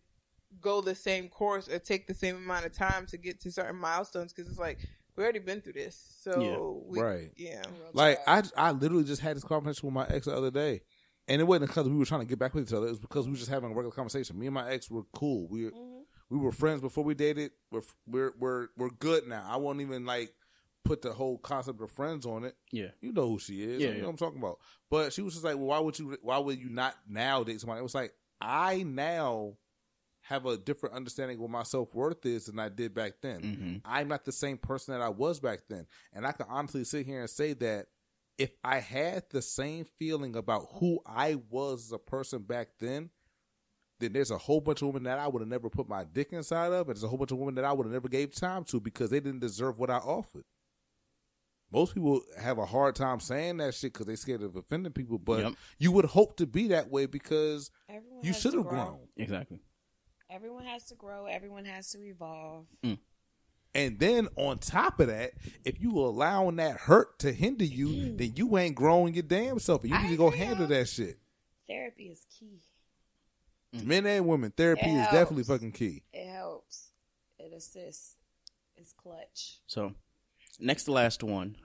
go 0.61 0.81
the 0.81 0.95
same 0.95 1.29
course 1.29 1.69
or 1.69 1.79
take 1.79 2.07
the 2.07 2.13
same 2.13 2.35
amount 2.37 2.65
of 2.65 2.73
time 2.73 3.05
to 3.07 3.17
get 3.17 3.41
to 3.41 3.51
certain 3.51 3.75
milestones 3.75 4.33
because 4.33 4.49
it's 4.49 4.59
like 4.59 4.79
we 5.15 5.23
already 5.23 5.39
been 5.39 5.61
through 5.61 5.73
this. 5.73 6.17
So 6.21 6.83
we, 6.87 6.99
Right. 6.99 7.31
yeah, 7.35 7.63
like 7.93 8.19
I 8.27 8.43
I 8.55 8.71
literally 8.71 9.03
just 9.03 9.21
had 9.21 9.35
this 9.35 9.43
conversation 9.43 9.87
with 9.87 9.93
my 9.93 10.07
ex 10.07 10.25
the 10.25 10.35
other 10.35 10.51
day, 10.51 10.81
and 11.27 11.41
it 11.41 11.45
wasn't 11.45 11.69
because 11.69 11.87
we 11.87 11.97
were 11.97 12.05
trying 12.05 12.21
to 12.21 12.27
get 12.27 12.39
back 12.39 12.53
with 12.53 12.67
each 12.67 12.73
other. 12.73 12.87
It 12.87 12.91
was 12.91 12.99
because 12.99 13.25
we 13.25 13.31
were 13.31 13.37
just 13.37 13.49
having 13.49 13.71
a 13.71 13.73
regular 13.73 13.91
conversation. 13.91 14.39
Me 14.39 14.47
and 14.47 14.55
my 14.55 14.69
ex 14.69 14.89
were 14.89 15.03
cool. 15.13 15.47
We 15.49 15.63
mm-hmm. 15.63 15.99
we 16.29 16.37
were 16.37 16.51
friends 16.51 16.81
before 16.81 17.03
we 17.03 17.13
dated. 17.13 17.51
We're 17.71 17.81
we're 18.07 18.31
we're 18.39 18.67
we're 18.77 18.89
good 18.89 19.27
now. 19.27 19.45
I 19.47 19.57
won't 19.57 19.81
even 19.81 20.05
like 20.05 20.33
put 20.83 21.01
the 21.01 21.13
whole 21.13 21.37
concept 21.37 21.81
of 21.81 21.91
friends 21.91 22.25
on 22.25 22.43
it. 22.43 22.55
Yeah. 22.71 22.89
You 23.01 23.13
know 23.13 23.29
who 23.29 23.39
she 23.39 23.63
is. 23.63 23.81
Yeah, 23.81 23.87
you 23.87 23.93
know 23.93 23.97
yeah. 23.97 24.03
what 24.03 24.09
I'm 24.09 24.17
talking 24.17 24.39
about. 24.39 24.59
But 24.89 25.13
she 25.13 25.21
was 25.21 25.33
just 25.33 25.45
like, 25.45 25.55
well, 25.55 25.67
why 25.67 25.79
would 25.79 25.97
you? 25.97 26.17
Why 26.21 26.37
would 26.37 26.59
you 26.59 26.69
not 26.69 26.95
now 27.07 27.43
date 27.43 27.61
somebody? 27.61 27.79
It 27.79 27.83
was 27.83 27.95
like 27.95 28.13
I 28.41 28.83
now 28.83 29.53
have 30.27 30.45
a 30.45 30.57
different 30.57 30.95
understanding 30.95 31.35
of 31.37 31.41
what 31.41 31.51
my 31.51 31.63
self 31.63 31.93
worth 31.93 32.25
is 32.25 32.45
than 32.45 32.57
I 32.59 32.69
did 32.69 32.93
back 32.93 33.13
then. 33.21 33.41
Mm-hmm. 33.41 33.75
I'm 33.85 34.07
not 34.07 34.23
the 34.25 34.31
same 34.31 34.57
person 34.57 34.93
that 34.93 35.01
I 35.01 35.09
was 35.09 35.39
back 35.39 35.61
then, 35.69 35.85
and 36.13 36.25
I 36.25 36.31
can 36.31 36.45
honestly 36.49 36.83
sit 36.85 37.05
here 37.05 37.21
and 37.21 37.29
say 37.29 37.53
that 37.53 37.87
if 38.37 38.51
I 38.63 38.79
had 38.79 39.23
the 39.29 39.41
same 39.41 39.85
feeling 39.99 40.35
about 40.35 40.67
who 40.79 40.99
I 41.05 41.37
was 41.49 41.85
as 41.87 41.91
a 41.91 41.99
person 41.99 42.39
back 42.41 42.69
then, 42.79 43.09
then 43.99 44.13
there's 44.13 44.31
a 44.31 44.37
whole 44.37 44.59
bunch 44.59 44.81
of 44.81 44.87
women 44.87 45.03
that 45.03 45.19
I 45.19 45.27
would 45.27 45.41
have 45.41 45.49
never 45.49 45.69
put 45.69 45.87
my 45.87 46.03
dick 46.03 46.33
inside 46.33 46.71
of, 46.73 46.87
and 46.87 46.95
there's 46.95 47.03
a 47.03 47.07
whole 47.07 47.17
bunch 47.17 47.31
of 47.31 47.37
women 47.37 47.55
that 47.55 47.65
I 47.65 47.71
would 47.73 47.85
have 47.85 47.93
never 47.93 48.07
gave 48.09 48.33
time 48.33 48.63
to 48.65 48.79
because 48.79 49.09
they 49.11 49.19
didn't 49.19 49.41
deserve 49.41 49.77
what 49.77 49.89
I 49.91 49.97
offered. 49.97 50.45
Most 51.71 51.95
people 51.95 52.21
have 52.39 52.59
a 52.59 52.65
hard 52.65 52.95
time 52.95 53.19
saying 53.19 53.57
that 53.57 53.73
shit 53.73 53.93
because 53.93 54.05
they're 54.05 54.15
scared 54.15 54.43
of 54.43 54.55
offending 54.55 54.93
people, 54.93 55.17
but 55.17 55.39
Yep. 55.39 55.53
you 55.79 55.91
would 55.91 56.05
hope 56.05 56.37
to 56.37 56.45
be 56.45 56.67
that 56.69 56.89
way 56.89 57.07
because 57.07 57.71
everyone 57.89 58.23
you 58.23 58.31
should 58.33 58.53
have 58.53 58.63
grow. 58.63 58.85
grown. 58.85 59.07
Exactly. 59.17 59.59
Everyone 60.33 60.65
has 60.65 60.85
to 60.85 60.95
grow. 60.95 61.27
Everyone 61.27 61.65
has 61.65 61.91
to 61.91 62.03
evolve. 62.03 62.65
Mm. 62.83 62.97
And 63.75 63.99
then 63.99 64.29
on 64.35 64.57
top 64.57 64.99
of 64.99 65.07
that, 65.07 65.33
if 65.63 65.79
you 65.79 65.97
allowing 65.99 66.55
that 66.55 66.77
hurt 66.77 67.19
to 67.19 67.31
hinder 67.31 67.65
you, 67.65 67.87
mm-hmm. 67.87 68.17
then 68.17 68.33
you 68.35 68.57
ain't 68.57 68.73
growing 68.73 69.13
your 69.13 69.23
damn 69.23 69.59
self. 69.59 69.83
You 69.83 69.93
I 69.93 70.03
need 70.03 70.09
to 70.09 70.17
go 70.17 70.31
handle 70.31 70.65
that 70.67 70.89
shit. 70.89 71.19
Therapy 71.67 72.05
is 72.05 72.25
key. 72.39 72.61
Mm. 73.75 73.85
Men 73.85 74.05
and 74.07 74.27
women, 74.27 74.51
therapy 74.55 74.81
It 74.85 75.01
is 75.01 75.07
definitely 75.07 75.43
fucking 75.43 75.71
key. 75.71 76.03
It 76.11 76.31
helps. 76.31 76.89
It 77.37 77.53
assists. 77.55 78.15
It's 78.75 78.91
clutch. 78.91 79.59
So, 79.67 79.93
next 80.59 80.85
to 80.85 80.93
last 80.93 81.21
one. 81.23 81.57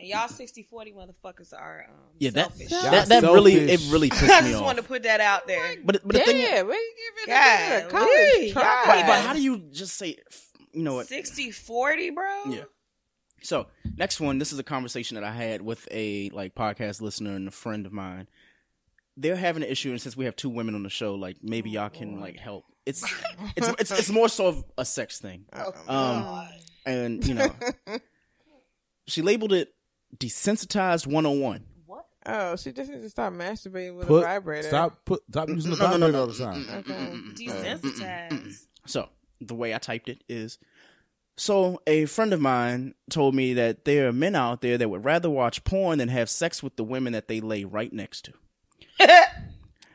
And 0.00 0.08
y'all 0.08 0.28
60 0.28 0.62
40 0.62 0.92
motherfuckers 0.92 1.52
are 1.52 1.84
um, 1.88 1.94
Yeah, 2.18 2.30
that 2.30 2.56
selfish. 2.56 2.70
that, 2.70 3.08
that 3.08 3.22
really 3.22 3.54
it 3.54 3.80
Selfish. 3.80 3.92
really 3.92 4.06
I 4.12 4.14
pissed 4.14 4.22
me 4.22 4.28
just 4.50 4.54
off. 4.54 4.62
wanted 4.64 4.82
to 4.82 4.88
put 4.88 5.02
that 5.02 5.20
out 5.20 5.46
there. 5.46 5.76
But 5.84 6.00
but 6.02 6.14
the 6.14 6.20
thing 6.20 6.38
yeah, 6.40 6.62
we 6.62 6.72
give 6.72 7.24
it 7.24 7.26
God, 7.26 7.82
a, 7.82 7.86
a 7.86 7.90
college 7.90 8.08
wee, 8.38 8.52
try. 8.52 8.82
but, 8.86 9.06
but 9.06 9.20
how 9.20 9.34
do 9.34 9.42
you 9.42 9.58
just 9.70 9.96
say, 9.98 10.16
you 10.72 10.82
know 10.82 10.94
what? 10.94 11.06
60 11.06 11.50
40, 11.50 12.10
bro? 12.10 12.44
Yeah. 12.48 12.62
So 13.42 13.66
next 13.96 14.20
one, 14.20 14.38
this 14.38 14.52
is 14.52 14.58
a 14.58 14.62
conversation 14.62 15.16
that 15.16 15.24
I 15.24 15.32
had 15.32 15.60
with 15.62 15.86
a 15.90 16.30
like 16.30 16.54
podcast 16.54 17.00
listener 17.02 17.34
and 17.36 17.48
a 17.48 17.50
friend 17.50 17.84
of 17.84 17.92
mine. 17.92 18.26
They're 19.16 19.36
having 19.36 19.62
an 19.62 19.68
issue, 19.68 19.90
and 19.90 20.00
since 20.00 20.16
we 20.16 20.24
have 20.24 20.34
two 20.36 20.48
women 20.48 20.74
on 20.74 20.82
the 20.82 20.88
show, 20.88 21.14
like 21.14 21.36
maybe 21.42 21.68
y'all 21.68 21.90
can 21.90 22.20
like 22.20 22.38
help. 22.38 22.64
It's 22.86 23.04
it's 23.56 23.68
it's 23.78 23.90
it's 23.90 24.10
more 24.10 24.30
so 24.30 24.46
of 24.46 24.64
a 24.78 24.84
sex 24.86 25.18
thing. 25.18 25.44
Um, 25.88 26.48
and 26.86 27.26
you 27.26 27.34
know, 27.34 27.50
she 29.06 29.20
labeled 29.22 29.52
it 29.52 29.68
desensitized 30.16 31.06
101. 31.06 31.64
Oh, 32.26 32.54
she 32.56 32.70
just 32.72 32.90
needs 32.90 33.02
to 33.02 33.08
stop 33.10 33.32
masturbating 33.32 33.96
with 33.96 34.10
a 34.10 34.20
vibrator. 34.20 34.68
stop 34.68 35.04
put 35.06 35.22
stop 35.30 35.48
using 35.48 35.70
the 35.70 35.78
No, 35.78 35.96
no, 35.96 36.10
no, 36.10 36.12
vibrator 36.12 36.12
no. 36.12 36.20
all 36.20 36.26
the 36.26 36.34
time. 36.34 36.66
Okay. 36.78 37.44
Desensitized. 37.46 38.66
So 38.86 39.08
the 39.40 39.54
way 39.54 39.74
I 39.74 39.78
typed 39.78 40.08
it 40.08 40.22
is 40.28 40.58
so 41.36 41.80
a 41.86 42.04
friend 42.06 42.32
of 42.32 42.40
mine 42.40 42.94
told 43.10 43.34
me 43.34 43.54
that 43.54 43.84
there 43.84 44.08
are 44.08 44.12
men 44.12 44.34
out 44.34 44.60
there 44.62 44.76
that 44.78 44.88
would 44.90 45.04
rather 45.04 45.30
watch 45.30 45.64
porn 45.64 45.98
than 45.98 46.08
have 46.08 46.28
sex 46.30 46.62
with 46.62 46.76
the 46.76 46.84
women 46.84 47.12
that 47.14 47.28
they 47.28 47.40
lay 47.40 47.64
right 47.64 47.92
next 47.92 48.26
to. 48.26 48.32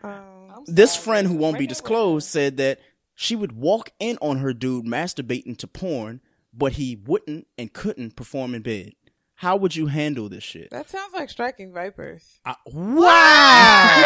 Um, 0.04 0.64
This 0.68 0.96
friend 0.96 1.28
who 1.28 1.36
won't 1.36 1.58
be 1.58 1.66
disclosed 1.68 2.28
said 2.28 2.58
that 2.58 2.80
she 3.16 3.36
would 3.36 3.54
walk 3.54 3.90
in 4.00 4.18
on 4.22 4.38
her 4.38 4.54
dude 4.54 4.86
masturbating 4.86 5.58
to 5.58 5.68
porn, 5.68 6.22
but 6.54 6.74
he 6.74 6.96
wouldn't 6.96 7.48
and 7.58 7.74
couldn't 7.74 8.16
perform 8.16 8.54
in 8.54 8.62
bed. 8.62 8.94
How 9.36 9.58
would 9.58 9.76
you 9.76 9.88
handle 9.88 10.30
this 10.30 10.44
shit? 10.44 10.70
that 10.72 10.90
sounds 10.90 11.14
like 11.14 11.30
striking 11.30 11.74
vipers. 11.74 12.40
I- 12.46 12.56
wow! 12.66 14.02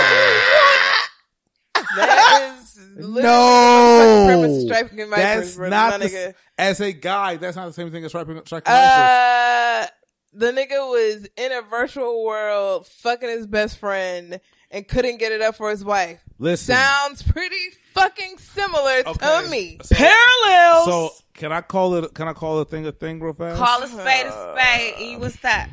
That 1.95 2.57
is 2.59 2.77
no, 2.97 4.65
striking 4.65 5.09
vipers. 5.09 5.55
that's 5.55 5.57
not 5.57 5.99
the, 5.99 6.35
as 6.57 6.81
a 6.81 6.91
guy. 6.91 7.37
That's 7.37 7.55
not 7.55 7.67
the 7.67 7.73
same 7.73 7.89
thing 7.91 8.03
as 8.03 8.11
striking 8.11 8.39
striking 8.45 8.71
vipers. 8.71 8.89
Uh, 8.91 9.87
the 10.33 10.51
nigga 10.51 10.87
was 10.89 11.27
in 11.37 11.51
a 11.51 11.61
virtual 11.61 12.23
world 12.23 12.85
fucking 12.87 13.29
his 13.29 13.47
best 13.47 13.77
friend 13.77 14.39
and 14.71 14.87
couldn't 14.87 15.17
get 15.17 15.31
it 15.31 15.41
up 15.41 15.55
for 15.55 15.69
his 15.69 15.83
wife. 15.83 16.19
Listen, 16.37 16.75
Sounds 16.75 17.21
pretty 17.23 17.57
fucking 17.93 18.37
similar 18.37 19.03
to 19.03 19.09
Okay. 19.09 19.49
me. 19.49 19.77
So- 19.83 19.95
Parallels. 19.95 20.85
So 20.85 21.09
can 21.33 21.51
I 21.51 21.61
call 21.61 21.95
it? 21.95 22.13
Can 22.13 22.27
I 22.27 22.33
call 22.33 22.59
a 22.59 22.65
thing 22.65 22.85
a 22.85 22.91
thing 22.91 23.19
real 23.19 23.33
fast? 23.33 23.57
Call 23.57 23.81
a 23.83 23.87
spade 23.87 24.25
a 24.27 24.53
spade. 24.55 24.93
And 24.97 25.11
you 25.11 25.19
would 25.19 25.33
stop. 25.33 25.67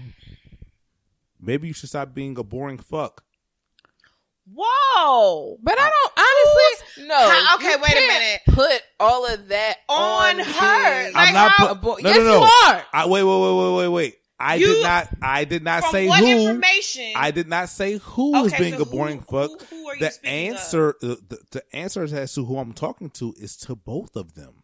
Maybe 1.41 1.69
you 1.69 1.75
should 1.75 1.89
stop 1.91 2.15
being 2.15 2.37
a 2.39 2.43
boring 2.43 2.79
fuck. 2.79 3.23
Whoa. 4.55 5.59
But 5.63 5.75
I 5.79 5.91
don't 5.91 6.13
honestly 6.19 7.07
no. 7.09 7.15
How- 7.31 7.57
okay, 7.57 7.71
you 7.73 7.79
wait 7.79 7.91
a 7.91 7.95
can't 7.95 8.23
minute. 8.23 8.41
Put 8.47 8.83
all 9.01 9.27
of 9.27 9.49
that 9.49 9.79
On 9.89 10.39
on, 10.39 10.39
her. 10.39 11.11
Like 11.13 11.29
I'm 11.29 11.35
not. 11.35 11.51
how- 11.53 11.67
put- 11.67 11.73
a 11.73 11.75
boy- 11.81 11.99
no, 12.03 12.09
yes, 12.11 12.19
no, 12.19 12.25
no. 12.25 12.39
you 12.39 12.51
are. 12.67 12.85
I, 12.93 13.07
wait, 13.07 13.23
wait, 13.25 13.41
wait, 13.41 13.53
wait, 13.55 13.77
wait, 13.77 13.89
wait. 13.89 14.19
I 14.39 14.57
You- 14.57 14.67
did 14.67 14.83
not. 14.83 15.09
I 15.23 15.45
did 15.45 15.63
not 15.65 15.85
say 15.85 16.07
who. 16.07 16.49
information? 16.49 17.13
I 17.17 17.31
did 17.31 17.49
not 17.49 17.69
say 17.71 17.97
who 17.99 18.35
is 18.45 18.53
Okay, 18.53 18.63
being 18.65 18.75
so 18.77 18.83
a 18.83 18.85
boring 18.85 19.25
who- 19.29 19.49
fuck. 19.49 19.61
who- 19.71 19.77
who 19.77 19.89
are 19.89 19.95
you 19.95 20.01
the 20.01 20.27
answer, 20.29 20.95
the, 21.01 21.17
the, 21.29 21.39
the 21.53 21.63
answer 21.77 22.03
as 22.05 22.35
to 22.35 22.45
who 22.45 22.59
I'm 22.59 22.73
talking 22.75 23.09
to 23.11 23.35
is 23.39 23.57
to 23.59 23.75
both 23.75 24.15
of 24.17 24.35
them. 24.35 24.63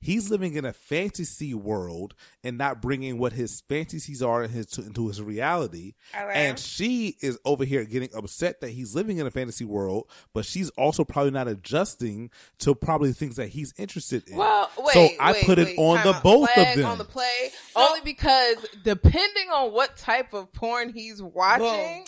He's 0.00 0.30
living 0.30 0.54
in 0.54 0.64
a 0.64 0.72
fantasy 0.72 1.54
world 1.54 2.14
and 2.44 2.56
not 2.56 2.80
bringing 2.80 3.18
what 3.18 3.32
his 3.32 3.62
fantasies 3.62 4.22
are 4.22 4.44
in 4.44 4.50
his, 4.50 4.66
to, 4.66 4.82
into 4.82 5.08
his 5.08 5.20
reality. 5.20 5.94
Oh, 6.14 6.20
All 6.20 6.26
right. 6.26 6.36
And 6.36 6.58
she 6.58 7.16
is 7.20 7.38
over 7.44 7.64
here 7.64 7.84
getting 7.84 8.10
upset 8.14 8.60
that 8.60 8.70
he's 8.70 8.94
living 8.94 9.18
in 9.18 9.26
a 9.26 9.30
fantasy 9.30 9.64
world, 9.64 10.08
but 10.32 10.44
she's 10.44 10.70
also 10.70 11.04
probably 11.04 11.32
not 11.32 11.48
adjusting 11.48 12.30
to 12.60 12.74
probably 12.74 13.12
things 13.12 13.36
that 13.36 13.48
he's 13.48 13.74
interested 13.76 14.28
in. 14.28 14.36
Well, 14.36 14.70
wait. 14.78 14.92
so 14.92 15.08
I 15.20 15.32
wait, 15.32 15.44
put 15.44 15.58
it 15.58 15.66
wait, 15.66 15.78
on 15.78 16.04
the 16.04 16.14
out. 16.14 16.22
both 16.22 16.48
of 16.56 16.76
them. 16.76 16.86
On 16.86 16.98
the 16.98 17.04
play, 17.04 17.50
only 17.74 18.00
because 18.02 18.56
depending 18.84 19.48
on 19.52 19.72
what 19.72 19.96
type 19.96 20.32
of 20.32 20.52
porn 20.52 20.92
he's 20.92 21.22
watching, 21.22 22.06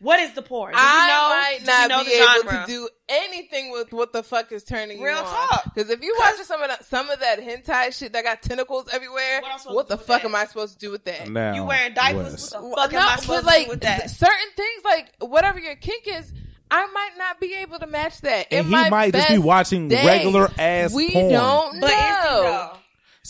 What 0.00 0.20
is 0.20 0.32
the 0.34 0.42
porn? 0.42 0.72
Do 0.74 0.78
you 0.78 0.84
I 0.86 1.08
know, 1.08 1.28
might 1.28 1.58
do 1.58 1.72
you 1.72 1.88
not 1.88 1.88
know 1.88 2.04
be 2.04 2.12
able 2.52 2.64
to 2.64 2.64
do 2.72 2.88
anything 3.08 3.72
with 3.72 3.92
what 3.92 4.12
the 4.12 4.22
fuck 4.22 4.52
is 4.52 4.62
turning 4.62 5.00
Real 5.02 5.16
you 5.16 5.22
on. 5.24 5.48
talk. 5.48 5.64
Because 5.74 5.90
if 5.90 6.02
you 6.02 6.14
watching 6.20 6.44
some 6.44 6.62
of 6.62 6.68
that, 6.68 6.84
some 6.84 7.10
of 7.10 7.18
that 7.20 7.40
hentai 7.40 7.92
shit 7.96 8.12
that 8.12 8.22
got 8.22 8.40
tentacles 8.42 8.88
everywhere, 8.92 9.40
What 9.42 9.74
what 9.74 9.88
the 9.88 9.98
fuck 9.98 10.22
that? 10.22 10.28
am 10.28 10.36
I 10.36 10.46
supposed 10.46 10.74
to 10.74 10.78
do 10.78 10.92
with 10.92 11.04
that? 11.06 11.28
Now, 11.28 11.54
You 11.54 11.64
wearing 11.64 11.94
diapers? 11.94 12.32
Wes. 12.32 12.52
What 12.52 12.60
the 12.62 12.66
Well, 12.68 12.76
fuck 12.76 12.92
am 12.94 13.00
no, 13.00 13.08
I 13.08 13.16
supposed 13.16 13.26
but 13.26 13.40
to 13.40 13.46
like 13.46 13.64
do 13.64 13.70
with 13.70 13.80
that? 13.80 14.10
certain 14.10 14.50
things, 14.56 14.84
like 14.84 15.12
whatever 15.20 15.58
your 15.58 15.74
kink 15.74 16.04
is, 16.06 16.32
I 16.70 16.86
might 16.92 17.12
not 17.18 17.40
be 17.40 17.54
able 17.54 17.78
to 17.80 17.86
match 17.86 18.20
that. 18.20 18.48
And 18.52 18.60
In 18.60 18.64
he 18.66 18.70
my 18.70 18.90
might 18.90 19.12
just 19.14 19.30
be 19.30 19.38
watching 19.38 19.88
day, 19.88 20.04
regular 20.06 20.50
ass 20.58 20.92
We 20.92 21.10
porn. 21.12 21.32
don't 21.32 21.80
But 21.80 21.90
is 21.90 21.96
he 21.96 22.02
know. 22.02 22.77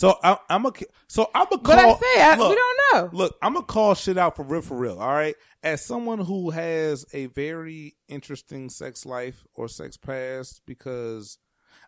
Though? 0.01 0.11
So 0.11 0.19
I, 0.23 0.37
I'm 0.49 0.65
a 0.65 0.71
so 1.07 1.29
I'm 1.33 1.47
a 1.51 1.57
call. 1.57 1.61
But 1.61 1.79
I 1.79 1.93
say 1.93 2.21
I, 2.21 2.35
look, 2.35 2.49
we 2.49 2.55
don't 2.55 2.77
know. 2.93 3.09
Look, 3.17 3.37
I'm 3.41 3.53
gonna 3.53 3.65
call 3.65 3.93
shit 3.95 4.17
out 4.17 4.35
for 4.35 4.43
real, 4.43 4.61
for 4.61 4.77
real. 4.77 4.99
All 4.99 5.11
right, 5.13 5.35
as 5.63 5.83
someone 5.83 6.19
who 6.19 6.49
has 6.51 7.05
a 7.13 7.27
very 7.27 7.95
interesting 8.07 8.69
sex 8.69 9.05
life 9.05 9.43
or 9.53 9.67
sex 9.67 9.97
past, 9.97 10.61
because 10.65 11.37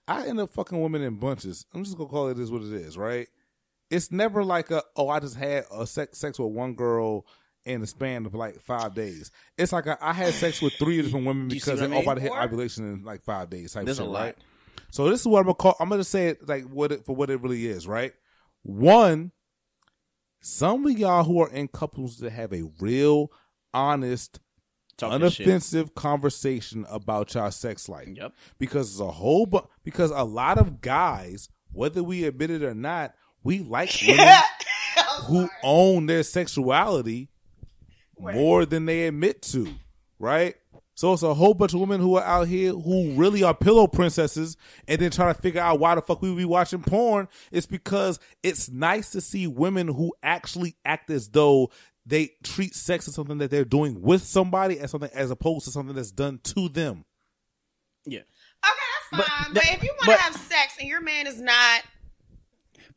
I 0.07 0.27
end 0.27 0.39
up 0.39 0.49
fucking 0.49 0.79
women 0.81 1.01
in 1.01 1.15
bunches. 1.15 1.65
I'm 1.73 1.83
just 1.83 1.97
gonna 1.97 2.09
call 2.09 2.27
it 2.29 2.39
is 2.39 2.51
what 2.51 2.61
it 2.63 2.73
is, 2.73 2.97
right? 2.97 3.27
It's 3.89 4.11
never 4.11 4.43
like 4.43 4.71
a 4.71 4.83
oh 4.95 5.09
I 5.09 5.19
just 5.19 5.35
had 5.35 5.65
a 5.71 5.85
sex 5.85 6.17
sex 6.17 6.39
with 6.39 6.51
one 6.51 6.75
girl 6.75 7.25
in 7.65 7.81
the 7.81 7.87
span 7.87 8.25
of 8.25 8.33
like 8.33 8.59
five 8.61 8.95
days. 8.95 9.29
It's 9.57 9.71
like 9.71 9.85
a, 9.85 9.97
I 10.01 10.13
had 10.13 10.33
sex 10.33 10.61
with 10.61 10.73
three 10.73 11.01
different 11.01 11.25
women 11.27 11.47
Do 11.47 11.55
you 11.55 11.59
see 11.61 11.71
because 11.71 11.81
what 11.81 11.85
I 11.85 11.89
they 11.89 11.95
all 11.95 12.01
mean? 12.01 12.09
about 12.09 12.15
to 12.15 12.21
hit 12.21 12.31
ovulation 12.31 12.91
in 12.91 13.03
like 13.03 13.21
five 13.21 13.49
days. 13.51 13.73
Type 13.73 13.85
There's 13.85 13.99
a 13.99 14.03
lot. 14.05 14.19
right? 14.21 14.37
So 14.91 15.09
this 15.09 15.21
is 15.21 15.27
what 15.27 15.39
I'm 15.39 15.45
gonna 15.45 15.55
call. 15.55 15.75
I'm 15.79 15.89
gonna 15.89 16.03
say 16.03 16.27
it 16.27 16.47
like 16.47 16.65
what 16.65 16.91
it, 16.91 17.05
for 17.05 17.15
what 17.15 17.29
it 17.29 17.41
really 17.41 17.65
is, 17.65 17.87
right? 17.87 18.13
One, 18.63 19.31
some 20.41 20.85
of 20.85 20.97
y'all 20.99 21.23
who 21.23 21.41
are 21.41 21.49
in 21.49 21.67
couples 21.67 22.17
that 22.17 22.31
have 22.31 22.53
a 22.53 22.63
real, 22.79 23.31
honest, 23.73 24.39
Talking 24.97 25.27
shit. 25.29 25.47
unoffensive 25.47 25.95
conversation 25.95 26.85
about 26.89 27.33
y'all 27.33 27.49
sex 27.51 27.87
life. 27.89 28.09
Yep. 28.13 28.33
Because 28.59 28.91
it's 28.91 28.99
a 28.99 29.09
whole 29.11 29.45
bu- 29.45 29.65
because 29.83 30.11
a 30.11 30.23
lot 30.23 30.57
of 30.59 30.81
guys, 30.81 31.49
whether 31.71 32.03
we 32.03 32.25
admit 32.25 32.51
it 32.51 32.61
or 32.63 32.73
not, 32.75 33.15
we 33.43 33.59
like 33.59 33.91
women 34.07 34.27
who 35.27 35.49
own 35.63 36.05
their 36.05 36.23
sexuality 36.23 37.29
more 38.19 38.65
than 38.65 38.85
they 38.85 39.07
admit 39.07 39.41
to, 39.41 39.67
right? 40.19 40.55
So 41.01 41.13
it's 41.13 41.23
a 41.23 41.33
whole 41.33 41.55
bunch 41.55 41.73
of 41.73 41.79
women 41.79 41.99
who 41.99 42.17
are 42.17 42.23
out 42.23 42.47
here 42.47 42.73
who 42.73 43.13
really 43.13 43.41
are 43.41 43.55
pillow 43.55 43.87
princesses 43.87 44.55
and 44.87 45.01
then 45.01 45.09
trying 45.09 45.33
to 45.33 45.41
figure 45.41 45.59
out 45.59 45.79
why 45.79 45.95
the 45.95 46.01
fuck 46.03 46.21
we 46.21 46.31
be 46.35 46.45
watching 46.45 46.83
porn. 46.83 47.27
It's 47.51 47.65
because 47.65 48.19
it's 48.43 48.69
nice 48.69 49.09
to 49.13 49.19
see 49.19 49.47
women 49.47 49.87
who 49.87 50.13
actually 50.21 50.75
act 50.85 51.09
as 51.09 51.29
though 51.29 51.71
they 52.05 52.33
treat 52.43 52.75
sex 52.75 53.07
as 53.07 53.15
something 53.15 53.39
that 53.39 53.49
they're 53.49 53.65
doing 53.65 53.99
with 54.03 54.21
somebody 54.21 54.79
as 54.79 54.91
something 54.91 55.09
as 55.11 55.31
opposed 55.31 55.65
to 55.65 55.71
something 55.71 55.95
that's 55.95 56.11
done 56.11 56.39
to 56.43 56.69
them. 56.69 57.03
Yeah. 58.05 58.19
Okay, 58.19 58.27
that's 59.11 59.27
fine. 59.27 59.53
But, 59.55 59.63
that- 59.63 59.73
if 59.73 59.83
you 59.83 59.95
want 60.05 60.19
to 60.19 60.23
have 60.23 60.35
sex 60.35 60.75
and 60.79 60.87
your 60.87 61.01
man 61.01 61.25
is 61.25 61.41
not 61.41 61.81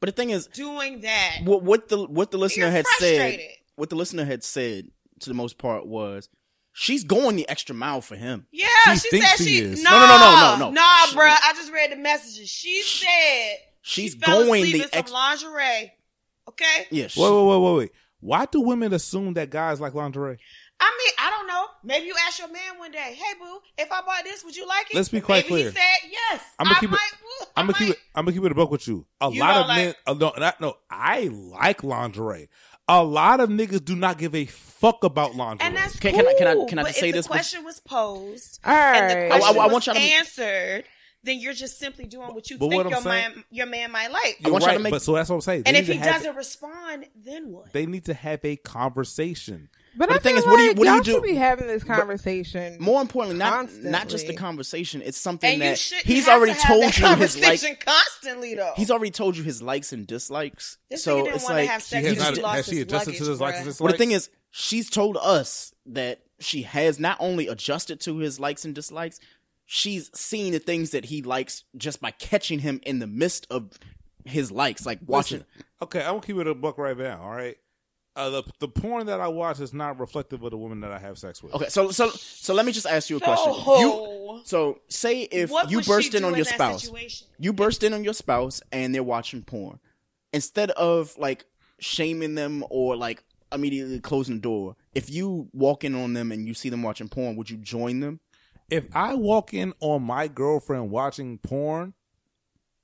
But 0.01 0.09
the 0.09 0.13
thing 0.13 0.29
is, 0.29 0.47
doing 0.49 1.01
that, 1.01 1.39
what 1.45 1.63
what 1.63 1.89
the 1.89 2.05
what 2.05 2.31
the 2.31 2.37
listener 2.37 2.71
had 2.71 2.87
said, 2.99 3.41
what 3.77 3.89
the 3.89 3.97
listener 3.97 4.27
had 4.27 4.45
said 4.45 4.89
to 5.21 5.31
the 5.31 5.35
most 5.35 5.57
part 5.57 5.87
was, 5.87 6.29
she's 6.75 7.05
going 7.05 7.37
the 7.37 7.49
extra 7.49 7.75
mile 7.75 8.01
for 8.03 8.17
him. 8.17 8.47
yeah, 8.53 8.67
He 8.87 8.97
she 8.97 9.09
thinks 9.11 9.31
said 9.39 9.45
he 9.45 9.57
she 9.57 9.59
is. 9.65 9.83
no, 9.83 9.91
No, 9.91 9.99
no, 10.01 10.07
no, 10.07 10.19
no, 10.19 10.57
no, 10.59 10.65
no. 10.67 10.71
nah, 10.73 11.07
She- 11.07 11.17
bruh. 11.17 11.37
I 11.43 11.53
just 11.57 11.73
read 11.73 11.93
the 11.93 11.97
messages. 11.97 12.49
She 12.51 12.83
said 12.83 13.57
She's 13.81 14.13
she 14.13 14.19
fell 14.19 14.45
going 14.45 14.65
asleep 14.65 14.77
the 14.77 14.83
in 14.85 14.91
some 14.91 14.99
ex- 14.99 15.13
lingerie. 15.13 15.93
Okay, 16.49 16.87
Yeah, 16.91 17.07
she- 17.07 17.21
Wait, 17.21 17.31
wait, 17.31 17.45
wait, 17.47 17.59
wait, 17.61 17.77
wait. 17.79 17.91
Why 18.21 18.45
do 18.47 18.61
women 18.61 18.93
assume 18.93 19.35
that 19.35 19.49
guys 19.51 19.81
like 19.81 19.95
lingerie? 19.95 20.39
I 20.81 20.91
mean, 20.99 21.13
I 21.19 21.31
don't 21.31 21.47
know. 21.47 21.67
Maybe 21.85 22.07
you 22.07 22.15
ask 22.27 22.39
your 22.41 22.49
man 22.51 22.79
one 22.79 22.91
day, 22.91 23.15
"Hey, 23.17 23.35
boo, 23.39 23.61
if 23.79 23.93
I 23.93 24.01
bought 24.03 24.25
this, 24.25 24.43
would 24.45 24.57
you 24.57 24.67
like 24.67 24.91
it?" 24.91 24.97
Let's 24.97 25.09
be 25.09 25.21
quite 25.21 25.45
maybe 25.45 25.49
clear. 25.49 25.71
He 25.71 25.77
said 25.77 26.11
yes. 26.11 26.43
I'm 26.59 26.65
gonna 26.67 26.77
I 26.77 26.81
keep 26.81 26.91
might, 26.91 26.99
it. 27.43 27.49
I'm 27.57 27.67
gonna 27.67 27.79
keep 27.79 27.91
it. 27.91 27.99
I'm 28.15 28.25
gonna 28.25 28.35
keep 28.35 28.45
it 28.45 28.53
a 28.53 28.55
buck 28.57 28.71
with 28.73 28.89
you. 28.89 29.07
A 29.21 29.31
You 29.31 29.41
lot 29.41 29.57
of 29.59 29.67
like- 29.69 29.77
men. 29.85 29.95
Uh, 30.07 30.15
no, 30.15 30.33
not, 30.37 30.61
no. 30.61 30.77
I 30.91 31.29
like 31.31 31.85
lingerie. 31.85 32.49
A 32.89 33.03
lot 33.03 33.41
of 33.41 33.49
niggas 33.49 33.85
do 33.85 33.97
not 33.97 34.19
give 34.19 34.35
a 34.35 34.45
fuck 34.45 35.05
about 35.05 35.35
lingerie. 35.35 35.67
And 35.67 35.77
that's 35.77 35.99
Can- 35.99 36.13
cool. 36.13 36.21
can 36.23 36.29
I- 36.29 36.35
can 36.35 36.47
I- 36.49 36.67
can 36.69 36.79
I 36.81 36.83
just 36.85 36.99
say 36.99 37.09
if 37.09 37.15
this 37.15 37.27
the 37.27 37.31
bef- 37.31 37.33
question 37.33 37.65
was 37.65 37.81
posed 37.81 38.61
All 38.65 38.73
and 38.75 39.11
the 39.11 39.15
right. 39.15 39.33
I- 39.33 39.47
I- 39.47 39.49
I 39.49 39.53
want 39.57 39.73
was 39.73 39.87
y'all 39.87 39.95
to- 39.95 40.01
answered, 40.01 40.85
then 41.23 41.39
you're 41.39 41.55
just 41.55 41.79
simply 41.79 42.05
doing 42.05 42.35
what 42.35 42.51
you 42.51 42.59
But 42.59 42.69
think 42.69 42.85
what 42.85 42.91
your 42.91 43.01
saying- 43.01 43.33
man 43.37 43.45
your 43.51 43.65
man 43.67 43.91
might 43.91 44.13
like. 44.13 44.23
I 44.23 44.37
You're 44.41 44.53
want 44.53 44.63
y'all 44.65 44.69
right, 44.73 44.77
to 44.77 44.83
make- 44.83 44.91
but 44.91 45.01
so 45.01 45.15
that's 45.15 45.31
what 45.31 45.37
I'm 45.37 45.41
saying. 45.41 45.63
They 45.63 45.69
And 45.71 45.77
if 45.79 45.87
he 45.87 45.97
doesn't 45.97 46.37
respond, 46.37 47.07
then 47.17 47.51
what? 47.51 47.73
they 47.73 47.87
need 47.87 48.05
to 48.05 48.13
have 48.15 48.45
a 48.45 48.57
conversation. 48.57 49.71
But, 49.97 50.09
But 50.09 50.11
I 50.11 50.15
the 50.19 50.21
thing 50.21 50.37
is, 50.37 50.45
what 50.45 50.57
do 50.57 50.63
you- 50.63 50.69
like 50.71 50.79
what 50.79 50.85
do 50.85 50.89
you 50.91 50.95
y'all 50.97 51.03
do- 51.05 51.13
should 51.13 51.23
be 51.23 51.35
having 51.35 51.67
this 51.69 51.85
conversation. 51.85 52.77
more 52.81 53.01
importantly, 53.01 53.39
not 53.39 53.73
not 53.83 54.09
just 54.09 54.27
the 54.27 54.35
conversation. 54.35 55.03
It's 55.05 55.19
something 55.19 55.53
and 55.53 55.63
that 55.63 55.79
shouldn't 55.79 56.07
he's 56.07 56.27
have 56.27 56.39
already 56.39 56.55
to 56.55 56.59
have 56.61 56.69
told 56.69 56.83
that 56.85 56.99
you 56.99 57.05
his 57.17 57.37
like. 57.37 57.45
conversation 57.45 57.77
constantly 57.85 58.55
though. 58.55 58.73
He's 58.77 58.91
already 58.91 59.11
told 59.11 59.37
you 59.37 59.43
his 59.45 59.63
likes 59.63 59.93
and 59.93 60.07
dislikes. 60.07 60.79
This 60.91 61.05
so 61.05 61.19
nigga 61.21 61.25
didn't 61.25 61.37
it's 61.37 61.45
like 61.49 61.69
have 61.69 61.85
He 61.87 61.97
has 61.97 62.19
not. 62.19 62.39
lost 62.39 62.57
Has 62.57 62.67
she 62.67 62.73
his 62.77 62.83
adjusted 62.83 63.15
to 63.17 63.25
his 63.25 63.41
likes 63.41 63.57
bruh. 63.57 63.61
and 63.61 63.67
dislikes? 63.69 63.81
Well, 63.81 63.93
the 63.93 63.99
thing 63.99 64.11
is, 64.13 64.31
she's 64.51 64.91
told 64.91 65.17
us 65.21 65.73
that 65.87 66.21
she 66.41 66.63
has 66.63 66.99
not 66.99 67.17
only 67.21 67.47
adjusted 67.49 68.01
to 68.01 68.19
his 68.19 68.41
likes 68.41 68.65
and 68.65 68.75
dislikes, 68.75 69.21
she's 69.65 70.11
seen 70.19 70.53
the 70.53 70.59
things 70.59 70.91
that 70.91 71.05
he 71.07 71.23
likes 71.23 71.65
just 71.77 72.01
by 72.01 72.11
catching 72.11 72.59
him 72.59 72.81
in 72.85 72.99
the 72.99 73.07
midst 73.07 73.47
of 73.51 73.71
his 74.25 74.51
likes, 74.51 74.85
like 74.87 74.99
watching. 75.07 75.39
Listen, 75.39 75.65
okay, 75.83 76.01
I'm 76.01 76.07
gonna 76.15 76.21
keep 76.23 76.37
it 76.37 76.47
a 76.49 76.55
buck 76.55 76.79
right 76.79 76.97
now. 76.99 77.23
All 77.23 77.31
right. 77.31 77.57
Uh, 78.17 78.31
the 78.31 78.43
the 78.61 78.69
porn 78.69 79.07
that 79.07 79.21
I 79.21 79.27
watch 79.27 79.59
is 79.59 79.75
not 79.75 79.99
reflective 79.99 80.43
of 80.45 80.51
the 80.53 80.57
woman 80.57 80.81
that 80.81 80.93
I 80.93 80.99
have 80.99 81.19
sex 81.19 81.43
with. 81.43 81.53
Okay, 81.55 81.69
so 81.69 81.91
so 81.91 82.11
so 82.11 82.55
let 82.55 82.65
me 82.65 82.71
just 82.71 82.87
ask 82.87 83.11
you 83.11 83.17
a 83.17 83.21
question. 83.21 83.53
You, 83.53 83.91
So, 83.91 84.43
so 84.45 84.79
say 84.89 85.23
if 85.23 85.51
what 85.51 85.69
you 85.71 85.81
burst 85.83 86.15
in 86.15 86.25
on 86.25 86.37
your 86.37 86.45
spouse, 86.45 86.85
situation? 86.85 87.27
you 87.41 87.53
burst 87.53 87.83
in 87.83 87.93
on 87.93 88.05
your 88.05 88.15
spouse 88.15 88.63
and 88.71 88.95
they're 88.95 89.03
watching 89.03 89.43
porn, 89.43 89.81
instead 90.33 90.71
of 90.73 91.17
like 91.19 91.47
shaming 91.81 92.37
them 92.37 92.65
or 92.71 92.95
like 92.97 93.25
immediately 93.51 93.99
closing 93.99 94.37
the 94.37 94.41
door, 94.41 94.77
if 94.95 95.11
you 95.11 95.49
walk 95.53 95.83
in 95.83 95.97
on 95.97 96.13
them 96.13 96.31
and 96.31 96.47
you 96.47 96.55
see 96.55 96.69
them 96.69 96.83
watching 96.85 97.09
porn, 97.09 97.35
would 97.35 97.51
you 97.51 97.57
join 97.57 97.99
them? 97.99 98.21
If 98.71 98.85
I 98.95 99.15
walk 99.15 99.53
in 99.53 99.75
on 99.81 100.03
my 100.05 100.29
girlfriend 100.29 100.91
watching 100.93 101.39
porn, 101.39 101.95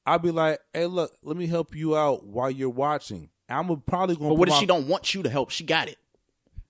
I'll 0.04 0.18
be 0.18 0.32
like, 0.32 0.58
"Hey, 0.74 0.86
look, 0.86 1.12
let 1.22 1.36
me 1.36 1.46
help 1.46 1.74
you 1.74 1.96
out 1.96 2.26
while 2.26 2.50
you're 2.50 2.68
watching." 2.68 3.30
I'm 3.58 3.80
probably 3.82 4.16
going. 4.16 4.28
To 4.28 4.34
But 4.34 4.38
what 4.38 4.48
if 4.48 4.54
she 4.54 4.66
don't 4.66 4.86
want 4.88 5.14
you 5.14 5.22
to 5.22 5.28
help? 5.30 5.50
She 5.50 5.64
got 5.64 5.88
it. 5.88 5.96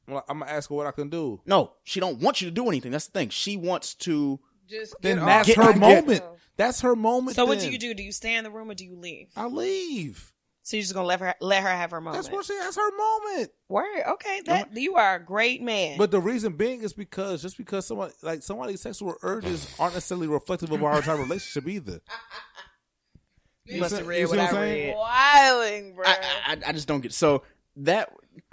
I'm 0.09 0.40
gonna 0.40 0.47
ask 0.51 0.69
her 0.70 0.74
what 0.74 0.86
I 0.86 0.90
can 0.93 1.09
do. 1.09 1.40
No, 1.47 1.73
she 1.85 2.01
don't 2.01 2.19
want 2.20 2.40
you 2.40 2.48
to 2.48 2.51
do 2.51 2.69
anything. 2.69 2.90
That's 2.93 3.07
the 3.07 3.12
thing. 3.12 3.28
She 3.28 3.57
wants 3.57 3.94
to. 3.97 4.40
Just 4.69 4.94
Then 5.02 5.16
get 5.19 5.24
that's 5.27 5.48
off 5.51 5.57
Get- 5.57 5.65
her 5.65 5.73
get- 5.73 5.81
moment. 5.81 6.20
girl. 6.20 6.36
That's 6.57 6.81
her 6.82 6.94
moment. 6.97 7.36
so 7.36 7.44
what 7.44 7.59
do 7.61 7.70
you 7.70 7.78
do? 7.78 7.94
Do 7.94 8.02
you 8.02 8.12
stay 8.12 8.35
in 8.36 8.44
the 8.44 8.51
room 8.51 8.70
or 8.70 8.74
do 8.74 8.85
you 8.85 8.97
leave? 8.97 9.28
I 9.36 9.47
leave. 9.47 10.32
So 10.62 10.77
you're 10.77 10.82
just 10.82 10.94
gonna 10.94 11.07
let 11.09 11.19
her 11.20 11.35
let 11.40 11.62
her 11.62 11.69
have 11.70 11.90
her 11.90 12.01
moment. 12.01 12.23
That's 12.23 12.32
what 12.32 12.44
she. 12.44 12.57
That's 12.59 12.77
her 12.77 12.97
moment. 12.97 13.51
Word. 13.69 14.02
Okay, 14.07 14.43
that 14.47 14.77
you 14.77 14.94
are 14.97 15.16
a 15.16 15.24
great 15.24 15.62
man. 15.62 15.97
But 15.98 16.11
the 16.11 16.20
reason 16.20 16.52
being 16.52 16.82
is 16.82 16.93
because 16.93 17.43
just 17.43 17.57
because 17.57 17.86
somebody 17.86 18.12
like 18.23 18.43
somebody's 18.43 18.81
sexual 18.82 19.15
urges 19.23 19.74
aren't 19.78 19.94
necessarily 19.94 20.28
reflective 20.28 20.70
of 20.70 20.82
our 20.85 20.97
entire 20.98 21.16
relationship 21.16 21.69
either. 21.69 22.01
you 23.71 23.81
must 23.81 23.97
have 23.97 24.07
read 24.07 24.23
what 24.25 24.31
what 24.31 24.41
I 24.41 24.47
I'm 24.49 24.55
saying? 24.55 24.87
read. 24.89 24.97
Wilding, 24.97 25.95
bro. 25.95 26.05
I, 26.07 26.17
I 26.47 26.57
I 26.69 26.73
just 26.73 26.89
don't 26.89 27.01
get. 27.01 27.13
So 27.13 27.43
that. 27.77 28.13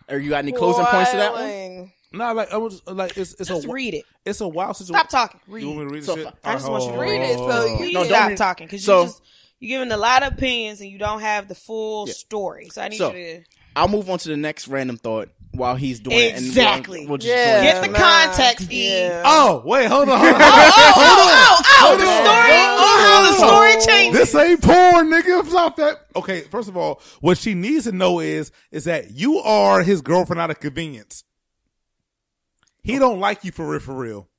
Are 0.10 0.18
you 0.18 0.30
got 0.30 0.38
any 0.38 0.54
closing 0.54 0.86
points 0.86 1.12
to 1.12 1.18
that 1.18 1.34
one? 1.34 1.42
Wilding. 1.42 1.92
No, 2.14 2.34
like 2.34 2.54
I 2.54 2.58
was 2.58 2.82
like 2.88 3.18
it's 3.18 3.34
it's 3.34 3.50
Just 3.50 3.66
a 3.66 3.70
read 3.70 3.94
it. 3.94 4.06
it's 4.26 4.40
a 4.40 4.48
wild 4.48 4.78
situation. 4.78 5.08
Stop 5.08 5.10
talking. 5.10 5.42
Read. 5.48 5.62
You 5.64 5.68
want 5.68 5.80
me 5.82 5.88
to 5.90 5.94
read 5.96 6.04
So 6.06 6.16
the 6.16 6.24
shit? 6.24 6.34
I 6.46 6.54
just 6.54 6.70
want 6.70 6.84
you 6.86 6.92
to 6.94 6.98
read 6.98 7.22
it 7.22 7.38
so 7.38 7.46
oh. 7.50 7.84
you- 7.84 7.92
No, 7.94 8.04
stop 8.06 8.30
read- 8.30 8.38
talking 8.38 8.68
because 8.68 8.84
so- 8.86 9.02
you 9.02 9.08
just 9.08 9.22
you're 9.60 9.80
giving 9.80 9.92
a 9.92 9.98
lot 9.98 10.24
of 10.24 10.32
opinions 10.34 10.80
and 10.82 10.90
you 10.90 10.98
don't 10.98 11.20
have 11.20 11.48
the 11.50 11.56
full 11.56 12.08
Yeah. 12.08 12.14
story. 12.14 12.70
So 12.70 12.82
I 12.82 12.88
need 12.88 12.98
So, 12.98 13.12
you 13.14 13.40
to 13.40 13.44
I'll 13.76 13.90
move 13.90 14.10
on 14.10 14.18
to 14.20 14.30
the 14.30 14.38
next 14.38 14.70
random 14.70 14.96
thought 14.98 15.30
while 15.52 15.76
he's 15.76 16.00
doing 16.00 16.18
it. 16.18 16.36
Exactly. 16.36 17.00
We'll, 17.02 17.18
we'll 17.18 17.20
Yeah, 17.22 17.62
get 17.64 17.82
the 17.84 17.90
nah, 17.90 17.98
context, 17.98 18.72
E. 18.72 18.90
yeah. 18.90 19.24
Oh 19.26 19.62
wait, 19.66 19.88
hold 19.88 20.10
on. 20.10 20.20
Oh, 20.20 20.26
oh, 20.26 20.72
oh, 20.78 20.94
hold 20.96 21.20
on. 21.20 21.36
oh, 21.40 21.62
oh, 21.66 21.94
oh, 21.94 21.98
the 21.98 22.06
story. 22.06 22.58
Oh, 22.80 22.98
how 23.08 23.32
the 23.32 23.38
story 23.38 23.96
thing. 23.98 24.14
This 24.14 24.36
ain't 24.36 24.62
porn, 24.62 25.10
nigga. 25.12 25.46
Stop 25.48 25.76
that. 25.78 26.06
Okay, 26.16 26.42
first 26.42 26.70
of 26.70 26.78
all, 26.78 27.02
what 27.22 27.38
she 27.38 27.54
needs 27.54 27.86
to 27.86 27.92
know 27.92 28.20
is 28.20 28.52
is 28.72 28.84
that 28.86 29.12
you 29.12 29.38
are 29.40 29.84
his 29.84 30.02
girlfriend 30.02 30.40
out 30.40 30.50
of 30.52 30.60
convenience. 30.60 31.24
He 32.84 33.00
don't 33.00 33.20
like 33.20 33.44
you 33.44 33.52
for 33.52 33.68
real, 33.68 33.80
for 33.80 33.94
real. 33.96 34.30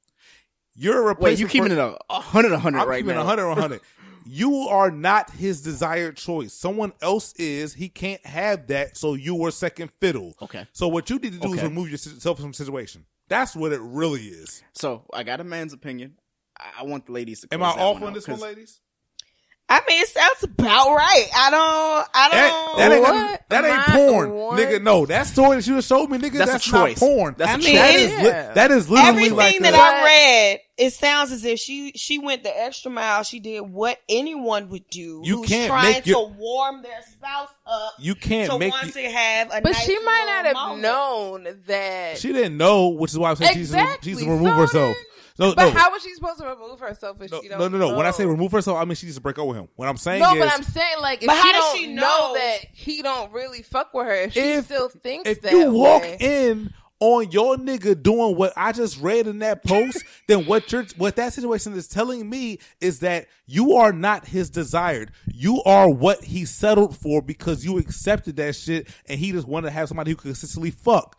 You're 0.74 1.01
a 1.01 1.02
Wait, 1.02 1.09
replacement. 1.09 1.40
you 1.40 1.48
keeping 1.48 1.68
for- 1.68 1.74
it 1.74 1.78
a, 1.78 1.98
a 2.10 2.20
hundred, 2.20 2.52
a 2.52 2.59
hundred 2.59 2.78
I'm 2.80 2.89
right 2.89 2.98
keeping 3.02 3.14
now. 3.16 3.22
it 3.22 3.26
100 3.26 3.48
100. 3.48 3.80
You 4.31 4.69
are 4.69 4.91
not 4.91 5.31
his 5.31 5.63
desired 5.63 6.17
choice. 6.19 6.53
Someone 6.53 6.93
else 7.01 7.33
is. 7.35 7.73
He 7.73 7.89
can't 7.89 8.25
have 8.27 8.67
that, 8.67 8.97
so 8.99 9.15
you 9.15 9.35
were 9.35 9.51
second 9.51 9.91
fiddle. 10.01 10.35
Okay. 10.43 10.67
So 10.73 10.87
what 10.89 11.09
you 11.09 11.19
need 11.19 11.33
to 11.33 11.39
do 11.39 11.55
is 11.55 11.63
remove 11.63 11.91
yourself 11.91 12.39
from 12.39 12.51
the 12.51 12.55
situation. 12.57 13.07
That's 13.29 13.57
what 13.57 13.73
it 13.73 13.81
really 13.81 14.23
is. 14.23 14.63
So 14.75 15.05
I 15.15 15.23
got 15.23 15.41
a 15.41 15.45
man's 15.45 15.73
opinion. 15.73 16.15
I 16.59 16.81
I 16.81 16.83
want 16.85 17.07
the 17.07 17.13
ladies 17.13 17.41
to. 17.41 17.49
Am 17.53 17.63
I 17.63 17.69
off 17.71 18.03
on 18.03 18.13
this 18.13 18.29
one, 18.29 18.41
ladies? 18.41 18.81
I 19.71 19.81
mean, 19.87 20.01
it 20.03 20.09
sounds 20.09 20.43
about 20.45 20.95
right. 20.95 21.27
I 21.37 21.51
don't. 21.51 22.09
I 22.15 22.29
don't. 22.31 22.79
that 22.79 22.93
ain't, 22.93 23.03
What? 23.03 23.45
that 23.51 23.65
ain't 23.67 24.09
porn, 24.11 24.31
one? 24.35 24.59
nigga. 24.59 24.83
No, 24.83 25.05
that 25.07 25.27
story 25.27 25.57
that 25.57 25.67
you 25.67 25.75
just 25.77 25.89
showed 25.89 26.09
me, 26.11 26.17
nigga, 26.17 26.39
That's 26.39 26.51
a 26.51 26.53
that's, 26.55 26.65
choice. 26.65 27.01
not 27.01 27.07
porn. 27.09 27.35
That's 27.37 27.67
a 27.67 27.73
That 27.73 27.93
choice. 27.93 28.01
is 28.13 28.19
li- 28.19 28.25
Yeah. 28.25 28.53
that 28.55 28.71
is 28.71 28.89
literally 28.91 29.09
Everything 29.27 29.37
like 29.37 29.59
that 29.61 29.75
a- 29.75 29.77
I 29.77 30.05
read, 30.05 30.61
it 30.79 30.93
sounds 30.93 31.33
as 31.33 31.45
if 31.45 31.59
she 31.59 31.93
she 31.97 32.19
went 32.19 32.43
the 32.45 32.57
extra 32.63 32.91
mile. 32.91 33.23
She 33.25 33.41
did 33.41 33.61
what 33.61 33.99
anyone 34.09 34.69
would 34.71 34.89
do. 34.89 35.21
You 35.25 35.39
who's 35.39 35.49
can't 35.49 35.69
trying 35.69 35.93
make 35.93 36.07
your- 36.07 36.29
to 36.29 36.35
warm 36.39 36.83
their 36.83 37.03
spouse 37.13 37.51
up. 37.67 37.95
You 37.99 38.15
can't 38.15 38.51
to 38.51 38.59
make 38.59 38.73
want 38.73 38.87
you- 38.87 38.93
to 39.03 39.11
have 39.11 39.49
a. 39.49 39.61
But 39.61 39.73
nice 39.73 39.85
she 39.85 39.99
might 39.99 40.25
not 40.27 40.47
have 40.47 40.55
moment. 40.55 40.83
known 40.83 41.63
that. 41.67 42.19
She 42.19 42.33
didn't 42.33 42.57
know, 42.57 42.89
which 42.89 43.11
is 43.13 43.19
why 43.19 43.31
I'm 43.31 43.37
saying 43.37 43.55
she's 43.55 43.71
Exactly. 43.71 44.13
she's 44.15 44.25
remove 44.25 44.47
So 44.47 44.55
herself. 44.55 44.97
then- 44.97 45.05
No, 45.41 45.55
but 45.55 45.73
no, 45.73 45.79
how 45.79 45.93
was 45.93 46.03
she 46.03 46.13
supposed 46.15 46.41
to 46.41 46.47
remove 46.49 46.81
herself 46.81 47.17
if 47.21 47.31
no, 47.31 47.41
she 47.41 47.49
don't? 47.49 47.61
no, 47.61 47.69
no, 47.69 47.79
no. 47.79 47.97
When 47.97 48.07
I 48.07 48.11
say 48.11 48.27
remove 48.27 48.51
herself, 48.51 48.77
I 48.77 48.85
mean 48.85 48.97
she 48.97 49.07
needs 49.07 49.17
to 49.19 49.23
break 49.23 49.39
up 49.39 49.47
with 49.47 49.57
him. 49.57 49.69
What 49.77 49.89
I'm 49.89 49.97
saying 49.97 50.21
No, 50.21 50.33
is, 50.35 50.41
but 50.41 50.53
I'm 50.53 50.65
saying 50.65 50.97
like 51.01 51.23
if 51.23 51.29
But 51.29 51.35
she 51.37 51.41
how 51.43 51.53
does 51.53 51.63
don't 51.65 51.79
she 51.79 51.87
know? 51.87 52.03
know? 52.03 52.35
that 52.35 52.59
he 52.73 53.03
don't 53.03 53.33
really 53.33 53.63
fuck 53.63 53.95
with 53.95 54.07
her, 54.07 54.15
if 54.15 54.33
she 54.33 54.61
still 54.63 54.89
thinks 54.89 55.29
if 55.31 55.41
that 55.43 55.53
you 55.53 55.71
walk 55.71 56.03
way, 56.03 56.17
in 56.19 56.75
on 57.01 57.31
your 57.31 57.57
nigga 57.57 58.01
doing 58.03 58.37
what 58.37 58.53
I 58.57 58.73
just 58.73 59.01
read 59.01 59.27
in 59.27 59.39
that 59.41 59.65
post, 59.65 60.05
then 60.29 60.47
what 60.47 60.70
you're 60.73 60.87
what 60.97 61.16
that 61.16 61.33
situation 61.33 61.73
is 61.75 61.89
telling 61.89 62.29
me 62.29 62.59
is 62.81 63.01
that 63.01 63.27
you 63.47 63.75
are 63.75 63.93
not 63.93 64.27
his 64.27 64.51
desired. 64.51 65.12
You 65.27 65.62
are 65.65 65.89
what 65.89 66.25
he 66.25 66.45
settled 66.45 66.97
for 66.97 67.23
because 67.23 67.65
you 67.65 67.79
accepted 67.79 68.37
that 68.37 68.57
shit 68.57 68.89
and 69.07 69.19
he 69.19 69.33
just 69.33 69.47
wanted 69.47 69.66
to 69.66 69.73
have 69.73 69.89
somebody 69.89 70.11
who 70.11 70.16
could 70.16 70.25
consistently 70.25 70.70
fuck. 70.70 71.16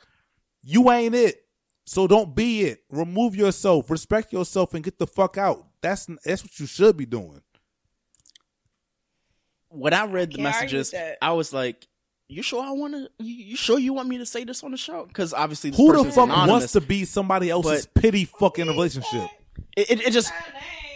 You 0.61 0.91
ain't 0.91 1.15
it. 1.15 1.45
So 1.85 2.05
don't 2.05 2.35
be 2.35 2.61
it. 2.65 2.83
Remove 2.91 3.35
yourself, 3.35 3.89
respect 3.89 4.31
yourself, 4.31 4.75
and 4.75 4.83
get 4.83 4.99
the 4.99 5.07
fuck 5.07 5.37
out. 5.37 5.65
That's 5.81 6.07
that's 6.23 6.43
what 6.43 6.59
you 6.59 6.67
should 6.67 6.97
be 6.97 7.07
doing. 7.07 7.41
when 9.69 9.93
I 9.93 10.05
read 10.05 10.31
the 10.31 10.37
Can't 10.37 10.43
messages. 10.43 10.93
I 11.21 11.31
was 11.31 11.53
like, 11.53 11.87
"You 12.29 12.41
sure 12.43 12.63
I 12.63 12.71
want 12.71 12.93
to? 12.93 13.09
You, 13.23 13.33
you 13.33 13.55
sure 13.57 13.77
you 13.79 13.91
want 13.93 14.07
me 14.07 14.19
to 14.19 14.25
say 14.25 14.43
this 14.43 14.63
on 14.63 14.71
the 14.71 14.77
show? 14.77 15.05
Because 15.05 15.33
obviously, 15.33 15.71
this 15.71 15.77
Who 15.77 15.91
the 15.91 16.05
fuck 16.11 16.29
anonymous. 16.29 16.49
wants 16.49 16.71
to 16.73 16.81
be 16.81 17.03
somebody 17.05 17.49
else's 17.49 17.85
pity 17.87 18.25
fucking 18.25 18.67
relationship? 18.67 19.29
It, 19.75 19.89
it, 19.91 20.01
it 20.07 20.11
just, 20.11 20.31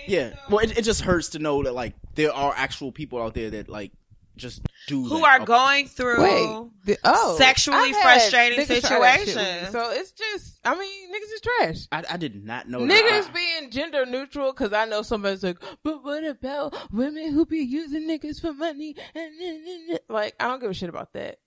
yeah. 0.07 0.35
Well, 0.49 0.59
it, 0.59 0.77
it 0.77 0.83
just 0.83 1.01
hurts 1.01 1.29
to 1.29 1.39
know 1.39 1.63
that 1.63 1.73
like 1.73 1.95
there 2.15 2.31
are 2.31 2.53
actual 2.55 2.91
people 2.91 3.21
out 3.21 3.33
there 3.33 3.49
that 3.49 3.67
like 3.67 3.91
just 4.37 4.61
do 4.87 5.03
Who 5.03 5.19
that. 5.19 5.25
are 5.25 5.35
Okay. 5.37 5.45
going 5.45 5.87
through 5.87 6.21
wait, 6.21 6.69
the, 6.85 6.97
oh, 7.03 7.37
sexually 7.37 7.93
frustrating 7.93 8.59
niggas 8.59 8.81
try 8.87 8.99
that 8.99 9.19
shit 9.19 9.27
with 9.27 9.35
me. 9.37 9.41
situations. 9.43 9.71
So 9.71 9.91
it's 9.91 10.11
just, 10.11 10.59
I 10.65 10.75
mean, 10.75 11.09
niggas 11.13 11.33
is 11.33 11.41
trash. 11.41 11.77
I, 11.91 12.03
I 12.13 12.17
did 12.17 12.43
not 12.43 12.67
know 12.67 12.85
that. 12.85 12.89
Niggas 12.91 13.29
I- 13.29 13.33
being 13.33 13.71
gender 13.71 14.05
neutral 14.05 14.51
because 14.51 14.73
I 14.73 14.85
know 14.85 15.01
somebody's 15.01 15.43
like, 15.43 15.59
but 15.83 16.03
what 16.03 16.23
about 16.25 16.75
women 16.91 17.31
who 17.31 17.45
be 17.45 17.59
using 17.59 18.07
niggas 18.09 18.41
for 18.41 18.53
money? 18.53 18.95
And 19.15 19.99
like, 20.09 20.35
I 20.39 20.47
don't 20.47 20.59
give 20.61 20.71
a 20.71 20.73
shit 20.73 20.89
about 20.89 21.13
that. 21.13 21.37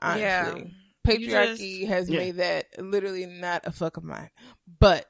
Honestly, 0.00 0.22
Yeah. 0.22 0.54
Patriarchy 1.06 1.80
just- 1.80 1.88
has 1.88 2.10
Yeah. 2.10 2.18
made 2.18 2.36
that 2.36 2.66
literally 2.78 3.26
not 3.26 3.66
a 3.66 3.72
fuck 3.72 3.96
of 3.96 4.04
mine. 4.04 4.30
But 4.78 5.06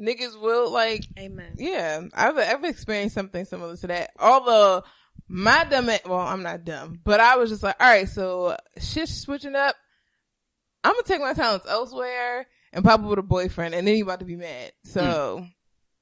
niggas 0.00 0.40
will 0.40 0.70
like, 0.70 1.04
Amen. 1.18 1.54
yeah, 1.56 2.02
I've 2.14 2.36
I've 2.38 2.64
experienced 2.64 3.14
something 3.14 3.44
similar 3.44 3.76
to 3.76 3.86
that. 3.88 4.10
Although 4.18 4.84
my 5.28 5.64
dumb, 5.64 5.90
well, 6.06 6.20
I'm 6.20 6.42
not 6.42 6.64
dumb, 6.64 7.00
but 7.04 7.20
I 7.20 7.36
was 7.36 7.50
just 7.50 7.62
like, 7.62 7.76
all 7.80 7.88
right, 7.88 8.08
so 8.08 8.56
shit's 8.78 9.20
switching 9.20 9.54
up. 9.54 9.76
I'm 10.82 10.92
gonna 10.92 11.02
take 11.04 11.20
my 11.20 11.34
talents 11.34 11.66
elsewhere 11.68 12.46
and 12.72 12.84
pop 12.84 13.00
up 13.00 13.06
with 13.06 13.18
a 13.18 13.22
boyfriend, 13.22 13.74
and 13.74 13.86
then 13.86 13.96
you 13.96 14.04
about 14.04 14.20
to 14.20 14.24
be 14.24 14.36
mad. 14.36 14.72
So, 14.84 15.46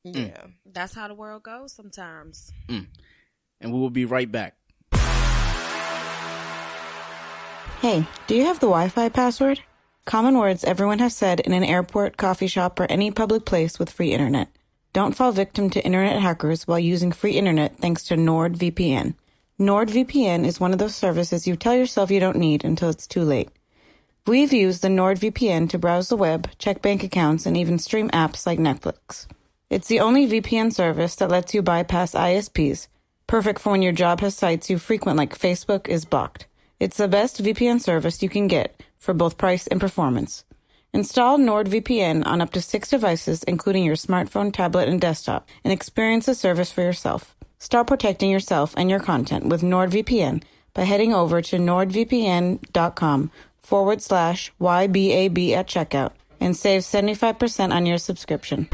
mm. 0.07 0.15
yeah, 0.15 0.23
mm. 0.23 0.53
That's 0.65 0.95
how 0.95 1.09
the 1.09 1.15
world 1.15 1.43
goes 1.43 1.75
sometimes. 1.75 2.53
Mm. 2.69 2.87
and 3.61 3.73
we 3.73 3.79
will 3.79 3.91
be 3.91 4.05
right 4.05 4.31
back. 4.31 4.55
Hey, 7.81 8.07
do 8.27 8.35
you 8.35 8.45
have 8.45 8.61
the 8.61 8.67
Wi 8.67 8.89
Fi 8.89 9.09
password? 9.09 9.61
Common 10.07 10.39
words 10.39 10.65
everyone 10.65 11.01
has 11.01 11.17
said 11.17 11.41
in 11.41 11.53
an 11.53 11.65
airport, 11.65 12.17
coffee 12.17 12.47
shop, 12.47 12.79
or 12.79 12.87
any 12.89 13.11
public 13.11 13.45
place 13.45 13.79
with 13.79 13.91
free 13.91 14.13
internet. 14.13 14.49
Don't 14.97 15.15
fall 15.15 15.31
victim 15.31 15.69
to 15.69 15.85
internet 15.85 16.23
hackers 16.23 16.67
while 16.67 16.79
using 16.79 17.13
free 17.13 17.33
internet 17.33 17.77
thanks 17.77 18.03
to 18.05 18.15
NordVPN. 18.15 19.13
NordVPN 19.61 20.47
is 20.47 20.59
one 20.59 20.73
of 20.73 20.79
those 20.79 20.97
services 20.97 21.47
you 21.47 21.55
tell 21.55 21.77
yourself 21.77 22.11
you 22.11 22.19
don't 22.19 22.39
need 22.39 22.65
until 22.65 22.89
it's 22.89 23.07
too 23.07 23.21
late. 23.21 23.51
We've 24.27 24.55
used 24.55 24.81
the 24.81 24.89
NordVPN 24.89 25.69
to 25.69 25.79
browse 25.79 26.09
the 26.09 26.17
web, 26.17 26.49
check 26.57 26.81
bank 26.81 27.05
accounts, 27.05 27.45
and 27.45 27.59
even 27.59 27.79
stream 27.79 28.09
apps 28.09 28.47
like 28.47 28.59
Netflix. 28.59 29.27
It's 29.69 29.89
the 29.89 30.01
only 30.01 30.27
VPN 30.27 30.73
service 30.73 31.15
that 31.17 31.29
lets 31.29 31.53
you 31.53 31.61
bypass 31.61 32.13
ISPs, 32.13 32.89
perfect 33.27 33.59
for 33.59 33.73
when 33.73 33.83
your 33.83 33.93
job 33.93 34.21
has 34.21 34.35
sites 34.35 34.71
you 34.71 34.79
frequent 34.79 35.19
like 35.19 35.39
Facebook 35.39 35.89
is 35.89 36.07
blocked. 36.07 36.47
It's 36.81 36.97
the 36.97 37.07
best 37.07 37.43
VPN 37.43 37.83
service 37.83 38.23
you 38.23 38.31
can 38.31 38.47
get 38.47 38.83
for 38.97 39.13
both 39.13 39.37
price 39.37 39.67
and 39.67 39.79
performance. 39.79 40.46
Install 40.97 41.37
NordVPN 41.37 42.27
on 42.27 42.41
up 42.41 42.53
to 42.53 42.63
six 42.63 42.89
devices, 42.89 43.43
including 43.43 43.85
your 43.85 43.97
smartphone, 43.97 44.51
tablet, 44.51 44.89
and 44.89 44.99
desktop, 44.99 45.47
and 45.63 45.71
experience 45.71 46.25
the 46.25 46.35
service 46.35 46.73
for 46.73 46.81
yourself. 46.81 47.37
Start 47.59 47.87
protecting 47.87 48.31
yourself 48.31 48.73
and 48.79 48.89
your 48.89 48.99
content 48.99 49.45
with 49.45 49.61
NordVPN 49.61 50.43
by 50.73 50.85
heading 50.85 51.13
over 51.13 51.43
to 51.43 51.59
nordvpn.com 51.59 53.31
forward 53.59 54.01
slash 54.01 54.51
YBAB 54.59 55.53
at 55.53 55.69
checkout 55.69 56.13
and 56.41 56.57
save 56.57 56.81
75% 56.81 57.75
on 57.75 57.85
your 57.85 57.99
subscription. 57.99 58.67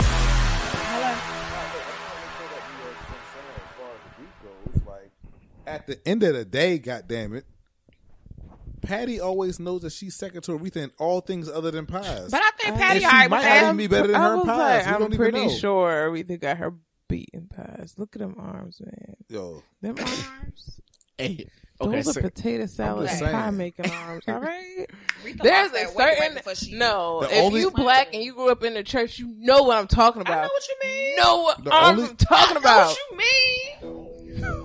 At 5.67 5.89
the 5.89 5.99
end 6.07 6.23
of 6.23 6.35
the 6.35 6.45
day, 6.45 6.79
goddamn 6.79 7.35
it, 7.35 7.47
Patti 8.83 9.21
always 9.21 9.59
knows 9.61 9.83
that 9.83 9.93
she's 9.93 10.15
second 10.17 10.43
to 10.43 10.59
Aretha 10.59 10.77
in 10.77 10.91
all 10.99 11.21
things 11.21 11.49
other 11.49 11.71
than 11.71 11.87
pies. 11.87 12.31
But 12.31 12.41
I 12.43 12.51
think 12.61 12.77
Patti 12.77 12.95
and 12.97 13.01
she 13.01 13.07
alright 13.07 13.31
might 13.31 13.45
not 13.45 13.63
even 13.63 13.77
be 13.77 13.87
better 13.87 14.09
than 14.09 14.17
I 14.17 14.29
her 14.29 14.35
in 14.35 14.41
pies. 14.43 14.49
like, 14.49 14.87
we 14.87 14.93
I'm 14.93 15.01
don't 15.01 15.17
pretty 15.17 15.39
even 15.39 15.49
know. 15.49 15.55
sure 15.57 16.11
we 16.11 16.23
think 16.25 16.41
got 16.43 16.59
her 16.59 16.75
beaten 17.09 17.49
pies. 17.55 17.95
Look 17.97 18.17
at 18.17 18.21
them 18.21 18.35
arms, 18.39 18.81
man. 18.81 19.17
Yo, 19.29 19.63
Them 19.81 19.97
arms. 19.99 20.81
Hey, 21.19 21.47
okay, 21.81 21.97
Those 21.97 22.09
are 22.09 22.13
so- 22.15 22.21
potato 22.23 22.67
salad 22.67 23.09
and 23.11 23.21
pie 23.21 23.51
making 23.51 23.91
arms. 23.91 24.25
All 24.27 24.41
right. 24.41 24.87
There's 25.25 25.71
a 25.71 25.73
that 25.73 25.93
right 25.97 26.45
certain 26.45 26.79
no. 26.79 27.21
The 27.21 27.37
if 27.37 27.45
only- 27.45 27.61
you 27.61 27.71
black 27.71 28.15
and 28.15 28.23
you 28.23 28.35
grew 28.35 28.51
up 28.51 28.65
in 28.65 28.75
the 28.75 28.83
church, 28.83 29.19
you 29.19 29.33
know 29.39 29.63
what 29.65 29.77
I'm 29.79 29.87
talking 29.89 30.23
about. 30.23 30.39
I 30.39 30.43
know 30.43 30.49
what 30.53 30.69
you 30.69 30.77
mean. 30.89 31.17
know 31.17 31.43
what 31.43 31.65
The 31.65 31.71
arms 31.71 31.99
only- 32.01 32.11
I'm 32.11 32.17
talking 32.17 32.51
I 32.51 32.53
know 32.55 32.61
about. 32.61 32.87
what 32.89 32.99
you 33.11 33.17
mean. 33.19 34.62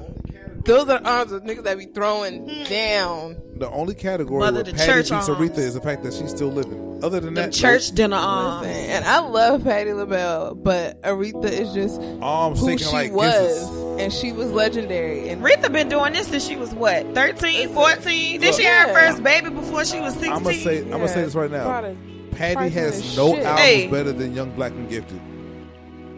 Those 0.67 0.89
are 0.89 0.99
arms 1.01 1.31
of 1.31 1.43
niggas 1.43 1.63
that 1.63 1.77
be 1.77 1.85
throwing 1.85 2.45
hmm. 2.47 2.63
down. 2.63 3.41
the 3.55 3.69
only 3.69 3.95
category 3.95 4.39
Mother 4.39 4.55
where 4.55 4.63
the 4.63 4.73
Patti 4.73 4.85
church 4.85 5.09
beats 5.09 5.29
arms. 5.29 5.29
Aretha 5.29 5.59
is 5.59 5.75
the 5.75 5.81
fact 5.81 6.03
that 6.03 6.13
she's 6.13 6.29
still 6.29 6.49
living. 6.49 6.99
Other 7.01 7.21
than 7.21 7.35
Them 7.35 7.45
that, 7.45 7.53
church 7.53 7.91
dinner 7.91 8.17
arms. 8.17 8.67
Listen, 8.67 8.89
and 8.89 9.05
I 9.05 9.19
love 9.19 9.63
Patti 9.63 9.93
LaBelle, 9.93 10.55
but 10.55 11.01
Aretha 11.03 11.45
is 11.45 11.73
just 11.73 12.01
no, 12.01 12.19
arms 12.21 12.59
who 12.59 12.77
she 12.77 12.85
like 12.91 13.13
was, 13.13 13.31
gizzards. 13.31 14.01
and 14.01 14.11
she 14.11 14.33
was 14.33 14.51
legendary. 14.51 15.29
And 15.29 15.41
Aretha 15.41 15.71
been 15.71 15.87
doing 15.87 16.11
this 16.11 16.27
since 16.27 16.45
she 16.45 16.57
was 16.57 16.73
what, 16.73 17.15
13, 17.15 17.69
14? 17.69 18.41
Did 18.41 18.55
she 18.55 18.63
have 18.63 18.89
her 18.89 18.93
first 18.93 19.23
baby 19.23 19.49
before 19.49 19.85
she 19.85 20.01
was 20.01 20.13
16? 20.15 20.33
I'm 20.33 20.43
gonna 20.43 20.55
say, 20.57 20.79
I'm 20.79 20.89
gonna 20.89 21.07
say 21.07 21.21
this 21.21 21.35
right 21.35 21.51
now. 21.51 21.63
Brought 21.63 21.95
Patty 22.31 22.55
price 22.55 22.73
has 22.73 23.17
no 23.17 23.33
shit. 23.33 23.45
albums 23.45 23.65
Hey. 23.65 23.87
better 23.87 24.11
than 24.11 24.35
Young 24.35 24.51
Black 24.51 24.73
and 24.73 24.89
Gifted. 24.89 25.21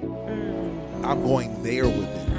Mm. 0.01 1.05
I'm 1.05 1.21
going 1.21 1.61
there 1.61 1.85
with 1.85 2.03
it. 2.03 2.29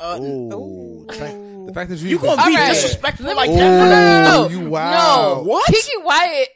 Uh, 0.00 0.18
Ooh, 0.20 1.04
the 1.08 1.12
fact, 1.14 1.34
the 1.66 1.72
fact 1.74 1.90
that 1.90 1.98
you 1.98 2.08
you 2.08 2.14
even 2.16 2.26
gonna 2.30 2.46
be 2.46 2.56
All 2.56 2.62
right. 2.62 2.68
disrespectful 2.72 3.26
like 3.36 3.50
me- 3.50 3.56
that? 3.56 3.78
no, 3.78 3.84
no, 3.84 4.22
no, 4.22 4.42
no, 4.44 4.48
you 4.48 4.60
no. 4.62 4.70
wow. 4.70 5.34
No, 5.36 5.42
What? 5.42 5.66
Keke 5.72 6.02
Wyatt. 6.04 6.48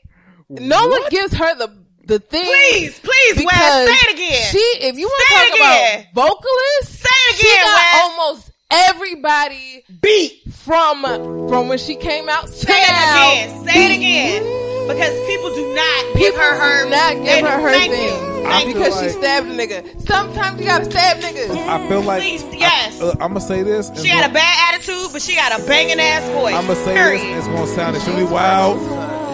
No 0.48 0.88
one 0.88 1.02
gives 1.10 1.34
her 1.34 1.54
the 1.56 1.68
the 2.06 2.18
thing. 2.18 2.44
Please, 2.44 2.98
please, 3.00 3.44
Wes, 3.44 3.88
say 3.88 4.08
it 4.10 4.14
again. 4.14 4.46
She, 4.52 4.58
if 4.58 4.96
you 4.98 5.06
want 5.06 5.22
to 5.28 5.34
Say 5.34 5.40
it 5.40 5.48
talk 5.48 5.56
again. 5.58 6.06
about 6.12 6.26
vocalists, 6.28 6.98
Say 7.00 7.08
it 7.10 7.40
again. 7.40 7.40
she 7.40 7.52
again, 7.52 7.64
got 7.64 7.76
Wes. 7.76 8.02
almost 8.02 8.50
everybody 8.70 9.84
beat. 10.00 10.40
from 10.52 11.02
from 11.48 11.68
when 11.68 11.78
she 11.78 11.96
came 11.96 12.28
out. 12.28 12.48
Say 12.48 12.72
it 12.72 12.88
again. 12.88 13.64
Say 13.66 13.92
it 13.92 13.96
again. 13.98 14.42
Because 14.88 15.26
people 15.26 15.54
do 15.54 15.74
not 15.74 16.16
give 16.16 16.34
her 16.34 16.54
her. 16.58 16.88
not 16.90 17.24
give 17.24 17.40
her 17.46 17.60
her 17.60 17.70
thank 17.70 17.92
thing 17.92 18.04
You. 18.04 18.44
Thank 18.44 18.68
you. 18.68 18.74
because 18.74 19.00
she 19.00 19.08
stabbed 19.08 19.46
a 19.48 19.50
nigga. 19.50 20.06
Sometimes 20.06 20.60
you 20.60 20.66
gotta 20.66 20.84
stab 20.84 21.16
niggas. 21.18 21.50
I 21.66 21.88
feel 21.88 22.02
like 22.02 22.20
Please, 22.22 22.42
yes. 22.54 23.00
Uh, 23.00 23.08
I, 23.20 23.24
am 23.24 23.30
gonna 23.30 23.40
say 23.40 23.62
this. 23.62 23.90
She 24.00 24.08
had 24.08 24.30
a 24.30 24.32
bad 24.32 24.74
attitude, 24.74 25.08
but 25.12 25.22
she 25.22 25.34
got 25.34 25.58
a 25.58 25.66
banging 25.66 25.98
ass 26.00 26.22
voice. 26.32 26.54
I'm 26.54 26.66
gonna 26.66 26.76
say 26.76 26.94
Period. 26.94 27.20
this. 27.20 27.28
and 27.28 27.38
It's 27.38 27.46
gonna 27.48 27.66
sound 27.66 27.96
extremely 27.96 28.24
wild. 28.24 28.80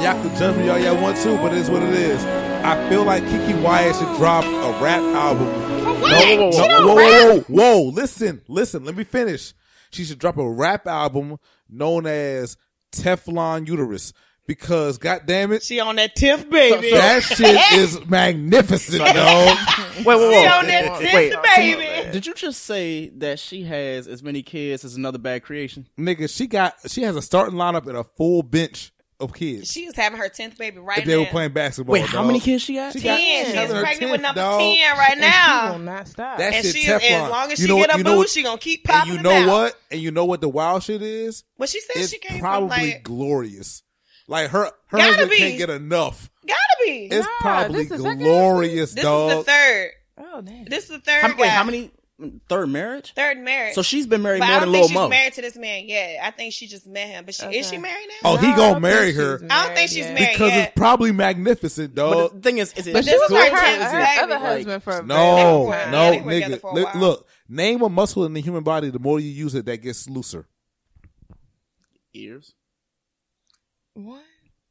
Y'all 0.02 0.14
can 0.22 0.38
judge 0.38 0.56
me 0.56 0.68
all 0.68 0.78
y'all 0.78 1.00
want 1.02 1.16
to, 1.18 1.36
but 1.38 1.52
it 1.52 1.58
is 1.58 1.68
what 1.68 1.82
it 1.82 1.92
is. 1.94 2.24
I 2.24 2.88
feel 2.88 3.04
like 3.04 3.22
Keke 3.24 3.60
Wyatt 3.60 3.96
should 3.96 4.16
drop 4.16 4.44
a 4.44 4.82
rap 4.82 5.00
album. 5.00 5.46
what? 6.00 6.12
No, 6.12 6.20
She 6.20 6.36
whoa, 6.38 6.50
don't 6.68 6.86
whoa, 6.86 6.96
rap. 6.96 7.08
whoa, 7.08 7.40
whoa, 7.40 7.82
whoa! 7.82 7.90
Listen, 7.90 8.40
listen. 8.48 8.84
Let 8.84 8.96
me 8.96 9.04
finish. 9.04 9.52
She 9.90 10.04
should 10.04 10.18
drop 10.20 10.38
a 10.38 10.48
rap 10.48 10.86
album 10.86 11.38
known 11.68 12.06
as 12.06 12.56
Teflon 12.92 13.66
Uterus 13.66 14.12
because, 14.50 14.98
god 14.98 15.22
damn 15.26 15.52
it, 15.52 15.62
She 15.62 15.78
on 15.78 15.94
that 15.94 16.16
tiff 16.16 16.50
baby. 16.50 16.90
that 16.90 17.22
shit 17.22 17.78
is 17.78 18.04
magnificent, 18.06 18.98
dog. 18.98 19.56
Wait, 19.98 20.06
wait, 20.06 20.06
She 20.06 20.16
wait. 20.16 20.46
on 20.48 20.66
that 20.66 20.98
tiff 21.00 21.14
Wait, 21.14 21.34
baby. 21.56 22.10
Did 22.12 22.26
you 22.26 22.34
just 22.34 22.64
say 22.64 23.10
that 23.18 23.38
she 23.38 23.62
has 23.62 24.08
as 24.08 24.24
many 24.24 24.42
kids 24.42 24.84
as 24.84 24.96
another 24.96 25.18
bad 25.18 25.44
creation? 25.44 25.86
Nigga, 25.96 26.28
she 26.34 26.48
got 26.48 26.74
she 26.88 27.02
has 27.02 27.14
a 27.14 27.22
starting 27.22 27.54
lineup 27.54 27.86
and 27.86 27.96
a 27.96 28.02
full 28.02 28.42
bench 28.42 28.92
of 29.20 29.32
kids. 29.34 29.70
She 29.70 29.84
is 29.84 29.94
having 29.94 30.18
her 30.18 30.28
tenth 30.30 30.58
baby 30.58 30.78
right 30.80 30.98
if 30.98 31.04
they 31.04 31.16
were 31.16 31.26
playing 31.26 31.52
basketball. 31.52 31.92
Wait, 31.92 32.06
how 32.06 32.24
many 32.24 32.40
kids 32.40 32.62
she 32.64 32.74
got? 32.74 32.92
She 32.94 33.00
got 33.02 33.18
Ten. 33.18 33.44
She's 33.44 33.54
another 33.54 33.80
pregnant 33.82 34.08
10th, 34.08 34.12
with 34.12 34.20
number 34.22 34.40
dog. 34.40 34.60
ten 34.60 34.98
right 34.98 35.18
now. 35.18 35.66
She 35.66 35.72
will 35.72 35.78
now. 35.78 35.92
not 35.96 36.08
stop. 36.08 36.38
That 36.38 36.54
And 36.54 36.64
shit 36.64 36.74
she, 36.74 36.88
Teflon. 36.88 37.00
as 37.02 37.30
long 37.30 37.52
as 37.52 37.60
You 37.60 37.66
she 37.68 37.74
get 37.76 37.94
a 37.94 37.98
you 37.98 38.04
know 38.04 38.16
boo, 38.16 38.26
she 38.26 38.42
gonna 38.42 38.58
keep 38.58 38.82
popping. 38.84 39.10
And 39.10 39.18
you 39.18 39.22
know 39.22 39.30
out. 39.30 39.48
what? 39.48 39.76
And 39.92 40.00
you 40.00 40.10
know 40.10 40.24
what 40.24 40.40
the 40.40 40.48
wild 40.48 40.82
shit 40.82 41.02
is? 41.02 41.44
What 41.56 41.68
she 41.68 41.80
said 41.80 41.96
It's 41.96 42.10
she 42.10 42.18
came 42.18 42.40
probably 42.40 42.68
from 42.70 42.78
like 42.88 43.02
glorious. 43.04 43.82
Like 44.30 44.50
her, 44.50 44.64
her 44.64 44.96
Gotta 44.96 45.04
husband 45.08 45.30
be. 45.30 45.36
can't 45.38 45.58
get 45.58 45.70
enough. 45.70 46.30
gotta 46.46 46.76
be. 46.86 47.08
It's 47.10 47.26
Nah, 47.26 47.32
probably 47.40 47.78
this 47.84 47.88
the 47.88 47.98
second 47.98 48.18
glorious, 48.20 48.92
this 48.94 49.04
dog. 49.04 49.30
is 49.32 49.36
the 49.38 49.44
third. 49.44 49.90
Oh 50.18 50.40
damn. 50.40 50.64
This 50.66 50.84
is 50.84 50.90
the 50.90 51.00
third. 51.00 51.20
How, 51.22 51.36
wait, 51.36 51.48
how 51.50 51.64
many? 51.64 51.90
Third 52.50 52.68
marriage? 52.68 53.14
Third 53.16 53.38
marriage. 53.38 53.74
So 53.74 53.80
she's 53.80 54.06
been 54.06 54.20
married 54.20 54.40
but 54.40 54.46
more 54.48 54.56
I 54.56 54.60
than 54.60 54.68
don't 54.68 54.72
Lil 54.72 54.82
think 54.82 54.90
she's 54.90 54.94
Mo. 54.98 55.08
married 55.08 55.32
to 55.32 55.40
this 55.40 55.56
man 55.56 55.88
yet. 55.88 56.18
I 56.22 56.30
think 56.30 56.52
she 56.52 56.66
just 56.66 56.86
met 56.86 57.08
him. 57.08 57.24
But 57.24 57.34
she 57.34 57.46
is 57.46 57.66
she 57.66 57.76
Okay. 57.76 57.78
married 57.82 58.06
now? 58.22 58.32
oh, 58.32 58.36
he 58.36 58.46
No, 58.48 58.56
gonna 58.56 58.80
marry 58.80 59.12
her 59.14 59.40
I 59.50 59.66
don't 59.66 59.74
think 59.74 59.88
she's 59.88 59.98
yet. 60.04 60.12
married 60.14 60.34
because 60.34 60.50
yet. 60.52 60.68
it's 60.68 60.76
probably 60.76 61.12
magnificent, 61.12 61.94
But 61.94 62.10
dog. 62.12 62.34
the 62.34 62.40
thing 62.40 62.58
is, 62.58 62.72
is 62.74 62.86
it 62.86 62.92
But 62.92 63.04
she 63.06 63.10
This 63.12 63.20
was 63.22 63.30
is 63.30 63.36
her 63.36 63.42
with 63.42 63.52
her, 63.52 63.58
tenth 63.58 63.82
her 63.82 63.98
baby. 63.98 64.20
other 64.20 64.34
Like, 64.34 64.42
husband 64.42 64.82
for 64.82 64.98
a 64.98 65.02
No, 65.02 65.14
very 65.16 65.24
long 65.24 65.70
They 65.70 65.76
time. 65.76 65.86
were- 65.86 65.90
no, 65.90 66.10
they 66.10 66.20
were 66.20 66.30
together 66.32 66.56
nigga. 66.56 66.60
for 66.60 66.70
a 66.70 66.74
Li- 66.74 66.82
while. 66.84 66.96
Look, 66.98 67.28
name 67.48 67.82
a 67.82 67.88
muscle 67.88 68.24
in 68.26 68.34
the 68.34 68.40
human 68.42 68.62
body. 68.64 68.90
The 68.90 68.98
more 69.00 69.18
you 69.18 69.30
use 69.30 69.54
it, 69.54 69.64
that 69.64 69.78
gets 69.78 70.06
looser. 70.08 70.46
ears? 72.12 72.54
What? 73.94 74.22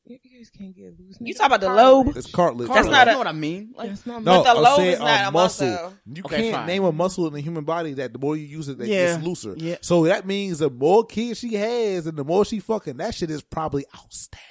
Your 0.05 0.17
ears 0.33 0.49
can't 0.49 0.75
get 0.75 0.97
loose. 0.99 1.17
You 1.19 1.33
talk 1.35 1.47
about 1.47 1.61
the 1.61 1.69
lobe? 1.71 2.15
It's 2.17 2.25
cartilage. 2.31 2.67
That's 2.69 2.87
Cartilage, 2.87 2.91
not 2.97 3.07
you 3.07 3.13
know 3.13 3.17
what 3.19 3.27
I 3.27 3.31
mean. 3.31 3.73
Like, 3.77 3.89
That's 3.89 4.05
not 4.07 4.23
No, 4.23 4.37
But 4.37 4.43
the 4.53 4.57
I'm 4.57 4.63
lobe 4.63 4.77
saying 4.77 4.93
is 4.93 4.99
not 4.99 5.07
a 5.07 5.27
a 5.27 5.31
muscle. 5.31 5.67
muscle. 5.69 5.93
You 6.11 6.23
Okay, 6.25 6.35
can't 6.41 6.55
fine. 6.55 6.65
name 6.67 6.83
a 6.83 6.91
muscle 6.91 7.27
in 7.27 7.33
the 7.33 7.41
human 7.41 7.63
body 7.63 7.93
that 7.93 8.13
the 8.13 8.17
more 8.19 8.35
you 8.35 8.45
use 8.47 8.69
it, 8.69 8.79
that 8.79 8.87
Yeah, 8.87 9.13
gets 9.13 9.23
looser. 9.23 9.53
yeah. 9.57 9.75
So 9.81 10.05
that 10.05 10.25
means 10.25 10.59
the 10.59 10.69
more 10.71 11.05
kids 11.05 11.39
she 11.39 11.53
has 11.55 12.07
and 12.07 12.17
the 12.17 12.23
more 12.23 12.43
she 12.43 12.59
fucking, 12.59 12.97
that 12.97 13.13
shit 13.13 13.29
is 13.29 13.43
probably 13.43 13.85
outstanding. 13.95 14.45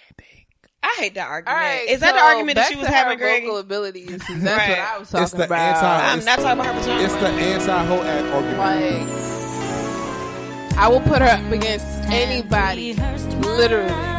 I 0.81 0.95
hate 0.99 1.15
that 1.15 1.27
All 1.27 1.33
argument. 1.33 1.57
right, 1.61 1.89
is 1.89 2.01
that 2.01 2.13
the 2.15 2.21
argument 2.21 2.55
that 2.57 2.69
she 2.71 2.77
was 2.77 2.87
to 2.87 2.93
having, 2.93 3.19
her 3.19 3.25
Greg? 3.25 3.43
vocal 3.43 3.59
abilities. 3.59 4.23
'cause 4.23 4.41
That's 4.41 4.59
Right. 4.59 4.69
what 4.71 4.79
I 4.79 4.99
was 4.99 5.11
talking 5.11 5.23
It's 5.25 5.33
the 5.33 5.45
about. 5.45 5.59
anti- 5.59 6.13
I'm 6.13 6.25
not 6.25 6.39
talking 6.39 6.61
about 6.61 6.67
her 6.67 6.81
vagina. 6.81 7.03
It's 7.03 7.15
the 7.15 7.29
anti-hoe 7.29 8.03
act 8.05 8.27
argument. 8.33 8.59
Like, 10.71 10.79
I 10.79 10.89
will 10.89 11.01
put 11.01 11.21
her 11.21 11.29
up 11.29 11.51
against 11.51 11.85
anybody. 12.05 12.95
Literally. 13.41 14.18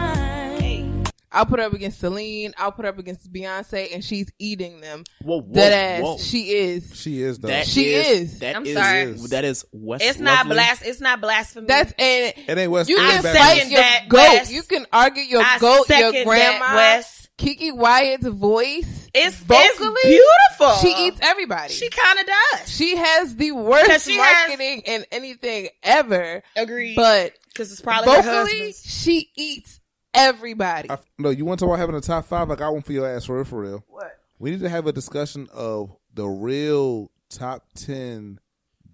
Hey. 1.32 1.38
I'll 1.40 1.46
put 1.46 1.60
her 1.60 1.66
up 1.66 1.74
against 1.74 2.00
Celine. 2.00 2.54
I'll 2.58 2.72
put 2.72 2.86
her 2.86 2.90
up 2.90 2.98
against 3.00 3.32
Beyonce, 3.32 3.94
and 3.94 4.04
she's 4.04 4.32
eating 4.40 4.82
them. 4.82 5.04
Whoa, 5.22 5.42
whoa, 5.42 5.54
Dead 5.54 5.74
ass. 6.00 6.04
whoa. 6.04 6.18
She 6.18 6.50
is. 6.50 6.92
She 6.96 7.22
is 7.22 7.40
though. 7.40 7.48
That 7.50 7.68
She 7.68 7.94
is. 7.94 8.40
That 8.40 8.56
I'm 8.56 8.66
is- 8.66 8.74
sorry. 8.76 9.12
That 9.30 9.46
is 9.46 9.66
West. 9.72 10.04
It's 10.04 10.20
not 10.20 10.46
Lovely. 10.48 10.54
blas. 10.56 10.82
It's 10.82 11.02
not 11.02 11.22
blasphemy. 11.22 11.68
That's 11.68 11.92
and 12.00 12.34
it 12.48 12.58
ain't 12.58 12.72
West. 12.72 12.90
you 12.90 12.96
can 12.98 13.06
ain't 13.16 13.20
I 13.20 13.34
back- 13.34 13.38
fight 13.38 13.70
your 13.72 13.80
that, 13.82 14.06
goat. 14.10 14.18
Wes. 14.18 14.52
You 14.52 14.64
can 14.64 14.86
argue 14.92 15.24
your 15.24 15.42
I 15.44 15.58
goat, 15.60 15.88
your 15.90 16.24
grandma. 16.26 16.76
Wes. 16.76 17.28
Keke 17.38 17.74
Wyatt's 17.74 18.28
voice. 18.28 19.08
it's 19.14 19.38
vocally, 19.38 19.94
it's 20.04 20.26
beautiful. 20.58 20.76
She 20.82 21.08
eats 21.08 21.20
everybody. 21.22 21.74
She 21.74 21.90
kind 21.90 22.20
of 22.20 22.26
does. 22.26 22.70
She 22.76 22.98
has 22.98 23.34
the 23.38 23.52
'Cause 23.52 23.64
worst 23.64 24.06
she 24.08 24.18
has- 24.18 24.50
marketing 24.50 24.82
in 24.86 25.06
anything 25.10 25.70
ever. 25.82 26.44
Agreed. 26.58 26.96
But 26.98 27.34
because 27.48 27.72
it's 27.72 27.80
probably 27.80 28.14
vocally, 28.14 28.30
husband's. 28.34 28.84
she 28.86 29.30
eats 29.38 29.79
everybody. 30.14 30.90
I, 30.92 30.98
no, 31.18 31.30
you 31.30 31.46
want 31.46 31.60
to 31.60 31.66
talk 31.66 31.70
about 31.74 31.80
having 31.80 31.96
a 31.96 32.02
top 32.02 32.26
five? 32.26 32.50
I 32.52 32.56
got 32.56 32.74
one 32.74 32.82
for 32.82 32.94
your 32.94 33.08
ass 33.08 33.26
for 33.26 33.36
real, 33.36 33.46
for 33.46 33.62
real. 33.62 33.84
What? 33.88 34.12
We 34.40 34.52
need 34.52 34.62
to 34.62 34.70
have 34.70 34.88
a 34.88 34.92
discussion 34.94 35.48
of 35.54 35.96
the 36.14 36.28
real 36.28 37.12
top 37.30 37.66
ten 37.76 38.40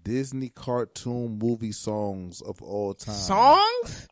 Disney 0.02 0.48
cartoon 0.50 1.38
movie 1.40 1.72
songs 1.72 2.40
of 2.42 2.62
all 2.62 2.94
time. 2.94 3.14
Songs? 3.14 4.08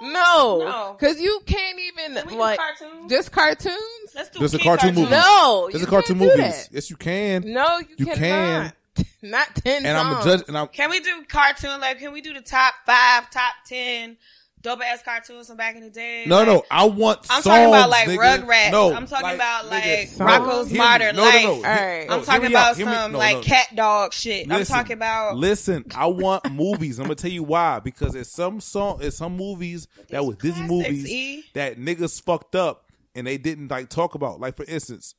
No, 0.00 0.58
No. 0.64 0.96
because 0.98 1.20
you 1.20 1.40
can't 1.46 1.78
even 1.78 2.14
Can 2.16 2.26
we 2.26 2.32
do 2.34 2.38
like 2.38 2.58
cartoons? 2.58 3.08
just 3.10 3.30
cartoons. 3.30 3.76
Let's 4.14 4.30
do 4.30 4.40
There's 4.40 4.54
a 4.54 4.58
kid 4.58 4.64
cartoon 4.64 4.94
movie. 4.96 5.10
No, 5.10 5.68
There's 5.70 5.82
you 5.82 5.86
a 5.86 5.90
cartoon 5.90 6.18
can't 6.18 6.32
do 6.32 6.36
movies. 6.42 6.68
Yes, 6.72 6.90
you 6.90 6.96
can. 6.96 7.42
No, 7.52 7.78
you, 7.78 7.86
You 7.98 8.06
cannot. 8.06 8.74
Not 9.22 9.54
ten. 9.54 9.86
and 9.86 9.96
I'm 9.96 10.20
a 10.20 10.24
judge. 10.24 10.42
And 10.48 10.58
I'm 10.58 10.66
Can 10.68 10.90
we 10.90 10.98
do 11.00 11.22
cartoon? 11.28 11.80
Like, 11.80 12.00
can 12.00 12.12
we 12.12 12.20
do 12.20 12.34
the 12.34 12.40
top 12.40 12.74
five, 12.84 13.30
top 13.30 13.54
ten 13.64 14.16
dope 14.62 14.80
ass 14.82 15.02
cartoons 15.02 15.48
from 15.48 15.56
back 15.56 15.74
in 15.76 15.82
the 15.82 15.90
day? 15.90 16.24
no, 16.26 16.36
Like, 16.38 16.46
no. 16.46 16.62
I 16.70 16.84
want. 16.84 17.26
Songs. 17.26 17.30
I'm 17.30 17.42
songs, 17.42 17.44
talking 17.44 17.68
about 17.68 17.90
like 17.90 18.08
nigga. 18.08 18.44
Rugrats. 18.46 18.70
No, 18.72 18.94
I'm 18.94 19.06
talking 19.06 19.22
like, 19.24 19.34
about 19.34 19.66
like 19.66 19.82
nigga, 19.84 20.18
no, 20.18 20.26
Rocko's 20.26 20.66
hear 20.68 20.72
me. 20.74 20.78
Modern 20.78 21.16
no, 21.16 21.22
Life. 21.22 21.34
No, 21.34 21.48
no, 21.48 21.54
All 21.56 21.62
right. 21.62 22.06
no, 22.08 22.14
I'm 22.14 22.24
talking 22.24 22.40
hear 22.42 22.50
me 22.50 22.56
out. 22.56 22.62
about 22.62 22.76
Hear 22.76 22.86
me- 22.86 22.92
some 22.92 23.12
no, 23.12 23.18
like 23.18 23.36
no. 23.36 23.42
cat 23.42 23.66
dog 23.74 24.12
shit. 24.12 24.50
I'm 24.50 24.64
talking 24.64 24.92
about 24.94 25.36
Listen, 25.36 25.84
I 25.94 26.06
want 26.06 26.50
movies. 26.52 26.98
I'm 26.98 27.04
gonna 27.04 27.14
tell 27.16 27.30
you 27.30 27.42
why. 27.42 27.80
Because 27.80 28.14
it's 28.14 28.30
some 28.30 28.60
song, 28.60 28.98
it's 29.02 29.16
some 29.16 29.36
movies 29.36 29.88
that 30.10 30.24
was 30.24 30.36
Disney 30.36 30.66
movies 30.66 31.06
E. 31.10 31.44
that 31.54 31.78
niggas 31.78 32.22
fucked 32.22 32.54
up 32.54 32.86
and 33.14 33.26
they 33.26 33.38
didn't 33.38 33.68
like 33.70 33.88
talk 33.88 34.14
about. 34.14 34.40
Like 34.40 34.56
for 34.56 34.64
instance, 34.64 35.14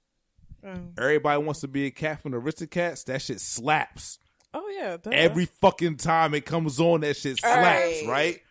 Mm. 0.66 0.98
everybody 0.98 1.44
wants 1.44 1.60
to 1.60 1.68
be 1.68 1.88
a 1.88 1.92
cat 1.92 2.22
from 2.22 2.32
the 2.32 2.38
Aristocats. 2.40 3.04
That 3.04 3.22
shit 3.22 3.42
slaps 3.42 4.18
Oh 4.54 4.66
yeah, 4.70 4.96
duh. 4.96 5.10
every 5.12 5.44
fucking 5.46 5.98
time 5.98 6.34
it 6.34 6.46
comes 6.46 6.80
on. 6.80 7.02
That 7.02 7.18
shit 7.18 7.38
slaps, 7.40 7.56
Right. 7.58 8.04
right? 8.08 8.42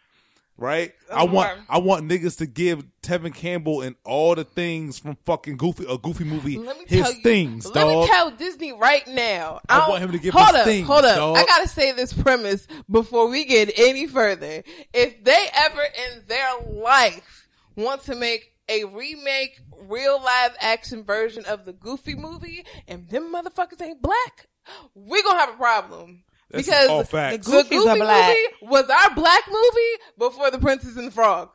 Right? 0.62 0.92
I 1.12 1.24
want. 1.24 1.58
I 1.68 1.78
want 1.78 2.08
niggas 2.08 2.38
to 2.38 2.46
give 2.46 2.84
Tevin 3.02 3.34
Campbell 3.34 3.82
and 3.82 3.96
all 4.04 4.36
the 4.36 4.44
things 4.44 4.96
from 4.96 5.16
fucking 5.26 5.56
Goofy 5.56 5.84
a 5.88 5.98
Goofy 5.98 6.22
movie 6.22 6.56
his 6.86 7.16
you. 7.16 7.22
things, 7.22 7.66
let 7.66 7.74
dog. 7.74 8.02
me 8.02 8.06
tell 8.06 8.30
Disney 8.30 8.72
right 8.72 9.04
now. 9.08 9.60
I 9.68 9.80
don't- 9.80 9.88
want 9.90 10.02
him 10.04 10.12
to 10.12 10.18
give 10.18 10.34
hold 10.34 10.54
up, 10.54 10.64
things, 10.64 10.86
Hold 10.86 11.04
up, 11.04 11.16
dog. 11.16 11.36
I 11.36 11.44
gotta 11.46 11.66
say 11.68 11.90
this 11.90 12.12
premise 12.12 12.68
before 12.88 13.28
we 13.28 13.44
get 13.44 13.76
any 13.76 14.06
further. 14.06 14.62
If 14.94 15.24
they 15.24 15.46
ever 15.52 15.82
in 15.82 16.22
their 16.28 16.50
life 16.68 17.48
want 17.74 18.02
to 18.04 18.14
make 18.14 18.52
a 18.68 18.84
remake, 18.84 19.58
real 19.88 20.22
live 20.22 20.52
action 20.60 21.02
version 21.02 21.44
of 21.46 21.64
the 21.64 21.72
Goofy 21.72 22.14
movie, 22.14 22.64
and 22.86 23.08
them 23.08 23.34
motherfuckers 23.34 23.82
ain't 23.82 24.00
black, 24.00 24.46
we 24.94 25.20
gonna 25.24 25.40
have 25.40 25.48
a 25.50 25.56
problem. 25.56 26.22
That's 26.52 26.66
because 26.66 26.88
all 26.88 26.98
the 26.98 27.04
facts. 27.06 27.46
Goofy, 27.48 27.78
black. 27.78 27.96
movie 28.28 28.70
was 28.70 28.88
our 28.88 29.14
black 29.14 29.42
movie 29.48 30.02
before 30.18 30.50
the 30.50 30.58
Princess 30.58 30.96
and 30.96 31.08
the 31.08 31.10
Frog. 31.10 31.48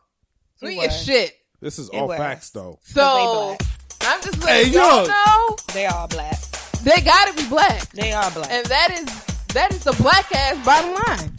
So 0.57 0.65
It 0.65 0.69
we 0.69 0.75
get 0.75 0.89
shit. 0.89 1.33
This 1.61 1.79
is 1.79 1.89
It 1.89 1.95
all 1.95 2.07
was. 2.07 2.17
facts 2.17 2.49
though. 2.49 2.79
So 2.83 3.55
I'm 4.01 4.21
just 4.21 4.43
letting 4.43 4.71
Hey, 4.71 4.77
y'all 4.77 5.03
yo. 5.03 5.07
know 5.07 5.55
they 5.73 5.85
are 5.85 6.07
black. 6.07 6.39
they 6.83 7.01
gotta 7.01 7.33
be 7.33 7.47
black. 7.47 7.89
They 7.91 8.11
are 8.11 8.29
black. 8.31 8.49
And 8.51 8.65
that 8.67 8.91
is 8.91 9.05
that 9.53 9.71
is 9.71 9.83
the 9.83 9.93
black 9.93 10.31
ass 10.35 10.63
bottom 10.65 10.93
line. 10.93 11.33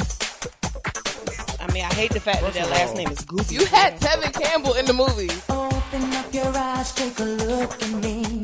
I 1.60 1.72
mean, 1.72 1.84
I 1.84 1.92
hate 1.94 2.12
the 2.12 2.20
fact 2.20 2.40
that 2.42 2.54
their 2.54 2.66
last 2.66 2.96
name 2.96 3.08
is 3.10 3.20
Goofy. 3.20 3.56
You 3.56 3.66
had 3.66 3.98
Tevin 4.00 4.32
Campbell 4.32 4.74
in 4.74 4.86
the 4.86 4.92
movie. 4.92 5.28
Open 5.50 6.12
up 6.14 6.32
your 6.32 6.46
eyes, 6.56 6.92
take 6.94 7.18
a 7.18 7.24
look 7.24 7.82
at 7.82 7.90
me. 8.02 8.42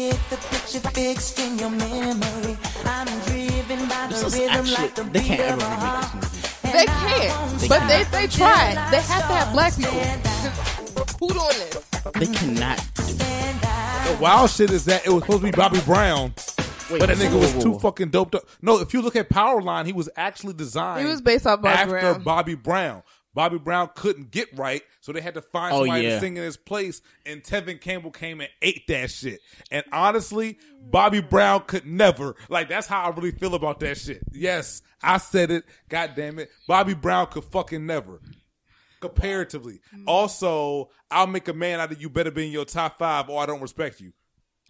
Get 0.00 0.18
the 0.30 0.36
picture 0.38 0.80
fixed 0.80 1.38
in 1.40 1.58
your 1.58 1.68
memory. 1.68 2.56
I'm 2.86 3.06
driven 3.26 3.86
by 3.86 4.06
the 4.06 4.14
This 4.14 4.22
is 4.24 4.32
rhythm 4.38 4.48
actually 4.56 4.74
like 4.76 4.94
the 4.94 5.02
they 5.02 5.18
beat 5.20 5.26
can't 5.26 5.40
of 5.40 5.46
ever 5.46 5.64
remake 5.64 5.78
heart. 5.78 6.20
this 6.22 6.62
movie. 6.64 6.78
They 6.78 6.86
can't, 6.86 7.68
but 7.68 7.86
they 7.86 8.04
they 8.04 8.26
tried. 8.26 8.90
They 8.90 9.00
have 9.02 9.26
to 9.28 9.34
have 9.34 9.52
black 9.52 9.76
people. 9.76 10.00
Who 11.20 11.28
doing 11.28 11.48
this? 11.48 11.84
They 12.14 12.26
cannot. 12.34 12.78
The 12.96 14.18
wild 14.22 14.48
shit 14.48 14.70
is 14.70 14.86
that 14.86 15.04
it 15.04 15.10
was 15.10 15.22
supposed 15.22 15.40
to 15.42 15.44
be 15.48 15.50
Bobby 15.50 15.80
Brown, 15.82 16.32
Wait, 16.90 16.98
but 16.98 17.10
that 17.10 17.18
nigga 17.18 17.32
whoa, 17.32 17.38
was 17.40 17.52
whoa, 17.56 17.60
too 17.60 17.78
fucking 17.78 18.08
doped 18.08 18.36
up. 18.36 18.48
No, 18.62 18.80
if 18.80 18.94
you 18.94 19.02
look 19.02 19.16
at 19.16 19.28
Powerline, 19.28 19.84
he 19.84 19.92
was 19.92 20.08
actually 20.16 20.54
designed. 20.54 21.04
He 21.04 21.12
was 21.12 21.20
based 21.20 21.46
off 21.46 21.60
Bobby 21.60 21.76
after 21.76 21.90
Brown. 21.90 22.22
Bobby 22.22 22.54
Brown. 22.54 23.02
Bobby 23.34 23.58
Brown 23.58 23.90
couldn't 23.94 24.30
get 24.30 24.48
right, 24.58 24.82
so 25.00 25.12
they 25.12 25.20
had 25.20 25.34
to 25.34 25.42
find 25.42 25.72
Oh, 25.74 25.80
somebody 25.80 26.02
yeah. 26.04 26.14
to 26.14 26.20
sing 26.20 26.36
in 26.36 26.42
his 26.42 26.56
place. 26.56 27.00
And 27.24 27.42
Tevin 27.42 27.80
Campbell 27.80 28.10
came 28.10 28.40
and 28.40 28.50
ate 28.60 28.86
that 28.88 29.10
shit. 29.10 29.40
And 29.70 29.84
honestly, 29.92 30.58
Bobby 30.82 31.20
Brown 31.20 31.62
could 31.66 31.86
never. 31.86 32.34
Like 32.48 32.68
that's 32.68 32.86
how 32.88 33.02
I 33.04 33.10
really 33.10 33.30
feel 33.32 33.54
about 33.54 33.80
that 33.80 33.98
shit. 33.98 34.22
Yes, 34.32 34.82
I 35.02 35.18
said 35.18 35.50
it. 35.50 35.64
God 35.88 36.12
damn 36.16 36.38
it, 36.38 36.50
Bobby 36.66 36.94
Brown 36.94 37.26
could 37.28 37.44
fucking 37.44 37.86
never. 37.86 38.20
comparatively. 39.00 39.80
Mm. 39.96 40.04
Also, 40.06 40.90
I'll 41.10 41.26
make 41.26 41.48
a 41.48 41.54
man 41.54 41.80
out 41.80 41.90
of 41.92 42.00
you 42.00 42.10
better 42.10 42.30
be 42.30 42.46
in 42.46 42.52
your 42.52 42.64
top 42.66 42.98
five, 42.98 43.28
or 43.30 43.40
I 43.42 43.46
don't 43.46 43.60
respect 43.62 44.00
you. 44.00 44.12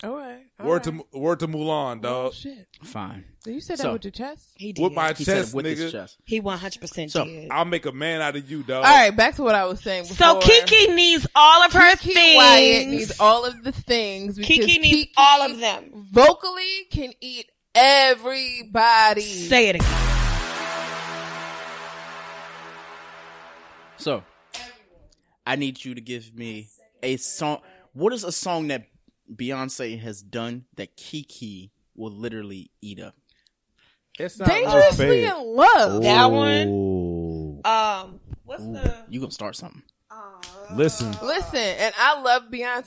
All 0.02 0.16
right. 0.16 0.44
all 0.58 0.66
Word 0.66 0.86
right. 0.86 0.98
to 1.12 1.18
word 1.18 1.40
to 1.40 1.48
Mulan, 1.48 2.00
dog. 2.00 2.28
Oh, 2.28 2.30
shit. 2.34 2.66
Fine. 2.82 3.24
You 3.44 3.60
said 3.60 3.76
that 3.78 3.82
So- 3.82 3.92
with 3.92 4.04
your 4.04 4.10
chest? 4.12 4.48
He 4.56 4.72
did. 4.72 4.82
With 4.82 4.94
my 4.94 5.12
He 5.12 5.24
said 5.24 5.36
chest, 5.36 5.48
it 5.50 5.54
with 5.56 5.66
nigga. 5.66 5.76
his 5.76 5.92
chest. 5.92 6.16
He 6.24 6.40
100% 6.40 7.10
So, 7.10 7.24
did. 7.26 7.50
I'll 7.50 7.66
make 7.66 7.84
a 7.84 7.92
man 7.92 8.22
out 8.22 8.34
of 8.34 8.50
you, 8.50 8.62
dog. 8.62 8.84
All 8.84 8.90
right, 8.90 9.14
back 9.14 9.34
to 9.36 9.42
what 9.42 9.54
I 9.54 9.66
was 9.66 9.80
saying 9.82 10.04
before. 10.04 10.40
So 10.40 10.40
Keke 10.40 10.94
needs 10.94 11.26
all 11.34 11.62
of 11.62 11.72
her 11.74 11.96
Keke 11.96 12.14
things. 12.14 12.36
Wyatt 12.36 12.88
needs 12.88 13.20
all 13.20 13.44
of 13.44 13.62
the 13.62 13.72
things. 13.72 14.38
Keke 14.38 14.80
needs 14.80 15.08
Keke 15.08 15.10
all 15.18 15.42
of 15.42 15.58
them. 15.58 16.06
Vocally 16.10 16.86
can 16.90 17.12
eat 17.20 17.50
everybody. 17.74 19.20
Say 19.20 19.68
it 19.68 19.76
again. 19.76 19.96
So, 23.98 24.22
I 25.46 25.56
need 25.56 25.84
you 25.84 25.94
to 25.94 26.00
give 26.00 26.34
me 26.34 26.68
a 27.02 27.16
song. 27.18 27.58
What 27.92 28.12
is 28.14 28.24
a 28.24 28.32
song 28.32 28.68
that 28.68 28.86
Beyonce 29.34 29.98
has 30.00 30.22
done 30.22 30.64
that 30.76 30.96
Keke 30.96 31.70
will 31.94 32.10
literally 32.10 32.70
eat 32.80 33.00
up? 33.00 33.14
It's 34.18 34.38
not 34.38 34.48
Dangerously 34.48 35.24
in 35.24 35.56
love. 35.56 36.02
That 36.02 36.30
one. 36.30 37.60
Um, 37.64 38.20
what's 38.44 38.64
the? 38.64 38.94
You 39.08 39.20
gonna 39.20 39.32
start 39.32 39.56
something? 39.56 39.82
Listen, 40.74 41.12
Listen, 41.22 41.56
and 41.58 41.94
I 41.98 42.20
love 42.20 42.44
Beyonce. 42.50 42.84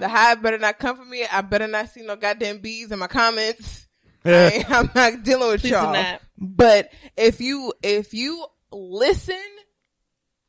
The 0.00 0.08
hive 0.08 0.42
better 0.42 0.58
not 0.58 0.78
come 0.78 0.96
for 0.96 1.04
me. 1.04 1.24
I 1.30 1.40
better 1.42 1.66
not 1.66 1.88
see 1.90 2.02
no 2.02 2.16
goddamn 2.16 2.58
bees 2.58 2.90
in 2.92 2.98
my 2.98 3.06
comments. 3.06 3.86
I 4.24 4.30
ain't- 4.30 4.70
I'm 4.70 4.90
not 4.94 5.22
dealing 5.22 5.48
with 5.48 5.60
Please 5.62 5.70
y'all. 5.72 5.92
But 6.38 6.90
if 7.16 7.40
you 7.40 7.72
if 7.82 8.12
you 8.14 8.44
listen 8.72 9.36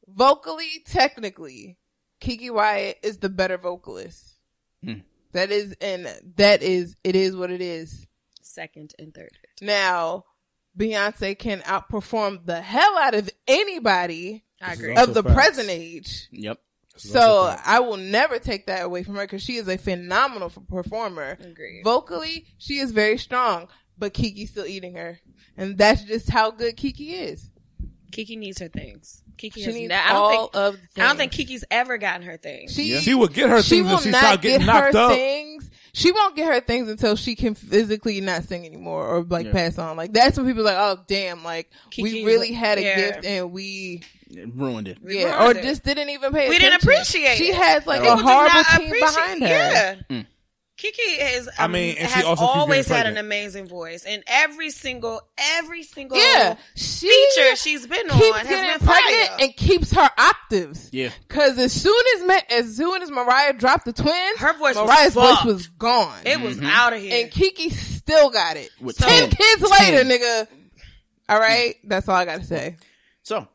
vocally, 0.07 0.69
technically, 0.85 1.77
Keke 2.21 2.51
Wyatt 2.51 2.99
is 3.03 3.17
the 3.19 3.29
better 3.29 3.57
vocalist. 3.57 4.35
Hmm. 4.83 4.99
That 5.35 5.51
is, 5.51 5.75
and 5.81 6.07
that 6.37 6.63
is, 6.63 6.95
it 7.03 7.13
is 7.13 7.35
what 7.35 7.51
it 7.51 7.61
is. 7.61 8.07
Second 8.41 8.93
and 8.97 9.13
third. 9.13 9.37
Now, 9.61 10.23
Beyonce 10.79 11.37
can 11.37 11.59
outperform 11.59 12.45
the 12.45 12.61
hell 12.61 12.97
out 12.97 13.13
of 13.15 13.29
anybody 13.45 14.45
I 14.61 14.73
agree. 14.73 14.95
of 14.95 15.13
the 15.13 15.23
facts. 15.23 15.35
present 15.35 15.69
age. 15.69 16.29
Yep. 16.31 16.57
So. 16.95 17.53
I 17.65 17.81
will 17.81 17.97
never 17.97 18.39
take 18.39 18.67
that 18.67 18.85
away 18.85 19.03
from 19.03 19.15
her 19.15 19.23
because 19.23 19.43
she 19.43 19.57
is 19.57 19.67
a 19.67 19.77
phenomenal 19.77 20.49
performer. 20.49 21.37
Agreed. 21.41 21.81
Vocally, 21.83 22.45
she 22.57 22.77
is 22.77 22.93
very 22.93 23.17
strong, 23.17 23.67
but 23.97 24.13
Keke's 24.13 24.51
still 24.51 24.65
eating 24.65 24.95
her, 24.95 25.19
and 25.57 25.77
that's 25.77 26.03
just 26.03 26.29
how 26.29 26.51
good 26.51 26.77
Keke 26.77 27.11
is. 27.11 27.51
Keke 28.13 28.37
needs 28.37 28.59
her 28.59 28.69
things. 28.69 29.21
Keke 29.37 29.53
She 29.55 29.63
has 29.63 29.73
needs 29.75 29.89
not, 29.89 30.05
I 30.05 30.09
don't 30.09 30.15
all 30.21 30.29
think. 30.47 30.55
of 30.55 30.79
the 30.95 31.01
I 31.01 31.07
don't 31.07 31.17
think. 31.17 31.31
Keke's 31.31 31.63
ever 31.71 31.97
gotten 31.97 32.25
her 32.25 32.37
things. 32.37 32.73
She 32.73 32.95
she 32.99 33.13
would 33.13 33.33
get 33.33 33.49
her 33.49 33.61
she 33.61 33.77
things 33.77 33.87
will 33.87 33.97
if 33.97 34.03
she 34.03 34.11
not 34.11 34.19
started 34.19 34.41
get 34.41 34.61
getting 34.61 34.67
her 34.67 34.97
up. 34.97 35.11
things. 35.11 35.69
She 35.93 36.11
won't 36.11 36.35
get 36.35 36.47
her 36.53 36.59
things 36.59 36.89
until 36.89 37.15
she 37.15 37.35
can 37.35 37.55
physically 37.55 38.19
not 38.19 38.43
sing 38.43 38.65
anymore 38.65 39.07
or 39.07 39.23
like 39.23 39.45
Yeah. 39.45 39.51
pass 39.53 39.77
on. 39.77 39.95
Like 39.95 40.11
that's 40.11 40.37
when 40.37 40.45
people 40.45 40.61
are 40.67 40.73
like, 40.73 40.77
oh 40.77 41.01
damn, 41.07 41.43
like 41.43 41.69
we 41.97 42.25
really 42.25 42.51
had 42.51 42.77
a 42.77 42.81
yeah. 42.81 42.95
gift 42.95 43.25
and 43.25 43.51
we 43.53 44.03
It 44.29 44.49
ruined 44.55 44.89
it. 44.89 44.97
We 45.01 45.21
yeah, 45.21 45.45
or 45.47 45.51
it. 45.51 45.63
just 45.63 45.83
didn't 45.83 46.09
even 46.09 46.33
pay. 46.33 46.49
We 46.49 46.57
didn't 46.57 46.75
attention. 46.83 46.89
appreciate 47.23 47.37
She 47.37 47.49
it. 47.51 47.55
has 47.55 47.87
like 47.87 48.01
At 48.01 48.07
a 48.07 48.09
all. 48.11 48.17
Horrible 48.17 48.63
team 48.77 48.91
behind 48.91 49.41
her. 49.43 49.47
Yeah. 49.47 49.95
Mm. 50.09 50.25
Keke 50.91 51.37
is. 51.37 51.49
I 51.57 51.65
um, 51.65 51.71
mean, 51.71 51.95
and 51.97 52.07
she 52.09 52.13
has 52.15 52.25
also 52.25 52.43
always 52.43 52.87
had 52.87 53.05
an 53.07 53.17
amazing 53.17 53.67
voice, 53.67 54.03
and 54.05 54.23
every 54.27 54.69
single, 54.69 55.21
every 55.37 55.83
single 55.83 56.17
Yeah, 56.17 56.57
she 56.75 57.07
feature 57.35 57.55
she's 57.55 57.87
been 57.87 58.09
on 58.09 58.17
has 58.17 58.47
getting 58.47 58.79
been 58.79 58.87
pregnant 58.87 59.27
fire. 59.29 59.37
and 59.41 59.55
keeps 59.55 59.91
her 59.93 60.09
octaves. 60.17 60.89
Yeah. 60.91 61.09
Cause 61.27 61.57
as 61.57 61.71
soon 61.73 62.01
as 62.17 62.23
Ma- 62.27 62.55
as 62.57 62.75
soon 62.77 63.01
as 63.01 63.09
Mariah 63.11 63.53
dropped 63.53 63.85
the 63.85 63.93
twins, 63.93 64.39
Her 64.39 64.53
voice 64.57 64.75
was 64.75 64.87
Mariah's 64.87 65.13
voice 65.13 65.43
was 65.43 65.67
gone. 65.67 66.17
it 66.25 66.39
was 66.41 66.59
out 66.61 66.93
of 66.93 66.99
here. 67.01 67.21
and 67.23 67.31
Keke 67.31 67.71
still 67.71 68.29
got 68.29 68.57
it. 68.57 68.69
With 68.79 68.97
ten 68.97 69.29
10. 69.29 69.29
kids 69.31 69.69
10. 69.71 69.93
later, 69.93 70.09
nigga. 70.09 70.47
All 71.27 71.39
right, 71.39 71.75
that's 71.83 72.07
all 72.07 72.15
I 72.15 72.25
gotta 72.25 72.43
say. 72.43 72.75
So, 73.23 73.47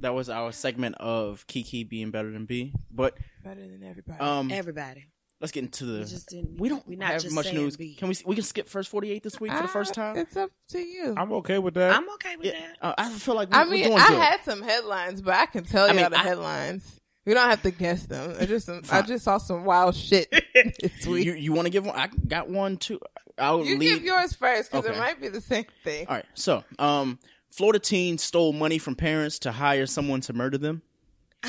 that 0.00 0.12
was 0.14 0.28
our 0.28 0.50
segment 0.52 0.96
of 0.96 1.46
Keke 1.46 1.88
being 1.88 2.10
better 2.10 2.30
than 2.30 2.44
B. 2.46 2.72
But 2.90 3.16
Better 3.44 3.60
than 3.60 3.82
everybody. 3.84 4.18
um, 4.20 4.50
Everybody. 4.50 5.04
Let's 5.40 5.52
get 5.52 5.64
into 5.64 5.84
the. 5.86 5.98
We 6.00 6.04
just 6.04 6.28
didn't. 6.28 6.58
we 6.60 6.68
don't 6.68 6.86
We're 6.86 6.98
not 6.98 7.12
have 7.12 7.22
just 7.22 7.34
much 7.34 7.52
news. 7.52 7.76
B. 7.76 7.94
Can 7.94 8.08
we? 8.08 8.16
We 8.26 8.34
can 8.34 8.44
skip 8.44 8.68
first 8.68 8.88
forty 8.88 9.10
eight 9.10 9.22
this 9.22 9.40
week 9.40 9.52
for 9.52 9.62
the 9.62 9.68
first 9.68 9.94
time. 9.94 10.16
It's 10.16 10.36
up 10.36 10.50
to 10.70 10.78
you. 10.78 11.14
I'm 11.16 11.32
okay 11.34 11.58
with 11.58 11.74
that. 11.74 11.94
I'm 11.96 12.08
okay 12.14 12.36
with 12.36 12.46
Yeah, 12.46 12.52
that. 12.60 12.76
uh, 12.82 12.94
I 12.98 13.08
feel 13.10 13.34
like 13.34 13.50
we, 13.50 13.56
I 13.56 13.64
we're 13.64 13.70
mean, 13.70 13.84
doing 13.88 13.98
I 13.98 14.08
good. 14.08 14.18
had 14.18 14.44
some 14.44 14.62
headlines, 14.62 15.20
but 15.22 15.34
I 15.34 15.46
can 15.46 15.64
tell 15.64 15.84
I 15.84 15.88
you 15.88 15.94
mean, 15.94 16.04
all 16.04 16.10
the 16.10 16.18
I- 16.18 16.22
headlines. 16.22 17.00
We 17.26 17.32
don't 17.32 17.48
have 17.48 17.62
to 17.62 17.70
guess 17.70 18.04
them. 18.04 18.36
I 18.38 18.44
just, 18.44 18.68
I 18.92 19.00
just 19.00 19.24
saw 19.24 19.38
some 19.38 19.64
wild 19.64 19.94
shit 19.96 20.30
this 20.82 21.06
week. 21.06 21.24
you 21.24 21.32
you 21.32 21.52
want 21.54 21.64
to 21.64 21.70
give 21.70 21.86
one? 21.86 21.96
I 21.98 22.08
got 22.08 22.50
one 22.50 22.76
too. 22.76 23.00
I'll 23.38 23.64
You 23.64 23.78
lead. 23.78 23.88
give 23.94 24.04
yours 24.04 24.34
first 24.34 24.70
because 24.70 24.84
Okay. 24.84 24.94
it 24.94 24.98
might 25.00 25.18
be 25.22 25.28
the 25.28 25.40
same 25.40 25.64
thing. 25.84 26.06
All 26.06 26.16
right. 26.16 26.26
So, 26.34 26.62
um, 26.78 27.18
Florida 27.50 27.78
teen 27.78 28.18
stole 28.18 28.52
money 28.52 28.76
from 28.76 28.94
parents 28.94 29.38
to 29.40 29.52
hire 29.52 29.86
someone 29.86 30.20
to 30.20 30.34
murder 30.34 30.58
them. 30.58 30.82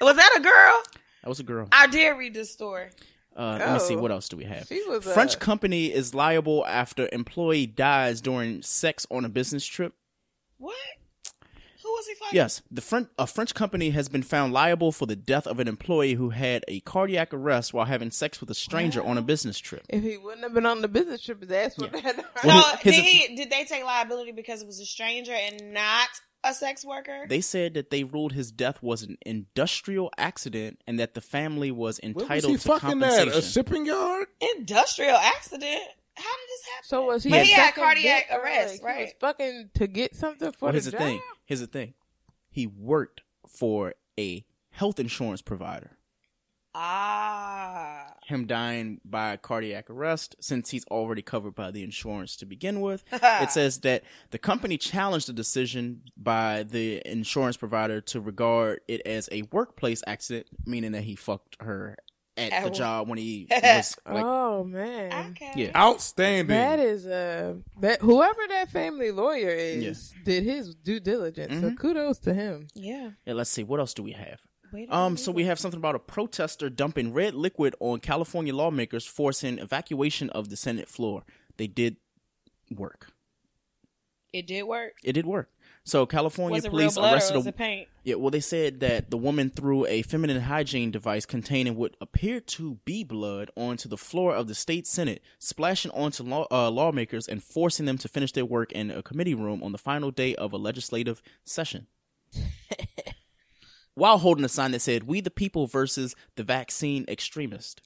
Was 0.00 0.16
that 0.16 0.34
a 0.36 0.40
girl? 0.40 0.82
That 1.26 1.30
was 1.30 1.40
a 1.40 1.42
girl. 1.42 1.66
I 1.72 1.88
did 1.88 2.10
read 2.16 2.34
this 2.34 2.52
story. 2.52 2.86
Uh, 3.36 3.56
Let 3.58 3.72
me 3.72 3.78
see. 3.80 3.96
Oh. 3.96 3.98
What 3.98 4.12
else 4.12 4.28
do 4.28 4.36
we 4.36 4.44
have? 4.44 4.70
Was 4.86 5.04
a- 5.04 5.10
French 5.12 5.40
company 5.40 5.86
is 5.92 6.14
liable 6.14 6.64
after 6.66 7.08
employee 7.10 7.66
dies 7.66 8.20
during 8.20 8.62
sex 8.62 9.08
on 9.10 9.24
a 9.24 9.28
business 9.28 9.66
trip. 9.66 9.92
What? 10.58 10.76
Who 11.82 11.88
was 11.90 12.06
he 12.06 12.14
fighting? 12.14 12.36
Yes, 12.36 12.62
the 12.70 12.80
French 12.80 13.08
a 13.18 13.26
French 13.26 13.54
company 13.54 13.90
has 13.90 14.08
been 14.08 14.22
found 14.22 14.52
liable 14.52 14.92
for 14.92 15.06
the 15.06 15.16
death 15.16 15.48
of 15.48 15.58
an 15.58 15.66
employee 15.66 16.14
who 16.14 16.30
had 16.30 16.64
a 16.68 16.78
cardiac 16.80 17.34
arrest 17.34 17.74
while 17.74 17.86
having 17.86 18.12
sex 18.12 18.38
with 18.40 18.48
a 18.50 18.54
stranger 18.54 19.02
on 19.02 19.18
a 19.18 19.22
business 19.22 19.58
trip. 19.58 19.82
If 19.88 20.04
he 20.04 20.16
wouldn't 20.16 20.44
have 20.44 20.54
been 20.54 20.64
on 20.64 20.80
the 20.80 20.86
business 20.88 21.22
trip, 21.22 21.40
his 21.42 21.50
ass 21.50 21.76
would 21.78 21.90
have 21.92 22.02
had. 22.04 22.16
So 22.18 22.24
Well, 22.44 22.76
his- 22.82 22.94
did 22.94 23.04
he? 23.04 23.34
Did 23.34 23.50
they 23.50 23.64
take 23.64 23.82
liability 23.84 24.30
because 24.30 24.62
it 24.62 24.66
was 24.68 24.78
a 24.78 24.86
stranger 24.86 25.32
and 25.32 25.72
not 25.74 26.08
a 26.44 26.54
sex 26.54 26.84
worker? 26.84 27.26
They 27.28 27.40
said 27.40 27.74
that 27.74 27.90
they 27.90 28.04
ruled 28.04 28.32
his 28.32 28.50
death 28.52 28.82
was 28.82 29.02
an 29.02 29.18
industrial 29.24 30.10
accident 30.16 30.80
and 30.86 30.98
that 30.98 31.14
the 31.14 31.20
family 31.20 31.70
was 31.70 31.98
Where 32.02 32.14
was 32.14 32.22
entitled 32.22 32.52
he 32.52 32.58
to 32.58 32.68
fucking 32.68 33.02
at? 33.02 33.28
A 33.28 33.42
shipping 33.42 33.86
yard? 33.86 34.28
Industrial 34.56 35.16
accident. 35.16 35.82
How 36.16 36.22
did 36.22 36.48
this 36.48 36.64
happen? 36.70 36.84
So 36.84 37.04
was 37.04 37.24
he? 37.24 37.30
But 37.30 37.44
he 37.44 37.52
had 37.52 37.74
cardiac 37.74 38.28
dick 38.28 38.38
arrest, 38.38 38.68
like, 38.74 38.80
he 38.80 38.86
right? 38.86 39.04
was 39.06 39.14
fucking 39.20 39.70
to 39.74 39.86
get 39.86 40.14
something 40.14 40.52
for 40.52 40.66
Well, 40.66 40.72
the 40.72 40.76
here's 40.76 40.84
the 40.86 40.98
thing. 40.98 41.20
Here's 41.44 41.60
the 41.60 41.66
thing. 41.66 41.94
He 42.48 42.66
worked 42.66 43.20
for 43.46 43.94
a 44.18 44.44
health 44.70 44.98
insurance 44.98 45.42
provider. 45.42 45.98
Ah. 46.78 48.12
Him 48.26 48.46
dying 48.46 49.00
by 49.04 49.36
cardiac 49.36 49.88
arrest, 49.88 50.36
since 50.40 50.70
he's 50.70 50.84
already 50.86 51.22
covered 51.22 51.54
by 51.54 51.70
the 51.70 51.82
insurance 51.82 52.36
to 52.36 52.46
begin 52.46 52.80
with, 52.80 53.04
it 53.12 53.50
says 53.50 53.80
that 53.80 54.02
the 54.30 54.38
company 54.38 54.76
challenged 54.76 55.28
the 55.28 55.32
decision 55.32 56.02
by 56.16 56.64
the 56.64 57.00
insurance 57.10 57.56
provider 57.56 58.00
to 58.02 58.20
regard 58.20 58.80
it 58.88 59.00
as 59.06 59.28
a 59.32 59.42
workplace 59.52 60.02
accident, 60.06 60.46
meaning 60.66 60.92
that 60.92 61.02
he 61.04 61.14
fucked 61.14 61.56
her 61.60 61.96
at 62.36 62.52
At 62.52 62.60
the 62.64 62.68
work. 62.68 62.74
job 62.76 63.08
when 63.08 63.18
he 63.18 63.46
was 63.50 63.96
like, 64.04 64.24
oh 64.24 64.64
man, 64.64 65.30
Okay. 65.30 65.52
yeah. 65.56 65.70
Outstanding. 65.74 66.48
that 66.48 66.78
is 66.78 67.06
uh 67.06 67.54
that 67.80 68.02
whoever 68.02 68.40
that 68.48 68.70
family 68.70 69.10
lawyer 69.10 69.48
is 69.50 70.12
did 70.24 70.42
his 70.44 70.74
due 70.74 71.00
diligence. 71.00 71.54
So 71.60 71.70
Mhm. 71.70 71.78
kudos 71.78 72.18
to 72.20 72.34
him. 72.34 72.66
Yeah. 72.74 73.12
Yeah, 73.24 73.32
let's 73.34 73.48
see. 73.50 73.62
What 73.64 73.80
else 73.80 73.94
do 73.94 74.02
we 74.02 74.12
have? 74.12 74.40
Um, 74.88 75.16
so 75.16 75.32
we 75.32 75.44
have 75.44 75.58
something 75.58 75.78
about 75.78 75.94
a 75.94 75.98
protester 76.00 76.68
dumping 76.70 77.12
red 77.12 77.34
liquid 77.34 77.74
on 77.80 78.00
California 78.00 78.54
lawmakers, 78.54 79.06
forcing 79.06 79.58
evacuation 79.58 80.30
of 80.30 80.48
the 80.48 80.56
Senate 80.56 80.88
floor. 80.88 81.24
They 81.56 81.66
did 81.66 81.96
work. 82.70 83.12
It 84.32 84.46
did 84.46 84.64
work. 84.64 84.94
It 85.02 85.12
did 85.12 85.24
work. 85.24 85.50
So 85.84 86.04
California 86.04 86.56
Was 86.56 86.64
it 86.64 86.72
real 86.72 86.90
police 86.90 86.98
arrested 86.98 87.36
was 87.36 87.46
a 87.46 87.50
it 87.50 87.56
paint? 87.56 87.88
yeah. 88.02 88.16
Well, 88.16 88.30
they 88.32 88.40
said 88.40 88.80
that 88.80 89.08
the 89.08 89.16
woman 89.16 89.50
threw 89.50 89.86
a 89.86 90.02
feminine 90.02 90.40
hygiene 90.40 90.90
device 90.90 91.24
containing 91.24 91.76
what 91.76 91.96
appeared 92.00 92.48
to 92.48 92.78
be 92.84 93.04
blood 93.04 93.52
onto 93.56 93.88
the 93.88 93.96
floor 93.96 94.34
of 94.34 94.48
the 94.48 94.54
state 94.54 94.86
senate, 94.88 95.22
splashing 95.38 95.92
onto 95.92 96.24
law, 96.24 96.46
uh, 96.50 96.70
lawmakers 96.70 97.28
and 97.28 97.42
forcing 97.42 97.86
them 97.86 97.98
to 97.98 98.08
finish 98.08 98.32
their 98.32 98.44
work 98.44 98.72
in 98.72 98.90
a 98.90 99.00
committee 99.02 99.34
room 99.34 99.62
on 99.62 99.70
the 99.70 99.78
final 99.78 100.10
day 100.10 100.34
of 100.34 100.52
a 100.52 100.56
legislative 100.56 101.22
session. 101.44 101.86
While 103.96 104.18
holding 104.18 104.44
a 104.44 104.48
sign 104.48 104.70
that 104.70 104.80
said 104.82 105.04
"We 105.04 105.20
the 105.20 105.30
People" 105.30 105.66
versus 105.66 106.14
the 106.36 106.44
vaccine 106.44 107.04
extremist. 107.08 107.82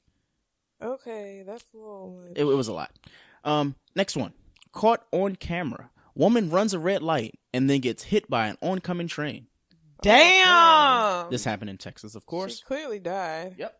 Okay, 0.81 1.43
that's 1.45 1.63
a 1.73 1.77
little. 1.77 2.23
It, 2.35 2.41
it 2.41 2.55
was 2.55 2.67
a 2.67 2.73
lot. 2.73 2.91
Um, 3.43 3.75
next 3.95 4.15
one. 4.15 4.33
Caught 4.71 5.03
on 5.11 5.35
camera. 5.37 5.89
Woman 6.13 6.49
runs 6.49 6.73
a 6.73 6.79
red 6.79 7.01
light 7.01 7.39
and 7.53 7.69
then 7.69 7.79
gets 7.79 8.03
hit 8.03 8.29
by 8.29 8.47
an 8.47 8.57
oncoming 8.61 9.07
train. 9.07 9.47
Damn. 10.01 11.29
This 11.29 11.43
happened 11.45 11.69
in 11.69 11.77
Texas, 11.77 12.13
of 12.15 12.23
She 12.23 12.27
course. 12.27 12.61
clearly 12.63 12.99
died. 12.99 13.55
Yep. 13.57 13.79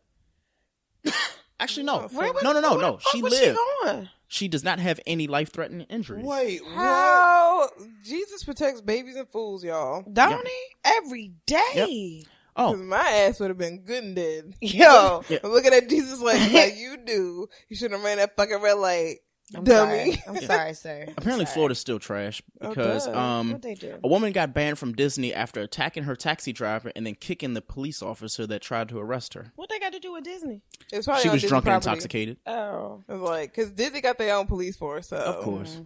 Actually, 1.62 1.84
no, 1.84 2.00
Where 2.12 2.34
was- 2.34 2.44
no, 2.44 2.52
no, 2.54 2.60
no, 2.60 2.76
no. 2.76 3.00
She 3.12 3.22
was 3.22 3.34
she 3.38 3.46
lived. 3.46 3.60
going? 3.84 4.10
She 4.28 4.48
does 4.48 4.64
not 4.64 4.80
have 4.80 5.00
any 5.06 5.28
life 5.28 5.52
threatening 5.54 5.86
injuries. 5.90 6.26
Wait, 6.26 6.62
How 6.74 7.70
Jesus 8.04 8.44
protects 8.44 8.82
babies 8.82 9.16
and 9.16 9.30
fools, 9.30 9.64
y'all. 9.64 10.04
Don't 10.12 10.46
he? 10.48 10.54
Every 10.84 11.34
day. 11.46 12.24
Oh. 12.56 12.72
Cause 12.74 12.80
my 12.82 12.98
ass 12.98 13.40
would 13.40 13.50
have 13.50 13.58
been 13.58 13.80
good 13.84 14.04
and 14.04 14.16
dead. 14.16 14.54
Yo. 14.60 15.24
Yeah. 15.30 15.38
looking 15.44 15.74
at 15.74 15.88
Jesus 15.88 16.20
like, 16.20 16.40
like 16.54 16.76
you 16.78 16.98
do. 16.98 17.48
You 17.70 17.76
should 17.76 17.92
have 17.92 18.04
ran 18.04 18.18
that 18.18 18.36
fucking 18.36 18.62
red 18.62 18.74
light, 18.78 19.18
I'm 19.56 19.64
dummy. 19.64 20.14
sorry. 20.14 20.24
I'm 20.28 20.42
sorry, 20.46 20.74
sir. 20.74 21.06
Apparently, 21.18 21.46
Sorry. 21.46 21.54
Florida's 21.54 21.80
still 21.80 22.00
trash 22.00 22.42
Oh, 22.62 22.70
because 22.70 23.06
duh. 23.06 23.18
um, 23.20 23.48
What'd 23.50 23.62
they 23.64 23.74
do? 23.76 24.00
a 24.04 24.08
woman 24.08 24.32
got 24.32 24.54
banned 24.54 24.78
from 24.80 24.94
Disney 24.94 25.34
after 25.34 25.62
attacking 25.62 26.04
her 26.04 26.16
taxi 26.16 26.54
driver 26.54 26.92
and 26.96 27.06
then 27.06 27.16
kicking 27.16 27.54
the 27.54 27.62
police 27.62 28.02
officer 28.02 28.48
that 28.48 28.62
tried 28.62 28.90
to 28.90 29.00
arrest 29.00 29.34
her. 29.34 29.52
What 29.56 29.70
they 29.70 29.80
got 29.80 29.94
to 29.94 30.00
do 30.00 30.14
with 30.14 30.24
Disney? 30.24 30.62
It's 30.92 31.06
probably 31.06 31.24
She 31.24 31.30
was 31.30 31.42
Disney 31.42 31.50
drunk 31.50 31.66
and 31.68 31.76
intoxicated. 31.76 32.38
Oh. 32.48 33.04
It's 33.10 33.22
like, 33.22 33.54
cause 33.54 33.70
Disney 33.72 34.02
got 34.02 34.18
their 34.18 34.36
own 34.36 34.48
police 34.48 34.76
force, 34.78 35.08
so 35.10 35.18
Of 35.18 35.44
course. 35.44 35.82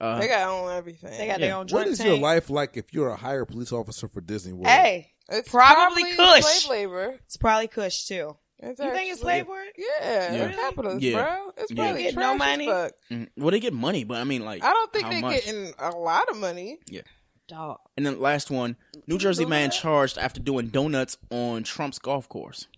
Uh, 0.00 0.18
they 0.18 0.28
got 0.28 0.48
own 0.48 0.70
everything. 0.72 1.10
They 1.10 1.26
got 1.26 1.40
Yeah. 1.40 1.46
their 1.48 1.56
own 1.56 1.66
What 1.68 1.86
is 1.86 1.98
tank. 1.98 2.08
your 2.08 2.18
life 2.18 2.48
like 2.48 2.78
if 2.78 2.94
you're 2.94 3.10
a 3.10 3.16
higher 3.16 3.44
police 3.44 3.70
officer 3.70 4.08
for 4.08 4.22
Disney 4.22 4.54
World? 4.54 4.68
Hey, 4.68 5.12
It's 5.28 5.48
Probably 5.50 6.14
probably 6.14 6.16
Kush. 6.40 6.44
slave 6.64 6.88
labor. 6.90 7.18
it's 7.26 7.36
probably 7.36 7.68
Kush 7.68 8.06
too. 8.06 8.36
It's 8.62 8.78
you 8.80 8.90
think 8.92 9.10
it's 9.10 9.20
actually- 9.20 9.22
slave 9.22 9.48
work? 9.48 9.68
Yeah, 9.78 9.86
Yeah. 10.02 10.30
they're 10.38 10.52
capitalists, 10.52 11.02
Yeah. 11.02 11.22
bro. 11.22 11.52
It's 11.56 11.70
Yeah. 11.72 11.76
probably 11.84 12.02
Get 12.02 12.14
no 12.14 12.20
trash 12.20 12.32
as 12.32 12.38
money. 12.38 12.66
fuck. 12.66 12.92
mm, 13.10 13.28
well, 13.36 13.50
they 13.50 13.60
get 13.60 13.72
money, 13.72 14.04
but 14.04 14.18
I 14.18 14.24
mean, 14.24 14.44
like, 14.44 14.62
I 14.62 14.72
don't 14.72 14.92
think 14.92 15.08
they're 15.10 15.30
getting 15.30 15.72
a 15.78 15.90
lot 15.90 16.28
of 16.28 16.36
money. 16.36 16.78
Yeah. 16.86 17.02
Dog. 17.48 17.78
And 17.96 18.04
then 18.06 18.20
last 18.20 18.50
one, 18.50 18.76
New 19.06 19.18
Jersey 19.18 19.44
man 19.44 19.70
that? 19.70 19.74
charged 19.76 20.18
after 20.18 20.40
doing 20.40 20.68
donuts 20.68 21.16
on 21.30 21.64
Trump's 21.64 21.98
golf 21.98 22.28
course. 22.28 22.68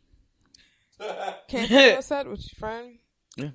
Can't 1.48 1.70
you 1.70 1.78
upset 1.96 2.28
with 2.28 2.40
your 2.40 2.58
friend? 2.58 2.98
Yeah. 3.36 3.50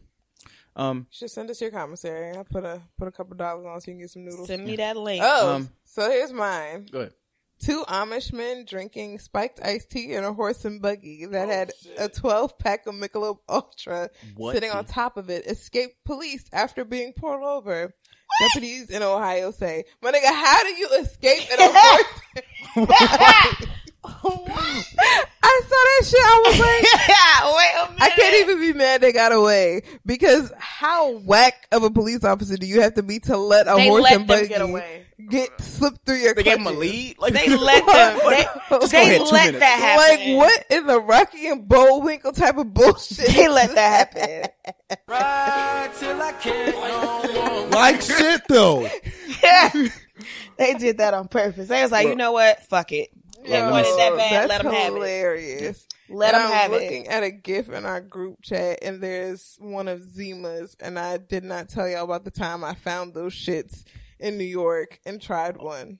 Um, 0.75 1.07
You 1.09 1.15
should 1.17 1.31
send 1.31 1.49
us 1.49 1.59
your 1.61 1.71
commissary. 1.71 2.37
I 2.37 2.43
put 2.43 2.63
a 2.65 2.81
put 2.99 3.07
a 3.07 3.11
couple 3.11 3.35
dollars 3.35 3.65
on 3.65 3.81
so 3.81 3.89
you 3.89 3.95
can 3.95 4.01
get 4.01 4.09
some 4.11 4.25
noodles. 4.25 4.47
Send 4.47 4.65
me 4.65 4.75
that 4.75 4.95
link. 4.97 5.23
Oh, 5.25 5.55
Um, 5.55 5.69
so 5.85 6.09
here's 6.09 6.31
mine. 6.33 6.87
go 6.91 6.99
ahead. 6.99 7.13
Two 7.59 7.83
Amish 7.87 8.31
men 8.31 8.65
drinking 8.65 9.19
spiked 9.19 9.59
iced 9.63 9.89
tea 9.89 10.13
in 10.13 10.23
a 10.23 10.31
horse 10.33 10.63
and 10.65 10.81
buggy 10.81 11.25
that 11.25 11.47
oh, 11.47 11.51
had 11.51 11.71
a 11.97 12.07
12 12.07 12.57
pack 12.59 12.85
of 12.87 12.93
Michelob 12.95 13.39
Ultra 13.49 14.09
What 14.35 14.53
sitting 14.53 14.69
the- 14.69 14.77
on 14.77 14.85
top 14.85 15.17
of 15.17 15.29
it 15.29 15.45
escaped 15.47 16.03
police 16.05 16.45
after 16.53 16.85
being 16.85 17.13
pulled 17.13 17.43
over. 17.43 17.93
Deputies 18.41 18.89
in 18.91 19.01
Ohio 19.01 19.51
say, 19.51 19.85
"My 20.01 20.11
nigga, 20.11 20.25
how 20.25 20.61
do 20.61 20.69
you 20.69 20.87
escape 20.99 21.49
in 21.51 21.59
a 21.59 21.69
horse?" 21.73 23.67
I 24.07 25.61
saw 25.63 25.69
that 25.69 26.03
shit. 26.05 26.19
I 26.19 26.43
was 26.45 26.59
like, 26.59 27.07
yeah, 27.09 27.55
wait 27.55 27.73
a 27.75 27.91
minute. 27.93 28.01
I 28.01 28.09
can't 28.09 28.35
even 28.41 28.59
be 28.59 28.73
mad 28.73 29.01
they 29.01 29.11
got 29.11 29.31
away 29.31 29.81
because 30.05 30.51
how 30.57 31.11
whack 31.19 31.67
of 31.71 31.83
a 31.83 31.89
police 31.89 32.23
officer 32.23 32.57
do 32.57 32.65
you 32.65 32.81
have 32.81 32.95
to 32.95 33.03
be 33.03 33.19
to 33.21 33.37
let 33.37 33.67
a 33.67 33.75
They 33.75 33.87
horse 33.87 34.03
let 34.03 34.13
and 34.13 34.27
buggy 34.27 34.47
get 34.49 34.61
away. 34.61 35.05
get 35.29 35.49
slipped 35.61 36.05
through 36.05 36.17
your? 36.17 36.33
They 36.33 36.43
gave 36.43 36.57
him 36.59 36.67
a 36.67 36.71
lead. 36.71 37.17
Like 37.19 37.33
They 37.33 37.55
let 37.55 37.85
them. 37.85 38.19
They, 38.29 38.45
they 38.87 38.97
ahead, 39.01 39.21
let 39.21 39.45
minutes. 39.53 39.59
that 39.59 39.79
happen. 39.99 40.35
Like 40.37 40.37
what 40.37 40.65
in 40.69 40.87
the 40.87 40.99
Rocky 40.99 41.47
and 41.47 41.67
Bullwinkle 41.67 42.31
type 42.33 42.57
of 42.57 42.73
bullshit? 42.73 43.27
They 43.33 43.47
let 43.47 43.73
that 43.75 44.13
happen. 44.13 44.97
right 45.07 45.89
till 45.99 46.21
i 46.21 46.31
can't 46.33 47.71
Like 47.71 48.01
shit 48.01 48.41
though. 48.47 48.89
Yeah. 49.43 49.69
they 50.57 50.73
did 50.73 50.97
that 50.97 51.13
on 51.13 51.27
purpose. 51.27 51.67
They 51.67 51.81
was 51.81 51.91
like, 51.91 52.07
you 52.07 52.15
know 52.15 52.31
what? 52.31 52.63
Fuck 52.63 52.91
it. 52.91 53.09
They 53.47 53.57
Yo, 53.57 53.71
wanted 53.71 53.97
that 53.97 54.15
bad. 54.17 54.31
That's 54.31 54.49
Let 54.49 54.63
them 54.63 54.73
have 54.73 54.91
it. 54.93 54.95
hilarious. 54.95 55.87
Let 56.09 56.33
And 56.33 56.43
them 56.43 56.51
I'm 56.51 56.57
have 56.57 56.71
looking 56.71 57.05
it. 57.05 57.09
at 57.09 57.23
a 57.23 57.31
GIF 57.31 57.69
in 57.69 57.85
our 57.85 58.01
group 58.01 58.41
chat, 58.41 58.79
and 58.81 59.01
there's 59.01 59.55
one 59.59 59.87
of 59.87 60.03
Zima's, 60.03 60.75
and 60.79 60.97
I 60.99 61.17
did 61.17 61.43
not 61.43 61.69
tell 61.69 61.87
y'all 61.87 62.03
about 62.05 62.23
the 62.25 62.31
time 62.31 62.63
I 62.63 62.73
found 62.75 63.13
those 63.13 63.33
shits 63.33 63.83
in 64.19 64.37
New 64.37 64.43
York 64.45 64.99
and 65.05 65.21
tried 65.21 65.57
one. 65.57 65.99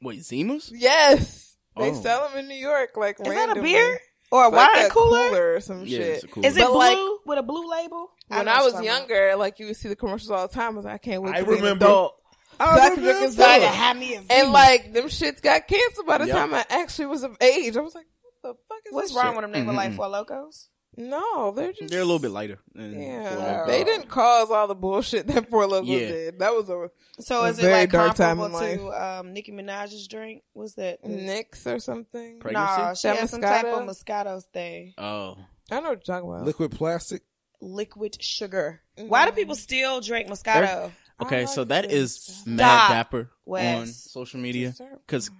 Wait, 0.00 0.22
Zima's? 0.24 0.70
Yes, 0.74 1.56
they 1.76 1.90
Oh. 1.90 2.02
sell 2.02 2.28
them 2.28 2.38
in 2.38 2.48
New 2.48 2.54
York. 2.54 2.90
Like, 2.96 3.18
Is 3.20 3.26
that 3.26 3.56
a 3.56 3.60
beer 3.62 3.98
or 4.30 4.44
a 4.44 4.46
It's 4.48 4.54
like 4.56 4.74
wine 4.74 4.86
a 4.86 4.90
cooler? 4.90 5.54
or 5.54 5.60
some 5.60 5.84
Yeah, 5.84 5.98
shit? 5.98 6.24
it's 6.24 6.36
a. 6.36 6.40
Is 6.46 6.56
it 6.56 6.60
But, 6.60 6.68
blue 6.72 6.78
like, 6.78 7.26
with 7.26 7.38
a 7.38 7.42
blue 7.42 7.68
label? 7.68 8.10
When 8.28 8.44
know 8.44 8.52
I 8.52 8.62
was 8.62 8.74
you're 8.74 8.82
about. 8.82 8.84
younger, 9.00 9.36
like 9.36 9.58
you 9.58 9.66
would 9.66 9.76
see 9.76 9.88
the 9.88 9.96
commercials 9.96 10.30
all 10.30 10.46
the 10.46 10.54
time. 10.54 10.74
I 10.74 10.76
was 10.76 10.84
like, 10.84 10.94
I 10.94 10.98
can't 10.98 11.22
wait 11.22 11.34
I 11.34 11.40
to 11.40 11.46
be 11.46 11.52
an 11.52 11.58
remember. 11.58 11.84
adult. 11.86 12.14
I 12.60 12.74
So 12.76 12.80
I 12.82 12.88
could 12.90 12.94
drink 12.96 13.06
remember. 13.06 13.24
and 13.26 13.32
So 13.34 13.42
I 13.44 13.46
sell 13.46 13.60
can 13.60 13.72
it. 13.72 13.76
have 13.76 13.96
me 13.96 14.14
a 14.14 14.22
And 14.30 14.52
like 14.52 14.92
them 14.92 15.04
shits 15.06 15.40
got 15.42 15.66
canceled 15.68 16.06
by 16.06 16.18
the 16.18 16.26
Yep. 16.26 16.36
time 16.36 16.54
I 16.54 16.64
actually 16.68 17.06
was 17.06 17.22
of 17.22 17.36
age. 17.40 17.76
I 17.76 17.80
was 17.80 17.94
like, 17.94 18.06
what 18.22 18.34
the 18.42 18.58
fuck 18.68 18.78
is 18.86 18.92
What's 18.92 19.08
this 19.08 19.16
wrong 19.16 19.26
shit? 19.28 19.36
with 19.36 19.44
them? 19.44 19.52
They 19.52 19.62
were 19.62 19.72
like 19.72 19.92
four 19.94 20.06
lokos. 20.06 20.68
No, 20.96 21.52
they're 21.52 21.72
just 21.72 21.90
They're 21.92 22.00
a 22.00 22.04
little 22.04 22.18
bit 22.18 22.32
lighter. 22.32 22.58
Yeah, 22.74 23.66
they 23.66 23.84
didn't 23.84 24.08
cause 24.08 24.50
all 24.50 24.66
the 24.66 24.74
bullshit 24.74 25.28
that 25.28 25.48
Four 25.48 25.66
Lokos 25.66 25.86
Yeah. 25.86 26.08
did. 26.08 26.38
That 26.40 26.52
was 26.52 26.68
a 26.68 26.90
So 27.20 27.44
A 27.44 27.48
is 27.50 27.58
it 27.58 27.62
very 27.62 27.72
like 27.82 27.92
dark 27.92 28.16
time 28.16 28.38
comparable 28.38 28.58
to 28.90 29.04
um, 29.20 29.32
Nicki 29.32 29.52
Minaj's 29.52 30.08
drink? 30.08 30.42
Was 30.54 30.74
that? 30.74 31.04
Nix 31.04 31.64
or 31.68 31.78
something. 31.78 32.40
Pregnancy? 32.40 32.80
Nah, 32.80 32.94
she 32.94 33.06
That 33.06 33.16
has 33.16 33.30
some 33.30 33.42
type 33.42 33.66
of 33.66 33.82
Moscato 33.82 34.42
thing. 34.52 34.94
Oh, 34.98 35.36
I 35.70 35.76
know 35.76 35.90
what 35.90 36.08
you're 36.08 36.16
talking 36.16 36.28
about. 36.28 36.46
Liquid 36.46 36.72
plastic. 36.72 37.22
Liquid 37.60 38.20
sugar. 38.20 38.80
Why 38.96 39.26
do 39.26 39.32
people 39.32 39.54
still 39.54 40.00
drink 40.00 40.28
Moscato? 40.28 40.90
Okay. 41.22 41.42
I 41.42 41.44
So 41.46 41.62
like 41.62 41.68
that 41.68 41.88
this. 41.88 42.28
is 42.28 42.42
Mad 42.46 42.88
Dapper 42.90 43.30
Wes. 43.44 43.80
on 43.80 43.86
social 43.88 44.40
media 44.40 44.74
because 45.06 45.30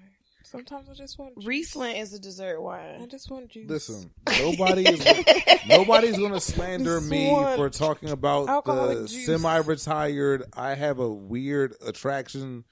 sometimes 0.45 0.89
I 0.89 0.95
just 0.95 1.19
want 1.19 1.35
juice. 1.37 1.47
Riesling 1.47 1.97
is 1.97 2.13
a 2.15 2.19
dessert 2.19 2.61
wine. 2.61 3.01
I 3.03 3.07
just 3.07 3.31
want 3.31 3.49
juice. 3.51 3.69
Listen, 3.69 4.11
nobody 4.41 4.85
is 4.89 5.05
nobody's 5.69 6.19
gonna 6.19 6.41
slander 6.41 7.01
me 7.01 7.29
for 7.57 7.69
talking 7.71 8.11
about 8.11 8.49
alcoholic 8.49 8.99
the 8.99 9.09
juice. 9.09 9.27
semi-retired. 9.27 10.45
I 10.55 10.75
have 10.75 10.99
a 10.99 11.09
weird 11.09 11.75
attraction 11.87 12.65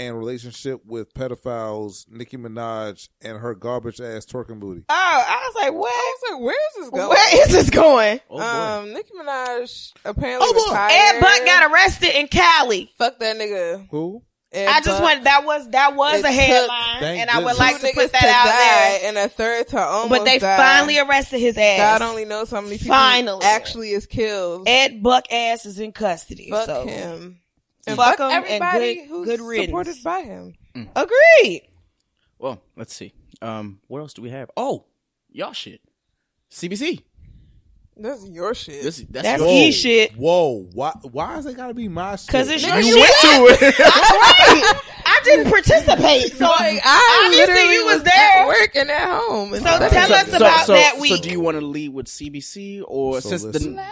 and 0.00 0.18
relationship 0.18 0.80
with 0.86 1.12
pedophiles, 1.14 2.06
Nicki 2.10 2.36
Minaj 2.38 3.08
and 3.20 3.38
her 3.38 3.54
garbage 3.54 4.00
ass 4.00 4.24
twerking 4.26 4.58
booty. 4.58 4.82
Oh, 4.88 4.94
I 4.94 5.42
was 5.46 5.54
like, 5.62 5.72
what? 5.74 5.92
I 5.92 6.14
was 6.22 6.32
like, 6.32 6.42
where 6.42 6.54
is 6.68 6.74
this 6.80 6.90
going? 6.90 7.08
Where 7.08 7.46
is 7.46 7.52
this 7.52 7.70
going? 7.70 8.20
oh 8.30 8.78
Um, 8.80 8.92
Nicki 8.92 9.10
Minaj 9.12 9.92
apparently 10.04 10.46
Oh, 10.48 10.52
boy. 10.54 10.70
retired. 10.72 10.92
Ed 11.16 11.20
Buck 11.20 11.44
got 11.44 11.70
arrested 11.72 12.18
in 12.18 12.28
Cali. 12.28 12.90
Fuck 12.98 13.18
that 13.18 13.36
nigga. 13.36 13.86
Who? 13.90 14.22
Ed 14.52 14.66
I 14.66 14.78
just 14.80 15.00
Buck. 15.00 15.02
want 15.02 15.24
that 15.24 15.44
was 15.44 15.68
that 15.70 15.94
was 15.94 16.18
It 16.18 16.24
a 16.24 16.32
headline, 16.32 16.98
Thank 17.00 17.20
and 17.20 17.30
I 17.30 17.38
would 17.44 17.56
like 17.56 17.80
Two 17.80 17.86
to 17.86 17.92
put 17.94 18.10
that 18.10 18.20
to 18.20 18.26
out 18.26 18.44
die 18.46 18.98
there. 18.98 19.08
and 19.10 19.18
a 19.18 19.28
third 19.28 19.68
to 19.68 19.78
almost 19.78 20.10
But 20.10 20.24
they 20.24 20.38
die. 20.40 20.56
finally 20.56 20.98
arrested 20.98 21.38
his 21.38 21.56
ass. 21.56 22.00
God 22.00 22.02
only 22.10 22.24
knows 22.24 22.50
how 22.50 22.60
many 22.60 22.76
people 22.78 22.96
Finally. 22.96 23.44
actually 23.44 23.90
is 23.92 24.06
killed. 24.06 24.68
Ed 24.68 25.02
Buck 25.04 25.26
ass 25.32 25.66
is 25.66 25.78
in 25.78 25.92
custody. 25.92 26.50
Fuck 26.50 26.66
so. 26.66 26.84
him. 26.86 27.39
And 27.86 27.96
Fuck 27.96 28.18
fuck, 28.18 28.30
him 28.30 28.36
and 28.36 28.44
everybody 28.62 28.94
good- 28.96 29.08
who's 29.08 29.26
good 29.26 29.40
riddance. 29.40 29.66
supported 29.68 29.96
by 30.04 30.22
him. 30.22 30.54
Agreed. 30.94 31.62
well, 32.38 32.60
let's 32.76 32.94
see. 32.94 33.12
Um, 33.42 33.80
what 33.86 34.00
else 34.00 34.12
do 34.12 34.22
we 34.22 34.30
have? 34.30 34.50
Oh, 34.56 34.84
y'all 35.30 35.52
shit. 35.52 35.80
CBC. 36.50 37.02
That's 37.96 38.26
your 38.26 38.54
shit. 38.54 38.82
This 38.82 38.98
that's, 39.10 39.24
That's 39.24 39.42
your 39.42 39.50
E 39.50 39.72
shit. 39.72 40.12
Whoa! 40.12 40.66
Why? 40.72 40.92
Why 41.02 41.36
is 41.38 41.44
it 41.46 41.54
gotta 41.56 41.74
be 41.74 41.86
my 41.88 42.16
shit? 42.16 42.30
Cause 42.30 42.48
it's 42.48 42.62
You 42.62 42.68
your 42.68 42.96
went 42.98 43.14
shit. 43.20 43.30
to 43.60 43.66
it. 43.66 43.78
right. 43.78 44.80
I 45.04 45.20
didn't 45.24 45.50
participate. 45.50 46.32
So 46.32 46.44
like 46.48 46.80
I 46.82 47.24
obviously 47.26 47.46
literally 47.54 47.74
you 47.74 47.84
was 47.84 47.98
at 47.98 48.04
there. 48.04 48.46
work 48.46 48.70
and 48.76 48.90
at 48.90 49.20
home. 49.20 49.52
And 49.52 49.62
So 49.62 49.68
stuff. 49.76 49.90
tell 49.92 50.12
us 50.14 50.28
about 50.28 50.66
that 50.68 50.98
week. 50.98 51.14
So 51.16 51.20
do 51.22 51.28
you 51.30 51.40
want 51.40 51.58
to 51.60 51.66
lead 51.66 51.90
with 51.92 52.06
CBC 52.06 52.82
or 52.86 53.20
So 53.20 53.28
since 53.30 53.44
listen. 53.44 53.74
the 53.76 53.82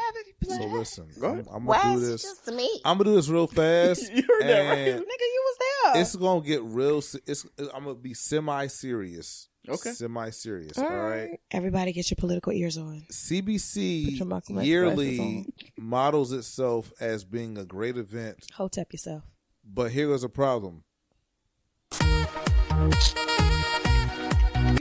So 0.48 0.64
listen, 0.66 1.08
Go 1.20 1.28
I'm. 1.30 1.46
I'm 1.52 1.66
gonna 1.66 1.94
do 1.96 2.00
this. 2.00 2.22
just 2.22 2.46
me. 2.48 2.68
I'm 2.84 2.98
gonna 2.98 3.10
do 3.10 3.16
this 3.16 3.28
real 3.28 3.46
fast. 3.46 4.10
You 4.12 4.22
heard 4.22 4.42
that, 4.48 4.60
right? 4.68 4.78
Nigga, 4.96 5.00
you 5.00 5.42
was 5.44 5.56
there. 5.92 6.00
It's 6.02 6.16
gonna 6.16 6.40
get 6.44 6.62
real. 6.62 6.98
It's 6.98 7.46
I'm 7.74 7.84
gonna 7.84 7.94
be 7.94 8.14
semi 8.14 8.66
serious. 8.68 9.48
Okay. 9.68 9.92
Semi 9.92 10.30
serious. 10.30 10.78
All 10.78 10.84
All 10.84 10.90
right. 10.90 11.28
right. 11.30 11.40
Everybody 11.50 11.92
get 11.92 12.10
your 12.10 12.16
political 12.16 12.52
ears 12.52 12.78
on. 12.78 13.04
CBC 13.12 14.18
your 14.18 14.26
Malcolm 14.26 14.58
X 14.58 14.66
yearly 14.66 15.16
glasses 15.16 15.46
models 15.76 16.32
itself 16.32 16.90
as 17.00 17.24
being 17.24 17.58
a 17.58 17.64
great 17.66 17.96
event, 17.98 18.46
Hold 18.54 18.78
up 18.78 18.92
yourself. 18.92 19.24
but 19.64 19.90
here 19.90 20.08
was 20.08 20.24
a 20.24 20.28
problem. 20.30 20.84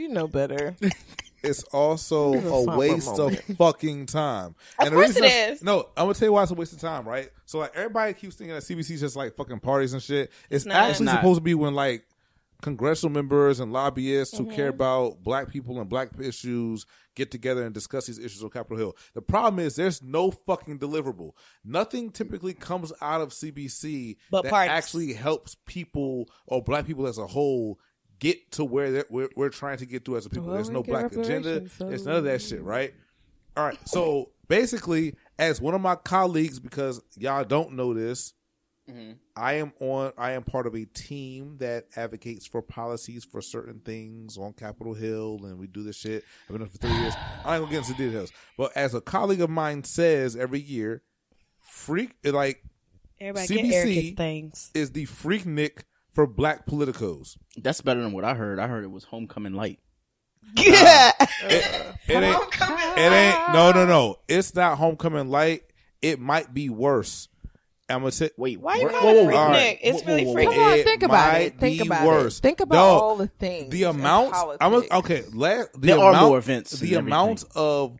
You 0.00 0.08
know 0.08 0.26
better. 0.26 0.74
It's 1.42 1.62
also 1.64 2.32
This 2.32 2.44
a 2.44 2.46
a 2.46 2.50
somber 2.64 2.76
waste 2.76 3.08
of 3.10 3.18
moment. 3.18 3.56
fucking 3.58 4.06
time. 4.06 4.54
Of 4.78 4.86
the 4.86 4.90
course 4.92 5.08
reason 5.08 5.24
it. 5.24 5.62
No, 5.62 5.88
I'm 5.96 6.04
gonna 6.04 6.14
tell 6.14 6.28
you 6.28 6.32
why 6.32 6.42
it's 6.42 6.50
a 6.50 6.54
waste 6.54 6.72
of 6.72 6.80
time, 6.80 7.06
right? 7.06 7.30
So 7.46 7.58
like 7.60 7.74
everybody 7.76 8.12
keeps 8.14 8.36
thinking 8.36 8.54
that 8.54 8.62
CBC 8.64 8.90
is 8.92 9.00
just 9.00 9.16
like 9.16 9.36
fucking 9.36 9.60
parties 9.60 9.92
and 9.92 10.02
shit. 10.02 10.32
It's, 10.50 10.64
not. 10.66 10.76
actually 10.90 11.06
not. 11.06 11.16
supposed 11.16 11.38
to 11.38 11.42
be 11.42 11.54
when 11.54 11.74
like 11.74 12.04
congressional 12.60 13.12
members 13.12 13.60
and 13.60 13.72
lobbyists 13.72 14.36
who 14.36 14.44
Mm-hmm. 14.44 14.56
care 14.56 14.68
about 14.68 15.22
black 15.22 15.48
people 15.48 15.78
and 15.80 15.88
black 15.88 16.08
issues 16.20 16.86
get 17.14 17.30
together 17.30 17.64
and 17.64 17.72
discuss 17.72 18.06
these 18.06 18.18
issues 18.18 18.42
on 18.42 18.50
Capitol 18.50 18.76
Hill. 18.78 18.96
The 19.14 19.22
problem 19.22 19.60
is 19.64 19.76
there's 19.76 20.02
no 20.02 20.30
fucking 20.32 20.78
deliverable. 20.80 21.32
Nothing 21.64 22.10
typically 22.10 22.54
comes 22.54 22.92
out 23.00 23.20
of 23.20 23.30
CBC 23.30 24.16
But 24.30 24.42
that 24.42 24.50
parties. 24.50 24.70
actually 24.72 25.12
helps 25.12 25.56
people 25.66 26.28
or 26.46 26.62
black 26.62 26.86
people 26.86 27.06
as 27.06 27.18
a 27.18 27.26
whole 27.28 27.78
get 28.18 28.50
to 28.52 28.64
where 28.64 28.90
they're- 28.90 29.06
we're, 29.10 29.28
we're 29.36 29.48
trying 29.50 29.78
to 29.78 29.86
get 29.86 30.04
to 30.06 30.16
as 30.16 30.26
a 30.26 30.30
people. 30.30 30.46
Well, 30.46 30.54
there's 30.56 30.70
no 30.70 30.82
black 30.82 31.12
agenda. 31.14 31.68
so- 31.70 31.88
There's 31.88 32.04
none 32.06 32.16
of 32.16 32.24
that 32.24 32.42
shit, 32.42 32.62
right? 32.62 32.94
All 33.56 33.64
right. 33.64 33.78
So 33.88 34.30
basically, 34.48 35.14
as 35.38 35.60
one 35.60 35.74
of 35.74 35.80
my 35.80 35.94
colleagues, 35.96 36.58
because 36.60 37.00
y'all 37.16 37.44
don't 37.44 37.72
know 37.72 37.92
this, 37.94 38.34
mm-hmm. 38.88 39.12
I 39.36 39.54
am 39.54 39.72
on. 39.80 40.12
I 40.16 40.32
am 40.32 40.42
part 40.44 40.66
of 40.66 40.74
a 40.74 40.84
team 40.84 41.56
that 41.58 41.86
advocates 41.96 42.46
for 42.46 42.62
policies 42.62 43.24
for 43.24 43.40
certain 43.40 43.80
things 43.80 44.36
on 44.38 44.52
Capitol 44.52 44.94
Hill, 44.94 45.40
and 45.44 45.58
we 45.58 45.66
do 45.66 45.82
this 45.82 45.96
shit. 45.96 46.24
I've 46.44 46.48
been 46.48 46.58
doing 46.58 46.68
it 46.68 46.72
for 46.72 46.78
three 46.78 46.96
years. 46.98 47.14
I 47.44 47.56
ain't 47.56 47.64
gonna 47.64 47.70
get 47.80 47.88
into 47.88 48.02
details, 48.02 48.32
but 48.56 48.76
as 48.76 48.94
a 48.94 49.00
colleague 49.00 49.40
of 49.40 49.50
mine 49.50 49.82
says 49.84 50.34
every 50.36 50.60
year, 50.60 51.02
freak 51.60 52.12
like 52.24 52.62
Everybody 53.20 53.62
get 53.70 53.86
CBC 53.86 54.16
things. 54.16 54.70
is 54.74 54.92
the 54.92 55.06
freaknik 55.06 55.82
for 56.18 56.26
black 56.26 56.66
politicos. 56.66 57.36
That's 57.56 57.80
better 57.80 58.02
than 58.02 58.10
what 58.10 58.24
I 58.24 58.34
heard. 58.34 58.58
I 58.58 58.66
heard 58.66 58.82
it 58.82 58.90
was 58.90 59.04
homecoming 59.04 59.52
light. 59.54 59.78
Yeah. 60.56 61.12
It 61.44 61.92
ain't. 62.08 62.42
It 62.42 63.12
ain't. 63.12 63.52
No, 63.52 63.70
no, 63.70 63.86
no. 63.86 64.16
It's 64.26 64.52
not 64.56 64.78
homecoming 64.78 65.28
light. 65.28 65.62
It 66.02 66.18
might 66.18 66.52
be 66.52 66.70
worse. 66.70 67.28
I'm 67.88 68.00
gonna 68.00 68.10
say. 68.10 68.30
Wait, 68.36 68.60
Why 68.60 68.72
are 68.72 68.76
you 68.78 68.84
where- 68.86 68.92
calling 68.98 69.16
it 69.16 69.18
whoa, 69.18 69.24
whoa, 69.26 69.30
freaknik? 69.32 69.52
whoa. 69.52 69.78
It's 69.82 70.02
Whoa, 70.02 70.06
really 70.16 70.24
whoa, 70.26 70.32
whoa, 70.34 70.44
Come 70.54 70.58
on, 70.62 70.82
think 70.84 71.02
about 71.04 71.32
might 71.32 71.38
it. 71.38 71.60
Think 71.60 71.80
be 71.82 71.86
about 71.86 72.06
worse. 72.08 72.38
it. 72.38 72.42
Think 72.42 72.60
about 72.60 72.74
No, 72.74 72.80
all 72.82 73.16
the 73.16 73.26
things. 73.28 73.70
The 73.70 73.82
amount. 73.84 74.34
I'm 74.34 74.58
politics. 74.58 74.88
a, 74.92 74.96
okay. 74.98 75.22
La, 75.32 75.48
the 75.48 75.68
There 75.78 75.98
are 76.00 76.26
more 76.28 76.38
events 76.38 76.72
The 76.72 76.94
and 76.96 77.06
amount 77.06 77.44
of 77.54 77.96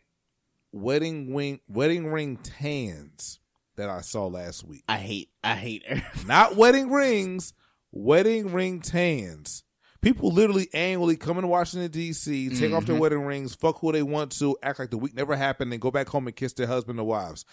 wedding 0.73 1.35
ring, 1.37 1.61
wedding 1.69 2.07
ring 2.09 2.37
tans 2.39 3.39
that 3.77 3.89
I 3.89 4.01
saw 4.01 4.27
last 4.27 4.65
week. 4.65 4.83
I 4.89 4.97
hate. 4.97 5.29
I 5.45 5.55
hate. 5.55 5.85
Not 6.27 6.57
wedding 6.57 6.91
rings. 6.91 7.53
Wedding 7.93 8.53
ring 8.53 8.81
tans. 8.81 9.65
People 10.01 10.31
literally 10.31 10.69
annually 10.73 11.17
come 11.17 11.39
into 11.39 11.49
Washington 11.49 11.91
D.C., 11.91 12.51
take 12.51 12.73
off 12.73 12.87
their 12.87 12.95
Mhm. 12.97 13.01
wedding 13.01 13.23
rings, 13.23 13.55
fuck 13.55 13.81
who 13.81 13.91
they 13.91 14.03
want 14.03 14.31
to, 14.39 14.57
act 14.63 14.79
like 14.79 14.91
the 14.91 14.99
week 14.99 15.15
never 15.15 15.35
happened, 15.37 15.73
and 15.73 15.83
go 15.83 15.91
back 15.91 16.09
home 16.09 16.27
and 16.29 16.37
kiss 16.37 16.53
their 16.53 16.69
husband 16.69 17.01
or 17.01 17.07
wives. 17.07 17.45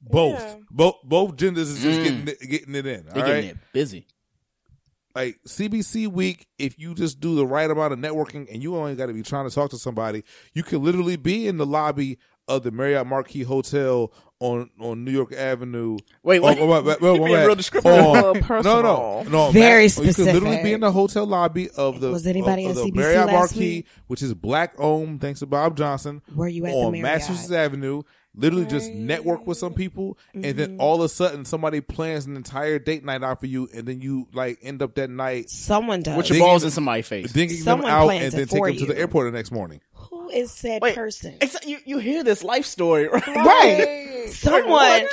Both, 0.00 0.40
Yeah. 0.40 0.56
both, 0.70 0.94
both 1.04 1.36
genders 1.36 1.68
is 1.68 1.82
just 1.82 2.00
Mm. 2.00 2.04
getting 2.04 2.28
it, 2.28 2.40
getting 2.50 2.74
it 2.74 2.86
in. 2.86 3.04
They're 3.04 3.16
all 3.16 3.26
getting 3.28 3.44
right? 3.50 3.54
it 3.54 3.72
busy. 3.74 4.06
like 5.14 5.40
CBC 5.44 6.06
week, 6.06 6.46
if 6.56 6.78
you 6.78 6.94
just 6.94 7.18
do 7.20 7.34
the 7.34 7.44
right 7.44 7.68
amount 7.68 7.92
of 7.92 7.98
networking 7.98 8.46
and 8.50 8.62
you 8.62 8.76
only 8.76 8.94
got 8.94 9.06
to 9.06 9.12
be 9.12 9.24
trying 9.24 9.46
to 9.48 9.54
talk 9.54 9.70
to 9.70 9.76
somebody, 9.78 10.22
you 10.54 10.62
can 10.62 10.82
literally 10.84 11.16
be 11.16 11.48
in 11.48 11.56
the 11.56 11.66
lobby 11.66 12.16
of 12.50 12.62
the 12.62 12.70
Marriott 12.70 13.06
Marquis 13.06 13.42
Hotel 13.44 14.12
on 14.40 14.70
on 14.80 15.04
New 15.04 15.10
York 15.10 15.32
Avenue. 15.34 15.98
Wait, 16.22 16.40
wait. 16.40 16.58
Oh, 16.58 16.62
oh, 16.62 16.82
wait, 16.82 16.84
wait, 16.84 17.00
You're 17.02 17.12
wait, 17.12 17.18
being 17.18 17.30
wait. 17.38 17.46
real 17.46 17.54
descriptive. 17.54 17.92
On- 17.92 18.36
A 18.36 18.62
no, 18.62 18.82
no, 18.82 19.22
no. 19.28 19.50
Very 19.50 19.84
Matt, 19.84 19.98
You 19.98 20.14
can 20.14 20.24
literally 20.26 20.62
be 20.62 20.72
in 20.72 20.80
the 20.80 20.92
hotel 20.92 21.26
lobby 21.26 21.68
of 21.70 22.00
the 22.00 22.10
Was 22.10 22.26
anybody 22.26 22.64
of, 22.64 22.72
at 22.72 22.76
of 22.78 22.84
the 22.84 22.90
CBC 22.90 22.94
Marriott 22.96 23.26
last 23.26 23.32
Marquis, 23.32 23.58
week? 23.60 23.86
which 24.06 24.22
is 24.22 24.32
black 24.34 24.74
owned, 24.78 25.20
thanks 25.20 25.40
to 25.40 25.46
Bob 25.46 25.76
Johnson. 25.76 26.22
Were 26.34 26.48
you 26.48 26.64
at 26.66 26.70
the 26.72 26.76
on 26.78 26.92
Marriott? 26.92 27.02
Massachusetts 27.04 27.52
Avenue? 27.52 28.02
Literally 28.32 28.64
just 28.64 28.92
network 28.92 29.44
with 29.44 29.58
some 29.58 29.74
people, 29.74 30.16
and 30.32 30.44
Mm-hmm. 30.44 30.56
then 30.56 30.76
all 30.78 30.94
of 30.94 31.00
a 31.02 31.08
sudden 31.08 31.44
somebody 31.44 31.80
plans 31.80 32.26
an 32.26 32.36
entire 32.36 32.78
date 32.78 33.04
night 33.04 33.24
out 33.24 33.40
for 33.40 33.46
you, 33.46 33.68
and 33.74 33.88
then 33.88 34.00
you 34.00 34.28
like 34.32 34.60
end 34.62 34.82
up 34.82 34.94
that 34.94 35.10
night 35.10 35.50
Someone 35.50 36.00
does. 36.00 36.16
With 36.16 36.28
your 36.28 36.34
Digging- 36.36 36.46
balls 36.46 36.62
in 36.62 36.70
somebody's 36.70 37.08
face. 37.08 37.32
digging 37.32 37.56
them 37.56 37.64
Someone 37.64 37.90
out 37.90 38.04
plans 38.04 38.32
and 38.32 38.40
then 38.42 38.46
take 38.46 38.56
for 38.58 38.68
them 38.68 38.76
to 38.78 38.86
the 38.86 38.96
airport 38.96 39.32
the 39.32 39.36
next 39.36 39.50
morning. 39.50 39.80
Who 40.30 40.36
is 40.36 40.50
said 40.52 40.82
Wait, 40.82 40.94
person? 40.94 41.36
Except 41.40 41.66
you, 41.66 41.78
you 41.84 41.98
hear 41.98 42.22
this 42.22 42.42
life 42.42 42.64
story, 42.64 43.08
right? 43.12 43.26
Right. 43.26 44.26
Someone. 44.28 45.06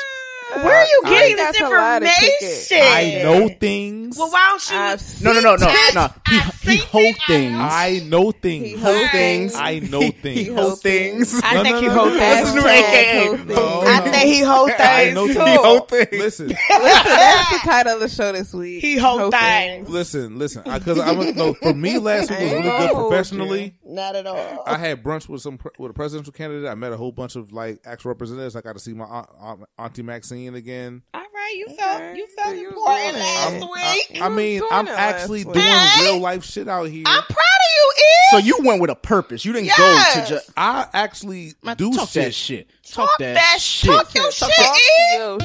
Where 0.56 0.76
are 0.76 0.86
you 0.86 1.02
I 1.06 1.10
getting 1.10 1.36
got 1.38 1.52
this 1.54 1.62
to 1.62 1.70
lie 1.70 2.00
to 2.00 2.06
information? 2.06 2.80
I 2.82 3.22
know 3.24 3.50
things. 3.50 4.18
Well, 4.18 4.32
why 4.32 4.48
don't 4.50 4.72
you? 4.72 4.78
I've 4.78 5.22
No, 5.22 5.34
no, 5.34 5.42
no, 5.42 5.56
no, 5.58 5.74
no. 5.94 6.08
He, 6.30 6.40
he 6.40 6.52
seen 6.52 6.80
hold 6.88 7.16
things. 7.28 7.56
I 7.60 8.02
know 8.06 8.32
things. 8.32 8.66
He 8.66 8.76
hold 8.78 9.10
things. 9.12 9.56
I 9.56 9.80
know 9.80 10.00
things. 10.12 10.24
He 10.24 10.46
things. 10.46 10.58
hold 10.60 10.82
things. 10.82 11.42
I 11.44 11.54
No, 11.56 11.64
think 11.64 11.76
no, 11.76 11.82
he 11.82 11.88
no, 11.88 11.94
hold 11.94 12.14
no, 12.14 12.20
things. 12.20 12.20
That's 12.20 12.46
his 12.48 12.56
new 12.56 12.62
Hashtag 12.62 12.90
AKA. 12.90 13.26
hold 13.28 13.38
things. 13.40 13.50
No, 13.58 13.82
I 13.86 14.00
think 14.00 14.16
he 14.34 14.42
hold 14.42 14.70
I 14.80 15.04
things 15.04 15.16
know 15.16 15.28
too. 15.28 15.34
things. 15.34 15.50
He 15.50 15.56
hold 15.56 15.90
things. 15.90 16.08
Listen, 16.12 16.48
Listen, 16.48 16.58
that's 16.70 17.50
the 17.64 17.70
title 17.70 17.94
of 17.96 18.00
the 18.00 18.10
show 18.10 18.32
this 18.32 18.54
week. 18.54 18.82
He 18.82 18.98
hold 18.98 19.34
things. 19.34 19.90
listen, 19.90 20.40
listen. 20.40 20.64
Because 20.64 21.00
I'm 21.00 21.36
no. 21.36 21.54
For 21.56 21.74
me, 21.74 21.98
last 22.00 22.30
week 22.30 22.40
was 22.40 22.52
really 22.52 22.64
good 22.64 22.92
Oh, 22.92 23.10
professionally. 23.10 23.76
Not 23.86 24.16
at 24.16 24.26
all. 24.28 24.64
I 24.66 24.78
had 24.78 25.04
brunch 25.04 25.28
with 25.28 25.42
some 25.42 25.60
with 25.78 25.92
a 25.92 25.94
presidential 25.94 26.32
candidate. 26.32 26.70
I 26.70 26.76
met 26.76 26.94
a 26.94 26.98
whole 26.98 27.12
bunch 27.12 27.36
of 27.36 27.52
like 27.52 27.80
actual 27.86 28.10
representatives. 28.10 28.56
I 28.56 28.62
got 28.62 28.74
to 28.74 28.80
see 28.80 28.94
my 28.94 29.06
aunt, 29.06 29.30
aunt, 29.40 29.60
auntie 29.78 30.04
Maxine 30.04 30.37
again. 30.46 31.02
All 31.14 31.22
right, 31.22 31.54
you 31.58 31.68
felt 31.76 32.16
you 32.16 32.28
felt 32.36 32.48
So 32.50 32.54
you 32.54 32.68
important 32.70 33.12
doing 33.14 33.20
last 33.24 33.52
I'm- 33.54 33.62
week. 33.62 34.22
I, 34.22 34.26
I 34.26 34.30
mean, 34.30 34.62
I'm 34.72 34.88
actually 34.88 35.44
doing 35.44 35.56
week. 35.56 35.64
Hey. 35.64 36.04
real 36.04 36.20
life 36.20 36.44
shit 36.44 36.68
out 36.68 36.84
here. 36.90 37.04
I'm 37.08 37.24
proud 37.24 37.30
of 37.32 37.72
you, 37.76 37.94
E. 37.98 38.04
So 38.32 38.38
you 38.38 38.60
went 38.64 38.82
with 38.82 38.90
a 38.92 38.96
purpose. 38.96 39.44
You 39.46 39.54
didn't 39.54 39.68
Yes. 39.68 39.78
go 40.16 40.22
to 40.22 40.28
just 40.30 40.50
I 40.58 40.86
actually 40.94 41.54
do 41.78 41.92
talk 41.94 42.10
shit. 42.10 42.26
that 42.26 42.34
shit. 42.36 42.68
Talk, 42.84 43.08
Talk 43.10 43.20
that, 43.20 43.34
that 43.36 43.60
shit. 43.62 43.90
Talk 43.92 44.14
your 44.14 44.32
shit, 44.32 44.50
E. 44.50 45.18
Yo. 45.18 45.38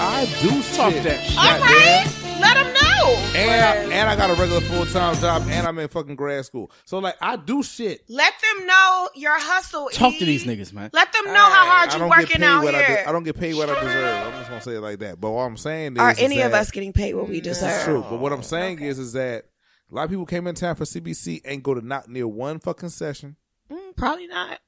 I 0.00 0.28
do 0.42 0.62
Talk 0.76 0.92
shit. 0.92 1.02
that 1.04 1.24
shit. 1.24 1.38
All 1.38 1.44
Goddamn. 1.58 2.06
right, 2.06 2.17
let 2.40 2.54
them 2.54 2.72
know. 2.74 3.14
And 3.34 3.50
I, 3.64 3.74
and 3.94 4.08
I 4.10 4.16
got 4.16 4.30
a 4.30 4.34
regular 4.34 4.60
full 4.62 4.86
time 4.86 5.14
job, 5.16 5.42
and 5.48 5.66
I'm 5.66 5.78
in 5.78 5.88
fucking 5.88 6.16
grad 6.16 6.44
school. 6.44 6.70
So 6.84 6.98
like, 6.98 7.16
I 7.20 7.36
do 7.36 7.62
shit. 7.62 8.02
Let 8.08 8.32
them 8.40 8.66
know 8.66 9.08
your 9.14 9.38
hustle. 9.38 9.88
Talk 9.92 10.14
E. 10.14 10.18
to 10.18 10.24
these 10.24 10.44
niggas, 10.44 10.72
man. 10.72 10.90
Let 10.92 11.12
them 11.12 11.26
know 11.26 11.32
how 11.34 11.66
hard 11.66 11.92
you 11.92 11.98
don't 12.00 12.08
working 12.10 12.42
out 12.42 12.64
what 12.64 12.74
I, 12.74 12.82
here. 12.82 12.96
de- 12.96 13.08
I 13.08 13.12
don't 13.12 13.24
get 13.24 13.38
paid 13.38 13.54
what 13.54 13.68
I 13.70 13.74
deserve. 13.80 14.26
I'm 14.26 14.32
just 14.32 14.48
gonna 14.48 14.60
say 14.60 14.72
it 14.76 14.80
like 14.80 14.98
that. 15.00 15.20
But 15.20 15.30
what 15.30 15.42
I'm 15.42 15.56
saying 15.56 15.94
is, 15.94 15.98
Are 16.00 16.10
is 16.12 16.18
any 16.18 16.40
of 16.42 16.52
that- 16.52 16.60
us 16.62 16.70
getting 16.70 16.92
paid 16.92 17.14
what 17.14 17.28
we 17.28 17.40
deserve? 17.40 17.70
is 17.78 17.84
true. 17.84 18.04
But 18.08 18.18
what 18.18 18.32
I'm 18.32 18.42
saying 18.42 18.80
is, 18.80 18.98
is 18.98 19.12
that 19.14 19.44
a 19.90 19.94
lot 19.94 20.04
of 20.04 20.10
people 20.10 20.26
came 20.26 20.46
in 20.46 20.54
town 20.54 20.74
for 20.74 20.84
CBC 20.84 21.42
and 21.44 21.62
go 21.62 21.74
to 21.74 21.80
not 21.86 22.08
near 22.08 22.26
one 22.28 22.58
fucking 22.58 22.90
session. 22.90 23.36
Mm, 23.70 23.96
probably 23.96 24.26
not. 24.26 24.58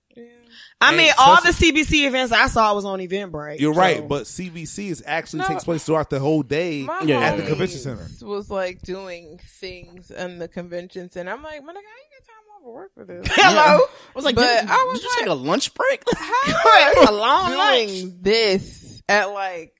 I 0.80 0.88
And 0.88 0.96
mean, 0.96 1.12
all 1.18 1.40
the 1.42 1.50
CBC 1.52 2.06
events 2.06 2.32
I 2.32 2.48
saw 2.48 2.74
was 2.74 2.84
on 2.84 2.98
Eventbrite. 2.98 3.60
You're 3.60 3.74
so- 3.74 3.80
right, 3.80 4.06
but 4.08 4.24
CBC 4.26 4.88
is 4.90 5.02
actually 5.06 5.40
No. 5.40 5.48
takes 5.48 5.64
place 5.64 5.84
throughout 5.84 6.10
the 6.10 6.18
whole 6.18 6.42
day 6.42 6.82
My 6.82 6.98
at 7.00 7.36
the 7.36 7.44
convention 7.46 7.78
center. 7.78 8.08
Was 8.22 8.50
like 8.50 8.82
doing 8.82 9.38
things 9.60 10.10
in 10.10 10.38
the 10.38 10.48
convention 10.48 11.10
center. 11.10 11.30
I'm 11.32 11.42
like, 11.42 11.64
man, 11.64 11.76
I 11.76 11.80
ain't 11.80 11.86
got 12.26 12.32
time 12.32 12.44
off 12.56 12.66
of 12.66 12.72
work 12.72 12.90
for 12.94 13.04
this. 13.04 13.26
Hello. 13.30 13.78
I 13.84 13.86
was 14.14 14.24
like, 14.24 14.34
But 14.34 14.42
did, 14.62 14.68
I 14.70 14.88
was 14.90 15.00
did 15.00 15.04
you 15.04 15.16
take 15.20 15.28
a 15.28 15.34
lunch 15.34 15.74
break? 15.74 16.02
it's 16.06 17.08
a 17.10 17.12
long 17.12 17.54
lunch. 17.54 18.12
this 18.20 19.02
at 19.08 19.26
like 19.30 19.74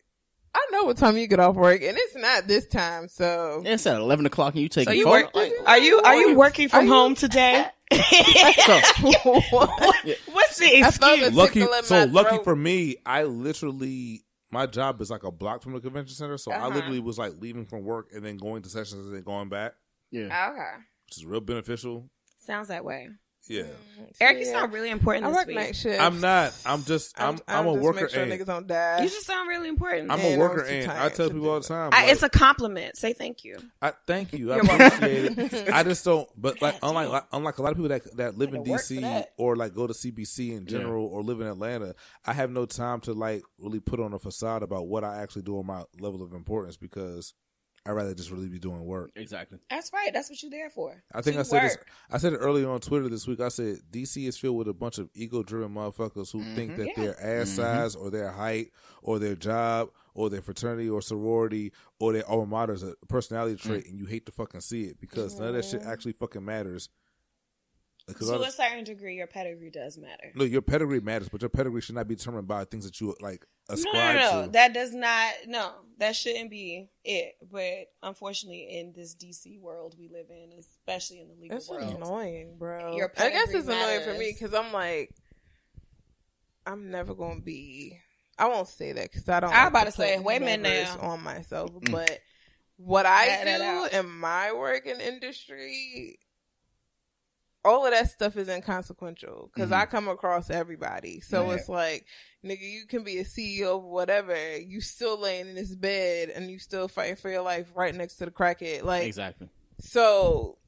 I 0.54 0.66
know 0.72 0.82
what 0.84 0.96
time 0.96 1.16
you 1.16 1.28
get 1.28 1.38
off 1.38 1.54
work, 1.54 1.80
and 1.82 1.96
it's 1.96 2.16
not 2.16 2.48
this 2.48 2.66
time. 2.66 3.06
So 3.08 3.62
it's 3.64 3.86
at 3.86 3.96
eleven 3.96 4.26
o'clock, 4.26 4.54
and 4.54 4.62
you 4.62 4.68
take 4.68 4.86
So 4.88 4.92
you 4.92 5.08
work? 5.08 5.32
Like, 5.34 5.52
Are 5.64 5.78
you 5.78 6.00
are 6.00 6.16
you 6.16 6.34
working 6.36 6.68
from 6.68 6.80
Are 6.80 6.82
you- 6.84 6.90
home 7.92 9.40
today? 10.04 10.16
What's 10.32 10.58
the 10.58 10.78
excuse? 10.78 11.32
Lucky, 11.34 11.60
so 11.82 12.04
lucky 12.04 12.28
throat. 12.36 12.44
for 12.44 12.56
me, 12.56 12.96
I 13.04 13.24
literally 13.24 14.22
my 14.52 14.66
job 14.66 15.00
is 15.00 15.10
like 15.10 15.22
a 15.22 15.30
block 15.30 15.62
from 15.62 15.74
the 15.74 15.80
convention 15.80 16.14
center, 16.16 16.36
so 16.36 16.50
I 16.50 16.56
Uh-huh. 16.56 16.68
literally 16.74 16.98
was 17.00 17.18
like 17.18 17.34
leaving 17.38 17.66
from 17.66 17.84
work 17.84 18.08
and 18.14 18.24
then 18.24 18.36
going 18.36 18.62
to 18.62 18.68
sessions 18.68 19.06
and 19.06 19.14
then 19.14 19.22
going 19.22 19.48
back, 19.48 19.74
yeah. 20.10 20.50
Okay, 20.50 20.82
which 21.06 21.18
is 21.18 21.24
real 21.24 21.40
beneficial. 21.40 22.10
sounds 22.38 22.68
that 22.68 22.84
way. 22.84 23.08
Yeah, 23.48 23.62
mm-hmm. 23.62 24.02
Eric, 24.20 24.38
you 24.38 24.46
Yeah. 24.46 24.52
sound 24.52 24.72
really 24.72 24.90
important 24.90 25.24
I 25.26 25.28
this 25.30 25.36
work 25.38 25.46
week. 25.48 25.56
night 25.56 25.74
shift. 25.76 26.00
I'm 26.00 26.20
not. 26.20 26.52
I'm 26.64 26.84
just. 26.84 27.20
I'm. 27.20 27.38
I'm, 27.48 27.66
a 27.66 27.72
just 27.72 27.82
worker. 27.82 28.00
Make 28.02 28.10
sure 28.10 28.22
and 28.22 28.32
niggas 28.32 28.46
don't 28.46 28.66
die. 28.66 29.02
You 29.02 29.08
just 29.08 29.26
sound 29.26 29.48
really 29.48 29.68
important. 29.68 30.10
I'm 30.12 30.20
And 30.20 30.28
a 30.28 30.34
I 30.34 30.38
worker, 30.38 30.60
was 30.62 30.68
too 30.68 30.74
and 30.74 30.90
I 30.90 30.94
tired 30.94 31.14
tell 31.14 31.28
to 31.28 31.34
people 31.34 31.46
do 31.46 31.50
all 31.50 31.60
the 31.60 31.68
that. 31.68 31.68
time. 31.68 31.90
I, 31.92 32.02
like, 32.04 32.12
it's 32.12 32.22
a 32.22 32.28
compliment. 32.28 32.96
Say 32.96 33.12
thank 33.12 33.42
you. 33.44 33.56
I 33.82 33.92
thank 34.06 34.32
you. 34.34 34.52
I 34.52 34.58
appreciate 34.58 35.38
it. 35.38 35.68
I 35.72 35.82
just 35.82 36.04
don't. 36.04 36.28
But 36.36 36.62
like, 36.62 36.76
unlike 36.82 37.08
like, 37.08 37.24
unlike 37.32 37.58
a 37.58 37.62
lot 37.62 37.70
of 37.72 37.76
people 37.76 37.88
that 37.88 38.16
that 38.18 38.38
live 38.38 38.50
in 38.50 38.56
Had 38.56 38.64
to 38.66 38.70
work 38.72 38.80
for 38.82 38.94
DC 38.94 39.00
that. 39.00 39.30
or 39.36 39.56
like 39.56 39.74
go 39.74 39.86
to 39.86 39.94
CBC 39.94 40.50
in 40.50 40.62
Yeah. 40.64 40.68
general 40.78 41.06
or 41.06 41.22
live 41.22 41.40
in 41.40 41.46
Atlanta, 41.48 41.94
I 42.24 42.34
have 42.34 42.50
no 42.50 42.66
time 42.66 43.00
to 43.00 43.14
like 43.14 43.42
really 43.58 43.80
put 43.80 43.98
on 44.00 44.12
a 44.12 44.18
facade 44.18 44.62
about 44.62 44.86
what 44.86 45.02
I 45.02 45.22
actually 45.22 45.42
do 45.42 45.58
on 45.58 45.66
my 45.66 45.82
level 45.98 46.22
of 46.22 46.34
importance 46.34 46.76
because 46.76 47.34
I 47.86 47.92
would 47.92 47.96
rather 47.96 48.14
just 48.14 48.30
really 48.30 48.48
be 48.48 48.58
doing 48.58 48.84
work. 48.84 49.10
Exactly. 49.16 49.58
That's 49.70 49.90
right. 49.92 50.12
That's 50.12 50.28
what 50.28 50.42
you're 50.42 50.50
there 50.50 50.68
for. 50.68 51.02
I 51.14 51.22
think 51.22 51.34
To 51.36 51.40
I 51.40 51.42
said 51.44 51.62
this. 51.62 51.76
I 52.10 52.18
said 52.18 52.34
it 52.34 52.36
earlier 52.36 52.68
on 52.70 52.80
Twitter 52.80 53.08
this 53.08 53.26
week. 53.26 53.40
I 53.40 53.48
said 53.48 53.78
DC 53.90 54.28
is 54.28 54.36
filled 54.36 54.58
with 54.58 54.68
a 54.68 54.74
bunch 54.74 54.98
of 54.98 55.08
ego-driven 55.14 55.72
motherfuckers 55.74 56.30
who 56.30 56.42
think 56.54 56.76
that 56.76 56.88
Mm-hmm. 56.88 57.00
Yeah. 57.00 57.06
their 57.12 57.40
ass 57.40 57.48
size 57.50 57.94
or 57.96 58.10
their 58.10 58.30
height 58.32 58.72
or 59.02 59.18
their 59.18 59.34
job 59.34 59.90
or 60.14 60.28
their 60.28 60.42
fraternity 60.42 60.90
or 60.90 61.00
sorority 61.00 61.72
or 61.98 62.12
their 62.12 62.28
alma 62.30 62.46
mater 62.46 62.74
is 62.74 62.82
a 62.82 62.94
personality 63.08 63.56
trait, 63.56 63.86
and 63.86 63.98
you 63.98 64.04
hate 64.04 64.26
to 64.26 64.32
fucking 64.32 64.60
see 64.60 64.82
it 64.82 65.00
because 65.00 65.38
none 65.38 65.48
of 65.48 65.54
that 65.54 65.64
shit 65.64 65.82
actually 65.82 66.12
fucking 66.12 66.44
matters. 66.44 66.90
Because 68.14 68.30
all 68.30 68.38
To 68.38 68.44
a 68.44 68.50
certain 68.50 68.84
degree, 68.84 69.16
your 69.16 69.26
pedigree 69.26 69.70
does 69.70 69.96
matter. 69.98 70.32
no, 70.34 70.44
your 70.44 70.62
pedigree 70.62 71.00
matters, 71.00 71.28
but 71.28 71.40
your 71.42 71.48
pedigree 71.48 71.80
should 71.80 71.94
not 71.94 72.06
be 72.08 72.14
determined 72.14 72.46
by 72.48 72.64
things 72.64 72.84
that 72.84 73.00
you 73.00 73.14
like 73.20 73.44
No, 73.68 73.74
ascribe 73.74 74.16
no, 74.16 74.20
no, 74.40 74.46
to. 74.46 74.52
That 74.52 74.72
does 74.74 74.92
not. 74.94 75.32
No, 75.46 75.72
that 75.98 76.16
shouldn't 76.16 76.50
be 76.50 76.90
it. 77.04 77.34
But 77.50 77.86
unfortunately, 78.02 78.78
in 78.78 78.92
this 78.92 79.14
DC 79.14 79.60
world 79.60 79.94
we 79.98 80.08
live 80.08 80.26
in, 80.30 80.50
especially 80.58 81.20
in 81.20 81.28
the 81.28 81.34
legal 81.34 81.56
It's 81.58 81.68
world, 81.68 81.94
annoying, 81.94 82.56
bro. 82.58 82.96
Your 82.96 83.12
I 83.16 83.30
guess 83.30 83.46
pedigree 83.52 83.60
it's 83.60 83.68
annoying 83.68 84.02
for 84.04 84.18
me 84.18 84.32
because 84.38 84.54
I'm 84.54 84.72
like, 84.72 85.14
I'm 86.66 86.90
never 86.90 87.14
gonna 87.14 87.40
be. 87.40 87.98
I 88.38 88.46
won't 88.48 88.68
say 88.68 88.92
that 88.92 89.10
because 89.10 89.28
I 89.28 89.40
don't. 89.40 89.52
I 89.52 89.60
like 89.64 89.68
about 89.68 89.80
to 89.80 89.92
put 89.92 89.94
say, 89.96 90.18
wait 90.18 90.36
a 90.42 90.44
minute 90.44 90.88
now. 91.00 91.08
on 91.10 91.22
myself, 91.22 91.70
Mm. 91.72 91.90
but 91.92 92.18
what 92.76 93.04
I 93.04 93.26
that 93.44 93.60
out. 93.60 93.90
do 93.90 93.98
in 93.98 94.08
my 94.10 94.52
working 94.52 94.98
industry, 95.00 96.18
all 97.64 97.84
of 97.84 97.92
that 97.92 98.10
stuff 98.10 98.36
is 98.36 98.48
inconsequential 98.48 99.50
because 99.54 99.70
I 99.72 99.84
Mhm. 99.86 99.90
come 99.90 100.08
across 100.08 100.48
everybody. 100.50 101.20
So 101.20 101.44
Right. 101.48 101.58
it's 101.58 101.68
like, 101.68 102.06
nigga, 102.44 102.62
you 102.62 102.86
can 102.86 103.04
be 103.04 103.18
a 103.18 103.24
CEO 103.24 103.76
of 103.76 103.82
whatever. 103.84 104.56
You 104.58 104.80
still 104.80 105.18
laying 105.18 105.48
in 105.48 105.54
this 105.54 105.74
bed 105.74 106.30
and 106.30 106.50
you 106.50 106.58
still 106.58 106.88
fighting 106.88 107.16
for 107.16 107.30
your 107.30 107.42
life 107.42 107.70
right 107.74 107.94
next 107.94 108.16
to 108.16 108.24
the 108.24 108.30
crackhead. 108.30 108.82
Like, 108.82 109.04
Exactly. 109.04 109.48
so 109.78 110.58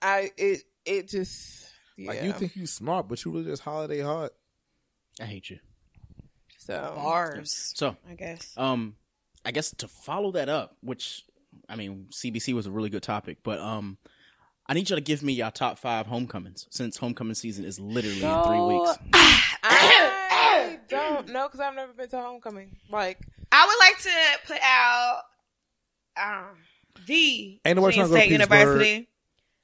I, 0.00 0.30
it, 0.36 0.62
it 0.84 1.08
just, 1.08 1.68
yeah. 1.96 2.10
Like 2.12 2.22
you 2.22 2.32
think 2.34 2.54
you 2.56 2.66
smart, 2.66 3.08
but 3.08 3.24
you 3.24 3.32
really 3.32 3.46
just 3.46 3.62
holiday 3.62 4.00
hard. 4.00 4.30
I 5.20 5.24
hate 5.24 5.50
you. 5.50 5.58
so 6.58 6.92
Bars. 6.96 7.72
So 7.74 7.96
I 8.08 8.14
guess. 8.14 8.52
Um, 8.56 8.96
I 9.44 9.50
guess 9.52 9.70
to 9.76 9.88
follow 9.88 10.32
that 10.32 10.48
up, 10.48 10.76
which 10.80 11.24
I 11.68 11.76
mean, 11.76 12.06
CBC 12.10 12.52
was 12.54 12.66
a 12.66 12.70
really 12.70 12.90
good 12.90 13.02
topic, 13.02 13.38
but 13.42 13.58
um, 13.60 13.98
I 14.68 14.74
need 14.74 14.90
you 14.90 14.96
to 14.96 15.02
give 15.02 15.22
me 15.22 15.32
your 15.32 15.50
top 15.50 15.78
five 15.78 16.06
homecomings 16.06 16.66
since 16.70 16.96
homecoming 16.96 17.34
season 17.34 17.64
is 17.64 17.78
literally 17.78 18.22
in 18.22 18.42
three 18.44 18.60
weeks. 18.60 18.98
I 19.62 20.78
don't 20.88 21.28
know 21.28 21.46
because 21.46 21.60
I've 21.60 21.74
never 21.74 21.92
been 21.92 22.08
to 22.08 22.20
homecoming. 22.20 22.76
Like, 22.90 23.18
I 23.52 23.64
would 23.66 23.78
like 23.78 23.98
to 24.02 24.46
put 24.46 24.58
out 24.62 25.20
um, 26.16 26.56
the 27.06 27.60
Ain't 27.64 27.76
nobody 27.76 27.96
Virginia 27.96 28.08
trying 28.08 28.08
to 28.08 28.08
go 28.08 28.14
to 28.14 28.20
State 28.20 28.28
Petersburg. 28.30 28.58
University. 28.58 29.08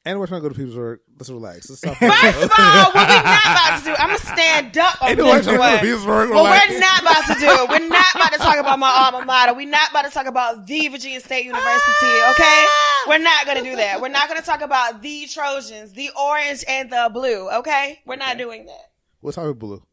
And 0.04 0.18
we're 0.18 0.26
trying 0.26 0.40
to 0.42 0.48
go 0.48 0.52
to 0.52 0.58
Petersburg. 0.58 0.98
Let's 1.16 1.30
relax. 1.30 1.70
Let's 1.70 1.78
stop. 1.78 1.96
First 1.98 2.42
of 2.42 2.50
all, 2.58 2.90
what 2.90 3.06
we 3.06 3.14
not 3.14 3.44
about 3.46 3.78
to 3.78 3.84
do, 3.84 3.94
I'm 3.96 4.08
gonna 4.08 4.18
stand 4.18 4.76
up 4.76 5.00
on 5.00 5.10
Ain't 5.10 5.18
nobody 5.18 5.36
this 5.36 5.46
trying 5.46 5.56
to 5.58 5.62
go 5.62 5.68
to 5.68 5.74
one. 5.74 5.78
Petersburg, 5.78 6.30
What 6.30 6.42
we're 6.42 6.78
not 6.80 7.02
about 7.02 7.24
to 7.26 7.34
do, 7.38 7.66
we're 7.70 7.88
not 7.88 8.14
about 8.16 8.32
to 8.32 8.38
talk 8.38 8.56
about 8.56 8.78
my 8.80 8.90
alma 8.90 9.24
mater. 9.24 9.54
We're 9.54 9.68
not 9.68 9.90
about 9.90 10.02
to 10.02 10.10
talk 10.10 10.26
about 10.26 10.66
the 10.66 10.88
Virginia 10.88 11.20
State 11.20 11.44
University, 11.44 11.86
ah! 12.02 12.32
okay? 12.32 13.10
We're 13.10 13.22
not 13.22 13.46
gonna 13.46 13.62
do 13.62 13.76
that. 13.76 14.00
We're 14.00 14.08
not 14.08 14.26
gonna 14.26 14.42
talk 14.42 14.60
about 14.60 15.02
the 15.02 15.26
Trojans, 15.26 15.92
the 15.92 16.10
orange 16.20 16.64
and 16.68 16.90
the 16.90 17.08
blue, 17.12 17.48
okay? 17.58 18.00
We're 18.04 18.16
not 18.16 18.38
doing 18.38 18.66
that. 18.66 18.90
What 19.20 19.36
type 19.36 19.46
of 19.46 19.58
blue? 19.60 19.84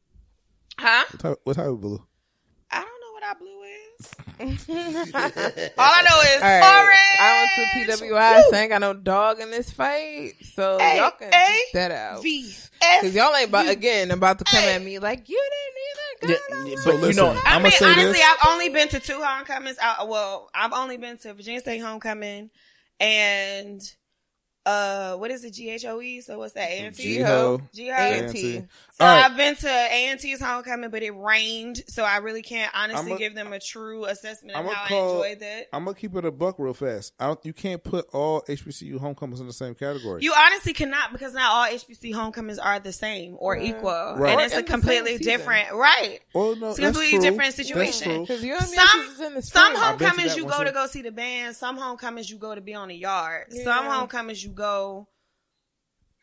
Huh? 0.79 1.05
What 1.11 1.19
type, 1.19 1.37
what 1.43 1.55
type 1.55 1.67
of 1.67 1.81
blue? 1.81 2.03
I 3.29 3.33
don't 3.33 3.43
know 3.43 4.41
what 4.41 4.41
our 4.41 4.49
blue 4.49 4.49
is. 4.49 5.69
All 5.77 5.91
I 5.91 6.01
know 6.01 6.21
is 6.21 6.41
All 6.41 6.49
right, 6.49 6.83
orange. 6.83 7.19
I 7.19 7.21
went 7.39 7.97
to 7.97 8.05
PWI. 8.07 8.43
So 8.49 8.55
I 8.55 8.59
ain't 8.61 8.69
got 8.69 8.81
no 8.81 8.93
dog 8.93 9.39
in 9.39 9.51
this 9.51 9.71
fight, 9.71 10.33
so 10.53 10.77
A- 10.79 10.97
y'all 10.97 11.11
can 11.11 11.27
A- 11.33 11.47
beat 11.47 11.65
that 11.73 11.91
out. 11.91 12.23
V 12.23 12.53
Because 12.79 13.15
y'all 13.15 13.35
ain't 13.35 13.49
about 13.49 13.69
again 13.69 14.11
about 14.11 14.39
to 14.39 14.45
come 14.45 14.63
at 14.63 14.81
me 14.81 14.99
like 14.99 15.27
you 15.29 15.41
didn't 16.21 16.35
even 16.35 16.75
go. 16.75 16.81
but 16.85 17.07
you 17.07 17.13
know, 17.13 17.31
I 17.45 17.55
I'ma 17.55 17.63
mean, 17.63 17.71
say 17.73 17.85
honestly, 17.85 18.11
this. 18.13 18.25
I've 18.25 18.49
only 18.51 18.69
been 18.69 18.87
to 18.89 18.99
two 18.99 19.21
homecomings. 19.21 19.77
I, 19.81 20.03
well, 20.05 20.49
I've 20.53 20.73
only 20.73 20.97
been 20.97 21.17
to 21.19 21.33
Virginia 21.33 21.59
State 21.59 21.79
homecoming 21.79 22.49
and 22.99 23.81
uh, 24.65 25.15
what 25.15 25.31
is 25.31 25.43
it? 25.43 25.53
GHOE. 25.53 26.21
So 26.21 26.37
what's 26.37 26.53
that? 26.53 26.69
A&T. 26.69 27.01
G-Ho. 27.01 27.61
G-Ho. 27.73 27.95
A&T. 27.97 28.63
So 28.99 29.05
All 29.05 29.15
right. 29.15 29.25
I've 29.31 29.37
been 29.37 29.55
to 29.55 29.69
A&T's 29.69 30.41
homecoming, 30.41 30.89
but 30.89 31.01
it 31.03 31.11
rained, 31.11 31.81
so 31.87 32.03
I 32.03 32.17
really 32.17 32.41
can't 32.41 32.69
honestly 32.75 33.11
I'ma- 33.11 33.17
give 33.17 33.33
them 33.33 33.53
a 33.53 33.59
true 33.59 34.03
assessment 34.03 34.57
of 34.57 34.65
I'ma 34.65 34.73
how 34.75 34.87
call- 34.87 35.23
I 35.23 35.27
enjoyed 35.27 35.39
that. 35.39 35.67
I'm 35.71 35.85
gonna 35.85 35.95
keep 35.95 36.15
it 36.17 36.25
a 36.25 36.31
buck 36.31 36.55
real 36.59 36.73
fast. 36.73 37.13
I 37.17 37.27
don't. 37.27 37.39
You 37.45 37.53
can't 37.53 37.81
put 37.81 38.07
all 38.11 38.43
HBCU 38.49 38.97
homecomings 38.99 39.39
in 39.39 39.47
the 39.47 39.53
same 39.53 39.73
category. 39.73 40.21
You 40.21 40.33
honestly 40.37 40.73
cannot 40.73 41.13
because 41.13 41.33
not 41.33 41.49
all 41.49 41.63
HBC 41.65 42.11
homecomings 42.13 42.59
are 42.59 42.77
the 42.81 42.91
same 42.91 43.37
or 43.39 43.55
equal, 43.55 44.15
Right. 44.17 44.31
and 44.33 44.41
Or 44.41 44.43
it's 44.43 44.53
a 44.53 44.59
in 44.59 44.65
the 44.65 44.67
same 44.71 44.81
completely 44.81 45.17
different, 45.17 45.71
right? 45.71 46.19
well, 46.33 46.57
no, 46.57 46.71
It's 46.71 46.79
a 46.79 46.81
completely 46.81 47.19
true. 47.19 47.29
different 47.29 47.53
situation. 47.55 48.21
Because 48.23 48.43
you 48.43 48.59
Some 48.59 49.01
in 49.27 49.35
the 49.35 49.41
some 49.41 49.41
spring. 49.41 49.63
I've 49.77 49.97
been 49.97 50.09
to 50.09 50.09
homecomings 50.09 50.29
that 50.31 50.37
you 50.37 50.43
one 50.45 50.57
go 50.57 50.63
to 50.65 50.71
go 50.73 50.87
see 50.87 51.03
the 51.03 51.11
band. 51.11 51.55
Some 51.55 51.77
homecomings 51.77 52.29
you 52.29 52.37
go 52.37 52.53
to 52.53 52.59
be 52.59 52.73
on 52.73 52.89
the 52.89 52.95
yard. 52.97 53.53
Some 53.63 53.85
homecomings 53.85 54.43
you 54.43 54.49
go. 54.49 55.07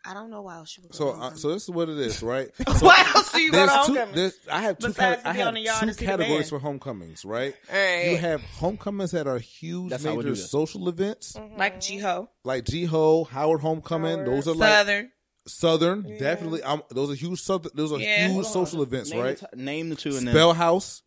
I 0.08 0.14
don't 0.14 0.30
know 0.30 0.42
why 0.42 0.56
else 0.56 0.76
you 0.76 0.82
would 0.84 0.92
go. 0.92 0.96
So, 0.98 1.12
to 1.12 1.18
uh, 1.18 1.34
so 1.34 1.48
this 1.52 1.64
is 1.64 1.70
what 1.70 1.88
it 1.88 1.98
is, 1.98 2.22
right? 2.22 2.48
So 2.78 2.86
Why 2.86 3.04
else 3.14 3.32
do 3.32 3.40
you 3.40 3.50
go 3.50 3.66
to 3.66 3.66
there's 3.72 3.86
two- 3.86 3.94
homecoming? 3.96 4.30
I 4.52 4.60
have 4.62 4.78
two. 4.78 4.86
Besides 4.88 5.22
I 5.24 5.32
have 5.32 5.54
two 5.54 5.58
and 5.58 5.94
see 5.96 6.04
the 6.04 6.10
categories 6.10 6.48
for 6.50 6.58
homecomings, 6.58 7.24
right? 7.24 7.54
All 7.72 7.76
right. 7.76 8.10
You 8.10 8.16
have 8.18 8.40
homecomings 8.42 9.10
that 9.12 9.26
are 9.26 9.38
huge, 9.38 9.90
That's 9.90 10.04
major 10.04 10.36
social 10.36 10.88
events, 10.88 11.32
Mm-hmm. 11.34 11.58
like 11.58 11.80
G-Ho, 11.80 12.28
like 12.44 12.64
G 12.64 12.84
Ho, 12.84 13.24
Howard 13.24 13.60
Homecoming. 13.60 14.18
Howard. 14.18 14.26
Those 14.28 14.48
are 14.48 14.54
like 14.54 14.68
Southern. 14.70 15.10
Southern, 15.48 16.18
definitely. 16.18 16.62
Um, 16.62 16.82
those 16.90 17.10
are 17.10 17.14
huge. 17.14 17.40
Southern, 17.40 17.70
those 17.74 17.92
are 17.92 17.98
Yeah. 17.98 18.28
huge 18.28 18.46
social 18.46 18.82
events, 18.82 19.10
name, 19.12 19.20
right? 19.22 19.38
the 19.38 19.46
t- 19.56 19.62
name 19.62 19.88
the 19.90 19.96
two 19.96 20.16
and 20.16 20.26
then 20.26 20.34
Spell 20.34 20.54
House. 20.54 21.02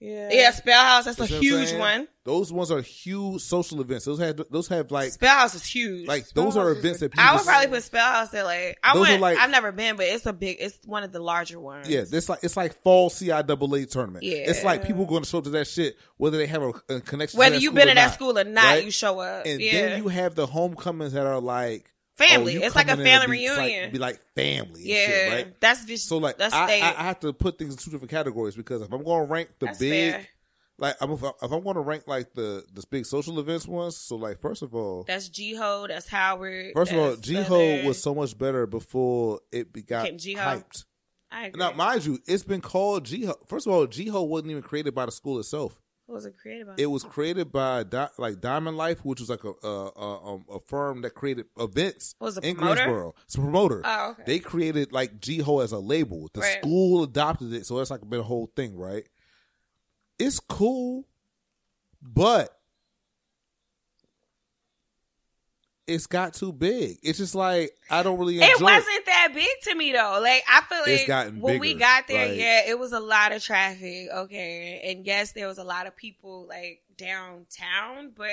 Yeah. 0.00 0.28
Yeah, 0.30 0.50
Spell 0.52 0.84
House. 0.84 1.06
That's 1.06 1.18
a 1.18 1.22
You 1.22 1.28
see 1.28 1.38
huge 1.38 1.72
one. 1.78 2.06
Those 2.24 2.52
ones 2.52 2.70
are 2.70 2.80
huge 2.80 3.42
social 3.42 3.80
events. 3.80 4.04
Those 4.04 4.18
have 4.20 4.40
those 4.50 4.68
have 4.68 4.90
like 4.92 5.10
Spell 5.12 5.36
House 5.36 5.54
is 5.54 5.64
huge. 5.64 6.06
like 6.06 6.28
those 6.30 6.56
are 6.56 6.68
House 6.68 6.76
is 6.76 6.78
events 6.84 7.00
that 7.00 7.10
people. 7.10 7.24
I 7.24 7.32
would 7.32 7.38
just- 7.38 7.48
probably 7.48 7.68
put 7.68 7.82
Spell 7.82 8.12
House 8.12 8.32
at 8.34 8.44
like 8.44 8.78
I 8.84 8.94
Those 8.94 9.08
went. 9.08 9.20
like- 9.22 9.38
I've 9.38 9.50
never 9.50 9.72
been, 9.72 9.96
but 9.96 10.06
it's 10.06 10.26
a 10.26 10.32
big. 10.32 10.58
It's 10.60 10.78
one 10.84 11.02
of 11.02 11.10
the 11.10 11.20
larger 11.20 11.58
ones. 11.58 11.88
Yeah, 11.88 12.04
this 12.08 12.28
like 12.28 12.40
it's 12.42 12.56
like 12.56 12.80
fall 12.82 13.10
CIAA 13.10 13.90
tournament. 13.90 14.24
Yeah. 14.24 14.36
it's 14.48 14.62
like 14.62 14.86
people 14.86 15.04
going 15.06 15.22
to 15.24 15.28
show 15.28 15.38
up 15.38 15.44
to 15.44 15.50
that 15.50 15.66
shit 15.66 15.96
whether 16.16 16.36
they 16.36 16.46
have 16.46 16.62
a, 16.62 16.72
a 16.96 17.00
connection. 17.00 17.38
Whether 17.38 17.54
to 17.54 17.56
that 17.56 17.62
you've 17.62 17.74
been 17.74 17.88
in 17.88 17.96
that 17.96 18.14
school 18.14 18.38
or 18.38 18.44
not, 18.44 18.64
right? 18.64 18.84
you 18.84 18.90
show 18.92 19.18
up. 19.18 19.46
And 19.46 19.60
yeah. 19.60 19.72
then 19.72 20.02
you 20.02 20.08
have 20.08 20.34
the 20.36 20.46
homecomings 20.46 21.14
that 21.14 21.26
are 21.26 21.40
like 21.40 21.90
Oh, 22.20 22.24
family. 22.26 22.58
oh, 22.62 22.66
It's 22.66 22.74
like 22.76 22.86
a 22.86 22.90
coming 22.90 23.06
in 23.06 23.12
to 23.12 23.18
family 23.20 23.36
be, 23.38 23.44
it's 23.44 23.56
like- 23.56 23.66
reunion. 23.68 23.90
be 23.92 23.98
like 23.98 24.20
family. 24.34 24.80
and 24.80 24.86
yeah, 24.86 25.06
shit, 25.06 25.32
right. 25.32 25.60
that's 25.60 25.84
vis- 25.84 26.04
So 26.04 26.18
like 26.18 26.38
that's 26.38 26.54
I. 26.54 26.64
I, 26.80 26.94
I 26.98 27.02
have 27.04 27.20
to 27.20 27.32
put 27.32 27.58
things 27.58 27.72
in 27.74 27.78
two 27.78 27.90
different 27.90 28.10
categories 28.10 28.54
because 28.56 28.82
if 28.82 28.92
I'm 28.92 29.02
going 29.04 29.26
to 29.26 29.32
rank 29.32 29.50
the 29.58 29.66
That's 29.66 29.78
big, 29.78 30.12
fair. 30.14 30.26
like 30.78 30.96
I'm 31.00 31.12
if, 31.12 31.22
I'm 31.42 31.50
going 31.62 31.74
to 31.74 31.80
rank 31.80 32.04
like 32.06 32.32
the 32.34 32.64
the 32.72 32.84
big 32.90 33.06
social 33.06 33.38
events 33.38 33.66
ones. 33.66 33.96
So 33.96 34.16
like 34.16 34.40
first 34.40 34.62
of 34.62 34.74
all, 34.74 35.04
that's 35.06 35.28
G 35.28 35.54
Ho. 35.54 35.86
That's 35.88 36.08
Howard. 36.08 36.72
first 36.74 36.92
of 36.92 36.98
all, 36.98 37.08
that's 37.10 37.20
G 37.20 37.34
Ho 37.34 37.82
was 37.86 38.02
so 38.02 38.14
much 38.14 38.36
better 38.36 38.66
before 38.66 39.40
it 39.52 39.86
got 39.86 40.10
G-Ho. 40.16 40.40
hyped. 40.40 40.84
I 41.30 41.46
agree. 41.48 41.58
Now, 41.58 41.72
mind 41.72 42.06
you, 42.06 42.18
it's 42.26 42.42
been 42.42 42.62
called 42.62 43.04
G 43.04 43.26
Ho. 43.26 43.34
First 43.46 43.66
of 43.66 43.72
all, 43.74 43.86
G 43.86 44.08
Ho 44.08 44.22
wasn't 44.22 44.50
even 44.50 44.62
created 44.62 44.94
by 44.94 45.04
the 45.06 45.12
school 45.12 45.38
itself. 45.38 45.78
Was 46.08 46.24
it 46.26 46.36
created 46.38 46.66
by? 46.66 46.74
It 46.78 46.86
was 46.86 47.04
created 47.04 47.52
by 47.52 47.82
Di- 47.84 48.08
like 48.18 48.40
Diamond 48.40 48.76
Life, 48.78 49.04
which 49.04 49.20
was 49.20 49.28
like 49.28 49.44
a 49.44 49.52
a, 49.62 49.68
a, 49.94 50.34
um, 50.34 50.44
a 50.50 50.58
firm 50.58 51.02
that 51.02 51.10
created 51.10 51.46
events 51.58 52.14
Was 52.18 52.38
it 52.38 52.44
in 52.44 52.56
promoter? 52.56 52.76
Greensboro. 52.82 53.14
It's 53.26 53.34
a 53.34 53.38
promoter. 53.40 53.82
Oh, 53.84 54.10
okay. 54.12 54.22
They 54.26 54.38
created 54.38 54.90
like 54.92 55.20
G 55.20 55.38
Ho 55.40 55.60
as 55.60 55.72
a 55.72 55.78
label. 55.78 56.30
The 56.32 56.40
Right. 56.40 56.58
school 56.60 57.02
adopted 57.02 57.52
it, 57.52 57.66
so 57.66 57.78
it's 57.78 57.90
like 57.90 58.08
been 58.08 58.20
a 58.20 58.24
whole 58.24 58.50
thing, 58.56 58.76
right? 58.76 59.06
It's 60.18 60.40
cool, 60.40 61.06
but 62.02 62.57
it's 65.88 66.06
got 66.06 66.34
too 66.34 66.52
big. 66.52 66.98
It's 67.02 67.18
just 67.18 67.34
like 67.34 67.72
I 67.90 68.02
don't 68.02 68.18
really 68.18 68.36
enjoy 68.36 68.46
it 68.48 68.60
wasn't 68.60 69.06
that 69.06 69.30
big 69.34 69.48
to 69.64 69.74
me 69.74 69.92
though. 69.92 70.20
Like 70.22 70.42
I 70.48 70.60
feel 70.62 70.78
like 70.80 70.88
It's 70.88 71.06
gotten 71.06 71.40
when 71.40 71.58
we 71.58 71.74
got 71.74 72.06
there, 72.06 72.28
Like- 72.28 72.38
yeah, 72.38 72.62
it 72.68 72.78
was 72.78 72.92
a 72.92 73.00
lot 73.00 73.32
of 73.32 73.42
traffic. 73.42 74.08
Okay, 74.14 74.80
and 74.84 75.04
yes, 75.06 75.32
there 75.32 75.48
was 75.48 75.58
a 75.58 75.64
lot 75.64 75.86
of 75.86 75.96
people 75.96 76.46
like 76.48 76.82
downtown, 76.96 78.12
but 78.16 78.28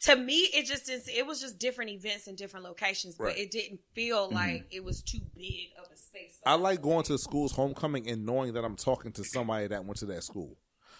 to 0.00 0.16
me, 0.16 0.40
it 0.54 0.66
just. 0.66 0.88
It 0.90 1.26
was 1.26 1.40
just 1.40 1.58
different 1.58 1.90
events 1.90 2.26
in 2.26 2.34
different 2.34 2.64
locations, 2.66 3.14
but 3.14 3.24
Right. 3.24 3.38
it 3.38 3.50
didn't 3.50 3.80
feel 3.94 4.28
Mhm. 4.28 4.34
like 4.34 4.66
it 4.70 4.84
was 4.84 5.02
too 5.02 5.20
big 5.34 5.68
of 5.78 5.90
a 5.90 5.96
space. 5.96 6.38
I 6.44 6.54
like 6.54 6.82
going 6.82 7.04
to 7.04 7.12
the 7.12 7.18
school's 7.18 7.52
homecoming 7.52 8.08
and 8.10 8.26
knowing 8.26 8.52
that 8.54 8.64
I'm 8.64 8.76
talking 8.76 9.12
to 9.12 9.24
somebody 9.24 9.66
that 9.68 9.84
went 9.84 9.98
to 9.98 10.06
that 10.06 10.22
school. 10.24 10.58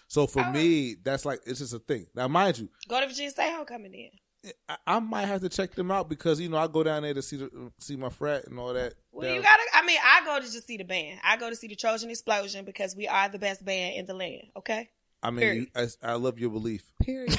So 0.09 0.27
for 0.27 0.49
me, 0.51 0.95
that's 0.95 1.25
like 1.25 1.41
it's 1.45 1.59
just 1.59 1.75
a 1.75 1.79
thing. 1.81 2.07
Now, 2.15 2.29
mind 2.29 2.59
you, 2.59 2.71
Go 2.89 3.01
to 3.01 3.07
Virginia 3.07 3.31
State 3.31 3.53
homecoming 3.53 3.93
then. 3.93 4.11
I, 4.69 4.77
I 4.87 4.99
might 5.01 5.27
have 5.27 5.41
to 5.43 5.49
check 5.49 5.75
them 5.75 5.91
out 5.91 6.09
because 6.09 6.41
you 6.41 6.49
know 6.49 6.57
I 6.57 6.67
go 6.67 6.83
down 6.83 7.03
there 7.03 7.15
to 7.15 7.23
see 7.23 7.37
the, 7.37 7.73
see 7.79 7.97
my 7.97 8.09
frat 8.09 8.47
and 8.47 8.59
all 8.59 8.73
that. 8.75 8.95
Well, 9.13 9.27
down- 9.27 9.37
you 9.37 9.43
gotta. 9.43 9.63
I 9.75 9.85
mean, 9.85 9.99
I 10.05 10.25
go 10.25 10.39
to 10.45 10.53
just 10.53 10.67
see 10.67 10.77
the 10.77 10.85
band. 10.85 11.21
I 11.25 11.37
go 11.37 11.51
to 11.51 11.57
see 11.57 11.69
the 11.69 11.77
Trojan 11.77 12.11
Explosion 12.11 12.65
because 12.65 12.95
we 12.97 13.09
are 13.09 13.29
the 13.29 13.39
best 13.39 13.65
band 13.65 13.97
in 13.97 14.07
the 14.07 14.15
land. 14.15 14.43
Okay. 14.57 14.89
I 15.23 15.31
mean, 15.31 15.55
you, 15.55 15.67
I, 15.75 15.87
I 16.03 16.15
love 16.15 16.39
your 16.39 16.51
belief. 16.51 16.83
Period. 17.03 17.39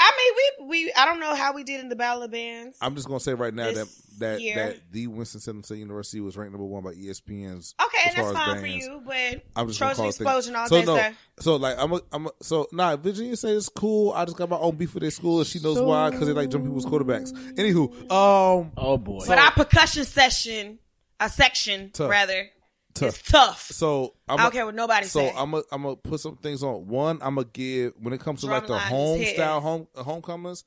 I 0.00 0.12
mean, 0.16 0.66
we 0.66 0.84
we. 0.84 0.92
I 0.96 1.04
don't 1.04 1.20
know 1.20 1.34
how 1.34 1.52
we 1.52 1.62
did 1.62 1.80
in 1.80 1.90
the 1.90 1.96
Battle 1.96 2.22
of 2.22 2.30
Bands. 2.30 2.76
I'm 2.80 2.94
just 2.94 3.06
gonna 3.06 3.20
say 3.20 3.34
right 3.34 3.52
now 3.52 3.70
that 3.70 3.86
that 4.18 4.40
year. 4.40 4.54
that 4.56 4.76
the 4.90 5.06
Winston 5.08 5.40
Salem 5.40 5.62
State 5.62 5.78
University 5.78 6.20
was 6.20 6.36
ranked 6.36 6.52
number 6.52 6.66
one 6.66 6.82
by 6.82 6.94
ESPN's. 6.94 7.74
Okay, 7.80 8.08
and 8.08 8.16
that's 8.16 8.30
far 8.30 8.30
as 8.30 8.34
fine 8.34 8.60
for 8.60 8.66
you, 8.66 9.02
but 9.04 9.44
I'm 9.54 9.68
just 9.68 9.78
gonna 9.78 9.94
Trojan 9.94 9.96
call 9.96 10.04
it. 10.06 10.08
Explosion 10.08 10.56
all 10.56 10.68
so 10.68 10.80
day, 10.80 10.86
no, 10.86 10.96
sir. 10.96 11.16
so 11.40 11.56
like 11.56 11.76
I'm 11.78 11.92
a, 11.92 12.00
I'm 12.12 12.26
a, 12.26 12.30
so 12.40 12.66
nah. 12.72 12.96
Virginia 12.96 13.36
State 13.36 13.56
is 13.56 13.68
cool. 13.68 14.12
I 14.12 14.24
just 14.24 14.38
got 14.38 14.48
my 14.48 14.56
own 14.56 14.76
beef 14.76 14.94
with 14.94 15.02
their 15.02 15.10
school, 15.10 15.38
and 15.38 15.46
she 15.46 15.60
knows 15.60 15.80
why 15.80 16.10
because 16.10 16.26
they 16.26 16.32
like 16.32 16.48
jump 16.48 16.64
people's 16.64 16.86
quarterbacks. 16.86 17.32
Anywho, 17.54 17.92
um, 18.10 18.72
oh 18.76 18.96
boy, 18.96 19.24
But 19.26 19.38
our 19.38 19.50
percussion 19.52 20.04
session, 20.04 20.78
a 21.18 21.28
section 21.28 21.90
Tough. 21.90 22.10
rather, 22.10 22.48
tough. 22.94 23.16
is 23.16 23.22
tough. 23.22 23.62
So 23.72 24.14
I'm 24.28 24.38
I 24.38 24.42
don't 24.44 24.52
care 24.52 24.66
what 24.66 24.74
nobody 24.74 25.06
So 25.06 25.20
say. 25.20 25.34
I'm 25.36 25.50
gonna 25.52 25.62
I'm 25.72 25.82
gonna 25.82 25.96
put 25.96 26.20
some 26.20 26.36
things 26.36 26.62
on. 26.62 26.86
One, 26.86 27.18
I'm 27.22 27.34
gonna 27.36 27.48
give 27.52 27.94
when 27.98 28.12
it 28.12 28.20
comes 28.20 28.40
to 28.40 28.46
like 28.46 28.66
the 28.66 28.78
home 28.78 29.24
style 29.24 29.60
home 29.60 29.88
homecomers. 29.96 30.64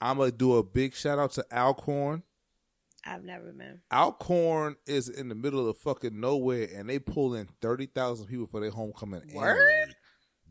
I'm 0.00 0.18
gonna 0.18 0.30
do 0.30 0.56
a 0.56 0.62
big 0.62 0.94
shout 0.94 1.18
out 1.18 1.32
to 1.32 1.44
Alcorn. 1.52 2.22
I've 3.04 3.22
never 3.24 3.52
been. 3.52 3.80
Alcorn 3.92 4.76
is 4.86 5.08
in 5.08 5.28
the 5.28 5.34
middle 5.34 5.68
of 5.68 5.78
fucking 5.78 6.18
nowhere, 6.18 6.68
and 6.74 6.88
they 6.90 6.98
pull 6.98 7.34
in 7.34 7.48
thirty 7.60 7.86
thousand 7.86 8.26
people 8.26 8.46
for 8.46 8.60
their 8.60 8.70
homecoming. 8.70 9.22
Word? 9.32 9.58
annually. 9.58 9.94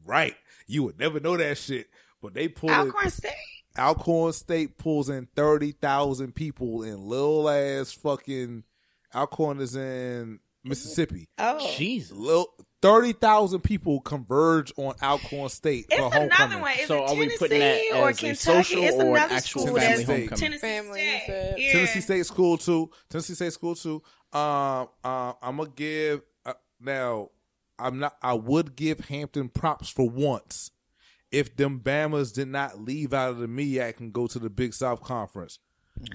Right? 0.06 0.36
You 0.68 0.84
would 0.84 1.00
never 1.00 1.20
know 1.20 1.36
that 1.36 1.58
shit, 1.58 1.88
but 2.22 2.34
they 2.34 2.48
pull 2.48 2.70
in- 2.70 2.76
Alcorn 2.76 3.10
State. 3.10 3.34
Alcorn 3.78 4.32
State 4.34 4.78
pulls 4.78 5.10
in 5.10 5.28
thirty 5.36 5.74
thousand 5.74 6.34
people 6.34 6.84
in 6.84 7.06
little 7.08 7.50
ass 7.50 7.92
fucking. 7.92 8.64
Alcorn 9.14 9.60
is 9.60 9.76
in 9.76 10.40
Mississippi. 10.66 11.30
Oh, 11.38 11.74
Jesus. 11.78 12.12
Little, 12.18 12.54
thirty 12.82 13.14
thousand 13.14 13.62
people 13.62 14.02
converge 14.02 14.74
on 14.78 14.96
Alcorn 15.02 15.50
State 15.50 15.86
It's 15.90 15.96
for 16.00 16.08
another 16.08 16.20
homecoming. 16.20 16.62
one. 16.62 16.72
Is 16.80 16.88
So 16.88 17.04
it 17.06 17.10
are 17.10 17.14
we 17.16 17.20
Tennessee 17.22 17.38
putting 17.38 17.60
that 17.60 17.82
or 17.96 18.10
as 18.10 18.18
a 18.18 18.20
Kentucky? 18.20 18.36
social 18.64 18.84
it's 18.84 18.96
or 18.98 19.02
an 19.02 19.08
another 19.08 19.34
actual 19.36 19.62
school 19.62 19.76
family 19.76 19.88
that's 19.96 20.08
homecoming? 20.10 20.40
Tennessee 20.40 20.60
Family, 20.60 21.00
State. 21.02 21.54
Yeah. 21.58 21.72
Tennessee 21.72 22.02
State 22.02 22.26
School 22.26 22.58
too. 22.58 22.90
Tennessee 23.10 23.34
State 23.36 23.54
School 23.54 23.76
too. 23.76 24.02
Um, 24.34 24.90
uh, 25.04 25.34
I'm 25.42 25.58
gonna 25.58 25.70
give 25.76 26.22
uh, 26.46 26.54
now. 26.82 27.30
I'm 27.80 28.00
not. 28.00 28.16
I 28.22 28.34
would 28.34 28.76
give 28.76 29.02
Hampton 29.02 29.50
props 29.50 29.90
for 29.90 30.10
once 30.10 30.72
if 31.32 31.56
them 31.58 31.80
Bamas 31.82 32.34
did 32.34 32.48
not 32.48 32.80
leave 32.80 33.14
out 33.14 33.32
of 33.32 33.38
the 33.40 33.48
MEAC 33.48 34.00
and 34.00 34.14
go 34.14 34.28
to 34.28 34.40
the 34.40 34.50
Big 34.50 34.74
South 34.74 35.02
Conference. 35.02 35.60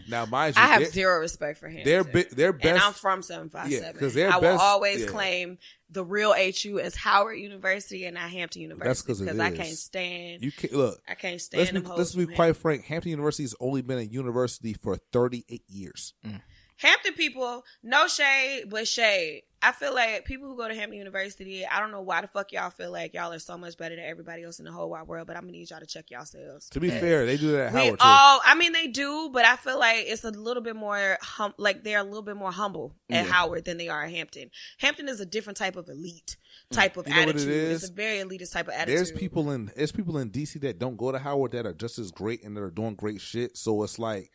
Now, 0.08 0.26
mind 0.26 0.56
you, 0.56 0.62
I 0.62 0.66
have 0.66 0.86
zero 0.88 1.20
respect 1.20 1.58
for 1.58 1.68
him. 1.68 1.84
Their 1.84 2.04
bi- 2.04 2.26
their 2.30 2.52
best. 2.52 2.66
and 2.66 2.78
I'm 2.78 2.92
from 2.92 3.22
757. 3.22 3.94
Yeah, 3.94 3.98
'cause 4.00 4.14
their 4.14 4.30
I 4.30 4.36
will 4.36 4.42
best- 4.42 4.60
always 4.62 5.00
yeah. 5.02 5.06
claim 5.06 5.58
the 5.88 6.04
real 6.04 6.32
HU 6.34 6.78
as 6.78 6.94
Howard 6.94 7.38
University 7.38 8.04
and 8.04 8.14
not 8.14 8.30
Hampton 8.30 8.62
University 8.62 8.88
That's 8.88 9.02
'cause 9.02 9.20
it 9.20 9.24
because 9.24 9.40
I 9.40 9.48
is. 9.50 9.56
can't 9.58 9.76
stand. 9.78 10.42
you 10.44 10.52
can't 10.52 10.72
look. 10.74 11.00
I 11.08 11.14
can't 11.14 11.40
stand 11.40 11.60
Let's 11.60 11.72
be, 11.72 11.80
them 11.80 11.96
let's 11.96 12.14
be 12.14 12.24
from 12.26 12.34
quite 12.34 12.56
frank. 12.56 12.84
Hampton 12.84 13.10
University 13.10 13.42
has 13.44 13.54
only 13.58 13.82
been 13.82 13.98
a 13.98 14.02
university 14.02 14.74
for 14.74 14.96
38 15.12 15.62
years. 15.68 16.14
Mm. 16.24 16.40
Hampton 16.80 17.12
people, 17.12 17.64
no 17.82 18.06
shade, 18.08 18.64
but 18.68 18.88
shade. 18.88 19.42
I 19.62 19.72
feel 19.72 19.94
like 19.94 20.24
people 20.24 20.48
who 20.48 20.56
go 20.56 20.66
to 20.66 20.74
Hampton 20.74 20.96
University, 20.96 21.66
I 21.66 21.80
don't 21.80 21.90
know 21.90 22.00
why 22.00 22.22
the 22.22 22.28
fuck 22.28 22.50
y'all 22.50 22.70
feel 22.70 22.90
like 22.90 23.12
y'all 23.12 23.30
are 23.30 23.38
so 23.38 23.58
much 23.58 23.76
better 23.76 23.94
than 23.94 24.04
everybody 24.06 24.42
else 24.42 24.58
in 24.58 24.64
the 24.64 24.72
whole 24.72 24.88
wide 24.88 25.06
world, 25.06 25.26
but 25.26 25.36
I'm 25.36 25.42
gonna 25.42 25.52
need 25.52 25.68
y'all 25.68 25.80
to 25.80 25.86
check 25.86 26.10
y'all 26.10 26.20
yourselves. 26.20 26.70
To 26.70 26.80
be 26.80 26.88
fair, 26.88 27.26
they 27.26 27.36
do 27.36 27.52
that 27.52 27.66
at 27.66 27.72
We 27.74 27.80
Howard 27.80 28.00
too. 28.00 28.06
all, 28.06 28.40
I 28.42 28.54
mean, 28.54 28.72
they 28.72 28.86
do, 28.86 29.28
but 29.30 29.44
I 29.44 29.56
feel 29.56 29.78
like 29.78 30.04
it's 30.06 30.24
a 30.24 30.30
little 30.30 30.62
bit 30.62 30.76
more, 30.76 31.18
hum, 31.20 31.52
like 31.58 31.84
they're 31.84 31.98
a 31.98 32.04
little 32.04 32.22
bit 32.22 32.36
more 32.36 32.50
humble 32.50 32.94
at 33.10 33.26
Yeah. 33.26 33.30
Howard 33.30 33.66
than 33.66 33.76
they 33.76 33.90
are 33.90 34.04
at 34.04 34.10
Hampton. 34.10 34.50
Hampton 34.78 35.06
is 35.10 35.20
a 35.20 35.26
different 35.26 35.58
type 35.58 35.76
of 35.76 35.86
elite 35.90 36.38
mm. 36.72 36.74
type 36.74 36.96
of 36.96 37.06
You 37.06 37.12
know 37.12 37.20
what 37.20 37.28
it 37.28 37.34
attitude. 37.36 37.52
is? 37.52 37.82
It's 37.82 37.92
a 37.92 37.94
very 37.94 38.16
elitist 38.18 38.52
type 38.54 38.68
of 38.68 38.72
attitude. 38.72 38.96
There's 38.96 39.12
people 39.12 39.50
in 39.50 39.70
there's 39.76 39.92
people 39.92 40.16
in 40.16 40.30
DC 40.30 40.58
that 40.62 40.78
don't 40.78 40.96
go 40.96 41.12
to 41.12 41.18
Howard 41.18 41.52
that 41.52 41.66
are 41.66 41.74
just 41.74 41.98
as 41.98 42.10
great 42.10 42.42
and 42.42 42.56
that 42.56 42.62
are 42.62 42.70
doing 42.70 42.94
great 42.94 43.20
shit. 43.20 43.58
So 43.58 43.82
it's 43.82 43.98
like 43.98 44.30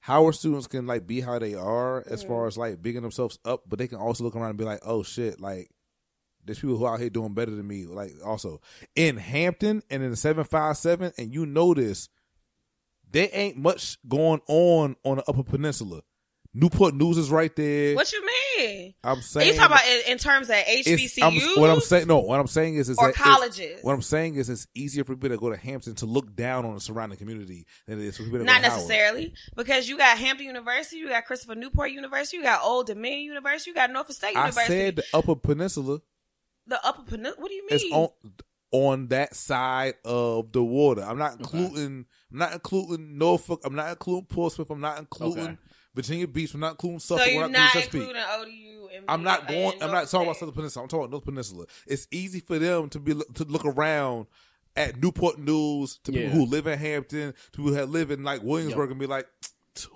Howard 0.00 0.34
students 0.34 0.66
can 0.66 0.86
like 0.86 1.06
be 1.06 1.20
how 1.20 1.38
they 1.38 1.54
are 1.54 2.04
as 2.08 2.22
far 2.22 2.44
mm. 2.44 2.48
as 2.48 2.58
like 2.58 2.82
bigging 2.82 3.02
themselves 3.02 3.38
up, 3.44 3.62
but 3.68 3.78
they 3.78 3.86
can 3.86 3.98
also 3.98 4.24
look 4.24 4.34
around 4.34 4.50
and 4.50 4.58
be 4.58 4.64
like, 4.64 4.80
oh 4.82 5.02
shit, 5.02 5.40
like 5.40 5.70
there's 6.44 6.58
people 6.58 6.76
who 6.76 6.86
out 6.86 7.00
here 7.00 7.10
doing 7.10 7.34
better 7.34 7.50
than 7.50 7.66
me. 7.66 7.84
Like 7.84 8.12
also 8.24 8.60
in 8.96 9.18
Hampton 9.18 9.82
and 9.90 10.02
in 10.02 10.10
the 10.10 10.16
seven 10.16 10.44
five 10.44 10.76
seven, 10.78 11.12
and 11.18 11.34
you 11.34 11.44
notice 11.44 12.08
there 13.10 13.28
ain't 13.32 13.56
much 13.56 13.98
going 14.08 14.40
on 14.48 14.96
on 15.04 15.16
the 15.18 15.24
Upper 15.28 15.42
Peninsula. 15.42 16.02
Newport 16.52 16.94
News 16.94 17.16
is 17.16 17.30
right 17.30 17.54
there. 17.54 17.94
What 17.94 18.10
you 18.12 18.26
mean? 18.26 18.94
I'm 19.04 19.18
Are 19.18 19.22
saying 19.22 19.48
you 19.48 19.54
talking 19.54 19.66
about 19.72 19.86
in, 19.86 20.12
in 20.12 20.18
terms 20.18 20.48
of 20.50 20.56
it's- 20.56 20.86
HBCUs? 20.88 21.22
I'm- 21.22 21.60
what 21.60 21.70
I'm 21.70 21.80
saying, 21.80 22.08
no, 22.08 22.18
what 22.18 22.40
I'm 22.40 22.48
saying 22.48 22.74
is, 22.74 22.88
is 22.88 22.98
Or 22.98 23.06
that 23.06 23.10
it's- 23.10 23.22
colleges? 23.24 23.78
What 23.84 23.92
I'm 23.92 24.02
saying 24.02 24.34
is, 24.34 24.50
it's 24.50 24.66
easier 24.74 25.04
for 25.04 25.14
people 25.14 25.28
to 25.28 25.36
go 25.38 25.48
to 25.50 25.56
Hampton 25.56 25.94
to 25.96 26.06
look 26.06 26.34
down 26.34 26.64
on 26.64 26.74
the 26.74 26.80
surrounding 26.80 27.18
community 27.18 27.66
than 27.86 28.00
it 28.00 28.04
is 28.06 28.16
for 28.16 28.24
people 28.24 28.40
to 28.40 28.44
Not 28.44 28.56
go 28.62 28.62
to 28.62 28.68
Howard. 28.70 28.80
necessarily, 28.88 29.34
because 29.54 29.88
you 29.88 29.96
got 29.96 30.18
Hampton 30.18 30.46
University, 30.46 30.96
you 30.96 31.08
got 31.08 31.24
Christopher 31.24 31.54
Newport 31.54 31.92
University, 31.92 32.38
you 32.38 32.42
got 32.42 32.62
Old 32.64 32.88
Dominion 32.88 33.20
University, 33.22 33.70
you 33.70 33.74
got 33.74 33.90
Norfolk 33.92 34.16
State 34.16 34.36
I 34.36 34.46
University. 34.46 34.66
said 34.74 34.96
the 34.96 35.04
Upper 35.14 35.36
Peninsula 35.36 36.00
the 36.66 36.84
Upper 36.86 37.02
Peninsula. 37.02 37.36
What 37.40 37.48
do 37.48 37.54
you 37.54 37.66
mean? 37.70 37.92
on 37.92 38.08
on 38.72 39.08
that 39.08 39.34
side 39.34 39.94
of 40.04 40.52
the 40.52 40.62
water. 40.62 41.02
I'm 41.02 41.18
not 41.18 41.38
including. 41.40 42.06
I'm 42.30 42.38
not 42.38 42.52
including 42.52 43.18
Norfolk. 43.18 43.62
I'm 43.64 43.74
not 43.74 43.88
including 43.90 44.26
Portsmouth. 44.26 44.70
I'm 44.70 44.80
not 44.80 44.98
including 45.00 45.44
Okay. 45.44 45.56
Virginia 46.02 46.28
Beach. 46.28 46.54
I'm 46.54 46.60
not 46.60 46.78
including 46.78 46.98
so 47.00 47.16
Suffolk. 47.16 47.32
you're 47.32 47.42
we're 47.42 47.48
not 47.48 47.72
Chesapeake. 47.72 48.00
including 48.02 48.22
ODU. 48.22 48.88
And 48.96 49.04
I'm 49.08 49.22
not 49.22 49.40
and 49.40 49.48
going. 49.48 49.72
I'm 49.74 49.78
not 49.92 49.92
Norfolk 49.92 50.10
talking 50.10 50.26
about 50.26 50.36
State. 50.36 50.40
Southern 50.40 50.54
Peninsula. 50.54 50.82
I'm 50.82 50.88
talking 50.88 51.04
about 51.04 51.10
North 51.12 51.24
Peninsula. 51.24 51.66
It's 51.86 52.06
easy 52.10 52.40
for 52.40 52.58
them 52.58 52.88
to 52.90 52.98
be 52.98 53.14
to 53.14 53.44
look 53.44 53.64
around 53.64 54.26
at 54.76 55.00
Newport 55.00 55.38
News 55.38 55.98
to 56.04 56.12
Yeah. 56.12 56.22
people 56.26 56.38
who 56.38 56.46
live 56.46 56.66
in 56.66 56.78
Hampton, 56.78 57.32
to 57.32 57.56
people 57.56 57.72
that 57.72 57.88
live 57.88 58.10
in 58.10 58.22
like 58.24 58.42
Williamsburg, 58.42 58.90
and 58.90 58.98
be 59.00 59.06
like, 59.06 59.26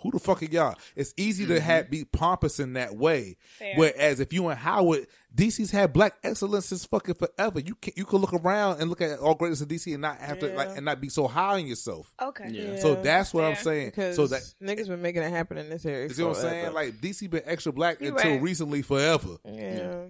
"Who 0.03 0.11
the 0.11 0.19
fuck 0.19 0.43
are 0.43 0.47
y'all?" 0.47 0.77
It's 0.97 1.15
easy 1.17 1.47
to 1.47 1.55
mm-hmm. 1.55 1.65
have 1.65 1.91
be 1.91 2.05
pompous 2.05 2.61
in 2.61 2.75
that 2.75 2.97
way. 2.97 3.37
Fair. 3.59 3.75
Whereas 3.77 4.21
if 4.21 4.33
you 4.33 4.49
and 4.49 4.59
Howard, 4.59 5.07
DC's 5.35 5.71
had 5.71 5.93
black 5.93 6.15
excellence 6.23 6.67
since 6.67 6.85
fucking 6.85 7.17
forever. 7.17 7.59
You 7.59 7.75
can 7.75 7.93
you 7.97 8.05
can 8.05 8.19
look 8.19 8.33
around 8.33 8.81
and 8.81 8.89
look 8.89 9.01
at 9.01 9.19
all 9.19 9.35
greatness 9.35 9.61
of 9.61 9.69
DC 9.69 9.93
and 9.93 10.03
not 10.03 10.19
have 10.19 10.39
to 10.41 10.55
like 10.55 10.77
and 10.77 10.85
not 10.85 11.01
be 11.01 11.09
so 11.09 11.27
high 11.27 11.55
on 11.55 11.67
yourself. 11.67 12.13
Okay. 12.21 12.51
Yeah. 12.51 12.79
So 12.79 12.95
that's 12.95 13.35
what 13.35 13.45
I'm 13.45 13.57
saying. 13.57 13.89
Because 13.89 14.17
so 14.17 14.27
that 14.29 14.43
niggas 14.63 14.89
been 14.89 15.03
making 15.03 15.23
it 15.23 15.31
happen 15.31 15.59
in 15.59 15.69
this 15.71 15.85
area. 15.85 16.09
you 16.09 16.17
know 16.19 16.29
what 16.29 16.37
I'm 16.37 16.43
saying? 16.43 16.73
Like 16.73 16.95
DC 17.01 17.29
been 17.31 17.43
extra 17.45 17.73
black 17.73 18.01
You 18.01 18.15
until 18.15 18.33
right. 18.33 18.43
recently 18.43 18.83
forever. 18.83 19.37
yeah. 19.45 20.05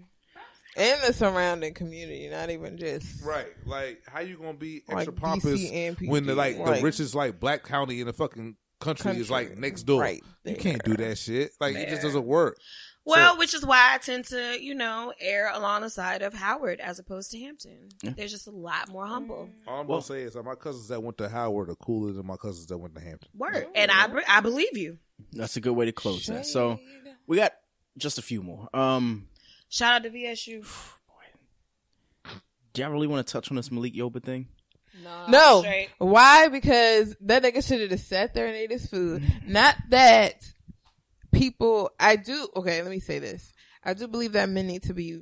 And 0.76 1.00
the 1.02 1.12
surrounding 1.12 1.72
community, 1.72 2.28
not 2.28 2.50
even 2.50 2.76
just 2.76 3.22
Right. 3.22 3.46
Like, 3.64 4.02
how 4.06 4.20
you 4.20 4.36
gonna 4.36 4.54
be 4.54 4.82
extra 4.88 5.12
Like 5.12 5.20
pompous 5.20 5.70
when 6.04 6.26
the 6.26 6.34
like 6.34 6.58
Right. 6.58 6.78
the 6.78 6.82
richest 6.82 7.14
like 7.14 7.38
black 7.38 7.62
county 7.62 8.00
in 8.00 8.08
the 8.08 8.12
fucking 8.12 8.56
country, 8.84 9.16
is 9.16 9.30
like 9.30 9.56
next 9.58 9.82
door? 9.84 10.00
Right 10.00 10.22
You 10.44 10.56
can't 10.56 10.82
do 10.84 10.96
that 10.96 11.18
shit. 11.18 11.52
Like, 11.60 11.74
it 11.74 11.88
just 11.88 12.02
doesn't 12.02 12.24
work. 12.26 12.58
Well, 13.06 13.34
So- 13.34 13.38
which 13.38 13.52
is 13.52 13.66
why 13.66 13.94
I 13.94 13.98
tend 13.98 14.24
to, 14.26 14.62
you 14.62 14.74
know, 14.74 15.12
err 15.20 15.50
along 15.52 15.82
the 15.82 15.90
side 15.90 16.22
of 16.22 16.32
Howard 16.32 16.80
as 16.80 16.98
opposed 16.98 17.30
to 17.32 17.38
Hampton. 17.38 17.88
They're 18.02 18.28
just 18.28 18.46
a 18.46 18.50
lot 18.50 18.88
more 18.88 19.06
humble. 19.06 19.50
All 19.66 19.80
I'm 19.80 19.86
gonna 19.86 20.00
say 20.00 20.22
is 20.22 20.32
that 20.34 20.42
my 20.42 20.54
cousins 20.54 20.88
that 20.88 21.02
went 21.02 21.18
to 21.18 21.28
Howard 21.28 21.68
are 21.68 21.74
cooler 21.76 22.12
than 22.12 22.26
my 22.26 22.36
cousins 22.36 22.66
that 22.68 22.78
went 22.78 22.94
to 22.94 23.00
Hampton. 23.02 23.28
Word, 23.36 23.66
and 23.74 23.90
I 23.90 24.08
I 24.26 24.40
believe 24.40 24.76
you. 24.76 24.98
That's 25.32 25.56
a 25.56 25.60
good 25.60 25.74
way 25.74 25.84
to 25.86 25.92
close 25.92 26.26
that. 26.26 26.46
So 26.46 26.80
we 27.26 27.36
got 27.36 27.52
just 27.98 28.18
a 28.18 28.22
few 28.22 28.42
more. 28.42 28.68
Um, 28.74 29.28
Shout 29.68 29.94
out 29.94 30.02
to 30.04 30.10
VSU. 30.10 30.64
do 32.72 32.82
y'all 32.82 32.90
really 32.90 33.06
want 33.06 33.26
to 33.26 33.32
touch 33.32 33.50
on 33.50 33.56
this 33.56 33.70
Malik 33.70 33.94
Yoba 33.94 34.22
thing? 34.22 34.48
No, 35.02 35.26
No. 35.28 35.60
straight. 35.60 35.88
Why? 35.98 36.48
Because 36.48 37.16
that 37.22 37.42
nigga 37.42 37.66
should 37.66 37.80
have 37.80 37.90
just 37.90 38.08
sat 38.08 38.34
there 38.34 38.46
and 38.46 38.54
ate 38.56 38.70
his 38.70 38.86
food. 38.86 39.22
Not 39.46 39.76
that 39.90 40.42
people. 41.32 41.90
I 41.98 42.16
do. 42.16 42.48
Okay, 42.56 42.80
let 42.82 42.90
me 42.90 43.00
say 43.00 43.18
this. 43.18 43.52
I 43.82 43.94
do 43.94 44.06
believe 44.08 44.32
that 44.32 44.48
men 44.48 44.66
need 44.66 44.84
to 44.84 44.94
be 44.94 45.20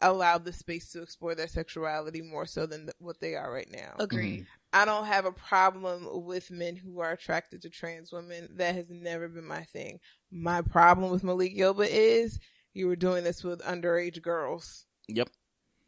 allowed 0.00 0.44
the 0.44 0.52
space 0.52 0.90
to 0.92 1.02
explore 1.02 1.34
their 1.34 1.46
sexuality 1.48 2.20
more 2.20 2.46
so 2.46 2.66
than 2.66 2.82
th- 2.86 2.94
what 2.98 3.20
they 3.20 3.34
are 3.36 3.50
right 3.52 3.68
now. 3.70 3.94
Agreed. 3.98 4.46
I 4.72 4.84
don't 4.84 5.06
have 5.06 5.24
a 5.24 5.32
problem 5.32 6.08
with 6.24 6.50
men 6.50 6.74
who 6.76 6.98
are 7.00 7.12
attracted 7.12 7.62
to 7.62 7.70
trans 7.70 8.12
women. 8.12 8.48
That 8.56 8.74
has 8.74 8.86
never 8.90 9.28
been 9.28 9.46
my 9.46 9.62
thing. 9.64 10.00
My 10.32 10.62
problem 10.62 11.10
with 11.12 11.22
Malik 11.22 11.56
Yoba 11.56 11.86
is 11.88 12.40
you 12.72 12.88
were 12.88 12.96
doing 12.96 13.22
this 13.22 13.44
with 13.44 13.62
underage 13.62 14.20
girls. 14.20 14.84
Yep. 15.08 15.28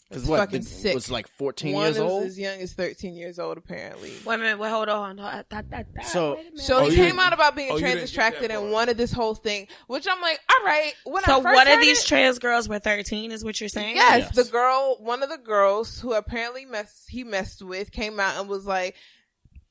Because 0.08 0.22
It's 0.22 0.30
what 0.30 0.38
fucking 0.38 0.60
the- 0.60 0.66
sick. 0.68 0.94
was 0.94 1.10
like 1.10 1.26
14 1.36 1.74
One 1.74 1.84
years 1.86 1.98
was 1.98 2.12
old. 2.12 2.22
as 2.26 2.38
young 2.38 2.60
as 2.60 2.72
13 2.74 3.16
years 3.16 3.40
old, 3.40 3.58
apparently. 3.58 4.12
Wait 4.24 4.34
a 4.36 4.38
minute. 4.38 4.58
Wait, 4.58 4.70
hold 4.70 4.88
on. 4.88 5.18
I 5.18 5.42
thought 5.50 5.68
that. 5.70 5.86
So- 6.06 6.34
wait 6.36 6.40
a 6.42 6.44
minute. 6.50 6.60
So 6.60 6.78
Oh, 6.78 6.84
he 6.88 6.90
you 6.96 7.04
came 7.08 7.18
out 7.18 7.32
about 7.32 7.56
being 7.56 7.72
oh, 7.72 7.78
trans 7.80 8.08
attracted 8.08 8.52
and 8.52 8.60
part. 8.60 8.72
wanted 8.72 8.98
this 8.98 9.10
whole 9.10 9.34
thing, 9.34 9.66
which 9.88 10.06
I'm 10.08 10.20
like, 10.20 10.38
all 10.48 10.64
right. 10.64 10.92
When 11.04 11.24
I 11.24 11.26
so 11.26 11.42
first 11.42 11.56
one 11.56 11.66
of 11.68 11.80
these 11.80 12.02
it- 12.04 12.06
trans 12.06 12.38
girls 12.38 12.68
were 12.68 12.78
13, 12.78 13.32
is 13.32 13.44
what 13.44 13.60
you're 13.60 13.68
saying? 13.68 13.96
yes, 13.96 14.30
Yes. 14.32 14.46
the 14.46 14.50
girl, 14.52 14.96
one 15.00 15.24
of 15.24 15.28
the 15.28 15.38
girls 15.38 15.98
who 16.00 16.12
apparently 16.12 16.64
messed, 16.64 17.08
he 17.08 17.24
messed 17.24 17.60
with, 17.62 17.90
came 17.90 18.20
out 18.20 18.38
and 18.38 18.48
was 18.48 18.64
like, 18.64 18.94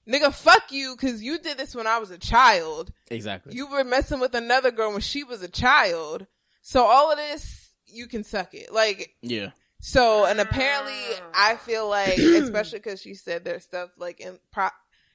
"Nigga, 0.05 0.33
fuck 0.33 0.69
you, 0.71 0.97
because 0.97 1.23
you 1.23 1.39
did 1.39 1.57
this 1.57 1.73
when 1.73 1.87
I 1.87 1.97
was 1.99 2.11
a 2.11 2.17
child. 2.17 2.91
Exactly. 3.09 3.55
You 3.55 3.67
were 3.67 3.85
messing 3.85 4.19
with 4.19 4.35
another 4.35 4.71
girl 4.71 4.91
when 4.91 4.99
she 5.01 5.23
was 5.23 5.41
a 5.41 5.47
child. 5.47 6.27
So 6.61 6.83
all 6.83 7.09
of 7.11 7.17
this, 7.17 7.71
you 7.85 8.07
can 8.07 8.25
suck 8.25 8.53
it. 8.53 8.73
Like 8.73 9.15
yeah. 9.21 9.51
So, 9.87 10.25
and 10.25 10.39
apparently, 10.39 10.93
I 11.35 11.57
feel 11.57 11.87
like, 11.87 12.17
especially 12.17 12.79
because 12.79 13.01
she 13.01 13.13
said 13.13 13.45
there's 13.45 13.63
stuff 13.63 13.91
like 13.97 14.19
in 14.19 14.39
pro- 14.51 14.69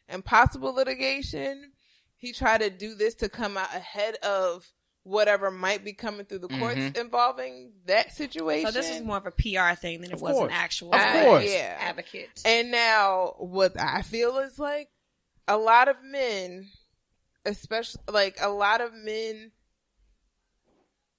impossible 0.09 0.73
litigation. 0.73 1.73
He 2.17 2.33
tried 2.33 2.59
to 2.61 2.71
do 2.71 2.95
this 2.95 3.15
to 3.17 3.29
come 3.29 3.57
out 3.57 3.75
ahead 3.75 4.15
of 4.17 4.65
whatever 5.03 5.51
might 5.51 5.83
be 5.85 5.93
coming 5.95 6.25
through 6.27 6.39
the 6.39 6.49
courts 6.49 6.77
Mhm. 6.77 6.97
involving 6.99 7.73
that 7.87 8.13
situation. 8.13 8.67
So 8.71 8.73
this 8.79 8.91
is 8.91 9.03
more 9.03 9.17
of 9.17 9.27
a 9.27 9.31
PR 9.33 9.75
thing 9.75 10.03
than 10.03 10.11
it 10.11 10.15
Of 10.15 10.21
was 10.23 10.39
an 10.39 10.51
actual 10.51 10.95
Of 10.95 11.01
Uh, 11.01 11.23
course. 11.25 11.45
yeah. 11.51 11.77
advocate. 11.81 12.29
And 12.45 12.71
now, 12.71 13.35
what 13.39 13.77
I 13.81 14.03
feel 14.03 14.39
is 14.39 14.59
like 14.59 14.91
a 15.49 15.57
lot 15.57 15.89
of 15.89 15.97
men, 16.03 16.71
especially 17.45 18.03
like 18.09 18.37
a 18.41 18.51
lot 18.51 18.81
of 18.83 18.93
men, 18.93 19.51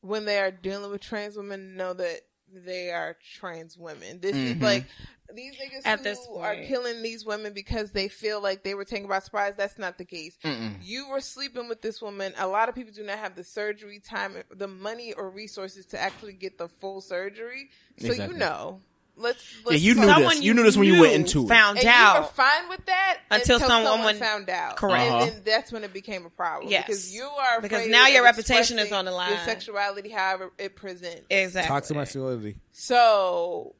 when 0.01 0.25
they 0.25 0.39
are 0.39 0.51
dealing 0.51 0.91
with 0.91 1.01
trans 1.01 1.35
women, 1.35 1.75
know 1.75 1.93
that 1.93 2.21
they 2.53 2.91
are 2.91 3.17
trans 3.35 3.77
women. 3.77 4.19
This 4.19 4.35
is 4.35 4.55
Mhm. 4.55 4.61
like 4.61 4.85
these 5.33 5.55
niggas 5.55 5.81
At 5.85 5.99
who 5.99 6.03
this 6.03 6.27
are 6.35 6.55
killing 6.55 7.01
these 7.01 7.25
women 7.25 7.53
because 7.53 7.91
they 7.91 8.07
feel 8.09 8.41
like 8.41 8.63
they 8.63 8.73
were 8.73 8.83
taken 8.85 9.07
by 9.07 9.19
surprise. 9.19 9.53
That's 9.55 9.77
not 9.77 9.97
the 9.97 10.05
case. 10.05 10.37
Mm-mm. 10.43 10.75
You 10.81 11.09
were 11.09 11.21
sleeping 11.21 11.69
with 11.69 11.81
this 11.81 12.01
woman. 12.01 12.33
A 12.37 12.47
lot 12.47 12.67
of 12.69 12.75
people 12.75 12.93
do 12.93 13.03
not 13.03 13.17
have 13.17 13.35
the 13.35 13.43
surgery 13.43 13.99
time, 13.99 14.43
the 14.53 14.67
money 14.67 15.13
or 15.13 15.29
resources 15.29 15.85
to 15.87 15.99
actually 15.99 16.33
get 16.33 16.57
the 16.57 16.67
full 16.67 16.99
surgery. 17.01 17.69
So 17.99 18.07
Exactly. 18.07 18.33
you 18.35 18.39
know, 18.39 18.81
let's, 19.21 19.53
Yeah, 19.55 19.61
let's 19.65 19.81
you 19.81 19.95
knew 19.95 20.03
Someone 20.05 20.35
this. 20.35 20.41
You 20.43 20.53
knew 20.53 20.63
this 20.63 20.75
when 20.77 20.87
you 20.87 20.99
went 21.01 21.13
into 21.13 21.45
it. 21.45 21.47
found 21.49 21.77
and 21.77 21.83
you 21.85 21.89
were 21.89 21.95
out. 21.95 22.35
fine 22.35 22.69
with 22.69 22.85
that 22.85 23.19
Until 23.31 23.55
until, 23.55 23.67
someone- 23.69 23.91
someone 23.93 24.15
found 24.17 24.49
out. 24.49 24.75
Correct. 24.77 25.11
Uh-huh. 25.11 25.23
And 25.25 25.31
then 25.33 25.41
that's 25.45 25.71
when 25.71 25.83
it 25.83 25.93
became 25.93 26.25
a 26.25 26.29
problem. 26.29 26.69
Yes. 26.71 26.85
Because 26.87 27.13
you 27.13 27.23
are 27.23 27.61
Because 27.61 27.87
now 27.87 28.07
your 28.07 28.23
reputation 28.23 28.79
is 28.79 28.91
on 28.91 29.05
the 29.05 29.11
line. 29.11 29.29
Your 29.29 29.39
sexuality, 29.39 30.09
however 30.09 30.51
it 30.57 30.75
presents. 30.75 31.21
Exactly. 31.29 31.67
Toxic 31.67 31.95
masculinity. 31.97 32.57
So 32.71 33.75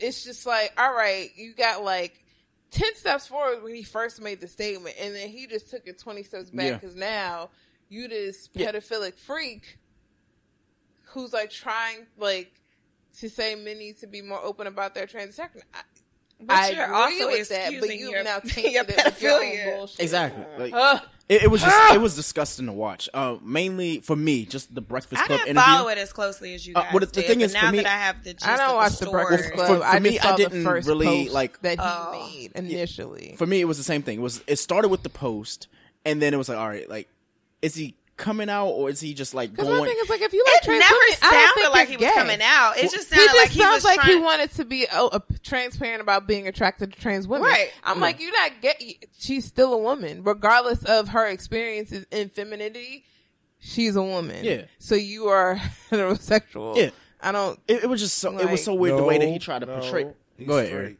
it's 0.00 0.24
just 0.24 0.46
like, 0.46 0.72
all 0.78 0.92
right, 0.94 1.30
you 1.36 1.54
got 1.54 1.82
like 1.84 2.22
10 2.70 2.94
steps 2.94 3.26
forward 3.26 3.62
when 3.62 3.74
he 3.74 3.82
first 3.82 4.20
made 4.22 4.40
the 4.40 4.46
statement, 4.48 4.94
and 5.00 5.14
then 5.14 5.28
he 5.28 5.46
just 5.46 5.70
took 5.70 5.86
it 5.86 5.98
20 5.98 6.22
steps 6.22 6.50
back 6.50 6.66
Yeah. 6.66 6.72
because 6.76 6.94
now 6.94 7.50
you 7.88 8.06
this 8.08 8.48
Yeah. 8.52 8.70
pedophilic 8.70 9.18
freak 9.18 9.78
who's 11.06 11.32
like 11.32 11.50
trying, 11.50 12.06
like, 12.16 12.52
to 13.18 13.28
say 13.28 13.54
men 13.54 13.78
need 13.78 13.98
to 13.98 14.06
be 14.06 14.22
more 14.22 14.42
open 14.42 14.66
about 14.66 14.94
their 14.94 15.06
transaction. 15.06 15.62
I, 15.74 15.80
But 16.40 16.56
I 16.56 16.70
you're 16.70 16.84
agree 16.84 16.96
also 17.22 17.26
with 17.28 17.48
that, 17.50 17.72
but 17.80 17.96
you've 17.96 18.10
your- 18.12 18.24
now 18.24 18.40
your 18.44 18.52
tainted 18.52 18.90
it 18.90 19.04
with 19.04 19.22
your 19.22 19.32
own 19.42 19.76
bullshit. 19.76 20.00
Exactly. 20.00 20.44
Like, 20.58 20.72
Ugh. 20.74 21.02
it, 21.28 21.42
it 21.42 21.50
was 21.50 21.60
just 21.60 21.94
it 21.94 22.00
was 22.00 22.16
disgusting 22.16 22.64
to 22.66 22.72
watch. 22.72 23.08
Uh, 23.12 23.36
mainly 23.42 24.00
for 24.00 24.16
me, 24.16 24.46
just 24.46 24.74
the 24.74 24.80
Breakfast 24.80 25.20
I 25.22 25.26
Club 25.26 25.38
didn't 25.40 25.50
interview. 25.50 25.66
follow 25.76 25.88
it 25.90 25.98
as 25.98 26.12
closely 26.14 26.54
as 26.54 26.66
you 26.66 26.72
Uh, 26.74 26.80
guys 26.82 26.92
well, 26.94 27.00
the- 27.00 27.06
the 27.06 27.12
did, 27.12 27.26
thing 27.26 27.40
is, 27.42 27.52
now 27.52 27.66
for 27.66 27.72
me- 27.72 27.78
that 27.78 27.86
I 27.86 27.98
have 28.06 28.24
the 28.24 28.32
gist 28.32 28.46
I 28.48 28.52
of 28.54 28.58
don't 28.58 28.68
the 28.70 28.74
watch 28.76 28.90
the 28.92 29.06
story, 29.06 29.24
Breakfast 29.26 29.50
for- 29.50 29.56
Club. 29.56 29.78
for 29.80 29.84
I 29.84 29.98
me, 29.98 30.18
I 30.18 30.36
didn't 30.36 30.64
first 30.64 30.88
really, 30.88 31.28
like- 31.28 31.60
that 31.62 31.78
he 31.78 31.84
Oh. 31.86 32.12
made 32.32 32.52
initially. 32.54 33.34
for 33.36 33.46
me, 33.46 33.60
it 33.60 33.64
was 33.66 33.76
the 33.78 33.84
same 33.84 34.02
thing. 34.02 34.18
It 34.18 34.22
was 34.22 34.42
it 34.46 34.56
started 34.56 34.88
with 34.88 35.02
the 35.02 35.10
post, 35.10 35.68
and 36.06 36.22
then 36.22 36.32
it 36.32 36.38
was 36.38 36.48
like, 36.48 36.56
all 36.58 36.68
right, 36.68 36.88
like, 36.88 37.08
is 37.60 37.74
he 37.74 37.94
coming 38.20 38.48
out 38.48 38.68
or 38.68 38.90
is 38.90 39.00
he 39.00 39.14
just 39.14 39.34
like 39.34 39.50
Because 39.50 39.66
going? 39.66 39.80
my 39.80 39.86
thing 39.86 39.96
is 40.02 40.08
like, 40.08 40.20
if 40.20 40.32
you 40.32 40.44
like 40.44 40.62
It 40.62 40.64
trans 40.64 40.80
never 40.80 40.94
women, 40.94 41.16
sounded 41.18 41.70
like 41.72 41.88
he 41.88 41.96
was 41.96 42.06
gay. 42.06 42.12
coming 42.14 42.40
out. 42.42 42.76
It 42.76 42.90
just 42.90 43.12
he 43.12 43.16
just 43.16 43.36
like 43.36 43.48
he 43.50 43.60
sounds 43.60 43.74
was 43.76 43.84
like 43.84 44.00
he 44.02 44.16
wanted 44.16 44.50
to 44.52 44.64
be 44.64 44.86
oh, 44.92 45.08
uh, 45.08 45.18
transparent 45.42 46.00
about 46.02 46.26
being 46.26 46.46
attracted 46.46 46.92
to 46.92 47.00
trans 47.00 47.26
women. 47.26 47.48
Right. 47.48 47.70
I'm 47.82 47.96
Mm. 47.96 48.00
like, 48.02 48.20
you're 48.20 48.32
not 48.32 48.52
gay. 48.60 48.98
She's 49.18 49.44
still 49.44 49.72
a 49.72 49.78
woman, 49.78 50.22
regardless 50.22 50.84
of 50.84 51.08
her 51.08 51.26
experiences 51.26 52.06
in 52.10 52.28
femininity. 52.28 53.04
She's 53.58 53.96
a 53.96 54.02
woman. 54.02 54.44
Yeah. 54.44 54.62
So 54.78 54.94
you 54.94 55.26
are 55.26 55.56
heterosexual. 55.90 56.76
Yeah. 56.76 56.90
I 57.20 57.32
don't. 57.32 57.58
it, 57.68 57.84
it 57.84 57.86
was 57.88 58.00
just 58.00 58.18
so 58.18 58.38
it 58.38 58.50
was 58.50 58.64
so 58.64 58.72
Like- 58.72 58.80
weird 58.80 58.98
the 58.98 59.02
way 59.04 59.18
that 59.18 59.28
he 59.28 59.38
tried 59.38 59.58
to 59.58 59.66
no, 59.66 59.80
portray. 59.80 60.06
he's 60.36 60.46
Go 60.48 60.58
ahead. 60.58 60.72
Eric. 60.72 60.96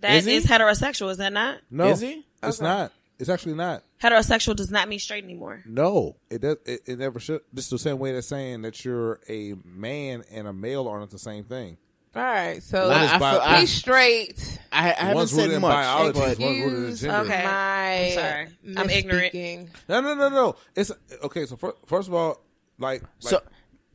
That 0.00 0.16
Is 0.16 0.26
is, 0.26 0.46
heterosexual, 0.46 1.10
is 1.10 1.18
that 1.18 1.32
not? 1.32 1.58
No, 1.70 1.88
Is 1.88 2.00
he? 2.00 2.24
It's 2.42 2.58
Okay. 2.60 2.64
not. 2.68 2.92
It's 3.20 3.28
actually 3.28 3.54
not. 3.54 3.84
Heterosexual 4.02 4.56
does 4.56 4.70
not 4.70 4.88
mean 4.88 4.98
straight 4.98 5.22
anymore. 5.24 5.62
No, 5.66 6.16
it 6.30 6.40
does. 6.40 6.56
It, 6.66 6.80
it 6.86 6.98
never 6.98 7.20
should. 7.20 7.42
This 7.52 7.66
is 7.66 7.70
the 7.70 7.78
same 7.78 7.98
way 7.98 8.12
they're 8.12 8.22
saying 8.22 8.62
that 8.62 8.84
you're 8.84 9.20
a 9.28 9.54
man 9.64 10.24
and 10.32 10.48
a 10.48 10.52
male 10.52 10.88
aren't 10.88 11.10
the 11.10 11.18
same 11.18 11.44
thing. 11.44 11.76
All 12.16 12.22
right. 12.22 12.60
So 12.62 12.88
One 12.88 13.02
is 13.02 13.10
I 13.12 13.18
bi- 13.18 13.30
feel- 13.32 13.40
I- 13.42 13.60
he's 13.60 13.72
straight. 13.72 14.58
I, 14.72 14.90
I 14.90 14.92
haven't 14.94 15.14
One's 15.16 15.32
rooted 15.32 15.50
said 15.50 15.54
in 15.56 15.60
much, 15.62 15.70
biology, 15.72 16.18
one's 16.18 16.38
rooted 16.38 16.48
in 16.48 16.88
Excuse 16.88 17.00
gender. 17.02 17.16
Okay. 17.32 17.44
my 17.44 17.92
I'm 17.94 18.10
sorry. 18.12 18.48
I'm 18.78 18.90
ignorant. 18.90 19.32
misspeaking. 19.34 19.68
No, 19.88 20.00
no, 20.00 20.14
no, 20.14 20.28
no. 20.30 20.56
It's 20.74 20.90
okay. 21.22 21.46
So 21.46 21.56
fir- 21.56 21.74
first 21.86 22.08
of 22.08 22.14
all, 22.14 22.40
like, 22.78 23.02
like 23.02 23.10
So- 23.20 23.42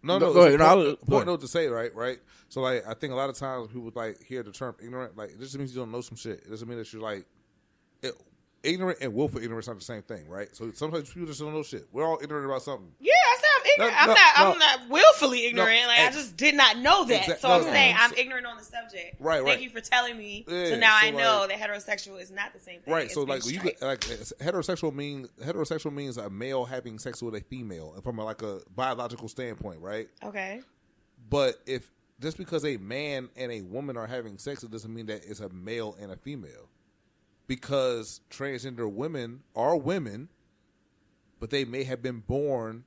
no, 0.04 0.20
no. 0.20 0.32
go 0.34 0.44
it's 0.44 0.48
ahead. 0.50 0.54
a 0.54 0.58
No, 0.60 0.66
I'll- 0.66 0.96
point, 0.98 1.10
go 1.26 1.32
note 1.34 1.42
to 1.42 1.48
say, 1.48 1.68
right, 1.68 1.94
right. 1.96 2.20
So 2.48 2.62
like, 2.62 2.88
I 2.88 2.94
think 2.94 3.12
a 3.12 3.16
lot 3.18 3.30
of 3.30 3.36
times 3.38 3.68
people 3.68 3.92
like 3.96 4.24
hear 4.24 4.44
the 4.44 4.52
term 4.52 4.76
ignorant. 4.82 5.18
Like, 5.18 5.32
it 5.32 5.40
just 5.40 5.58
means 5.58 5.74
you 5.74 5.82
don't 5.82 5.92
know 5.92 6.02
some 6.02 6.16
shit. 6.16 6.44
It 6.46 6.50
doesn't 6.52 6.70
mean 6.70 6.78
that 6.78 6.94
you're 6.94 7.02
like 7.02 7.20
it, 7.20 7.28
ignorant 8.66 9.00
and 9.02 9.14
willful 9.14 9.42
ignorance 9.42 9.68
not 9.68 9.78
the 9.78 9.84
same 9.84 10.02
thing, 10.02 10.28
right? 10.28 10.54
So 10.56 10.72
sometimes 10.72 11.10
people 11.12 11.28
just 11.28 11.40
don't 11.40 11.54
know 11.54 11.64
shit. 11.64 11.88
We're 11.92 12.06
all 12.06 12.20
ignorant 12.22 12.46
about 12.46 12.62
something. 12.64 12.92
Yeah, 13.00 13.14
I 13.14 13.38
said 13.38 13.48
I'm 13.56 13.66
ignorant. 13.74 13.94
No, 13.94 14.00
I'm 14.02 14.08
no, 14.08 14.14
not. 14.14 14.38
no. 14.38 14.52
I'm 14.52 14.60
not 14.60 14.90
willfully 14.90 15.46
ignorant. 15.46 15.82
No, 15.82 15.88
like 15.88 16.00
I 16.00 16.12
just 16.12 16.36
did 16.38 16.56
not 16.56 16.78
know 16.78 17.06
that. 17.06 17.40
So 17.40 17.50
I'm 17.52 17.64
saying. 17.64 17.96
I'm 17.98 18.14
ignorant 18.14 18.46
on 18.46 18.58
the 18.58 18.64
subject. 18.64 19.16
Right, 19.20 19.44
Right. 19.44 19.52
Thank 19.52 19.62
you 19.62 19.70
for 19.70 19.82
telling 19.82 20.18
me. 20.18 20.46
Yeah, 20.48 20.66
so 20.70 20.78
now 20.78 21.00
so 21.00 21.08
I 21.08 21.12
know 21.12 21.40
like- 21.48 21.60
that 21.60 21.70
heterosexual 21.70 22.22
is 22.22 22.32
not 22.32 22.54
the 22.54 22.60
same 22.60 22.82
thing. 22.82 22.94
Right. 22.94 23.12
So 23.12 23.24
like 23.24 23.46
you 23.46 23.60
get 23.60 23.82
like 23.82 24.02
heterosexual 24.02 24.94
means 24.94 25.30
heterosexual 25.42 25.94
means 25.94 26.18
a 26.18 26.30
male 26.30 26.66
having 26.66 27.00
sex 27.00 27.22
with 27.22 27.36
a 27.36 27.42
female, 27.42 28.00
from 28.04 28.20
a, 28.20 28.24
like 28.26 28.42
a 28.42 28.60
biological 28.76 29.28
standpoint, 29.28 29.80
right? 29.82 30.08
okay. 30.24 30.62
But 31.30 31.56
if 31.66 31.90
just 32.22 32.38
because 32.38 32.64
a 32.66 32.78
man 32.78 33.30
and 33.36 33.52
a 33.52 33.62
woman 33.62 33.98
are 33.98 34.08
having 34.08 34.38
sex, 34.38 34.64
it 34.64 34.72
doesn't 34.72 34.94
mean 34.94 35.08
that 35.08 35.26
it's 35.26 35.40
a 35.40 35.50
male 35.50 35.98
and 36.00 36.12
a 36.12 36.16
female. 36.16 36.70
Because 37.48 38.22
transgender 38.32 38.92
women 38.92 39.42
are 39.56 39.76
women, 39.78 40.30
but 41.40 41.50
they 41.52 41.64
may 41.66 41.84
have 41.84 42.02
been 42.02 42.20
born 42.22 42.86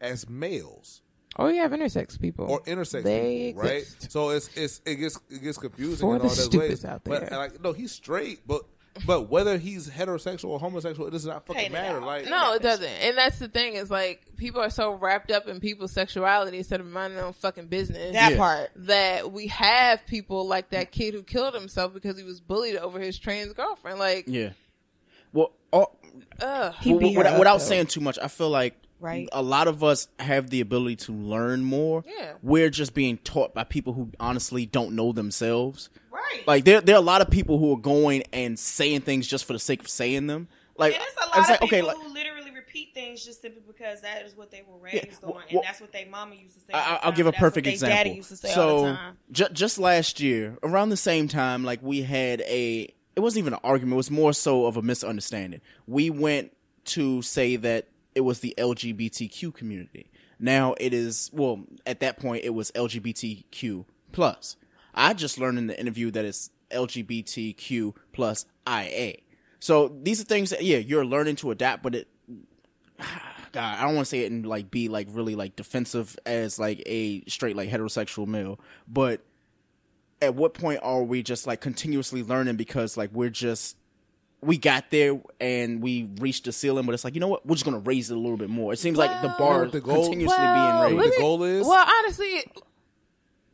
as 0.00 0.28
males 0.28 1.02
Oh, 1.40 1.46
you 1.48 1.60
have 1.60 1.70
intersex 1.72 2.20
people 2.20 2.46
or 2.46 2.60
intersex 2.62 3.02
They 3.04 3.48
people, 3.48 3.62
right? 3.62 3.82
exist. 3.82 4.10
So 4.10 4.30
it's 4.30 4.48
it's 4.56 4.80
it 4.84 4.96
gets 4.96 5.18
it 5.30 5.42
gets 5.42 5.58
confusing 5.58 5.98
For 6.00 6.16
in 6.16 6.22
the 6.22 6.28
all 6.28 6.34
those 6.34 6.50
ways. 6.56 6.84
out 6.84 7.02
But 7.04 7.28
there. 7.28 7.38
like, 7.38 7.62
no, 7.62 7.72
he's 7.72 7.92
straight, 7.92 8.40
but 8.46 8.62
but 9.06 9.30
whether 9.30 9.58
he's 9.58 9.88
heterosexual 9.88 10.46
or 10.50 10.58
homosexual, 10.58 11.06
it 11.08 11.10
does 11.10 11.26
not 11.26 11.46
fucking 11.46 11.60
Paint 11.62 11.72
matter. 11.72 11.96
out. 11.98 12.02
Like 12.04 12.24
No, 12.28 12.54
it 12.54 12.62
doesn't. 12.62 12.86
And 12.86 13.16
that's 13.16 13.38
the 13.38 13.48
thing 13.48 13.74
is 13.74 13.90
like 13.90 14.22
people 14.36 14.60
are 14.60 14.70
so 14.70 14.92
wrapped 14.92 15.30
up 15.30 15.48
in 15.48 15.60
people's 15.60 15.92
sexuality 15.92 16.58
instead 16.58 16.80
of 16.80 16.86
minding 16.86 17.16
their 17.16 17.24
own 17.26 17.32
fucking 17.32 17.66
business. 17.66 18.12
That 18.12 18.32
Yeah. 18.32 18.38
part. 18.38 18.70
That 18.76 19.32
we 19.32 19.48
have 19.48 20.06
people 20.06 20.46
like 20.46 20.70
that 20.70 20.92
kid 20.92 21.14
who 21.14 21.22
killed 21.22 21.54
himself 21.54 21.92
because 21.94 22.16
he 22.18 22.24
was 22.24 22.40
bullied 22.40 22.76
over 22.76 22.98
his 23.00 23.18
trans 23.18 23.52
girlfriend. 23.52 23.98
Like, 23.98 24.24
yeah. 24.26 24.50
Well, 25.32 25.52
all, 25.70 25.98
ugh. 26.40 26.74
He 26.80 26.94
well, 26.94 27.14
without, 27.14 27.38
without 27.38 27.62
saying 27.62 27.86
too 27.86 28.00
much, 28.00 28.18
I 28.22 28.28
feel 28.28 28.48
like 28.50 28.74
Right. 29.00 29.28
a 29.32 29.42
lot 29.42 29.68
of 29.68 29.84
us 29.84 30.08
have 30.18 30.50
the 30.50 30.60
ability 30.60 30.96
to 30.96 31.12
learn 31.12 31.62
more. 31.64 32.04
Yeah. 32.06 32.32
We're 32.42 32.70
just 32.70 32.94
being 32.94 33.18
taught 33.18 33.54
by 33.54 33.64
people 33.64 33.92
who 33.92 34.10
honestly 34.18 34.66
don't 34.66 34.94
know 34.96 35.12
themselves. 35.12 35.88
Right. 36.10 36.46
Like 36.46 36.64
there, 36.64 36.80
there 36.80 36.96
are 36.96 36.98
a 36.98 37.02
lot 37.02 37.20
of 37.20 37.30
people 37.30 37.58
who 37.58 37.72
are 37.74 37.80
going 37.80 38.24
and 38.32 38.58
saying 38.58 39.02
things 39.02 39.26
just 39.28 39.44
for 39.44 39.52
the 39.52 39.58
sake 39.58 39.80
of 39.82 39.88
saying 39.88 40.26
them. 40.26 40.48
Like 40.76 40.94
And 40.94 41.02
it's 41.02 41.16
a 41.16 41.20
lot 41.28 41.38
it's 41.38 41.48
of 41.48 41.50
like, 41.50 41.60
people 41.60 41.78
okay, 41.78 41.82
like, 41.82 41.96
who 41.96 42.12
literally 42.14 42.50
repeat 42.52 42.92
things 42.94 43.24
just 43.24 43.40
simply 43.42 43.62
because 43.66 44.00
that 44.02 44.24
is 44.24 44.36
what 44.36 44.50
they 44.50 44.62
were 44.68 44.88
Yeah, 44.88 45.00
raised 45.04 45.22
well- 45.22 45.32
on, 45.34 45.42
and 45.42 45.52
well, 45.54 45.62
that's 45.64 45.80
what 45.80 45.92
their 45.92 46.06
mama 46.06 46.34
used 46.34 46.54
to 46.54 46.60
say. 46.60 46.72
I, 46.72 46.94
I'll 46.94 47.00
time, 47.00 47.14
give 47.14 47.26
a 47.26 47.28
and 47.28 47.34
that's 47.34 47.40
what 47.42 47.46
perfect 47.48 47.66
example. 47.68 47.96
Daddy 47.96 48.10
used 48.10 48.28
to 48.30 48.36
say 48.36 48.48
so 48.52 48.68
all 48.76 48.82
the 48.84 48.92
time. 48.94 49.16
ju- 49.32 49.48
just 49.52 49.78
last 49.78 50.20
year, 50.20 50.56
around 50.62 50.88
the 50.90 50.96
same 50.96 51.28
time, 51.28 51.64
like 51.64 51.80
we 51.82 52.02
had 52.02 52.40
a, 52.42 52.92
it 53.16 53.20
wasn't 53.20 53.38
even 53.44 53.54
an 53.54 53.60
argument. 53.64 53.94
It 53.94 53.96
was 53.96 54.10
more 54.10 54.32
so 54.32 54.66
of 54.66 54.76
a 54.76 54.82
misunderstanding. 54.82 55.60
We 55.86 56.10
went 56.10 56.52
to 56.86 57.22
say 57.22 57.56
that 57.56 57.86
it 58.18 58.24
was 58.24 58.40
the 58.40 58.52
LGBTQ 58.58 59.54
community. 59.54 60.10
Now 60.40 60.74
it 60.80 60.92
is 60.92 61.30
well. 61.32 61.64
At 61.86 62.00
that 62.00 62.18
point, 62.18 62.44
it 62.44 62.50
was 62.50 62.72
LGBTQ 62.72 63.84
plus. 64.10 64.56
I 64.92 65.14
just 65.14 65.38
learned 65.38 65.58
in 65.58 65.68
the 65.68 65.78
interview 65.78 66.10
that 66.10 66.24
it's 66.24 66.50
LGBTQ 66.72 67.94
plus 68.12 68.44
IA. 68.68 69.18
So 69.60 69.96
these 70.02 70.20
are 70.20 70.24
things 70.24 70.50
that 70.50 70.64
yeah, 70.64 70.78
you're 70.78 71.04
learning 71.04 71.36
to 71.36 71.52
adapt, 71.52 71.84
but 71.84 71.94
it 71.94 72.08
God, 73.52 73.78
I 73.78 73.82
don't 73.82 73.94
want 73.94 74.06
to 74.06 74.10
say 74.10 74.24
it 74.24 74.32
and 74.32 74.44
like 74.44 74.68
be 74.68 74.88
like 74.88 75.06
really 75.12 75.36
like 75.36 75.54
defensive 75.54 76.18
as 76.26 76.58
like 76.58 76.82
a 76.86 77.22
straight 77.28 77.54
like 77.54 77.70
heterosexual 77.70 78.26
male, 78.26 78.58
but 78.88 79.20
at 80.20 80.34
what 80.34 80.54
point 80.54 80.80
are 80.82 81.04
we 81.04 81.22
just 81.22 81.46
like 81.46 81.60
continuously 81.60 82.24
learning 82.24 82.56
because 82.56 82.96
like 82.96 83.10
we're 83.12 83.30
just 83.30 83.76
we 84.40 84.56
got 84.56 84.90
there 84.90 85.20
and 85.40 85.82
we 85.82 86.08
reached 86.20 86.44
the 86.44 86.52
ceiling, 86.52 86.86
but 86.86 86.94
it's 86.94 87.04
like 87.04 87.14
you 87.14 87.20
know 87.20 87.28
what, 87.28 87.44
we're 87.46 87.54
just 87.56 87.64
gonna 87.64 87.78
raise 87.80 88.10
it 88.10 88.16
a 88.16 88.20
little 88.20 88.36
bit 88.36 88.48
more. 88.50 88.72
It 88.72 88.78
seems 88.78 88.96
like 88.98 89.22
the 89.22 89.34
bar 89.38 89.60
You 89.60 89.66
is 89.66 89.72
the 89.72 89.80
goal- 89.80 90.02
continuously 90.04 90.36
Well, 90.38 90.82
being 90.86 90.96
what 90.96 91.04
raised. 91.04 91.16
the 91.16 91.20
goal 91.20 91.42
is? 91.44 91.66
Well, 91.66 91.86
honestly, 91.98 92.44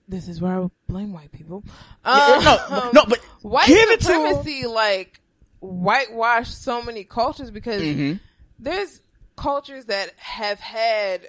this 0.09 0.28
is 0.28 0.40
where 0.40 0.52
I 0.55 0.59
would 0.61 0.70
blame 0.86 1.12
white 1.12 1.32
people. 1.32 1.65
Yeah, 2.05 2.40
no, 2.44 2.77
Um, 2.77 2.81
but- 2.82 2.94
no, 2.94 3.05
but 3.09 3.19
white 3.43 3.66
give 3.66 3.89
it 3.90 4.01
to 4.02 4.12
'em. 4.12 4.20
supremacy 4.35 4.66
like 4.66 5.20
whitewash 5.61 6.51
so 6.51 6.82
many 6.82 7.05
cultures 7.05 7.51
because 7.51 7.81
Mhm. 7.82 8.20
there's 8.59 9.01
cultures 9.36 9.86
that 9.86 10.12
have 10.19 10.61
had 10.61 11.28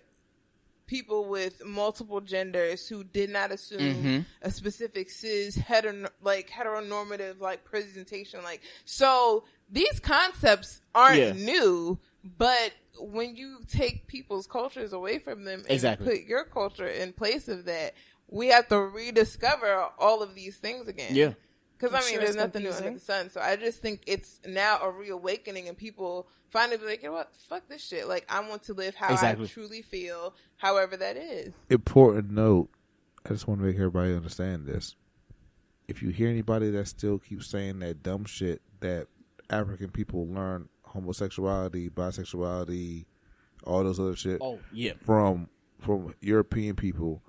people 0.87 1.25
with 1.25 1.63
multiple 1.65 2.21
genders 2.21 2.87
who 2.87 3.03
did 3.03 3.29
not 3.29 3.51
assume 3.51 3.79
Mhm. 4.03 4.25
a 4.41 4.51
specific 4.51 5.09
cis 5.09 5.55
hetero 5.55 6.07
like 6.21 6.49
heteronormative 6.49 7.39
like 7.39 7.63
presentation 7.65 8.43
like 8.43 8.61
so 8.85 9.43
these 9.69 9.99
concepts 9.99 10.81
aren't 10.93 11.17
Yeah. 11.19 11.31
new 11.33 11.99
but 12.23 12.71
when 12.99 13.35
you 13.35 13.59
take 13.67 14.07
people's 14.07 14.47
cultures 14.47 14.93
away 14.93 15.19
from 15.19 15.43
them 15.43 15.61
and 15.61 15.71
Exactly. 15.71 16.07
put 16.19 16.27
your 16.27 16.43
culture 16.45 16.87
in 16.87 17.13
place 17.13 17.47
of 17.47 17.65
that 17.65 17.93
we 18.27 18.47
have 18.47 18.67
to 18.69 18.79
rediscover 18.79 19.89
all 19.99 20.21
of 20.21 20.35
these 20.35 20.57
things 20.57 20.87
again 20.87 21.15
Yeah. 21.15 21.33
Because 21.77 21.93
I'm 21.93 22.01
mean, 22.01 22.09
sure 22.09 22.19
there's 22.19 22.29
it's 22.31 22.37
nothing 22.37 22.63
new 22.63 22.71
under 22.71 22.91
the 22.91 22.99
sun. 22.99 23.29
So 23.29 23.41
I 23.41 23.55
just 23.55 23.81
think 23.81 24.01
it's 24.07 24.39
now 24.45 24.79
a 24.81 24.89
reawakening, 24.91 25.67
and 25.67 25.77
people 25.77 26.27
finally 26.49 26.77
be 26.77 26.85
like, 26.85 27.03
you 27.03 27.09
know 27.09 27.15
what, 27.15 27.33
fuck 27.49 27.67
this 27.67 27.83
shit. 27.85 28.07
Like 28.07 28.25
I 28.29 28.47
want 28.47 28.63
to 28.63 28.73
live 28.73 28.95
how 28.95 29.11
Exactly. 29.13 29.45
I 29.45 29.47
truly 29.49 29.81
feel, 29.81 30.33
however 30.57 30.97
that 30.97 31.17
is. 31.17 31.53
important 31.69 32.31
note. 32.31 32.69
I 33.25 33.29
just 33.29 33.47
want 33.47 33.59
to 33.59 33.65
make 33.65 33.75
everybody 33.75 34.13
understand 34.13 34.67
this. 34.67 34.95
If 35.87 36.01
you 36.03 36.09
hear 36.09 36.29
anybody 36.29 36.69
that 36.71 36.87
still 36.87 37.17
keeps 37.19 37.47
saying 37.47 37.79
that 37.79 38.03
dumb 38.03 38.25
shit 38.25 38.61
that 38.81 39.07
African 39.49 39.89
people 39.89 40.27
learn 40.27 40.69
homosexuality, 40.83 41.89
bisexuality, 41.89 43.05
all 43.63 43.83
those 43.83 43.99
other 43.99 44.15
shit 44.15 44.39
Oh 44.41 44.59
yeah, 44.71 44.93
from 44.97 45.49
from 45.79 46.13
European 46.21 46.75
people, 46.75 47.21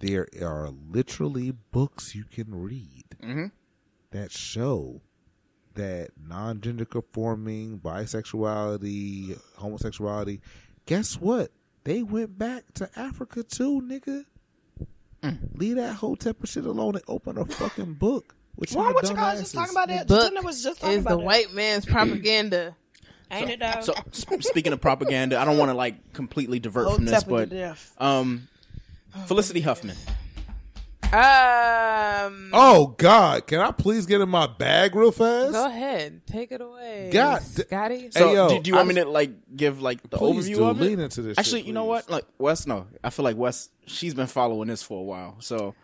there 0.00 0.26
are 0.42 0.70
literally 0.70 1.50
books 1.52 2.14
you 2.14 2.24
can 2.24 2.54
read 2.54 3.04
Mhm. 3.22 3.50
that 4.10 4.32
show 4.32 5.00
that 5.74 6.10
non-gender 6.18 6.84
conforming, 6.86 7.78
bisexuality, 7.78 9.38
homosexuality. 9.56 10.40
Guess 10.86 11.20
what? 11.20 11.52
They 11.84 12.02
went 12.02 12.38
back 12.38 12.64
to 12.74 12.88
Africa 12.98 13.42
too, 13.42 13.80
nigga. 13.82 14.24
Leave 15.54 15.76
that 15.76 15.94
whole 15.94 16.14
type 16.14 16.40
of 16.42 16.48
shit 16.48 16.64
alone 16.64 16.94
and 16.94 17.04
open 17.08 17.36
a 17.36 17.44
fucking 17.46 17.94
book. 17.94 18.34
Which 18.54 18.72
Why 18.72 18.84
y'all 18.84 18.94
what 18.94 19.08
you 19.08 19.14
guys 19.16 19.40
just 19.40 19.54
dumbasses. 19.54 19.58
talking 19.58 19.72
about 19.74 19.88
that? 19.88 20.06
Book 20.06 20.22
Jenna 20.32 20.42
was 20.46 20.62
just 20.62 20.80
talking 20.80 20.96
is 20.98 21.02
about 21.02 21.10
the 21.10 21.16
that. 21.18 21.24
white 21.24 21.52
man's 21.52 21.84
propaganda. 21.86 22.76
Ain't 23.30 23.50
it 23.50 23.58
though? 23.60 23.80
So 23.82 23.92
speaking 24.12 24.72
of 24.72 24.80
propaganda, 24.80 25.38
I 25.38 25.44
don't 25.44 25.58
want 25.58 25.70
to 25.70 25.74
like 25.74 26.12
completely 26.12 26.60
divert 26.60 26.94
from 26.94 27.04
this, 27.06 27.24
but 27.24 27.52
um, 27.98 28.46
Felicity 29.26 29.60
Huffman. 29.60 29.96
Um, 31.12 32.50
Oh 32.52 32.94
God! 32.98 33.46
Can 33.46 33.60
I 33.60 33.70
please 33.70 34.06
get 34.06 34.20
in 34.20 34.28
my 34.28 34.46
bag 34.48 34.94
real 34.96 35.12
fast? 35.12 35.52
go 35.52 35.66
ahead, 35.66 36.20
take 36.26 36.50
it 36.50 36.60
away, 36.60 37.10
God, 37.12 37.42
Scotty. 37.42 38.10
So 38.10 38.28
Hey, 38.28 38.34
yo, 38.34 38.48
do, 38.48 38.60
do 38.60 38.68
you 38.70 38.74
want 38.76 38.86
I 38.90 38.92
me 38.92 39.00
to 39.02 39.08
like 39.08 39.30
give 39.56 39.80
like 39.80 40.02
the 40.10 40.18
overview 40.18 40.56
do. 40.56 40.64
of 40.64 40.82
it? 40.82 40.84
Lean 40.84 40.98
into 40.98 41.22
this 41.22 41.38
Actually, 41.38 41.60
shit, 41.60 41.68
you 41.68 41.72
know 41.74 41.84
what? 41.84 42.10
Like 42.10 42.24
Wes, 42.38 42.66
no, 42.66 42.88
I 43.04 43.10
feel 43.10 43.24
like 43.24 43.36
Wes. 43.36 43.68
She's 43.86 44.14
been 44.14 44.26
following 44.26 44.66
this 44.68 44.82
for 44.82 44.98
a 44.98 45.02
while, 45.04 45.36
so 45.38 45.74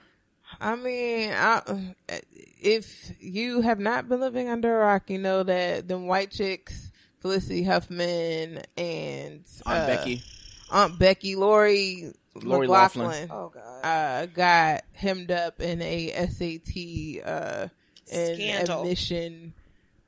I 0.61 0.75
mean, 0.75 1.31
I, 1.33 1.63
if 2.61 3.13
you 3.21 3.61
have 3.61 3.79
not 3.79 4.09
been 4.09 4.21
living 4.21 4.49
under 4.49 4.77
a 4.77 4.85
rock, 4.87 5.09
you 5.09 5.19
know 5.19 5.45
that 5.45 5.87
them 5.87 6.09
white 6.09 6.33
chicks, 6.33 6.91
Felicity 7.21 7.63
Huffman 7.63 8.63
and 8.77 9.45
Aunt 9.65 9.67
uh, 9.67 9.87
Becky. 9.87 10.23
Aunt 10.71 10.99
Becky, 10.99 11.37
Lori, 11.37 12.13
Lori 12.35 12.67
McLaughlin, 12.67 13.07
Loughlin. 13.07 13.29
Oh 13.31 13.49
god. 13.53 13.85
uh, 13.85 14.27
got 14.27 14.85
hemmed 14.93 15.31
up 15.31 15.61
in 15.61 15.83
a 15.83 16.09
SAT 16.29 17.27
uh, 17.27 17.69
and 18.13 18.37
Scandal. 18.37 18.83
admission, 18.83 19.53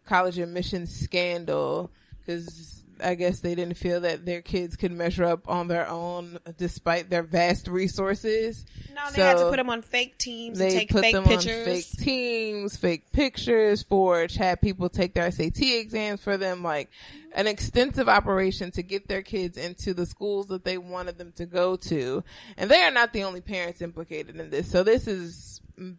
college 0.07 0.39
admission 0.39 0.87
scandal 0.87 1.91
because 2.21 2.84
I 3.03 3.15
guess 3.15 3.41
they 3.41 3.55
didn't 3.55 3.77
feel 3.77 4.01
that 4.03 4.25
their 4.27 4.43
kids 4.43 4.77
could 4.77 4.93
measure 4.93 5.25
up 5.25 5.49
on 5.49 5.69
their 5.69 5.89
own 5.89 6.39
despite 6.57 7.11
their 7.11 7.23
vast 7.23 7.69
resources. 7.69 8.65
No, 8.95 9.03
they 9.15 9.23
had 9.23 9.39
to 9.39 9.49
put 9.51 9.57
them 9.57 9.71
on 9.71 9.83
fake 9.83 10.19
teams 10.19 10.61
and 10.61 10.71
They 10.71 10.79
take 10.79 10.91
put 10.91 11.03
fake 11.03 11.15
them 11.15 11.25
pictures. 11.25 11.67
on 11.67 11.75
fake 11.75 11.91
teams, 11.99 12.77
fake 12.77 13.13
pictures 13.13 13.83
for 13.83 14.27
had 14.37 14.61
people 14.61 14.89
take 14.89 15.15
their 15.15 15.31
SAT 15.31 15.61
exams 15.63 16.23
for 16.23 16.37
them, 16.37 16.63
like 16.63 16.91
an 17.35 17.47
extensive 17.47 18.09
operation 18.09 18.71
to 18.73 18.83
get 18.83 19.09
their 19.09 19.23
kids 19.23 19.59
into 19.59 19.93
the 19.93 20.07
schools 20.07 20.47
that 20.47 20.65
they 20.65 20.79
wanted 20.79 21.19
them 21.19 21.33
to 21.37 21.47
go 21.47 21.77
to. 21.77 22.23
And 22.57 22.71
they 22.71 22.83
are 22.83 22.91
not 22.93 23.13
the 23.13 23.25
only 23.25 23.41
parents 23.41 23.83
implicated 23.83 24.37
in 24.37 24.51
this. 24.51 24.71
So 24.71 24.83
this 24.85 25.07
is 25.09 25.54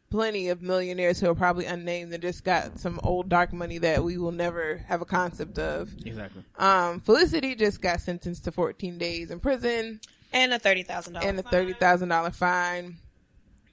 plenty 0.09 0.49
of 0.49 0.61
millionaires 0.61 1.19
who 1.19 1.29
are 1.29 1.35
probably 1.35 1.65
unnamed 1.65 2.13
and 2.13 2.21
just 2.21 2.43
got 2.43 2.79
some 2.79 2.99
old 3.03 3.29
dark 3.29 3.51
money 3.53 3.77
that 3.79 4.03
we 4.03 4.17
will 4.17 4.31
never 4.31 4.77
have 4.87 5.01
a 5.01 5.05
concept 5.05 5.57
of. 5.59 5.93
exactly. 6.05 6.43
Um, 6.57 6.99
Felicity 7.01 7.55
just 7.55 7.81
got 7.81 8.01
sentenced 8.01 8.43
to 8.45 8.51
14 8.51 8.97
days 8.97 9.31
in 9.31 9.39
prison 9.39 9.99
and 10.33 10.53
a 10.53 10.59
thirty 10.59 10.83
thousand 10.83 11.13
dollars 11.13 11.27
and 11.29 11.39
a 11.39 11.43
$30,000 11.43 12.35
fine. 12.35 12.97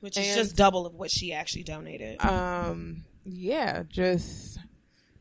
which 0.00 0.16
is 0.18 0.26
and- 0.28 0.36
just 0.36 0.56
double 0.56 0.86
of 0.86 0.94
what 0.94 1.10
she 1.10 1.32
actually 1.32 1.62
donated. 1.64 2.20
um 2.24 3.04
yeah 3.24 3.84
just 3.88 4.58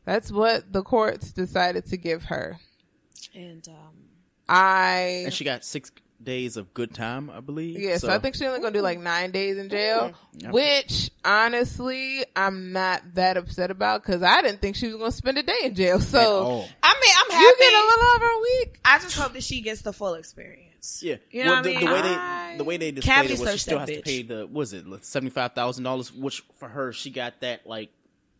that's 0.04 0.32
what 0.32 0.72
the 0.72 0.82
courts 0.82 1.32
decided 1.32 1.86
to 1.86 1.96
give 1.96 2.24
her 2.24 2.58
and 3.34 3.66
um, 3.68 3.94
i 4.48 5.22
And 5.24 5.32
she 5.32 5.44
got 5.44 5.64
six 5.64 5.92
days 6.24 6.56
of 6.56 6.72
good 6.74 6.94
time, 6.94 7.30
I 7.30 7.40
believe. 7.40 7.78
yeah 7.80 7.96
so, 7.98 8.08
i 8.10 8.18
think 8.18 8.34
she's 8.34 8.46
only 8.46 8.60
gonna 8.60 8.72
do 8.72 8.80
like 8.82 8.98
nine 8.98 9.30
days 9.30 9.56
in 9.58 9.68
jail 9.68 10.12
Yep. 10.38 10.52
which 10.52 11.10
honestly 11.24 12.24
i'm 12.36 12.72
not 12.72 13.02
that 13.14 13.36
upset 13.36 13.70
about 13.70 14.02
because 14.02 14.22
i 14.22 14.40
didn't 14.42 14.60
think 14.60 14.76
she 14.76 14.86
was 14.88 14.96
gonna 14.96 15.10
spend 15.12 15.38
a 15.38 15.42
day 15.42 15.58
in 15.64 15.74
jail 15.74 16.00
so 16.00 16.64
I 16.82 16.94
mean, 17.00 17.14
I'm 17.18 17.30
happy. 17.30 17.42
you 17.44 17.56
get 17.58 17.72
a 17.72 17.86
little 17.86 18.06
over 18.16 18.24
a 18.26 18.40
week 18.40 18.78
I 18.84 18.98
just 18.98 19.16
hope 19.16 19.32
that 19.34 19.42
she 19.42 19.60
gets 19.60 19.82
the 19.82 19.92
full 19.92 20.14
experience. 20.14 21.02
yeah. 21.02 21.16
You 21.30 21.44
know 21.44 21.52
well, 21.52 21.62
what 21.62 21.68
I 21.68 21.72
the, 21.72 21.78
mean? 21.78 21.86
the 21.86 21.92
way 21.92 22.02
they 22.02 22.54
the 22.58 22.64
way 22.64 22.76
they 22.76 22.90
displayed 22.92 23.14
Cavity 23.14 23.34
it 23.34 23.40
was 23.40 23.48
she 23.48 23.52
searched 23.52 23.62
still 23.62 23.78
that 23.78 23.88
has 23.88 23.96
to 23.98 24.02
pay 24.02 24.22
the 24.22 24.46
was 24.46 24.72
it 24.72 24.84
seventy 25.04 25.30
five 25.30 25.52
thousand 25.52 25.84
dollars, 25.84 26.12
which 26.12 26.42
for 26.56 26.68
her 26.68 26.92
she 26.92 27.10
got 27.10 27.40
that 27.40 27.66
like 27.66 27.90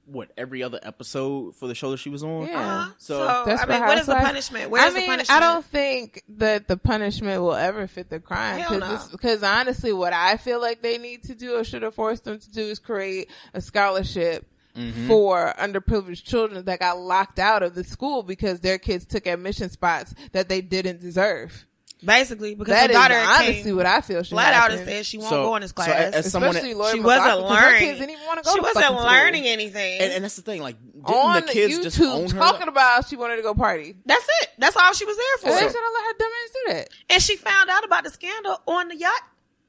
what 0.04 0.30
every 0.36 0.62
other 0.62 0.80
episode 0.82 1.54
for 1.56 1.68
the 1.68 1.74
show 1.74 1.90
that 1.92 1.98
she 1.98 2.10
was 2.10 2.22
on. 2.24 2.46
Yeah. 2.46 2.58
Uh-huh. 2.60 2.92
So- 2.98 3.18
So, 3.18 3.42
That's 3.46 3.62
I 3.62 3.66
mean, 3.66 3.80
what 3.82 3.98
is 3.98 4.06
the 4.06 4.14
punishment? 4.16 4.70
Where's 4.70 4.84
I 4.84 4.88
mean, 4.96 5.02
the 5.02 5.06
punishment? 5.06 5.30
I 5.30 5.40
don't 5.40 5.64
think 5.64 6.22
that 6.36 6.66
the 6.68 6.76
punishment 6.76 7.40
will 7.42 7.54
ever 7.54 7.86
fit 7.86 8.10
the 8.10 8.18
crime 8.20 8.58
Hell 8.60 8.78
no. 8.80 8.98
because 9.12 9.42
honestly, 9.42 9.92
what 9.92 10.12
I 10.12 10.36
feel 10.38 10.60
like 10.60 10.82
they 10.82 10.98
need 10.98 11.22
to 11.24 11.34
do 11.34 11.56
or 11.56 11.64
should 11.64 11.82
have 11.82 11.94
forced 11.94 12.24
them 12.24 12.38
to 12.38 12.50
do 12.52 12.62
is 12.62 12.78
create 12.78 13.30
a 13.54 13.60
scholarship 13.60 14.46
Mm-hmm. 14.74 15.06
for 15.06 15.52
underprivileged 15.58 16.24
children 16.24 16.64
that 16.64 16.80
got 16.80 16.98
locked 16.98 17.38
out 17.38 17.62
of 17.62 17.74
the 17.74 17.84
school 17.84 18.22
because 18.22 18.60
their 18.60 18.78
kids 18.78 19.04
took 19.04 19.26
admission 19.26 19.68
spots 19.68 20.14
that 20.32 20.48
they 20.48 20.62
didn't 20.62 20.98
deserve. 20.98 21.66
Basically, 22.04 22.54
because 22.56 22.72
That 22.72 22.90
her 22.90 22.90
is 22.90 22.96
daughter 22.96 23.14
honestly 23.18 23.62
came 23.62 23.76
what 23.76 23.86
I 23.86 24.00
feel 24.00 24.22
should 24.24 24.30
flat 24.34 24.54
out 24.54 24.72
and 24.72 24.84
said 24.84 25.06
she 25.06 25.18
won't 25.18 25.30
So- 25.30 25.44
go 25.44 25.56
in 25.56 25.62
this 25.62 25.70
so 25.70 25.74
class. 25.74 25.88
as- 25.88 26.14
as 26.26 26.32
someone 26.32 26.50
Especially 26.50 26.74
that- 26.74 26.92
she 26.94 27.00
wasn't 27.00 27.02
McLaughlin, 27.02 27.46
'cause 27.48 27.58
her 27.58 27.66
learning. 27.66 27.80
kids 27.80 27.98
didn't 28.00 28.10
even 28.10 28.26
want 28.26 28.38
to 28.38 28.44
go 28.44 28.50
she 28.50 28.56
to 28.56 28.62
wasn't 28.62 28.84
fucking 28.84 28.98
school. 28.98 29.06
learning 29.10 29.44
anything. 29.46 30.00
And, 30.00 30.12
and 30.12 30.24
that's 30.24 30.36
the 30.36 30.42
thing, 30.42 30.62
like 30.62 30.76
didn't 30.82 31.04
on 31.06 31.46
the 31.46 31.52
kids 31.52 31.78
just 31.78 32.00
own 32.00 32.26
YouTube 32.26 32.32
her? 32.32 32.38
talking 32.40 32.68
about 32.68 33.08
she 33.08 33.14
wanted 33.16 33.36
to 33.36 33.42
go 33.42 33.54
party. 33.54 33.94
That's 34.04 34.24
it. 34.42 34.48
That's 34.58 34.76
all 34.76 34.92
she 34.94 35.04
was 35.04 35.16
there 35.16 35.50
And 35.52 35.58
they 35.60 35.66
for. 35.66 35.72
should 35.72 35.82
have 35.82 35.92
let 35.94 36.04
her 36.04 36.14
dumb 36.18 36.30
ass 36.44 36.50
do 36.66 36.72
that. 36.74 36.88
And 37.10 37.22
she 37.22 37.36
found 37.36 37.70
out 37.70 37.84
about 37.84 38.02
the 38.04 38.10
scandal 38.10 38.60
on 38.66 38.88
the 38.88 38.96
yacht 38.96 39.20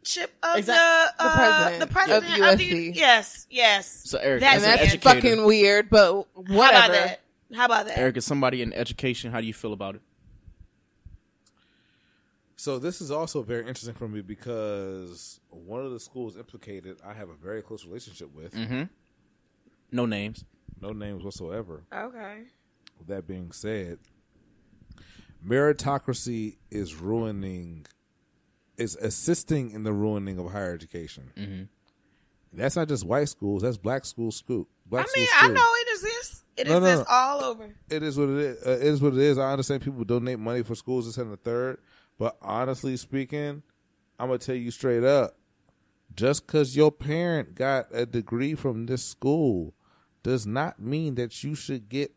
ship 0.03 0.33
of 0.41 0.57
Exact- 0.57 1.17
the, 1.19 1.23
The 1.23 1.29
uh, 1.29 1.35
president 1.35 1.79
the 1.79 1.87
president 1.93 2.41
of 2.43 2.49
of, 2.53 2.57
the 2.57 2.65
USC. 2.65 2.91
yes, 2.95 3.47
yes. 3.49 4.01
So 4.05 4.17
Eric, 4.17 4.41
That's 4.41 4.63
And 4.63 4.79
that's 4.91 4.95
fucking 5.03 5.45
weird, 5.45 5.89
but 5.89 6.07
How 6.13 6.25
about 6.35 6.49
whatever. 6.55 6.93
that? 6.93 7.19
How 7.55 7.65
about 7.65 7.85
that? 7.85 7.97
Eric 7.99 8.17
is 8.17 8.25
somebody 8.25 8.63
in 8.63 8.73
education. 8.73 9.31
How 9.31 9.39
do 9.39 9.45
you 9.45 9.53
feel 9.53 9.73
about 9.73 9.95
it? 9.95 10.01
So 12.63 12.79
this 12.79 13.01
is 13.01 13.11
also 13.11 13.43
very 13.43 13.67
interesting 13.67 13.93
for 13.93 14.07
me 14.07 14.21
because 14.21 15.41
one 15.49 15.85
of 15.85 15.91
the 15.91 15.99
schools 15.99 16.37
implicated, 16.37 16.95
I 17.05 17.11
have 17.11 17.27
a 17.27 17.33
very 17.33 17.61
close 17.61 17.83
relationship 17.83 18.33
with. 18.33 18.53
Mm-hmm. 18.53 18.83
No 19.91 20.05
names. 20.05 20.45
No 20.79 20.93
names 20.93 21.25
whatsoever. 21.25 21.83
Okay. 21.93 22.43
With 22.97 23.07
that 23.07 23.27
being 23.27 23.51
said, 23.51 23.99
meritocracy 25.45 26.55
is 26.71 26.95
ruining, 26.95 27.85
is 28.77 28.95
assisting 28.95 29.71
in 29.71 29.83
the 29.83 29.91
ruining 29.91 30.39
of 30.39 30.49
higher 30.53 30.73
education. 30.73 31.33
Mhm. 31.35 31.67
That's 32.53 32.77
not 32.77 32.87
just 32.87 33.05
white 33.05 33.27
schools. 33.27 33.63
That's 33.63 33.75
black 33.75 34.05
schools. 34.05 34.37
School. 34.37 34.69
Black 34.85 35.05
I 35.05 35.19
mean, 35.19 35.27
schools 35.27 35.51
I 35.51 35.53
know 35.53 35.69
it 35.81 35.87
exists. 35.95 36.43
It 36.55 36.67
No, 36.67 36.79
no, 36.79 36.85
exists 36.85 37.09
no. 37.09 37.13
all 37.13 37.43
over. 37.43 37.75
It 37.89 38.03
is 38.03 38.17
what 38.17 38.29
it 38.29 38.37
is. 38.37 38.65
Uh, 38.65 38.69
it 38.69 38.83
is 38.87 39.01
what 39.01 39.11
it 39.15 39.19
is. 39.19 39.37
I 39.37 39.51
understand 39.51 39.81
people 39.81 40.05
donate 40.05 40.39
money 40.39 40.63
for 40.63 40.75
schools 40.75 41.07
this 41.07 41.17
and 41.17 41.29
the 41.29 41.35
third, 41.35 41.79
but 42.17 42.37
honestly 42.41 42.97
speaking, 42.97 43.63
I'm 44.19 44.27
gonna 44.27 44.39
tell 44.39 44.55
you 44.55 44.71
straight 44.71 45.03
up: 45.03 45.37
just 46.15 46.45
because 46.45 46.75
your 46.75 46.91
parent 46.91 47.55
got 47.55 47.87
a 47.91 48.05
degree 48.05 48.55
from 48.55 48.85
this 48.85 49.03
school 49.03 49.73
does 50.21 50.47
not 50.47 50.79
mean 50.79 51.15
that 51.15 51.43
you 51.43 51.55
should 51.55 51.89
get 51.89 52.13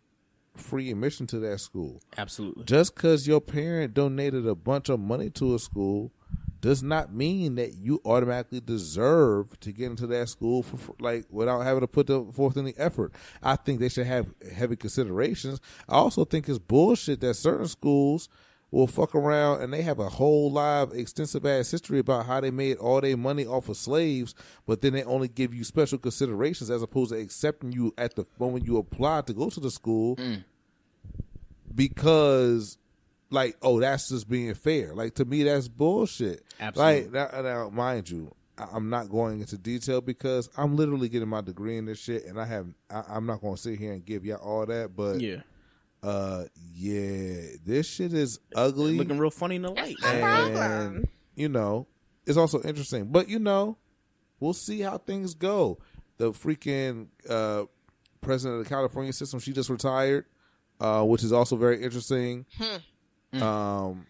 free 0.55 0.91
admission 0.91 1.27
to 1.29 1.39
that 1.41 1.61
school. 1.61 2.01
Absolutely. 2.17 2.65
Just 2.65 2.95
because 2.95 3.27
your 3.27 3.41
parent 3.41 3.95
donated 3.95 4.47
a 4.47 4.55
bunch 4.55 4.89
of 4.89 5.01
money 5.01 5.31
to 5.31 5.55
a 5.55 5.59
school 5.59 6.13
does 6.61 6.83
not 6.83 7.13
mean 7.13 7.55
that 7.57 7.75
you 7.75 8.01
automatically 8.05 8.61
deserve 8.61 9.59
to 9.61 9.73
get 9.73 9.91
into 9.91 10.07
that 10.07 10.29
school 10.29 10.63
for, 10.63 10.95
like 10.99 11.27
without 11.31 11.61
having 11.61 11.83
to 11.83 11.87
put 11.87 12.07
the, 12.07 12.25
forth 12.33 12.57
any 12.57 12.75
effort. 12.77 13.13
I 13.43 13.57
think 13.57 13.79
they 13.79 13.89
should 13.89 14.07
have 14.07 14.27
heavy 14.55 14.77
considerations. 14.77 15.61
I 15.89 15.97
also 15.97 16.25
think 16.25 16.49
it's 16.49 16.59
bullshit 16.59 17.21
that 17.21 17.35
certain 17.35 17.69
schools 17.69 18.29
will 18.71 18.87
fuck 18.87 19.15
around 19.15 19.63
and 19.63 19.73
they 19.73 19.83
have 19.83 19.99
a 19.99 20.09
whole 20.09 20.51
live 20.51 20.93
extensive 20.93 21.47
ass 21.47 21.71
history 21.71 21.99
about 21.99 22.27
how 22.27 22.41
they 22.41 22.51
made 22.51 22.77
all 22.79 23.01
their 23.01 23.17
money 23.17 23.47
off 23.47 23.69
of 23.69 23.77
slaves, 23.77 24.35
but 24.67 24.81
then 24.83 24.93
they 24.93 25.05
only 25.05 25.29
give 25.29 25.55
you 25.55 25.65
special 25.65 25.99
considerations 25.99 26.71
as 26.71 26.83
opposed 26.83 27.13
to 27.13 27.19
accepting 27.19 27.73
you 27.73 27.95
at 27.97 28.17
the 28.17 28.25
moment 28.39 28.67
you 28.67 28.77
apply 28.77 29.21
to 29.23 29.33
go 29.33 29.49
to 29.49 29.61
the 29.61 29.71
school 29.71 30.17
mm. 30.17 30.43
because 31.75 32.79
like 33.31 33.57
oh 33.63 33.81
that's 33.81 34.09
just 34.09 34.29
being 34.29 34.55
fair 34.55 34.95
like 34.95 35.15
to 35.15 35.25
me 35.25 35.43
that's 35.43 35.69
bullshit 35.69 36.45
Absolutely. 36.61 37.11
like 37.11 37.33
now, 37.33 37.41
now 37.43 37.69
mind 37.71 38.09
you 38.09 38.33
i'm 38.57 38.89
not 38.89 39.11
going 39.11 39.41
into 39.41 39.59
detail 39.59 40.01
because 40.01 40.49
i'm 40.57 40.77
literally 40.77 41.09
getting 41.09 41.29
my 41.29 41.41
degree 41.41 41.77
in 41.77 41.87
this 41.87 41.99
shit 41.99 42.25
and 42.27 42.41
i 42.41 42.45
have 42.45 42.69
I, 42.89 43.03
i'm 43.09 43.27
not 43.27 43.41
going 43.41 43.57
to 43.57 43.61
sit 43.61 43.79
here 43.79 43.93
and 43.93 44.05
give 44.05 44.25
y'all 44.25 44.37
all 44.37 44.67
that 44.67 44.95
but 44.95 45.21
Yeah. 45.21 45.41
Uh 46.03 46.45
yeah 46.75 47.41
this 47.65 47.87
shit 47.87 48.13
is 48.13 48.39
ugly 48.55 48.97
Looking 48.99 49.19
real 49.19 49.31
funny 49.31 49.57
in 49.57 49.63
the 49.63 49.71
light. 49.71 49.97
and 50.05 51.09
you 51.35 51.49
know 51.49 51.87
it's 52.27 52.37
also 52.37 52.63
interesting 52.63 53.07
but 53.07 53.29
you 53.29 53.39
know 53.39 53.77
we'll 54.41 54.53
see 54.53 54.81
how 54.81 54.99
things 54.99 55.35
go 55.35 55.79
the 56.19 56.33
freaking 56.33 57.09
uh 57.29 57.65
president 58.21 58.59
of 58.59 58.65
the 58.65 58.69
california 58.69 59.13
system 59.13 59.39
she 59.41 59.53
just 59.53 59.71
retired 59.71 60.27
uh 60.81 61.03
which 61.03 61.23
is 61.25 61.33
also 61.33 61.57
very 61.57 61.83
interesting 61.83 62.45
Hmm. 63.33 63.43
um 63.43 64.07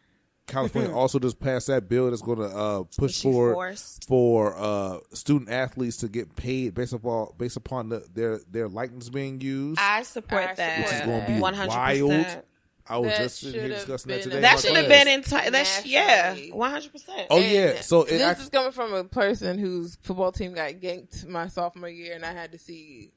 California 0.46 0.92
also 0.94 1.18
just 1.18 1.40
passed 1.40 1.66
that 1.66 1.88
bill 1.88 2.08
that's 2.10 2.22
going 2.22 2.38
to 2.38 2.44
uh, 2.44 2.82
push 2.96 3.14
She 3.14 3.22
for 3.30 3.74
for 4.06 4.54
uh, 4.56 4.98
student 5.12 5.50
athletes 5.50 5.96
to 5.98 6.08
get 6.08 6.34
paid 6.36 6.74
based 6.74 6.92
upon 6.92 7.28
based 7.36 7.56
upon 7.56 7.88
the, 7.88 8.06
their 8.14 8.38
their 8.50 8.68
likeness 8.68 9.08
being 9.08 9.40
used. 9.40 9.80
I 9.80 10.02
support 10.02 10.42
I 10.50 10.54
that. 10.54 10.78
which 10.80 10.92
is 10.92 11.00
going 11.00 11.26
to 11.26 11.32
be 11.32 11.40
One 11.40 11.54
hundred 11.54 11.70
wild. 11.70 12.42
I 12.88 12.98
was 12.98 13.10
That 13.10 13.18
just 13.18 13.40
sitting 13.40 13.54
here 13.54 13.62
should've 13.70 13.78
discussing 13.78 14.10
that 14.12 14.22
today. 14.22 14.40
That 14.42 14.60
should 14.60 14.76
have 14.76 14.88
been 14.88 15.08
in. 15.08 15.22
T- 15.24 15.50
that's 15.50 15.84
yeah, 15.84 16.36
one 16.52 16.70
hundred 16.70 16.92
percent. 16.92 17.26
Oh 17.30 17.38
yeah, 17.38 17.80
so 17.80 18.02
it 18.02 18.10
this 18.10 18.22
act- 18.22 18.40
is 18.40 18.48
coming 18.48 18.70
from 18.70 18.94
a 18.94 19.02
person 19.02 19.58
whose 19.58 19.96
football 20.02 20.30
team 20.30 20.54
got 20.54 20.70
ganked 20.74 21.26
my 21.26 21.48
sophomore 21.48 21.88
year, 21.88 22.14
and 22.14 22.24
I 22.24 22.32
had 22.32 22.52
to 22.52 22.58
see 22.58 23.10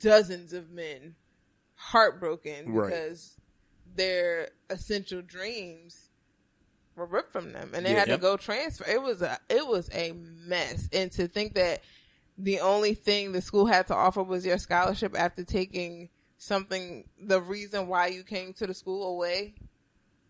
dozens 0.00 0.52
of 0.52 0.70
men 0.70 1.14
heartbroken 1.76 2.72
Right. 2.74 2.90
because 2.90 3.36
their 3.96 4.50
essential 4.70 5.22
dreams 5.22 6.03
were 6.96 7.06
ripped 7.06 7.32
from 7.32 7.52
them, 7.52 7.72
and 7.74 7.84
they 7.84 7.92
Yeah. 7.92 8.00
had 8.00 8.08
Yep. 8.08 8.18
to 8.18 8.22
go 8.22 8.36
transfer. 8.36 8.84
It 8.88 9.02
was 9.02 9.22
a 9.22 9.38
it 9.48 9.66
was 9.66 9.88
a 9.92 10.12
mess, 10.12 10.88
and 10.92 11.10
to 11.12 11.26
think 11.28 11.54
that 11.54 11.82
the 12.38 12.60
only 12.60 12.94
thing 12.94 13.32
the 13.32 13.40
school 13.42 13.66
had 13.66 13.86
to 13.88 13.94
offer 13.94 14.22
was 14.22 14.44
your 14.44 14.58
scholarship 14.58 15.16
after 15.18 15.44
taking 15.44 16.08
something 16.38 17.08
the 17.20 17.40
reason 17.40 17.86
why 17.88 18.08
you 18.08 18.22
came 18.24 18.52
to 18.54 18.66
the 18.66 18.74
school 18.74 19.08
away. 19.08 19.54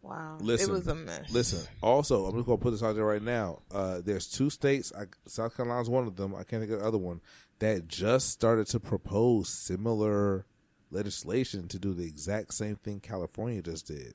Wow. 0.02 0.36
Listen, 0.38 0.68
it 0.68 0.72
was 0.72 0.86
a 0.86 0.94
mess. 0.94 1.30
Listen, 1.32 1.66
also, 1.82 2.26
I'm 2.26 2.34
just 2.34 2.46
gonna 2.46 2.58
put 2.58 2.72
this 2.72 2.82
out 2.82 2.94
there 2.94 3.06
right 3.06 3.22
now. 3.22 3.62
Uh, 3.70 4.02
there's 4.04 4.28
two 4.28 4.50
states, 4.50 4.92
I, 4.94 5.04
South 5.26 5.56
Carolina's 5.56 5.88
one 5.88 6.06
of 6.06 6.16
them. 6.16 6.34
I 6.34 6.44
can't 6.44 6.60
think 6.60 6.72
of 6.72 6.80
the 6.80 6.86
other 6.86 6.98
one 6.98 7.22
that 7.60 7.88
just 7.88 8.28
started 8.28 8.66
to 8.68 8.80
propose 8.80 9.48
similar 9.48 10.44
legislation 10.90 11.68
to 11.68 11.78
do 11.78 11.94
the 11.94 12.04
exact 12.04 12.52
same 12.52 12.76
thing 12.76 13.00
California 13.00 13.62
just 13.62 13.86
did. 13.86 14.14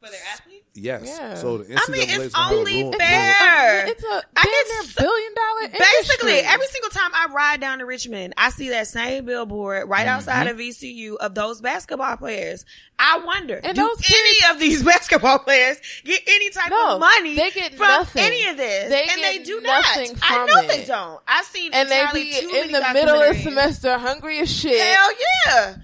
For 0.00 0.08
their 0.10 0.20
athletes. 0.32 0.55
Yes. 0.76 1.02
Yeah. 1.06 1.34
So 1.34 1.58
the 1.58 1.74
I 1.74 1.78
NCAA 1.78 1.90
mean, 1.92 2.08
is 2.10 2.18
it's 2.26 2.34
gonna 2.34 2.54
only 2.56 2.82
ruin- 2.84 2.98
fair. 2.98 3.86
It's 3.86 4.04
a 4.04 4.22
I 4.36 4.42
damn 4.42 4.86
get 4.86 4.96
billion 4.96 5.34
dollar 5.34 5.68
Basically, 5.68 6.32
industry. 6.32 6.52
every 6.54 6.66
single 6.66 6.90
time 6.90 7.10
I 7.14 7.26
ride 7.32 7.60
down 7.60 7.78
to 7.78 7.86
Richmond, 7.86 8.34
I 8.36 8.50
see 8.50 8.68
that 8.70 8.86
same 8.88 9.24
billboard 9.24 9.88
right 9.88 10.00
Mm-hmm. 10.06 10.08
outside 10.16 10.46
of 10.48 10.58
VCU 10.58 11.16
of 11.16 11.34
those 11.34 11.60
basketball 11.60 12.16
players. 12.18 12.64
I 12.98 13.18
wonder, 13.24 13.60
And 13.62 13.74
do 13.76 13.82
those 13.82 14.02
any 14.10 14.54
of 14.54 14.60
these 14.60 14.82
basketball 14.84 15.38
players 15.40 15.78
get 16.04 16.22
any 16.26 16.50
type 16.50 16.70
No, 16.70 16.94
of 16.94 17.00
money 17.00 17.36
they 17.36 17.50
get 17.50 17.74
from 17.74 17.86
nothing. 17.88 18.22
any 18.24 18.46
of 18.48 18.56
this? 18.56 18.88
They 18.90 19.02
and 19.04 19.22
they 19.22 19.42
do 19.44 19.60
not. 19.60 19.82
nothing 19.96 20.16
I 20.22 20.46
know 20.46 20.60
it. 20.62 20.68
they 20.68 20.84
don't. 20.84 21.20
I've 21.26 21.44
seen 21.46 21.72
and 21.74 21.88
they 21.90 22.04
be 22.14 22.32
too 22.40 22.48
in 22.64 22.72
the 22.72 22.84
middle 22.92 23.20
of 23.20 23.36
the 23.36 23.42
semester 23.42 23.98
hungry 23.98 24.38
as 24.40 24.50
shit. 24.50 24.80
Hell 24.80 25.10
yeah! 25.46 25.76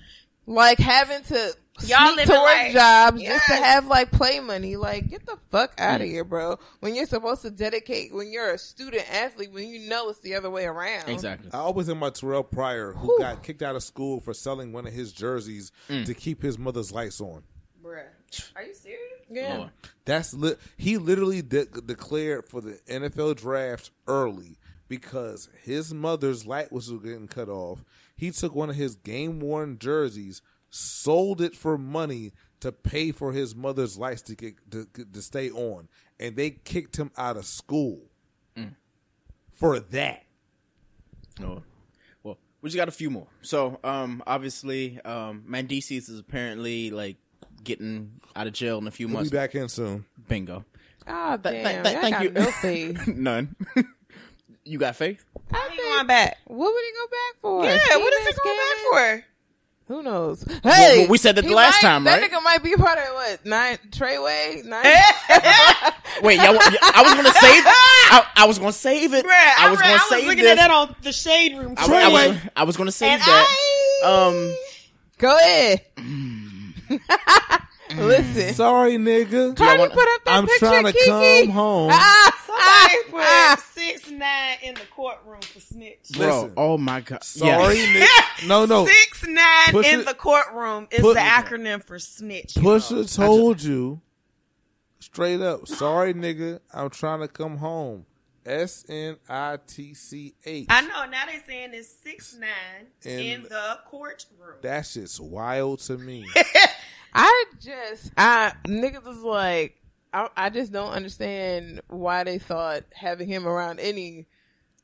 Like 0.46 0.78
having 0.78 1.22
to 1.24 1.54
Y'all 1.86 2.08
sneak 2.14 2.16
living 2.28 2.34
to 2.34 2.40
work 2.40 2.44
like- 2.44 2.72
jobs 2.72 3.22
just 3.22 3.46
to 3.46 3.54
have 3.56 3.86
like 3.86 4.10
play 4.12 4.40
money. 4.40 4.76
Like 4.76 5.08
get 5.08 5.24
the 5.24 5.38
fuck 5.50 5.72
out 5.78 6.00
of 6.02 6.06
here, 6.06 6.22
bro. 6.22 6.58
When 6.80 6.94
you're 6.94 7.06
supposed 7.06 7.42
to 7.42 7.50
dedicate 7.50 8.12
when 8.14 8.30
you're 8.30 8.50
a 8.52 8.58
student 8.58 9.10
athlete, 9.12 9.52
when 9.52 9.68
you 9.68 9.88
know 9.88 10.10
it's 10.10 10.20
the 10.20 10.34
other 10.34 10.50
way 10.50 10.64
around. 10.66 11.08
Exactly. 11.08 11.50
I 11.52 11.58
always 11.58 11.88
in 11.88 11.96
my 11.98 12.10
Terrelle 12.10 12.48
Pryor, 12.48 12.92
who 12.92 13.18
got 13.18 13.42
kicked 13.42 13.62
out 13.62 13.74
of 13.74 13.82
school 13.82 14.20
for 14.20 14.34
selling 14.34 14.72
one 14.72 14.86
of 14.86 14.92
his 14.92 15.12
jerseys 15.12 15.72
Mm. 15.88 16.04
to 16.04 16.14
keep 16.14 16.42
his 16.42 16.58
mother's 16.58 16.92
lights 16.92 17.20
on. 17.20 17.42
Bruh. 17.82 18.04
Are 18.54 18.62
you 18.62 18.74
serious? 18.74 19.00
Yeah. 19.30 19.56
Lord. 19.58 19.70
That's 20.04 20.34
li- 20.34 20.56
he 20.76 20.98
literally 20.98 21.40
de- 21.42 21.64
declared 21.64 22.46
for 22.46 22.60
the 22.60 22.78
NFL 22.86 23.34
draft 23.36 23.90
early 24.06 24.58
because 24.88 25.48
his 25.62 25.92
mother's 25.94 26.46
light 26.46 26.70
was 26.70 26.90
getting 26.90 27.28
cut 27.28 27.48
off. 27.48 27.82
He 28.14 28.30
took 28.30 28.54
one 28.54 28.68
of 28.70 28.76
his 28.76 28.94
game 28.94 29.40
worn 29.40 29.78
jerseys, 29.78 30.42
sold 30.74 31.40
it 31.40 31.54
for 31.54 31.76
money 31.78 32.32
to 32.60 32.72
pay 32.72 33.12
for 33.12 33.32
his 33.32 33.54
mother's 33.54 33.96
lights 33.98 34.22
to 34.22 34.34
get 34.34 34.54
to, 34.70 34.86
to 35.12 35.22
stay 35.22 35.50
on, 35.50 35.88
and 36.18 36.34
they 36.36 36.50
kicked 36.50 36.96
him 36.96 37.10
out 37.16 37.36
of 37.36 37.44
school 37.46 38.00
for 39.54 39.78
that. 39.80 40.24
Oh. 41.42 41.62
Well, 42.22 42.38
we 42.60 42.68
just 42.68 42.76
got 42.76 42.88
a 42.88 42.92
few 42.92 43.10
more. 43.10 43.26
So, 43.42 43.78
um, 43.84 44.22
obviously, 44.26 45.00
um, 45.04 45.44
Mendices 45.48 46.08
is 46.10 46.18
apparently 46.18 46.90
like 46.90 47.16
getting 47.62 48.20
out 48.34 48.46
of 48.46 48.52
jail 48.52 48.78
in 48.78 48.86
a 48.86 48.90
few 48.90 49.06
He'll 49.06 49.14
be 49.14 49.18
months. 49.18 49.30
back 49.30 49.54
in 49.54 49.68
soon. 49.68 50.04
Bingo. 50.28 50.64
Oh 51.06 51.36
Th- 51.36 51.42
damn! 51.64 51.82
th- 51.82 51.84
th- 51.84 52.00
thank 52.00 52.14
got 52.14 52.22
you. 52.24 52.30
no 52.30 52.50
faith. 52.62 53.06
None. 53.08 53.54
you 54.64 54.78
got 54.78 54.96
faith? 54.96 55.24
I 55.52 55.68
He 55.70 55.76
think- 55.76 55.82
going 55.88 56.06
back. 56.06 56.38
What 56.46 56.72
would 56.72 56.84
he 56.84 56.92
go 56.92 57.06
back 57.06 57.40
for? 57.40 57.64
Yeah, 57.64 57.96
what 57.98 58.12
is 58.14 58.20
Steven 58.20 58.34
he 58.34 58.48
going 58.48 58.58
back 58.58 58.76
for? 59.20 59.24
Who 59.92 60.02
knows? 60.02 60.42
Hey, 60.62 61.00
well, 61.00 61.08
we 61.08 61.18
said 61.18 61.36
that 61.36 61.44
the 61.44 61.52
last 61.54 61.82
might- 61.82 61.88
time, 61.88 62.04
that 62.04 62.18
right? 62.22 62.30
nigga 62.30 62.42
might 62.42 62.62
be 62.62 62.74
part 62.76 62.98
of 62.98 63.12
what 63.12 63.44
nine 63.44 63.76
Treyway. 63.90 64.64
Nine. 64.64 64.82
Wait, 66.22 66.36
y'all, 66.36 66.56
I 66.58 67.02
was 67.02 67.12
gonna 67.14 67.28
save. 67.34 67.62
I, 67.66 68.26
I 68.36 68.46
was 68.46 68.58
gonna 68.58 68.72
save 68.72 69.12
it. 69.12 69.22
Bruh, 69.22 69.30
I 69.58 69.68
was 69.70 69.78
read- 69.80 69.84
gonna 69.88 69.92
I 69.92 69.96
was 69.96 70.08
save 70.08 70.24
looking 70.26 70.44
this. 70.44 70.52
at 70.52 70.56
that 70.56 70.70
on 70.70 70.96
the 71.02 71.12
shade 71.12 71.58
room. 71.58 71.74
I, 71.76 71.84
I 71.84 72.08
was, 72.08 72.36
I 72.56 72.64
was 72.64 72.76
gonna 72.78 72.90
save 72.90 73.12
And 73.12 73.22
that. 73.22 74.02
Um, 74.02 74.54
Go 75.18 75.36
ahead. 75.36 75.82
Listen, 77.96 78.54
Sorry, 78.54 78.92
nigga. 78.96 79.56
Cardi 79.56 79.78
wanna- 79.80 79.94
put 79.94 80.08
up 80.08 80.24
that 80.24 80.34
I'm 80.34 80.46
picture. 80.46 80.58
trying 80.66 80.84
to 80.84 80.92
Kiki. 80.92 81.06
come 81.46 81.48
home. 81.50 81.90
Ah, 81.92 82.42
Somebody 82.46 82.64
ah, 82.64 83.10
put 83.10 83.22
ah. 83.24 83.64
six 83.74 84.10
nine 84.10 84.56
in 84.62 84.74
the 84.74 84.80
courtroom 84.94 85.40
for 85.42 85.60
snitch. 85.60 85.98
bro. 86.12 86.26
Listen. 86.42 86.52
Oh 86.56 86.78
my 86.78 87.00
god. 87.00 87.22
Sorry, 87.24 87.78
Yeah. 87.80 88.06
nigga. 88.06 88.46
No, 88.48 88.64
no. 88.66 88.86
Six 88.86 89.26
nine 89.26 89.68
Push 89.70 89.86
in 89.92 90.04
the 90.04 90.14
courtroom 90.14 90.88
is 90.90 91.00
put- 91.00 91.14
the 91.14 91.20
acronym 91.20 91.82
for 91.84 91.98
snitch. 91.98 92.56
you 92.56 92.62
Pusha 92.62 92.90
know. 93.18 93.26
told 93.26 93.62
you 93.62 94.00
straight 95.00 95.40
up. 95.40 95.66
Sorry, 95.68 96.12
nigga. 96.14 96.60
I'm 96.72 96.90
trying 96.90 97.20
to 97.20 97.28
come 97.28 97.56
home. 97.58 98.06
S 98.44 98.84
N 98.88 99.16
I 99.28 99.56
T 99.68 99.94
C 99.94 100.34
H. 100.44 100.66
I 100.68 100.80
know. 100.80 101.04
Now 101.08 101.26
they 101.26 101.38
saying 101.46 101.70
it's 101.74 101.88
six 102.02 102.34
nine 102.36 102.88
In- 103.04 103.20
in 103.20 103.42
the 103.44 103.78
courtroom. 103.88 104.56
That 104.62 104.84
shit's 104.84 105.20
wild 105.20 105.78
to 105.80 105.96
me. 105.96 106.26
I 107.14 107.44
just, 107.60 108.12
I 108.16 108.52
niggas 108.66 109.06
is 109.08 109.22
like, 109.22 109.76
I, 110.14 110.28
I 110.36 110.50
just 110.50 110.72
don't 110.72 110.90
understand 110.92 111.80
why 111.88 112.24
they 112.24 112.38
thought 112.38 112.84
having 112.94 113.28
him 113.28 113.46
around 113.46 113.80
any 113.80 114.26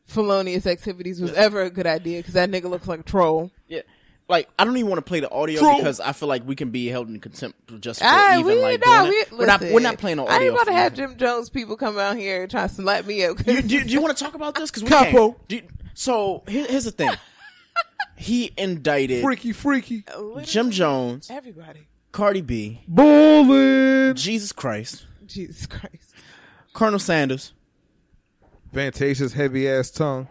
felonious 0.06 0.66
activities 0.66 1.20
was 1.20 1.32
ever 1.34 1.62
a 1.62 1.70
good 1.70 1.86
idea 1.86 2.18
because 2.20 2.34
that 2.34 2.50
nigga 2.50 2.64
looks 2.70 2.88
like 2.88 3.00
a 3.00 3.04
troll. 3.04 3.50
Yeah. 3.66 3.82
Like 4.28 4.48
I 4.58 4.64
don't 4.66 4.76
even 4.76 4.90
want 4.90 4.98
to 4.98 5.08
play 5.08 5.20
the 5.20 5.30
audio 5.30 5.58
True. 5.60 5.76
because 5.76 6.00
I 6.00 6.12
feel 6.12 6.28
like 6.28 6.46
we 6.46 6.54
can 6.54 6.68
be 6.70 6.86
held 6.88 7.08
in 7.08 7.18
contempt 7.18 7.80
just 7.80 8.00
for 8.00 8.06
Ah, 8.06 8.38
even 8.38 8.56
we, 8.56 8.62
like 8.62 8.84
nah, 8.84 9.04
we. 9.04 9.24
We're 9.32 9.46
not. 9.46 9.60
We're 9.62 9.80
not 9.80 9.96
playing 9.96 10.18
the 10.18 10.24
I 10.24 10.34
audio. 10.34 10.46
ain't 10.48 10.54
about 10.54 10.66
to 10.66 10.72
have. 10.74 10.94
Jim 10.94 11.16
Jones 11.16 11.48
people 11.48 11.76
come 11.78 11.98
out 11.98 12.18
here 12.18 12.42
and 12.42 12.50
try 12.50 12.66
to 12.66 12.68
slap 12.74 13.06
me 13.06 13.24
up. 13.24 13.38
You, 13.46 13.62
do, 13.62 13.84
do 13.84 13.88
you 13.90 14.02
want 14.02 14.14
to 14.16 14.22
talk 14.22 14.34
about 14.34 14.54
this? 14.54 14.70
Because 14.70 14.82
we 14.84 14.90
Capo. 14.90 15.32
can't. 15.32 15.48
Do 15.48 15.56
you- 15.56 15.62
so 15.94 16.42
here, 16.46 16.66
here's 16.66 16.84
the 16.84 16.90
thing. 16.90 17.10
He 18.16 18.52
indicted 18.56 19.22
freaky, 19.22 19.52
freaky. 19.52 20.04
Jim 20.42 20.72
Jones, 20.72 21.30
Everybody. 21.30 21.86
Cardi 22.12 22.40
B, 22.40 22.80
Bullet. 22.88 24.14
Jesus 24.14 24.52
Christ, 24.52 25.06
Jesus 25.26 25.66
Christ. 25.66 26.14
Colonel 26.72 26.98
Sanders. 26.98 27.52
Fantasia's 28.72 29.32
heavy 29.32 29.68
ass 29.68 29.90
tongue. 29.90 30.28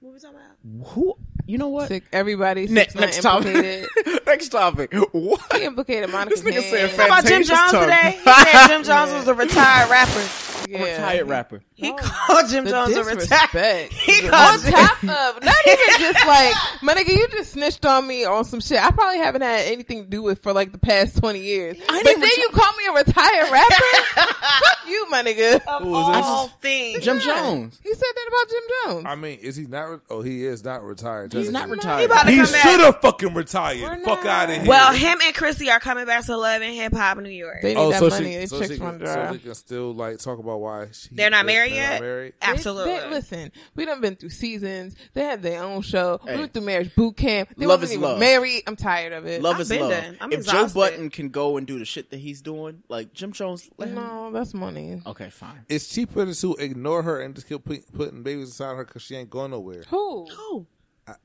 What 0.00 0.14
we 0.14 0.18
talking 0.20 0.36
about? 0.36 0.88
Who? 0.92 1.16
You 1.46 1.58
know 1.58 1.68
what? 1.68 1.88
Sick. 1.88 2.04
Everybody. 2.12 2.66
Next, 2.68 2.92
Six 2.92 3.00
next 3.00 3.22
topic. 3.22 3.88
next 4.26 4.48
topic. 4.50 4.92
What? 5.12 5.40
He 5.56 5.64
implicated 5.64 6.10
Monica. 6.10 6.40
This 6.40 6.44
nigga 6.44 6.62
said 6.70 6.90
How 6.90 7.06
about 7.06 7.24
Jim 7.24 7.42
Jones 7.42 7.70
tongue. 7.70 7.84
today? 7.84 8.20
He 8.24 8.30
said 8.30 8.66
Jim 8.68 8.84
Jones 8.84 9.12
was 9.12 9.28
a 9.28 9.34
retired 9.34 9.90
rapper. 9.90 10.49
Yeah. 10.70 10.84
Retired 10.84 11.28
rapper. 11.28 11.62
He 11.74 11.90
oh, 11.90 11.96
called 11.98 12.48
Jim 12.48 12.64
The 12.64 12.70
Jones 12.70 12.94
a 12.94 13.00
retired. 13.04 13.18
disrespect. 13.18 13.92
He 14.10 14.24
On 14.26 14.30
called 14.30 14.62
Jim- 14.62 14.72
top 14.72 15.02
of 15.02 15.42
not 15.44 15.56
even 15.66 15.86
just 15.98 16.26
like 16.26 16.54
my 16.82 16.94
nigga, 16.94 17.08
you 17.08 17.26
just 17.28 17.52
snitched 17.52 17.84
on 17.86 18.06
me 18.06 18.24
on 18.24 18.44
some 18.44 18.60
shit 18.60 18.82
I 18.82 18.90
probably 18.90 19.18
haven't 19.18 19.42
had 19.42 19.66
anything 19.66 20.04
to 20.04 20.08
do 20.08 20.22
with 20.22 20.42
for 20.42 20.52
like 20.52 20.72
the 20.72 20.78
past 20.78 21.18
twenty 21.18 21.40
years. 21.40 21.76
I 21.88 22.02
but 22.02 22.14
then 22.20 22.30
you 22.38 22.48
call 22.52 22.72
me 22.76 22.86
a 22.88 22.92
retired 23.04 23.50
rapper? 23.50 23.84
Fuck 24.14 24.78
you, 24.88 25.08
my 25.10 25.22
nigga. 25.22 25.60
Of 25.66 25.82
Who 25.82 25.90
was 25.90 26.16
this? 26.16 26.26
all 26.26 26.48
things. 26.60 27.04
Jim 27.04 27.18
Jones. 27.20 27.80
He 27.82 27.92
said 27.94 28.08
that 28.14 28.28
about 28.28 28.50
Jim 28.50 28.62
Jones. 28.94 29.06
I 29.08 29.14
mean, 29.16 29.38
is 29.40 29.56
he 29.56 29.66
not? 29.66 29.82
Re- 29.90 29.98
oh, 30.10 30.22
he 30.22 30.44
is 30.44 30.64
not 30.64 30.82
retired. 30.82 31.32
He's 31.32 31.50
not 31.50 31.66
He 31.66 31.72
retired. 31.72 32.04
about 32.10 32.24
to 32.26 32.30
He 32.32 32.44
should 32.44 32.80
have 32.80 33.00
fucking 33.00 33.34
retired. 33.34 34.02
Fuck 34.04 34.24
out 34.26 34.50
of 34.50 34.56
here. 34.56 34.66
Well, 34.66 34.92
him 34.92 35.18
and 35.24 35.34
Chrissy 35.34 35.70
are 35.70 35.80
coming 35.80 36.06
back 36.06 36.24
to 36.26 36.36
Love 36.36 36.62
and 36.62 36.74
Hip 36.74 36.92
Hop 36.92 37.18
New 37.18 37.28
York. 37.30 37.62
They 37.62 37.74
need 37.74 37.80
oh, 37.80 37.90
that 37.90 38.00
so 38.00 38.08
money. 38.08 38.32
she, 38.32 38.36
They 38.38 38.46
so 38.46 38.58
chicks 38.58 38.72
she 38.72 38.78
can, 38.78 38.98
so 38.98 39.04
dry. 39.04 39.32
they 39.32 39.38
can 39.38 39.54
still 39.54 39.94
like 39.94 40.18
talk 40.18 40.38
about 40.38 40.59
why 40.60 40.86
she, 40.92 41.08
They're 41.12 41.30
not 41.30 41.46
married 41.46 41.72
they're 41.72 41.78
yet. 41.78 41.92
Not 41.94 42.00
married. 42.02 42.32
Absolutely. 42.42 42.92
they- 42.92 43.10
listen, 43.10 43.52
we 43.74 43.84
done 43.84 44.00
been 44.00 44.16
through 44.16 44.30
seasons. 44.30 44.94
They 45.14 45.22
had 45.24 45.42
their 45.42 45.62
own 45.62 45.82
show. 45.82 46.20
Hey. 46.24 46.34
We 46.34 46.40
went 46.40 46.52
through 46.52 46.62
marriage 46.62 46.94
boot 46.94 47.16
camp. 47.16 47.48
They 47.56 47.66
Love 47.66 47.80
wasn't 47.80 47.90
is 47.90 47.98
even 47.98 48.10
love. 48.10 48.20
married. 48.20 48.62
I'm 48.66 48.76
tired 48.76 49.12
of 49.12 49.26
it. 49.26 49.42
Love 49.42 49.56
I've 49.56 49.60
is 49.62 49.68
been 49.68 49.80
love. 49.82 50.04
I'm 50.20 50.32
if 50.32 50.38
exhausted. 50.40 50.68
Joe 50.68 50.80
Budden 50.90 51.10
can 51.10 51.28
go 51.30 51.56
and 51.56 51.66
do 51.66 51.78
the 51.78 51.84
shit 51.84 52.10
that 52.10 52.18
he's 52.18 52.40
doing, 52.42 52.82
like 52.88 53.12
Jim 53.12 53.32
Jones, 53.32 53.68
let. 53.78 53.90
No, 53.90 54.30
that's 54.32 54.54
money. 54.54 55.00
Okay, 55.06 55.30
fine. 55.30 55.64
It's 55.68 55.88
cheaper 55.88 56.32
to 56.32 56.54
ignore 56.58 57.02
her 57.02 57.20
and 57.20 57.34
just 57.34 57.48
keep 57.48 57.64
putting 57.64 58.22
babies 58.22 58.48
inside 58.48 58.76
her 58.76 58.84
because 58.84 59.02
she 59.02 59.16
ain't 59.16 59.30
going 59.30 59.50
nowhere. 59.50 59.84
Who? 59.88 60.26
Who? 60.26 60.66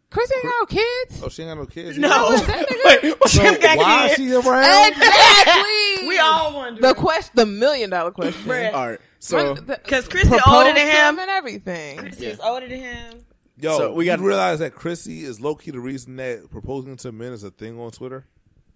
Chris 0.09 0.31
ain't 0.33 0.43
got 0.43 0.53
no 0.61 0.65
kids. 0.65 1.21
Oh, 1.23 1.29
she 1.29 1.43
ain't 1.43 1.51
got 1.51 1.57
no 1.59 1.65
kids. 1.67 1.97
No. 1.99 2.09
either? 2.29 2.65
Wait, 2.85 3.15
So 3.27 3.43
got 3.59 3.77
why 3.77 4.05
is 4.07 4.15
kids. 4.15 4.29
she 4.29 4.33
around? 4.33 4.93
Exactly. 4.93 6.07
We 6.07 6.19
all 6.19 6.53
wonder. 6.55 6.81
the 6.81 6.93
question, 6.93 7.31
the 7.35 7.45
million 7.45 7.89
dollar 7.89 8.11
question. 8.11 8.41
Bruh. 8.43 8.73
All 8.73 8.89
right. 8.89 8.99
So 9.19 9.55
Because 9.55 10.07
Chrissy 10.07 10.29
Proposed 10.29 10.47
older 10.47 10.65
than 10.73 10.75
to 10.75 10.81
him. 10.91 11.19
and 11.19 11.29
everything. 11.29 11.97
Chrissy 11.97 12.25
is 12.27 12.39
older 12.39 12.67
than 12.67 12.79
him. 12.79 13.25
Yo, 13.59 13.77
So 13.77 13.91
we 13.91 13.99
we 13.99 14.05
got 14.05 14.17
got- 14.17 14.21
to 14.23 14.27
realize 14.27 14.59
that 14.59 14.75
Chrissy 14.75 15.23
is 15.23 15.39
low 15.39 15.55
key 15.55 15.71
the 15.71 15.79
reason 15.79 16.17
that 16.17 16.49
proposing 16.51 16.97
to 16.97 17.11
men 17.11 17.31
is 17.33 17.43
a 17.43 17.51
thing 17.51 17.79
on 17.79 17.91
Twitter. 17.91 18.25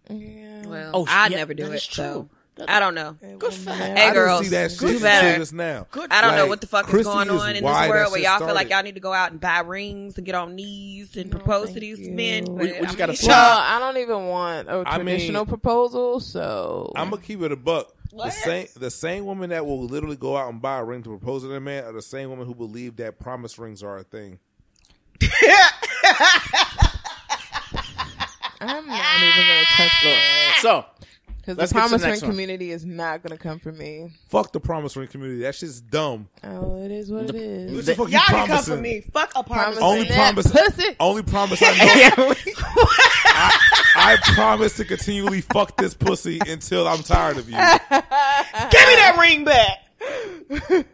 Yeah. 0.09 0.65
Well, 0.65 0.91
Oh, 0.93 1.05
I'd 1.07 1.31
yeah, 1.31 1.37
never 1.37 1.53
do 1.53 1.63
that 1.65 1.71
it. 1.73 1.75
is 1.75 1.83
So 1.83 2.27
true. 2.57 2.65
I 2.67 2.79
don't 2.81 2.93
know. 2.95 3.15
good 3.37 3.53
fact. 3.53 3.77
Hey, 3.79 3.91
I 3.91 3.95
didn't 4.07 4.13
girls, 4.15 4.41
see 4.43 4.49
that 4.49 4.71
shit 4.71 4.79
do 4.81 4.87
until 4.87 5.01
better. 5.01 5.37
just 5.37 5.53
now. 5.53 5.87
I 6.11 6.19
don't 6.21 6.35
know 6.35 6.41
Like, 6.41 6.49
what 6.49 6.61
the 6.61 6.67
fuck 6.67 6.85
is 6.85 6.91
Chrissy 6.91 7.03
going 7.05 7.29
on 7.29 7.49
in 7.55 7.63
this 7.63 7.73
that 7.73 7.89
world 7.89 8.11
where 8.11 8.19
shit 8.19 8.27
y'all 8.27 8.37
feel 8.39 8.47
like 8.47 8.67
started. 8.67 8.69
y'all 8.71 8.83
need 8.83 8.95
to 8.95 8.99
go 9.01 9.13
out 9.13 9.31
and 9.31 9.39
buy 9.39 9.59
rings 9.59 10.17
and 10.17 10.25
get 10.25 10.35
on 10.35 10.55
knees 10.55 11.15
and 11.15 11.31
propose 11.31 11.71
to 11.71 11.79
these 11.79 11.99
you. 11.99 12.11
men. 12.11 12.45
We- 12.45 12.65
we 12.71 12.77
I 12.77 12.81
just 12.81 12.97
gotta 12.97 13.13
it's 13.13 13.21
slow- 13.21 13.33
I 13.33 13.77
don't 13.79 13.95
even 13.97 14.25
want 14.27 14.67
a 14.67 14.83
I 14.85 14.97
mean- 14.97 15.05
traditional 15.05 15.45
proposal, 15.45 16.19
so 16.19 16.91
I'm 16.97 17.09
gonna 17.11 17.21
keep 17.21 17.41
it 17.41 17.51
a 17.51 17.55
buck. 17.55 17.93
The 18.11 18.31
same 18.31 18.67
the 18.75 18.89
same 18.89 19.25
woman 19.25 19.51
that 19.51 19.65
will 19.65 19.83
literally 19.83 20.15
go 20.15 20.35
out 20.35 20.51
and 20.51 20.61
buy 20.61 20.79
a 20.79 20.83
ring 20.83 21.03
to 21.03 21.09
propose 21.09 21.43
to 21.43 21.53
a 21.53 21.59
man 21.59 21.83
are 21.83 21.93
the 21.93 22.01
same 22.01 22.29
woman 22.29 22.47
who 22.47 22.55
believe 22.55 22.95
that 22.97 23.19
promise 23.19 23.59
rings 23.59 23.83
are 23.83 23.97
a 23.97 24.03
thing. 24.03 24.39
I'm 28.61 28.87
not 28.87 29.23
even 29.23 29.47
gonna 29.47 29.63
touch 29.75 29.91
ah! 29.91 30.03
that. 30.03 30.59
So 30.61 30.85
because 31.55 31.71
the 31.71 31.79
let's 31.79 31.91
get 31.91 31.97
to 31.97 31.97
the 31.97 31.97
promise 31.97 32.21
ring 32.21 32.29
one. 32.29 32.31
community 32.31 32.71
is 32.71 32.85
not 32.85 33.23
gonna 33.23 33.37
come 33.37 33.59
for 33.59 33.71
me. 33.71 34.11
Fuck 34.29 34.51
the 34.51 34.59
promise 34.59 34.95
ring 34.95 35.07
community. 35.07 35.41
That 35.41 35.55
shit's 35.55 35.81
dumb. 35.81 36.27
Oh, 36.43 36.83
it 36.83 36.91
is 36.91 37.11
what 37.11 37.23
it 37.23 37.33
What 37.33 37.35
is. 37.35 37.85
the 37.87 37.95
fuck 37.95 38.07
you 38.07 38.13
Y'all 38.13 38.21
can 38.27 38.47
come 38.47 38.63
for 38.63 38.77
me. 38.77 39.01
Fuck 39.01 39.31
a 39.35 39.43
promise. 39.43 39.79
Promise 39.79 39.83
Only 39.83 40.07
That 40.07 40.33
promise. 40.33 40.95
Only 40.99 41.23
promise 41.23 41.59
I 41.63 42.13
know. 42.17 42.33
I, 43.25 43.59
I 43.95 44.17
promise 44.35 44.77
to 44.77 44.85
continually 44.85 45.41
fuck 45.41 45.75
this 45.77 45.93
pussy 45.95 46.39
until 46.47 46.87
I'm 46.87 47.01
tired 47.03 47.37
of 47.37 47.49
you. 47.49 47.55
Give 47.57 47.61
me 47.61 48.95
that 48.95 49.17
ring 49.19 49.43
back. 49.43 50.85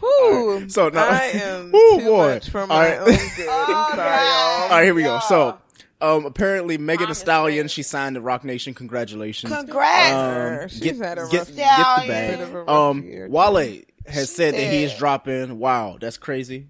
Whew, 0.00 0.68
So, 0.68 0.88
no. 0.88 0.98
I 1.00 1.22
am 1.34 1.70
Whew, 1.70 1.98
too 2.00 2.06
boy. 2.06 2.34
much 2.34 2.50
for 2.50 2.66
my 2.66 2.90
right. 2.90 2.98
own 2.98 3.06
good. 3.06 3.48
I'm 3.48 3.66
oh, 3.68 3.92
sorry, 3.94 4.08
y'all. 4.26 4.62
All 4.62 4.68
right, 4.70 4.84
here 4.84 4.94
we 4.94 5.02
go. 5.02 5.20
So, 5.28 5.58
um, 6.02 6.26
apparently 6.26 6.76
Megan 6.78 7.08
Thee 7.08 7.14
Stallion, 7.14 7.68
she 7.68 7.82
signed 7.82 8.16
to 8.16 8.20
Roc 8.20 8.44
Nation. 8.44 8.74
Congratulations. 8.74 9.52
Congrats. 9.52 10.62
Um, 10.64 10.68
She's 10.68 10.80
get, 10.80 10.96
had 10.96 11.18
a 11.18 11.22
rough 11.22 11.30
get 11.30 11.48
year. 11.50 11.66
the 11.66 12.08
bag. 12.08 12.40
A 12.40 12.46
rough 12.46 12.68
Um, 12.68 13.02
year. 13.04 13.28
Wale 13.28 13.80
has 14.06 14.34
said 14.34 14.54
that 14.54 14.72
he 14.72 14.84
is 14.84 14.94
dropping. 14.96 15.58
Wow, 15.58 15.96
that's 16.00 16.16
crazy. 16.18 16.66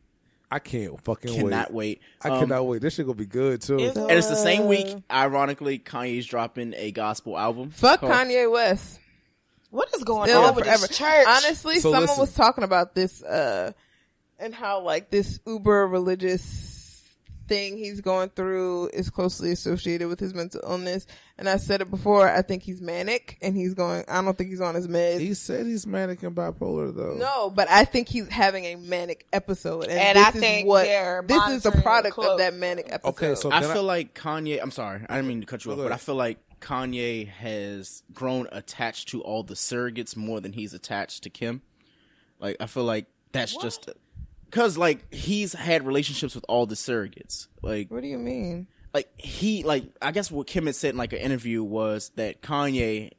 I 0.51 0.59
can't 0.59 1.03
fucking 1.03 1.35
Cannot 1.35 1.73
wait. 1.73 2.01
wait. 2.23 2.31
I 2.31 2.35
Um, 2.35 2.41
cannot 2.41 2.67
wait. 2.67 2.83
This 2.83 2.95
shit 2.95 3.07
gonna 3.07 3.17
be 3.17 3.25
good 3.25 3.63
too. 3.63 3.79
It's- 3.79 3.97
And 3.97 4.11
it's 4.11 4.29
the 4.29 4.37
same 4.37 4.67
week. 4.67 4.95
Ironically, 5.11 5.79
Kanye's 5.79 6.27
dropping 6.27 6.75
a 6.77 6.91
gospel 6.93 7.39
album. 7.39 7.71
Fuck 7.71 8.01
called- 8.01 8.13
Kanye 8.13 8.51
West. 8.53 8.99
What 9.71 9.89
is 9.97 10.05
going 10.05 10.29
Still 10.29 10.43
on 10.45 10.55
with 10.55 10.65
forever. 10.67 10.87
this 10.87 10.99
church? 10.99 11.27
Honestly, 11.27 11.77
So 11.77 11.91
someone 11.91 12.03
listen. 12.03 12.21
was 12.21 12.35
talking 12.35 12.65
about 12.65 12.95
this 12.95 13.23
uh 13.23 13.73
and 14.39 14.55
how 14.55 14.81
like 14.83 15.09
this 15.09 15.41
uber 15.47 15.87
religious 15.89 16.43
thing 17.49 17.77
he's 17.77 18.01
going 18.01 18.31
through 18.31 18.89
is 18.93 19.11
closely 19.11 19.53
associated 19.53 20.09
with 20.09 20.21
his 20.21 20.35
mental 20.35 20.61
illness. 20.65 21.07
And 21.39 21.49
I 21.49 21.57
said 21.57 21.81
it 21.81 21.91
before, 21.91 22.29
I 22.29 22.43
think 22.43 22.63
he's 22.63 22.81
manic 22.81 23.39
and 23.43 23.57
he's 23.57 23.75
going 23.75 24.05
I 24.09 24.23
don't 24.23 24.37
think 24.37 24.51
he's 24.51 24.61
on 24.61 24.75
his 24.75 24.89
meds. 24.89 25.21
He 25.21 25.35
said 25.35 25.67
he's 25.67 25.87
manic 25.87 26.23
and 26.23 26.35
bipolar 26.35 26.95
though. 26.95 27.15
no, 27.15 27.51
but 27.51 27.69
I 27.71 27.85
think 27.85 28.09
he's 28.09 28.29
having 28.29 28.65
a 28.67 28.77
manic 28.77 29.27
episode, 29.33 29.85
and, 29.85 29.93
And 29.93 30.19
this 30.19 30.27
I 30.27 30.29
is 30.31 30.35
think 30.41 30.69
what 30.69 30.85
they're 30.85 31.25
this 31.27 31.37
is 31.49 31.63
the 31.63 31.71
monitoring 31.71 31.79
it 31.81 31.83
product 31.83 32.19
of 32.19 32.39
that 32.39 32.55
manic 32.55 32.87
episode. 32.91 33.09
Okay, 33.11 33.35
so 33.35 33.51
I 33.51 33.61
can 33.61 33.73
feel 33.73 33.83
like 33.85 34.15
Kanye. 34.15 34.61
I'm 34.63 34.71
sorry, 34.71 35.05
I 35.09 35.17
didn't 35.17 35.29
mean 35.29 35.41
to 35.41 35.47
cut 35.47 35.65
you 35.65 35.73
off, 35.73 35.79
but. 35.79 35.93
I 35.93 35.97
feel 35.97 36.15
like 36.15 36.39
Kanye 36.61 37.29
has 37.29 38.03
grown 38.15 38.49
attached 38.53 39.09
to 39.09 39.21
all 39.23 39.43
the 39.43 39.55
surrogates 39.55 40.17
more 40.17 40.41
than 40.41 40.53
he's 40.53 40.73
attached 40.75 41.25
to 41.25 41.31
Kim. 41.31 41.63
Like 42.39 42.57
I 42.61 42.67
feel 42.67 42.85
like 42.85 43.07
that's 43.33 43.57
just 43.57 43.91
because 44.53 44.77
like 44.79 45.13
he's 45.13 45.55
had 45.55 45.85
relationships 45.87 46.35
with 46.37 46.45
all 46.49 46.67
the 46.67 46.75
surrogates. 46.77 47.49
Like 47.63 47.91
what 47.91 48.03
do 48.03 48.07
you 48.09 48.19
mean? 48.19 48.69
like 48.95 49.09
he 49.19 49.63
like 49.65 49.85
I 50.03 50.13
guess 50.13 50.31
what 50.31 50.47
Kim 50.47 50.67
had 50.67 50.77
said 50.77 50.91
in 50.91 50.97
like 50.99 51.13
an 51.15 51.19
interview 51.21 51.65
was 51.65 52.11
that 52.17 52.43
Kanye 52.43 53.11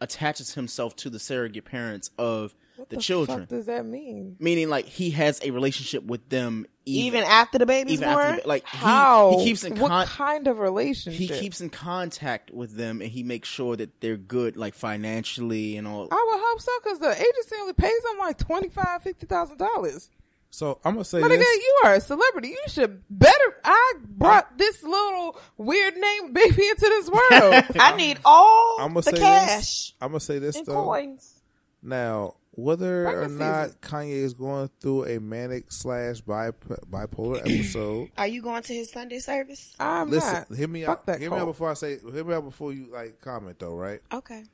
attaches 0.00 0.54
himself 0.54 0.96
to 0.96 1.08
the 1.08 1.18
surrogate 1.20 1.64
parents 1.64 2.10
of 2.18 2.54
What 2.76 2.90
the, 2.90 2.96
the 2.96 3.02
children. 3.02 3.40
fuck 3.40 3.48
does 3.48 3.66
that 3.66 3.86
mean? 3.86 4.36
Meaning 4.40 4.68
like 4.68 4.86
he 4.86 5.10
has 5.10 5.40
a 5.44 5.52
relationship 5.52 6.04
with 6.04 6.28
them 6.28 6.66
even 6.84 7.22
after 7.22 7.56
the 7.58 7.66
baby's 7.66 7.94
even 8.00 8.08
born. 8.12 8.20
after 8.26 8.42
the, 8.42 8.48
like 8.48 8.64
How? 8.66 9.38
he, 9.38 9.44
keeps 9.44 9.62
in 9.62 9.78
what 9.78 10.08
kind 10.08 10.48
of 10.48 10.58
relationship? 10.58 11.18
he 11.18 11.28
keeps 11.28 11.60
in 11.60 11.70
contact 11.70 12.50
with 12.50 12.74
them 12.76 13.00
and 13.00 13.10
he 13.12 13.22
makes 13.22 13.48
sure 13.48 13.76
that 13.76 14.00
they're 14.00 14.16
good 14.16 14.56
like 14.56 14.74
financially 14.74 15.76
and 15.76 15.86
all 15.86 16.08
I 16.10 16.26
would 16.32 16.40
hope 16.44 16.60
so 16.60 16.72
because 16.82 16.98
the 16.98 17.12
agency 17.12 17.54
only 17.60 17.74
pays 17.74 18.02
them 18.02 18.18
like 18.18 18.38
twenty 18.38 18.68
five, 18.68 19.02
fifty 19.04 19.26
thousand 19.26 19.58
dollars. 19.58 20.10
So. 20.50 20.80
I'm 20.84 20.94
gonna 20.94 21.04
say 21.04 21.20
But 21.20 21.30
again, 21.30 21.38
this. 21.40 21.56
you 21.62 21.80
are 21.84 21.94
a 21.94 22.00
celebrity. 22.00 22.48
You 22.48 22.58
should 22.68 23.02
better. 23.08 23.56
I 23.64 23.94
brought 24.04 24.58
this 24.58 24.82
little 24.82 25.38
weird 25.56 25.96
name 25.96 26.32
baby 26.32 26.66
into 26.68 26.80
this 26.80 27.08
world. 27.08 27.64
I 27.80 27.94
need 27.96 28.18
all 28.24 28.76
I'm 28.80 28.88
gonna 28.88 29.02
the 29.02 29.10
say 29.12 29.18
cash 29.18 29.56
this. 29.58 29.92
I'm 30.00 30.08
gonna 30.08 30.20
say 30.20 30.38
this 30.40 30.56
and 30.56 30.66
though. 30.66 30.84
coins. 30.84 31.40
Now, 31.82 32.34
whether 32.50 33.06
or 33.22 33.28
not 33.28 33.68
is- 33.68 33.74
Kanye 33.76 34.10
is 34.10 34.34
going 34.34 34.68
through 34.80 35.04
a 35.06 35.18
manic 35.20 35.70
slash 35.72 36.20
bipolar 36.20 37.38
episode, 37.40 38.10
Are 38.18 38.26
you 38.26 38.42
going 38.42 38.62
to 38.64 38.74
his 38.74 38.90
Sunday 38.90 39.20
service? 39.20 39.74
I'm 39.78 40.10
listen, 40.10 40.44
not. 40.50 40.54
hear 40.58 40.68
me 40.68 40.82
Fuck 40.84 40.90
out. 40.98 41.06
that 41.06 41.20
Hear 41.20 41.30
me 41.30 41.36
out 41.38 41.46
before 41.46 41.70
I 41.70 41.74
say. 41.74 41.98
Hear 42.12 42.24
me 42.24 42.34
out 42.34 42.44
before 42.44 42.72
you 42.72 42.88
like 42.92 43.20
comment 43.20 43.58
though. 43.60 43.74
Right. 43.74 44.00
Okay. 44.12 44.44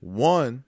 One, 0.00 0.64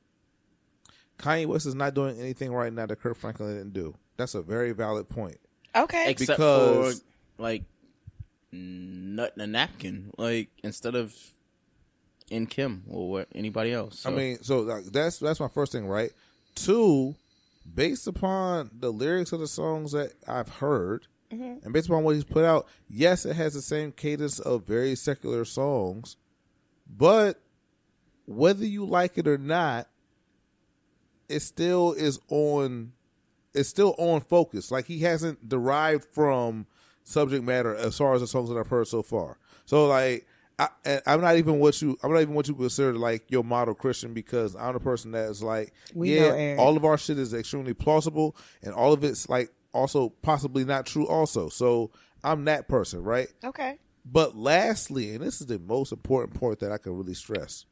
Kanye 1.19 1.47
West 1.47 1.67
is 1.67 1.75
not 1.75 1.93
doing 1.95 2.19
anything 2.21 2.53
right 2.53 2.73
now 2.73 2.87
that 2.87 3.01
Kirk 3.01 3.17
Franklin 3.17 3.57
didn't 3.57 3.73
do. 3.73 3.95
That's 4.17 4.35
a 4.35 4.43
very 4.43 4.73
valid 4.73 5.09
point. 5.09 5.39
Okay. 5.75 6.11
except 6.11 6.39
because- 6.39 7.01
for 7.01 7.43
like 7.43 7.65
nutting 8.53 9.43
a 9.43 9.47
napkin 9.47 10.11
like 10.17 10.49
instead 10.63 10.95
of 10.95 11.15
in 12.31 12.47
Kim 12.47 12.85
or 12.89 13.11
what 13.11 13.29
anybody 13.35 13.73
else. 13.73 14.05
I 14.05 14.11
mean, 14.11 14.43
so 14.43 14.61
like, 14.61 14.85
that's 14.85 15.19
that's 15.19 15.41
my 15.41 15.49
first 15.49 15.73
thing, 15.73 15.87
right? 15.87 16.11
Two, 16.55 17.15
based 17.75 18.07
upon 18.07 18.71
the 18.79 18.93
lyrics 18.93 19.33
of 19.33 19.41
the 19.41 19.47
songs 19.47 19.93
that 19.93 20.13
I've 20.27 20.49
heard, 20.49 21.07
mm-hmm. 21.31 21.65
and 21.65 21.73
based 21.73 21.89
upon 21.89 22.03
what 22.03 22.15
he's 22.15 22.25
put 22.25 22.45
out, 22.45 22.67
yes, 22.89 23.25
it 23.25 23.35
has 23.37 23.55
the 23.55 23.63
same 23.63 23.93
cadence 23.93 24.39
of 24.39 24.67
very 24.67 24.95
secular 24.97 25.45
songs, 25.45 26.17
but 26.89 27.41
whether 28.27 28.67
you 28.67 28.85
like 28.85 29.19
it 29.19 29.29
or 29.29 29.39
not, 29.39 29.89
it 31.29 31.41
still 31.41 31.93
is 31.93 32.19
on. 32.29 32.93
It's 33.57 33.69
still 33.69 33.95
on 33.99 34.21
focus. 34.21 34.71
Like 34.71 34.87
he 34.87 35.01
hasn't 35.01 35.49
derived 35.49 36.05
from 36.05 36.67
subject 37.05 37.45
matter 37.45 37.75
as 37.75 37.97
far 37.99 38.15
as 38.15 38.21
the 38.21 38.27
songs 38.27 38.49
that 38.49 38.57
I've 38.57 38.69
heard 38.69 38.89
so 38.89 39.03
far. 39.03 39.39
So 39.65 39.87
like. 39.87 40.27
I, 40.59 40.69
I'm 41.05 41.21
not 41.21 41.37
even 41.37 41.59
what 41.59 41.83
you. 41.83 41.99
I'm 42.03 42.11
not 42.11 42.23
even 42.23 42.33
what 42.33 42.49
you 42.49 42.55
consider 42.55 42.95
like 42.95 43.31
your 43.31 43.45
model 43.45 43.75
Christian 43.75 44.15
because 44.15 44.57
I'm 44.57 44.73
the 44.73 44.81
person 44.81 45.11
that's 45.11 45.43
like, 45.43 45.75
We 45.93 46.19
yeah, 46.19 46.57
all 46.59 46.79
of 46.79 46.85
our 46.87 46.97
shit 46.97 47.19
is 47.19 47.35
extremely 47.35 47.75
plausible, 47.75 48.35
and 48.63 48.73
all 48.73 48.95
of 48.95 49.05
it's 49.05 49.29
like 49.29 49.51
also 49.75 50.09
possibly 50.23 50.65
not 50.65 50.87
true. 50.87 51.07
Also, 51.07 51.51
so 51.51 51.91
I'm 52.25 52.47
that 52.47 52.69
person, 52.69 53.03
right? 53.03 53.29
Okay. 53.45 53.79
But 54.07 54.35
lastly, 54.35 55.15
and 55.15 55.23
this 55.23 55.43
is 55.43 55.47
the 55.47 55.59
most 55.59 55.93
important 55.93 56.33
point 56.41 56.61
that 56.61 56.73
I 56.73 56.79
can 56.79 56.97
really 56.97 57.13
stress. 57.13 57.67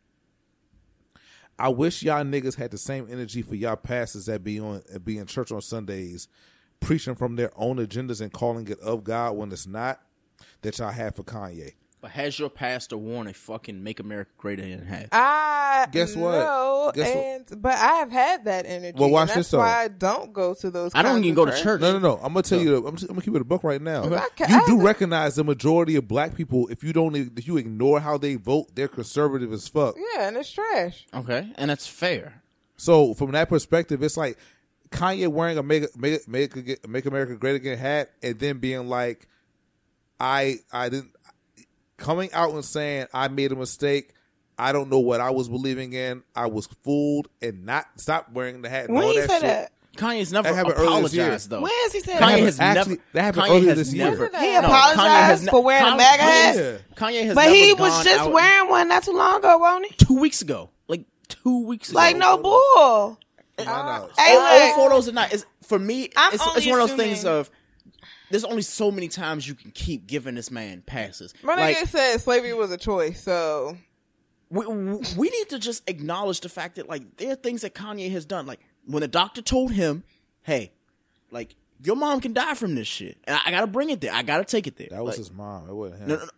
I 1.59 1.69
wish 1.69 2.03
y'all 2.03 2.25
niggas 2.25 2.57
had 2.57 2.71
the 2.71 2.79
same 2.79 3.07
energy 3.11 3.43
for 3.43 3.55
y'all 3.55 3.77
pastors 3.77 4.27
that 4.27 4.43
be 4.43 4.59
on 4.59 4.83
be 5.05 5.19
in 5.19 5.27
church 5.27 5.53
on 5.53 5.61
Sundays, 5.61 6.29
preaching 6.81 7.15
from 7.15 7.37
their 7.37 7.51
own 7.57 7.77
agendas 7.77 8.21
and 8.21 8.33
calling 8.33 8.67
it 8.69 8.81
of 8.81 9.05
God 9.05 9.37
when 9.37 9.53
it's 9.53 9.67
not. 9.67 10.01
That 10.63 10.79
y'all 10.79 10.91
have 10.91 11.15
for 11.15 11.23
Kanye. 11.23 11.75
But 12.05 12.11
has 12.11 12.39
your 12.39 12.51
pastor 12.51 12.99
worn 12.99 13.29
a 13.29 13.33
fucking 13.33 13.83
"Make 13.83 13.99
America 13.99 14.31
Great 14.37 14.59
Again" 14.61 14.85
hat? 14.85 15.09
I 15.11 15.89
Guess 15.91 16.15
what? 16.17 16.33
know, 16.33 16.93
Guess 16.95 17.49
what? 17.51 17.63
but 17.63 17.73
I 17.73 17.95
have 17.95 18.13
had 18.13 18.45
that 18.45 18.67
energy. 18.67 18.95
Well, 18.99 19.09
watch 19.09 19.31
and 19.31 19.39
that's 19.39 19.51
this, 19.51 19.59
why 19.59 19.85
I 19.85 19.89
don't 19.89 20.35
go 20.35 20.53
to 20.53 20.71
those. 20.71 20.93
I 20.95 21.01
don't 21.01 21.25
even 21.25 21.31
of 21.31 21.37
go 21.37 21.45
to 21.47 21.53
church. 21.53 21.63
church. 21.63 21.81
No, 21.81 21.93
no, 21.95 21.99
no. 21.99 22.17
I'm 22.17 22.35
gonna 22.35 22.43
tell 22.43 22.61
you. 22.61 22.87
I'm, 22.87 22.95
just, 22.97 23.05
I'm 23.09 23.15
gonna 23.15 23.23
keep 23.25 23.35
it 23.35 23.41
a 23.41 23.45
book 23.47 23.65
right 23.65 23.81
now. 23.81 24.03
Ca- 24.37 24.47
You 24.51 24.61
I 24.61 24.67
do 24.67 24.83
recognize 24.83 25.35
the 25.37 25.45
majority 25.45 25.97
of 25.97 26.07
black 26.07 26.35
people. 26.35 26.69
If 26.69 26.85
you 26.85 26.93
don't, 26.93 27.17
if 27.17 27.47
you 27.47 27.57
ignore 27.57 28.01
how 28.01 28.19
they 28.19 28.35
vote, 28.35 28.75
they're 28.75 28.87
conservative 28.87 29.51
as 29.51 29.67
fuck. 29.67 29.97
Yeah, 29.97 30.29
and 30.29 30.37
it's 30.37 30.53
trash. 30.53 31.07
Okay, 31.15 31.53
and 31.57 31.71
that's 31.71 31.87
fair. 31.87 32.43
So 32.77 33.15
from 33.15 33.31
that 33.31 33.49
perspective, 33.49 34.03
it's 34.03 34.19
like 34.19 34.37
Kanye 34.91 35.29
wearing 35.29 35.57
a 35.57 35.63
make 35.63 35.97
make 35.97 36.29
make, 36.29 36.87
make 36.87 37.07
America 37.07 37.35
Great 37.37 37.57
Again 37.57 37.79
hat, 37.79 38.11
and 38.23 38.39
then 38.39 38.59
being 38.59 38.89
like, 38.91 39.27
I 40.21 40.57
I 40.71 40.91
didn't 40.91 41.13
coming 41.97 42.33
out 42.33 42.53
and 42.53 42.65
saying 42.65 43.07
I 43.13 43.29
made 43.29 43.53
a 43.53 43.57
mistake. 43.57 44.11
I 44.59 44.73
don't 44.73 44.89
know 44.91 45.01
what 45.01 45.21
I 45.21 45.31
was 45.31 45.49
believing 45.49 45.93
in. 45.95 46.23
I 46.37 46.47
was 46.47 46.67
fooled 46.85 47.29
and 47.43 47.67
not 47.67 47.87
stop 47.97 48.31
wearing 48.33 48.63
the 48.63 48.69
hat. 48.69 48.87
And 48.87 48.95
When 48.95 49.05
all 49.05 49.13
you 49.15 49.21
that 49.23 49.29
say 49.31 49.35
shit. 49.37 49.43
that? 49.43 49.71
Kanye's 49.97 50.33
never 50.33 50.49
That 50.49 50.55
happened 50.57 50.75
earlier 50.79 51.03
this 51.03 51.15
year. 51.15 51.23
apologized 51.25 51.51
though. 51.51 51.61
When 51.61 51.71
has 51.73 51.93
he 51.93 52.01
said 52.01 52.17
Kanye 52.21 52.21
that? 52.21 52.39
has 52.41 52.61
Actually, 52.61 52.91
never. 52.97 53.03
that 53.13 53.23
happened 53.23 53.43
Kanye 53.45 53.51
earlier 53.51 53.69
has 53.69 53.79
this 53.79 53.93
year. 53.95 54.11
never. 54.11 54.27
He 54.39 54.53
No, 54.53 54.59
apologized 54.59 55.43
Kanye 55.43 55.45
ne- 55.47 55.51
for 55.51 55.63
wearing 55.63 55.85
a 55.85 55.91
Kanye- 55.91 55.97
MAGA 55.99 56.23
Kanye 56.23 56.27
hat? 56.27 56.55
has- 56.57 56.81
Kanye 56.97 57.25
has 57.27 57.35
But 57.37 57.43
never 57.45 57.55
he 57.55 57.73
was 57.75 57.93
gone 57.93 58.05
just 58.05 58.21
out- 58.21 58.33
wearing 58.33 58.71
one 58.71 58.89
not 58.89 59.03
too 59.05 59.13
long 59.13 59.37
ago, 59.39 59.59
wasn't 59.59 59.87
he? 59.87 60.05
two 60.05 60.19
weeks 60.19 60.43
ago. 60.43 60.71
Like 60.89 61.05
two 61.29 61.65
weeks 61.67 61.91
ago. 61.91 61.97
Like 61.97 62.17
no 62.17 62.39
bull. 62.39 63.19
My 63.59 63.65
knowledge. 63.65 64.11
Hey, 64.19 64.35
all, 64.37 64.41
all 64.43 64.67
look, 64.67 64.75
photos 64.77 65.09
are 65.09 65.13
not. 65.13 65.33
It's, 65.33 65.47
for 65.63 65.79
me, 65.79 66.11
I'm 66.17 66.35
it's, 66.35 66.45
only 66.45 66.59
it's 66.59 66.67
one 66.67 66.81
of 66.81 66.89
those 66.89 66.97
things 66.97 67.19
assuming- 67.21 67.39
of. 67.41 67.51
There's 68.31 68.45
only 68.45 68.63
so 68.63 68.91
many 68.91 69.09
times 69.09 69.47
you 69.47 69.55
can 69.55 69.71
keep 69.71 70.07
giving 70.07 70.35
this 70.35 70.51
man 70.51 70.83
passes. 70.85 71.35
My 71.43 71.55
like, 71.55 71.77
nigga 71.77 71.89
said 71.89 72.19
slavery 72.19 72.55
was 72.55 72.71
a 72.73 72.79
choice, 72.79 73.23
so 73.23 73.77
we, 74.51 74.67
we 74.67 74.99
we 75.17 75.31
need 75.31 75.49
to 75.51 75.59
just 75.59 75.89
acknowledge 75.89 76.41
the 76.41 76.49
fact 76.49 76.77
that 76.77 76.89
like 76.89 77.17
there 77.17 77.33
are 77.33 77.37
things 77.37 77.63
that 77.63 77.75
Kanye 77.75 78.11
has 78.13 78.25
done. 78.25 78.47
Like 78.47 78.61
when 78.87 79.03
the 79.03 79.09
doctor 79.09 79.43
told 79.43 79.73
him, 79.73 80.05
"Hey, 80.43 80.73
like 81.31 81.55
your 81.83 81.97
mom 81.97 82.21
can 82.21 82.33
die 82.33 82.55
from 82.55 82.75
this 82.75 82.89
shit," 82.89 83.19
and 83.25 83.37
I, 83.37 83.41
I 83.47 83.51
gotta 83.51 83.67
bring 83.67 83.91
it 83.91 84.01
there. 84.01 84.13
I 84.13 84.23
gotta 84.23 84.45
take 84.45 84.67
it 84.67 84.77
there. 84.77 84.89
That 84.91 85.05
was 85.05 85.13
Like, 85.13 85.19
his 85.19 85.33
mom. 85.33 85.69
It 85.69 85.75
wasn't 85.75 86.03
him. 86.03 86.09
no, 86.09 86.17
no, 86.17 86.25
no. 86.25 86.31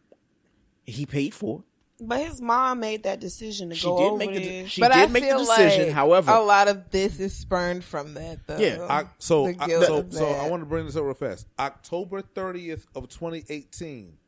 He 0.85 1.07
paid 1.07 1.35
for. 1.35 1.61
it. 1.61 1.65
But 1.99 2.21
his 2.21 2.43
mom 2.43 2.81
made 2.81 3.05
that 3.05 3.21
decision 3.21 3.71
to 3.71 3.75
She 3.75 3.87
go 3.87 3.97
did 3.99 4.05
over 4.09 4.19
make 4.19 4.35
the 4.35 4.39
there. 4.41 4.69
she 4.69 4.81
but 4.83 4.93
did 4.93 4.99
I 4.99 5.07
make 5.07 5.23
the 5.23 5.29
feel 5.31 5.39
decision. 5.47 5.87
like 5.87 5.95
However, 5.95 6.31
a 6.33 6.41
lot 6.41 6.69
of 6.69 6.91
this 6.91 7.19
is 7.21 7.35
spurned 7.35 7.85
from 7.85 8.15
that. 8.15 8.47
Though. 8.47 8.59
Yeah, 8.59 8.87
I, 8.89 9.05
so, 9.19 9.47
I, 9.59 9.67
so, 9.67 9.99
of 10.01 10.13
so 10.13 10.27
I 10.27 10.49
want 10.51 10.61
to 10.63 10.67
bring 10.67 10.85
this 10.85 10.97
up 10.97 11.05
real 11.05 11.15
fast. 11.15 11.47
October 11.59 12.21
30th 12.21 12.85
of 12.95 13.09
2018, 13.09 14.19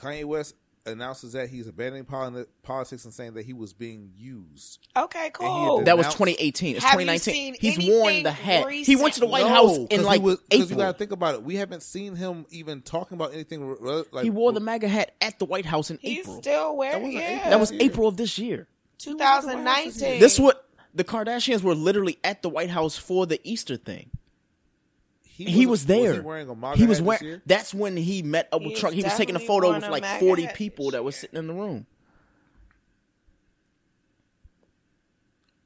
Kanye 0.00 0.24
West 0.24 0.54
announces 0.84 1.32
that 1.34 1.48
he's 1.48 1.68
abandoning 1.68 2.04
politics 2.04 3.04
and 3.04 3.14
saying 3.14 3.34
that 3.34 3.44
he 3.46 3.52
was 3.52 3.72
being 3.72 4.10
used. 4.16 4.78
Okay, 4.96 5.30
cool. 5.32 5.78
he 5.78 5.84
that 5.84 5.96
was 5.96 6.06
2018. 6.06 6.76
It's 6.76 6.84
Have 6.84 7.00
you 7.00 7.06
2019. 7.06 7.18
seen 7.34 7.54
He's 7.60 7.76
anything 7.76 8.00
worn 8.00 8.22
the 8.24 8.32
hat. 8.32 8.68
He 8.70 8.96
went 8.96 9.14
to 9.14 9.20
the 9.20 9.26
White 9.26 9.42
No, 9.46 9.48
House 9.48 9.76
in 9.76 9.86
'cause 9.88 9.98
he 10.00 10.04
like 10.04 10.22
was- 10.22 10.36
'cause 10.36 10.44
April. 10.50 10.68
you 10.70 10.76
got 10.76 10.92
to 10.92 10.98
think 10.98 11.12
about 11.12 11.34
it. 11.36 11.42
We 11.44 11.54
haven't 11.56 11.82
seen 11.82 12.16
him 12.16 12.46
even 12.50 12.82
talking 12.82 13.14
about 13.16 13.32
anything. 13.32 13.64
re- 13.64 14.02
Like 14.10 14.24
he 14.24 14.30
wore 14.30 14.52
the 14.52 14.60
MAGA 14.60 14.88
hat 14.88 15.14
at 15.20 15.38
the 15.38 15.44
White 15.44 15.66
House 15.66 15.90
in 15.90 15.98
He's 16.02 16.20
April. 16.20 16.38
still 16.42 16.76
wearing 16.76 17.02
wasn't 17.02 17.14
yeah. 17.22 17.36
April. 17.36 17.50
that 17.50 17.60
was 17.60 17.72
April 17.72 18.08
of 18.08 18.16
this 18.16 18.38
year. 18.38 18.66
2019. 18.98 20.20
This 20.20 20.38
what 20.38 20.68
the 20.94 21.04
Kardashians 21.04 21.62
were 21.62 21.74
literally 21.74 22.18
at 22.24 22.42
the 22.42 22.48
White 22.48 22.70
House 22.70 22.96
for 22.96 23.26
the 23.26 23.40
Easter 23.44 23.76
thing. 23.76 24.10
He, 25.44 25.66
was, 25.66 25.86
there. 25.86 26.08
Was 26.08 26.16
he 26.16 26.20
wearing 26.20 26.48
a 26.48 26.54
MAGA 26.54 26.78
He 26.78 26.86
was 26.86 26.98
hat 26.98 27.02
this 27.04 27.06
wearing. 27.06 27.24
year? 27.24 27.42
That's 27.46 27.72
when 27.74 27.96
he 27.96 28.22
met 28.22 28.48
up 28.52 28.62
with 28.62 28.76
Trump. 28.76 28.94
He 28.94 29.02
was 29.02 29.14
taking 29.16 29.36
a 29.36 29.40
photo 29.40 29.72
with 29.72 29.88
like 29.88 30.02
MAGA 30.02 30.20
40 30.24 30.42
hat 30.42 30.54
people 30.54 30.90
that 30.92 31.04
were 31.04 31.12
sitting 31.12 31.38
in 31.38 31.46
the 31.46 31.54
room. 31.54 31.86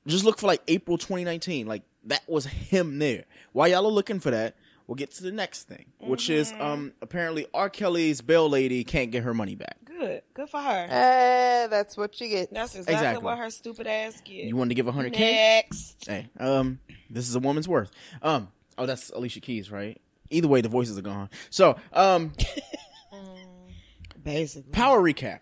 Just 0.07 0.25
look 0.25 0.39
for 0.39 0.47
like 0.47 0.63
April 0.69 0.99
2019. 0.99 1.67
Like 1.67 1.83
that 2.05 2.23
was 2.29 2.47
him 2.47 2.99
there. 2.99 3.25
While 3.53 3.69
y'all 3.69 3.85
are 3.87 3.91
looking 3.91 4.21
for 4.21 4.31
that, 4.31 4.55
we'll 4.87 4.95
get 4.95 5.11
to 5.13 5.23
the 5.25 5.33
next 5.33 5.65
thing, 5.65 5.87
which 6.01 6.31
is 6.31 6.53
Mm-hmm. 6.53 6.63
um 6.63 6.93
apparently 7.03 7.47
R. 7.53 7.69
Kelly's 7.69 8.21
bail 8.21 8.49
lady 8.49 8.85
can't 8.85 9.11
get 9.11 9.25
her 9.25 9.35
money 9.35 9.57
back. 9.57 9.77
Good. 9.85 10.23
Good 10.35 10.49
for 10.51 10.61
her. 10.61 10.87
Eh, 10.91 11.67
that's 11.69 11.97
what 11.97 12.21
you 12.21 12.29
get. 12.29 12.53
That's 12.53 12.75
exactly, 12.75 12.95
Exactly. 12.95 13.25
what 13.25 13.39
her 13.39 13.51
stupid 13.51 13.87
ass 13.87 14.21
get. 14.25 14.45
You 14.45 14.55
wanted 14.55 14.69
to 14.69 14.75
give 14.75 14.87
her 14.87 14.93
100k? 14.93 15.19
Next. 15.19 16.05
Hey, 16.07 16.29
um, 16.39 16.79
this 17.11 17.29
is 17.29 17.35
a 17.35 17.41
woman's 17.41 17.67
worth. 17.67 17.91
Um, 18.23 18.49
oh, 18.79 18.87
that's 18.87 19.11
Alicia 19.11 19.41
Keys, 19.41 19.71
right? 19.71 20.01
Either 20.31 20.49
way, 20.49 20.61
the 20.61 20.69
voices 20.69 20.99
are 20.99 21.03
gone. 21.03 21.31
So, 21.51 21.77
um, 21.93 22.33
Basically. 24.25 24.71
power 24.73 25.01
recap. 25.01 25.41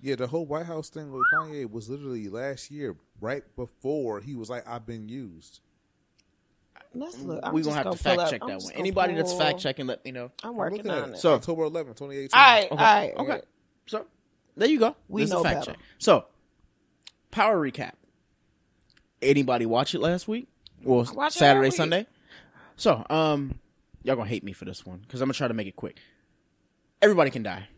Yeah, 0.00 0.16
the 0.16 0.26
whole 0.26 0.44
White 0.46 0.66
House 0.66 0.88
thing 0.88 1.12
with 1.12 1.22
Kanye 1.32 1.70
was 1.70 1.88
literally 1.88 2.28
last 2.28 2.70
year, 2.70 2.96
right 3.20 3.44
before 3.54 4.20
he 4.20 4.34
was 4.34 4.50
like, 4.50 4.66
"I've 4.68 4.84
been 4.84 5.08
used." 5.08 5.60
Let's 6.94 7.20
look. 7.20 7.40
I'm 7.44 7.54
We're 7.54 7.62
gonna 7.62 7.76
have 7.76 7.84
gonna 7.84 7.96
to 7.96 8.02
fact 8.02 8.18
up- 8.20 8.30
check 8.30 8.42
I'm 8.42 8.48
that 8.48 8.58
one. 8.58 8.66
gonna 8.68 8.78
Anybody 8.80 9.14
that's 9.14 9.32
fact 9.32 9.60
checking, 9.60 9.86
let 9.86 10.04
me 10.04 10.10
know. 10.10 10.32
I'm 10.42 10.50
I'm 10.50 10.56
working 10.56 10.90
on 10.90 11.10
it. 11.10 11.14
it. 11.14 11.18
So- 11.18 11.34
October 11.34 11.62
11th, 11.64 11.96
2018. 11.96 12.28
all 12.34 12.40
right, 12.44 12.64
Okay. 12.64 12.74
all 12.74 12.76
right. 12.76 13.12
Okay. 13.16 13.32
okay. 13.32 13.40
So, 13.86 14.06
there 14.56 14.68
you 14.68 14.78
go. 14.80 14.96
We 15.08 15.22
This 15.22 15.28
is 15.28 15.32
a 15.32 15.36
know 15.36 15.42
fact 15.44 15.60
better. 15.60 15.70
check. 15.72 15.80
So, 15.98 16.26
power 17.30 17.56
recap. 17.58 17.92
Anybody 19.22 19.64
watch 19.66 19.94
it 19.94 20.00
last 20.00 20.26
week? 20.26 20.48
Well, 20.82 21.06
I 21.08 21.12
watch 21.12 21.36
it 21.36 21.38
Saturday. 21.38 21.70
Sunday. 21.70 22.06
So, 22.82 23.06
um, 23.10 23.60
y'all 24.02 24.16
gonna 24.16 24.28
hate 24.28 24.42
me 24.42 24.52
for 24.52 24.64
this 24.64 24.84
one 24.84 24.98
because 24.98 25.20
I'm 25.20 25.26
gonna 25.28 25.34
try 25.34 25.46
to 25.46 25.54
make 25.54 25.68
it 25.68 25.76
quick. 25.76 25.98
Everybody 27.00 27.30
can 27.30 27.44
die. 27.44 27.68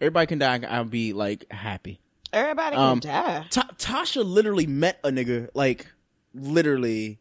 Everybody 0.00 0.26
can 0.26 0.40
die. 0.40 0.60
I'll 0.68 0.84
be 0.84 1.12
like 1.12 1.46
happy. 1.52 2.00
Everybody 2.32 2.74
can 2.74 2.84
Um, 2.84 2.98
die. 2.98 3.46
Ta- 3.50 3.70
Tasha 3.78 4.24
literally 4.24 4.66
met 4.66 4.98
a 5.04 5.10
nigga 5.10 5.50
like 5.54 5.86
literally 6.34 7.20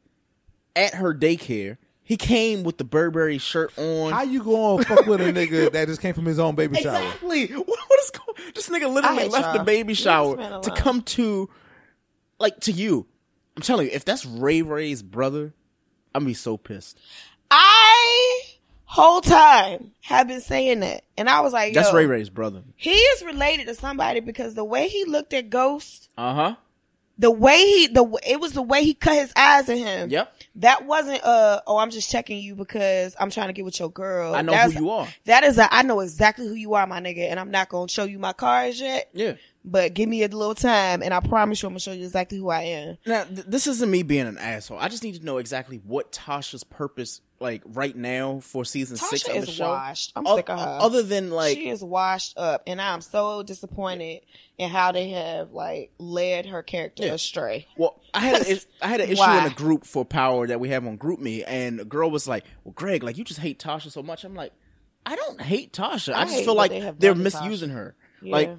at 0.75 0.95
her 0.95 1.13
daycare. 1.13 1.77
He 2.03 2.17
came 2.17 2.63
with 2.63 2.79
the 2.79 2.83
Burberry 2.83 3.37
shirt 3.37 3.71
on. 3.77 4.11
How 4.11 4.23
you 4.23 4.43
going 4.43 4.79
to 4.83 4.85
fuck 4.85 5.05
with 5.05 5.21
a 5.21 5.25
nigga 5.31 5.71
that 5.71 5.87
just 5.87 6.01
came 6.01 6.15
from 6.15 6.25
his 6.25 6.39
own 6.39 6.55
baby 6.55 6.81
shower? 6.81 6.97
Exactly. 6.97 7.45
What, 7.53 7.67
what 7.67 7.99
is 7.99 8.09
going? 8.09 8.51
This 8.55 8.69
nigga 8.69 8.91
literally 8.91 9.17
hate 9.21 9.31
left 9.31 9.51
the 9.51 9.57
y'all. 9.59 9.65
baby 9.65 9.89
Leave 9.89 9.97
shower 9.97 10.35
this 10.35 10.49
man 10.49 10.61
to 10.63 10.69
alone. 10.71 10.81
come 10.81 11.01
to, 11.03 11.49
like, 12.39 12.59
to 12.61 12.71
you. 12.71 13.05
I'm 13.55 13.61
telling 13.61 13.85
you, 13.85 13.91
if 13.93 14.03
that's 14.03 14.25
Ray 14.25 14.63
Ray's 14.63 15.03
brother, 15.03 15.53
I'm 16.15 16.21
gonna 16.21 16.29
be 16.29 16.33
so 16.33 16.57
pissed. 16.57 16.99
I 17.51 18.41
whole 18.85 19.21
time 19.21 19.91
have 20.01 20.27
been 20.27 20.41
saying 20.41 20.81
that, 20.81 21.03
and 21.17 21.29
I 21.29 21.41
was 21.41 21.53
like, 21.53 21.73
That's 21.73 21.93
Ray 21.93 22.05
Ray's 22.05 22.29
brother. 22.29 22.61
He 22.75 22.91
is 22.91 23.23
related 23.23 23.67
to 23.67 23.75
somebody 23.75 24.19
because 24.19 24.53
the 24.55 24.63
way 24.63 24.87
he 24.87 25.05
looked 25.05 25.33
at 25.33 25.49
Ghost, 25.49 26.09
Uh 26.17 26.33
huh. 26.33 26.55
the 27.17 27.31
way 27.31 27.57
he 27.57 27.87
the 27.87 28.05
it 28.27 28.39
was 28.39 28.53
the 28.53 28.61
way 28.61 28.83
he 28.83 28.93
cut 28.93 29.13
his 29.15 29.33
eyes 29.35 29.69
at 29.69 29.77
him. 29.77 30.09
Yep. 30.09 30.33
That 30.57 30.85
wasn't 30.85 31.23
uh 31.23 31.61
oh 31.65 31.77
I'm 31.77 31.89
just 31.89 32.09
checking 32.11 32.39
you 32.41 32.55
because 32.55 33.15
I'm 33.19 33.29
trying 33.31 33.47
to 33.47 33.53
get 33.53 33.65
with 33.65 33.79
your 33.79 33.89
girl. 33.91 34.35
I 34.35 34.41
know 34.43 34.51
That's- 34.51 34.73
who 34.73 34.81
you 34.85 34.89
are. 34.91 35.07
That 35.25 35.43
is 35.43 35.57
a 35.57 35.73
I 35.73 35.81
know 35.83 35.99
exactly 36.01 36.47
who 36.47 36.53
you 36.53 36.75
are, 36.75 36.85
my 36.85 36.99
nigga, 37.01 37.29
and 37.29 37.39
I'm 37.39 37.51
not 37.51 37.69
gonna 37.69 37.87
show 37.89 38.03
you 38.03 38.19
my 38.19 38.33
cards 38.33 38.79
yet. 38.79 39.09
Yeah. 39.13 39.33
But 39.65 39.93
give 39.93 40.09
me 40.09 40.23
a 40.23 40.27
little 40.27 40.55
time, 40.55 41.01
and 41.01 41.13
I 41.13 41.21
promise 41.21 41.61
you, 41.63 41.67
I'm 41.67 41.71
gonna 41.73 41.79
show 41.79 41.93
you 41.93 42.03
exactly 42.03 42.37
who 42.37 42.49
I 42.49 42.63
am. 42.63 42.97
Now, 43.05 43.23
th- 43.23 43.45
this 43.47 43.65
isn't 43.67 43.89
me 43.89 44.03
being 44.03 44.27
an 44.27 44.37
asshole. 44.37 44.77
I 44.77 44.89
just 44.89 45.03
need 45.03 45.15
to 45.15 45.23
know 45.25 45.37
exactly 45.37 45.77
what 45.85 46.11
Tasha's 46.11 46.65
purpose, 46.65 47.21
like 47.39 47.61
right 47.65 47.95
now 47.95 48.41
for 48.41 48.65
season 48.65 48.97
six 48.97 49.25
of 49.25 49.33
the 49.35 49.39
is 49.39 49.49
show. 49.49 49.69
washed. 49.69 50.11
I'm 50.17 50.27
O- 50.27 50.35
sick 50.35 50.49
of 50.49 50.59
her. 50.59 50.77
Other 50.81 51.01
than 51.01 51.31
like, 51.31 51.55
she 51.55 51.69
is 51.69 51.81
washed 51.81 52.37
up, 52.37 52.63
and 52.67 52.81
I'm 52.81 52.99
so 52.99 53.41
disappointed 53.41 54.23
in 54.57 54.69
how 54.69 54.91
they 54.91 55.11
have 55.11 55.51
like 55.53 55.91
led 55.97 56.45
her 56.47 56.61
character 56.61 57.05
Yeah. 57.05 57.13
astray. 57.13 57.65
Well, 57.77 58.01
I 58.13 58.19
had 58.19 58.41
a, 58.45 58.59
I 58.81 58.87
had 58.89 58.99
an 58.99 59.09
issue 59.11 59.21
Why? 59.21 59.45
in 59.45 59.51
a 59.51 59.55
group 59.55 59.85
for 59.85 60.03
power 60.03 60.45
that 60.45 60.59
we 60.59 60.69
have 60.69 60.85
on 60.85 60.97
GroupMe, 60.97 61.45
and 61.47 61.79
a 61.79 61.85
girl 61.85 62.11
was 62.11 62.27
like, 62.27 62.43
"Well, 62.65 62.73
Greg, 62.73 63.01
like 63.01 63.17
you 63.17 63.23
just 63.23 63.39
hate 63.39 63.59
Tasha 63.59 63.91
so 63.91 64.03
much." 64.03 64.25
I'm 64.25 64.35
like, 64.35 64.51
I 65.05 65.15
don't 65.15 65.39
hate 65.41 65.71
Tasha. 65.71 66.13
I, 66.13 66.23
I 66.23 66.25
just 66.25 66.43
feel 66.43 66.53
like 66.55 66.71
they 66.71 66.91
they're 66.99 67.15
misusing 67.15 67.69
Tasha. 67.69 67.73
her. 67.75 67.95
Yeah. 68.21 68.31
Like 68.33 68.57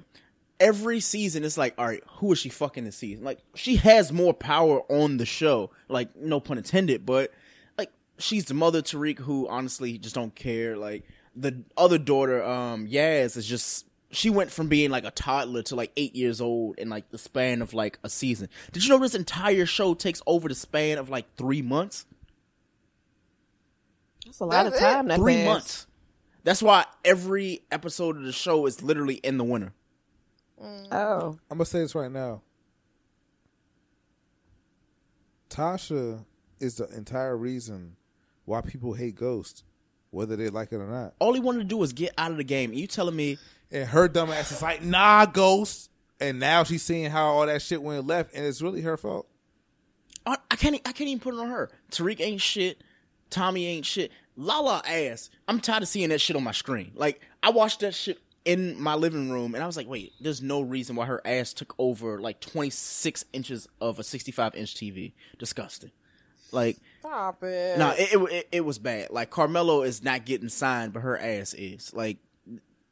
every 0.59 0.99
season, 0.99 1.43
it's 1.43 1.57
like, 1.57 1.73
all 1.77 1.85
right, 1.85 2.03
who 2.17 2.31
is 2.31 2.39
she 2.39 2.49
fucking 2.49 2.85
this 2.85 2.95
season? 2.95 3.23
Like 3.23 3.39
she 3.55 3.77
has 3.77 4.11
more 4.11 4.33
power 4.33 4.81
on 4.91 5.17
the 5.17 5.25
show. 5.25 5.71
Like 5.87 6.15
no 6.15 6.39
pun 6.39 6.57
intended, 6.57 7.05
but 7.05 7.31
like 7.77 7.91
she's 8.17 8.45
the 8.45 8.53
mother 8.53 8.81
Tariq, 8.81 9.19
who 9.19 9.47
honestly 9.47 9.97
just 9.97 10.15
don't 10.15 10.35
care. 10.35 10.77
Like 10.77 11.03
the 11.35 11.63
other 11.77 11.97
daughter, 11.97 12.43
um, 12.43 12.87
Yaz, 12.87 13.37
is 13.37 13.45
just 13.45 13.85
she 14.11 14.29
went 14.29 14.51
from 14.51 14.67
being 14.67 14.89
like 14.89 15.03
a 15.03 15.11
toddler 15.11 15.61
to 15.63 15.75
like 15.75 15.91
eight 15.97 16.15
years 16.15 16.39
old 16.39 16.77
in 16.77 16.89
like 16.89 17.09
the 17.11 17.17
span 17.17 17.61
of 17.61 17.73
like 17.73 17.99
a 18.03 18.09
season. 18.09 18.49
Did 18.71 18.85
you 18.85 18.89
know 18.89 18.99
this 18.99 19.15
entire 19.15 19.65
show 19.65 19.93
takes 19.93 20.21
over 20.25 20.47
the 20.47 20.55
span 20.55 20.97
of 20.97 21.09
like 21.09 21.25
three 21.35 21.61
months? 21.61 22.05
That's 24.25 24.39
a 24.39 24.45
lot 24.45 24.63
That's 24.63 24.75
of 24.77 24.81
time. 24.81 25.07
That 25.07 25.19
three 25.19 25.35
passed. 25.35 25.45
months. 25.45 25.87
That's 26.43 26.63
why 26.63 26.85
every 27.03 27.63
episode 27.71 28.17
of 28.17 28.23
the 28.23 28.31
show 28.31 28.65
is 28.65 28.81
literally 28.81 29.15
in 29.15 29.37
the 29.37 29.43
winter. 29.43 29.73
Oh, 30.61 31.37
I'm 31.49 31.57
gonna 31.57 31.65
say 31.65 31.79
this 31.79 31.95
right 31.95 32.11
now. 32.11 32.41
Tasha 35.49 36.23
is 36.59 36.75
the 36.77 36.87
entire 36.95 37.35
reason 37.37 37.95
why 38.45 38.61
people 38.61 38.93
hate 38.93 39.15
Ghost, 39.15 39.63
whether 40.11 40.35
they 40.35 40.49
like 40.49 40.71
it 40.71 40.77
or 40.77 40.87
not. 40.87 41.13
All 41.19 41.33
he 41.33 41.39
wanted 41.39 41.59
to 41.59 41.65
do 41.65 41.77
was 41.77 41.93
get 41.93 42.13
out 42.17 42.31
of 42.31 42.37
the 42.37 42.43
game. 42.43 42.73
You 42.73 42.87
telling 42.87 43.15
me 43.15 43.37
And 43.71 43.87
her 43.89 44.07
dumb 44.07 44.29
ass 44.31 44.51
is 44.51 44.61
like, 44.61 44.81
nah, 44.83 45.25
Ghost. 45.25 45.89
And 46.19 46.39
now 46.39 46.63
she's 46.63 46.81
seeing 46.81 47.11
how 47.11 47.25
all 47.27 47.45
that 47.45 47.61
shit 47.61 47.81
went 47.81 48.07
left, 48.07 48.33
and 48.33 48.45
it's 48.45 48.61
really 48.61 48.81
her 48.81 48.95
fault. 48.95 49.27
I, 50.25 50.37
I 50.49 50.55
can't. 50.55 50.75
I 50.75 50.91
can't 50.93 51.09
even 51.09 51.19
put 51.19 51.33
it 51.33 51.39
on 51.39 51.49
her. 51.49 51.69
Tariq 51.91 52.21
ain't 52.21 52.41
shit. 52.41 52.81
Tommy 53.29 53.65
ain't 53.67 53.85
shit. 53.85 54.11
Lala 54.37 54.81
ass. 54.87 55.29
I'm 55.47 55.59
tired 55.59 55.83
of 55.83 55.89
seeing 55.89 56.09
that 56.09 56.21
shit 56.21 56.35
on 56.35 56.43
my 56.43 56.51
screen. 56.53 56.91
Like 56.95 57.21
I 57.43 57.49
watched 57.49 57.81
that 57.81 57.93
shit 57.93 58.19
in 58.45 58.79
my 58.79 58.93
living 58.95 59.29
room, 59.29 59.55
and 59.55 59.63
I 59.63 59.67
was 59.67 59.75
like, 59.75 59.87
wait, 59.87 60.13
there's 60.21 60.41
no 60.41 60.61
reason 60.61 60.95
why 60.95 61.05
her 61.07 61.21
ass 61.25 61.51
took 61.53 61.73
over 61.79 62.19
like 62.21 62.39
26 62.39 63.25
inches 63.33 63.67
of 63.81 63.99
a 63.99 64.03
65 64.03 64.55
inch 64.55 64.75
TV. 64.75 65.13
Disgusting. 65.39 65.91
Like, 66.51 66.77
Stop 66.99 67.43
it. 67.43 67.77
no, 67.77 67.91
it, 67.97 68.13
it 68.13 68.17
it 68.31 68.47
it 68.53 68.61
was 68.61 68.77
bad. 68.79 69.09
Like 69.09 69.29
Carmelo 69.31 69.81
is 69.81 70.03
not 70.03 70.25
getting 70.25 70.47
signed, 70.49 70.93
but 70.93 71.01
her 71.01 71.17
ass 71.17 71.53
is. 71.55 71.93
Like, 71.93 72.17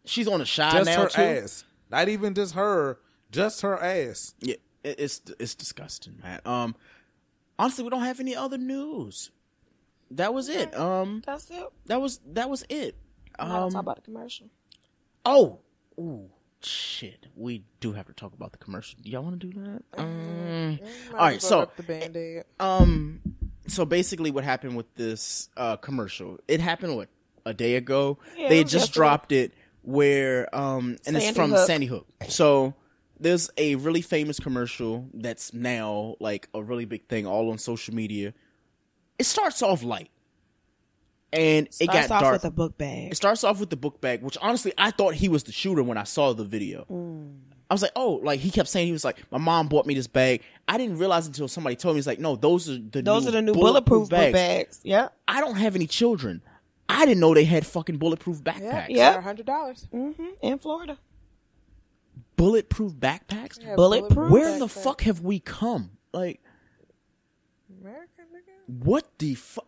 she's 0.05 0.27
on 0.27 0.41
a 0.41 0.45
shy 0.45 0.71
Just 0.71 0.85
now 0.87 1.03
her 1.03 1.09
too. 1.09 1.21
ass. 1.21 1.63
Not 1.89 2.09
even 2.09 2.33
just 2.33 2.55
her, 2.55 2.97
just 3.31 3.61
her 3.61 3.77
ass. 3.81 4.33
Yeah, 4.41 4.55
it, 4.83 4.95
it's 4.99 5.21
it's 5.39 5.53
disgusting, 5.55 6.17
man. 6.23 6.41
Um, 6.45 6.75
honestly, 7.59 7.83
we 7.83 7.89
don't 7.91 8.01
have 8.03 8.19
any 8.19 8.35
other 8.35 8.57
news. 8.57 9.29
That 10.11 10.33
was 10.33 10.49
it. 10.49 10.75
Um, 10.77 11.21
That's 11.25 11.49
it. 11.51 11.63
that 11.85 12.01
was 12.01 12.19
that 12.33 12.49
was 12.49 12.65
it. 12.69 12.95
I'm 13.39 13.47
not 13.49 13.61
Um, 13.63 13.71
talk 13.71 13.79
about 13.81 13.95
the 13.97 14.01
commercial. 14.01 14.47
Oh, 15.25 15.59
ooh, 15.99 16.29
shit. 16.61 17.27
We 17.35 17.63
do 17.79 17.93
have 17.93 18.07
to 18.07 18.13
talk 18.13 18.33
about 18.33 18.51
the 18.51 18.57
commercial. 18.57 18.99
Do 19.01 19.09
y'all 19.09 19.23
want 19.23 19.39
to 19.39 19.47
do 19.47 19.59
that? 19.61 19.81
Um, 19.99 20.79
all 21.13 21.19
right. 21.19 21.41
So, 21.41 21.69
the 21.77 21.83
Band-Aid. 21.83 22.43
um, 22.59 23.21
so 23.67 23.85
basically, 23.85 24.31
what 24.31 24.43
happened 24.43 24.75
with 24.75 24.93
this 24.95 25.49
uh 25.57 25.77
commercial? 25.77 26.39
It 26.47 26.59
happened 26.59 26.95
what 26.95 27.09
a 27.45 27.53
day 27.53 27.75
ago. 27.75 28.17
Yeah, 28.37 28.49
they 28.49 28.55
it 28.55 28.57
had 28.57 28.63
was 28.65 28.71
just 28.71 28.83
yesterday. 28.87 28.95
dropped 28.95 29.31
it. 29.31 29.53
Where 29.83 30.53
um, 30.55 30.97
and 31.05 31.17
it's 31.17 31.31
from 31.31 31.51
Hook. 31.51 31.67
Sandy 31.67 31.87
Hook. 31.87 32.07
So 32.29 32.73
there's 33.19 33.49
a 33.57 33.75
really 33.75 34.01
famous 34.01 34.39
commercial 34.39 35.09
that's 35.13 35.53
now 35.53 36.15
like 36.21 36.47
a 36.53 36.63
really 36.63 36.85
big 36.85 37.07
thing 37.07 37.27
all 37.27 37.51
on 37.51 37.57
social 37.57 37.93
media. 37.93 38.33
It 39.19 39.25
starts 39.25 39.61
off 39.61 39.83
light. 39.83 40.09
And 41.33 41.67
it 41.67 41.73
Starts 41.73 42.07
got 42.07 42.15
off 42.15 42.21
dark. 42.21 42.33
with 42.33 42.45
a 42.45 42.51
book 42.51 42.77
bag. 42.77 43.11
It 43.11 43.15
starts 43.15 43.43
off 43.43 43.59
with 43.59 43.69
the 43.69 43.75
book 43.77 43.99
bag, 44.01 44.21
which 44.21 44.37
honestly 44.41 44.73
I 44.77 44.91
thought 44.91 45.15
he 45.15 45.29
was 45.29 45.43
the 45.43 45.51
shooter 45.51 45.83
when 45.83 45.97
I 45.97 46.03
saw 46.03 46.33
the 46.33 46.43
video. 46.45 46.85
Mm. 46.89 47.35
I 47.69 47.73
was 47.73 47.81
like, 47.81 47.91
oh, 47.95 48.21
like 48.23 48.39
he 48.39 48.51
kept 48.51 48.69
saying 48.69 48.85
he 48.87 48.91
was 48.93 49.03
like, 49.03 49.17
my 49.31 49.39
mom 49.39 49.67
bought 49.67 49.85
me 49.87 49.95
this 49.95 50.07
bag. 50.07 50.41
I 50.67 50.77
didn't 50.77 50.97
realize 50.99 51.25
until 51.25 51.47
somebody 51.47 51.75
told 51.75 51.95
me. 51.95 51.97
He's 51.97 52.07
like, 52.07 52.19
no, 52.19 52.35
those 52.35 52.69
are 52.69 52.77
the 52.77 53.01
Those 53.01 53.23
new 53.23 53.29
are 53.29 53.31
the 53.31 53.41
new 53.41 53.53
bulletproof, 53.53 54.09
book 54.09 54.31
bags. 54.33 54.79
Yep. 54.83 55.11
I 55.27 55.41
don't 55.41 55.55
have 55.55 55.75
any 55.75 55.87
children. 55.87 56.41
I 56.87 57.05
didn't 57.05 57.19
know 57.21 57.33
they 57.33 57.45
had 57.45 57.65
fucking 57.65 57.97
bulletproof 57.97 58.43
backpacks. 58.43 58.87
Yeah, 58.89 59.19
hundred 59.21 59.45
dollars. 59.47 59.87
Mm-hmm. 59.91 60.25
In 60.41 60.59
Florida. 60.59 60.97
Bulletproof 62.35 62.93
backpacks. 62.93 63.59
Yeah, 63.61 63.75
Bulletproof? 63.75 64.29
Where 64.31 64.59
the 64.59 64.65
backpack. 64.65 64.83
fuck 64.83 65.01
have 65.01 65.21
we 65.21 65.39
come? 65.39 65.91
Like, 66.13 66.41
America, 67.81 68.21
nigga. 68.21 68.83
what 68.83 69.07
the 69.17 69.35
fuck? 69.35 69.67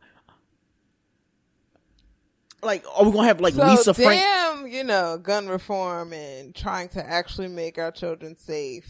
Like, 2.63 2.83
are 2.95 3.03
we 3.05 3.11
gonna 3.11 3.27
have 3.27 3.41
like 3.41 3.53
so 3.53 3.65
Lisa 3.67 3.93
Frank? 3.93 4.19
damn, 4.19 4.67
you 4.67 4.83
know, 4.83 5.17
gun 5.17 5.47
reform 5.47 6.13
and 6.13 6.53
trying 6.55 6.89
to 6.89 7.05
actually 7.07 7.47
make 7.47 7.77
our 7.77 7.91
children 7.91 8.35
safe. 8.37 8.89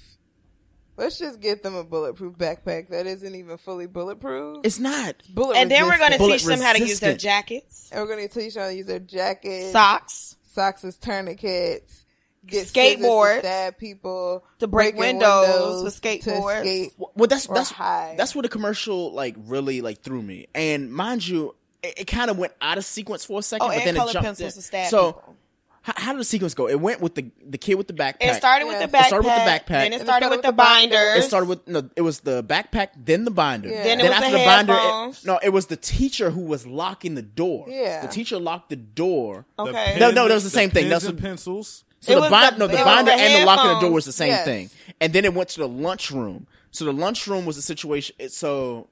Let's 0.97 1.17
just 1.19 1.41
get 1.41 1.61
them 1.61 1.75
a 1.75 1.83
bulletproof 1.83 2.35
backpack 2.37 2.87
that 2.89 3.05
isn't 3.05 3.35
even 3.35 3.57
fully 3.57 3.85
bulletproof. 3.85 4.59
It's 4.63 4.79
not. 4.79 5.15
bullet 5.33 5.57
And 5.57 5.69
then 5.69 5.85
we're 5.87 5.97
going 5.97 6.13
to 6.13 6.17
Bullet 6.17 6.37
teach 6.37 6.45
them 6.45 6.61
how 6.61 6.71
to 6.71 6.79
use 6.79 7.01
their 7.01 7.17
jackets, 7.17 7.89
And 7.91 7.99
we're 8.01 8.15
going 8.15 8.25
to 8.25 8.33
teach 8.33 8.53
them 8.53 8.63
how 8.63 8.69
to 8.69 8.75
use 8.75 8.85
their 8.85 8.99
jackets, 8.99 9.73
socks, 9.73 10.37
socks 10.53 10.85
as 10.85 10.95
tourniquets, 10.97 12.05
get 12.47 12.67
scissors 12.67 13.01
Skateboards. 13.01 13.33
to 13.33 13.39
stab 13.41 13.77
people, 13.77 14.45
to 14.59 14.67
break 14.67 14.95
breaking 14.95 15.17
windows 15.19 15.83
with 15.83 16.01
to 16.01 16.01
skateboards. 16.01 16.59
escape. 16.61 16.93
Well, 16.97 17.27
that's 17.27 17.47
or 17.47 17.55
that's 17.55 17.71
hide. 17.71 18.15
that's 18.17 18.33
where 18.33 18.43
the 18.43 18.49
commercial 18.49 19.11
like 19.13 19.35
really 19.37 19.81
like 19.81 20.01
threw 20.01 20.21
me. 20.21 20.47
And 20.55 20.93
mind 20.93 21.27
you, 21.27 21.55
it, 21.85 21.99
it 22.01 22.05
kind 22.05 22.29
of 22.29 22.37
went 22.37 22.53
out 22.61 22.77
of 22.77 22.85
sequence 22.85 23.25
for 23.25 23.39
a 23.39 23.43
second, 23.43 23.65
Oh, 23.65 23.69
but 23.69 23.77
and 23.77 23.87
then 23.87 23.95
color 23.95 24.09
it 24.09 24.13
jumped 24.13 24.25
pencils 24.25 24.53
in. 24.55 24.61
to 24.61 24.67
stab 24.67 24.89
so, 24.89 25.13
people. 25.13 25.35
How, 25.81 25.93
how 25.97 26.11
did 26.13 26.19
the 26.21 26.23
sequence 26.25 26.55
go? 26.55 26.67
It 26.67 26.79
went 26.81 26.99
with 26.99 27.13
the 27.13 27.29
the 27.47 27.59
kid 27.59 27.75
with 27.75 27.87
the 27.87 27.93
backpack. 27.93 28.15
It 28.21 28.33
started 28.35 28.65
with 28.65 28.79
Yeah. 28.79 28.87
the 28.87 28.91
backpack. 28.97 29.01
It 29.01 29.07
started 29.07 29.27
with 29.27 29.35
the 29.35 29.51
backpack. 29.51 29.67
Then 29.67 29.81
it 29.81 29.85
And 29.85 29.93
it 29.93 30.01
started 30.01 30.25
started 30.25 30.29
with 30.29 30.37
with 30.37 30.41
the 30.41 30.47
the 30.51 30.55
binders. 30.57 30.97
binders. 30.97 31.23
It 31.23 31.27
started 31.27 31.49
with 31.49 31.67
no. 31.67 31.89
It 31.95 32.01
was 32.01 32.19
the 32.21 32.43
backpack, 32.43 32.87
then 32.97 33.23
the 33.23 33.29
binder. 33.31 33.69
Yeah. 33.69 33.83
Then 33.83 33.99
it 33.99 34.03
was 34.03 34.11
after 34.13 34.31
the 34.31 34.37
binder, 34.45 34.73
it- 34.73 35.25
no, 35.25 35.39
it 35.43 35.49
was 35.49 35.67
the 35.67 35.75
teacher 35.77 36.31
who 36.31 36.41
was 36.41 36.65
locking 36.65 37.13
the 37.13 37.21
door. 37.21 37.65
Yeah. 37.69 38.01
the 38.01 38.07
teacher 38.07 38.39
locked 38.39 38.69
the 38.71 38.77
door. 38.77 39.45
Okay. 39.59 39.97
No, 39.99 40.09
no, 40.09 40.27
that 40.27 40.33
was 40.33 40.43
the 40.43 40.49
same 40.49 40.71
thing. 40.71 40.85
Pens 40.89 41.03
That's 41.03 41.05
and 41.05 41.19
pencils. 41.19 41.83
So 42.01 42.11
It 42.11 42.15
the 42.15 42.21
was 42.21 42.29
bind, 42.31 42.55
the- 42.55 42.59
no, 42.59 42.67
the 42.67 42.77
binder 42.83 43.11
the 43.11 43.17
and 43.17 43.41
the 43.43 43.45
locking 43.45 43.73
the 43.75 43.79
door 43.79 43.91
was 43.91 44.05
the 44.05 44.11
same 44.11 44.29
Yes. 44.29 44.45
thing. 44.45 44.69
And 44.99 45.13
then 45.13 45.23
it 45.23 45.35
went 45.35 45.49
to 45.49 45.59
the 45.59 45.67
lunchroom. 45.67 46.47
So 46.71 46.85
the 46.85 46.93
lunchroom 46.93 47.45
was 47.45 47.57
a 47.57 47.61
situation. 47.61 48.15
it- 48.17 48.31
So 48.31 48.87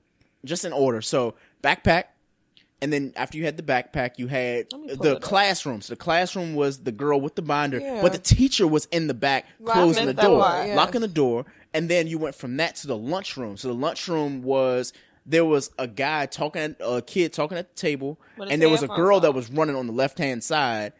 just 0.45 0.63
in 0.63 0.73
order. 0.73 1.01
So 1.01 1.33
backpack, 1.63 2.03
and 2.83 2.91
then 2.91 3.13
after 3.15 3.37
you 3.37 3.45
had 3.45 3.55
the 3.55 3.63
backpack, 3.63 4.17
you 4.17 4.27
had 4.27 4.69
the 4.69 5.17
classrooms. 5.21 5.85
up. 5.85 5.97
the 5.97 6.03
classroom 6.03 6.53
was 6.53 6.79
the 6.79 6.91
girl 6.91 7.19
with 7.21 7.35
the 7.35 7.41
binder, 7.41 7.79
Yeah. 7.79 8.01
but 8.01 8.11
the 8.11 8.19
teacher 8.19 8.67
was 8.67 8.85
in 8.91 9.07
the 9.07 9.13
back 9.13 9.45
closing 9.63 10.05
the 10.05 10.13
door, 10.13 10.41
part, 10.43 10.67
yes. 10.67 10.75
locking 10.75 10.99
the 11.01 11.07
door, 11.07 11.45
and 11.73 11.87
then 11.89 12.07
you 12.07 12.17
went 12.17 12.35
from 12.35 12.57
that 12.57 12.75
to 12.77 12.87
the 12.87 12.97
lunchroom. 12.97 13.55
So 13.57 13.69
the 13.69 13.73
lunchroom 13.73 14.43
was. 14.43 14.91
There 15.25 15.45
was 15.45 15.71
a 15.79 15.87
guy 15.87 16.25
talking, 16.25 16.75
a 16.81 17.01
kid 17.01 17.31
talking 17.31 17.57
at 17.57 17.73
the 17.73 17.79
table, 17.79 18.19
and 18.37 18.61
there 18.61 18.67
was 18.67 18.83
a 18.83 18.89
girl 18.89 19.21
that 19.21 19.33
was 19.33 19.49
running 19.49 19.77
on 19.77 19.87
the 19.87 19.93
left 19.93 20.17
hand 20.17 20.43
side, 20.43 20.91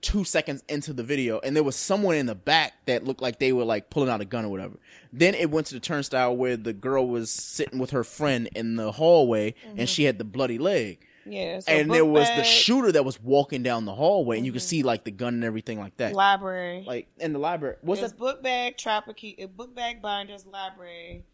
two 0.00 0.24
seconds 0.24 0.62
into 0.68 0.92
the 0.92 1.02
video, 1.02 1.40
and 1.40 1.56
there 1.56 1.62
was 1.62 1.76
someone 1.76 2.14
in 2.14 2.26
the 2.26 2.34
back 2.34 2.74
that 2.86 3.04
looked 3.04 3.20
like 3.20 3.38
they 3.38 3.52
were 3.52 3.64
like 3.64 3.90
pulling 3.90 4.08
out 4.08 4.20
a 4.20 4.24
gun 4.24 4.44
or 4.44 4.48
whatever. 4.48 4.76
Then 5.12 5.34
it 5.34 5.50
went 5.50 5.66
to 5.68 5.74
the 5.74 5.80
turnstile 5.80 6.36
where 6.36 6.56
the 6.56 6.72
girl 6.72 7.06
was 7.06 7.30
sitting 7.30 7.78
with 7.78 7.90
her 7.90 8.04
friend 8.04 8.48
in 8.54 8.76
the 8.76 8.92
hallway, 8.92 9.54
and 9.76 9.88
she 9.88 10.04
had 10.04 10.18
the 10.18 10.24
bloody 10.24 10.58
leg. 10.58 11.04
Yeah. 11.30 11.60
So 11.60 11.72
and 11.72 11.90
there 11.92 12.04
was 12.04 12.28
the 12.28 12.44
shooter 12.44 12.92
that 12.92 13.04
was 13.04 13.20
walking 13.20 13.62
down 13.62 13.84
the 13.84 13.94
hallway, 13.94 14.38
and 14.38 14.46
you 14.46 14.52
could 14.52 14.62
see 14.62 14.82
like 14.82 15.04
the 15.04 15.10
gun 15.10 15.34
and 15.34 15.44
everything 15.44 15.78
like 15.78 15.96
that. 15.98 16.14
library. 16.14 16.84
Like 16.86 17.08
in 17.18 17.32
the 17.32 17.38
library, 17.38 17.76
was 17.82 18.00
There's 18.00 18.12
that 18.12 18.18
book 18.18 18.42
bag, 18.42 18.76
trapper 18.76 19.12
key, 19.12 19.36
uh, 19.42 19.46
book 19.46 19.74
bag, 19.74 20.00
binders, 20.00 20.46
library. 20.46 21.24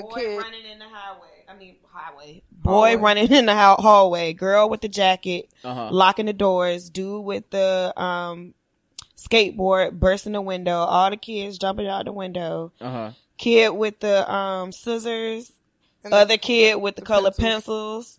The 0.00 0.02
boy 0.02 0.14
kid- 0.20 0.38
running 0.38 0.64
in 0.64 0.78
the 0.78 0.88
highway. 0.88 1.28
I 1.48 1.54
mean 1.56 1.76
highway. 1.92 2.42
Boy 2.50 2.96
running 2.96 3.30
in 3.30 3.46
the 3.46 3.54
hall- 3.54 3.80
hallway. 3.80 4.32
Girl 4.32 4.68
with 4.68 4.80
the 4.80 4.88
jacket, 4.88 5.50
Uh-huh. 5.64 5.88
locking 5.92 6.26
the 6.26 6.32
doors. 6.32 6.88
Dude 6.90 7.24
with 7.24 7.48
the 7.50 7.92
um 8.00 8.54
skateboard 9.16 9.98
bursting 9.98 10.32
the 10.32 10.40
window. 10.40 10.76
All 10.78 11.10
the 11.10 11.16
kids 11.16 11.58
jumping 11.58 11.86
out 11.86 12.04
the 12.06 12.12
window. 12.12 12.72
uh 12.80 12.90
huh? 12.90 13.10
Kid 13.38 13.70
with 13.70 14.00
the 14.00 14.30
um 14.32 14.72
scissors. 14.72 15.52
And 16.04 16.12
the- 16.12 16.16
Other 16.16 16.36
kid 16.36 16.80
with 16.80 16.96
the, 16.96 17.02
the 17.02 17.06
color 17.06 17.30
pencils. 17.30 18.18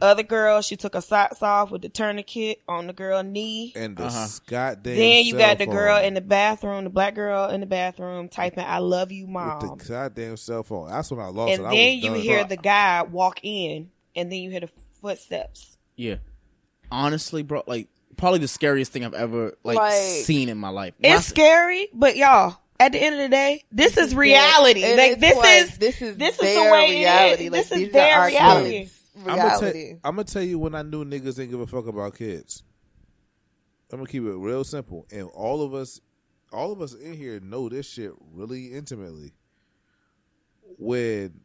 Other 0.00 0.22
girl, 0.22 0.60
she 0.62 0.76
took 0.76 0.94
her 0.94 1.00
socks 1.00 1.42
off 1.42 1.70
with 1.70 1.82
the 1.82 1.88
tourniquet 1.88 2.60
on 2.68 2.86
the 2.86 2.92
girl 2.92 3.22
knee. 3.22 3.72
And 3.76 3.96
the 3.96 4.04
Uh-huh. 4.06 4.26
goddamn. 4.46 4.96
Then 4.96 5.24
you 5.24 5.32
cell 5.32 5.40
got 5.40 5.58
the 5.58 5.66
girl 5.66 5.98
in 5.98 6.14
the 6.14 6.20
bathroom, 6.20 6.84
the 6.84 6.90
black 6.90 7.14
girl 7.14 7.48
in 7.48 7.60
the 7.60 7.66
bathroom 7.66 8.28
typing 8.28 8.64
"I 8.64 8.78
love 8.78 9.10
you, 9.12 9.26
mom." 9.26 9.58
with 9.58 9.66
mom." 9.68 9.78
the 9.78 9.84
goddamn 9.84 10.36
cell 10.36 10.62
phone. 10.62 10.90
That's 10.90 11.10
when 11.10 11.20
I 11.20 11.28
lost 11.28 11.52
and 11.52 11.62
it. 11.62 11.66
I 11.66 11.70
then 11.74 11.98
you 11.98 12.10
done. 12.10 12.20
hear 12.20 12.44
the 12.44 12.56
guy 12.56 13.02
walk 13.02 13.40
in, 13.42 13.90
and 14.14 14.30
then 14.30 14.38
you 14.40 14.50
hear 14.50 14.60
the 14.60 14.70
footsteps. 15.00 15.76
Yeah. 15.96 16.16
Honestly, 16.90 17.42
bro, 17.42 17.62
like 17.66 17.88
probably 18.16 18.38
the 18.38 18.48
scariest 18.48 18.92
thing 18.92 19.04
I've 19.04 19.14
ever 19.14 19.56
like, 19.64 19.76
Like- 19.76 19.92
seen 19.92 20.48
in 20.48 20.58
my 20.58 20.68
life. 20.68 20.94
When 20.98 21.12
It's 21.12 21.20
s- 21.22 21.26
scary, 21.26 21.88
but 21.92 22.16
y'all, 22.16 22.56
at 22.78 22.92
the 22.92 22.98
end 23.02 23.14
of 23.16 23.20
the 23.22 23.28
day, 23.28 23.64
this 23.72 23.96
is 23.96 24.14
reality. 24.14 24.84
And 24.84 24.96
Like 24.96 25.12
it's 25.12 25.20
this 25.20 25.36
like, 25.36 25.62
is 25.62 25.78
this 25.78 26.02
is 26.02 26.16
this 26.16 26.34
is 26.38 26.54
the 26.54 26.70
way 26.70 26.90
reality. 27.00 27.44
it 27.44 27.46
is. 27.46 27.50
Like, 27.50 27.50
this 27.52 27.72
is 27.72 27.78
these 27.78 27.88
are 27.88 27.92
their 27.92 28.26
reality. 28.26 28.70
kids' 28.78 28.92
I'm 28.92 28.92
gonna, 28.92 28.92
tell, 28.92 29.05
reality. 29.24 29.92
I'm 30.04 30.16
gonna 30.16 30.24
tell 30.24 30.42
you 30.42 30.58
when 30.58 30.74
I 30.74 30.82
knew 30.82 31.04
niggas 31.04 31.36
didn't 31.36 31.50
give 31.50 31.60
a 31.60 31.66
fuck 31.66 31.86
about 31.86 32.16
kids. 32.16 32.62
I'm 33.92 33.98
gonna 33.98 34.08
keep 34.08 34.22
it 34.24 34.30
real 34.34 34.64
simple, 34.64 35.06
and 35.12 35.28
all 35.34 35.62
of 35.62 35.72
us, 35.74 36.00
all 36.52 36.72
of 36.72 36.80
us 36.80 36.94
in 36.94 37.14
here 37.14 37.40
know 37.40 37.68
this 37.68 37.86
shit 37.88 38.12
really 38.32 38.72
intimately. 38.72 39.32
When 40.78 41.40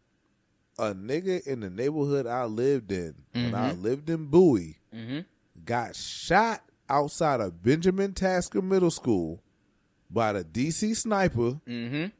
a 0.79 0.93
nigga 0.93 1.45
in 1.45 1.59
the 1.61 1.69
neighborhood 1.69 2.25
I 2.27 2.45
lived 2.45 2.91
in, 2.91 3.15
when 3.33 3.53
I 3.55 3.71
lived 3.73 4.09
in 4.09 4.25
Bowie, 4.25 4.79
Mhm. 4.93 5.25
got 5.63 5.95
shot 5.95 6.63
outside 6.89 7.39
of 7.39 7.61
Benjamin 7.63 8.13
Tasker 8.13 8.61
Middle 8.61 8.91
School 8.91 9.41
by 10.09 10.33
the 10.33 10.43
DC 10.43 10.93
sniper, 10.93 11.61
Mhm. 11.67 12.11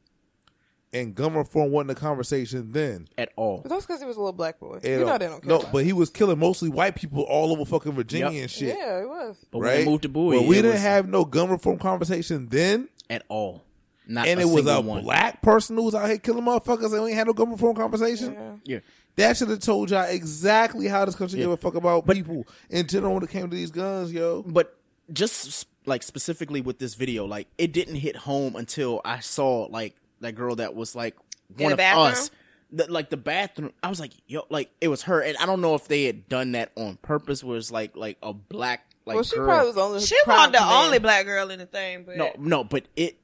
And 0.93 1.15
gun 1.15 1.33
reform 1.33 1.71
wasn't 1.71 1.91
a 1.91 1.95
conversation 1.95 2.71
then. 2.71 3.07
at 3.17 3.31
all. 3.35 3.59
But 3.63 3.69
that's 3.69 3.85
because 3.85 4.01
he 4.01 4.05
was 4.07 4.17
a 4.17 4.19
little 4.19 4.33
black 4.33 4.59
boy. 4.59 4.79
It 4.83 4.99
you 4.99 5.05
know 5.05 5.17
they 5.17 5.27
don't 5.27 5.41
care. 5.41 5.49
no, 5.49 5.59
about 5.59 5.71
but 5.71 5.85
he 5.85 5.93
was 5.93 6.09
killing 6.09 6.39
mostly 6.39 6.69
white 6.69 6.95
people 6.95 7.23
all 7.23 7.51
over 7.51 7.65
fucking 7.65 7.93
Virginia 7.93 8.31
Yep. 8.31 8.41
and 8.41 8.51
shit. 8.51 8.77
Yeah, 8.77 8.99
it 9.01 9.07
was. 9.07 9.45
But 9.51 9.59
when 9.59 9.67
right? 9.69 9.77
they 9.77 9.85
moved 9.85 10.03
to 10.03 10.09
Bowie, 10.09 10.37
Well, 10.37 10.47
we 10.47 10.57
it 10.59 10.61
didn't 10.63 10.73
was 10.73 10.81
have 10.81 11.07
no 11.07 11.23
gun 11.25 11.49
reform 11.49 11.77
conversation 11.79 12.47
then, 12.49 12.89
at 13.09 13.23
all. 13.29 13.63
Not 14.07 14.27
and 14.27 14.39
a 14.39 14.43
it 14.43 14.45
was 14.45 14.55
single 14.65 14.73
a 14.75 14.81
one. 14.81 15.03
black 15.03 15.41
person 15.41 15.77
who 15.77 15.83
was 15.83 15.95
out 15.95 16.07
here 16.09 16.17
killing 16.17 16.43
motherfuckers, 16.43 16.91
and 16.93 17.03
we 17.03 17.09
ain't 17.11 17.17
had 17.17 17.27
no 17.27 17.33
gun 17.33 17.51
reform 17.51 17.75
conversation. 17.75 18.33
Yeah. 18.33 18.55
Yeah. 18.65 18.79
That 19.17 19.37
should 19.37 19.49
have 19.49 19.59
told 19.59 19.91
y'all 19.91 20.05
exactly 20.09 20.87
how 20.87 21.05
this 21.05 21.15
country 21.15 21.39
Yeah. 21.39 21.45
give 21.45 21.51
a 21.51 21.57
fuck 21.57 21.75
about 21.75 22.07
people 22.07 22.45
in 22.69 22.87
general 22.87 23.13
when 23.13 23.23
it 23.23 23.29
came 23.29 23.49
to 23.49 23.55
these 23.55 23.71
guns, 23.71 24.11
yo. 24.11 24.41
but 24.43 24.75
just 25.13 25.47
s- 25.47 25.65
like 25.85 26.03
specifically 26.03 26.61
with 26.61 26.79
this 26.79 26.95
video, 26.95 27.25
like 27.25 27.47
it 27.57 27.71
didn't 27.73 27.95
hit 27.95 28.15
home 28.15 28.55
until 28.55 29.01
I 29.05 29.19
saw 29.19 29.67
like 29.69 29.95
that 30.21 30.33
girl 30.35 30.55
that 30.57 30.73
was 30.75 30.95
like 30.95 31.15
In 31.57 31.63
one 31.63 31.69
the 31.69 31.73
of 31.73 31.77
bathroom? 31.77 32.05
us. 32.07 32.31
The, 32.73 32.89
like 32.89 33.09
the 33.09 33.17
bathroom, 33.17 33.73
I 33.83 33.89
was 33.89 33.99
like, 33.99 34.13
yo, 34.27 34.43
like 34.49 34.69
it 34.79 34.87
was 34.87 35.01
her, 35.03 35.19
and 35.21 35.35
I 35.37 35.45
don't 35.45 35.59
know 35.59 35.75
if 35.75 35.89
they 35.89 36.05
had 36.05 36.29
done 36.29 36.53
that 36.53 36.71
on 36.77 36.95
purpose. 37.01 37.43
Was 37.43 37.69
like 37.69 37.97
like 37.97 38.17
a 38.23 38.31
black 38.33 38.85
like 39.05 39.15
well, 39.15 39.23
she 39.25 39.35
girl. 39.35 39.45
probably 39.45 39.67
was 39.67 39.77
only. 39.77 39.99
She 39.99 40.15
wasn't 40.25 40.53
the 40.53 40.63
only 40.63 40.99
black 40.99 41.25
girl 41.25 41.49
in 41.51 41.59
the 41.59 41.65
thing, 41.65 42.03
but 42.05 42.15
no, 42.15 42.31
no, 42.39 42.63
but 42.63 42.85
it. 42.95 43.17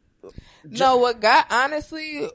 No, 0.66 0.98
what 0.98 1.22
got 1.22 1.46
honestly, 1.50 2.28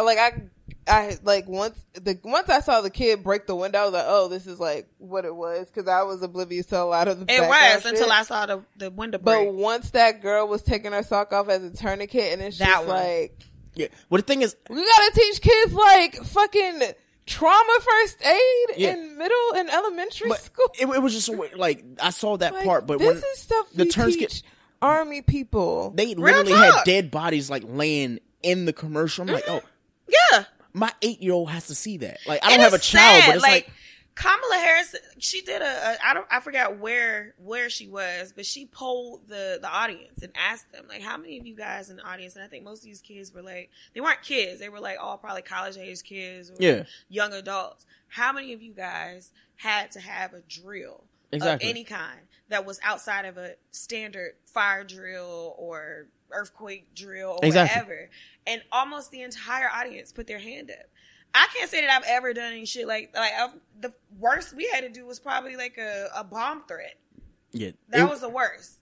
like 0.00 0.18
I, 0.18 0.42
I 0.86 1.16
like 1.24 1.48
once 1.48 1.84
the 1.94 2.16
once 2.22 2.48
I 2.48 2.60
saw 2.60 2.80
the 2.80 2.90
kid 2.90 3.24
break 3.24 3.48
the 3.48 3.56
window, 3.56 3.80
I 3.80 3.84
was 3.86 3.92
like, 3.92 4.04
oh, 4.06 4.28
this 4.28 4.46
is 4.46 4.60
like 4.60 4.88
what 4.98 5.24
it 5.24 5.34
was 5.34 5.66
because 5.68 5.88
I 5.88 6.02
was 6.04 6.22
oblivious 6.22 6.66
to 6.66 6.80
a 6.80 6.84
lot 6.84 7.08
of 7.08 7.18
the. 7.18 7.24
it 7.24 7.40
background 7.40 7.74
was 7.74 7.86
until 7.86 8.04
shit. 8.06 8.12
I 8.14 8.22
saw 8.22 8.46
the 8.46 8.62
the 8.76 8.90
window 8.92 9.18
Break. 9.18 9.48
But 9.48 9.54
once 9.54 9.90
that 9.90 10.22
girl 10.22 10.46
was 10.46 10.62
taking 10.62 10.92
her 10.92 11.02
sock 11.02 11.32
off 11.32 11.48
as 11.48 11.64
a 11.64 11.70
tourniquet, 11.76 12.34
and 12.34 12.40
it's 12.42 12.58
That 12.58 12.66
just 12.66 12.86
one. 12.86 12.96
like 12.96 13.36
Yeah. 13.80 13.86
Well, 14.08 14.18
the 14.20 14.26
thing 14.26 14.42
is, 14.42 14.56
we 14.68 14.76
gotta 14.76 15.12
teach 15.14 15.40
kids 15.40 15.72
like 15.72 16.16
fucking 16.24 16.82
trauma 17.26 17.78
first 17.80 18.24
aid 18.24 18.68
Yeah. 18.76 18.92
in 18.94 19.16
middle 19.16 19.54
and 19.56 19.70
elementary 19.70 20.28
But 20.28 20.40
school. 20.42 20.66
it, 20.78 20.86
it 20.88 21.02
was 21.02 21.12
just 21.14 21.28
like 21.56 21.84
I 22.02 22.10
saw 22.10 22.36
that 22.38 22.52
Like, 22.54 22.64
part, 22.64 22.86
but 22.86 22.98
this 22.98 23.06
when 23.06 23.16
is 23.16 23.38
stuff 23.38 23.66
the 23.74 23.84
turns 23.86 24.16
teach 24.16 24.20
get 24.20 24.42
army 24.82 25.22
people. 25.22 25.92
they 25.94 26.14
literally 26.14 26.52
had 26.52 26.84
dead 26.84 27.10
bodies 27.10 27.48
like 27.50 27.62
laying 27.66 28.18
in 28.42 28.64
the 28.64 28.72
commercial. 28.72 29.22
I'm 29.28 29.34
like, 29.34 29.44
mm-hmm. 29.44 29.64
oh, 29.64 30.14
Yeah. 30.32 30.44
my 30.72 30.92
eight 31.02 31.22
year 31.22 31.32
old 31.34 31.50
has 31.50 31.66
to 31.68 31.74
see 31.74 31.98
that. 31.98 32.18
Like 32.26 32.44
I 32.44 32.50
don't 32.50 32.60
have 32.60 32.74
a 32.74 32.78
child, 32.78 33.22
sad, 33.22 33.26
but 33.28 33.34
it's 33.36 33.42
like, 33.44 33.70
Kamala 34.14 34.56
Harris. 34.56 34.94
She 35.18 35.40
did 35.42 35.62
a, 35.62 35.64
a 35.64 35.96
I 36.04 36.14
don't 36.14 36.26
I 36.30 36.40
forgot 36.40 36.78
where 36.78 37.34
where 37.38 37.70
she 37.70 37.88
was, 37.88 38.32
but 38.34 38.44
she 38.44 38.66
polled 38.66 39.28
the 39.28 39.58
the 39.60 39.68
audience 39.68 40.22
and 40.22 40.32
asked 40.36 40.70
them 40.72 40.86
like, 40.88 41.00
how 41.02 41.16
many 41.16 41.38
of 41.38 41.46
you 41.46 41.54
guys 41.56 41.88
in 41.90 41.96
the 41.96 42.02
audience? 42.02 42.34
And 42.36 42.44
I 42.44 42.48
think 42.48 42.64
most 42.64 42.78
of 42.80 42.84
these 42.84 43.00
kids 43.00 43.32
were 43.32 43.42
like, 43.42 43.70
they 43.94 44.00
weren't 44.00 44.22
kids. 44.22 44.60
They 44.60 44.68
were 44.68 44.80
like 44.80 44.98
all 45.00 45.16
probably 45.16 45.42
college 45.42 45.76
age 45.78 46.02
kids 46.02 46.50
or 46.50 46.54
Yeah. 46.58 46.84
young 47.08 47.32
adults. 47.32 47.86
How 48.08 48.32
many 48.32 48.52
of 48.52 48.60
you 48.62 48.72
guys 48.74 49.32
had 49.56 49.90
to 49.92 50.00
have 50.00 50.34
a 50.34 50.40
drill 50.40 51.04
Exactly. 51.32 51.68
of 51.68 51.70
any 51.70 51.84
kind 51.84 52.20
that 52.48 52.66
was 52.66 52.80
outside 52.82 53.24
of 53.24 53.38
a 53.38 53.54
standard 53.70 54.32
fire 54.46 54.82
drill 54.84 55.54
or 55.56 56.08
earthquake 56.32 56.92
drill 56.94 57.38
or 57.40 57.46
Exactly. 57.46 57.78
whatever? 57.80 58.10
And 58.46 58.62
almost 58.72 59.12
the 59.12 59.22
entire 59.22 59.68
audience 59.72 60.12
put 60.12 60.26
their 60.26 60.40
hand 60.40 60.70
up. 60.70 60.86
I 61.34 61.46
can't 61.56 61.70
say 61.70 61.80
that 61.82 61.90
I've 61.90 62.04
ever 62.08 62.32
done 62.34 62.52
any 62.52 62.64
shit 62.66 62.86
like 62.88 63.10
like 63.14 63.32
I've, 63.38 63.50
the 63.80 63.92
worst 64.18 64.54
we 64.54 64.68
had 64.72 64.80
to 64.82 64.88
do 64.88 65.06
was 65.06 65.18
probably 65.20 65.56
like 65.56 65.78
a, 65.78 66.08
a 66.16 66.24
bomb 66.24 66.64
threat. 66.66 66.94
yeah, 67.52 67.70
That 67.90 68.00
it- 68.06 68.10
was 68.10 68.20
the 68.20 68.28
worst. 68.28 68.74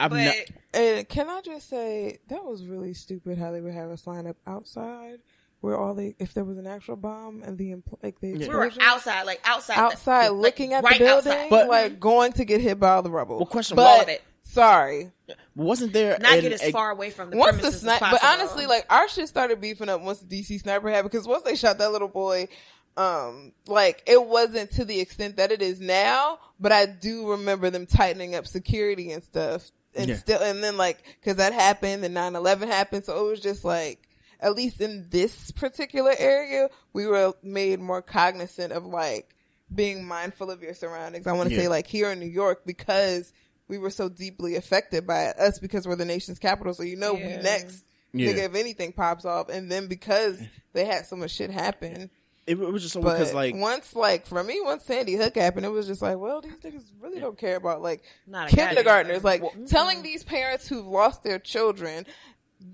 I've 0.00 0.10
but 0.10 0.24
not, 0.24 0.34
And 0.74 1.08
can 1.08 1.28
I 1.28 1.40
just 1.42 1.68
say 1.68 2.18
that 2.28 2.44
was 2.44 2.64
really 2.66 2.94
stupid 2.94 3.38
how 3.38 3.52
they 3.52 3.60
would 3.60 3.74
have 3.74 3.90
us 3.90 4.06
line 4.06 4.26
up 4.26 4.36
outside 4.46 5.18
where 5.60 5.76
all 5.76 5.94
they 5.94 6.16
if 6.18 6.34
there 6.34 6.42
was 6.44 6.58
an 6.58 6.66
actual 6.66 6.96
bomb 6.96 7.42
and 7.44 7.56
the 7.56 7.70
empl- 7.72 8.02
like 8.02 8.18
the 8.20 8.32
we 8.36 8.48
were 8.48 8.72
outside, 8.80 9.22
like 9.24 9.40
outside, 9.44 9.76
the- 9.76 9.80
outside 9.80 10.28
like, 10.28 10.40
looking 10.42 10.72
at 10.72 10.82
right 10.82 10.98
the 10.98 11.04
building, 11.04 11.32
outside. 11.32 11.50
But- 11.50 11.68
like 11.68 12.00
going 12.00 12.32
to 12.32 12.44
get 12.44 12.60
hit 12.60 12.80
by 12.80 12.90
all 12.90 13.02
the 13.02 13.10
rubble. 13.12 13.36
Well, 13.36 13.46
question, 13.46 13.76
but, 13.76 13.82
all 13.86 14.00
of 14.00 14.08
it. 14.08 14.22
Sorry, 14.44 15.12
wasn't 15.54 15.92
there 15.92 16.18
Not 16.20 16.34
an- 16.34 16.40
get 16.42 16.52
as 16.52 16.62
a- 16.62 16.72
far 16.72 16.90
away 16.90 17.10
from 17.10 17.30
the 17.30 17.36
once 17.36 17.56
the 17.56 17.60
premises 17.62 17.80
sniper, 17.82 18.04
as 18.06 18.10
but 18.12 18.24
honestly, 18.24 18.66
like 18.66 18.86
our 18.90 19.08
shit 19.08 19.28
started 19.28 19.60
beefing 19.60 19.88
up 19.88 20.02
once 20.02 20.18
the 20.20 20.26
DC 20.42 20.60
sniper 20.60 20.90
happened 20.90 21.10
because 21.10 21.26
once 21.26 21.42
they 21.44 21.56
shot 21.56 21.78
that 21.78 21.92
little 21.92 22.08
boy, 22.08 22.48
um, 22.96 23.52
like 23.66 24.02
it 24.06 24.22
wasn't 24.26 24.70
to 24.72 24.84
the 24.84 25.00
extent 25.00 25.36
that 25.36 25.52
it 25.52 25.62
is 25.62 25.80
now, 25.80 26.38
but 26.60 26.72
I 26.72 26.86
do 26.86 27.30
remember 27.30 27.70
them 27.70 27.86
tightening 27.86 28.34
up 28.34 28.46
security 28.46 29.12
and 29.12 29.22
stuff, 29.24 29.70
and 29.94 30.10
Yeah. 30.10 30.16
still, 30.16 30.42
and 30.42 30.62
then 30.62 30.76
like 30.76 30.98
because 31.20 31.36
that 31.36 31.52
happened, 31.54 32.04
and 32.04 32.14
9-11 32.14 32.68
happened, 32.68 33.04
so 33.04 33.26
it 33.26 33.30
was 33.30 33.40
just 33.40 33.64
like. 33.64 34.08
At 34.44 34.56
least 34.56 34.80
in 34.80 35.06
this 35.08 35.52
particular 35.52 36.12
area, 36.18 36.68
we 36.92 37.06
were 37.06 37.32
made 37.44 37.78
more 37.78 38.02
cognizant 38.02 38.72
of 38.72 38.84
like 38.84 39.36
being 39.72 40.04
mindful 40.04 40.50
of 40.50 40.64
your 40.64 40.74
surroundings. 40.74 41.28
I 41.28 41.32
want 41.34 41.48
to 41.50 41.54
Yeah. 41.54 41.60
say 41.62 41.68
like 41.68 41.86
here 41.86 42.10
in 42.10 42.18
New 42.18 42.26
York 42.26 42.62
because 42.66 43.32
we 43.72 43.78
were 43.78 43.88
so 43.88 44.10
deeply 44.10 44.54
affected 44.56 45.06
by 45.06 45.22
it. 45.24 45.38
us 45.38 45.58
because 45.58 45.88
we're 45.88 45.96
the 45.96 46.04
nation's 46.04 46.38
capital. 46.38 46.74
So 46.74 46.82
you 46.82 46.96
know 46.96 47.16
Yeah. 47.16 47.38
we 47.38 47.42
next. 47.42 47.84
Yeah. 48.12 48.28
Nigga, 48.32 48.44
if 48.50 48.54
anything 48.54 48.92
pops 48.92 49.24
off, 49.24 49.48
and 49.48 49.72
then 49.72 49.86
because 49.86 50.38
they 50.74 50.84
had 50.84 51.06
so 51.06 51.16
much 51.16 51.30
shit 51.30 51.50
happen, 51.50 52.10
it, 52.46 52.58
it 52.58 52.70
was 52.70 52.82
just 52.82 52.92
so 52.92 53.00
but 53.00 53.14
because 53.14 53.32
like 53.32 53.54
once 53.54 53.96
like 53.96 54.26
for 54.26 54.44
me, 54.44 54.60
once 54.62 54.84
Sandy 54.84 55.14
Hook 55.14 55.34
happened, 55.36 55.64
it 55.64 55.70
was 55.70 55.86
just 55.86 56.02
like, 56.02 56.18
well, 56.18 56.42
these 56.42 56.52
niggas 56.62 56.84
really 57.00 57.18
don't 57.20 57.38
care 57.38 57.56
about 57.56 57.80
like 57.80 58.02
Not 58.26 58.52
a 58.52 58.54
goddamn 58.54 58.68
kindergartners. 58.74 59.22
thing. 59.22 59.40
Like 59.42 59.66
telling 59.68 60.02
these 60.02 60.22
parents 60.22 60.68
who've 60.68 60.86
lost 60.86 61.22
their 61.24 61.38
children, 61.38 62.04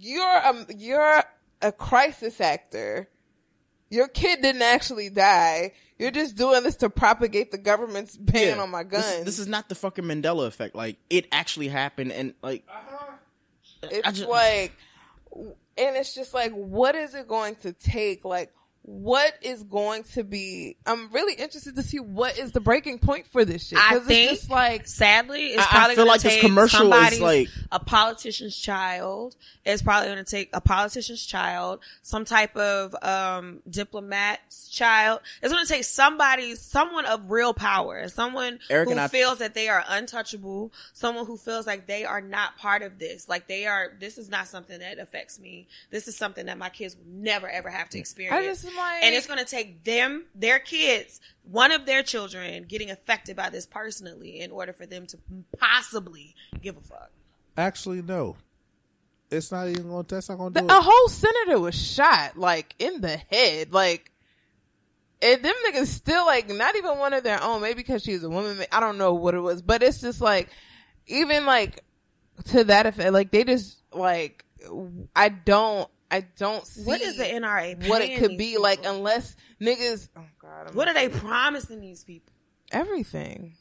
you're 0.00 0.46
um 0.46 0.66
you're 0.76 1.22
a 1.62 1.70
crisis 1.70 2.40
actor. 2.40 3.08
Your 3.90 4.08
kid 4.08 4.42
didn't 4.42 4.62
actually 4.62 5.08
die. 5.10 5.72
You're 5.98 6.12
just 6.12 6.36
doing 6.36 6.62
this 6.62 6.76
to 6.76 6.90
propagate 6.90 7.50
the 7.50 7.58
government's 7.58 8.16
ban 8.16 8.56
yeah, 8.56 8.62
on 8.62 8.70
my 8.70 8.84
this- 8.84 9.04
guns. 9.04 9.24
This, 9.24 9.38
is 9.38 9.48
not 9.48 9.68
the 9.68 9.74
fucking 9.74 10.04
Mandela 10.04 10.46
effect. 10.46 10.74
Like 10.74 10.96
it 11.10 11.26
actually 11.32 11.68
happened, 11.68 12.12
and 12.12 12.34
like 12.42 12.64
uh-huh. 12.68 13.04
It's 13.82 14.18
just- 14.18 14.30
like, 14.30 14.72
and 15.34 15.96
it's 15.96 16.14
just 16.14 16.34
like, 16.34 16.52
what 16.52 16.94
is 16.94 17.14
it 17.14 17.28
going 17.28 17.56
to 17.56 17.72
take? 17.72 18.24
Like, 18.24 18.52
what 18.90 19.34
is 19.42 19.62
going 19.64 20.02
to 20.02 20.24
be? 20.24 20.76
I'm 20.86 21.10
really 21.12 21.34
interested 21.34 21.76
to 21.76 21.82
see 21.82 22.00
what 22.00 22.38
is 22.38 22.52
the 22.52 22.60
breaking 22.60 22.98
point 23.00 23.26
for 23.26 23.44
this 23.44 23.68
shit. 23.68 23.78
I 23.78 23.98
'Cause 23.98 24.06
think, 24.06 24.30
it's 24.32 24.40
just 24.40 24.50
like, 24.50 24.86
sadly, 24.88 25.48
it's 25.48 25.58
I- 25.62 25.64
I 25.64 25.66
probably 25.66 25.94
feel 25.96 26.04
going 26.04 26.08
like 26.12 26.20
to 26.22 26.26
this 26.28 26.34
take 26.36 26.40
commercial 26.42 26.92
is 26.94 27.20
like- 27.20 27.48
a 27.70 27.78
politician's 27.80 28.56
child. 28.56 29.36
It's 29.66 29.82
probably 29.82 30.08
going 30.08 30.24
to 30.24 30.30
take 30.30 30.48
a 30.54 30.60
politician's 30.62 31.24
child, 31.26 31.80
some 32.00 32.24
type 32.24 32.56
of 32.56 32.94
um, 33.04 33.60
diplomat's 33.68 34.68
child. 34.68 35.20
It's 35.42 35.52
going 35.52 35.66
to 35.66 35.70
take 35.72 35.84
somebody, 35.84 36.54
someone 36.54 37.04
of 37.04 37.30
real 37.30 37.52
power, 37.52 38.08
someone 38.08 38.58
Eric 38.70 38.86
who 38.86 38.92
and 38.92 39.00
I- 39.00 39.08
feels 39.08 39.38
that 39.38 39.52
they 39.54 39.68
are 39.68 39.84
untouchable, 39.86 40.72
someone 40.94 41.26
who 41.26 41.36
feels 41.36 41.66
like 41.66 41.86
they 41.86 42.04
are 42.06 42.20
not 42.22 42.56
part 42.56 42.82
of 42.82 42.98
this. 42.98 43.28
Like 43.28 43.48
they 43.48 43.66
are, 43.66 43.92
this 44.00 44.16
is 44.16 44.30
not 44.30 44.48
something 44.48 44.78
that 44.78 44.98
affects 44.98 45.38
me. 45.38 45.68
This 45.90 46.08
is 46.08 46.16
something 46.16 46.46
that 46.46 46.56
my 46.56 46.70
kids 46.70 46.96
will 46.96 47.04
never 47.12 47.48
ever 47.48 47.68
have 47.68 47.90
to 47.90 47.98
experience. 47.98 48.64
Just 48.78 48.86
am 48.88 48.94
like- 48.94 49.04
and 49.04 49.14
it's 49.14 49.26
going 49.26 49.38
to 49.38 49.44
take 49.44 49.84
them, 49.84 50.24
their 50.34 50.58
kids, 50.58 51.20
one 51.42 51.72
of 51.72 51.86
their 51.86 52.02
children 52.02 52.64
getting 52.68 52.90
affected 52.90 53.36
by 53.36 53.50
this 53.50 53.66
personally 53.66 54.40
in 54.40 54.50
order 54.50 54.72
for 54.72 54.86
them 54.86 55.06
to 55.06 55.18
possibly 55.58 56.34
give 56.60 56.76
a 56.76 56.80
fuck. 56.80 57.10
Actually, 57.56 58.02
no. 58.02 58.36
It's 59.30 59.52
not 59.52 59.68
even 59.68 59.88
going. 59.88 60.04
to 60.06 60.14
That's 60.14 60.28
not 60.30 60.38
going 60.38 60.54
to 60.54 60.60
the, 60.62 60.66
do 60.66 60.72
it. 60.74 60.78
a 60.78 60.80
whole 60.80 61.08
senator 61.08 61.60
was 61.60 61.74
shot, 61.74 62.38
like 62.38 62.74
in 62.78 63.00
the 63.02 63.16
head, 63.16 63.72
like. 63.72 64.10
And 65.20 65.42
them 65.44 65.52
niggas 65.66 65.86
still 65.86 66.24
like 66.24 66.48
not 66.48 66.76
even 66.76 66.96
one 66.98 67.12
of 67.12 67.24
their 67.24 67.42
own. 67.42 67.60
Maybe 67.60 67.74
because 67.74 68.04
she 68.04 68.12
was 68.14 68.22
a 68.24 68.30
woman. 68.30 68.64
I 68.70 68.78
don't 68.80 68.96
know 68.96 69.12
what 69.14 69.34
it 69.34 69.40
was, 69.40 69.60
but 69.62 69.82
it's 69.82 70.00
just 70.00 70.20
like 70.20 70.48
even 71.08 71.44
like 71.44 71.82
to 72.46 72.64
that 72.64 72.86
effect. 72.86 73.12
Like 73.12 73.30
they 73.32 73.42
just 73.44 73.78
like 73.92 74.44
I 75.16 75.28
don't 75.28 75.90
I 76.10 76.22
don't 76.22 76.66
see 76.66 76.84
What 76.84 77.00
is 77.02 77.16
the 77.16 77.24
NRA? 77.24 77.86
what 77.88 78.00
it 78.02 78.18
could 78.18 78.38
be 78.38 78.50
people? 78.50 78.62
like 78.62 78.80
unless 78.84 79.36
niggas. 79.60 80.08
Oh 80.16 80.22
God, 80.40 80.68
I'm 80.68 80.74
What 80.74 80.88
are 80.88 80.94
they 80.94 81.08
promising 81.08 81.80
these 81.80 82.04
people? 82.04 82.32
everything. 82.72 83.54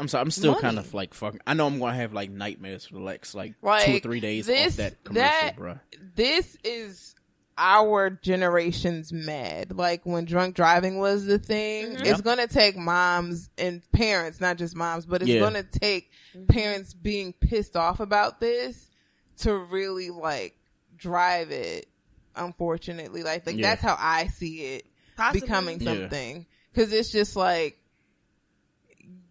I'm 0.00 0.08
sorry, 0.08 0.22
I'm 0.22 0.30
still 0.32 0.52
Money. 0.52 0.62
kind 0.62 0.78
of 0.78 0.94
like 0.94 1.14
fucking. 1.14 1.40
I 1.46 1.54
know 1.54 1.66
I'm 1.66 1.78
gonna 1.78 1.94
have 1.94 2.12
like 2.12 2.30
nightmares 2.30 2.86
for 2.86 2.94
the 2.94 3.00
next 3.00 3.34
like, 3.34 3.54
Like 3.62 3.84
two 3.86 3.96
or 3.96 4.00
three 4.00 4.20
days 4.20 4.48
off 4.48 4.54
this, 4.56 4.76
that 4.76 5.04
commercial, 5.04 5.28
that, 5.28 5.56
bruh. 5.56 5.80
This 6.16 6.56
is 6.64 7.14
our 7.56 8.10
generation's 8.10 9.12
MADD. 9.12 9.76
Like 9.76 10.04
when 10.04 10.24
drunk 10.24 10.56
driving 10.56 10.98
was 10.98 11.26
the 11.26 11.38
thing, 11.38 11.86
Mm-hmm. 11.92 11.96
it's 12.00 12.06
Yep. 12.18 12.22
gonna 12.22 12.48
take 12.48 12.76
moms 12.76 13.50
and 13.58 13.80
parents, 13.92 14.40
not 14.40 14.56
just 14.58 14.74
moms, 14.74 15.06
but 15.06 15.22
it's 15.22 15.30
Yeah. 15.30 15.38
gonna 15.40 15.62
take 15.62 16.10
Mm-hmm. 16.34 16.46
parents 16.46 16.94
being 16.94 17.32
pissed 17.34 17.76
off 17.76 18.00
about 18.00 18.40
this 18.40 18.90
to 19.38 19.54
really 19.56 20.10
like 20.10 20.56
drive 21.02 21.50
it. 21.50 21.86
Unfortunately, 22.34 23.22
like, 23.22 23.46
like 23.46 23.56
Yeah. 23.56 23.70
that's 23.70 23.82
how 23.82 23.96
I 23.98 24.28
see 24.28 24.62
it 24.62 24.86
Possibly. 25.16 25.40
becoming 25.42 25.80
something. 25.80 26.46
Cause 26.74 26.90
it's 26.92 27.10
just 27.10 27.36
like, 27.36 27.78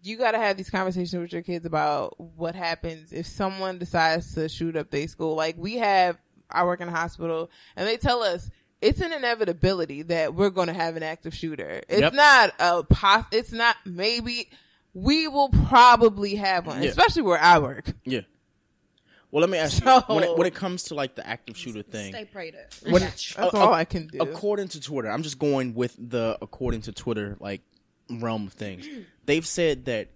you 0.04 0.16
gotta 0.16 0.38
have 0.38 0.56
these 0.56 0.70
conversations 0.70 1.14
with 1.20 1.32
your 1.32 1.42
kids 1.42 1.64
about 1.66 2.18
what 2.20 2.54
happens 2.54 3.12
if 3.12 3.26
someone 3.26 3.78
decides 3.78 4.34
to 4.34 4.48
shoot 4.48 4.76
up 4.76 4.90
their 4.90 5.08
school. 5.08 5.34
Like 5.36 5.56
we 5.58 5.76
have, 5.76 6.18
I 6.50 6.64
work 6.64 6.80
in 6.80 6.88
a 6.88 6.92
hospital 6.92 7.50
and 7.76 7.88
they 7.88 7.96
tell 7.96 8.22
us 8.22 8.50
it's 8.80 9.00
an 9.00 9.12
inevitability 9.12 10.02
that 10.02 10.34
we're 10.34 10.50
going 10.50 10.66
to 10.66 10.72
have 10.74 10.96
an 10.96 11.02
active 11.04 11.34
shooter. 11.34 11.80
It's 11.88 12.00
Yep. 12.00 12.14
not 12.14 12.52
a 12.58 12.82
pos, 12.84 13.24
it's 13.32 13.52
not 13.52 13.76
maybe, 13.84 14.50
we 14.94 15.28
will 15.28 15.48
probably 15.68 16.34
have 16.36 16.66
one, 16.66 16.82
Yeah. 16.82 16.90
especially 16.90 17.22
where 17.22 17.40
I 17.40 17.58
work. 17.58 17.92
Yeah. 18.04 18.20
Well, 19.32 19.40
let 19.40 19.50
me 19.50 19.58
ask 19.58 19.82
So- 19.82 19.94
you 19.96 20.00
when 20.14 20.24
it, 20.24 20.36
when 20.38 20.46
it 20.46 20.54
comes 20.54 20.84
to 20.84 20.94
like 20.94 21.16
the 21.16 21.26
active 21.26 21.56
shooter 21.56 21.82
thing. 21.82 22.12
Stay 22.12 22.24
prayed 22.26 22.54
up. 22.54 22.72
when- 22.92 23.02
That's 23.02 23.36
uh, 23.36 23.50
all 23.54 23.72
uh, 23.72 23.76
I 23.76 23.84
can 23.84 24.06
do. 24.06 24.18
According 24.20 24.68
to 24.68 24.80
Twitter, 24.80 25.10
I'm 25.10 25.22
just 25.22 25.38
going 25.38 25.74
with 25.74 25.96
the 25.98 26.38
according 26.40 26.82
to 26.82 26.92
Twitter 26.92 27.36
like 27.40 27.62
realm 28.10 28.46
of 28.46 28.52
things. 28.52 28.86
They've 29.26 29.46
said 29.46 29.86
that 29.86 30.10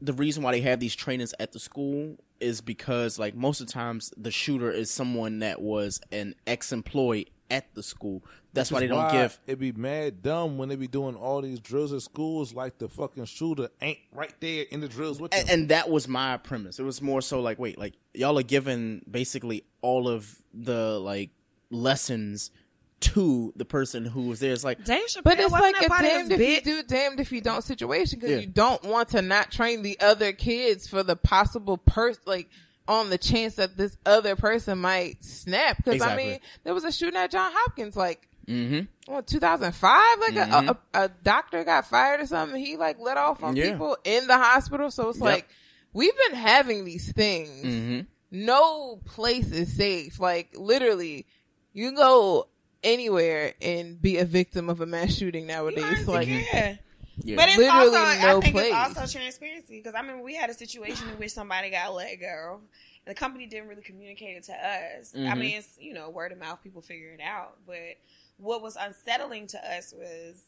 the 0.00 0.12
reason 0.14 0.42
why 0.42 0.52
they 0.52 0.60
have 0.62 0.80
these 0.80 0.94
trainings 0.96 1.34
at 1.38 1.52
the 1.52 1.58
school 1.58 2.16
is 2.40 2.60
because 2.60 3.18
like 3.18 3.34
most 3.34 3.60
of 3.60 3.66
the 3.66 3.72
times 3.72 4.12
the 4.16 4.30
shooter 4.30 4.70
is 4.70 4.90
someone 4.90 5.38
that 5.40 5.60
was 5.60 6.00
an 6.12 6.34
ex-employee 6.46 7.28
at 7.50 7.74
the 7.74 7.82
school. 7.82 8.24
That's 8.52 8.72
why 8.72 8.80
they 8.80 8.86
don't 8.86 9.10
give 9.12 9.38
It'd 9.46 9.58
be 9.58 9.72
mad 9.72 10.22
dumb 10.22 10.56
when 10.58 10.68
they 10.68 10.76
be 10.76 10.88
doing 10.88 11.14
all 11.14 11.42
these 11.42 11.60
drills 11.60 11.92
at 11.92 12.02
schools 12.02 12.54
like 12.54 12.78
the 12.78 12.88
fucking 12.88 13.24
shooter 13.26 13.68
ain't 13.80 13.98
right 14.12 14.34
there 14.40 14.64
in 14.70 14.80
the 14.80 14.88
drills 14.88 15.20
with 15.20 15.30
them. 15.32 15.40
and, 15.40 15.50
and 15.50 15.68
that 15.68 15.88
was 15.90 16.08
my 16.08 16.36
premise. 16.38 16.78
It 16.78 16.82
was 16.84 17.02
more 17.02 17.20
so 17.22 17.40
like, 17.40 17.58
wait, 17.58 17.78
like 17.78 17.94
y'all 18.14 18.38
are 18.38 18.42
giving 18.42 19.04
basically 19.10 19.64
all 19.82 20.08
of 20.08 20.42
the 20.54 20.98
like 20.98 21.30
lessons 21.70 22.50
to 22.98 23.52
the 23.56 23.64
person 23.66 24.06
who 24.06 24.22
was 24.22 24.40
there. 24.40 24.52
It's 24.52 24.64
like, 24.64 24.82
Dave 24.84 25.06
Chappelle 25.06 25.22
But 25.24 25.38
it's 25.38 25.52
like 25.52 25.74
that 25.74 25.84
a 25.84 26.02
damned 26.02 26.30
his 26.30 26.40
if 26.40 26.66
you 26.66 26.82
do, 26.82 26.82
damned 26.82 27.20
if 27.20 27.30
you 27.30 27.42
don't 27.42 27.62
situation 27.62 28.18
because 28.18 28.30
Yeah. 28.30 28.38
you 28.38 28.46
don't 28.46 28.82
want 28.84 29.10
to 29.10 29.20
not 29.20 29.50
train 29.52 29.82
the 29.82 30.00
other 30.00 30.32
kids 30.32 30.88
for 30.88 31.02
the 31.02 31.14
possible 31.14 31.76
person, 31.76 32.22
like 32.24 32.48
on 32.88 33.10
the 33.10 33.18
chance 33.18 33.56
that 33.56 33.76
this 33.76 33.96
other 34.06 34.36
person 34.36 34.78
might 34.78 35.24
snap. 35.24 35.76
Because 35.78 35.94
Exactly. 35.94 36.24
I 36.24 36.26
mean, 36.32 36.38
there 36.64 36.74
was 36.74 36.84
a 36.84 36.92
shooting 36.92 37.16
at 37.16 37.30
John 37.30 37.50
Hopkins. 37.54 37.96
Like 37.96 38.28
Mm-hmm. 38.46 39.12
Well, 39.12 39.22
2005, 39.24 40.18
like 40.20 40.34
Mhm. 40.34 40.68
a, 40.68 40.70
a, 40.94 41.04
a 41.04 41.08
doctor 41.24 41.64
got 41.64 41.84
fired 41.88 42.20
or 42.20 42.26
something. 42.26 42.64
He 42.64 42.76
like 42.76 43.00
let 43.00 43.16
off 43.16 43.42
on 43.42 43.56
Yeah. 43.56 43.72
people 43.72 43.96
in 44.04 44.28
the 44.28 44.36
hospital. 44.38 44.88
So 44.92 45.08
it's 45.08 45.18
Yep. 45.18 45.24
like 45.24 45.48
we've 45.92 46.16
been 46.28 46.38
having 46.38 46.84
these 46.84 47.10
things. 47.12 47.64
Mm-hmm. 47.64 48.00
No 48.30 49.00
place 49.04 49.50
is 49.50 49.72
safe. 49.76 50.20
Like 50.20 50.50
literally, 50.54 51.26
you 51.72 51.90
go 51.96 52.46
anywhere 52.84 53.54
and 53.60 54.00
be 54.00 54.18
a 54.18 54.24
victim 54.24 54.70
of 54.70 54.80
a 54.80 54.86
mass 54.86 55.12
shooting 55.12 55.46
nowadays. 55.48 56.06
Like 56.06 56.28
yeah. 56.28 56.76
Yeah. 57.22 57.36
But 57.36 57.48
it's 57.48 57.58
Literally 57.58 57.96
also, 57.96 58.26
no 58.26 58.38
I 58.38 58.40
think 58.40 58.54
place. 58.54 58.66
it's 58.74 58.98
also 58.98 59.18
transparency 59.18 59.78
because 59.82 59.94
I 59.96 60.02
mean, 60.02 60.22
we 60.22 60.34
had 60.34 60.50
a 60.50 60.54
situation 60.54 61.08
in 61.08 61.14
which 61.18 61.32
somebody 61.32 61.70
got 61.70 61.94
let 61.94 62.16
go, 62.20 62.60
and 62.60 63.16
the 63.16 63.18
company 63.18 63.46
didn't 63.46 63.68
really 63.68 63.82
communicate 63.82 64.36
it 64.36 64.42
to 64.44 64.52
us. 64.52 65.14
I 65.14 65.18
Mhm. 65.18 65.38
mean, 65.38 65.56
it's 65.56 65.78
you 65.80 65.94
know 65.94 66.10
word 66.10 66.32
of 66.32 66.38
mouth, 66.38 66.62
people 66.62 66.82
figure 66.82 67.12
it 67.12 67.20
out. 67.20 67.56
But 67.66 67.98
what 68.36 68.60
was 68.62 68.76
unsettling 68.76 69.46
to 69.48 69.58
us 69.76 69.94
was 69.96 70.42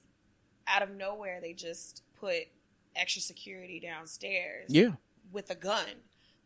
out 0.67 0.83
of 0.83 0.91
nowhere 0.91 1.41
they 1.41 1.55
just 1.55 2.03
put 2.21 2.49
extra 2.95 3.23
security 3.23 3.81
downstairs, 3.81 4.67
Yeah. 4.69 4.91
with 5.33 5.51
a 5.51 5.55
gun. 5.55 5.87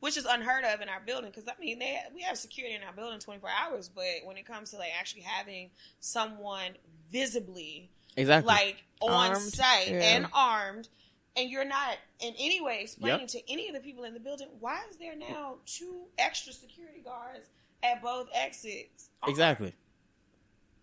Which 0.00 0.16
is 0.16 0.24
unheard 0.24 0.64
of 0.64 0.80
in 0.80 0.88
our 0.88 0.98
building 1.00 1.30
because 1.30 1.46
I 1.48 1.52
mean 1.60 1.78
they 1.78 2.00
we 2.14 2.22
have 2.22 2.36
security 2.36 2.74
in 2.74 2.82
our 2.82 2.92
building 2.92 3.18
twenty 3.20 3.40
four 3.40 3.50
hours, 3.50 3.88
but 3.88 4.04
when 4.24 4.36
it 4.36 4.44
comes 4.46 4.70
to 4.70 4.76
like 4.76 4.90
actually 4.98 5.22
having 5.22 5.70
someone 6.00 6.76
visibly 7.10 7.90
Exactly. 8.16 8.46
like 8.52 8.84
on 9.00 9.30
Armed, 9.30 9.40
site 9.42 9.88
yeah. 9.88 9.98
and 10.16 10.26
armed, 10.32 10.88
and 11.36 11.48
you're 11.50 11.64
not 11.64 11.96
in 12.20 12.34
any 12.38 12.60
way 12.60 12.80
explaining 12.82 13.20
Yep. 13.20 13.28
to 13.30 13.52
any 13.52 13.68
of 13.68 13.74
the 13.74 13.80
people 13.80 14.04
in 14.04 14.14
the 14.14 14.20
building 14.20 14.48
why 14.60 14.80
is 14.90 14.96
there 14.98 15.16
now 15.16 15.56
two 15.66 16.02
extra 16.18 16.52
security 16.52 17.00
guards 17.04 17.46
at 17.82 18.00
both 18.02 18.28
exits? 18.34 19.10
Exactly. 19.26 19.74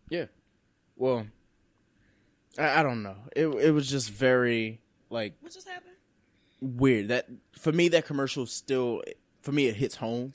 Yeah. 0.09 0.25
Well, 0.97 1.27
I, 2.57 2.79
I 2.79 2.83
don't 2.83 3.03
know. 3.03 3.15
It 3.35 3.47
it 3.47 3.71
was 3.71 3.89
just 3.89 4.09
very 4.09 4.81
like 5.09 5.33
What 5.41 5.53
just 5.53 5.67
happened? 5.69 5.95
weird. 6.61 7.07
That 7.09 7.27
for 7.53 7.71
me, 7.71 7.87
that 7.89 8.05
commercial 8.05 8.45
still 8.45 9.01
for 9.41 9.51
me 9.51 9.67
it 9.67 9.75
hits 9.75 9.95
home, 9.95 10.33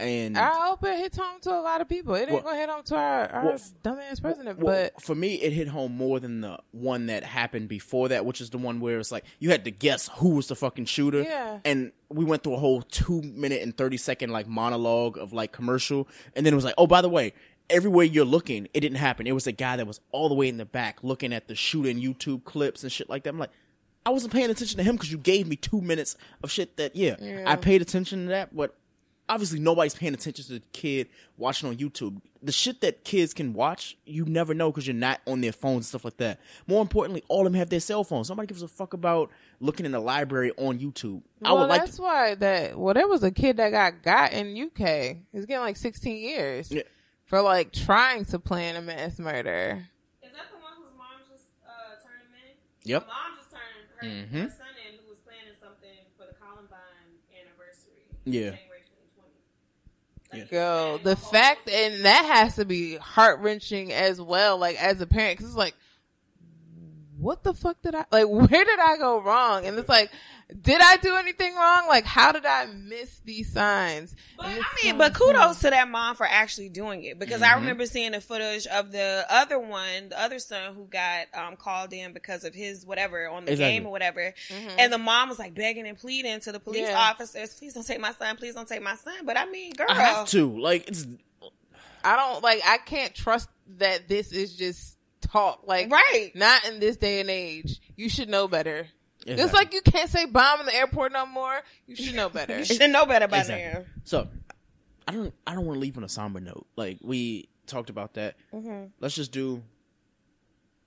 and 0.00 0.36
I 0.38 0.48
hope 0.66 0.82
it 0.84 0.98
hits 0.98 1.16
home 1.16 1.40
to 1.42 1.50
a 1.50 1.60
lot 1.60 1.80
of 1.80 1.88
people. 1.88 2.14
It 2.14 2.22
ain't 2.22 2.32
Well- 2.32 2.42
gonna 2.42 2.58
hit 2.58 2.68
home 2.68 2.82
to 2.84 2.96
our, 2.96 3.26
our 3.30 3.44
well, 3.44 3.58
dumbass 3.84 4.20
president, 4.20 4.58
Well, 4.58 4.90
but 4.92 5.02
for 5.02 5.14
me, 5.14 5.34
it 5.34 5.52
hit 5.52 5.68
home 5.68 5.96
more 5.96 6.18
than 6.20 6.40
the 6.40 6.58
one 6.72 7.06
that 7.06 7.22
happened 7.24 7.68
before 7.68 8.08
that, 8.08 8.24
which 8.24 8.40
is 8.40 8.50
the 8.50 8.58
one 8.58 8.80
where 8.80 8.98
it's 8.98 9.12
like 9.12 9.24
you 9.38 9.50
had 9.50 9.64
to 9.64 9.70
guess 9.70 10.08
who 10.16 10.30
was 10.30 10.48
the 10.48 10.56
fucking 10.56 10.86
shooter. 10.86 11.22
Yeah. 11.22 11.58
And 11.64 11.92
we 12.08 12.24
went 12.24 12.42
through 12.42 12.54
a 12.54 12.58
whole 12.58 12.82
two 12.82 13.22
minute 13.22 13.62
and 13.62 13.76
thirty 13.76 13.96
second 13.96 14.30
like 14.30 14.46
monologue 14.48 15.18
of 15.18 15.32
like 15.32 15.52
commercial, 15.52 16.08
and 16.34 16.44
then 16.44 16.52
it 16.52 16.56
was 16.56 16.64
like, 16.64 16.74
oh, 16.78 16.86
by 16.86 17.00
the 17.02 17.08
way, 17.08 17.32
everywhere 17.68 18.04
you're 18.04 18.24
looking, 18.24 18.66
it 18.74 18.80
didn't 18.80 18.98
happen. 18.98 19.26
It 19.26 19.32
was 19.32 19.46
a 19.46 19.52
guy 19.52 19.76
that 19.76 19.86
was 19.86 20.00
all 20.10 20.28
the 20.28 20.34
way 20.34 20.48
in 20.48 20.56
the 20.56 20.64
back 20.64 21.04
looking 21.04 21.32
at 21.32 21.46
the 21.48 21.54
shooting 21.54 22.00
YouTube 22.00 22.44
clips 22.44 22.82
and 22.82 22.90
shit 22.90 23.08
like 23.08 23.24
that. 23.24 23.30
I'm 23.30 23.38
like. 23.38 23.50
I 24.06 24.08
wasn't 24.08 24.32
paying 24.32 24.48
attention 24.48 24.78
to 24.78 24.82
him 24.82 24.96
because 24.96 25.12
you 25.12 25.18
gave 25.18 25.46
me 25.46 25.56
two 25.56 25.82
minutes 25.82 26.16
of 26.42 26.50
shit 26.50 26.78
that, 26.78 26.96
yeah, 26.96 27.16
Yeah. 27.20 27.44
I 27.46 27.56
paid 27.56 27.82
attention 27.82 28.22
to 28.22 28.28
that, 28.30 28.56
but 28.56 28.74
obviously 29.30 29.60
nobody's 29.60 29.94
paying 29.94 30.12
attention 30.12 30.44
to 30.44 30.52
the 30.54 30.62
kid 30.72 31.08
watching 31.38 31.68
on 31.68 31.76
YouTube. 31.76 32.20
The 32.42 32.52
shit 32.52 32.80
that 32.82 33.04
kids 33.04 33.32
can 33.32 33.52
watch, 33.54 33.96
you 34.04 34.24
never 34.24 34.52
know 34.54 34.70
because 34.70 34.86
you're 34.86 34.94
not 34.94 35.20
on 35.26 35.40
their 35.40 35.52
phones 35.52 35.76
and 35.76 35.84
stuff 35.86 36.04
like 36.04 36.16
that. 36.18 36.40
More 36.66 36.82
importantly, 36.82 37.22
all 37.28 37.46
of 37.46 37.52
them 37.52 37.58
have 37.58 37.70
their 37.70 37.80
cell 37.80 38.02
phones. 38.04 38.28
Nobody 38.28 38.46
gives 38.48 38.62
a 38.62 38.68
fuck 38.68 38.92
about 38.92 39.30
looking 39.60 39.86
in 39.86 39.92
the 39.92 40.00
library 40.00 40.50
on 40.56 40.78
YouTube. 40.78 41.22
I 41.44 41.52
would 41.52 41.66
like 41.68 41.82
that's 41.82 41.96
to, 41.96 42.02
why 42.02 42.34
that. 42.34 42.78
Well, 42.78 42.92
there 42.94 43.06
was 43.08 43.22
a 43.22 43.30
kid 43.30 43.56
that 43.58 43.70
got 43.70 44.02
got 44.02 44.32
in 44.32 44.56
UK. 44.56 45.16
He's 45.32 45.46
getting 45.46 45.60
like 45.62 45.76
16 45.76 46.16
years 46.16 46.70
Yeah. 46.72 46.82
for 47.26 47.40
like 47.40 47.72
trying 47.72 48.24
to 48.26 48.38
plan 48.38 48.76
a 48.76 48.82
mass 48.82 49.18
murder. 49.18 49.86
Is 50.22 50.32
that 50.32 50.50
the 50.50 50.58
one 50.58 50.72
whose 50.78 50.96
mom 50.98 51.20
just 51.30 51.44
uh, 51.66 51.70
turned 52.02 52.22
him 52.26 52.34
in? 52.34 52.90
Yep. 52.90 53.06
Mom 53.06 53.36
just 53.38 53.50
turned 53.50 53.86
her, 53.96 54.06
Mhm. 54.38 54.42
her 54.44 54.50
son 54.50 54.66
in 54.88 54.98
who 55.04 55.10
was 55.10 55.18
planning 55.24 55.54
something 55.62 55.98
for 56.18 56.26
the 56.26 56.34
Columbine 56.34 57.20
anniversary. 57.36 58.02
Yeah. 58.24 58.56
January 60.32 60.48
2020. 60.48 60.52
Like, 60.52 60.52
Yo, 60.52 60.98
he 60.98 61.04
the 61.04 61.16
fact 61.16 61.68
and 61.68 62.04
that 62.04 62.24
has 62.24 62.56
to 62.56 62.64
be 62.64 62.96
heart 62.96 63.40
wrenching 63.40 63.92
as 63.92 64.20
well. 64.20 64.58
Like 64.58 64.76
as 64.82 65.00
a 65.00 65.06
parent, 65.06 65.38
because 65.38 65.50
it's 65.50 65.58
like, 65.58 65.74
what 67.20 67.44
the 67.44 67.54
fuck 67.54 67.80
did 67.82 67.94
I 67.94 68.04
like? 68.10 68.26
Where 68.28 68.64
did 68.64 68.78
I 68.78 68.96
go 68.96 69.20
wrong? 69.20 69.66
And 69.66 69.78
it's 69.78 69.88
like, 69.88 70.10
did 70.62 70.80
I 70.80 70.96
do 70.96 71.14
anything 71.16 71.54
wrong? 71.54 71.86
Like, 71.86 72.04
how 72.04 72.32
did 72.32 72.44
I 72.44 72.66
miss 72.66 73.20
these 73.24 73.52
signs? 73.52 74.16
But 74.36 74.46
I 74.46 74.62
mean, 74.82 74.98
but 74.98 75.14
kudos 75.14 75.58
sad. 75.58 75.68
to 75.68 75.70
that 75.76 75.88
mom 75.88 76.16
for 76.16 76.26
actually 76.26 76.70
doing 76.70 77.04
it 77.04 77.18
because 77.20 77.40
I 77.42 77.50
Mhm. 77.50 77.56
remember 77.56 77.86
seeing 77.86 78.12
the 78.12 78.20
footage 78.20 78.66
of 78.66 78.90
the 78.90 79.24
other 79.28 79.58
one, 79.60 80.08
the 80.08 80.20
other 80.20 80.38
son 80.40 80.74
who 80.74 80.86
got 80.86 81.26
um, 81.34 81.56
called 81.56 81.92
in 81.92 82.12
because 82.12 82.42
of 82.44 82.52
his 82.54 82.84
whatever 82.84 83.28
on 83.28 83.44
the 83.44 83.52
Exactly. 83.52 83.76
game 83.78 83.86
or 83.86 83.92
whatever, 83.92 84.34
Mhm. 84.48 84.74
and 84.78 84.92
the 84.92 84.98
mom 84.98 85.28
was 85.28 85.38
like 85.38 85.54
begging 85.54 85.86
and 85.86 85.96
pleading 85.98 86.40
to 86.40 86.50
the 86.52 86.58
police 86.58 86.88
Yeah. 86.88 86.98
officers, 86.98 87.54
"Please 87.54 87.74
don't 87.74 87.86
take 87.86 88.00
my 88.00 88.12
son, 88.14 88.36
please 88.36 88.54
don't 88.54 88.66
take 88.68 88.82
my 88.82 88.96
son." 88.96 89.24
But 89.24 89.36
I 89.36 89.44
mean, 89.46 89.72
girl, 89.72 89.86
I 89.88 89.94
have 90.02 90.28
to. 90.30 90.58
Like, 90.60 90.88
it's, 90.88 91.06
I 92.04 92.16
don't 92.16 92.42
like. 92.42 92.60
I 92.66 92.78
can't 92.78 93.14
trust 93.14 93.48
that 93.78 94.08
this 94.08 94.32
is 94.32 94.56
just 94.56 94.96
talk. 95.20 95.62
Like, 95.66 95.90
right? 95.90 96.30
not 96.34 96.66
in 96.66 96.80
this 96.80 96.96
day 96.96 97.20
and 97.20 97.30
age. 97.30 97.80
You 97.96 98.08
should 98.08 98.28
know 98.28 98.48
better. 98.48 98.86
Just 99.26 99.32
Exactly. 99.38 99.58
like 99.58 99.74
you 99.74 99.82
can't 99.82 100.08
say 100.08 100.24
bomb 100.26 100.60
in 100.60 100.66
the 100.66 100.74
airport 100.74 101.12
no 101.12 101.26
more. 101.26 101.60
You 101.86 101.94
should 101.96 102.14
know 102.14 102.28
better. 102.30 102.58
You 102.58 102.64
should 102.64 102.90
know 102.90 103.04
better 103.04 103.28
by 103.28 103.40
Exactly. 103.40 103.80
now. 103.80 103.86
So, 104.04 104.28
I 105.06 105.12
don't. 105.12 105.34
I 105.46 105.54
don't 105.54 105.66
want 105.66 105.76
to 105.76 105.80
leave 105.80 105.96
on 105.98 106.04
a 106.04 106.08
somber 106.08 106.40
note. 106.40 106.66
Like 106.76 106.98
we 107.02 107.48
talked 107.66 107.90
about 107.90 108.14
that. 108.14 108.36
Mm-hmm. 108.52 108.86
Let's 109.00 109.14
just 109.14 109.30
do 109.32 109.62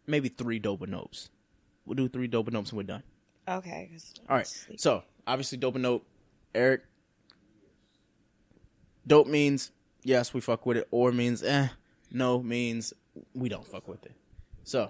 maybe 0.08 0.30
three 0.30 0.60
dope 0.60 0.82
nopes. 0.82 1.30
We'll 1.86 1.96
do 1.96 2.08
three 2.08 2.28
dope 2.28 2.50
nopes 2.50 2.70
and 2.70 2.74
we're 2.74 2.84
done. 2.84 3.04
Okay. 3.48 3.90
All 3.92 3.96
right. 3.96 4.20
I'm 4.30 4.36
right. 4.38 4.48
sleepy. 4.48 4.78
So 4.78 5.04
obviously, 5.28 5.58
dope 5.60 5.76
note. 5.76 6.06
Eric. 6.56 6.82
Dope 9.06 9.28
means 9.28 9.72
yes, 10.04 10.34
we 10.34 10.42
fuck 10.42 10.66
with 10.66 10.78
it, 10.78 10.88
or 10.92 11.12
means 11.12 11.44
eh. 11.44 11.68
No 12.12 12.42
means 12.42 12.94
we 13.34 13.50
don't 13.50 13.68
fuck 13.68 13.88
with 13.88 14.06
it. 14.06 14.14
So 14.64 14.90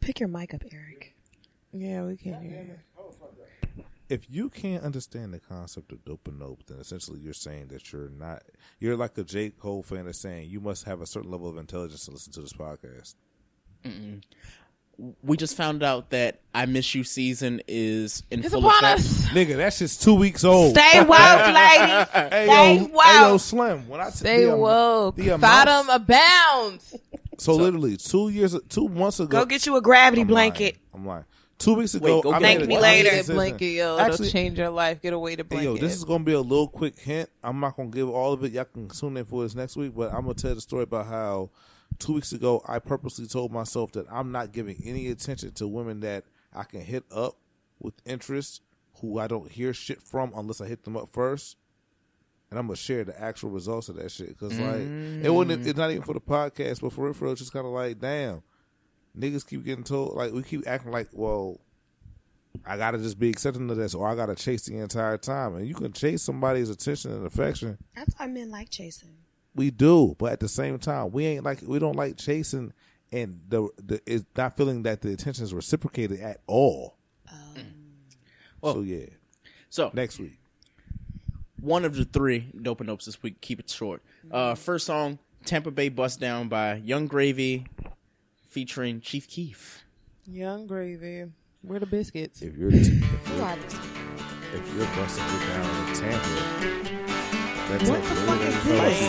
pick 0.00 0.20
your 0.20 0.28
mic 0.28 0.54
up, 0.54 0.62
Eric. 0.72 1.14
Yeah, 1.72 2.04
we 2.04 2.16
can't 2.16 2.42
hear 2.42 2.62
you. 2.62 3.84
if 4.08 4.30
you 4.30 4.48
can't 4.48 4.82
understand 4.84 5.34
the 5.34 5.40
concept 5.40 5.92
of 5.92 6.04
dope 6.04 6.28
and 6.28 6.38
nope, 6.38 6.62
then 6.66 6.78
essentially 6.78 7.20
you're 7.20 7.34
saying 7.34 7.68
that 7.68 7.92
you're 7.92 8.08
not. 8.10 8.42
You're 8.78 8.96
like 8.96 9.16
a 9.18 9.24
J 9.24 9.50
Cole 9.50 9.82
fan 9.82 10.06
that's 10.06 10.18
saying 10.20 10.48
you 10.50 10.60
must 10.60 10.84
have 10.84 11.00
a 11.00 11.06
certain 11.06 11.30
level 11.30 11.48
of 11.48 11.58
intelligence 11.58 12.04
to 12.06 12.12
listen 12.12 12.32
to 12.34 12.40
this 12.40 12.52
podcast. 12.52 13.14
we 15.22 15.36
just 15.36 15.56
found 15.56 15.82
out 15.82 16.10
that 16.10 16.40
I 16.54 16.66
Miss 16.66 16.94
You 16.94 17.04
season 17.04 17.60
is 17.68 18.22
in 18.30 18.40
It's 18.40 18.48
full 18.54 18.66
upon 18.66 18.82
effect. 18.84 19.00
us. 19.00 19.26
Nigga, 19.28 19.56
that's 19.56 19.78
just 19.78 20.02
two 20.02 20.14
weeks 20.14 20.44
old. 20.44 20.76
Stay 20.76 21.00
woke, 21.04 21.10
ladies. 21.10 22.08
Hey 22.08 22.46
Stay 22.46 22.76
yo, 22.78 22.84
woke. 22.86 23.04
hey 23.04 23.20
yo, 23.20 23.36
Slim. 23.38 23.88
When 23.88 24.00
I 24.00 24.06
t- 24.06 24.16
Stay 24.16 24.44
the 24.44 24.52
am- 24.52 24.58
woke. 24.58 25.16
the 25.16 25.28
amount- 25.30 25.42
Bottom 25.42 25.88
abounds. 25.90 26.94
So, 27.38 27.54
literally 27.56 27.96
two 27.96 28.28
years, 28.28 28.56
two 28.68 28.88
months 28.88 29.20
ago. 29.20 29.40
Go 29.40 29.44
get 29.46 29.66
you 29.66 29.76
a 29.76 29.82
gravity 29.82 30.22
I'm 30.22 30.28
blanket. 30.28 30.76
Lying. 30.92 31.02
I'm 31.02 31.06
lying. 31.06 31.24
Two 31.58 31.74
weeks 31.74 31.94
ago, 31.94 32.16
Wait, 32.16 32.22
go 32.22 32.30
I 32.32 32.38
get 32.38 32.42
made 32.42 32.48
Thank 32.58 32.64
a 32.64 32.66
me 32.66 32.76
I 32.76 32.80
made 32.80 32.82
later. 32.82 33.08
a 33.08 33.10
Get 33.12 33.16
decision. 33.18 33.34
blanket, 33.36 33.66
yo. 33.66 33.98
Actually, 33.98 34.26
It'll 34.26 34.32
change 34.32 34.58
your 34.58 34.68
life. 34.70 35.00
Get 35.00 35.12
away 35.14 35.36
to 35.36 35.42
Hey, 35.42 35.48
blanket. 35.48 35.64
yo, 35.64 35.76
this 35.78 35.94
is 35.94 36.04
gonna 36.04 36.22
be 36.24 36.32
a 36.34 36.40
little 36.40 36.68
quick 36.68 36.98
hint. 36.98 37.30
I'm 37.42 37.60
not 37.60 37.76
gonna 37.76 37.88
give 37.88 38.10
all 38.10 38.32
of 38.34 38.44
it. 38.44 38.52
Y'all 38.52 38.64
can 38.64 38.88
tune 38.88 39.16
in 39.16 39.24
for 39.24 39.42
this 39.42 39.54
next 39.54 39.74
week, 39.76 39.94
but 39.96 40.12
I'm 40.12 40.22
gonna 40.22 40.34
tell 40.34 40.54
the 40.54 40.60
story 40.60 40.82
about 40.82 41.06
how 41.06 41.50
two 41.98 42.12
weeks 42.12 42.32
ago 42.32 42.62
I 42.68 42.78
purposely 42.78 43.26
told 43.26 43.52
myself 43.52 43.92
that 43.92 44.04
I'm 44.12 44.32
not 44.32 44.52
giving 44.52 44.76
any 44.84 45.08
attention 45.08 45.52
to 45.52 45.66
women 45.66 46.00
that 46.00 46.24
I 46.54 46.64
can 46.64 46.82
hit 46.82 47.04
up 47.10 47.38
with 47.80 47.94
interest, 48.04 48.60
who 49.00 49.18
I 49.18 49.26
don't 49.26 49.50
hear 49.50 49.72
shit 49.72 50.02
from 50.02 50.32
unless 50.36 50.60
I 50.60 50.66
hit 50.66 50.84
them 50.84 50.96
up 50.96 51.08
first. 51.10 51.56
And 52.50 52.58
I'm 52.58 52.66
gonna 52.66 52.76
share 52.76 53.04
the 53.04 53.20
actual 53.20 53.50
results 53.50 53.88
of 53.88 53.96
that 53.96 54.10
shit 54.10 54.28
because 54.28 54.58
like 54.58 54.80
it 54.80 55.30
wasn't. 55.30 55.62
Mm. 55.62 55.66
It's 55.66 55.78
not 55.78 55.90
even 55.90 56.02
for 56.02 56.14
the 56.14 56.20
podcast, 56.20 56.80
but 56.80 56.92
for 56.92 57.06
real, 57.06 57.12
for 57.14 57.24
real, 57.24 57.32
it's 57.32 57.40
just 57.40 57.52
kind 57.52 57.66
of 57.66 57.72
like 57.72 57.98
damn, 57.98 58.42
niggas 59.18 59.46
keep 59.46 59.64
getting 59.64 59.84
told 59.84 60.14
like 60.14 60.32
we 60.32 60.42
keep 60.42 60.66
acting 60.66 60.92
like 60.92 61.08
well. 61.12 61.60
I 62.64 62.76
gotta 62.78 62.98
just 62.98 63.18
be 63.18 63.28
accepting 63.28 63.68
of 63.68 63.76
this, 63.76 63.94
or 63.94 64.08
I 64.08 64.14
gotta 64.14 64.34
chase 64.34 64.64
the 64.64 64.78
entire 64.78 65.18
time. 65.18 65.56
And 65.56 65.68
you 65.68 65.74
can 65.74 65.92
chase 65.92 66.22
somebody's 66.22 66.70
attention 66.70 67.12
and 67.12 67.26
affection. 67.26 67.78
That's 67.94 68.14
why 68.16 68.28
men 68.28 68.50
like 68.50 68.70
chasing. 68.70 69.16
We 69.54 69.70
do, 69.70 70.14
but 70.18 70.32
at 70.32 70.40
the 70.40 70.48
same 70.48 70.78
time, 70.78 71.10
we 71.10 71.26
ain't 71.26 71.44
like 71.44 71.62
we 71.66 71.78
don't 71.78 71.96
like 71.96 72.16
chasing, 72.16 72.72
and 73.10 73.40
the 73.48 73.68
the 73.82 74.00
it's 74.06 74.24
not 74.36 74.56
feeling 74.56 74.84
that 74.84 75.02
the 75.02 75.12
attention 75.12 75.44
is 75.44 75.52
reciprocated 75.52 76.20
at 76.20 76.40
all. 76.46 76.96
Oh. 77.30 77.54
Mm. 77.56 78.74
so 78.74 78.80
yeah, 78.82 79.06
So 79.68 79.90
next 79.92 80.18
week 80.18 80.38
one 81.60 81.84
of 81.84 81.96
the 81.96 82.04
three 82.04 82.50
dope 82.60 82.80
and 82.80 82.88
dopes 82.88 83.06
this 83.06 83.22
week. 83.22 83.40
Keep 83.40 83.60
it 83.60 83.70
short. 83.70 84.02
Uh, 84.30 84.54
first 84.54 84.86
song, 84.86 85.18
Tampa 85.44 85.70
Bay 85.70 85.88
Bust 85.88 86.20
Down 86.20 86.48
by 86.48 86.74
Young 86.76 87.06
Gravy, 87.06 87.66
featuring 88.48 89.00
Chief 89.00 89.28
Keef. 89.28 89.84
Young 90.26 90.66
Gravy, 90.66 91.26
where 91.62 91.78
the 91.78 91.86
biscuits? 91.86 92.42
If 92.42 92.56
you're 92.56 92.70
t- 92.70 92.78
if 92.78 93.28
you're, 93.28 93.48
if 94.54 94.74
you're 94.74 94.86
busting 94.96 95.24
it 95.24 95.46
down 95.48 95.88
in 95.88 95.94
Tampa, 95.94 96.28
that's 97.68 97.88
what 97.88 97.98
a 97.98 98.02
the 98.02 98.14
fuck 98.26 98.40
is 98.40 98.64
this? 98.64 99.00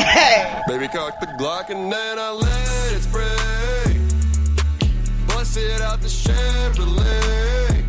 Baby, 0.68 0.88
cock 0.88 1.18
the 1.20 1.26
Glock 1.38 1.70
and 1.70 1.92
then 1.92 2.18
I 2.18 2.30
left 2.30 2.69
it 5.56 5.80
out 5.80 6.00
the 6.00 6.08
Chevrolet. 6.08 7.84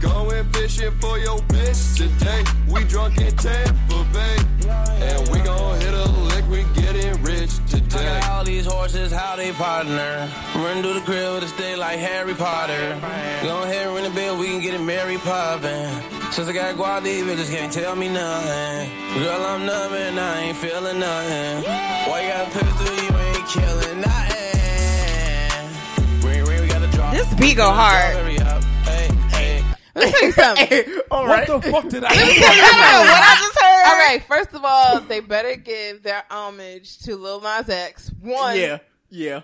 Going 0.00 0.44
fishing 0.52 0.90
for 1.00 1.18
your 1.18 1.38
bitch 1.40 1.96
today. 1.96 2.42
We 2.68 2.84
drunk 2.84 3.18
in 3.18 3.36
Tampa 3.36 4.06
Bay. 4.12 4.36
And 4.68 5.28
we 5.28 5.40
gon' 5.40 5.80
hit 5.80 5.94
a 5.94 6.04
lick, 6.04 6.48
we 6.48 6.64
getting 6.80 7.22
rich 7.22 7.52
today. 7.68 7.98
I 7.98 8.20
got 8.20 8.30
all 8.30 8.44
these 8.44 8.66
horses, 8.66 9.12
how 9.12 9.36
they 9.36 9.52
partner. 9.52 10.28
Run 10.56 10.82
through 10.82 10.94
the 10.94 11.00
crib 11.02 11.40
to 11.40 11.48
stay 11.48 11.76
like 11.76 11.98
Harry 11.98 12.34
Potter. 12.34 12.98
Go 13.42 13.62
ahead, 13.62 13.94
ring 13.94 14.04
the 14.04 14.10
bell, 14.10 14.38
we 14.38 14.46
can 14.46 14.60
get 14.60 14.74
it 14.74 14.80
Mary 14.80 15.18
poppin'. 15.18 15.92
Since 16.32 16.48
I 16.48 16.52
got 16.52 16.76
guap, 16.76 17.02
these 17.02 17.24
bitches 17.24 17.50
can't 17.54 17.72
tell 17.72 17.94
me 17.94 18.08
nothing. 18.08 18.90
Girl, 19.14 19.42
I'm 19.46 19.66
numbing, 19.66 20.18
I 20.18 20.40
ain't 20.40 20.56
feeling 20.56 20.98
nothing. 20.98 21.64
Why 22.08 22.22
you 22.22 22.28
got 22.28 22.48
a 22.48 22.50
pistol, 22.50 22.94
you 23.04 23.18
ain't 23.18 23.48
killing 23.48 24.00
nothing. 24.00 24.39
This 27.20 27.34
beat 27.34 27.56
go 27.58 27.70
hard. 27.70 28.16
Hurry 28.16 28.38
up, 28.38 28.64
hey, 28.64 29.08
hey. 29.30 29.64
Let 29.94 30.06
me 30.06 30.10
tell 30.12 30.22
you 30.24 30.32
something. 30.32 31.00
All 31.10 31.26
right. 31.26 31.46
What 31.48 31.62
the 31.62 31.70
fuck 31.70 31.88
did 31.88 32.02
I 32.04 32.14
Let 32.14 32.26
me 32.28 32.34
do? 32.34 32.40
tell 32.40 32.56
you 32.56 32.62
something. 32.62 32.80
What 32.80 33.22
I 33.22 33.36
just 33.38 33.60
heard. 33.60 33.86
All 33.86 33.96
right, 33.96 34.22
first 34.26 34.54
of 34.54 34.64
all, 34.64 35.00
they 35.00 35.20
better 35.20 35.54
give 35.56 36.02
their 36.02 36.22
homage 36.30 36.98
to 37.00 37.16
Lil 37.16 37.42
Nas 37.42 37.68
X. 37.68 38.10
One, 38.22 38.56
Yeah, 38.58 38.78
yeah. 39.10 39.40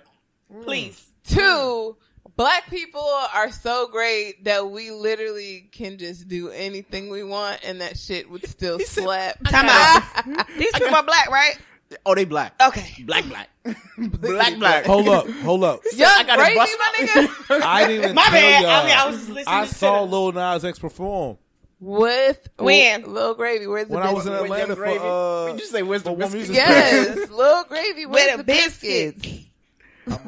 Please. 0.63 1.13
two. 1.27 1.97
Black 2.37 2.69
people 2.71 3.01
are 3.35 3.51
so 3.51 3.89
great 3.89 4.45
that 4.45 4.71
we 4.71 4.91
literally 4.91 5.69
can 5.73 5.97
just 5.99 6.29
do 6.29 6.49
anything 6.51 7.09
we 7.11 7.23
want, 7.25 7.61
and 7.63 7.81
that 7.83 7.99
shit 7.99 8.31
would 8.31 8.47
still 8.49 8.79
slap. 8.79 9.39
Time 9.45 9.67
out. 9.69 10.47
These 10.59 10.73
people 10.73 10.95
are 10.95 11.03
black, 11.03 11.31
right? 11.31 11.59
Oh, 12.05 12.15
they 12.15 12.25
black. 12.25 12.55
Okay. 12.61 13.05
Black, 13.05 13.25
black. 13.27 13.49
black, 13.99 14.59
black. 14.59 14.85
Hold 14.87 15.09
up, 15.09 15.29
hold 15.29 15.65
up. 15.65 15.81
Young 15.95 16.11
I 16.15 16.23
gotta 16.25 16.43
Gravy, 16.43 16.57
bust- 16.57 16.77
my 16.79 17.07
nigga. 17.07 17.61
I 17.65 17.87
didn't 17.87 18.03
even 18.05 18.15
My 18.15 18.23
tell 18.25 18.33
bad. 18.33 18.63
y'all. 18.63 18.71
I 18.71 18.85
mean, 18.87 18.97
I 18.97 19.07
was 19.07 19.17
just 19.17 19.29
listening 19.31 19.55
I 19.55 19.67
to 19.67 19.75
saw 19.75 20.01
them. 20.03 20.11
Lil 20.11 20.33
Nas 20.33 20.65
X 20.65 20.79
perform 20.79 21.39
With 21.81 22.49
When? 22.59 23.13
Lil 23.15 23.35
Gravy, 23.35 23.67
where's 23.67 23.89
the 23.89 23.95
when 23.95 24.03
I 24.03 24.13
was 24.13 24.27
in? 24.27 24.33
Atlanta 24.33 24.75
for 24.75 24.83
Gravy? 24.83 24.99
uh. 25.03 25.47
Did 25.53 25.61
you 25.61 25.67
say 25.67 25.83
where's 25.83 26.03
the 26.03 26.13
biscuits? 26.13 26.49
Yes, 26.51 27.31
Lil 27.31 27.65
Gravy, 27.65 28.07
where's 28.07 28.37
With 28.37 28.47
the 28.47 28.53
a 28.53 28.57
biscuits? 28.57 29.45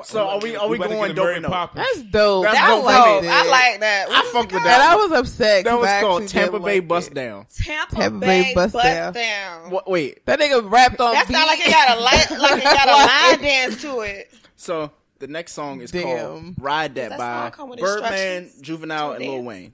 So 0.04 0.26
are 0.28 0.40
we? 0.40 0.56
Are 0.56 0.68
we, 0.68 0.76
better 0.78 0.94
going 0.94 1.14
get 1.14 1.18
a 1.18 1.22
Mary 1.22 1.34
dope 1.34 1.38
enough? 1.38 1.50
Poppins. 1.52 1.86
That's 1.86 2.02
dope. 2.10 2.44
That's 2.44 2.54
That 2.56 2.66
dope, 2.68 2.84
was 2.84 2.94
dope. 2.94 3.24
I 3.32 3.48
like 3.48 3.80
that. 3.80 4.06
I 4.10 4.22
fuck 4.32 4.44
with 4.46 4.54
And 4.56 4.64
that. 4.64 4.80
I 4.80 4.96
was 4.96 5.12
upset. 5.12 5.64
That 5.64 5.78
was 5.78 6.00
called 6.00 6.28
Tampa 6.28 6.58
Bay 6.58 6.80
like 6.80 6.88
Bust. 6.88 7.14
Down. 7.14 7.46
Tampa, 7.54 7.94
Tampa 7.94 8.18
Bay, 8.18 8.42
Bay 8.42 8.54
Bust, 8.54 8.72
Bust 8.72 8.84
Down. 8.84 9.12
Down. 9.12 9.70
What, 9.70 9.88
wait. 9.88 10.24
That 10.26 10.40
nigga 10.40 10.68
rapped 10.68 11.00
on 11.00 11.12
That's 11.14 11.28
beat. 11.28 11.34
sound 11.34 11.46
like 11.46 11.60
it 11.60 11.70
got 11.70 11.96
a 11.96 12.00
light, 12.00 12.30
like 12.30 12.58
it 12.58 12.64
got 12.64 12.88
a 12.88 13.36
line 13.36 13.42
dance 13.42 13.80
to 13.82 14.00
it. 14.00 14.32
So 14.56 14.90
the 15.20 15.28
next 15.28 15.52
song 15.52 15.80
is 15.80 15.90
Damn. 15.92 16.02
called 16.02 16.54
"Ride 16.58 16.94
That" 16.96 17.10
Does 17.10 17.10
that 17.10 17.18
by 17.18 17.42
song 17.44 17.50
come 17.52 17.68
with 17.70 17.78
Birdman. 17.78 18.50
Juvenile, 18.60 19.12
and 19.12 19.24
Lil 19.24 19.32
dance? 19.34 19.46
Wayne. 19.46 19.72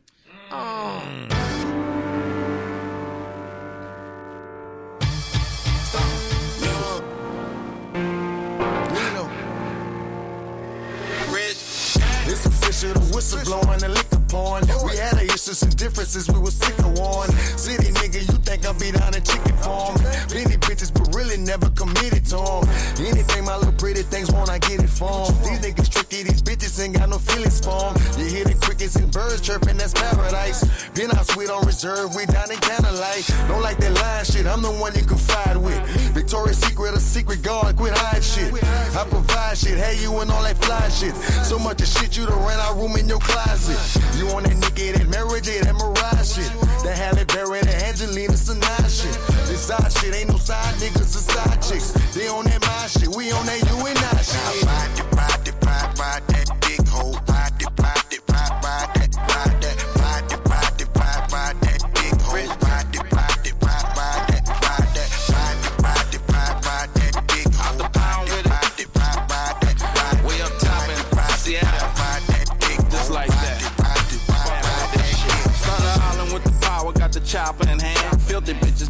It's 0.50 1.83
whistle 13.24 13.60
blowing, 13.60 13.78
the 13.78 13.88
liquor 13.88 14.20
pouring. 14.28 14.66
We 14.84 14.96
had 14.96 15.14
our 15.14 15.24
issues 15.24 15.62
and 15.62 15.74
differences, 15.76 16.28
we 16.28 16.38
was 16.38 16.54
sick 16.54 16.78
of 16.78 16.98
one. 16.98 17.30
City 17.56 17.92
nigga, 17.92 18.20
you 18.20 18.38
think 18.44 18.66
I'll 18.66 18.74
be 18.74 18.90
down 18.90 19.14
in 19.14 19.22
chicken 19.22 19.56
farm? 19.58 19.96
Plenty 20.28 20.56
bitches, 20.58 20.92
but 20.92 21.14
really 21.14 21.36
never 21.38 21.70
committed 21.70 22.24
to 22.26 22.38
'em. 22.38 22.64
Anything 23.00 23.44
my 23.44 23.56
little 23.56 23.72
pretty 23.72 24.02
things 24.02 24.30
want, 24.30 24.50
I 24.50 24.58
get 24.58 24.82
it 24.82 24.90
from. 24.90 25.32
These 25.44 25.60
niggas 25.60 25.88
tricky, 25.88 26.22
these 26.22 26.42
bitches 26.42 26.78
ain't 26.82 26.98
got 26.98 27.08
no 27.08 27.18
feelings 27.18 27.60
for 27.60 27.88
'em. 27.88 27.94
You 28.18 28.26
hear 28.26 28.44
the 28.44 28.54
crickets 28.54 28.96
and 28.96 29.10
birds 29.10 29.40
chirping, 29.40 29.76
that's 29.76 29.94
paradise. 29.94 30.64
Been 30.94 31.10
out 31.16 31.26
sweet 31.26 31.50
on 31.50 31.64
reserve, 31.66 32.14
we 32.14 32.26
down 32.26 32.50
in 32.50 32.58
candlelight. 32.58 33.24
Don't 33.48 33.62
like 33.62 33.78
that 33.78 33.94
line 33.94 34.24
shit, 34.24 34.46
I'm 34.46 34.62
the 34.62 34.70
one 34.70 34.94
you 34.94 35.04
confide 35.04 35.56
with. 35.56 35.80
Victoria's 36.14 36.58
Secret, 36.58 36.94
a 36.94 37.00
secret 37.00 37.42
guard, 37.42 37.76
quit 37.76 37.92
hide 37.96 38.22
shit. 38.22 38.54
I 38.54 39.04
provide 39.10 39.58
shit, 39.58 39.76
hey 39.76 40.00
you 40.00 40.16
and 40.20 40.30
all 40.30 40.42
that 40.42 40.56
fly 40.64 40.88
shit. 40.88 41.14
So 41.44 41.58
much 41.58 41.82
of 41.82 41.88
shit 41.88 42.16
you 42.16 42.24
done 42.24 42.38
ran 42.46 42.58
out 42.60 42.76
room 42.76 42.96
in 42.96 43.08
your 43.08 43.18
closet. 43.18 43.78
You 44.16 44.28
on 44.30 44.44
that 44.44 44.56
Nicki, 44.56 44.92
that 44.92 45.42
J, 45.42 45.60
that 45.60 45.74
Mariah 45.74 46.24
shit. 46.24 46.50
That 46.84 46.96
Halle 46.96 47.24
Berry, 47.26 47.60
that 47.62 47.82
Angelina 47.82 48.36
Sinai 48.36 48.88
shit. 48.88 49.12
This 49.50 49.60
side 49.66 49.92
shit 49.92 50.14
ain't 50.14 50.30
no 50.30 50.36
side 50.36 50.74
niggas, 50.76 51.02
it's 51.02 51.26
side 51.26 51.60
chicks. 51.60 51.90
They 52.14 52.28
on 52.28 52.44
that 52.44 52.60
my 52.62 52.86
shit, 52.86 53.08
we 53.08 53.32
on 53.32 53.44
that 53.46 53.60
you 53.66 53.76
and 53.84 53.98
I 53.98 54.22
shit. 54.22 54.64
Ride 54.64 54.94
ride 55.18 55.64
ride, 55.66 55.98
ride 55.98 56.22
that 56.28 56.46
big 56.60 56.86
hoe. 56.86 57.18
Ride 57.28 57.52
it, 57.60 57.93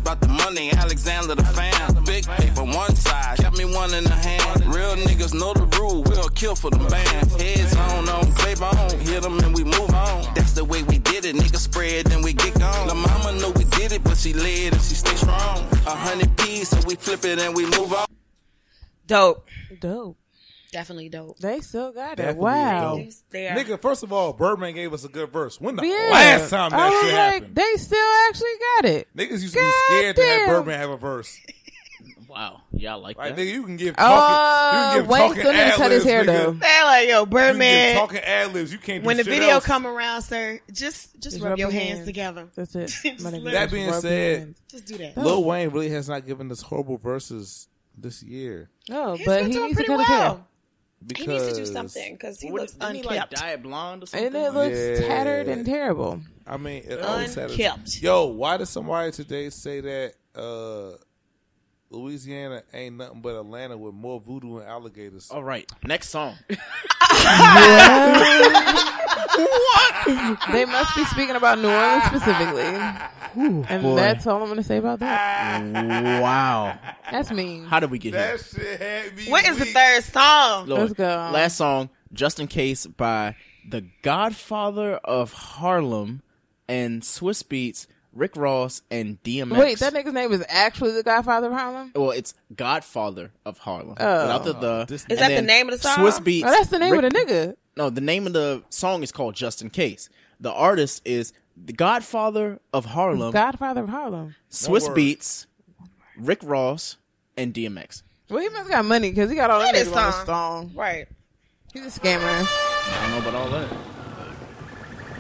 about 0.05 0.21
the 0.21 0.29
money, 0.29 0.71
Alexander 0.73 1.35
the 1.35 1.43
fan. 1.43 2.05
Big 2.05 2.27
paper 2.27 2.63
one 2.63 2.95
side, 2.95 3.39
kept 3.39 3.57
me 3.57 3.65
one 3.65 3.95
in 3.95 4.05
the 4.05 4.11
hand. 4.11 4.67
Real 4.67 4.97
niggas 4.97 5.33
know 5.33 5.55
the 5.55 5.65
rule, 5.79 6.03
we'll 6.03 6.29
kill 6.29 6.55
for 6.55 6.71
the 6.71 6.85
band. 6.93 7.33
Heads 7.41 7.75
on, 7.75 8.07
on, 8.11 8.31
clay 8.33 8.55
bone, 8.55 9.01
hit 9.01 9.23
them 9.23 9.39
and 9.39 9.55
we 9.55 9.65
move 9.65 9.95
on. 9.95 10.35
That's 10.35 10.53
the 10.53 10.65
way 10.65 10.83
we 10.83 10.99
did 10.99 11.25
it, 11.25 11.35
niggas 11.35 11.65
spread, 11.71 12.07
then 12.07 12.21
we 12.21 12.35
get 12.35 12.53
gone. 12.59 12.89
The 12.89 12.95
mama 12.95 13.33
know 13.41 13.51
we 13.57 13.65
did 13.65 13.93
it, 13.93 14.05
but 14.05 14.19
she 14.19 14.35
laid 14.35 14.75
and 14.75 14.83
she 14.83 14.95
stay 14.95 15.17
strong. 15.17 15.59
A 15.87 15.97
hundred 15.97 16.37
P's, 16.37 16.69
so 16.69 16.79
we 16.87 16.97
flip 16.97 17.25
it 17.25 17.39
and 17.39 17.57
we 17.57 17.65
move 17.65 17.95
on. 17.95 18.07
Dope. 19.07 19.49
Dope. 19.81 20.19
Definitely 20.75 21.09
dope. 21.09 21.39
They 21.39 21.61
still 21.61 21.93
got 21.93 22.15
it. 22.15 22.17
Definitely 22.17 22.43
Wow. 22.43 22.97
dope. 22.99 23.09
They 23.31 23.49
are. 23.49 23.57
Nigga, 23.57 23.81
first 23.81 24.03
of 24.03 24.13
all, 24.13 24.33
Birdman 24.33 24.75
gave 24.75 24.93
us 24.93 25.05
a 25.05 25.09
good 25.09 25.33
verse. 25.33 25.61
When 25.61 25.77
the 25.77 25.87
Yeah. 25.87 26.11
last 26.13 26.51
time 26.51 26.75
I 26.75 26.77
that 26.77 26.91
was 26.91 27.01
shit 27.01 27.15
like, 27.15 27.33
happened? 27.35 27.55
They 27.55 27.75
still 27.77 28.13
actually 28.29 28.51
got 28.77 28.85
it. 28.87 29.09
Niggas 29.17 29.41
used 29.43 29.55
to 29.55 29.61
be 29.61 29.71
scared 29.87 30.17
to 30.17 30.23
have 30.23 30.31
Goddamn. 30.41 30.49
Birdman 30.49 30.79
have 30.81 30.91
a 30.91 30.97
verse. 30.99 31.39
Wow, 32.29 32.63
y'all 32.73 33.01
like 33.01 33.17
Like, 33.17 33.37
that? 33.37 33.41
nigga, 33.43 33.53
you 33.53 33.63
can 33.63 33.77
give 33.77 33.95
Uh, 33.97 34.03
talking. 34.03 34.79
you 34.81 34.83
can 34.91 34.99
give 35.03 35.09
Wayne 35.09 35.21
talking 35.29 35.41
still 35.43 35.53
need 35.53 35.59
to 35.71 35.77
cut 35.77 35.91
his 35.93 36.05
ad-libs, 36.05 36.05
hair, 36.05 36.23
nigga. 36.23 36.27
though. 36.27 36.53
They're 36.53 36.85
like, 36.85 37.09
yo, 37.09 37.09
You 37.09 37.15
can 37.15 37.25
give 37.27 37.31
Birdman. 37.31 37.97
talking 37.97 38.19
ad 38.19 38.55
libs. 38.55 38.73
You 38.73 38.79
can't 38.79 39.03
do 39.03 39.07
When 39.07 39.17
the 39.19 39.23
shit 39.25 39.33
video 39.35 39.49
else. 39.51 39.65
come 39.65 39.87
around, 39.87 40.23
sir, 40.23 40.61
just 40.73 41.21
just, 41.21 41.41
rub, 41.41 41.59
your 41.59 41.71
hands, 41.71 42.05
together. 42.05 42.49
That's 42.57 42.75
it. 42.75 42.87
Just 43.05 43.21
My 43.21 43.31
nigga, 43.31 43.45
let 43.45 43.53
That 43.55 43.63
it- 43.69 43.71
being 43.71 43.85
rub 43.87 43.93
your 43.95 44.01
said, 44.01 44.39
hands. 44.41 44.59
just 44.69 44.87
do 44.87 44.99
that. 44.99 45.17
Lil 45.17 45.45
Wayne 45.45 45.69
really 45.71 45.91
has 45.91 46.09
not 46.09 46.27
given 46.27 46.51
us 46.51 46.61
horrible 46.63 46.99
verses 46.99 47.69
this 47.97 48.21
year 48.25 48.69
No, 48.89 49.15
He's 49.15 49.25
but 49.27 49.39
been 49.43 49.47
he 49.47 49.53
doing 49.53 49.67
needs 49.69 49.79
to 49.79 49.85
pretty 49.85 49.97
cut 49.97 49.99
his 50.01 50.09
hair. 50.09 50.19
well. 50.31 50.49
Because 51.07 51.25
He 51.27 51.33
needs 51.33 51.49
to 51.49 51.55
do 51.55 51.67
something 51.67 52.15
because 52.15 52.41
he 52.41 52.51
What- 52.51 52.63
looks 52.63 52.73
didn't 52.75 52.97
he 52.97 53.03
like 53.03 53.31
dye 53.31 53.57
blonde 53.57 54.03
or 54.03 54.07
something? 54.07 54.27
And 54.29 54.37
it 54.37 54.53
looks 54.55 54.77
Yeah. 55.01 55.07
tattered 55.09 55.49
and 55.49 55.65
terrible. 55.67 56.21
I 56.47 56.57
mean, 56.57 56.83
it 56.87 57.01
always 57.01 57.35
had 57.35 57.51
Unkept. 57.51 58.01
Yo, 58.03 58.27
why 58.27 58.57
did 58.57 58.67
somebody 58.67 59.11
today 59.13 59.51
say 59.51 59.81
that 59.81 60.15
uh, 60.35 60.93
Louisiana 61.91 62.63
ain't 62.73 62.97
nothing 62.97 63.21
but 63.21 63.37
Atlanta 63.39 63.77
with 63.79 63.95
more 63.95 64.21
voodoo 64.21 64.59
and 64.59 64.69
alligators? 64.69 65.31
All 65.31 65.45
right, 65.45 65.71
next 65.87 66.09
song. 66.11 66.37
They 70.53 70.65
must 70.65 70.95
be 70.97 71.05
speaking 71.07 71.37
about 71.37 71.59
New 71.59 71.69
Orleans 71.71 72.05
specifically. 72.05 72.63
and 73.69 73.83
boy. 73.83 73.97
that's 73.97 74.27
all 74.27 74.39
I'm 74.41 74.45
going 74.47 74.57
to 74.57 74.63
say 74.63 74.77
about 74.77 75.01
that. 75.01 75.63
wow, 76.23 76.79
That's 77.11 77.31
mean. 77.31 77.65
how 77.65 77.81
did 77.81 77.91
we 77.91 77.99
get 77.99 78.15
here? 78.15 78.39
Shit 78.39 78.81
had 78.81 79.17
me. 79.17 79.27
What 79.29 79.47
is 79.49 79.59
the 79.59 79.65
weak. 79.65 79.75
third 79.75 80.05
song? 80.05 80.67
Lord. 80.69 80.81
Let's 80.83 80.93
go. 80.95 81.31
Last 81.33 81.57
song, 81.57 81.91
just 82.13 82.39
in 82.39 82.47
case, 82.47 82.87
by 82.87 83.35
the 83.69 83.85
Godfather 84.03 84.95
of 84.97 85.33
Harlem 85.33 86.23
and 86.69 87.03
Swizz 87.03 87.43
Beatz, 87.45 87.87
Rick 88.15 88.37
Ross 88.37 88.83
and 88.91 89.23
DMX. 89.23 89.59
Wait, 89.59 89.79
that 89.81 89.93
nigga's 89.93 90.13
name 90.13 90.33
is 90.33 90.45
actually 90.49 90.93
the 90.93 91.03
Godfather 91.03 91.49
of 91.49 91.53
Harlem? 91.53 91.93
Well, 91.95 92.11
it's 92.13 92.35
Godfather 92.55 93.33
of 93.45 93.59
Harlem. 93.59 93.97
Oh. 93.99 94.23
Without 94.23 94.45
the 94.45 94.53
the. 94.87 94.95
Is 94.95 95.05
that 95.19 95.35
the 95.35 95.43
name 95.43 95.69
of 95.69 95.75
the 95.81 95.83
song? 95.83 95.99
Swizz 95.99 96.21
Beatz. 96.21 96.43
Oh, 96.47 96.51
that's 96.51 96.69
the 96.69 96.79
name 96.79 96.93
Rick- 96.93 97.05
of 97.05 97.13
the 97.13 97.19
nigga. 97.19 97.57
No, 97.77 97.91
the 97.91 98.01
name 98.01 98.27
of 98.27 98.33
the 98.33 98.63
song 98.71 99.03
is 99.03 99.11
called 99.11 99.35
Just 99.35 99.61
in 99.61 99.71
Case. 99.71 100.09
The 100.41 100.53
artist 100.53 101.03
is 101.05 101.33
the 101.57 101.73
Godfather 101.73 102.61
of 102.73 102.85
Harlem, 102.85 103.33
Godfather 103.33 103.83
of 103.83 103.89
Harlem. 103.89 104.35
Swiss 104.49 104.87
word. 104.89 104.95
Beats, 104.95 105.47
Rick 106.17 106.41
Ross, 106.43 106.97
and 107.37 107.53
DMX. 107.53 108.03
Well, 108.31 108.41
he 108.41 108.49
must 108.49 108.69
got 108.71 108.85
money 108.85 109.11
because 109.11 109.29
he 109.31 109.37
got 109.37 109.51
all 109.51 109.61
that 109.61 109.71
Play 109.75 109.83
this 109.85 109.93
on 109.93 110.13
song. 110.13 110.27
song. 110.27 110.73
Right. 110.75 111.07
He's 111.73 111.85
a 111.97 112.01
scammer. 112.01 112.21
I 112.23 112.99
don't 113.03 113.11
know 113.25 113.29
about 113.29 113.35
all 113.35 113.51
that. 113.51 113.69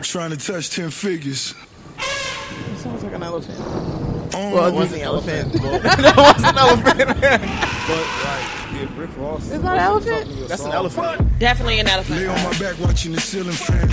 Trying 0.02 0.30
to 0.30 0.36
touch 0.36 0.70
ten 0.70 0.90
figures. 0.90 1.54
He 2.70 2.76
sounds 2.76 3.02
like 3.02 3.12
an 3.14 3.22
elephant. 3.22 3.58
Oh, 4.36 4.52
well, 4.54 4.66
it 4.66 4.74
was 4.74 4.90
the 4.90 5.02
elephant. 5.02 5.52
that 5.52 6.16
was 6.16 6.44
an 6.44 6.58
elephant. 6.58 7.60
But 7.84 7.98
like, 8.24 8.82
if 8.82 8.98
Rick 8.98 9.10
Ross 9.18 9.50
Is 9.50 9.60
that 9.60 9.74
an 9.74 9.78
elephant? 9.78 10.24
talking 10.24 10.36
to 10.42 10.48
That's 10.48 10.64
an 10.64 10.72
elephant. 10.72 11.38
Definitely 11.38 11.80
an 11.80 11.86
elephant. 11.88 12.18
Lay 12.18 12.26
on 12.26 12.42
my 12.42 12.58
back 12.58 12.78
watching 12.80 13.12
the 13.12 13.20
ceiling 13.20 13.52
fan. 13.52 13.90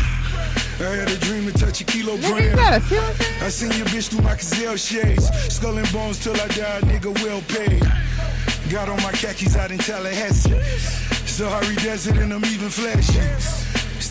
I 0.79 0.95
had 0.95 1.11
a 1.11 1.17
dream 1.17 1.45
to 1.45 1.51
touch 1.51 1.81
a 1.81 1.83
kilogram. 1.83 2.41
you 2.41 2.55
got 2.55 2.77
a 2.77 2.81
ceiling 2.81 3.13
fan? 3.15 3.43
I 3.43 3.49
seen 3.49 3.71
your 3.73 3.85
bitch 3.87 4.07
through 4.09 4.21
my 4.23 4.35
gazelle 4.35 4.77
shades. 4.77 5.27
Skull 5.53 5.77
and 5.77 5.91
bones 5.91 6.23
till 6.23 6.33
I 6.35 6.47
die, 6.47 6.79
nigga 6.87 7.13
well 7.21 7.41
paid. 7.49 7.83
Got 8.71 8.87
on 8.87 8.95
my 9.03 9.11
khakis 9.11 9.57
out 9.57 9.71
in 9.71 9.77
Tallahassee. 9.77 10.57
Sahara 11.27 11.75
Desert 11.75 12.15
and 12.17 12.31
I'm 12.33 12.45
even 12.45 12.69
flashy. 12.69 13.19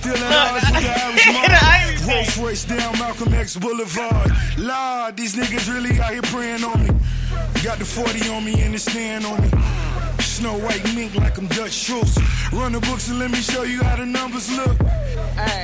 Still 0.01 0.17
at 0.17 0.33
odds 0.33 0.71
with 0.73 0.81
the 0.81 1.61
Irish 1.69 2.01
mob. 2.01 2.09
Rolls 2.09 2.39
Royce 2.39 2.65
down 2.65 2.99
Malcolm 2.99 3.35
X 3.35 3.57
Boulevard. 3.57 4.33
Lord, 4.57 5.15
these 5.15 5.37
niggas 5.37 5.71
really 5.71 6.01
out 6.01 6.13
here 6.13 6.23
praying 6.23 6.65
on 6.65 6.81
me. 6.83 6.89
Got 7.63 7.81
the 7.81 7.85
40 7.85 8.31
on 8.31 8.43
me 8.43 8.63
and 8.63 8.73
the 8.73 8.79
stand 8.79 9.27
on 9.27 9.43
me. 9.43 9.51
Snow 10.21 10.57
white 10.57 10.83
mink 10.95 11.15
like 11.17 11.37
I'm 11.37 11.49
Dutch 11.49 11.75
Schultz. 11.75 12.19
Run 12.51 12.73
the 12.73 12.81
books 12.81 13.11
and 13.11 13.19
let 13.19 13.31
me 13.31 13.43
show 13.43 13.65
you 13.65 13.83
how 13.83 13.97
the 13.97 14.07
numbers 14.07 14.51
look. 14.57 14.79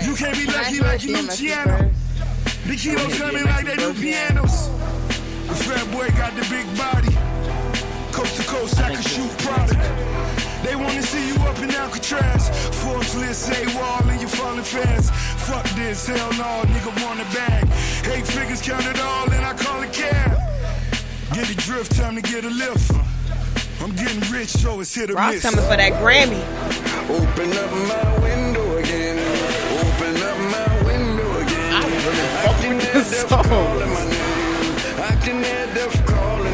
You 0.05 0.15
can't 0.15 0.37
be 0.37 0.45
lucky 0.45 0.75
hear 0.75 0.83
like 0.83 1.01
DMX's 1.01 1.29
Luciano. 1.31 1.79
verse? 1.79 2.67
The 2.67 2.77
kilos 2.77 3.19
coming 3.19 3.45
like 3.45 3.65
they 3.65 3.77
do 3.77 3.95
pianos. 3.95 4.69
The 5.49 5.55
fat 5.65 5.91
boy 5.93 6.09
got 6.11 6.37
the 6.37 6.47
big 6.51 6.67
body. 6.77 7.36
Coast 8.27 8.41
to 8.41 8.47
coast, 8.49 8.81
I 8.81 8.93
can 8.93 9.03
shoot 9.03 9.31
product. 9.39 9.79
They 10.65 10.75
wanna 10.75 11.01
see 11.03 11.29
you 11.29 11.37
up 11.47 11.59
in 11.63 11.71
Alcatraz. 11.71 12.49
Forbes 12.83 13.15
list 13.15 13.43
say 13.43 13.65
wall 13.77 14.03
and 14.09 14.21
you 14.21 14.27
falling 14.27 14.65
fast. 14.65 15.15
Fuck 15.47 15.65
this, 15.77 16.09
hell 16.09 16.33
no, 16.33 16.65
nigga 16.67 17.05
want 17.05 17.21
a 17.21 17.25
bag. 17.33 17.63
Eight 18.11 18.27
figures 18.27 18.61
count 18.63 18.85
it 18.85 19.01
all 19.01 19.31
and 19.31 19.45
I 19.47 19.55
call 19.55 19.81
it 19.83 19.93
cab. 19.93 20.37
Get 21.35 21.49
a 21.51 21.55
drift, 21.55 21.95
time 21.95 22.17
to 22.17 22.21
get 22.21 22.45
a 22.45 22.51
lift. 22.51 22.91
I'm 23.81 23.95
getting 23.95 24.21
rich, 24.33 24.49
so 24.49 24.81
it's 24.81 24.93
hit 24.93 25.11
or 25.11 25.15
Ross 25.15 25.35
miss. 25.35 25.43
coming 25.43 25.65
for 25.65 25.77
that 25.77 25.93
Grammy. 26.03 26.43
Open 27.09 27.53
up 27.63 27.71
my 27.87 28.19
window 28.27 28.77
again. 28.79 29.19
Open 29.79 30.17
up 30.31 30.39
my 30.51 30.85
window 30.85 31.31
again. 31.43 31.75
I 31.79 32.59
can 32.61 32.81
hear 32.81 32.93
death 32.93 33.29
calling 33.29 33.91
my 33.95 34.05
name. 34.11 34.99
I 34.99 35.15
can 35.23 35.45
hear 35.45 35.67
death 35.75 36.07
calling 36.07 36.46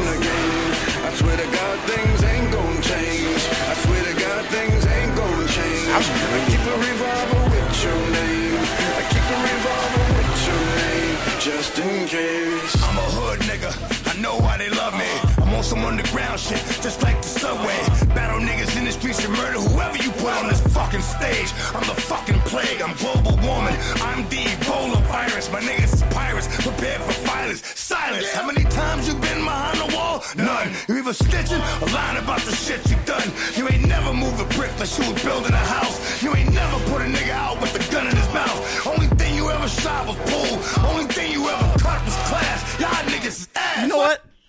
some 15.73 15.85
underground 15.85 16.39
shit, 16.39 16.61
just 16.85 17.01
like 17.01 17.19
the 17.23 17.27
subway. 17.27 17.79
Battle 18.13 18.39
niggas 18.39 18.77
in 18.77 18.85
the 18.85 18.91
streets 18.91 19.25
and 19.25 19.33
murder 19.33 19.57
whoever 19.57 19.97
you 19.97 20.11
put 20.21 20.33
on 20.39 20.47
this 20.47 20.61
fucking 20.67 21.01
stage. 21.01 21.49
I'm 21.73 21.85
the 21.89 21.97
fucking 22.09 22.39
plague. 22.51 22.79
I'm 22.79 22.93
global 22.97 23.33
warming. 23.41 23.77
I'm 24.07 24.21
the 24.29 24.41
Ebola 24.53 25.01
virus. 25.09 25.51
My 25.51 25.61
niggas 25.61 25.93
is 25.97 26.03
pirates, 26.13 26.47
prepared 26.61 27.01
for 27.01 27.15
violence. 27.25 27.61
Silence. 27.73 28.29
How 28.33 28.45
many 28.45 28.63
times 28.65 29.07
you 29.07 29.15
been 29.15 29.41
behind 29.49 29.79
the 29.83 29.89
wall? 29.95 30.21
None. 30.37 30.69
You 30.87 30.97
either 30.99 31.13
stitching 31.13 31.63
or 31.81 31.89
lying 31.89 32.19
about 32.21 32.41
the 32.41 32.53
shit 32.53 32.81
you 32.91 32.97
done. 33.05 33.29
You 33.57 33.67
ain't 33.69 33.87
never 33.87 34.13
moved 34.13 34.39
a 34.45 34.47
brick 34.55 34.73
like 34.77 34.93
you 34.99 35.11
was 35.11 35.23
building 35.23 35.53
a 35.53 35.65
house. 35.77 35.97
You 36.21 36.35
ain't 36.35 36.53
never 36.53 36.77
put 36.91 37.01
a 37.01 37.09
nigga 37.09 37.33
out 37.33 37.59
with 37.59 37.73
a 37.73 37.83
gun 37.91 38.05
in 38.05 38.15
his 38.15 38.29
mouth. 38.31 38.59
Only 38.85 39.07
thing 39.17 39.33
you 39.35 39.49
ever 39.49 39.67
shot 39.67 40.05
was 40.05 40.17
pool. 40.29 40.53
Only 40.85 41.05
thing 41.05 41.31
you 41.31 41.49
ever 41.49 41.67
cut 41.79 41.99
was 42.05 42.17
class. 42.29 42.59
Y'all 42.79 43.05
niggas 43.09 43.47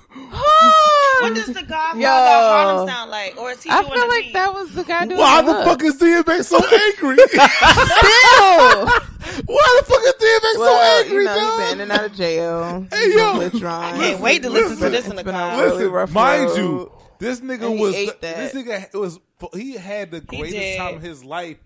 what 1.21 1.35
does 1.35 1.47
the 1.47 1.63
Godfather 1.63 2.01
Yo. 2.01 2.09
Harlem 2.09 2.89
sound 2.89 3.11
like? 3.11 3.37
Or 3.39 3.51
is 3.51 3.63
he 3.63 3.71
I 3.71 3.83
doing 3.83 3.93
feel 3.95 4.09
like 4.09 4.25
beat? 4.25 4.33
that 4.35 4.53
was 4.55 4.73
the 4.75 4.85
guy 4.85 5.07
doing 5.07 5.19
Why 5.19 5.43
the 5.43 5.53
the 5.53 5.65
fuck 5.65 5.83
is 5.83 5.97
DMX 5.97 6.45
so 6.45 6.57
angry? 6.87 7.17
Still. 7.19 8.87
Why 9.47 9.81
the 9.81 9.87
fuck 9.87 10.03
is 10.03 10.15
DMX 10.15 10.59
Well, 10.59 10.77
so 10.77 11.03
angry, 11.05 11.19
you 11.19 11.25
know, 11.25 11.35
dog? 11.35 11.61
he 11.61 11.65
been 11.71 11.73
in 11.75 11.81
and 11.83 11.93
out 11.93 12.05
of 12.07 12.15
jail. 12.15 12.87
Hey, 12.91 13.13
yo. 13.15 13.41
I 13.41 13.93
can't 13.97 14.21
wait 14.21 14.43
to 14.43 14.51
listen 14.51 14.77
to 14.79 14.91
this 14.91 15.09
in 15.09 15.17
the 15.17 15.23
It's 15.23 15.31
car. 15.31 15.57
really 15.63 15.77
Listen, 15.77 15.91
rough 15.93 16.13
mind 16.13 16.47
road. 16.51 16.57
you, 16.59 16.93
this 17.19 17.41
nigga 17.41 17.79
was 17.79 17.95
this 18.21 18.53
nigga 18.55 18.95
was 18.95 19.19
he 19.55 19.75
had 19.75 20.11
the 20.11 20.21
greatest 20.21 20.79
time 20.79 20.97
of 20.97 21.03
his 21.03 21.25
life 21.25 21.59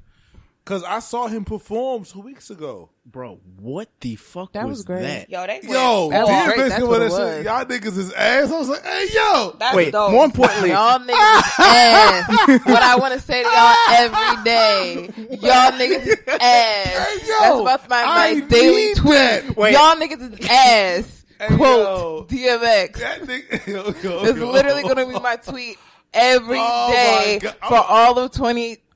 because 0.64 0.84
I 0.84 1.00
saw 1.00 1.26
him 1.26 1.44
perform 1.44 2.04
two 2.04 2.20
weeks 2.20 2.50
ago. 2.50 2.90
Bro, 3.04 3.40
what 3.58 3.88
the 4.00 4.14
fuck 4.14 4.52
That 4.52 4.66
was, 4.68 4.78
was 4.78 4.84
great. 4.84 5.02
that? 5.02 5.28
Yo, 5.30 5.44
they 5.46 5.60
Yo, 5.62 6.08
That 6.10 6.22
was 6.22 6.30
DMX 6.30 6.54
great, 6.54 6.68
that's 6.68 6.80
with 6.82 6.88
what 6.90 6.98
that 7.00 7.06
it 7.06 7.10
shit. 7.10 7.18
was. 7.18 7.44
Y'all 7.44 7.64
niggas 7.64 7.98
is 7.98 8.12
ass. 8.12 8.52
I 8.52 8.58
was 8.58 8.68
like, 8.68 8.84
hey 8.84 9.06
yo, 9.12 9.56
That's 9.58 9.76
Wait, 9.76 9.90
dope. 9.92 10.12
more 10.12 10.24
importantly, 10.24 10.70
Y'all 10.70 10.98
niggas 11.00 11.38
is 11.38 11.54
ass. 11.58 12.66
what 12.66 12.82
I 12.82 12.96
want 12.96 13.14
to 13.14 13.20
say 13.20 13.42
to 13.42 13.48
y'all 13.48 13.76
every 13.90 14.44
day. 14.44 14.94
Y'all 15.40 15.72
niggas 15.72 16.06
is 16.06 16.16
ass. 16.28 16.40
Hey, 16.40 17.18
yo, 17.26 17.64
That's 17.64 17.84
about 17.84 17.88
my, 17.90 18.04
my 18.04 18.12
I 18.12 18.40
daily 18.40 18.76
need 18.76 18.96
tweet. 18.98 19.12
that. 19.14 19.56
Wait. 19.56 19.72
Y'all 19.72 19.96
niggas 19.96 20.40
is 20.40 20.48
ass. 20.48 21.24
Hey, 21.40 21.56
Quote 21.56 22.28
DMX. 22.28 22.92
that 23.00 23.22
nigga. 23.22 23.66
Yo, 24.02 24.10
yo, 24.10 24.24
It's 24.26 24.38
literally 24.38 24.82
going 24.82 24.94
to 24.96 25.06
be 25.06 25.18
my 25.18 25.34
tweet 25.34 25.76
every 26.14 26.58
Oh 26.60 26.90
day 26.92 27.40
for 27.40 27.74
I'm- 27.74 27.84
all 27.88 28.18
of 28.20 28.30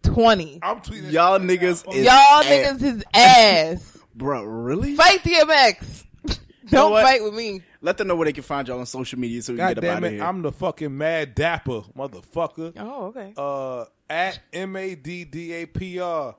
2020. 0.06 0.58
I'm 0.62 0.80
tweeting. 0.80 1.10
y'all 1.12 1.38
niggas 1.38 1.92
is 1.94 2.04
Y'all 2.04 2.12
ass. 2.12 2.44
niggas 2.46 2.82
is 2.82 3.04
ass. 3.14 3.98
Bro, 4.14 4.44
really? 4.44 4.94
Fight 4.94 5.20
DMX. 5.22 6.04
know 6.24 6.34
Don't 6.70 6.90
what? 6.92 7.04
fight 7.04 7.22
with 7.22 7.34
me. 7.34 7.62
Let 7.82 7.98
them 7.98 8.08
know 8.08 8.16
where 8.16 8.24
they 8.24 8.32
can 8.32 8.42
find 8.42 8.66
y'all 8.66 8.78
on 8.80 8.86
social 8.86 9.18
media 9.18 9.42
so 9.42 9.52
we 9.52 9.58
can 9.58 9.68
get 9.74 9.78
up 9.78 9.84
out 9.84 10.00
damn 10.00 10.04
it, 10.04 10.12
here. 10.14 10.24
I'm 10.24 10.42
the 10.42 10.52
fucking 10.52 10.96
mad 10.96 11.34
dapper 11.34 11.82
motherfucker. 11.96 12.72
Oh, 12.78 13.06
okay. 13.06 13.32
Uh, 13.36 13.84
at 14.08 14.40
M 14.52 14.74
A 14.76 14.94
D 14.94 15.24
D 15.24 15.52
A 15.52 15.66
P 15.66 16.00
R. 16.00 16.34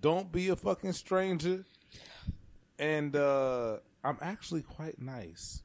Don't 0.00 0.30
be 0.30 0.48
a 0.48 0.56
fucking 0.56 0.92
stranger. 0.92 1.64
And 2.78 3.14
uh, 3.16 3.76
I'm 4.02 4.18
actually 4.20 4.62
quite 4.62 5.00
nice. 5.00 5.62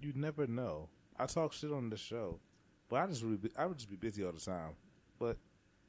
You 0.00 0.12
never 0.16 0.46
know. 0.46 0.88
I 1.18 1.26
talk 1.26 1.52
shit 1.52 1.70
on 1.70 1.90
the 1.90 1.96
show, 1.98 2.40
but 2.88 2.96
I 2.96 3.06
just 3.06 3.22
really 3.22 3.36
be, 3.36 3.50
I 3.56 3.66
would 3.66 3.76
just 3.76 3.90
be 3.90 3.96
busy 3.96 4.24
all 4.24 4.32
the 4.32 4.40
time. 4.40 4.70
But 5.18 5.36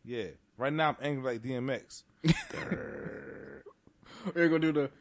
yeah, 0.03 0.25
right 0.61 0.71
now 0.71 0.89
I'm 0.89 0.95
angry 1.01 1.33
like 1.33 1.41
DMX. 1.41 2.03
We're 4.35 4.47
gonna 4.47 4.59
do 4.59 4.71
the. 4.71 4.91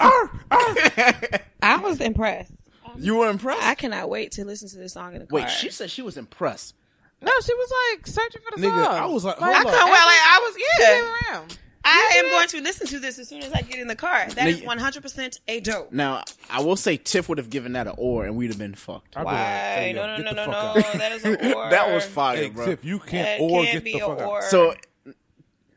Oh, 0.00 0.30
oh. 0.50 1.38
I 1.62 1.76
was 1.78 2.00
impressed. 2.00 2.52
You 2.96 3.16
were 3.16 3.28
impressed. 3.30 3.62
I 3.62 3.74
cannot 3.74 4.08
wait 4.08 4.32
to 4.32 4.44
listen 4.44 4.68
to 4.70 4.78
this 4.78 4.94
song 4.94 5.14
in 5.14 5.20
the 5.20 5.26
car. 5.26 5.40
Wait, 5.40 5.50
she 5.50 5.70
said 5.70 5.90
she 5.90 6.02
was 6.02 6.16
impressed. 6.16 6.74
No, 7.22 7.30
she 7.44 7.52
was 7.54 7.72
like 7.94 8.06
searching 8.06 8.40
for 8.42 8.58
the 8.58 8.66
Nigga, 8.66 8.84
song. 8.84 8.94
I 8.94 9.06
was 9.06 9.24
like, 9.24 9.38
Like, 9.40 9.52
hold 9.54 9.66
I 9.66 9.68
up. 9.70 9.76
can't 9.76 9.90
well, 9.90 10.06
like 10.06 10.20
I 10.26 10.38
was 10.42 10.56
She 10.56 10.64
yeah. 10.82 10.94
came 10.94 11.34
around. 11.34 11.58
I 11.84 12.14
am 12.18 12.26
going 12.30 12.48
to 12.48 12.60
listen 12.60 12.86
to 12.88 12.98
this 12.98 13.18
as 13.18 13.28
soon 13.28 13.42
as 13.42 13.52
I 13.52 13.62
get 13.62 13.78
in 13.80 13.88
the 13.88 13.96
car. 13.96 14.26
That 14.30 14.48
is 14.48 14.60
Nigga. 14.60 14.66
one 14.66 14.78
hundred 14.78 15.02
percent 15.02 15.40
a 15.48 15.60
dope. 15.60 15.92
Now, 15.92 16.24
I 16.50 16.60
will 16.62 16.76
say 16.76 16.96
Tiff 16.98 17.28
would 17.28 17.38
have 17.38 17.48
given 17.48 17.72
that 17.72 17.86
an 17.86 17.94
or, 17.96 18.26
and 18.26 18.36
we'd 18.36 18.48
have 18.48 18.58
been 18.58 18.74
fucked. 18.74 19.16
I'd 19.16 19.20
be 19.22 19.24
like, 19.26 19.34
Why? 19.34 19.40
hey, 19.42 19.94
yo, 19.94 20.06
no, 20.06 20.16
no, 20.16 20.16
get 20.16 20.24
no, 20.24 20.30
the 20.30 20.46
no, 20.46 20.52
fuck 20.52 20.76
no. 20.76 20.82
out. 20.82 20.92
That 20.98 21.12
is 21.12 21.24
an 21.24 21.34
or. 21.54 21.70
that 21.70 21.92
was 21.94 22.04
fire, 22.04 22.36
Hey, 22.36 22.48
bro. 22.50 22.66
Tiff, 22.66 22.84
you 22.84 22.98
can't 22.98 23.40
That 23.40 23.44
or 23.44 23.62
can't 23.62 23.72
get 23.72 23.84
be 23.84 23.92
the 23.98 24.04
a 24.06 24.08
fuck 24.08 24.20
out. 24.20 24.28
or. 24.28 24.42
So 24.42 24.74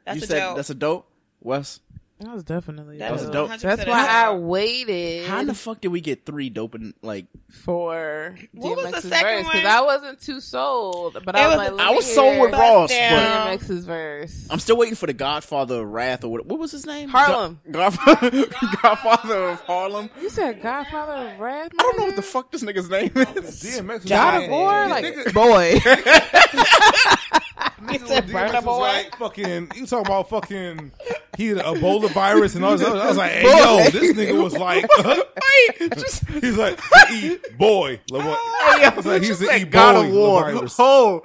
That's 0.06 0.17
you 0.17 0.23
a 0.23 0.27
said 0.27 0.40
dope. 0.40 0.56
that's 0.57 0.69
a 0.69 0.75
dope, 0.75 1.07
Wes. 1.41 1.80
That 2.24 2.34
was 2.34 2.43
definitely 2.45 3.00
That 3.00 3.10
dope. 3.10 3.19
was 3.19 3.30
dope. 3.30 3.50
100% 3.50 3.60
That's 3.61 3.85
why 3.85 4.08
I 4.08 4.34
waited 4.34 5.27
How 5.27 5.43
the 5.43 5.53
fuck 5.53 5.82
did 5.82 5.90
we 5.90 6.00
get 6.00 6.26
three 6.26 6.50
dope 6.50 6.74
and 6.76 6.93
like? 7.02 7.26
for 7.52 8.35
What 8.53 8.77
was 8.77 8.92
the 8.92 9.02
second 9.02 9.43
verse 9.43 9.45
because 9.45 9.64
one? 9.64 9.72
I 9.72 9.82
wasn't 9.82 10.22
too 10.22 10.40
sold, 10.40 11.18
but 11.26 11.35
It 11.35 11.40
I 11.40 11.48
was, 11.50 11.58
was 11.58 11.77
like, 11.77 11.88
I 11.88 11.92
was 11.92 12.14
sold 12.16 12.40
with 12.40 12.52
Ross, 12.53 12.90
down. 12.90 13.48
but 13.58 13.60
DMX's 13.60 13.85
verse. 13.85 14.48
I'm 14.50 14.60
still 14.60 14.77
waiting 14.77 14.95
for 14.95 15.06
the 15.06 15.14
Godfather 15.14 15.82
of 15.82 15.88
Wrath 15.90 16.24
or 16.24 16.30
what? 16.32 16.45
What 16.45 16.60
was 16.60 16.72
his 16.72 16.85
name? 16.85 17.10
Harlem. 17.10 17.60
God- 17.69 17.95
Godfather, 17.98 18.45
Godfather 18.82 19.50
of 19.50 19.61
Harlem. 19.61 20.10
You 20.22 20.30
said 20.30 20.61
Godfather 20.61 21.30
of 21.34 21.40
Wrath? 21.40 21.72
I 21.77 21.84
don't 21.84 21.98
know 22.00 22.06
what 22.06 22.16
the 22.16 22.22
fuck 22.22 22.52
this 22.52 22.64
nigga's 22.64 22.90
name 22.90 23.11
oh, 23.16 23.22
is. 23.22 23.61
DMX 23.64 24.02
was 24.02 24.06
God 24.06 24.34
like- 24.35 24.43
of 24.45 24.50
War? 24.52 24.88
Like, 24.88 25.34
boy. 25.34 25.80
Nigga 27.88 28.08
said 28.08 28.26
with 28.26 28.34
Burna 28.36 28.50
DMX 28.52 28.64
Boy. 28.66 28.78
like 28.80 29.16
fucking. 29.18 29.72
You 29.76 29.86
talking 29.86 30.06
about 30.06 30.30
fucking? 30.30 30.92
He 31.38 31.48
had 31.48 31.58
Ebola 31.60 32.10
virus 32.12 32.56
and 32.56 32.64
all 32.64 32.78
this. 32.78 32.88
other- 32.88 33.00
I 33.00 33.08
was 33.08 33.18
like, 33.18 33.32
hey 33.32 33.44
yo, 33.44 33.90
this 33.90 34.14
nigga 34.16 34.42
was 34.44 34.58
like, 34.58 34.86
just 35.98 36.28
he's 36.30 36.58
like, 36.58 36.80
e 37.12 37.38
boy. 37.58 38.00
Like, 38.12 38.26
what? 38.26 38.40
I 38.84 38.94
was 38.95 39.06
like, 39.06 39.24
he's 39.24 39.40
the 39.40 39.56
e 39.56 39.64
God 39.66 40.06
of 40.06 40.14
War. 40.14 40.44
virus. 40.52 40.76
Oh, 40.80 41.24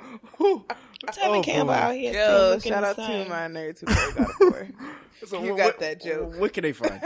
Tevin 1.07 1.43
Campbell 1.45 1.71
out 1.75 1.95
here. 1.95 2.13
still 2.13 2.49
Yo, 2.49 2.55
looking 2.55 2.73
shout 2.73 2.97
the 2.97 3.03
out 3.03 3.09
to 3.25 3.29
my 3.29 3.37
nerd 3.49 3.79
who 3.81 3.87
played 3.87 4.15
God 4.17 4.31
of 4.31 4.37
War. 4.41 4.69
So 5.27 5.43
You 5.43 5.51
what- 5.51 5.59
got 5.59 5.79
that 5.81 6.01
joke. 6.03 6.39
What 6.39 6.53
can 6.53 6.63
they 6.63 6.73
find? 6.73 7.03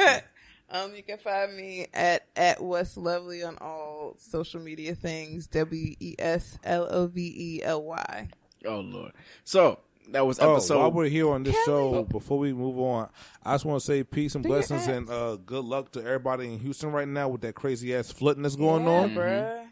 Um, 0.70 0.94
you 0.94 1.02
can 1.02 1.18
find 1.18 1.56
me 1.56 1.86
at 1.92 2.26
at 2.36 2.62
Wes 2.62 2.96
Lovely 2.96 3.42
on 3.42 3.56
all 3.60 4.14
social 4.18 4.60
media 4.60 4.94
things. 4.94 5.46
W 5.48 5.94
E 5.98 6.14
S 6.18 6.58
L 6.62 6.86
O 6.90 7.06
V 7.06 7.20
E 7.36 7.62
L 7.62 7.82
Y. 7.82 8.28
oh 8.66 8.80
lord. 8.80 9.12
So 9.44 9.78
That 10.10 10.26
was 10.26 10.38
Oh, 10.40 10.58
while 10.78 10.90
we're 10.92 11.08
here 11.08 11.30
on 11.30 11.42
this 11.44 11.56
show, 11.64 12.02
before 12.04 12.38
we 12.38 12.52
move 12.52 12.78
on, 12.78 13.08
I 13.44 13.54
just 13.54 13.64
want 13.64 13.80
to 13.80 13.86
say 13.86 14.02
peace 14.04 14.34
and 14.34 14.42
Do 14.42 14.48
blessings 14.48 14.86
and 14.86 15.08
uh, 15.08 15.36
good 15.36 15.64
luck 15.64 15.92
to 15.92 16.00
everybody 16.00 16.52
in 16.52 16.58
Houston 16.60 16.90
right 16.92 17.06
now 17.08 17.28
with 17.28 17.40
that 17.42 17.54
crazy 17.54 17.94
ass 17.94 18.10
flooding 18.10 18.42
that's 18.42 18.56
going 18.56 18.84
yeah, 18.84 18.90
on. 18.90 19.10
bruh. 19.10 19.64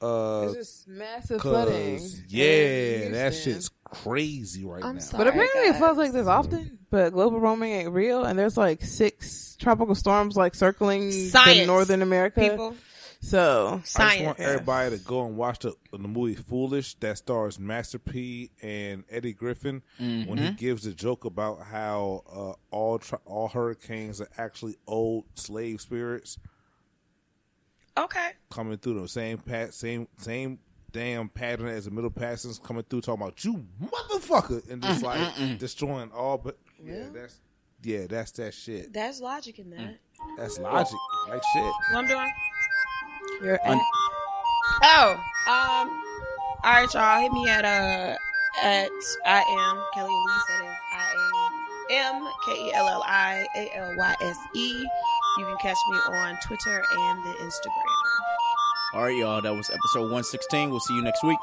Uh, 0.00 0.44
It's 0.48 0.54
just 0.54 0.88
massive 0.88 1.40
flooding. 1.40 2.00
Yeah, 2.28 3.06
in 3.06 3.12
that 3.12 3.34
shit's 3.34 3.70
crazy 3.84 4.64
right 4.64 4.84
I'm 4.84 4.96
now. 4.96 5.00
sorry. 5.00 5.24
But 5.24 5.28
apparently 5.28 5.60
it 5.62 5.70
guys. 5.72 5.78
floods 5.78 5.98
like 5.98 6.12
this 6.12 6.26
often. 6.26 6.78
But 6.90 7.12
global 7.14 7.40
warming 7.40 7.72
ain't 7.72 7.92
real, 7.92 8.24
and 8.24 8.38
there's 8.38 8.56
like 8.56 8.82
six 8.82 9.56
tropical 9.58 9.94
storms 9.94 10.36
like 10.36 10.54
circling 10.54 11.08
the 11.10 11.64
northern 11.66 12.02
America. 12.02 12.40
people. 12.40 12.74
So 13.20 13.82
I 13.96 14.14
just 14.16 14.24
want 14.24 14.40
everybody 14.40 14.96
to 14.98 15.02
go 15.04 15.24
and 15.26 15.36
watch 15.36 15.60
the 15.60 15.74
the 15.90 15.98
movie 15.98 16.34
Foolish 16.34 16.94
that 16.96 17.18
stars 17.18 17.58
Master 17.58 17.98
P 17.98 18.50
and 18.62 19.04
Eddie 19.10 19.32
Griffin 19.32 19.82
when 19.98 20.26
Mm-hmm. 20.26 20.36
he 20.44 20.50
gives 20.52 20.84
the 20.84 20.92
joke 20.92 21.24
about 21.24 21.62
how 21.62 22.22
uh, 22.32 22.52
all 22.74 22.98
tri- 22.98 23.18
all 23.24 23.48
hurricanes 23.48 24.20
are 24.20 24.28
actually 24.38 24.76
old 24.86 25.24
slave 25.34 25.80
spirits 25.80 26.38
Okay. 27.98 28.32
coming 28.50 28.76
through 28.76 29.00
the 29.00 29.08
same 29.08 29.38
pat 29.38 29.72
same 29.72 30.06
same 30.18 30.58
damn 30.92 31.28
pattern 31.30 31.68
as 31.68 31.86
the 31.86 31.90
middle 31.90 32.10
passings 32.10 32.58
coming 32.58 32.84
through 32.88 33.00
talking 33.00 33.22
about 33.22 33.44
you 33.44 33.64
motherfucker 33.82 34.68
and 34.70 34.82
just 34.82 35.02
like 35.02 35.58
destroying 35.58 36.10
all 36.12 36.36
but 36.38 36.58
yeah 36.82 37.04
that's 37.12 37.40
yeah 37.82 38.06
that's 38.06 38.30
that 38.32 38.52
shit 38.54 38.92
That's 38.92 39.20
logic 39.20 39.58
in 39.58 39.70
that. 39.70 39.78
Mm. 39.80 39.96
that's 40.36 40.58
logic 40.58 40.96
like 41.28 41.42
shit 41.54 41.62
What 41.64 41.94
I'm 41.94 42.06
doing? 42.06 42.32
You're 43.42 43.58
Un- 43.66 43.80
Oh, 44.82 45.12
um, 45.48 45.88
all 46.64 46.72
right, 46.72 46.88
y'all. 46.92 47.20
Hit 47.20 47.32
me 47.32 47.48
at 47.48 47.64
uh 47.64 48.14
at 48.62 48.90
I 49.24 49.38
am 49.38 49.76
Kelli 49.94 50.08
Alyse. 50.08 50.46
That 50.48 50.64
is 50.64 50.76
I 50.92 51.94
am 51.94 52.28
K 52.44 52.66
E 52.66 52.72
L 52.74 52.88
L 52.88 53.02
I 53.06 53.46
A 53.56 53.70
L 53.76 53.94
Y 53.96 54.14
S 54.20 54.36
E. 54.54 54.68
You 55.38 55.44
can 55.46 55.56
catch 55.58 55.76
me 55.90 55.96
on 56.16 56.36
Twitter 56.46 56.82
and 56.98 57.18
the 57.24 57.30
Instagram. 57.42 58.94
All 58.94 59.02
right, 59.02 59.16
y'all. 59.16 59.40
That 59.42 59.54
was 59.54 59.68
episode 59.70 60.02
116. 60.02 60.70
We'll 60.70 60.80
see 60.80 60.94
you 60.94 61.02
next 61.02 61.22
week. 61.22 61.38